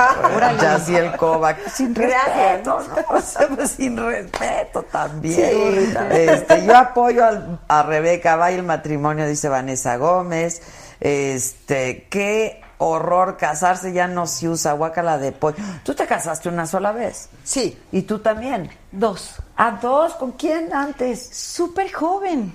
Ya 0.63 0.77
así 0.77 0.97
el 0.97 1.15
Kovac. 1.19 1.69
Sin 1.69 1.95
respeto, 1.95 2.81
¿no? 2.81 2.97
Pues, 3.57 3.71
sin 3.73 3.95
respeto 3.99 4.83
también. 4.85 5.95
Este, 6.13 6.65
yo 6.65 6.75
apoyo 6.79 7.27
al- 7.27 7.61
a 7.69 7.83
Rebeca, 7.83 8.37
vaya 8.37 8.57
el 8.57 8.63
matrimonio, 8.63 9.27
dice 9.27 9.51
Vanessa 9.51 9.97
Gómez. 9.97 10.63
Este, 10.99 12.07
qué 12.09 12.62
horror 12.83 13.37
casarse, 13.37 13.93
ya 13.93 14.09
no 14.09 14.27
se 14.27 14.49
usa 14.49 14.73
guacala 14.73 15.19
de 15.19 15.33
pollo. 15.33 15.63
¿Tú 15.85 15.95
te 15.95 16.07
casaste 16.07 16.49
una 16.49 16.67
sola 16.67 16.93
vez? 16.93 17.29
Sí. 17.45 17.79
¿Y 17.93 18.03
tú 18.03 18.19
también? 18.19 18.71
Dos. 18.91 19.37
¿A 19.57 19.73
dos? 19.73 20.15
¿Con 20.15 20.33
quién 20.33 20.73
antes? 20.73 21.29
Súper 21.33 21.93
joven. 21.93 22.53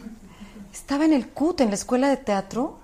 Estaba 0.74 1.06
en 1.06 1.14
el 1.14 1.30
CUT, 1.30 1.62
en 1.62 1.70
la 1.70 1.76
escuela 1.76 2.10
de 2.10 2.18
teatro, 2.18 2.80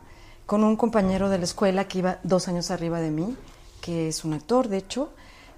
con 0.46 0.64
un 0.64 0.76
compañero 0.76 1.30
de 1.30 1.38
la 1.38 1.44
escuela 1.46 1.88
que 1.88 2.00
iba 2.00 2.18
dos 2.24 2.48
años 2.48 2.72
arriba 2.72 3.00
de 3.00 3.12
mí, 3.12 3.38
que 3.82 4.08
es 4.08 4.26
un 4.26 4.34
actor, 4.34 4.68
de 4.68 4.78
hecho, 4.78 5.14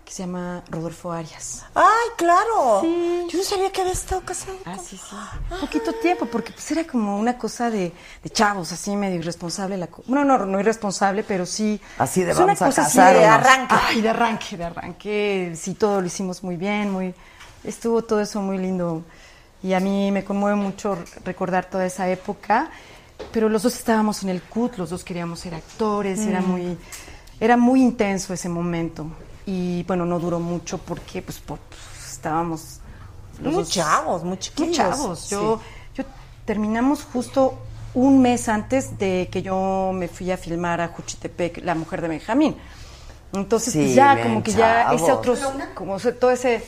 que 0.06 0.12
se 0.14 0.24
llama 0.24 0.64
Rodolfo 0.70 1.12
Arias. 1.12 1.64
Ay, 1.74 1.84
claro. 2.16 2.80
Sí. 2.82 3.26
Yo 3.32 3.38
no 3.40 3.44
sabía 3.44 3.72
que 3.72 3.82
había 3.82 3.94
estado 3.94 4.22
casado. 4.22 4.56
Ah, 4.64 4.76
con- 4.76 4.86
sí, 4.86 4.98
sí. 4.98 5.16
Poquito 5.60 5.94
tiempo, 5.94 6.28
porque 6.28 6.52
pues 6.52 6.70
era 6.72 6.86
como 6.86 7.18
una 7.20 7.38
cosa 7.40 7.72
de, 7.72 7.92
de 8.24 8.30
chavos, 8.30 8.72
así 8.72 8.96
medio 8.96 9.18
irresponsable. 9.18 9.78
La 9.78 9.88
co- 9.88 10.04
bueno, 10.06 10.24
no, 10.38 10.46
no 10.46 10.60
irresponsable, 10.60 11.24
pero 11.24 11.46
sí. 11.48 11.82
Así 11.98 12.22
de 12.24 12.32
es 12.32 12.38
una 12.38 12.46
vamos 12.54 12.62
a 12.62 12.66
cosa 12.68 12.82
así 12.84 12.98
de 13.00 13.26
arranque. 13.26 13.76
Ay, 13.88 14.02
de 14.02 14.10
arranque, 14.10 14.58
de 14.58 14.64
arranque. 14.64 15.54
Sí, 15.60 15.74
todo 15.74 16.02
lo 16.02 16.08
hicimos 16.08 16.44
muy 16.44 16.56
bien, 16.56 16.92
muy. 16.92 17.14
Estuvo 17.64 18.04
todo 18.04 18.22
eso 18.22 18.40
muy 18.42 18.60
lindo. 18.60 19.02
Y 19.64 19.74
a 19.74 19.80
mí 19.80 20.12
me 20.12 20.24
conmueve 20.24 20.56
mucho 20.56 20.98
recordar 21.24 21.66
toda 21.66 21.86
esa 21.88 22.08
época. 22.10 22.70
Pero 23.32 23.50
los 23.50 23.64
dos 23.64 23.76
estábamos 23.76 24.22
en 24.22 24.30
el 24.30 24.44
CUT, 24.44 24.76
los 24.78 24.92
dos 24.92 25.04
queríamos 25.04 25.40
ser 25.40 25.56
actores, 25.56 26.20
era 26.20 26.42
Mm. 26.42 26.46
muy. 26.48 26.78
Era 27.40 27.58
muy 27.58 27.82
intenso 27.82 28.34
ese 28.34 28.48
momento. 28.50 29.08
Y 29.46 29.84
bueno, 29.84 30.06
no 30.06 30.20
duró 30.20 30.40
mucho 30.40 30.78
porque 30.80 31.22
pues, 31.22 31.40
por- 31.40 31.60
pues, 31.60 32.12
estábamos 32.14 32.80
los 33.42 33.54
Muy 33.54 33.64
dos- 33.64 33.70
chavos, 33.72 34.24
muy 34.24 34.38
chiquillos. 34.40 34.68
muy 34.70 34.76
chavos. 34.78 35.30
Yo, 35.30 35.62
yo 35.96 36.04
terminamos 36.46 37.04
justo 37.12 37.58
un 37.94 38.22
mes 38.22 38.50
antes 38.50 38.98
de 38.98 39.30
que 39.32 39.42
yo 39.42 39.92
me 39.94 40.08
fui 40.08 40.32
a 40.32 40.38
filmar 40.38 40.82
a 40.82 40.88
Juchitepec, 40.90 41.64
La 41.64 41.76
Mujer 41.76 42.02
de 42.02 42.08
Benjamín. 42.10 42.56
Entonces, 43.34 43.74
Sí, 43.74 43.80
pues 43.84 43.96
ya, 43.96 44.16
bien 44.16 44.28
como 44.28 44.44
que 44.44 44.52
ya 44.52 44.94
ese 44.94 45.06
chavos. 45.06 45.20
otro, 45.20 45.36
como 45.76 45.98
todo 46.00 46.32
ese, 46.32 46.64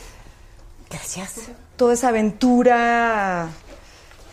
Gracias. 0.90 1.34
toda 1.76 1.94
esa 1.94 2.08
aventura, 2.08 3.48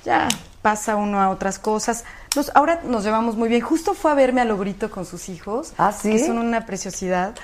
ya 0.04 0.28
pasa 0.62 0.96
uno 0.96 1.22
a 1.22 1.30
otras 1.30 1.60
cosas. 1.60 2.04
Nos, 2.36 2.52
ahora 2.56 2.82
nos 2.84 3.04
llevamos 3.04 3.36
muy 3.36 3.48
bien. 3.50 3.62
Justo 3.62 3.94
fue 3.94 4.12
a 4.12 4.14
verme 4.14 4.42
a 4.42 4.46
Logrito 4.46 4.90
con 4.92 5.06
sus 5.06 5.30
hijos, 5.30 5.74
¿Ah, 5.78 5.92
sí? 5.94 6.12
que 6.12 6.26
son 6.26 6.38
una 6.38 6.66
preciosidad, 6.66 7.36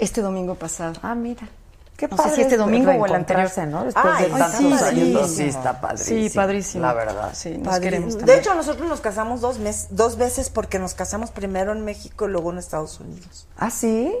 este 0.00 0.20
domingo 0.22 0.54
pasado. 0.54 0.94
Ah, 1.02 1.14
mira. 1.14 1.48
Qué 1.96 2.08
No 2.08 2.16
sé 2.16 2.22
padre 2.22 2.34
si 2.36 2.40
este 2.42 2.54
es 2.54 2.58
domingo 2.60 2.90
o 2.92 3.04
el 3.06 3.14
anterior. 3.14 3.50
¿no? 3.68 3.84
Después 3.84 4.06
Ay, 4.06 4.24
de 4.24 4.30
tantos 4.30 4.52
sí, 4.58 4.64
años, 4.66 4.80
padrísimo. 4.80 5.26
sí, 5.26 5.42
está 5.44 5.80
padrísimo. 5.80 6.20
Sí, 6.28 6.30
padrísimo. 6.34 6.82
La 6.86 6.92
verdad. 6.94 7.30
Sí, 7.34 7.50
nos 7.58 7.68
Padrísimo. 7.68 7.80
queremos 7.80 8.18
De 8.26 8.38
hecho, 8.38 8.54
nosotros 8.54 8.88
nos 8.88 9.00
casamos 9.00 9.40
dos, 9.42 9.58
mes, 9.58 9.88
dos 9.90 10.16
veces 10.16 10.48
porque 10.48 10.78
nos 10.78 10.94
casamos 10.94 11.30
primero 11.30 11.72
en 11.72 11.84
México 11.84 12.26
y 12.26 12.30
luego 12.30 12.52
en 12.52 12.58
Estados 12.58 12.98
Unidos. 13.00 13.46
¿Ah, 13.58 13.70
sí? 13.70 14.14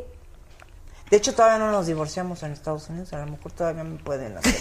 De 1.10 1.16
hecho, 1.16 1.34
todavía 1.34 1.58
no 1.58 1.72
nos 1.72 1.86
divorciamos 1.86 2.42
en 2.42 2.52
Estados 2.52 2.88
Unidos. 2.90 3.12
A 3.14 3.18
lo 3.18 3.26
mejor 3.26 3.50
todavía 3.52 3.82
me 3.82 3.98
pueden 3.98 4.36
hacer. 4.36 4.54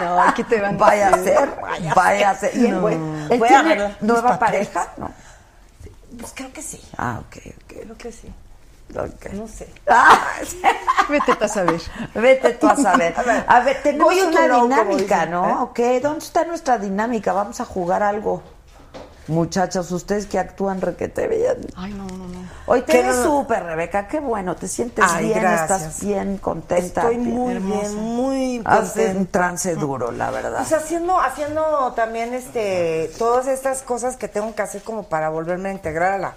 No, 0.00 0.34
¿qué 0.34 0.42
te 0.44 0.60
van 0.60 0.76
Vaya 0.76 1.08
a 1.08 1.16
decir? 1.16 1.38
ser, 1.38 1.50
vaya 1.94 2.30
a 2.30 2.34
ser. 2.34 2.56
¿Y 2.56 2.68
No. 2.68 2.88
él 2.88 3.38
Voy 3.38 3.48
a 3.48 3.96
nueva 4.00 4.38
pareja? 4.40 4.88
No. 4.96 5.10
Pues 6.18 6.32
creo 6.34 6.52
que 6.52 6.62
sí. 6.62 6.80
Ah, 6.96 7.20
ok, 7.20 7.36
ok. 7.46 7.64
Creo 7.82 7.96
que 7.96 8.10
sí. 8.12 8.32
No 9.32 9.48
sé. 9.48 9.68
Ah, 9.88 10.18
Vete 11.08 11.34
tú 11.34 11.44
a 11.44 11.48
saber. 11.48 11.80
Vete 12.14 12.50
tú 12.54 12.68
a 12.68 12.76
saber. 12.76 13.14
A 13.48 13.60
ver, 13.60 13.82
tenemos 13.82 14.06
Voy 14.06 14.20
a 14.20 14.26
una 14.26 14.40
tu 14.42 14.48
lado, 14.48 14.60
como 14.60 14.76
dinámica, 14.76 15.26
¿no? 15.26 15.48
¿eh? 15.48 15.54
Ok, 15.60 15.80
¿dónde 16.02 16.24
está 16.24 16.44
nuestra 16.44 16.78
dinámica? 16.78 17.32
Vamos 17.32 17.60
a 17.60 17.64
jugar 17.64 18.02
algo. 18.02 18.42
Muchachos, 19.26 19.90
ustedes 19.90 20.26
que 20.26 20.38
actúan 20.38 20.80
requete 20.82 21.26
bien. 21.26 21.66
Ay, 21.76 21.94
no, 21.94 22.04
no, 22.06 22.28
no. 22.28 22.44
Hoy 22.66 22.82
te 22.82 22.92
¿Qué 22.92 23.02
ves 23.02 23.16
no- 23.16 23.22
súper, 23.24 23.64
Rebeca. 23.64 24.06
Qué 24.06 24.20
bueno, 24.20 24.54
te 24.54 24.68
sientes 24.68 25.04
Ay, 25.08 25.26
bien, 25.28 25.40
gracias. 25.40 25.80
estás 25.82 26.00
bien 26.04 26.36
contenta. 26.38 27.00
Estoy 27.02 27.16
bien 27.16 27.34
muy 27.34 27.54
hermosa. 27.54 27.80
bien, 27.80 27.94
muy 28.04 28.62
Haces 28.66 29.16
un 29.16 29.26
trance 29.26 29.74
duro, 29.76 30.12
la 30.12 30.30
verdad. 30.30 30.58
Pues 30.58 30.72
haciendo, 30.74 31.18
haciendo 31.18 31.92
también 31.96 32.34
este, 32.34 33.10
todas 33.18 33.46
estas 33.48 33.82
cosas 33.82 34.16
que 34.18 34.28
tengo 34.28 34.54
que 34.54 34.60
hacer 34.62 34.82
como 34.82 35.04
para 35.08 35.30
volverme 35.30 35.70
a 35.70 35.72
integrar 35.72 36.12
a 36.12 36.18
la, 36.18 36.34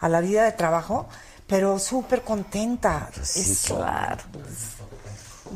a 0.00 0.08
la 0.08 0.20
vida 0.20 0.44
de 0.44 0.52
trabajo, 0.52 1.06
pero 1.54 1.78
súper 1.78 2.22
contenta. 2.22 3.08
Sí, 3.22 3.52
Eso. 3.52 3.76
claro. 3.76 4.24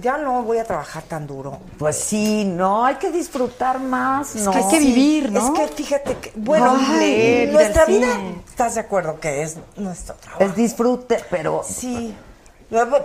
Ya 0.01 0.17
no 0.17 0.45
voy 0.45 0.59
a 0.59 0.65
trabajar 0.65 1.03
tan 1.03 1.27
duro. 1.27 1.59
Pues 1.77 1.97
sí, 1.99 2.45
no, 2.45 2.87
hay 2.87 2.95
que 2.95 3.11
disfrutar 3.11 3.81
más, 3.81 4.37
¿no? 4.37 4.53
que 4.53 4.59
hay 4.59 4.69
que 4.69 4.79
vivir, 4.79 5.33
¿no? 5.33 5.45
Es 5.45 5.51
que 5.59 5.67
fíjate 5.75 6.17
que, 6.19 6.33
bueno, 6.37 6.77
Ay, 6.79 6.99
leer, 7.01 7.49
ir 7.49 7.53
nuestra 7.55 7.85
vida, 7.85 8.13
cine. 8.15 8.43
¿estás 8.49 8.77
de 8.77 8.81
acuerdo 8.83 9.19
que 9.19 9.43
es 9.43 9.57
nuestro 9.75 10.15
trabajo? 10.15 10.45
Es 10.45 10.55
disfrute, 10.55 11.25
pero 11.31 11.65
Sí. 11.69 12.15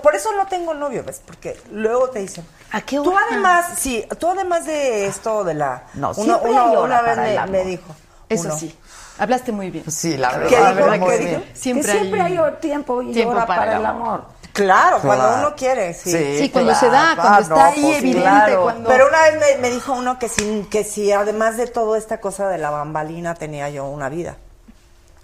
Por 0.03 0.13
eso 0.15 0.31
no 0.33 0.45
tengo 0.45 0.75
novio, 0.75 1.03
¿ves? 1.03 1.19
Porque 1.25 1.59
luego 1.71 2.09
te 2.11 2.19
dicen. 2.19 2.45
¿A 2.73 2.81
qué 2.81 2.97
Tú 2.97 3.09
hora? 3.11 3.21
además, 3.31 3.65
sí, 3.79 4.05
tú 4.19 4.27
además 4.27 4.65
de 4.65 5.07
esto 5.07 5.43
de 5.43 5.55
la. 5.55 5.85
No, 5.95 6.11
hay 6.15 6.29
hora 6.53 6.79
una 6.79 7.01
vez 7.01 7.49
me 7.49 7.63
dijo. 7.63 7.95
Eso 8.29 8.49
uno, 8.49 8.57
sí. 8.57 8.77
Hablaste 9.19 9.51
muy 9.51 9.69
bien. 9.69 9.89
sí, 9.91 10.17
la 10.17 10.31
verdad. 10.31 10.47
¿Qué 10.49 10.55
dijo? 10.55 10.65
a 10.67 10.73
ver, 10.73 10.99
¿Qué 10.99 11.17
dijo? 11.25 11.41
Siempre 11.53 11.91
que 11.91 11.99
siempre 11.99 12.21
hay, 12.21 12.37
hay 12.37 12.53
tiempo 12.59 13.01
y 13.01 13.11
tiempo 13.11 13.31
hora 13.31 13.45
para 13.45 13.61
para, 13.61 13.77
el 13.77 13.85
amor. 13.85 14.07
amor. 14.07 14.25
Claro, 14.53 14.99
cuando 15.01 15.35
uno 15.39 15.55
quiere, 15.55 15.93
sí. 15.95 16.11
Sí, 16.39 16.49
cuando 16.49 16.75
se 16.75 16.87
da, 16.89 17.15
cuando 17.15 17.41
está 17.41 17.65
ahí 17.67 17.91
evidente, 17.93 18.21
claro. 18.21 18.61
cuando- 18.63 18.89
Pero 18.89 19.07
una 19.07 19.21
vez 19.23 19.39
me, 19.55 19.61
me 19.61 19.69
dijo 19.71 19.93
uno 19.93 20.19
que 20.19 20.29
sí, 20.29 20.67
que 20.69 20.83
sí, 20.83 21.11
además 21.11 21.57
de 21.57 21.65
toda 21.67 21.97
esta 21.97 22.19
cosa 22.21 22.47
de 22.49 22.59
la 22.59 22.69
bambalina, 22.69 23.33
tenía 23.33 23.69
yo 23.69 23.85
una 23.87 24.09
vida. 24.09 24.37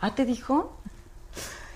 ¿Ah, 0.01 0.15
te 0.15 0.25
dijo? 0.25 0.73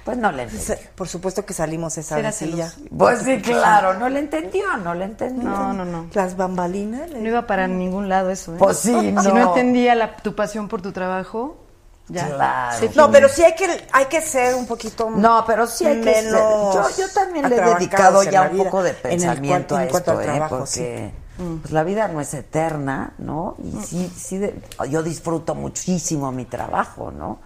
Pues 0.03 0.17
no 0.17 0.31
le 0.31 0.47
Por 0.95 1.07
supuesto 1.07 1.45
que 1.45 1.53
salimos 1.53 1.97
esa 1.97 2.31
celoso. 2.31 2.75
Pues 2.97 3.19
sí, 3.21 3.41
claro, 3.41 3.93
no 3.93 4.09
le 4.09 4.19
entendió, 4.19 4.75
no 4.77 4.93
le 4.93 5.05
entendió. 5.05 5.49
No, 5.49 5.73
no, 5.73 5.85
no. 5.85 6.07
Las 6.13 6.35
bambalinas. 6.35 7.09
le 7.09 7.21
No 7.21 7.29
iba 7.29 7.47
para 7.47 7.67
ningún 7.67 8.09
lado 8.09 8.29
eso, 8.29 8.53
¿eh? 8.53 8.57
Pues 8.59 8.79
sí, 8.79 8.93
Si 8.93 9.11
no. 9.11 9.21
no 9.23 9.39
entendía 9.49 9.95
la, 9.95 10.15
tu 10.17 10.35
pasión 10.35 10.67
por 10.67 10.81
tu 10.81 10.91
trabajo, 10.91 11.62
ya. 12.07 12.27
Claro. 12.27 12.89
No, 12.95 13.11
pero 13.11 13.29
sí 13.29 13.43
hay 13.43 13.55
que, 13.55 13.87
hay 13.91 14.05
que 14.05 14.21
ser 14.21 14.55
un 14.55 14.65
poquito 14.67 15.09
No, 15.09 15.43
pero 15.45 15.67
sí 15.67 15.85
hay 15.85 16.01
que 16.01 16.13
ser. 16.13 16.31
Yo, 16.31 16.85
yo 16.97 17.09
también 17.13 17.49
le 17.49 17.55
he 17.57 17.61
dedicado 17.61 18.23
ya 18.23 18.43
un 18.43 18.57
poco 18.57 18.83
de 18.83 18.89
en 18.89 18.95
el 18.95 19.01
pensamiento 19.01 19.75
en 19.79 19.87
a 19.87 19.87
cuanto 19.89 19.97
esto, 19.97 20.11
al 20.11 20.21
¿eh? 20.21 20.23
trabajo, 20.25 20.57
Porque 20.59 21.13
pues, 21.37 21.71
la 21.71 21.83
vida 21.83 22.07
no 22.09 22.21
es 22.21 22.33
eterna, 22.33 23.13
¿no? 23.17 23.55
Y 23.63 23.71
sí, 23.83 24.13
sí, 24.15 24.37
de- 24.37 24.61
yo 24.89 25.01
disfruto 25.01 25.55
muchísimo 25.55 26.31
mi 26.31 26.45
trabajo, 26.45 27.11
¿no? 27.11 27.39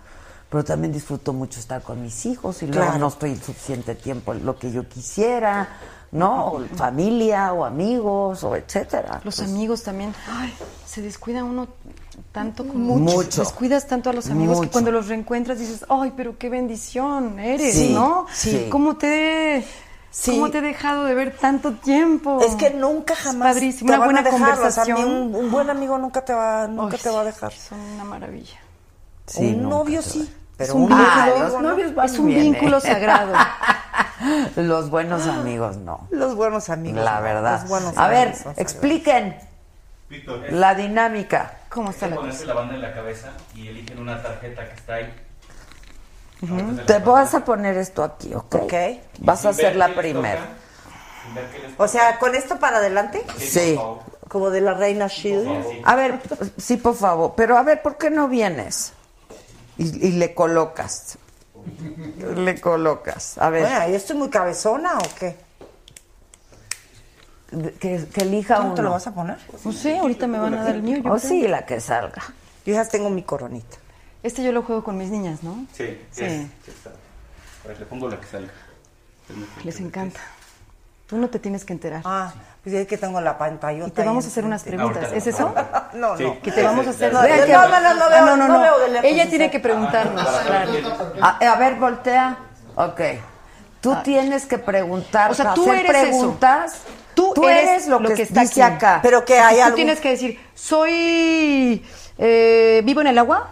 Pero 0.49 0.63
también 0.63 0.93
disfruto 0.93 1.33
mucho 1.33 1.59
estar 1.59 1.81
con 1.81 2.01
mis 2.01 2.25
hijos 2.25 2.63
y 2.63 2.67
luego 2.67 2.97
no 2.97 3.07
estoy 3.09 3.31
el 3.31 3.41
suficiente 3.43 3.95
tiempo 3.95 4.31
en 4.33 4.45
lo 4.45 4.57
que 4.57 4.71
yo 4.71 4.87
quisiera, 4.87 5.67
¿no? 6.13 6.53
O 6.53 6.65
familia 6.75 7.51
o 7.51 7.65
amigos 7.65 8.43
o 8.45 8.55
etcétera. 8.55 9.19
Los 9.25 9.35
Pues, 9.37 9.49
amigos 9.49 9.83
también. 9.83 10.13
Ay, 10.29 10.53
se 10.85 11.01
descuida 11.01 11.43
uno 11.43 11.67
tanto 12.31 12.65
como 12.65 12.95
Mucho. 12.97 13.41
Descuidas 13.41 13.87
tanto 13.87 14.09
a 14.09 14.13
los 14.13 14.29
amigos 14.29 14.57
Mucho. 14.57 14.69
que 14.69 14.71
cuando 14.71 14.91
los 14.91 15.07
reencuentras 15.09 15.59
dices, 15.59 15.85
ay, 15.89 16.13
pero 16.15 16.37
qué 16.37 16.49
bendición 16.49 17.39
eres, 17.39 17.75
Sí, 17.75 17.91
¿no? 17.93 18.25
sí. 18.33 18.67
¿Cómo 18.71 18.95
te, 18.95 19.65
Sí. 20.11 20.31
cómo 20.31 20.49
te 20.49 20.59
he 20.59 20.61
dejado 20.61 21.03
de 21.03 21.13
ver 21.13 21.35
tanto 21.37 21.73
tiempo? 21.73 22.39
Es 22.39 22.55
que 22.55 22.69
nunca 22.69 23.13
Es 23.15 23.19
jamás 23.19 23.53
padrísimo, 23.53 23.89
te 23.89 23.97
una 23.97 23.99
van 23.99 24.07
buena 24.07 24.19
a 24.21 24.23
dejar, 24.23 24.39
o 24.39 24.71
sea, 24.71 24.83
conversación. 24.85 25.03
un, 25.11 25.35
un 25.35 25.51
buen 25.51 25.69
amigo 25.69 25.97
nunca 25.97 26.23
te 26.23 26.31
va, 26.33 26.67
nunca 26.67 26.97
te 26.97 27.09
va 27.09 27.19
a 27.21 27.23
dejar. 27.25 27.51
Son 27.51 27.77
una 27.79 28.05
maravilla. 28.05 28.57
Sí, 29.27 29.53
un 29.53 29.69
novio 29.69 30.01
sí, 30.01 30.33
pero 30.57 30.69
es 30.69 30.75
un 30.75 30.81
un 30.83 30.87
vínculo, 30.89 31.07
Ah, 31.15 31.27
los 31.39 31.61
novios 31.61 31.93
van 31.95 32.05
es 32.05 32.17
un 32.19 32.27
bien, 32.27 32.39
¿eh? 32.39 32.43
vínculo 32.43 32.79
sagrado. 32.79 33.33
Los 34.55 34.89
buenos 34.89 35.27
amigos 35.27 35.77
no. 35.77 36.07
los 36.09 36.33
buenos 36.35 36.69
amigos. 36.71 37.03
La 37.03 37.17
no, 37.17 37.21
verdad. 37.23 37.59
los 37.61 37.69
buenos 37.69 37.97
A 37.97 38.07
ver, 38.07 38.33
expliquen 38.55 39.37
Víctor, 40.09 40.41
la 40.51 40.73
dinámica. 40.73 41.53
¿Cómo 41.69 41.91
está 41.91 42.05
es 42.07 42.11
la 42.11 42.15
ponerse 42.17 42.39
cosa? 42.39 42.47
la 42.47 42.59
banda 42.59 42.75
en 42.75 42.81
la 42.81 42.93
cabeza 42.93 43.29
y 43.53 43.67
eligen 43.67 43.99
una 43.99 44.21
tarjeta 44.23 44.67
que 44.67 44.73
está 44.73 44.93
ahí. 44.95 45.13
Te 46.87 46.99
vas 46.99 47.33
a 47.35 47.45
poner 47.45 47.77
esto 47.77 48.03
aquí, 48.03 48.33
¿ok? 48.33 48.55
Ok. 48.55 48.73
Vas 49.19 49.45
a 49.45 49.53
ser 49.53 49.75
la 49.75 49.89
primera. 49.93 50.41
O 51.77 51.87
sea, 51.87 52.17
con 52.19 52.33
esto 52.35 52.57
para 52.59 52.77
adelante. 52.77 53.23
Sí. 53.37 53.79
como 54.27 54.49
de 54.49 54.61
la 54.61 54.73
reina 54.73 55.07
Shield. 55.07 55.63
Sí. 55.71 55.81
A 55.85 55.95
ver, 55.95 56.19
sí, 56.57 56.77
por 56.77 56.95
favor. 56.95 57.33
Pero 57.37 57.57
a 57.57 57.63
ver, 57.63 57.81
¿por 57.81 57.97
qué 57.97 58.09
no 58.09 58.27
vienes? 58.27 58.93
Y, 59.77 60.07
y 60.07 60.11
le 60.13 60.33
colocas. 60.33 61.17
Le 62.35 62.59
colocas. 62.61 63.37
A 63.37 63.49
ver, 63.49 63.63
Bueno, 63.63 63.89
¿yo 63.89 63.95
estoy 63.95 64.17
muy 64.17 64.29
cabezona 64.29 64.97
o 64.97 65.01
qué? 65.19 65.35
que, 67.79 68.05
que 68.13 68.21
elija 68.21 68.59
¿No 68.59 68.73
te 68.73 68.81
lo 68.81 68.89
uno. 68.89 68.95
vas 68.95 69.07
a 69.07 69.13
poner? 69.13 69.37
No 69.63 69.71
sé, 69.71 69.97
ahorita 69.99 70.27
me 70.27 70.37
van 70.39 70.53
a 70.55 70.63
dar 70.63 70.75
el 70.75 70.83
mío. 70.83 70.97
Yo 70.97 71.11
O 71.13 71.15
creo. 71.17 71.19
sí, 71.29 71.47
la 71.47 71.65
que 71.65 71.79
salga. 71.79 72.21
Yo 72.65 72.73
ya 72.73 72.85
tengo 72.85 73.09
mi 73.09 73.23
coronita. 73.23 73.77
Este 74.23 74.43
yo 74.43 74.51
lo 74.51 74.63
juego 74.63 74.83
con 74.83 74.97
mis 74.97 75.09
niñas, 75.09 75.43
¿no? 75.43 75.65
Sí, 75.73 75.97
Sí. 76.11 76.25
sí. 76.25 76.51
está. 76.67 76.91
A 77.63 77.67
ver, 77.69 77.79
le 77.79 77.85
pongo 77.85 78.09
la 78.09 78.19
que 78.19 78.27
salga. 78.27 78.51
Les 79.63 79.79
encanta. 79.79 80.19
Tú 81.07 81.17
no 81.17 81.29
te 81.29 81.39
tienes 81.39 81.63
que 81.63 81.71
enterar. 81.73 82.01
Ah, 82.03 82.33
pues 82.69 82.81
es 82.81 82.87
que 82.87 82.97
tengo 82.97 83.21
la 83.21 83.37
pantalla. 83.37 83.87
y 83.87 83.91
te 83.91 84.03
vamos 84.03 84.25
a 84.25 84.27
hacer 84.27 84.43
unas 84.43 84.63
preguntas. 84.63 85.03
Ahorita, 85.05 85.17
¿Es 85.17 85.27
eso? 85.27 85.53
No, 85.93 86.15
no. 86.17 86.41
Que 86.41 86.51
te 86.51 86.63
vamos 86.63 86.85
a 86.85 86.89
hacer. 86.89 87.13
No, 87.13 87.21
que- 87.21 87.29
no 87.29 87.59
Ah, 87.59 87.67
veo- 87.67 88.25
no, 88.25 88.37
no, 88.37 88.37
no 88.37 88.47
no. 88.55 88.59
veo 88.61 88.79
de 88.79 88.87
lejos, 88.89 89.05
Ella 89.09 89.29
tiene 89.29 89.49
que 89.49 89.59
preguntarnos, 89.59 90.27
claro. 90.27 90.71
A, 91.21 91.37
a 91.53 91.55
ver, 91.55 91.75
voltea. 91.75 92.37
Ok. 92.75 93.01
Tú 93.79 93.95
tienes 94.03 94.45
que 94.45 94.57
preguntar, 94.57 95.31
O 95.31 95.33
sea, 95.33 95.53
tú 95.53 95.63
hacer 95.71 95.85
eres 95.85 95.95
eso. 96.03 96.09
preguntas. 96.09 96.81
Tú, 97.13 97.33
eres, 97.47 97.87
lo, 97.87 97.99
que, 97.99 98.21
está 98.23 98.41
dice 98.41 98.61
aquí. 98.61 98.75
acá. 98.75 98.99
Pero 99.01 99.23
que 99.25 99.39
hay 99.39 99.57
Tú 99.57 99.63
algo. 99.63 99.75
tienes 99.75 99.99
que 100.01 100.09
decir, 100.09 100.39
soy. 100.53 101.85
eh, 102.17 102.81
vivo 102.83 103.01
en 103.01 103.07
el 103.07 103.17
agua 103.17 103.49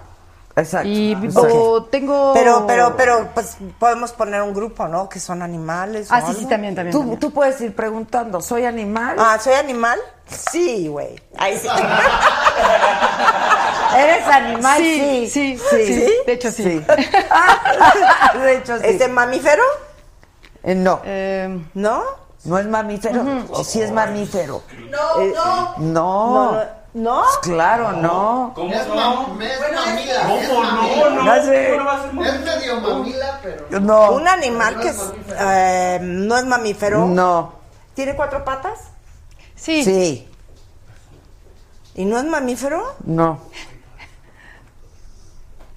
Exacto. 0.55 0.87
y 0.87 1.11
exacto. 1.11 1.71
o 1.71 1.83
tengo. 1.83 2.31
Pero, 2.33 2.65
pero, 2.65 2.95
pero, 2.95 3.29
pues 3.33 3.57
podemos 3.77 4.13
poner 4.13 4.41
un 4.41 4.53
grupo, 4.53 4.87
¿no? 4.87 5.09
Que 5.09 5.19
son 5.19 5.41
animales. 5.41 6.07
Ah, 6.09 6.21
o 6.23 6.27
sí, 6.31 6.39
sí, 6.39 6.45
también, 6.45 6.75
también. 6.75 6.93
Tú, 6.93 6.99
también. 6.99 7.19
tú 7.19 7.31
puedes 7.31 7.59
ir 7.59 7.75
preguntando, 7.75 8.41
¿soy 8.41 8.65
animal? 8.65 9.17
Ah, 9.19 9.37
¿soy 9.39 9.53
animal? 9.53 9.99
Sí, 10.27 10.87
güey. 10.87 11.21
Ahí 11.37 11.57
sí. 11.57 11.67
¿Eres 13.97 14.27
animal? 14.27 14.77
Sí, 14.77 15.29
Sí, 15.29 15.57
sí, 15.57 15.85
sí. 15.85 16.13
De 16.25 16.33
hecho, 16.33 16.51
sí. 16.51 16.63
de 18.41 18.57
hecho, 18.57 18.77
sí. 18.77 18.83
¿Este 18.85 19.07
mamífero? 19.07 19.63
Eh, 20.63 20.75
no, 20.75 21.01
Eh, 21.03 21.59
¿No? 21.73 22.03
no 22.45 22.57
es 22.57 22.65
mamífero. 22.65 23.23
O 23.51 23.63
sí 23.63 23.81
es 23.81 23.91
mamífero. 23.91 24.63
No, 24.89 25.25
no. 25.25 25.75
No. 25.77 25.79
No, 25.79 26.51
no. 26.53 26.84
Claro, 27.41 27.91
no. 27.91 28.53
¿Cómo 28.55 28.73
Es, 28.73 28.87
no? 28.87 28.95
mam- 28.95 29.41
es 29.41 29.59
mamila. 29.59 30.21
¿Cómo 30.21 30.35
es 30.37 30.49
no? 30.49 30.61
mamila. 30.61 31.09
No, 31.09 31.23
No 31.23 31.43
sé. 31.43 31.67
¿cómo 31.71 31.77
no 31.83 31.85
va 31.85 31.93
a 31.97 32.01
ser 32.01 32.13
muy- 32.13 32.27
Es 32.27 32.39
medio 32.41 32.79
mamila, 32.79 33.39
pero. 33.43 33.79
No. 33.81 34.11
Un 34.13 34.27
animal 34.27 34.79
que 34.79 34.87
es, 34.89 34.97
eh, 35.37 35.99
no 36.01 36.37
es 36.37 36.45
mamífero. 36.45 37.05
No. 37.05 37.53
¿Tiene 37.95 38.15
cuatro 38.15 38.43
patas? 38.45 38.79
sí. 39.55 39.83
Sí. 39.83 40.27
¿Y 41.97 42.03
no 42.05 42.17
es 42.17 42.25
mamífero? 42.25 42.95
No. 43.05 43.39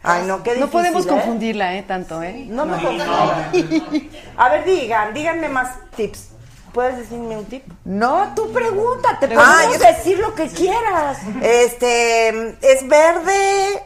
Ay, 0.02 0.24
no, 0.26 0.42
qué 0.42 0.50
difícil. 0.54 0.60
No 0.60 0.70
podemos 0.70 1.04
¿eh? 1.04 1.08
confundirla, 1.08 1.74
¿eh? 1.74 1.82
Tanto, 1.82 2.22
¿eh? 2.22 2.44
No 2.48 2.64
me 2.66 2.72
confundan. 2.80 3.50
A 4.36 4.48
ver, 4.48 4.64
digan, 4.64 5.12
díganme 5.14 5.48
más 5.48 5.70
tips. 5.96 6.30
¿Puedes 6.72 6.98
decirme 6.98 7.36
un 7.38 7.44
tip? 7.46 7.64
No, 7.84 8.32
tú 8.36 8.52
pregúntate, 8.52 9.26
Ah, 9.36 9.62
podemos 9.64 9.78
yo- 9.78 9.84
decir 9.96 10.18
lo 10.18 10.34
que 10.34 10.48
quieras. 10.48 11.18
Este, 11.42 12.28
es 12.60 12.86
verde, 12.88 13.82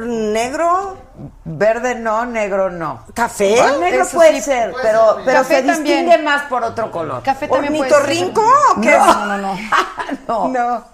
negro, 0.00 0.96
Verde 1.44 1.96
no, 1.96 2.24
negro 2.24 2.70
no. 2.70 3.04
café. 3.14 3.60
Ah, 3.60 3.72
negro 3.80 4.02
Eso 4.04 4.16
puede 4.16 4.36
sí. 4.36 4.42
ser, 4.42 4.72
pero, 4.82 5.18
pero 5.24 5.38
Café 5.40 5.56
se 5.56 5.62
también. 5.66 6.06
distingue 6.06 6.18
más 6.22 6.42
por 6.44 6.62
otro 6.64 6.90
color. 6.90 7.22
Café 7.22 7.48
también 7.48 7.76
puede 7.76 7.90
ser. 7.90 8.00
¿Ornitorrinco 8.00 8.42
o 8.76 8.80
qué? 8.80 8.90
No, 8.96 9.26
no, 9.26 9.38
no. 9.38 9.54
no. 10.28 10.48
No. 10.48 10.84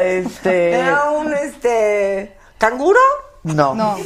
Este. 0.00 0.72
Era 0.74 1.10
un, 1.10 1.32
este, 1.32 2.36
canguro. 2.58 3.00
No. 3.42 3.74
No. 3.74 3.96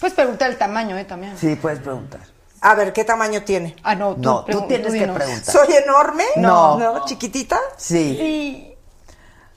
Puedes 0.00 0.14
preguntar 0.14 0.50
el 0.50 0.56
tamaño, 0.58 0.96
¿eh? 0.96 1.04
También. 1.04 1.36
Sí, 1.38 1.54
puedes 1.56 1.78
preguntar. 1.80 2.20
A 2.60 2.74
ver, 2.74 2.92
¿qué 2.92 3.04
tamaño 3.04 3.42
tiene? 3.42 3.76
Ah, 3.84 3.94
no, 3.94 4.14
tú, 4.14 4.22
No, 4.22 4.44
tú 4.44 4.66
tienes 4.66 4.92
que 4.92 5.06
preguntar. 5.06 5.44
¿Soy 5.54 5.74
enorme? 5.76 6.24
No. 6.36 6.76
¿No? 6.78 7.04
¿Chiquitita? 7.04 7.58
Sí. 7.76 8.74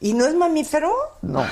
¿Y 0.01 0.13
no 0.13 0.25
es 0.25 0.33
mamífero? 0.35 0.91
No. 1.21 1.45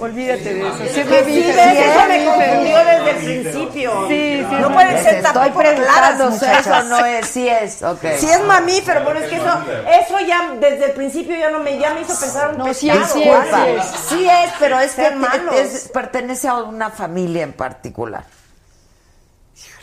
Olvídate 0.00 0.54
de 0.54 0.60
eso. 0.68 0.78
Sí, 0.78 0.88
Sí, 0.88 1.02
Sí, 1.24 1.40
eso 1.50 2.08
me 2.08 2.24
confundió 2.24 2.78
desde 2.84 3.10
el 3.10 3.16
principio. 3.42 4.08
Sí, 4.08 4.46
sí, 4.48 4.56
No 4.60 4.68
es 4.68 4.74
puede 4.74 4.92
Les 4.92 5.02
ser 5.02 5.22
tampoco 5.24 5.58
claras, 5.58 6.20
eso 6.20 6.82
no 6.84 7.04
es, 7.04 7.26
sí 7.26 7.48
es, 7.48 7.82
ok. 7.82 8.00
Sí 8.16 8.30
es 8.30 8.44
mamífero, 8.44 9.02
pero 9.04 9.18
es 9.18 9.28
que 9.28 9.36
eso, 9.36 9.58
eso 10.04 10.20
ya 10.20 10.52
desde 10.60 10.84
el 10.86 10.92
principio 10.92 11.36
ya 11.36 11.50
no 11.50 11.58
me, 11.58 11.78
ya 11.80 11.92
me 11.94 12.02
hizo 12.02 12.18
pensar 12.18 12.50
un 12.52 12.58
No, 12.58 12.72
sí 12.72 12.88
pescado. 12.88 13.04
es, 13.06 13.12
sí 13.12 13.18
Disculpa. 13.24 13.68
es. 13.68 13.86
Sí 14.08 14.28
es, 14.30 14.50
pero 14.60 14.78
es 14.78 14.92
que 14.92 15.12
es- 15.60 15.88
pertenece 15.92 16.46
a 16.46 16.54
una 16.58 16.90
familia 16.90 17.42
en 17.42 17.52
particular. 17.54 18.22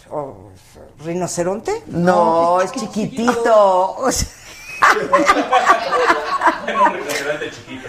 ¿O 0.10 0.50
¿Rinoceronte? 1.04 1.84
No, 1.88 2.62
es 2.62 2.72
chiquitito. 2.72 3.96
O 3.98 4.12
sea, 4.12 4.28
Era 6.68 6.82
un 6.82 6.94
restaurante 6.94 7.52
chiquito. 7.52 7.88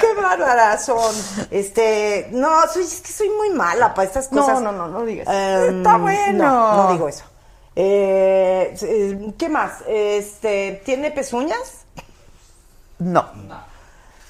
Qué 0.00 0.14
bárbaras 0.20 0.84
son. 0.84 1.14
Este, 1.50 2.28
no, 2.32 2.48
soy, 2.72 2.82
es 2.84 3.00
que 3.00 3.12
soy 3.12 3.30
muy 3.30 3.50
mala 3.50 3.94
para 3.94 4.06
estas 4.06 4.30
No, 4.32 4.42
cosas. 4.42 4.60
no, 4.62 4.72
no, 4.72 4.88
no 4.88 5.04
digas. 5.04 5.26
Em, 5.28 5.78
Está 5.78 5.96
bueno. 5.96 6.44
No, 6.44 6.84
no 6.84 6.92
digo 6.92 7.08
eso. 7.08 7.24
Eh, 7.74 8.74
eh, 8.82 9.32
¿Qué 9.38 9.48
más? 9.48 9.82
Este, 9.86 10.82
¿tiene 10.84 11.10
pezuñas? 11.10 11.84
No. 12.98 13.28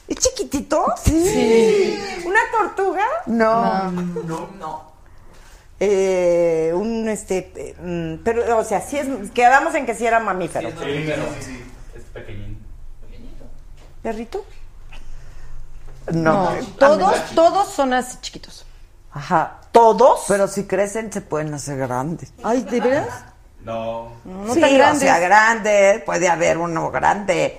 ¿Es 0.08 0.16
chiquitito? 0.16 0.86
Sí. 1.04 1.98
¿Una 2.24 2.40
tortuga? 2.50 3.04
No. 3.26 3.92
Eh, 5.80 6.72
un 6.74 7.08
este, 7.08 7.52
eh, 7.54 7.76
mm, 7.80 8.24
pero, 8.24 8.58
o 8.58 8.64
sea, 8.64 8.80
sí 8.80 8.98
es, 8.98 9.06
quedamos 9.30 9.74
en 9.76 9.86
que 9.86 9.94
sí 9.94 10.04
era 10.06 10.18
mamífero. 10.18 10.70
Sí, 10.70 10.76
pero 11.06 11.22
es 11.94 12.02
pequeñín. 12.12 12.58
¿Perrito? 14.02 14.44
No. 16.12 16.50
No, 16.52 16.66
todos, 16.78 17.14
todos 17.34 17.68
son 17.68 17.92
así 17.92 18.16
chiquitos. 18.20 18.64
Ajá. 19.12 19.58
¿Todos? 19.70 20.24
Pero 20.26 20.48
si 20.48 20.64
crecen 20.64 21.12
se 21.12 21.20
pueden 21.20 21.52
hacer 21.54 21.76
grandes. 21.78 22.32
Ay, 22.42 22.62
¿de 22.62 22.80
veras? 22.80 23.24
No. 23.62 24.12
No 24.24 24.54
sí, 24.54 24.60
tan 24.60 24.72
o 24.72 24.76
grandes. 24.76 25.02
sea, 25.02 25.18
grande. 25.18 26.02
Puede 26.04 26.28
haber 26.28 26.58
uno 26.58 26.90
grande. 26.90 27.58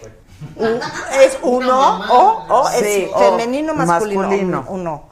Un- 0.55 0.79
¿Es 1.21 1.37
uno 1.41 1.99
o, 2.11 2.45
o 2.49 2.69
es 2.69 2.79
Sí, 2.79 3.09
o 3.13 3.19
femenino 3.19 3.73
masculino? 3.73 4.21
masculino. 4.21 4.65
Un- 4.69 4.81
Uno. 4.81 5.03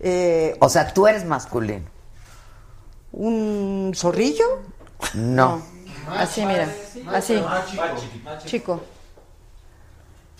Eh, 0.00 0.56
O 0.60 0.68
sea, 0.68 0.92
tú 0.92 1.06
eres 1.06 1.24
masculino. 1.24 1.84
¿Un 3.12 3.92
zorrillo? 3.94 4.44
No. 5.14 5.62
Así, 6.16 6.44
mira. 6.46 6.68
Así. 7.12 7.42
Chico. 8.46 8.80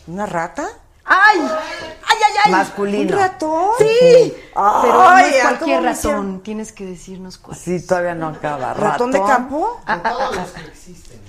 ¿Una 0.06 0.26
rata? 0.26 0.68
¡Ay! 1.04 1.38
¡Ay, 1.40 2.16
ay, 2.26 2.34
ay! 2.44 2.52
Masculino. 2.52 3.16
¿Un 3.16 3.22
ratón? 3.22 3.70
Sí. 3.78 4.34
Pero 4.54 4.94
no 4.94 5.08
Ay, 5.08 5.30
es 5.34 5.40
¿a 5.44 5.48
cualquier 5.48 5.58
cómo 5.58 5.80
me 5.80 5.86
ratón. 5.88 5.92
hicieron? 5.98 6.40
Tienes 6.42 6.72
que 6.72 6.86
decirnos 6.86 7.38
cuál. 7.38 7.56
Sí, 7.56 7.84
todavía 7.86 8.14
no 8.14 8.28
acaba. 8.28 8.74
¿Ratón 8.74 9.10
de 9.12 9.20
campo? 9.22 9.80
Ah, 9.86 9.98
ah, 10.04 10.12
ah, 10.20 10.30
ah. 10.38 10.46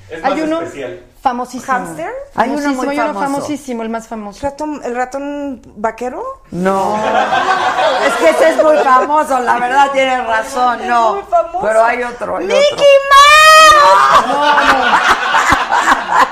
Es 0.10 0.22
más 0.22 0.32
Hay 0.32 0.42
uno 0.42 0.62
especial. 0.62 1.04
famosísimo. 1.24 1.74
¿Hamster? 1.74 2.12
Hay 2.36 2.50
uno 2.50 2.58
Famosísimo, 2.62 2.84
muy 2.84 2.90
hay 2.90 3.00
uno 3.00 3.14
famoso. 3.14 3.34
famosísimo, 3.34 3.84
el 3.84 3.90
más 3.90 4.08
famoso. 4.08 4.40
¿Ratón, 4.44 4.82
¿El 4.84 4.96
ratón 4.96 5.62
vaquero? 5.78 6.22
No. 6.52 6.96
es 8.08 8.14
que 8.16 8.30
ese 8.30 8.50
es 8.50 8.64
muy 8.64 8.78
famoso, 8.78 9.40
la 9.40 9.58
verdad 9.58 9.92
tienes 9.92 10.28
razón, 10.28 10.80
no. 10.88 11.16
muy 11.16 11.24
famoso. 11.24 11.62
Pero 11.66 11.84
hay 11.84 12.04
otro, 12.04 12.38
hay 12.38 12.46
¡Mickey 12.46 12.62
otro. 12.68 12.84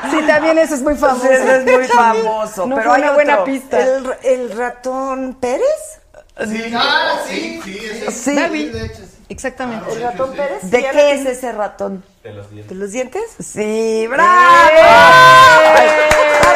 Sí, 0.09 0.17
también 0.25 0.57
eso 0.57 0.75
es 0.75 0.81
muy 0.81 0.95
famoso. 0.95 1.21
Sí, 1.27 1.33
ese 1.33 1.57
es 1.57 1.65
muy 1.65 1.85
famoso, 1.85 2.65
No 2.65 2.75
pero 2.75 2.93
hay 2.93 3.01
una 3.03 3.11
buena 3.13 3.43
pista. 3.43 3.79
¿El, 3.79 4.05
el 4.23 4.57
ratón 4.57 5.37
Pérez? 5.39 5.99
Sí, 6.47 6.73
Ah, 6.75 7.19
sí, 7.27 7.61
sí, 7.63 7.79
ese 7.85 8.11
Sí. 8.11 8.35
David. 8.35 8.75
sí. 8.95 9.03
Exactamente. 9.29 9.91
¿El 9.93 10.01
ratón 10.01 10.31
Pérez? 10.33 10.59
¿De 10.69 10.81
¿Ya 10.81 10.91
qué 10.91 11.11
es 11.13 11.25
ese 11.25 11.51
ratón? 11.51 12.03
De 12.23 12.33
los 12.33 12.49
dientes. 12.49 12.69
¿De 12.69 12.75
los 12.75 12.91
dientes? 12.91 13.23
Sí, 13.39 14.07
bravo. 14.07 14.79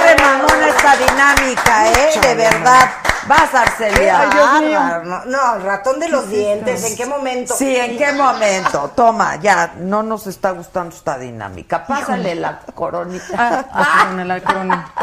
Re 0.06 0.16
mamona 0.22 0.68
esta 0.70 0.96
dinámica, 0.98 1.92
¿eh? 1.92 2.20
De 2.22 2.36
verdad. 2.36 2.90
Vas, 3.28 3.54
Arcelia. 3.56 4.22
Ay, 4.22 4.30
Dios 4.34 4.62
mío. 4.62 4.80
No, 5.04 5.26
no, 5.26 5.56
el 5.56 5.64
ratón 5.64 6.00
de 6.00 6.10
los 6.10 6.30
dientes, 6.30 6.84
¿en 6.84 6.96
qué 6.96 7.06
momento? 7.08 7.56
Sí, 7.56 7.76
¿en 7.76 7.98
qué 7.98 8.12
momento? 8.12 8.92
Toma, 8.96 9.38
ya, 9.38 9.74
no 9.78 10.04
nos 10.04 10.28
está 10.28 10.52
gustando 10.52 10.96
esta 10.96 11.18
dinámica. 11.18 11.86
Pásale 11.88 12.36
la 12.36 12.60
coronita. 12.60 13.26
Ah, 13.36 13.66
la 13.74 14.06
corona, 14.06 14.26
la 14.26 14.42
corona. 14.42 14.94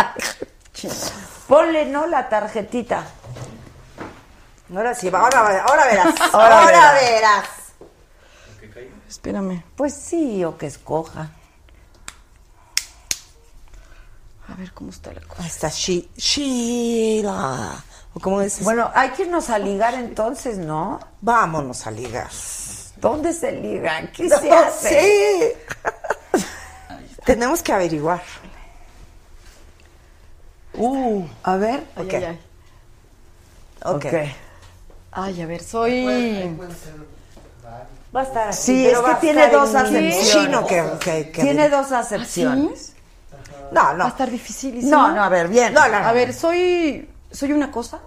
Ponle, 1.48 1.86
¿no? 1.86 2.06
La 2.06 2.28
tarjetita. 2.28 3.02
Ahora 4.74 4.94
sí, 4.94 5.10
va, 5.10 5.20
ahora, 5.20 5.64
ahora 5.68 5.84
verás. 5.86 6.14
Ahora 6.32 6.60
Ahora, 6.60 6.92
verás. 6.92 6.94
verás. 7.02 7.44
Espérame. 9.08 9.64
Pues 9.76 9.94
sí, 9.94 10.44
o 10.44 10.56
que 10.56 10.66
escoja. 10.66 11.28
A 14.52 14.56
ver 14.56 14.72
cómo 14.72 14.90
está 14.90 15.12
la 15.12 15.20
cosa. 15.22 15.42
Ahí 15.42 15.48
está 15.48 15.68
Shi- 15.68 16.08
Sheila. 16.16 17.82
¿O 18.14 18.20
cómo 18.20 18.40
es? 18.42 18.62
Bueno, 18.62 18.90
hay 18.94 19.10
que 19.10 19.22
irnos 19.22 19.48
a 19.50 19.58
ligar 19.58 19.94
entonces, 19.94 20.58
¿no? 20.58 21.00
vámonos 21.20 21.86
a 21.86 21.90
ligar. 21.90 22.28
¿Dónde 22.97 23.32
se 23.32 23.52
liga? 23.52 24.10
¿Qué 24.12 24.24
No, 24.24 24.39
se 24.39 24.50
hace? 24.52 25.55
sí. 26.32 26.40
Tenemos 27.24 27.62
que 27.62 27.72
averiguar. 27.72 28.22
Uh, 30.74 31.24
a 31.42 31.56
ver. 31.56 31.84
Ay, 31.97 32.05
Ok. 32.06 32.14
ay, 32.14 32.24
ay. 32.24 32.40
Ok. 33.84 34.05
Ok. 34.06 34.14
Ay, 35.12 35.42
a 35.42 35.47
ver, 35.47 35.62
soy. 35.62 36.05
Va 38.14 38.20
a 38.20 38.24
estar 38.24 38.48
así. 38.48 38.62
Sí, 38.72 38.82
pero 38.86 39.06
es 39.06 39.14
que 39.14 39.20
tiene 39.20 39.48
dos 39.48 39.74
acepciones. 39.74 40.31
chino 40.32 40.66
que, 40.66 40.84
que, 41.00 41.31
que- 41.31 41.42
Tiene 41.42 41.68
dos 41.68 41.92
acepciones. 41.92 42.91
No, 43.72 43.82
Va 43.82 43.90
a 43.90 43.94
no. 43.94 44.06
estar 44.08 44.31
difícil. 44.31 44.89
No, 44.89 45.12
no, 45.12 45.22
a 45.22 45.28
ver, 45.28 45.48
bien. 45.48 45.72
No, 45.74 45.86
no, 45.89 45.97
A 45.97 46.12
ver, 46.12 46.32
soy. 46.34 47.08
¿Soy 47.31 47.52
una 47.52 47.70
cosa? 47.70 47.98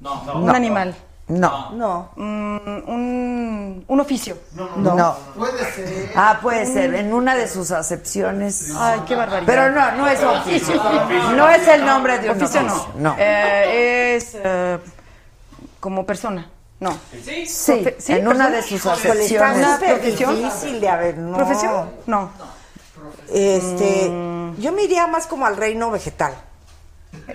No, 0.00 0.24
no. 0.24 0.34
¿Un 0.40 0.54
animal? 0.54 0.94
No, 1.26 1.70
No. 1.70 2.10
Mm, 2.16 2.56
un, 2.86 3.84
un 3.88 4.00
oficio. 4.00 4.36
no. 4.76 5.16
Puede 5.36 5.72
ser. 5.72 6.12
Ah, 6.14 6.38
puede 6.42 6.66
ser, 6.66 6.94
en 6.94 7.14
una 7.14 7.34
de 7.34 7.48
sus 7.48 7.70
acepciones. 7.70 8.70
Ay, 8.76 9.00
qué 9.06 9.14
barbaridad. 9.16 9.46
Pero 9.46 9.70
no, 9.70 9.92
no 9.92 10.06
es 10.08 10.22
oficio. 10.22 10.74
No 11.34 11.48
es 11.48 11.66
el 11.68 11.86
nombre 11.86 12.18
de 12.18 12.30
un 12.30 12.36
Oficio 12.42 12.60
oficio. 12.60 12.88
no. 12.96 13.10
No. 13.10 13.16
Eh, 13.18 14.16
es 14.16 14.32
eh, 14.34 14.78
como 15.80 16.04
persona. 16.04 16.50
No. 16.80 16.94
Sí, 17.22 17.46
sí, 17.46 18.12
en 18.12 18.28
una 18.28 18.50
de 18.50 18.60
sus 18.62 18.84
acepciones. 18.84 19.66
súper 19.66 19.94
profesión? 20.00 20.36
difícil 20.36 20.80
de 20.80 20.88
haber. 20.90 21.16
No. 21.16 21.36
¿Profesión? 21.38 21.90
No. 22.06 22.30
Este, 23.32 24.08
Mm. 24.10 24.56
yo 24.60 24.72
me 24.72 24.82
iría 24.84 25.06
más 25.06 25.26
como 25.26 25.46
al 25.46 25.56
reino 25.56 25.90
vegetal. 25.90 26.34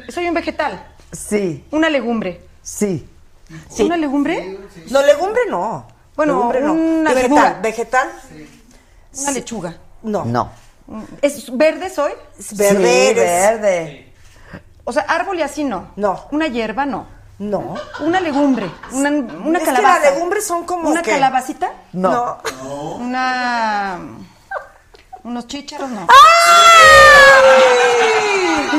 Soy 0.10 0.28
un 0.28 0.34
vegetal. 0.34 0.86
Sí, 1.12 1.66
Una 1.72 1.90
legumbre. 1.90 2.42
sí. 2.62 3.08
¿Una 3.80 3.98
legumbre? 3.98 4.60
No, 4.92 5.02
legumbre 5.02 5.42
no. 5.50 5.88
Bueno, 6.16 6.34
legumbre 6.52 6.62
no. 6.62 6.74
una 6.74 7.14
vegetal, 7.14 7.60
vegetal, 7.62 8.10
Una 9.22 9.32
lechuga. 9.32 9.78
no. 10.04 10.26
No. 10.26 10.52
¿Es 11.22 11.56
verde 11.56 11.90
soy? 11.90 12.12
Es 12.38 12.56
verde, 12.58 13.08
Sí, 13.10 13.14
verde. 13.16 14.14
O 14.84 14.92
sea, 14.92 15.04
árbol 15.04 15.38
y 15.40 15.42
así 15.44 15.64
no. 15.64 15.92
No. 15.96 16.26
Una 16.32 16.48
hierba 16.48 16.86
no. 16.86 17.06
No. 17.40 17.76
Una 18.02 18.20
legumbre. 18.20 18.70
Una, 18.92 19.10
una 19.12 19.60
es 19.60 19.64
calabaza. 19.66 20.00
que 20.00 20.06
las 20.06 20.14
legumbres 20.16 20.46
son 20.46 20.66
como 20.66 20.90
¿Una 20.90 21.02
que- 21.02 21.12
calabacita? 21.12 21.72
No. 21.94 22.38
No. 22.64 22.96
Una. 22.96 24.00
Unos 25.24 25.48
chícharos 25.48 25.90
no. 25.90 26.08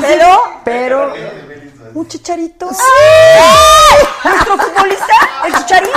Pero, 0.01 0.41
pero, 0.63 1.13
Un 1.93 2.07
chicharito. 2.07 2.69
¿Nuestro 4.23 4.57
futbolista? 4.57 5.13
¿El 5.45 5.53
chicharín? 5.55 5.89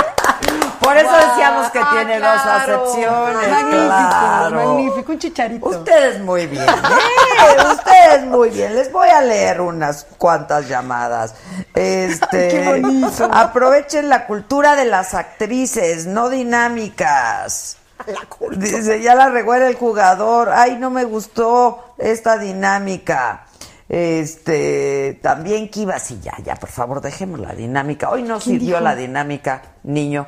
por 0.79 0.97
eso 0.97 1.11
decíamos 1.11 1.71
que 1.71 1.81
tiene 1.91 2.19
dos 2.19 2.45
acepciones. 2.45 3.49
Magnífico, 3.49 3.87
claro. 3.87 4.55
magnífico, 4.55 5.11
un 5.11 5.19
chicharito. 5.19 5.65
Ustedes 5.67 6.21
muy 6.21 6.45
bien, 6.45 6.63
¿eh? 6.63 7.65
ustedes 7.73 8.23
muy 8.25 8.49
bien. 8.49 8.75
Les 8.75 8.91
voy 8.91 9.09
a 9.09 9.21
leer 9.21 9.61
unas 9.61 10.05
cuantas 10.17 10.67
llamadas. 10.67 11.33
Este, 11.73 12.49
Qué 12.49 12.81
bonito. 12.81 13.29
aprovechen 13.33 14.09
la 14.09 14.27
cultura 14.27 14.75
de 14.75 14.85
las 14.85 15.15
actrices, 15.15 16.05
no 16.05 16.29
dinámicas. 16.29 17.77
Dice, 18.57 19.01
ya 19.01 19.15
la 19.15 19.29
reguera 19.29 19.67
el 19.67 19.75
jugador. 19.75 20.49
Ay, 20.49 20.77
no 20.77 20.89
me 20.89 21.03
gustó 21.05 21.95
esta 21.97 22.37
dinámica. 22.37 23.45
Este, 23.87 25.19
también 25.21 25.69
Kiva, 25.69 25.99
sí, 25.99 26.19
ya, 26.21 26.33
ya, 26.43 26.55
por 26.55 26.69
favor, 26.69 27.01
dejemos 27.01 27.39
la 27.39 27.53
dinámica. 27.53 28.09
Hoy 28.09 28.23
no 28.23 28.39
¿Quién 28.39 28.59
sirvió 28.59 28.75
dijo? 28.77 28.79
la 28.81 28.95
dinámica, 28.95 29.61
niño. 29.83 30.27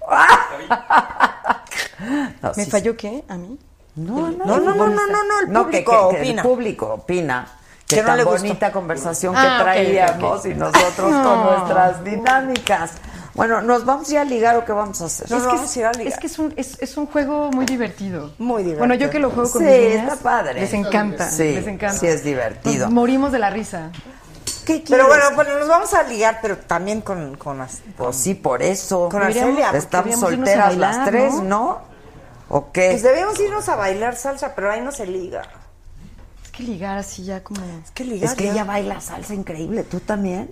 No, 2.42 2.52
¿Me 2.56 2.64
sí, 2.64 2.70
falló 2.70 2.96
qué? 2.96 3.22
¿A 3.28 3.36
mí? 3.36 3.56
no, 3.94 4.30
no, 4.32 4.44
No, 4.44 4.58
no, 4.58 4.74
no, 4.74 4.86
no, 4.88 5.06
no, 5.06 5.40
el 5.46 5.52
no, 5.52 5.68
que- 5.70 5.82
público 5.82 6.08
que- 6.10 6.16
que 6.16 6.20
opina. 6.22 6.42
El 6.42 6.48
público 6.48 6.86
opina. 6.94 7.46
Que, 7.86 7.96
Que 7.96 8.02
no 8.02 8.08
tan 8.16 8.24
bonita 8.24 8.72
conversación 8.72 9.34
Ah, 9.36 9.42
que 9.42 9.48
ok, 9.48 9.62
traíamos 9.62 10.46
y 10.46 10.54
nosotros 10.54 11.12
con 11.12 11.42
nuestras 11.44 12.02
dinámicas. 12.02 12.92
Bueno, 13.34 13.62
¿nos 13.62 13.84
vamos 13.86 14.08
a 14.10 14.12
ir 14.12 14.18
a 14.18 14.24
ligar 14.24 14.56
o 14.56 14.64
qué 14.64 14.72
vamos 14.72 15.00
a 15.00 15.06
hacer? 15.06 15.30
No, 15.30 15.38
es, 15.38 15.42
no, 15.44 15.48
que 15.50 15.54
vamos 15.56 15.70
es, 15.70 15.76
a 15.76 15.80
ir 15.80 15.86
a 15.86 15.92
ligar. 15.92 16.12
es 16.12 16.18
que 16.18 16.26
es 16.26 16.38
un, 16.38 16.52
es, 16.56 16.76
es 16.80 16.96
un 16.98 17.06
juego 17.06 17.50
muy 17.50 17.64
divertido. 17.64 18.32
Muy 18.38 18.58
divertido. 18.62 18.78
Bueno, 18.80 18.94
yo 18.94 19.08
que 19.10 19.18
lo 19.18 19.30
juego 19.30 19.50
con 19.50 19.62
Sí, 19.62 19.68
mis 19.68 19.78
niñas, 19.78 20.12
está 20.12 20.16
padre. 20.22 20.54
Les 20.60 20.72
encanta, 20.74 21.30
Sí, 21.30 21.54
les 21.54 21.66
encanta. 21.66 21.98
sí 21.98 22.06
es 22.06 22.22
divertido. 22.24 22.84
Nos 22.86 22.92
morimos 22.94 23.32
de 23.32 23.38
la 23.38 23.48
risa. 23.50 23.90
¿Qué 24.66 24.84
Pero 24.88 25.06
bueno, 25.08 25.24
bueno, 25.34 25.58
nos 25.58 25.66
vamos 25.66 25.92
a 25.94 26.02
ligar, 26.04 26.38
pero 26.42 26.56
también 26.58 27.00
con... 27.00 27.36
con 27.36 27.66
Pues 27.96 28.16
sí, 28.16 28.34
por 28.34 28.62
eso. 28.62 29.08
Con 29.08 29.22
Arcelia, 29.22 29.70
Estamos 29.72 30.20
solteras 30.20 30.68
bailar, 30.68 30.96
las 30.96 31.04
tres, 31.08 31.34
¿no? 31.34 31.42
¿no? 31.42 31.78
¿O 32.48 32.70
qué? 32.70 32.90
Pues 32.90 33.02
debemos 33.02 33.40
irnos 33.40 33.68
a 33.70 33.76
bailar 33.76 34.14
salsa, 34.14 34.54
pero 34.54 34.70
ahí 34.70 34.80
no 34.82 34.92
se 34.92 35.06
liga. 35.06 35.42
Es 36.44 36.50
que 36.50 36.62
ligar 36.64 36.98
así 36.98 37.24
ya 37.24 37.42
como... 37.42 37.60
Es 37.82 37.90
que 37.92 38.04
ligar 38.04 38.28
es 38.30 38.36
que 38.36 38.44
ya- 38.44 38.52
ella 38.52 38.64
baila 38.64 39.00
salsa 39.00 39.32
increíble, 39.34 39.84
¿tú 39.84 40.00
también? 40.00 40.50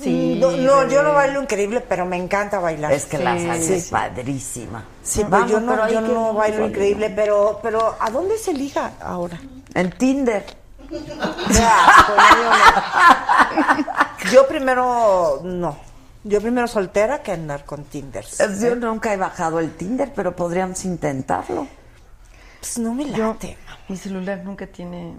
Sí, 0.00 0.38
No, 0.40 0.50
no, 0.50 0.88
yo 0.88 1.02
no 1.02 1.12
bailo 1.14 1.40
increíble, 1.42 1.80
pero 1.80 2.04
me 2.04 2.16
encanta 2.16 2.58
bailar. 2.58 2.92
Es 2.92 3.06
que 3.06 3.18
la 3.18 3.38
salsa 3.38 3.62
sí, 3.66 3.72
es 3.74 3.88
padrísima. 3.90 4.84
Sí, 5.02 5.24
Vamos, 5.28 5.50
yo 5.50 5.60
no, 5.60 5.72
pero 5.72 5.88
yo 5.88 6.02
que- 6.02 6.08
no 6.12 6.34
bailo 6.34 6.66
increíble, 6.66 7.10
pero, 7.10 7.60
pero 7.62 7.96
¿a 8.00 8.10
dónde 8.10 8.36
se 8.38 8.52
liga 8.52 8.92
ahora? 9.00 9.38
En 9.74 9.90
Tinder. 9.92 10.44
Ya, 11.50 11.76
no. 14.24 14.30
Yo 14.32 14.46
primero, 14.48 15.40
no. 15.44 15.76
Yo 16.24 16.40
primero 16.40 16.66
soltera 16.66 17.22
que 17.22 17.32
andar 17.32 17.64
con 17.64 17.84
Tinder. 17.84 18.24
Yo 18.60 18.74
nunca 18.76 19.12
he 19.12 19.16
bajado 19.16 19.58
el 19.60 19.72
Tinder, 19.76 20.12
pero 20.14 20.34
podríamos 20.34 20.84
intentarlo. 20.84 21.66
Pues 22.60 22.78
no 22.78 22.94
me 22.94 23.10
Yo, 23.10 23.28
late. 23.28 23.58
mi 23.88 23.96
celular 23.96 24.40
nunca 24.42 24.66
tiene 24.66 25.16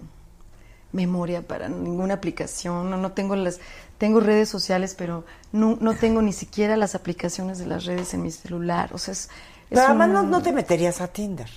memoria 0.92 1.46
para 1.46 1.68
ninguna 1.68 2.14
aplicación, 2.14 2.90
no, 2.90 2.96
no 2.96 3.12
tengo 3.12 3.36
las, 3.36 3.60
tengo 3.98 4.20
redes 4.20 4.48
sociales, 4.48 4.94
pero 4.96 5.24
no, 5.52 5.76
no 5.80 5.94
tengo 5.94 6.22
ni 6.22 6.32
siquiera 6.32 6.76
las 6.76 6.94
aplicaciones 6.94 7.58
de 7.58 7.66
las 7.66 7.84
redes 7.84 8.14
en 8.14 8.22
mi 8.22 8.30
celular, 8.30 8.90
o 8.94 8.98
sea, 8.98 9.12
es... 9.12 9.28
es 9.70 9.80
Pero 9.80 9.82
además 9.82 10.08
un- 10.08 10.14
no, 10.14 10.22
no 10.22 10.42
te 10.42 10.52
meterías 10.52 11.00
a 11.00 11.08
Tinder. 11.08 11.50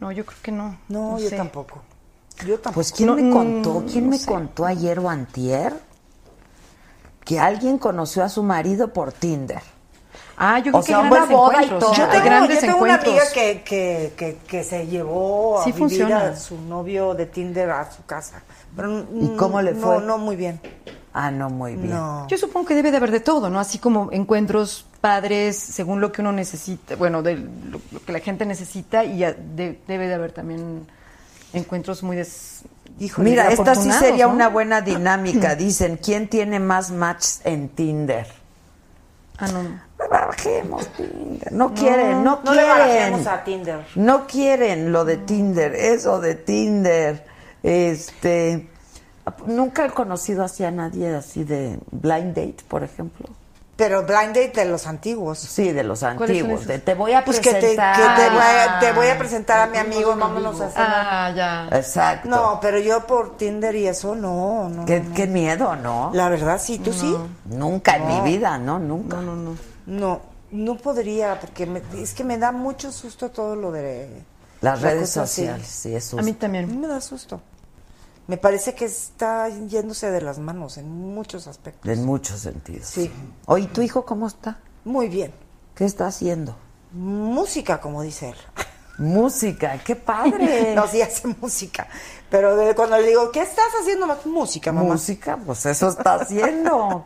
No, 0.00 0.12
yo 0.12 0.24
creo 0.26 0.38
que 0.42 0.52
no. 0.52 0.78
No, 0.88 1.18
yo 1.18 1.28
sé. 1.30 1.36
tampoco. 1.36 1.82
Yo 2.46 2.54
tampoco. 2.60 2.74
Pues 2.74 2.92
quién 2.92 3.06
No, 3.08 3.14
me 3.14 3.22
mm, 3.22 3.32
contó, 3.32 3.84
quién 3.90 4.04
no 4.04 4.10
me 4.10 4.18
sé. 4.18 4.26
contó 4.26 4.66
ayer 4.66 4.98
o 4.98 5.08
antier 5.08 5.74
que 7.24 7.38
alguien 7.38 7.78
conoció 7.78 8.24
a 8.24 8.28
su 8.28 8.42
marido 8.42 8.92
por 8.92 9.12
Tinder. 9.12 9.62
Ah, 10.36 10.58
yo 10.58 10.70
O 10.72 10.82
creo 10.82 10.82
sea, 10.82 11.02
que 11.02 11.08
grandes 11.10 11.36
boda 11.36 11.62
y 11.64 11.68
todo. 11.68 11.90
o 11.90 11.94
Yo 11.94 12.08
tengo, 12.08 12.24
grandes 12.24 12.60
yo 12.60 12.66
tengo 12.66 12.82
una 12.82 12.94
amiga 12.94 13.22
que, 13.34 13.62
que, 13.62 14.12
que, 14.16 14.38
que 14.46 14.64
se 14.64 14.86
llevó 14.86 15.60
a 15.60 15.64
Sí 15.64 15.72
vivir 15.72 15.88
funciona. 15.88 16.20
a 16.30 16.36
su 16.36 16.60
novio 16.60 17.14
de 17.14 17.26
Tinder 17.26 17.70
a 17.70 17.90
su 17.92 18.04
casa. 18.04 18.42
Pero, 18.74 19.04
¿Y 19.14 19.36
cómo 19.36 19.60
le 19.60 19.72
no, 19.72 19.80
fue? 19.80 20.00
No, 20.02 20.18
muy 20.18 20.36
bien. 20.36 20.60
Ah, 21.14 21.30
no, 21.30 21.50
muy 21.50 21.74
bien. 21.76 21.90
No. 21.90 22.26
Yo 22.28 22.38
supongo 22.38 22.66
que 22.66 22.74
debe 22.74 22.90
de 22.90 22.96
haber 22.96 23.10
de 23.10 23.20
todo, 23.20 23.50
¿no? 23.50 23.60
Así 23.60 23.78
como 23.78 24.10
encuentros 24.12 24.86
padres 25.02 25.56
según 25.58 26.00
lo 26.00 26.10
que 26.10 26.22
uno 26.22 26.32
necesita, 26.32 26.96
bueno, 26.96 27.22
de 27.22 27.36
lo, 27.36 27.80
lo 27.90 28.02
que 28.04 28.12
la 28.12 28.20
gente 28.20 28.46
necesita 28.46 29.04
y 29.04 29.18
ya 29.18 29.32
de- 29.32 29.78
debe 29.86 30.08
de 30.08 30.14
haber 30.14 30.32
también 30.32 30.86
encuentros 31.52 32.02
muy 32.02 32.16
des... 32.16 32.62
Híjole, 32.98 33.30
Mira, 33.30 33.50
esta 33.50 33.74
sí 33.74 33.90
sería 33.92 34.26
¿no? 34.26 34.32
una 34.34 34.48
buena 34.48 34.80
dinámica. 34.80 35.54
Dicen, 35.56 35.98
¿quién 36.02 36.28
tiene 36.28 36.58
más 36.60 36.90
matches 36.90 37.40
en 37.44 37.68
Tinder? 37.68 38.26
Ah, 39.42 39.48
no. 39.48 40.08
Bajemos 40.08 40.86
Tinder. 40.88 41.52
No 41.52 41.74
quieren, 41.74 42.22
no, 42.22 42.40
No 42.44 42.54
le 42.54 42.62
quieren. 42.62 43.26
a 43.28 43.42
Tinder. 43.44 43.84
No 43.96 44.26
quieren 44.28 44.92
lo 44.92 45.04
de 45.04 45.16
Tinder, 45.16 45.74
eso 45.74 46.20
de 46.20 46.36
Tinder. 46.36 47.24
Este, 47.64 48.68
nunca 49.46 49.86
he 49.86 49.90
conocido 49.90 50.44
así 50.44 50.64
a 50.64 50.70
nadie 50.70 51.12
así 51.14 51.42
de 51.42 51.78
blind 51.90 52.34
date, 52.36 52.58
por 52.68 52.84
ejemplo. 52.84 53.26
Pero 53.84 54.02
blind 54.04 54.28
date 54.28 54.52
de 54.52 54.64
los 54.66 54.86
antiguos. 54.86 55.38
Sí, 55.40 55.72
de 55.72 55.82
los 55.82 55.98
¿Cuáles 55.98 56.16
son 56.18 56.28
antiguos. 56.28 56.66
De, 56.68 56.78
te 56.78 56.94
voy 56.94 57.14
a 57.14 57.24
Pues 57.24 57.40
que 57.40 57.50
te, 57.50 57.58
que 57.60 57.60
te, 57.60 57.74
presentar. 57.74 58.30
voy 58.32 58.40
a, 58.40 58.78
te 58.78 58.92
voy 58.92 59.06
a 59.08 59.18
presentar 59.18 59.58
a 59.58 59.66
mi 59.66 59.76
amigo, 59.78 60.14
vámonos 60.14 60.60
a 60.60 60.70
cenar. 60.70 60.88
Ah, 60.88 61.32
ya. 61.34 61.68
Exacto. 61.76 62.28
No, 62.28 62.58
pero 62.62 62.78
yo 62.78 63.04
por 63.08 63.36
Tinder 63.36 63.74
y 63.74 63.88
eso 63.88 64.14
no, 64.14 64.68
no. 64.68 64.84
Qué, 64.84 65.00
no. 65.00 65.14
qué 65.16 65.26
miedo, 65.26 65.74
¿no? 65.74 66.10
La 66.14 66.28
verdad 66.28 66.60
sí, 66.62 66.78
¿tú 66.78 66.92
sí? 66.92 67.16
Nunca 67.46 67.96
en 67.96 68.06
No. 68.06 68.22
mi 68.22 68.30
vida, 68.30 68.56
¿no? 68.58 68.78
Nunca. 68.78 69.16
No, 69.16 69.34
no, 69.34 69.34
no. 69.36 69.56
No, 69.86 70.20
no 70.52 70.76
podría, 70.76 71.40
porque 71.40 71.66
me- 71.66 71.82
es 72.00 72.14
que 72.14 72.22
me 72.22 72.38
da 72.38 72.52
mucho 72.52 72.92
susto 72.92 73.30
todo 73.32 73.56
lo 73.56 73.72
de... 73.72 74.08
Las 74.60 74.80
la 74.80 74.90
redes 74.90 75.08
cosa 75.08 75.22
así. 75.22 75.40
sociales, 75.42 75.66
sí, 75.66 75.92
eso. 75.92 76.18
A 76.20 76.22
mí 76.22 76.30
A 76.30 76.32
mí 76.34 76.38
también. 76.38 76.80
me 76.80 76.86
da 76.86 77.00
susto. 77.00 77.40
Me 78.28 78.36
parece 78.36 78.74
que 78.74 78.84
está 78.84 79.48
yéndose 79.48 80.10
de 80.10 80.20
las 80.20 80.38
manos 80.38 80.78
en 80.78 80.88
muchos 80.88 81.46
aspectos. 81.46 81.90
En 81.90 82.04
muchos 82.06 82.40
sentidos. 82.40 82.86
Sí. 82.86 83.10
Oye, 83.46 83.66
¿tu 83.66 83.82
hijo 83.82 84.04
cómo 84.04 84.26
está? 84.26 84.58
Muy 84.84 85.08
bien. 85.08 85.32
¿Qué 85.74 85.84
está 85.84 86.06
haciendo? 86.06 86.56
Música, 86.92 87.80
como 87.80 88.02
dice 88.02 88.30
él. 88.30 88.36
Música, 88.98 89.78
qué 89.84 89.96
padre. 89.96 90.72
No, 90.76 90.86
sí 90.86 91.02
hace 91.02 91.28
música. 91.40 91.88
Pero 92.30 92.56
de- 92.56 92.74
cuando 92.74 92.96
le 92.98 93.08
digo, 93.08 93.30
¿qué 93.32 93.40
estás 93.42 93.64
haciendo? 93.80 94.06
más? 94.06 94.24
Música, 94.26 94.70
mamá. 94.72 94.92
Música, 94.94 95.38
pues 95.44 95.66
eso 95.66 95.88
está 95.88 96.14
haciendo. 96.14 97.04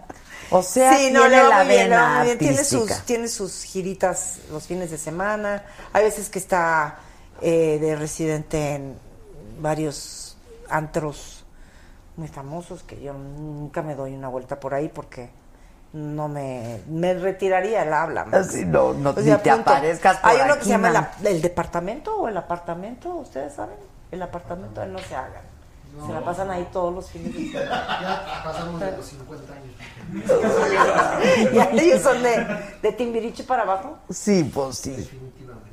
O 0.50 0.62
sea, 0.62 0.96
sí, 0.96 1.10
no, 1.10 1.22
tiene 1.22 1.42
va 1.42 1.48
la 1.48 1.64
bien, 1.64 1.84
vena 1.90 2.22
bien. 2.24 2.38
Tiene 2.38 2.62
sus, 2.64 2.90
tiene 3.04 3.28
sus 3.28 3.62
giritas 3.64 4.38
los 4.50 4.66
fines 4.66 4.90
de 4.90 4.98
semana. 4.98 5.64
Hay 5.92 6.04
veces 6.04 6.28
que 6.28 6.38
está 6.38 6.98
eh, 7.40 7.78
de 7.80 7.96
residente 7.96 8.74
en 8.74 8.96
varios 9.60 10.25
antros 10.70 11.44
muy 12.16 12.28
famosos 12.28 12.82
que 12.82 13.00
yo 13.00 13.12
nunca 13.12 13.82
me 13.82 13.94
doy 13.94 14.14
una 14.14 14.28
vuelta 14.28 14.58
por 14.58 14.74
ahí 14.74 14.88
porque 14.88 15.30
no 15.92 16.28
me, 16.28 16.82
me 16.88 17.14
retiraría 17.14 17.82
el 17.82 17.92
habla. 17.92 18.24
más. 18.24 18.48
Así 18.48 18.64
no, 18.64 18.92
no, 18.94 19.10
O 19.10 19.20
ni 19.20 19.30
te 19.30 19.36
punto. 19.38 19.70
aparezcas 19.70 20.18
por 20.18 20.30
Hay 20.30 20.38
uno 20.44 20.56
que 20.56 20.64
se 20.64 20.70
llama 20.70 21.10
el, 21.24 21.42
departamento 21.42 22.16
o 22.16 22.28
el 22.28 22.36
apartamento, 22.36 23.14
¿ustedes 23.16 23.54
saben? 23.54 23.76
El 24.10 24.22
apartamento, 24.22 24.82
él 24.82 24.92
no 24.92 24.98
se 24.98 25.14
hagan. 25.14 25.42
Se 26.06 26.12
la 26.12 26.20
pasan 26.20 26.50
ahí 26.50 26.68
todos 26.72 26.94
los 26.94 27.10
fines 27.10 27.32
de 27.32 27.52
semana. 27.52 27.98
Ya 28.02 28.42
pasamos 28.44 28.80
de 28.80 28.92
los 28.92 29.06
50 29.06 29.52
años. 29.54 29.74
y 31.72 31.80
ellos 31.80 32.02
son 32.02 32.22
de, 32.22 32.46
de 32.82 32.92
Timbiriche 32.92 33.44
para 33.44 33.62
abajo. 33.62 33.96
Sí, 34.10 34.44
pues 34.52 34.76
sí. 34.76 34.90
Definitivamente. 34.90 35.70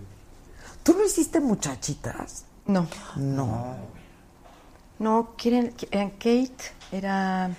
¿Tú 0.82 0.94
no 0.94 1.04
hiciste 1.06 1.42
muchachitas? 1.42 2.46
No. 2.66 2.88
No. 3.18 3.76
No, 5.04 5.32
quieren, 5.38 5.74
eran 5.92 6.12
Kate, 6.12 6.54
era 6.94 7.50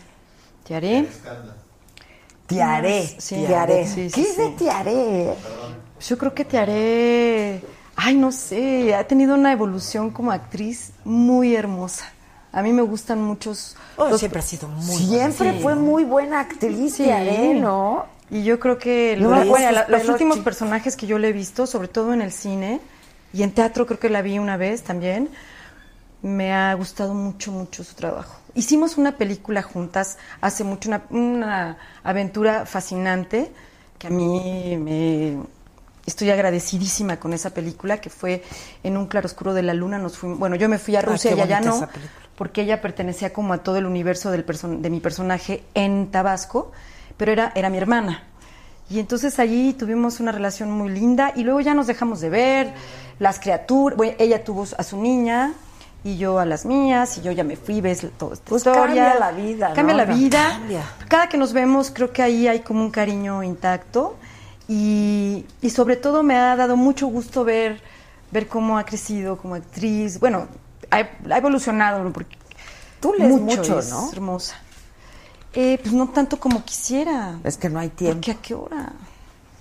Tiaré. 0.65 1.07
Tiaré. 2.47 3.07
Sí, 3.19 3.45
Tiaré. 3.47 3.87
sí, 3.87 4.09
sí, 4.09 4.15
¿Qué 4.15 4.23
es 4.31 4.37
de. 4.39 4.49
Tiaré? 4.51 5.35
Yo 6.01 6.17
creo 6.19 6.35
que 6.35 6.45
Tiaré, 6.47 7.63
ay, 7.97 8.15
no 8.17 8.33
sé, 8.33 8.95
ha 8.95 9.07
tenido 9.07 9.35
una 9.35 9.53
evolución 9.53 10.11
como 10.11 10.33
actriz 10.33 10.93
muy 11.05 11.55
hermosa. 11.55 12.07
A 12.53 12.63
mí 12.63 12.73
me 12.73 12.83
gustan 12.83 13.21
muchos... 13.23 13.77
Oh, 13.97 14.09
los- 14.09 14.21
siempre 14.21 14.39
ha 14.39 14.43
sido 14.43 14.69
muy 14.69 14.97
Siempre 14.97 15.61
fue 15.61 15.75
muy 15.75 16.05
buena 16.05 16.41
actriz, 16.41 16.95
Sí. 16.95 17.05
Tiaré, 17.05 17.53
¿no? 17.55 18.07
Y 18.31 18.43
yo 18.45 18.59
creo 18.61 18.79
que 18.79 19.17
No 19.19 19.31
lo- 19.31 19.37
me 19.37 19.45
bueno, 19.45 19.83
los 19.89 20.09
últimos 20.09 20.39
personajes 20.39 20.97
que 20.97 21.07
yo 21.07 21.19
le 21.19 21.29
he 21.29 21.33
visto, 21.33 21.67
sobre 21.67 21.89
todo 21.89 22.15
en 22.15 22.23
el 22.23 22.33
cine 22.33 22.81
y 23.35 23.43
en 23.43 23.53
teatro, 23.53 23.87
creo 23.87 23.99
que 23.99 24.09
la 24.09 24.23
vi 24.23 24.39
una 24.39 24.57
vez 24.57 24.83
también, 24.83 25.29
me 26.25 26.53
ha 26.55 26.73
gustado 26.75 27.15
mucho, 27.15 27.53
mucho 27.53 27.85
su 27.85 27.95
trabajo. 27.95 28.41
Hicimos 28.55 28.97
una 28.99 29.17
película 29.17 29.63
juntas 29.63 30.19
hace 30.41 30.65
mucho, 30.65 30.89
una, 30.89 31.03
una 31.11 31.77
aventura 32.03 32.67
fascinante 32.67 33.53
que 33.99 34.07
a 34.07 34.11
mí 34.11 34.77
me, 34.79 35.37
estoy 36.07 36.31
agradecidísima 36.31 37.19
con 37.19 37.33
esa 37.35 37.51
película 37.51 38.01
que 38.01 38.11
fue 38.11 38.43
en 38.83 38.97
un 38.97 39.07
claroscuro 39.07 39.55
de 39.55 39.63
la 39.63 39.75
luna. 39.75 39.99
Nos 39.99 40.17
fuimos, 40.17 40.39
bueno, 40.39 40.57
yo 40.57 40.69
me 40.69 40.79
fui 40.79 40.97
a 40.97 41.01
Ah, 41.01 41.03
Rusia 41.03 41.33
y 41.33 41.41
allá 41.41 41.61
no, 41.61 41.89
porque 42.37 42.63
ella 42.63 42.81
pertenecía 42.81 43.33
como 43.33 43.53
a 43.53 43.59
todo 43.59 43.77
el 43.77 43.87
universo 43.87 44.31
del 44.31 44.47
person- 44.47 44.81
de 44.81 44.91
mi 44.91 45.01
personaje 45.01 45.65
en 45.75 46.11
Tabasco, 46.11 46.73
pero 47.17 47.33
era, 47.33 47.53
era 47.55 47.69
mi 47.71 47.79
hermana. 47.79 48.25
Y 48.91 48.99
entonces 49.01 49.39
allí 49.39 49.73
tuvimos 49.73 50.21
una 50.21 50.33
relación 50.33 50.71
muy 50.71 50.91
linda 50.91 51.33
y 51.35 51.43
luego 51.43 51.61
ya 51.61 51.75
nos 51.75 51.87
dejamos 51.87 52.21
de 52.21 52.31
ver, 52.31 52.75
las 53.19 53.39
criaturas, 53.41 53.97
bueno, 53.97 54.15
ella 54.19 54.45
tuvo 54.45 54.67
a 54.77 54.83
su 54.83 54.97
niña 55.01 55.55
y 56.05 56.17
yo 56.19 56.39
a 56.39 56.45
las 56.45 56.65
mías 56.67 57.17
y 57.19 57.23
yo 57.23 57.33
ya 57.33 57.43
me 57.45 57.57
fui, 57.57 57.81
ves 57.81 58.07
toda 58.19 58.35
esta 58.35 58.49
Pues 58.51 58.61
historia. 58.67 58.85
cambia 58.85 59.19
la 59.19 59.33
vida, 59.33 59.69
¿no? 59.71 59.75
Cambia 59.75 59.95
la 59.97 60.05
vida. 60.05 60.49
Cambia. 60.51 60.83
Cada 61.09 61.29
que 61.29 61.39
nos 61.39 61.53
vemos 61.55 61.91
creo 61.91 62.13
que 62.13 62.23
ahí 62.23 62.47
hay 62.47 62.61
como 62.61 62.83
un 62.83 62.91
cariño 62.91 63.43
intacto 63.43 64.17
y, 64.69 65.47
y 65.63 65.71
sobre 65.71 65.97
todo 65.97 66.23
me 66.23 66.37
ha 66.37 66.55
dado 66.57 66.77
mucho 66.77 67.07
gusto 67.07 67.45
ver, 67.45 67.81
ver 68.31 68.47
cómo 68.49 68.77
ha 68.79 68.85
crecido 68.85 69.37
como 69.39 69.55
actriz. 69.55 70.21
Bueno, 70.21 70.47
ha, 70.91 70.97
ha 70.99 71.39
evolucionado. 71.39 72.13
Porque 72.13 72.37
Tú 73.01 73.15
lees 73.19 73.41
mucho, 73.41 73.79
es 73.79 73.91
¿no? 73.91 74.11
hermosa. 74.13 74.57
Eh, 75.53 75.79
pues 75.83 75.95
no 75.95 76.09
tanto 76.09 76.39
como 76.41 76.65
quisiera. 76.65 77.39
Es 77.45 77.57
que 77.57 77.69
no 77.69 77.79
hay 77.79 77.89
tiempo. 77.91 78.17
Porque 78.17 78.31
a 78.33 78.35
qué 78.43 78.55
hora? 78.55 78.93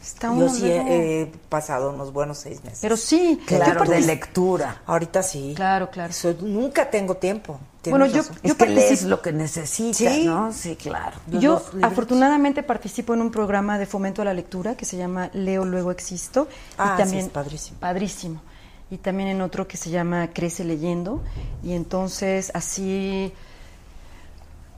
Está 0.03 0.35
Yo 0.37 0.49
sí 0.49 0.69
he, 0.69 1.21
he 1.21 1.25
pasado 1.47 1.91
unos 1.91 2.11
buenos 2.11 2.37
seis 2.37 2.61
meses. 2.63 2.79
Pero 2.81 2.97
sí, 2.97 3.39
Claro, 3.45 3.85
yo 3.85 3.91
de 3.91 4.01
lectura. 4.01 4.81
Ahorita 4.85 5.23
sí. 5.23 5.53
Claro, 5.55 5.89
claro. 5.89 6.09
Eso, 6.11 6.35
nunca 6.41 6.89
tengo 6.89 7.15
tiempo. 7.15 7.57
Bueno, 7.89 8.05
yo- 8.05 8.17
razón. 8.21 8.35
Es 8.43 8.51
yo 8.51 8.57
que 8.57 8.65
lees 8.67 9.03
lo 9.03 9.21
que 9.21 9.31
necesitas, 9.31 9.95
Sí. 10.13 10.25
¿no? 10.25 10.51
Sí, 10.51 10.75
claro. 10.75 11.17
Yo 11.27 11.61
afortunadamente 11.81 12.63
participo 12.63 13.13
en 13.13 13.21
un 13.21 13.31
programa 13.31 13.77
de 13.79 13.85
fomento 13.85 14.21
a 14.21 14.25
la 14.25 14.33
lectura 14.33 14.75
que 14.75 14.83
se 14.85 14.97
llama 14.97 15.29
Leo 15.33 15.63
Luego 15.63 15.91
Existo. 15.91 16.49
Ah, 16.77 16.95
y 16.95 16.97
sí, 16.97 17.03
también, 17.03 17.25
es 17.25 17.31
padrísimo. 17.31 17.77
Padrísimo. 17.79 18.41
Y 18.91 18.97
también 18.97 19.29
en 19.29 19.41
otro 19.41 19.67
que 19.69 19.77
se 19.77 19.89
llama 19.89 20.29
Crece 20.33 20.65
Leyendo. 20.65 21.21
Y 21.63 21.73
entonces 21.73 22.51
así, 22.53 23.31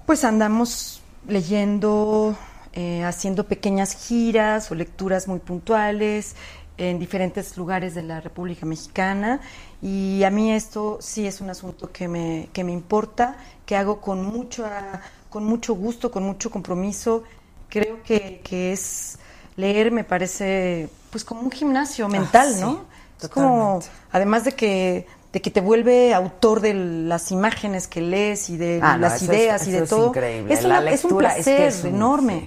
pues 0.05 0.23
andamos 0.23 1.01
leyendo, 1.27 2.35
eh, 2.75 3.03
haciendo 3.03 3.45
pequeñas 3.45 3.93
giras 3.95 4.69
o 4.71 4.75
lecturas 4.75 5.27
muy 5.27 5.39
puntuales 5.39 6.35
en 6.77 6.99
diferentes 6.99 7.55
lugares 7.57 7.95
de 7.95 8.03
la 8.03 8.19
República 8.21 8.65
Mexicana. 8.65 9.39
Y 9.81 10.23
a 10.23 10.29
mí 10.29 10.51
esto 10.51 10.97
sí 11.01 11.25
es 11.25 11.39
un 11.41 11.49
asunto 11.49 11.91
que 11.91 12.07
me, 12.07 12.49
que 12.51 12.63
me 12.63 12.71
importa, 12.73 13.37
que 13.65 13.75
hago 13.77 14.01
con, 14.01 14.25
mucho, 14.25 14.65
con 15.29 15.45
mucho 15.45 15.73
gusto, 15.75 16.11
con 16.11 16.23
mucho 16.23 16.51
compromiso. 16.51 17.23
Creo 17.69 18.03
que, 18.03 18.41
que 18.43 18.73
es 18.73 19.17
leer, 19.55 19.91
me 19.91 20.03
parece, 20.03 20.89
pues 21.11 21.23
como 21.23 21.41
un 21.41 21.51
gimnasio 21.51 22.09
mental, 22.09 22.53
sí, 22.53 22.59
¿no? 22.61 22.83
Es 23.21 23.29
como, 23.29 23.79
además 24.11 24.43
de 24.43 24.51
que, 24.51 25.07
de 25.31 25.41
que 25.41 25.49
te 25.49 25.61
vuelve 25.61 26.13
autor 26.13 26.59
de 26.59 26.73
las 26.73 27.31
imágenes 27.31 27.87
que 27.87 28.01
lees 28.01 28.49
y 28.49 28.57
de 28.57 28.79
Ah, 28.83 28.95
no, 28.97 29.03
las 29.03 29.21
es- 29.21 29.29
ideas 29.29 29.65
y 29.67 29.71
de 29.71 29.83
es 29.83 29.89
todo. 29.89 30.09
increíble. 30.09 30.53
Es, 30.53 30.63
La 30.63 30.79
una- 30.81 30.91
es 30.91 31.03
un 31.05 31.11
lectura 31.11 31.37
es 31.37 31.45
que 31.45 31.55
placer 31.55 31.85
un- 31.89 31.95
enorme. 31.95 32.45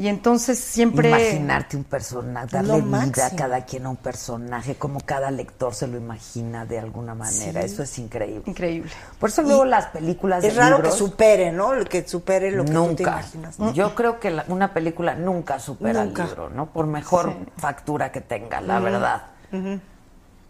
Y 0.00 0.08
entonces 0.08 0.58
siempre... 0.58 1.10
Imaginarte 1.10 1.76
un 1.76 1.84
personaje, 1.84 2.46
darle 2.50 2.80
vida 2.80 3.26
a 3.26 3.36
cada 3.36 3.66
quien 3.66 3.84
a 3.84 3.90
un 3.90 3.98
personaje, 3.98 4.76
como 4.76 5.00
cada 5.00 5.30
lector 5.30 5.74
se 5.74 5.86
lo 5.86 5.98
imagina 5.98 6.64
de 6.64 6.78
alguna 6.78 7.14
manera. 7.14 7.60
Eso 7.60 7.82
es 7.82 7.98
increíble. 7.98 8.44
Increíble. 8.46 8.90
Por 9.18 9.28
eso 9.28 9.42
luego 9.42 9.66
las 9.66 9.88
películas 9.88 10.42
Es 10.42 10.54
de 10.54 10.58
raro 10.58 10.76
libros, 10.76 10.94
que 10.94 10.98
supere, 10.98 11.52
¿no? 11.52 11.72
Que 11.84 12.08
supere 12.08 12.50
lo 12.50 12.64
que 12.64 12.72
tú 12.72 12.94
te 12.94 13.02
imaginas. 13.02 13.58
Yo 13.74 13.94
creo 13.94 14.18
que 14.18 14.30
la- 14.30 14.46
una 14.48 14.72
película 14.72 15.14
nunca 15.14 15.58
supera 15.58 16.02
Nunca. 16.02 16.22
al 16.22 16.28
libro, 16.30 16.48
¿no? 16.48 16.64
Por 16.72 16.86
mejor 16.86 17.34
factura 17.58 18.10
que 18.10 18.22
tenga, 18.22 18.62
la 18.62 18.80
verdad. 18.80 19.22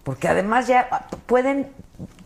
Porque 0.05 0.29
además 0.29 0.69
ya 0.69 1.09
pueden 1.27 1.73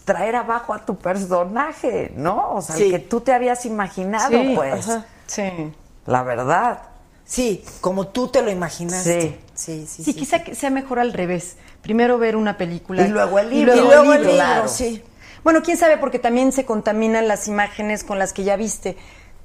traer 0.04 0.36
abajo 0.36 0.74
a 0.74 0.84
tu 0.84 0.98
personaje, 0.98 2.12
¿no? 2.16 2.50
O 2.56 2.60
sea, 2.60 2.76
el 2.76 2.90
que 2.90 2.98
tú 2.98 3.22
te 3.22 3.32
habías 3.32 3.64
imaginado, 3.64 4.36
pues. 4.54 4.86
ajá, 4.86 5.06
sí. 5.26 5.72
La 6.04 6.22
verdad. 6.22 6.80
Sí, 7.24 7.64
como 7.80 8.08
tú 8.08 8.28
te 8.28 8.42
lo 8.42 8.50
imaginaste. 8.50 9.20
Sí. 9.20 9.36
Sí, 9.54 9.86
sí, 9.86 10.04
Sí, 10.04 10.12
sí. 10.12 10.14
quizá 10.14 10.42
que 10.44 10.54
sea 10.54 10.70
mejor 10.70 10.98
al 10.98 11.12
revés. 11.12 11.56
Primero 11.82 12.18
ver 12.18 12.36
una 12.36 12.56
película. 12.56 13.06
Y 13.06 13.08
luego 13.08 13.38
el 13.38 13.52
y 13.52 13.56
libro. 13.64 13.74
luego 13.74 13.88
Y 13.88 13.94
luego 13.94 14.12
el 14.12 14.18
el 14.20 14.26
libro. 14.26 14.36
claro. 14.36 14.68
sí. 14.68 15.02
Bueno, 15.42 15.62
quién 15.62 15.76
sabe, 15.76 15.98
porque 15.98 16.18
también 16.18 16.52
se 16.52 16.64
contaminan 16.64 17.28
las 17.28 17.48
imágenes 17.48 18.02
con 18.04 18.18
las 18.18 18.32
que 18.32 18.44
ya 18.44 18.56
viste. 18.56 18.96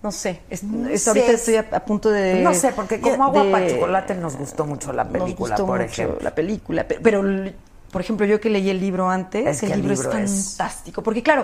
No 0.01 0.13
sé, 0.13 0.39
es- 0.49 0.63
es- 0.91 1.03
sé. 1.03 1.09
ahorita 1.09 1.31
estoy 1.33 1.55
a, 1.57 1.67
a 1.73 1.83
punto 1.83 2.09
de... 2.09 2.35
No 2.41 2.53
sé, 2.53 2.71
porque 2.71 3.01
como 3.01 3.25
agua 3.25 3.43
de- 3.43 3.51
para 3.51 3.67
chocolate 3.69 4.15
nos 4.15 4.37
gustó 4.37 4.65
mucho 4.65 4.93
la 4.93 5.03
nos 5.03 5.11
película, 5.11 5.55
gustó 5.55 5.65
por 5.67 5.79
mucho 5.81 5.91
ejemplo. 5.91 6.19
la 6.21 6.33
película, 6.33 6.87
pe- 6.87 6.99
pero, 7.03 7.19
l- 7.19 7.53
por 7.91 7.99
ejemplo, 7.99 8.25
yo 8.25 8.39
que 8.39 8.49
leí 8.49 8.69
el 8.69 8.79
libro 8.79 9.09
antes, 9.09 9.45
Es 9.45 9.59
que 9.59 9.65
el 9.65 9.73
el 9.73 9.81
libro, 9.81 9.95
libro 10.01 10.17
es 10.19 10.31
es- 10.31 10.55
fantástico, 10.55 11.03
porque 11.03 11.21
claro, 11.21 11.43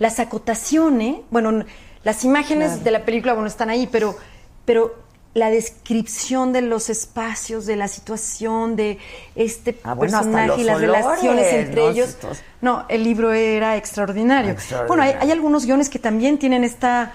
las 0.00 0.18
acotaciones, 0.18 1.18
bueno, 1.30 1.64
las 2.02 2.24
imágenes 2.24 2.82
de 2.82 2.90
la 2.90 3.04
película, 3.04 3.32
bueno, 3.34 3.46
están 3.46 3.70
ahí, 3.70 3.86
pero, 3.86 4.16
pero 4.64 5.03
la 5.34 5.50
descripción 5.50 6.52
de 6.52 6.62
los 6.62 6.88
espacios, 6.90 7.66
de 7.66 7.74
la 7.76 7.88
situación, 7.88 8.76
de 8.76 8.98
este 9.34 9.78
Ah, 9.82 9.94
bueno, 9.94 10.12
personaje 10.18 10.60
y 10.60 10.64
las 10.64 10.76
olores, 10.76 11.04
relaciones 11.04 11.52
entre 11.52 11.82
¿no? 11.82 11.88
ellos. 11.90 12.16
No, 12.60 12.86
el 12.88 13.02
libro 13.04 13.32
era 13.32 13.76
extraordinario. 13.76 14.52
Extraordinario. 14.52 14.88
Bueno, 14.88 15.02
hay, 15.02 15.26
hay 15.26 15.32
algunos 15.32 15.66
guiones 15.66 15.88
que 15.90 15.98
también 15.98 16.38
tienen 16.38 16.62
esta, 16.62 17.12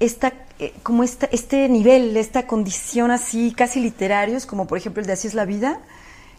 esta 0.00 0.32
eh, 0.58 0.74
como 0.82 1.04
esta, 1.04 1.26
este 1.32 1.68
nivel, 1.68 2.16
esta 2.16 2.46
condición 2.46 3.10
así, 3.12 3.52
casi 3.56 3.80
literarios, 3.80 4.46
como 4.46 4.66
por 4.66 4.76
ejemplo 4.76 5.00
el 5.00 5.06
de 5.06 5.12
Así 5.12 5.28
es 5.28 5.34
la 5.34 5.44
vida, 5.44 5.78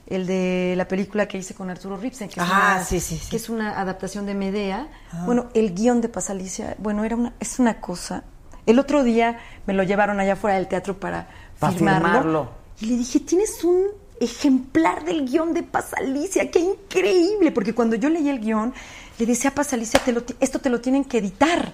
el 0.08 0.28
de 0.28 0.74
la 0.76 0.88
película 0.90 1.28
que 1.28 1.38
hice 1.38 1.54
con 1.54 1.70
Arturo 1.70 1.96
Ripsen, 1.96 2.28
que, 2.28 2.42
es, 2.42 2.46
Ah, 2.48 2.74
una, 2.76 2.84
sí, 2.84 3.00
sí, 3.00 3.18
sí. 3.18 3.30
que 3.30 3.38
es 3.38 3.48
una 3.50 3.80
adaptación 3.80 4.26
de 4.26 4.34
Medea. 4.36 4.90
Bueno, 5.26 5.48
el 5.54 5.74
guion 5.74 6.02
de 6.02 6.10
Pasalicia, 6.10 6.76
bueno, 6.78 7.06
era 7.06 7.16
una, 7.16 7.34
es 7.40 7.58
una 7.58 7.80
cosa. 7.80 8.26
El 8.66 8.80
otro 8.80 9.04
día 9.04 9.40
me 9.66 9.74
lo 9.74 9.84
llevaron 9.84 10.20
allá 10.20 10.36
fuera 10.36 10.56
del 10.58 10.68
teatro 10.68 11.00
para, 11.00 11.28
Para 11.60 11.74
firmarlo, 11.74 12.08
firmarlo. 12.08 12.50
Y 12.82 12.86
le 12.88 12.98
dije, 12.98 13.20
tienes 13.22 13.64
un 13.64 13.86
ejemplar 14.20 15.04
del 15.04 15.26
guion 15.28 15.54
de 15.54 15.64
Pasalicia, 15.64 16.50
qué 16.52 16.60
increíble, 16.60 17.52
porque 17.52 17.74
cuando 17.74 17.96
yo 17.96 18.10
leí 18.10 18.30
el 18.30 18.40
guion, 18.40 18.74
le 19.18 19.26
decía 19.26 19.50
a 19.50 19.54
Pasalicia, 19.56 20.00
te 20.04 20.12
lo 20.12 20.24
ti- 20.24 20.36
esto 20.40 20.60
te 20.60 20.70
lo 20.70 20.80
tienen 20.80 21.04
que 21.06 21.18
editar, 21.18 21.74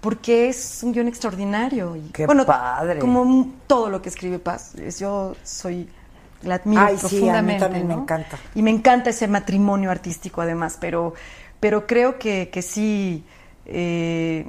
porque 0.00 0.48
es 0.48 0.80
un 0.82 0.92
guion 0.92 1.06
extraordinario. 1.08 1.96
Y, 1.96 2.10
Qué 2.12 2.24
bueno, 2.26 2.44
padre. 2.46 2.98
Como 2.98 3.50
todo 3.66 3.88
lo 3.90 4.00
que 4.02 4.08
escribe 4.08 4.38
Paz, 4.38 4.72
yo 4.98 5.36
soy, 5.44 5.88
la 6.42 6.56
admiro 6.56 6.82
Ay, 6.82 6.96
sí, 6.96 7.04
a 7.28 7.42
mí 7.42 7.54
profundamente. 7.54 7.60
también 7.60 7.86
me 7.86 7.94
encanta. 7.94 8.38
Y 8.54 8.62
me 8.62 8.70
encanta 8.70 9.10
ese 9.10 9.28
matrimonio 9.28 9.90
artístico 9.90 10.40
además, 10.40 10.78
pero, 10.80 11.12
pero 11.60 11.86
creo 11.86 12.18
que, 12.18 12.48
que 12.50 12.62
sí, 12.62 13.22
eh, 13.66 14.46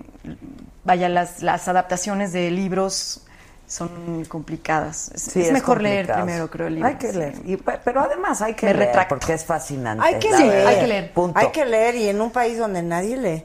vaya, 0.83 1.09
las, 1.09 1.41
las 1.41 1.67
adaptaciones 1.67 2.31
de 2.33 2.51
libros 2.51 3.21
son 3.67 4.25
complicadas. 4.25 5.09
Es, 5.15 5.21
Sí, 5.23 5.41
es 5.41 5.51
mejor 5.51 5.81
leer 5.81 6.11
primero, 6.11 6.49
creo, 6.49 6.67
el 6.67 6.75
libro. 6.75 6.89
Hay 6.89 6.95
que 6.95 7.11
leer. 7.13 7.35
Y, 7.45 7.57
pe- 7.57 7.79
pero 7.83 8.01
además 8.01 8.41
hay 8.41 8.53
que 8.53 8.65
Me 8.67 8.73
leer 8.73 8.87
retracto. 8.87 9.15
porque 9.15 9.33
es 9.33 9.45
fascinante. 9.45 10.05
Hay 10.05 10.19
que 10.19 10.29
leer. 10.29 10.47
verdad. 10.49 10.67
hay 10.67 10.79
que 10.79 10.87
leer. 10.87 11.13
Punto. 11.13 11.39
Hay 11.39 11.47
que 11.51 11.65
leer 11.65 11.95
y 11.95 12.07
en 12.09 12.21
un 12.21 12.31
país 12.31 12.57
donde 12.57 12.83
nadie 12.83 13.17
lee. 13.17 13.43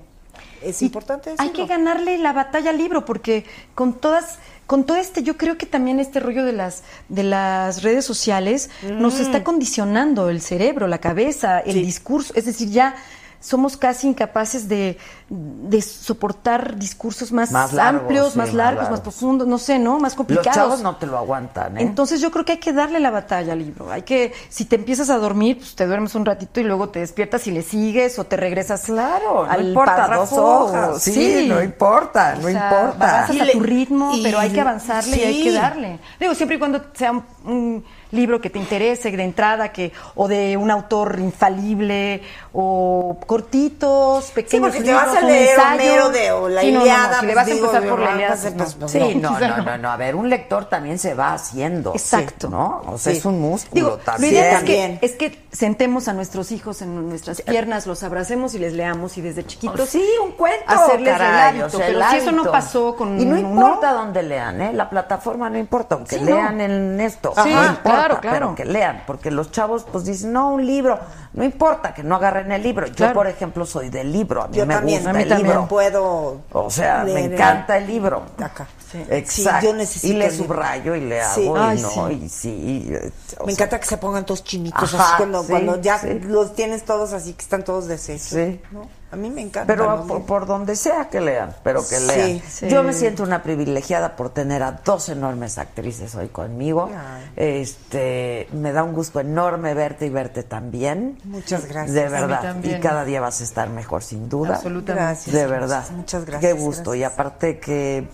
Es 0.61 0.83
Y 0.83 0.87
importante 0.87 1.31
Hay 1.31 1.37
decirlo. 1.37 1.55
que 1.55 1.67
ganarle 1.73 2.19
la 2.19 2.33
batalla 2.33 2.71
al 2.71 2.79
libro, 2.79 3.05
porque 3.05 3.47
con 3.77 3.95
todas, 3.95 4.39
con 4.67 4.85
todo 4.85 4.97
este, 4.97 5.23
yo 5.23 5.37
creo 5.37 5.57
que 5.57 5.67
también 5.67 6.01
este 6.01 6.19
rollo 6.19 6.45
de 6.45 6.53
las, 6.53 6.83
de 7.09 7.23
las 7.23 7.83
redes 7.85 8.05
sociales 8.05 8.69
nos 8.83 9.21
está 9.21 9.45
condicionando 9.45 10.29
el 10.31 10.41
cerebro, 10.43 10.89
la 10.89 10.99
cabeza, 10.99 11.61
el 11.61 11.75
Sí. 11.75 11.83
discurso. 11.85 12.33
Es 12.35 12.45
decir, 12.45 12.71
ya 12.71 12.97
somos 13.41 13.77
casi 13.77 14.09
incapaces 14.09 14.69
de, 14.69 14.99
de 15.29 15.81
soportar 15.83 16.77
discursos 16.77 17.31
más, 17.33 17.51
Más 17.53 17.73
largos, 17.73 18.01
amplios, 18.03 18.33
sí, 18.33 18.39
más 18.39 18.49
más 18.49 18.55
largos, 18.55 18.91
más, 18.91 19.01
profundos, 19.01 19.47
no 19.47 19.59
sé, 19.59 19.79
¿no? 19.79 19.95
Más 19.99 20.13
Los 20.13 20.17
complicados. 20.17 20.55
chavos 20.55 20.81
no 20.83 20.97
te 20.97 21.07
lo 21.07 21.17
aguantan, 21.19 21.77
¿eh? 21.79 21.83
Entonces 21.83 22.21
yo 22.21 22.31
creo 22.31 22.45
que 22.45 22.53
hay 22.53 22.59
que 22.59 22.73
darle 22.73 22.99
la 23.01 23.11
batalla 23.11 23.53
al 23.53 23.61
libro. 23.61 23.91
Hay 23.93 24.03
que, 24.03 24.33
si 24.49 24.65
te 24.65 24.77
empiezas 24.77 25.09
a 25.11 25.19
dormir, 25.19 25.59
pues 25.59 25.75
te 25.77 25.87
duermes 25.87 26.15
un 26.15 26.25
ratito 26.27 26.61
y 26.61 26.65
luego 26.65 26.89
te 26.89 26.99
despiertas 27.01 27.47
y 27.47 27.53
le 27.53 27.63
sigues 27.63 28.19
o 28.19 28.25
te 28.25 28.37
regresas 28.37 28.83
Claro, 28.83 29.45
no 29.47 29.51
al 29.51 29.69
importa, 29.69 29.97
párrafo. 29.97 30.37
dos 30.37 30.71
hojas. 30.71 31.03
Sí, 31.03 31.47
no 31.49 31.63
importa, 31.63 32.35
no 32.35 32.41
O 32.49 32.51
sea, 32.51 32.71
importa. 32.71 33.09
Avanzas 33.19 33.37
Y 33.37 33.41
a 33.41 33.53
tu 33.53 33.61
ritmo, 33.61 34.13
y- 34.17 34.23
pero 34.23 34.39
hay 34.41 34.51
que 34.51 34.61
avanzarle 34.61 35.17
y 35.17 35.21
hay 35.23 35.35
sí. 35.35 35.43
que 35.45 35.53
darle. 35.53 35.99
Digo, 36.19 36.35
siempre 36.35 36.57
y 36.57 36.59
cuando 36.59 36.81
sea 36.95 37.13
un, 37.13 37.25
un 37.45 37.85
libro 38.11 38.41
que 38.41 38.51
te 38.51 38.59
interese 38.59 39.11
de 39.11 39.23
entrada, 39.23 39.71
que 39.73 39.93
o 40.15 40.29
de 40.29 40.57
un 40.57 40.71
autor 40.71 41.19
infalible, 41.21 42.23
o 42.53 43.19
cortitos, 43.27 44.25
Sí, 44.27 44.33
pequeños 44.35 44.69
porque 44.71 44.81
te 44.81 44.87
libros, 44.87 45.07
vas 45.07 45.17
a 45.17 45.21
leer. 45.27 45.59
Homero 45.59 46.09
de 46.11 46.33
o 46.33 46.49
la 46.49 46.61
Sí, 46.61 46.73
no, 46.73 46.79
no, 46.79 46.79
no, 46.81 46.85
Iliada, 46.87 47.21
si 47.21 47.27
le 47.27 47.33
pues, 47.33 47.37
vas 47.37 47.49
a 47.49 47.51
empezar 47.59 47.89
por 47.89 47.99
la 48.01 48.15
Iliada, 48.15 48.37
pues, 48.57 48.77
Sí, 48.93 49.15
no, 49.17 49.39
no, 49.39 49.57
no, 49.63 49.79
no. 49.79 49.91
A 49.91 49.97
ver, 49.97 50.15
un 50.17 50.29
lector 50.29 50.65
también 50.67 50.99
se 50.99 51.15
va 51.15 51.35
haciendo. 51.35 51.93
Exacto. 51.93 52.49
¿No? 52.49 52.83
O 52.87 52.99
sea, 52.99 53.13
Sí. 53.13 53.19
es 53.19 53.25
un 53.25 53.41
músculo 53.41 53.75
Digo, 53.75 53.89
lo 53.91 53.97
también. 53.99 54.33
ideal 54.35 54.57
es 54.57 54.65
que, 54.65 54.99
es 55.03 55.13
que 55.13 55.43
sentemos 55.53 56.09
a 56.09 56.13
nuestros 56.13 56.53
hijos 56.53 56.83
en 56.83 57.09
nuestras 57.09 57.41
piernas, 57.43 57.87
los 57.87 58.03
abracemos 58.03 58.55
y 58.55 58.59
les 58.59 58.73
leamos 58.73 59.17
y 59.19 59.21
desde 59.21 59.45
chiquitos. 59.47 59.89
Sí, 59.89 60.05
un 60.25 60.33
cuento. 60.33 60.65
Hacerles 60.67 61.13
el 61.13 61.19
caray, 61.19 61.49
hábito, 61.61 61.67
o 61.67 61.71
sea, 61.71 61.87
el 61.89 61.95
pero 61.95 62.11
si 62.11 62.17
eso 62.17 62.33
no 62.33 62.39
hábito. 62.43 62.53
pasó 62.53 62.97
con 62.97 63.21
Y 63.21 63.25
no 63.25 63.37
importa 63.39 63.93
dónde 63.93 64.23
lean, 64.23 64.61
¿eh? 64.61 64.73
La 64.73 64.89
plataforma 64.91 65.49
no 65.51 65.59
importa, 65.59 65.95
aunque 65.97 66.19
Sí, 66.19 66.25
lean 66.25 66.59
no. 66.59 66.65
en 66.65 67.01
esto. 67.01 67.33
Sí, 67.43 67.53
no 67.53 67.67
importa. 67.67 67.98
Claro, 67.99 68.21
claro. 68.21 68.37
pero 68.39 68.55
que 68.55 68.65
lean, 68.65 69.03
porque 69.07 69.31
los 69.31 69.51
chavos 69.51 69.85
pues 69.91 70.05
dicen, 70.05 70.33
no, 70.33 70.51
un 70.53 70.65
libro, 70.67 70.99
no 71.35 71.45
importa 71.45 71.93
que 71.95 72.03
no 72.03 72.17
agarren 72.17 72.51
el 72.53 72.63
libro. 72.63 72.87
Yo, 72.87 72.95
Claro. 72.95 73.15
por 73.15 73.27
ejemplo, 73.27 73.65
soy 73.67 73.89
del 73.91 74.13
libro, 74.13 74.43
a 74.43 74.49
mí 74.49 74.57
Yo 74.57 74.67
me 74.67 74.75
también, 74.75 74.99
gusta 74.99 75.11
a 75.11 75.13
mí 75.15 75.23
el 75.23 75.29
también. 75.29 75.49
libro. 75.49 75.69
puedo 75.69 76.41
O 76.53 76.71
sea, 76.71 77.05
me 77.05 77.25
encanta 77.25 77.77
el 77.79 77.87
libro. 77.87 78.23
acá. 78.43 78.67
Exacto. 79.11 79.61
Sí, 79.61 79.67
yo 79.67 79.75
necesito 79.75 80.15
y 80.15 80.17
le 80.17 80.31
subrayo 80.31 80.95
y 80.95 81.01
le 81.01 81.21
hago 81.21 81.35
Sí. 81.35 81.43
y 81.43 81.83
no, 81.83 82.11
y 82.11 82.29
sí. 82.29 82.87
eh, 82.91 83.11
o 83.39 83.47
Me 83.47 83.53
sea, 83.53 83.65
encanta 83.67 83.81
que 83.81 83.87
se 83.87 83.97
pongan 83.99 84.25
todos 84.27 84.45
chinitos, 84.45 84.95
Ajá, 84.95 85.05
así 85.09 85.15
cuando, 85.19 85.43
cuando 85.45 85.81
ya 85.81 86.01
los 86.27 86.55
tienes 86.55 86.85
todos 86.85 87.13
así 87.13 87.33
que 87.35 87.43
están 87.43 87.65
todos 87.65 87.87
desechos. 87.87 88.29
Sí. 88.29 88.61
¿no? 88.73 88.89
A 89.11 89.17
mí 89.17 89.31
me 89.31 89.41
encanta. 89.41 89.67
Pero 89.73 90.05
por, 90.07 90.23
por 90.27 90.47
donde 90.47 90.77
sea 90.77 91.09
que 91.09 91.21
lean, 91.23 91.57
pero 91.63 91.83
que 91.87 91.99
lean. 91.99 92.43
sí. 92.47 92.69
Yo 92.69 92.83
me 92.83 92.93
siento 92.93 93.23
una 93.23 93.43
privilegiada 93.43 94.17
por 94.17 94.29
tener 94.31 94.63
a 94.63 94.73
dos 94.85 95.09
enormes 95.09 95.57
actrices 95.57 96.15
hoy 96.15 96.29
conmigo. 96.29 96.91
Ay. 96.95 97.31
Este, 97.63 98.49
me 98.53 98.71
da 98.73 98.83
un 98.83 98.93
gusto 98.93 99.21
enorme 99.21 99.73
verte 99.73 100.05
y 100.05 100.11
verte 100.11 100.43
también. 100.43 101.19
Muchas 101.25 101.65
gracias. 101.67 101.95
De 101.95 102.07
verdad. 102.09 102.43
también. 102.43 102.77
Y 102.77 102.81
cada 102.81 103.05
día 103.07 103.21
vas 103.23 103.41
a 103.41 103.45
estar 103.45 103.71
mejor, 103.71 104.03
sin 104.03 104.29
duda. 104.29 104.57
Absolutamente. 104.57 105.03
Gracias. 105.07 105.35
De 105.35 105.47
verdad. 105.47 105.85
Muchas 105.93 106.25
gracias. 106.27 106.53
Qué 106.53 106.59
gusto. 106.61 106.95
Y 106.95 107.03
aparte, 107.03 107.59
qué 107.61 108.07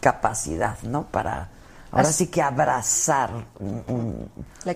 capacidad, 0.00 0.76
¿no? 0.82 1.04
Para 1.04 1.48
ahora 1.92 2.08
Así- 2.08 2.26
sí 2.26 2.26
que 2.30 2.40
abrazar 2.40 3.30
un, 3.58 3.82
un- 3.88 4.30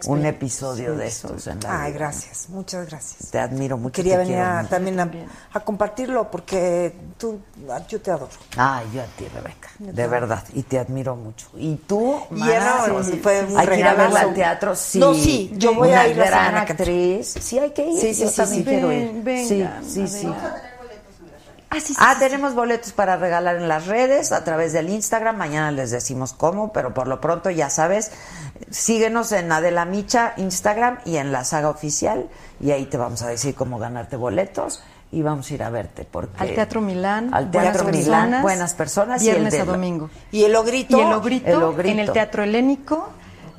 un 0.07 0.27
episodio 0.27 0.97
de 0.97 1.07
estos 1.07 1.47
en 1.47 1.61
la 1.61 1.83
Ay, 1.85 1.93
vida. 1.93 1.99
gracias, 2.01 2.49
muchas 2.49 2.89
gracias. 2.91 3.31
Te 3.31 3.39
admiro 3.39 3.79
mucho. 3.79 3.93
Quería 3.95 4.17
venir 4.19 4.35
quiero 4.35 4.51
a- 4.51 4.57
mucho. 4.57 4.69
también 4.71 4.99
a, 4.99 5.09
a 5.53 5.61
compartirlo 5.61 6.29
porque 6.29 6.93
tú, 7.17 7.41
yo 7.89 8.01
te 8.01 8.11
adoro. 8.11 8.31
Ay, 8.57 8.87
yo 8.93 9.03
a 9.03 9.05
ti, 9.05 9.29
Rebeca, 9.29 9.69
de 9.79 10.07
verdad, 10.09 10.43
y 10.55 10.65
te 10.65 10.77
admiro 10.79 11.15
mucho. 11.15 11.47
¿Y 11.55 11.77
tú, 11.77 12.21
Y 12.33 12.35
Mana? 12.35 12.53
era- 12.57 13.05
sí, 13.05 13.21
fue 13.23 13.45
un 13.45 13.59
hay 13.61 13.69
que 13.69 13.79
ir 13.79 13.87
a 13.87 13.95
verla 13.95 14.21
al 14.21 14.35
teatro, 14.35 14.75
sí. 14.75 14.99
No, 14.99 15.15
sí, 15.15 15.53
yo 15.57 15.73
voy 15.75 15.91
Una 15.91 16.01
a 16.01 16.09
ir 16.09 16.17
la 16.17 16.27
gran 16.27 16.57
actriz. 16.57 17.35
Sí, 17.41 17.61
hay 17.61 17.71
que 17.71 17.87
ir. 17.87 18.01
Sí, 18.01 18.13
sí, 18.15 18.23
yo 18.25 18.29
sí, 18.31 18.37
también 18.39 18.63
sí. 18.65 18.69
quiero 18.69 18.89
Ven, 18.89 19.17
ir. 19.19 19.23
vengan, 19.23 19.85
sí, 19.85 20.09
sí, 20.09 20.09
sí. 20.09 20.35
Ah, 21.75 21.81
sí, 21.81 21.95
sí, 21.95 22.01
Ah, 22.01 22.15
sí, 22.15 22.21
tenemos 22.21 22.55
boletos 22.55 22.93
para 22.93 23.17
regalar 23.17 23.57
en 23.57 23.69
las 23.69 23.87
redes 23.87 24.33
a 24.33 24.45
través 24.45 24.73
del 24.73 24.89
Instagram. 24.91 25.37
Mañana 25.37 25.71
les 25.71 25.91
decimos 25.91 26.33
cómo, 26.33 26.73
pero 26.73 26.95
por 26.95 27.09
lo 27.09 27.21
pronto 27.21 27.51
ya 27.51 27.69
sabes, 27.71 28.13
síguenos 28.71 29.33
en 29.33 29.51
Adela 29.53 29.85
Micha 29.85 30.35
Instagram 30.37 30.99
y 31.05 31.17
en 31.17 31.33
la 31.33 31.45
saga 31.45 31.69
oficial 31.69 32.29
y 32.61 32.71
ahí 32.71 32.87
te 32.87 32.97
vamos 32.97 33.23
a 33.23 33.29
decir 33.29 33.55
cómo 33.55 33.79
ganarte 33.79 34.17
boletos 34.17 34.83
y 35.13 35.23
vamos 35.23 35.51
a 35.51 35.55
ir 35.55 35.63
a 35.63 35.71
verte 35.71 36.07
porque 36.11 36.43
Al 36.43 36.55
Teatro 36.55 36.81
Milán. 36.81 37.33
al 37.35 37.47
Buenas 37.47 37.73
Teatro 37.75 37.91
Milán, 37.93 38.03
Personas, 38.03 38.43
buenas 38.43 38.75
personas 38.75 39.23
y 39.23 39.29
el 39.29 39.35
Viernes 39.37 39.53
de 39.55 39.61
a 39.61 39.65
domingo. 39.65 40.11
Y 40.33 40.45
el 40.45 40.57
ogrito. 40.57 40.97
Y 40.99 41.01
el 41.01 41.13
ogrito, 41.13 41.47
El 41.49 41.63
Ogrito. 41.63 41.89
en 41.93 41.99
el 42.01 42.13
Teatro 42.13 42.43
Helénico 42.43 43.09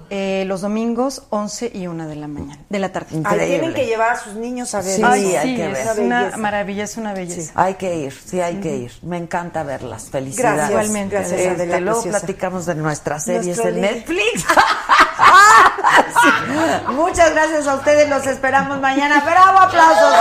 eh, 0.10 0.44
los 0.48 0.62
domingos 0.62 1.24
11 1.30 1.72
y 1.74 1.88
1 1.88 2.08
de 2.08 2.16
la 2.16 2.28
mañana, 2.28 2.60
de 2.70 2.80
la 2.80 2.92
tarde. 2.92 3.08
Ay, 3.12 3.18
Increíble. 3.20 3.48
tienen 3.48 3.74
que 3.74 3.86
llevar 3.86 4.12
a 4.12 4.20
sus 4.20 4.34
niños 4.36 4.74
a 4.76 4.82
ver. 4.82 4.96
Sí, 4.96 5.02
Ay, 5.04 5.36
hay 5.36 5.50
sí, 5.50 5.56
que 5.56 5.72
es 5.72 5.96
ver. 5.96 6.00
una 6.06 6.32
maravilla, 6.38 6.84
es 6.84 6.98
una 6.98 7.14
belleza. 7.14 7.52
Hay 7.56 7.76
que 7.76 7.96
ir, 7.96 8.14
sí 8.26 8.40
hay 8.42 8.56
que 8.60 8.76
ir. 8.76 8.92
Me 9.02 9.18
encanta 9.18 9.64
verlas. 9.64 10.10
Felicidades. 10.10 10.56
Gracias, 10.58 10.70
Igualmente, 10.72 11.16
gracias, 11.16 11.40
Adela. 11.40 11.54
Adela, 11.54 11.80
luego 11.80 12.02
preciosa. 12.02 12.20
platicamos 12.26 12.66
de 12.66 12.76
nuestras 12.76 13.24
series 13.24 13.46
Nuestro 13.58 13.70
en 13.70 13.76
libro. 13.76 13.92
Netflix. 13.92 14.46
Sí. 16.22 16.92
Muchas 16.94 17.32
gracias 17.32 17.68
a 17.68 17.76
ustedes. 17.76 18.10
Los 18.10 18.26
esperamos 18.28 18.80
mañana. 18.82 19.22
Bravo, 19.26 19.60
aplausos. 19.60 20.14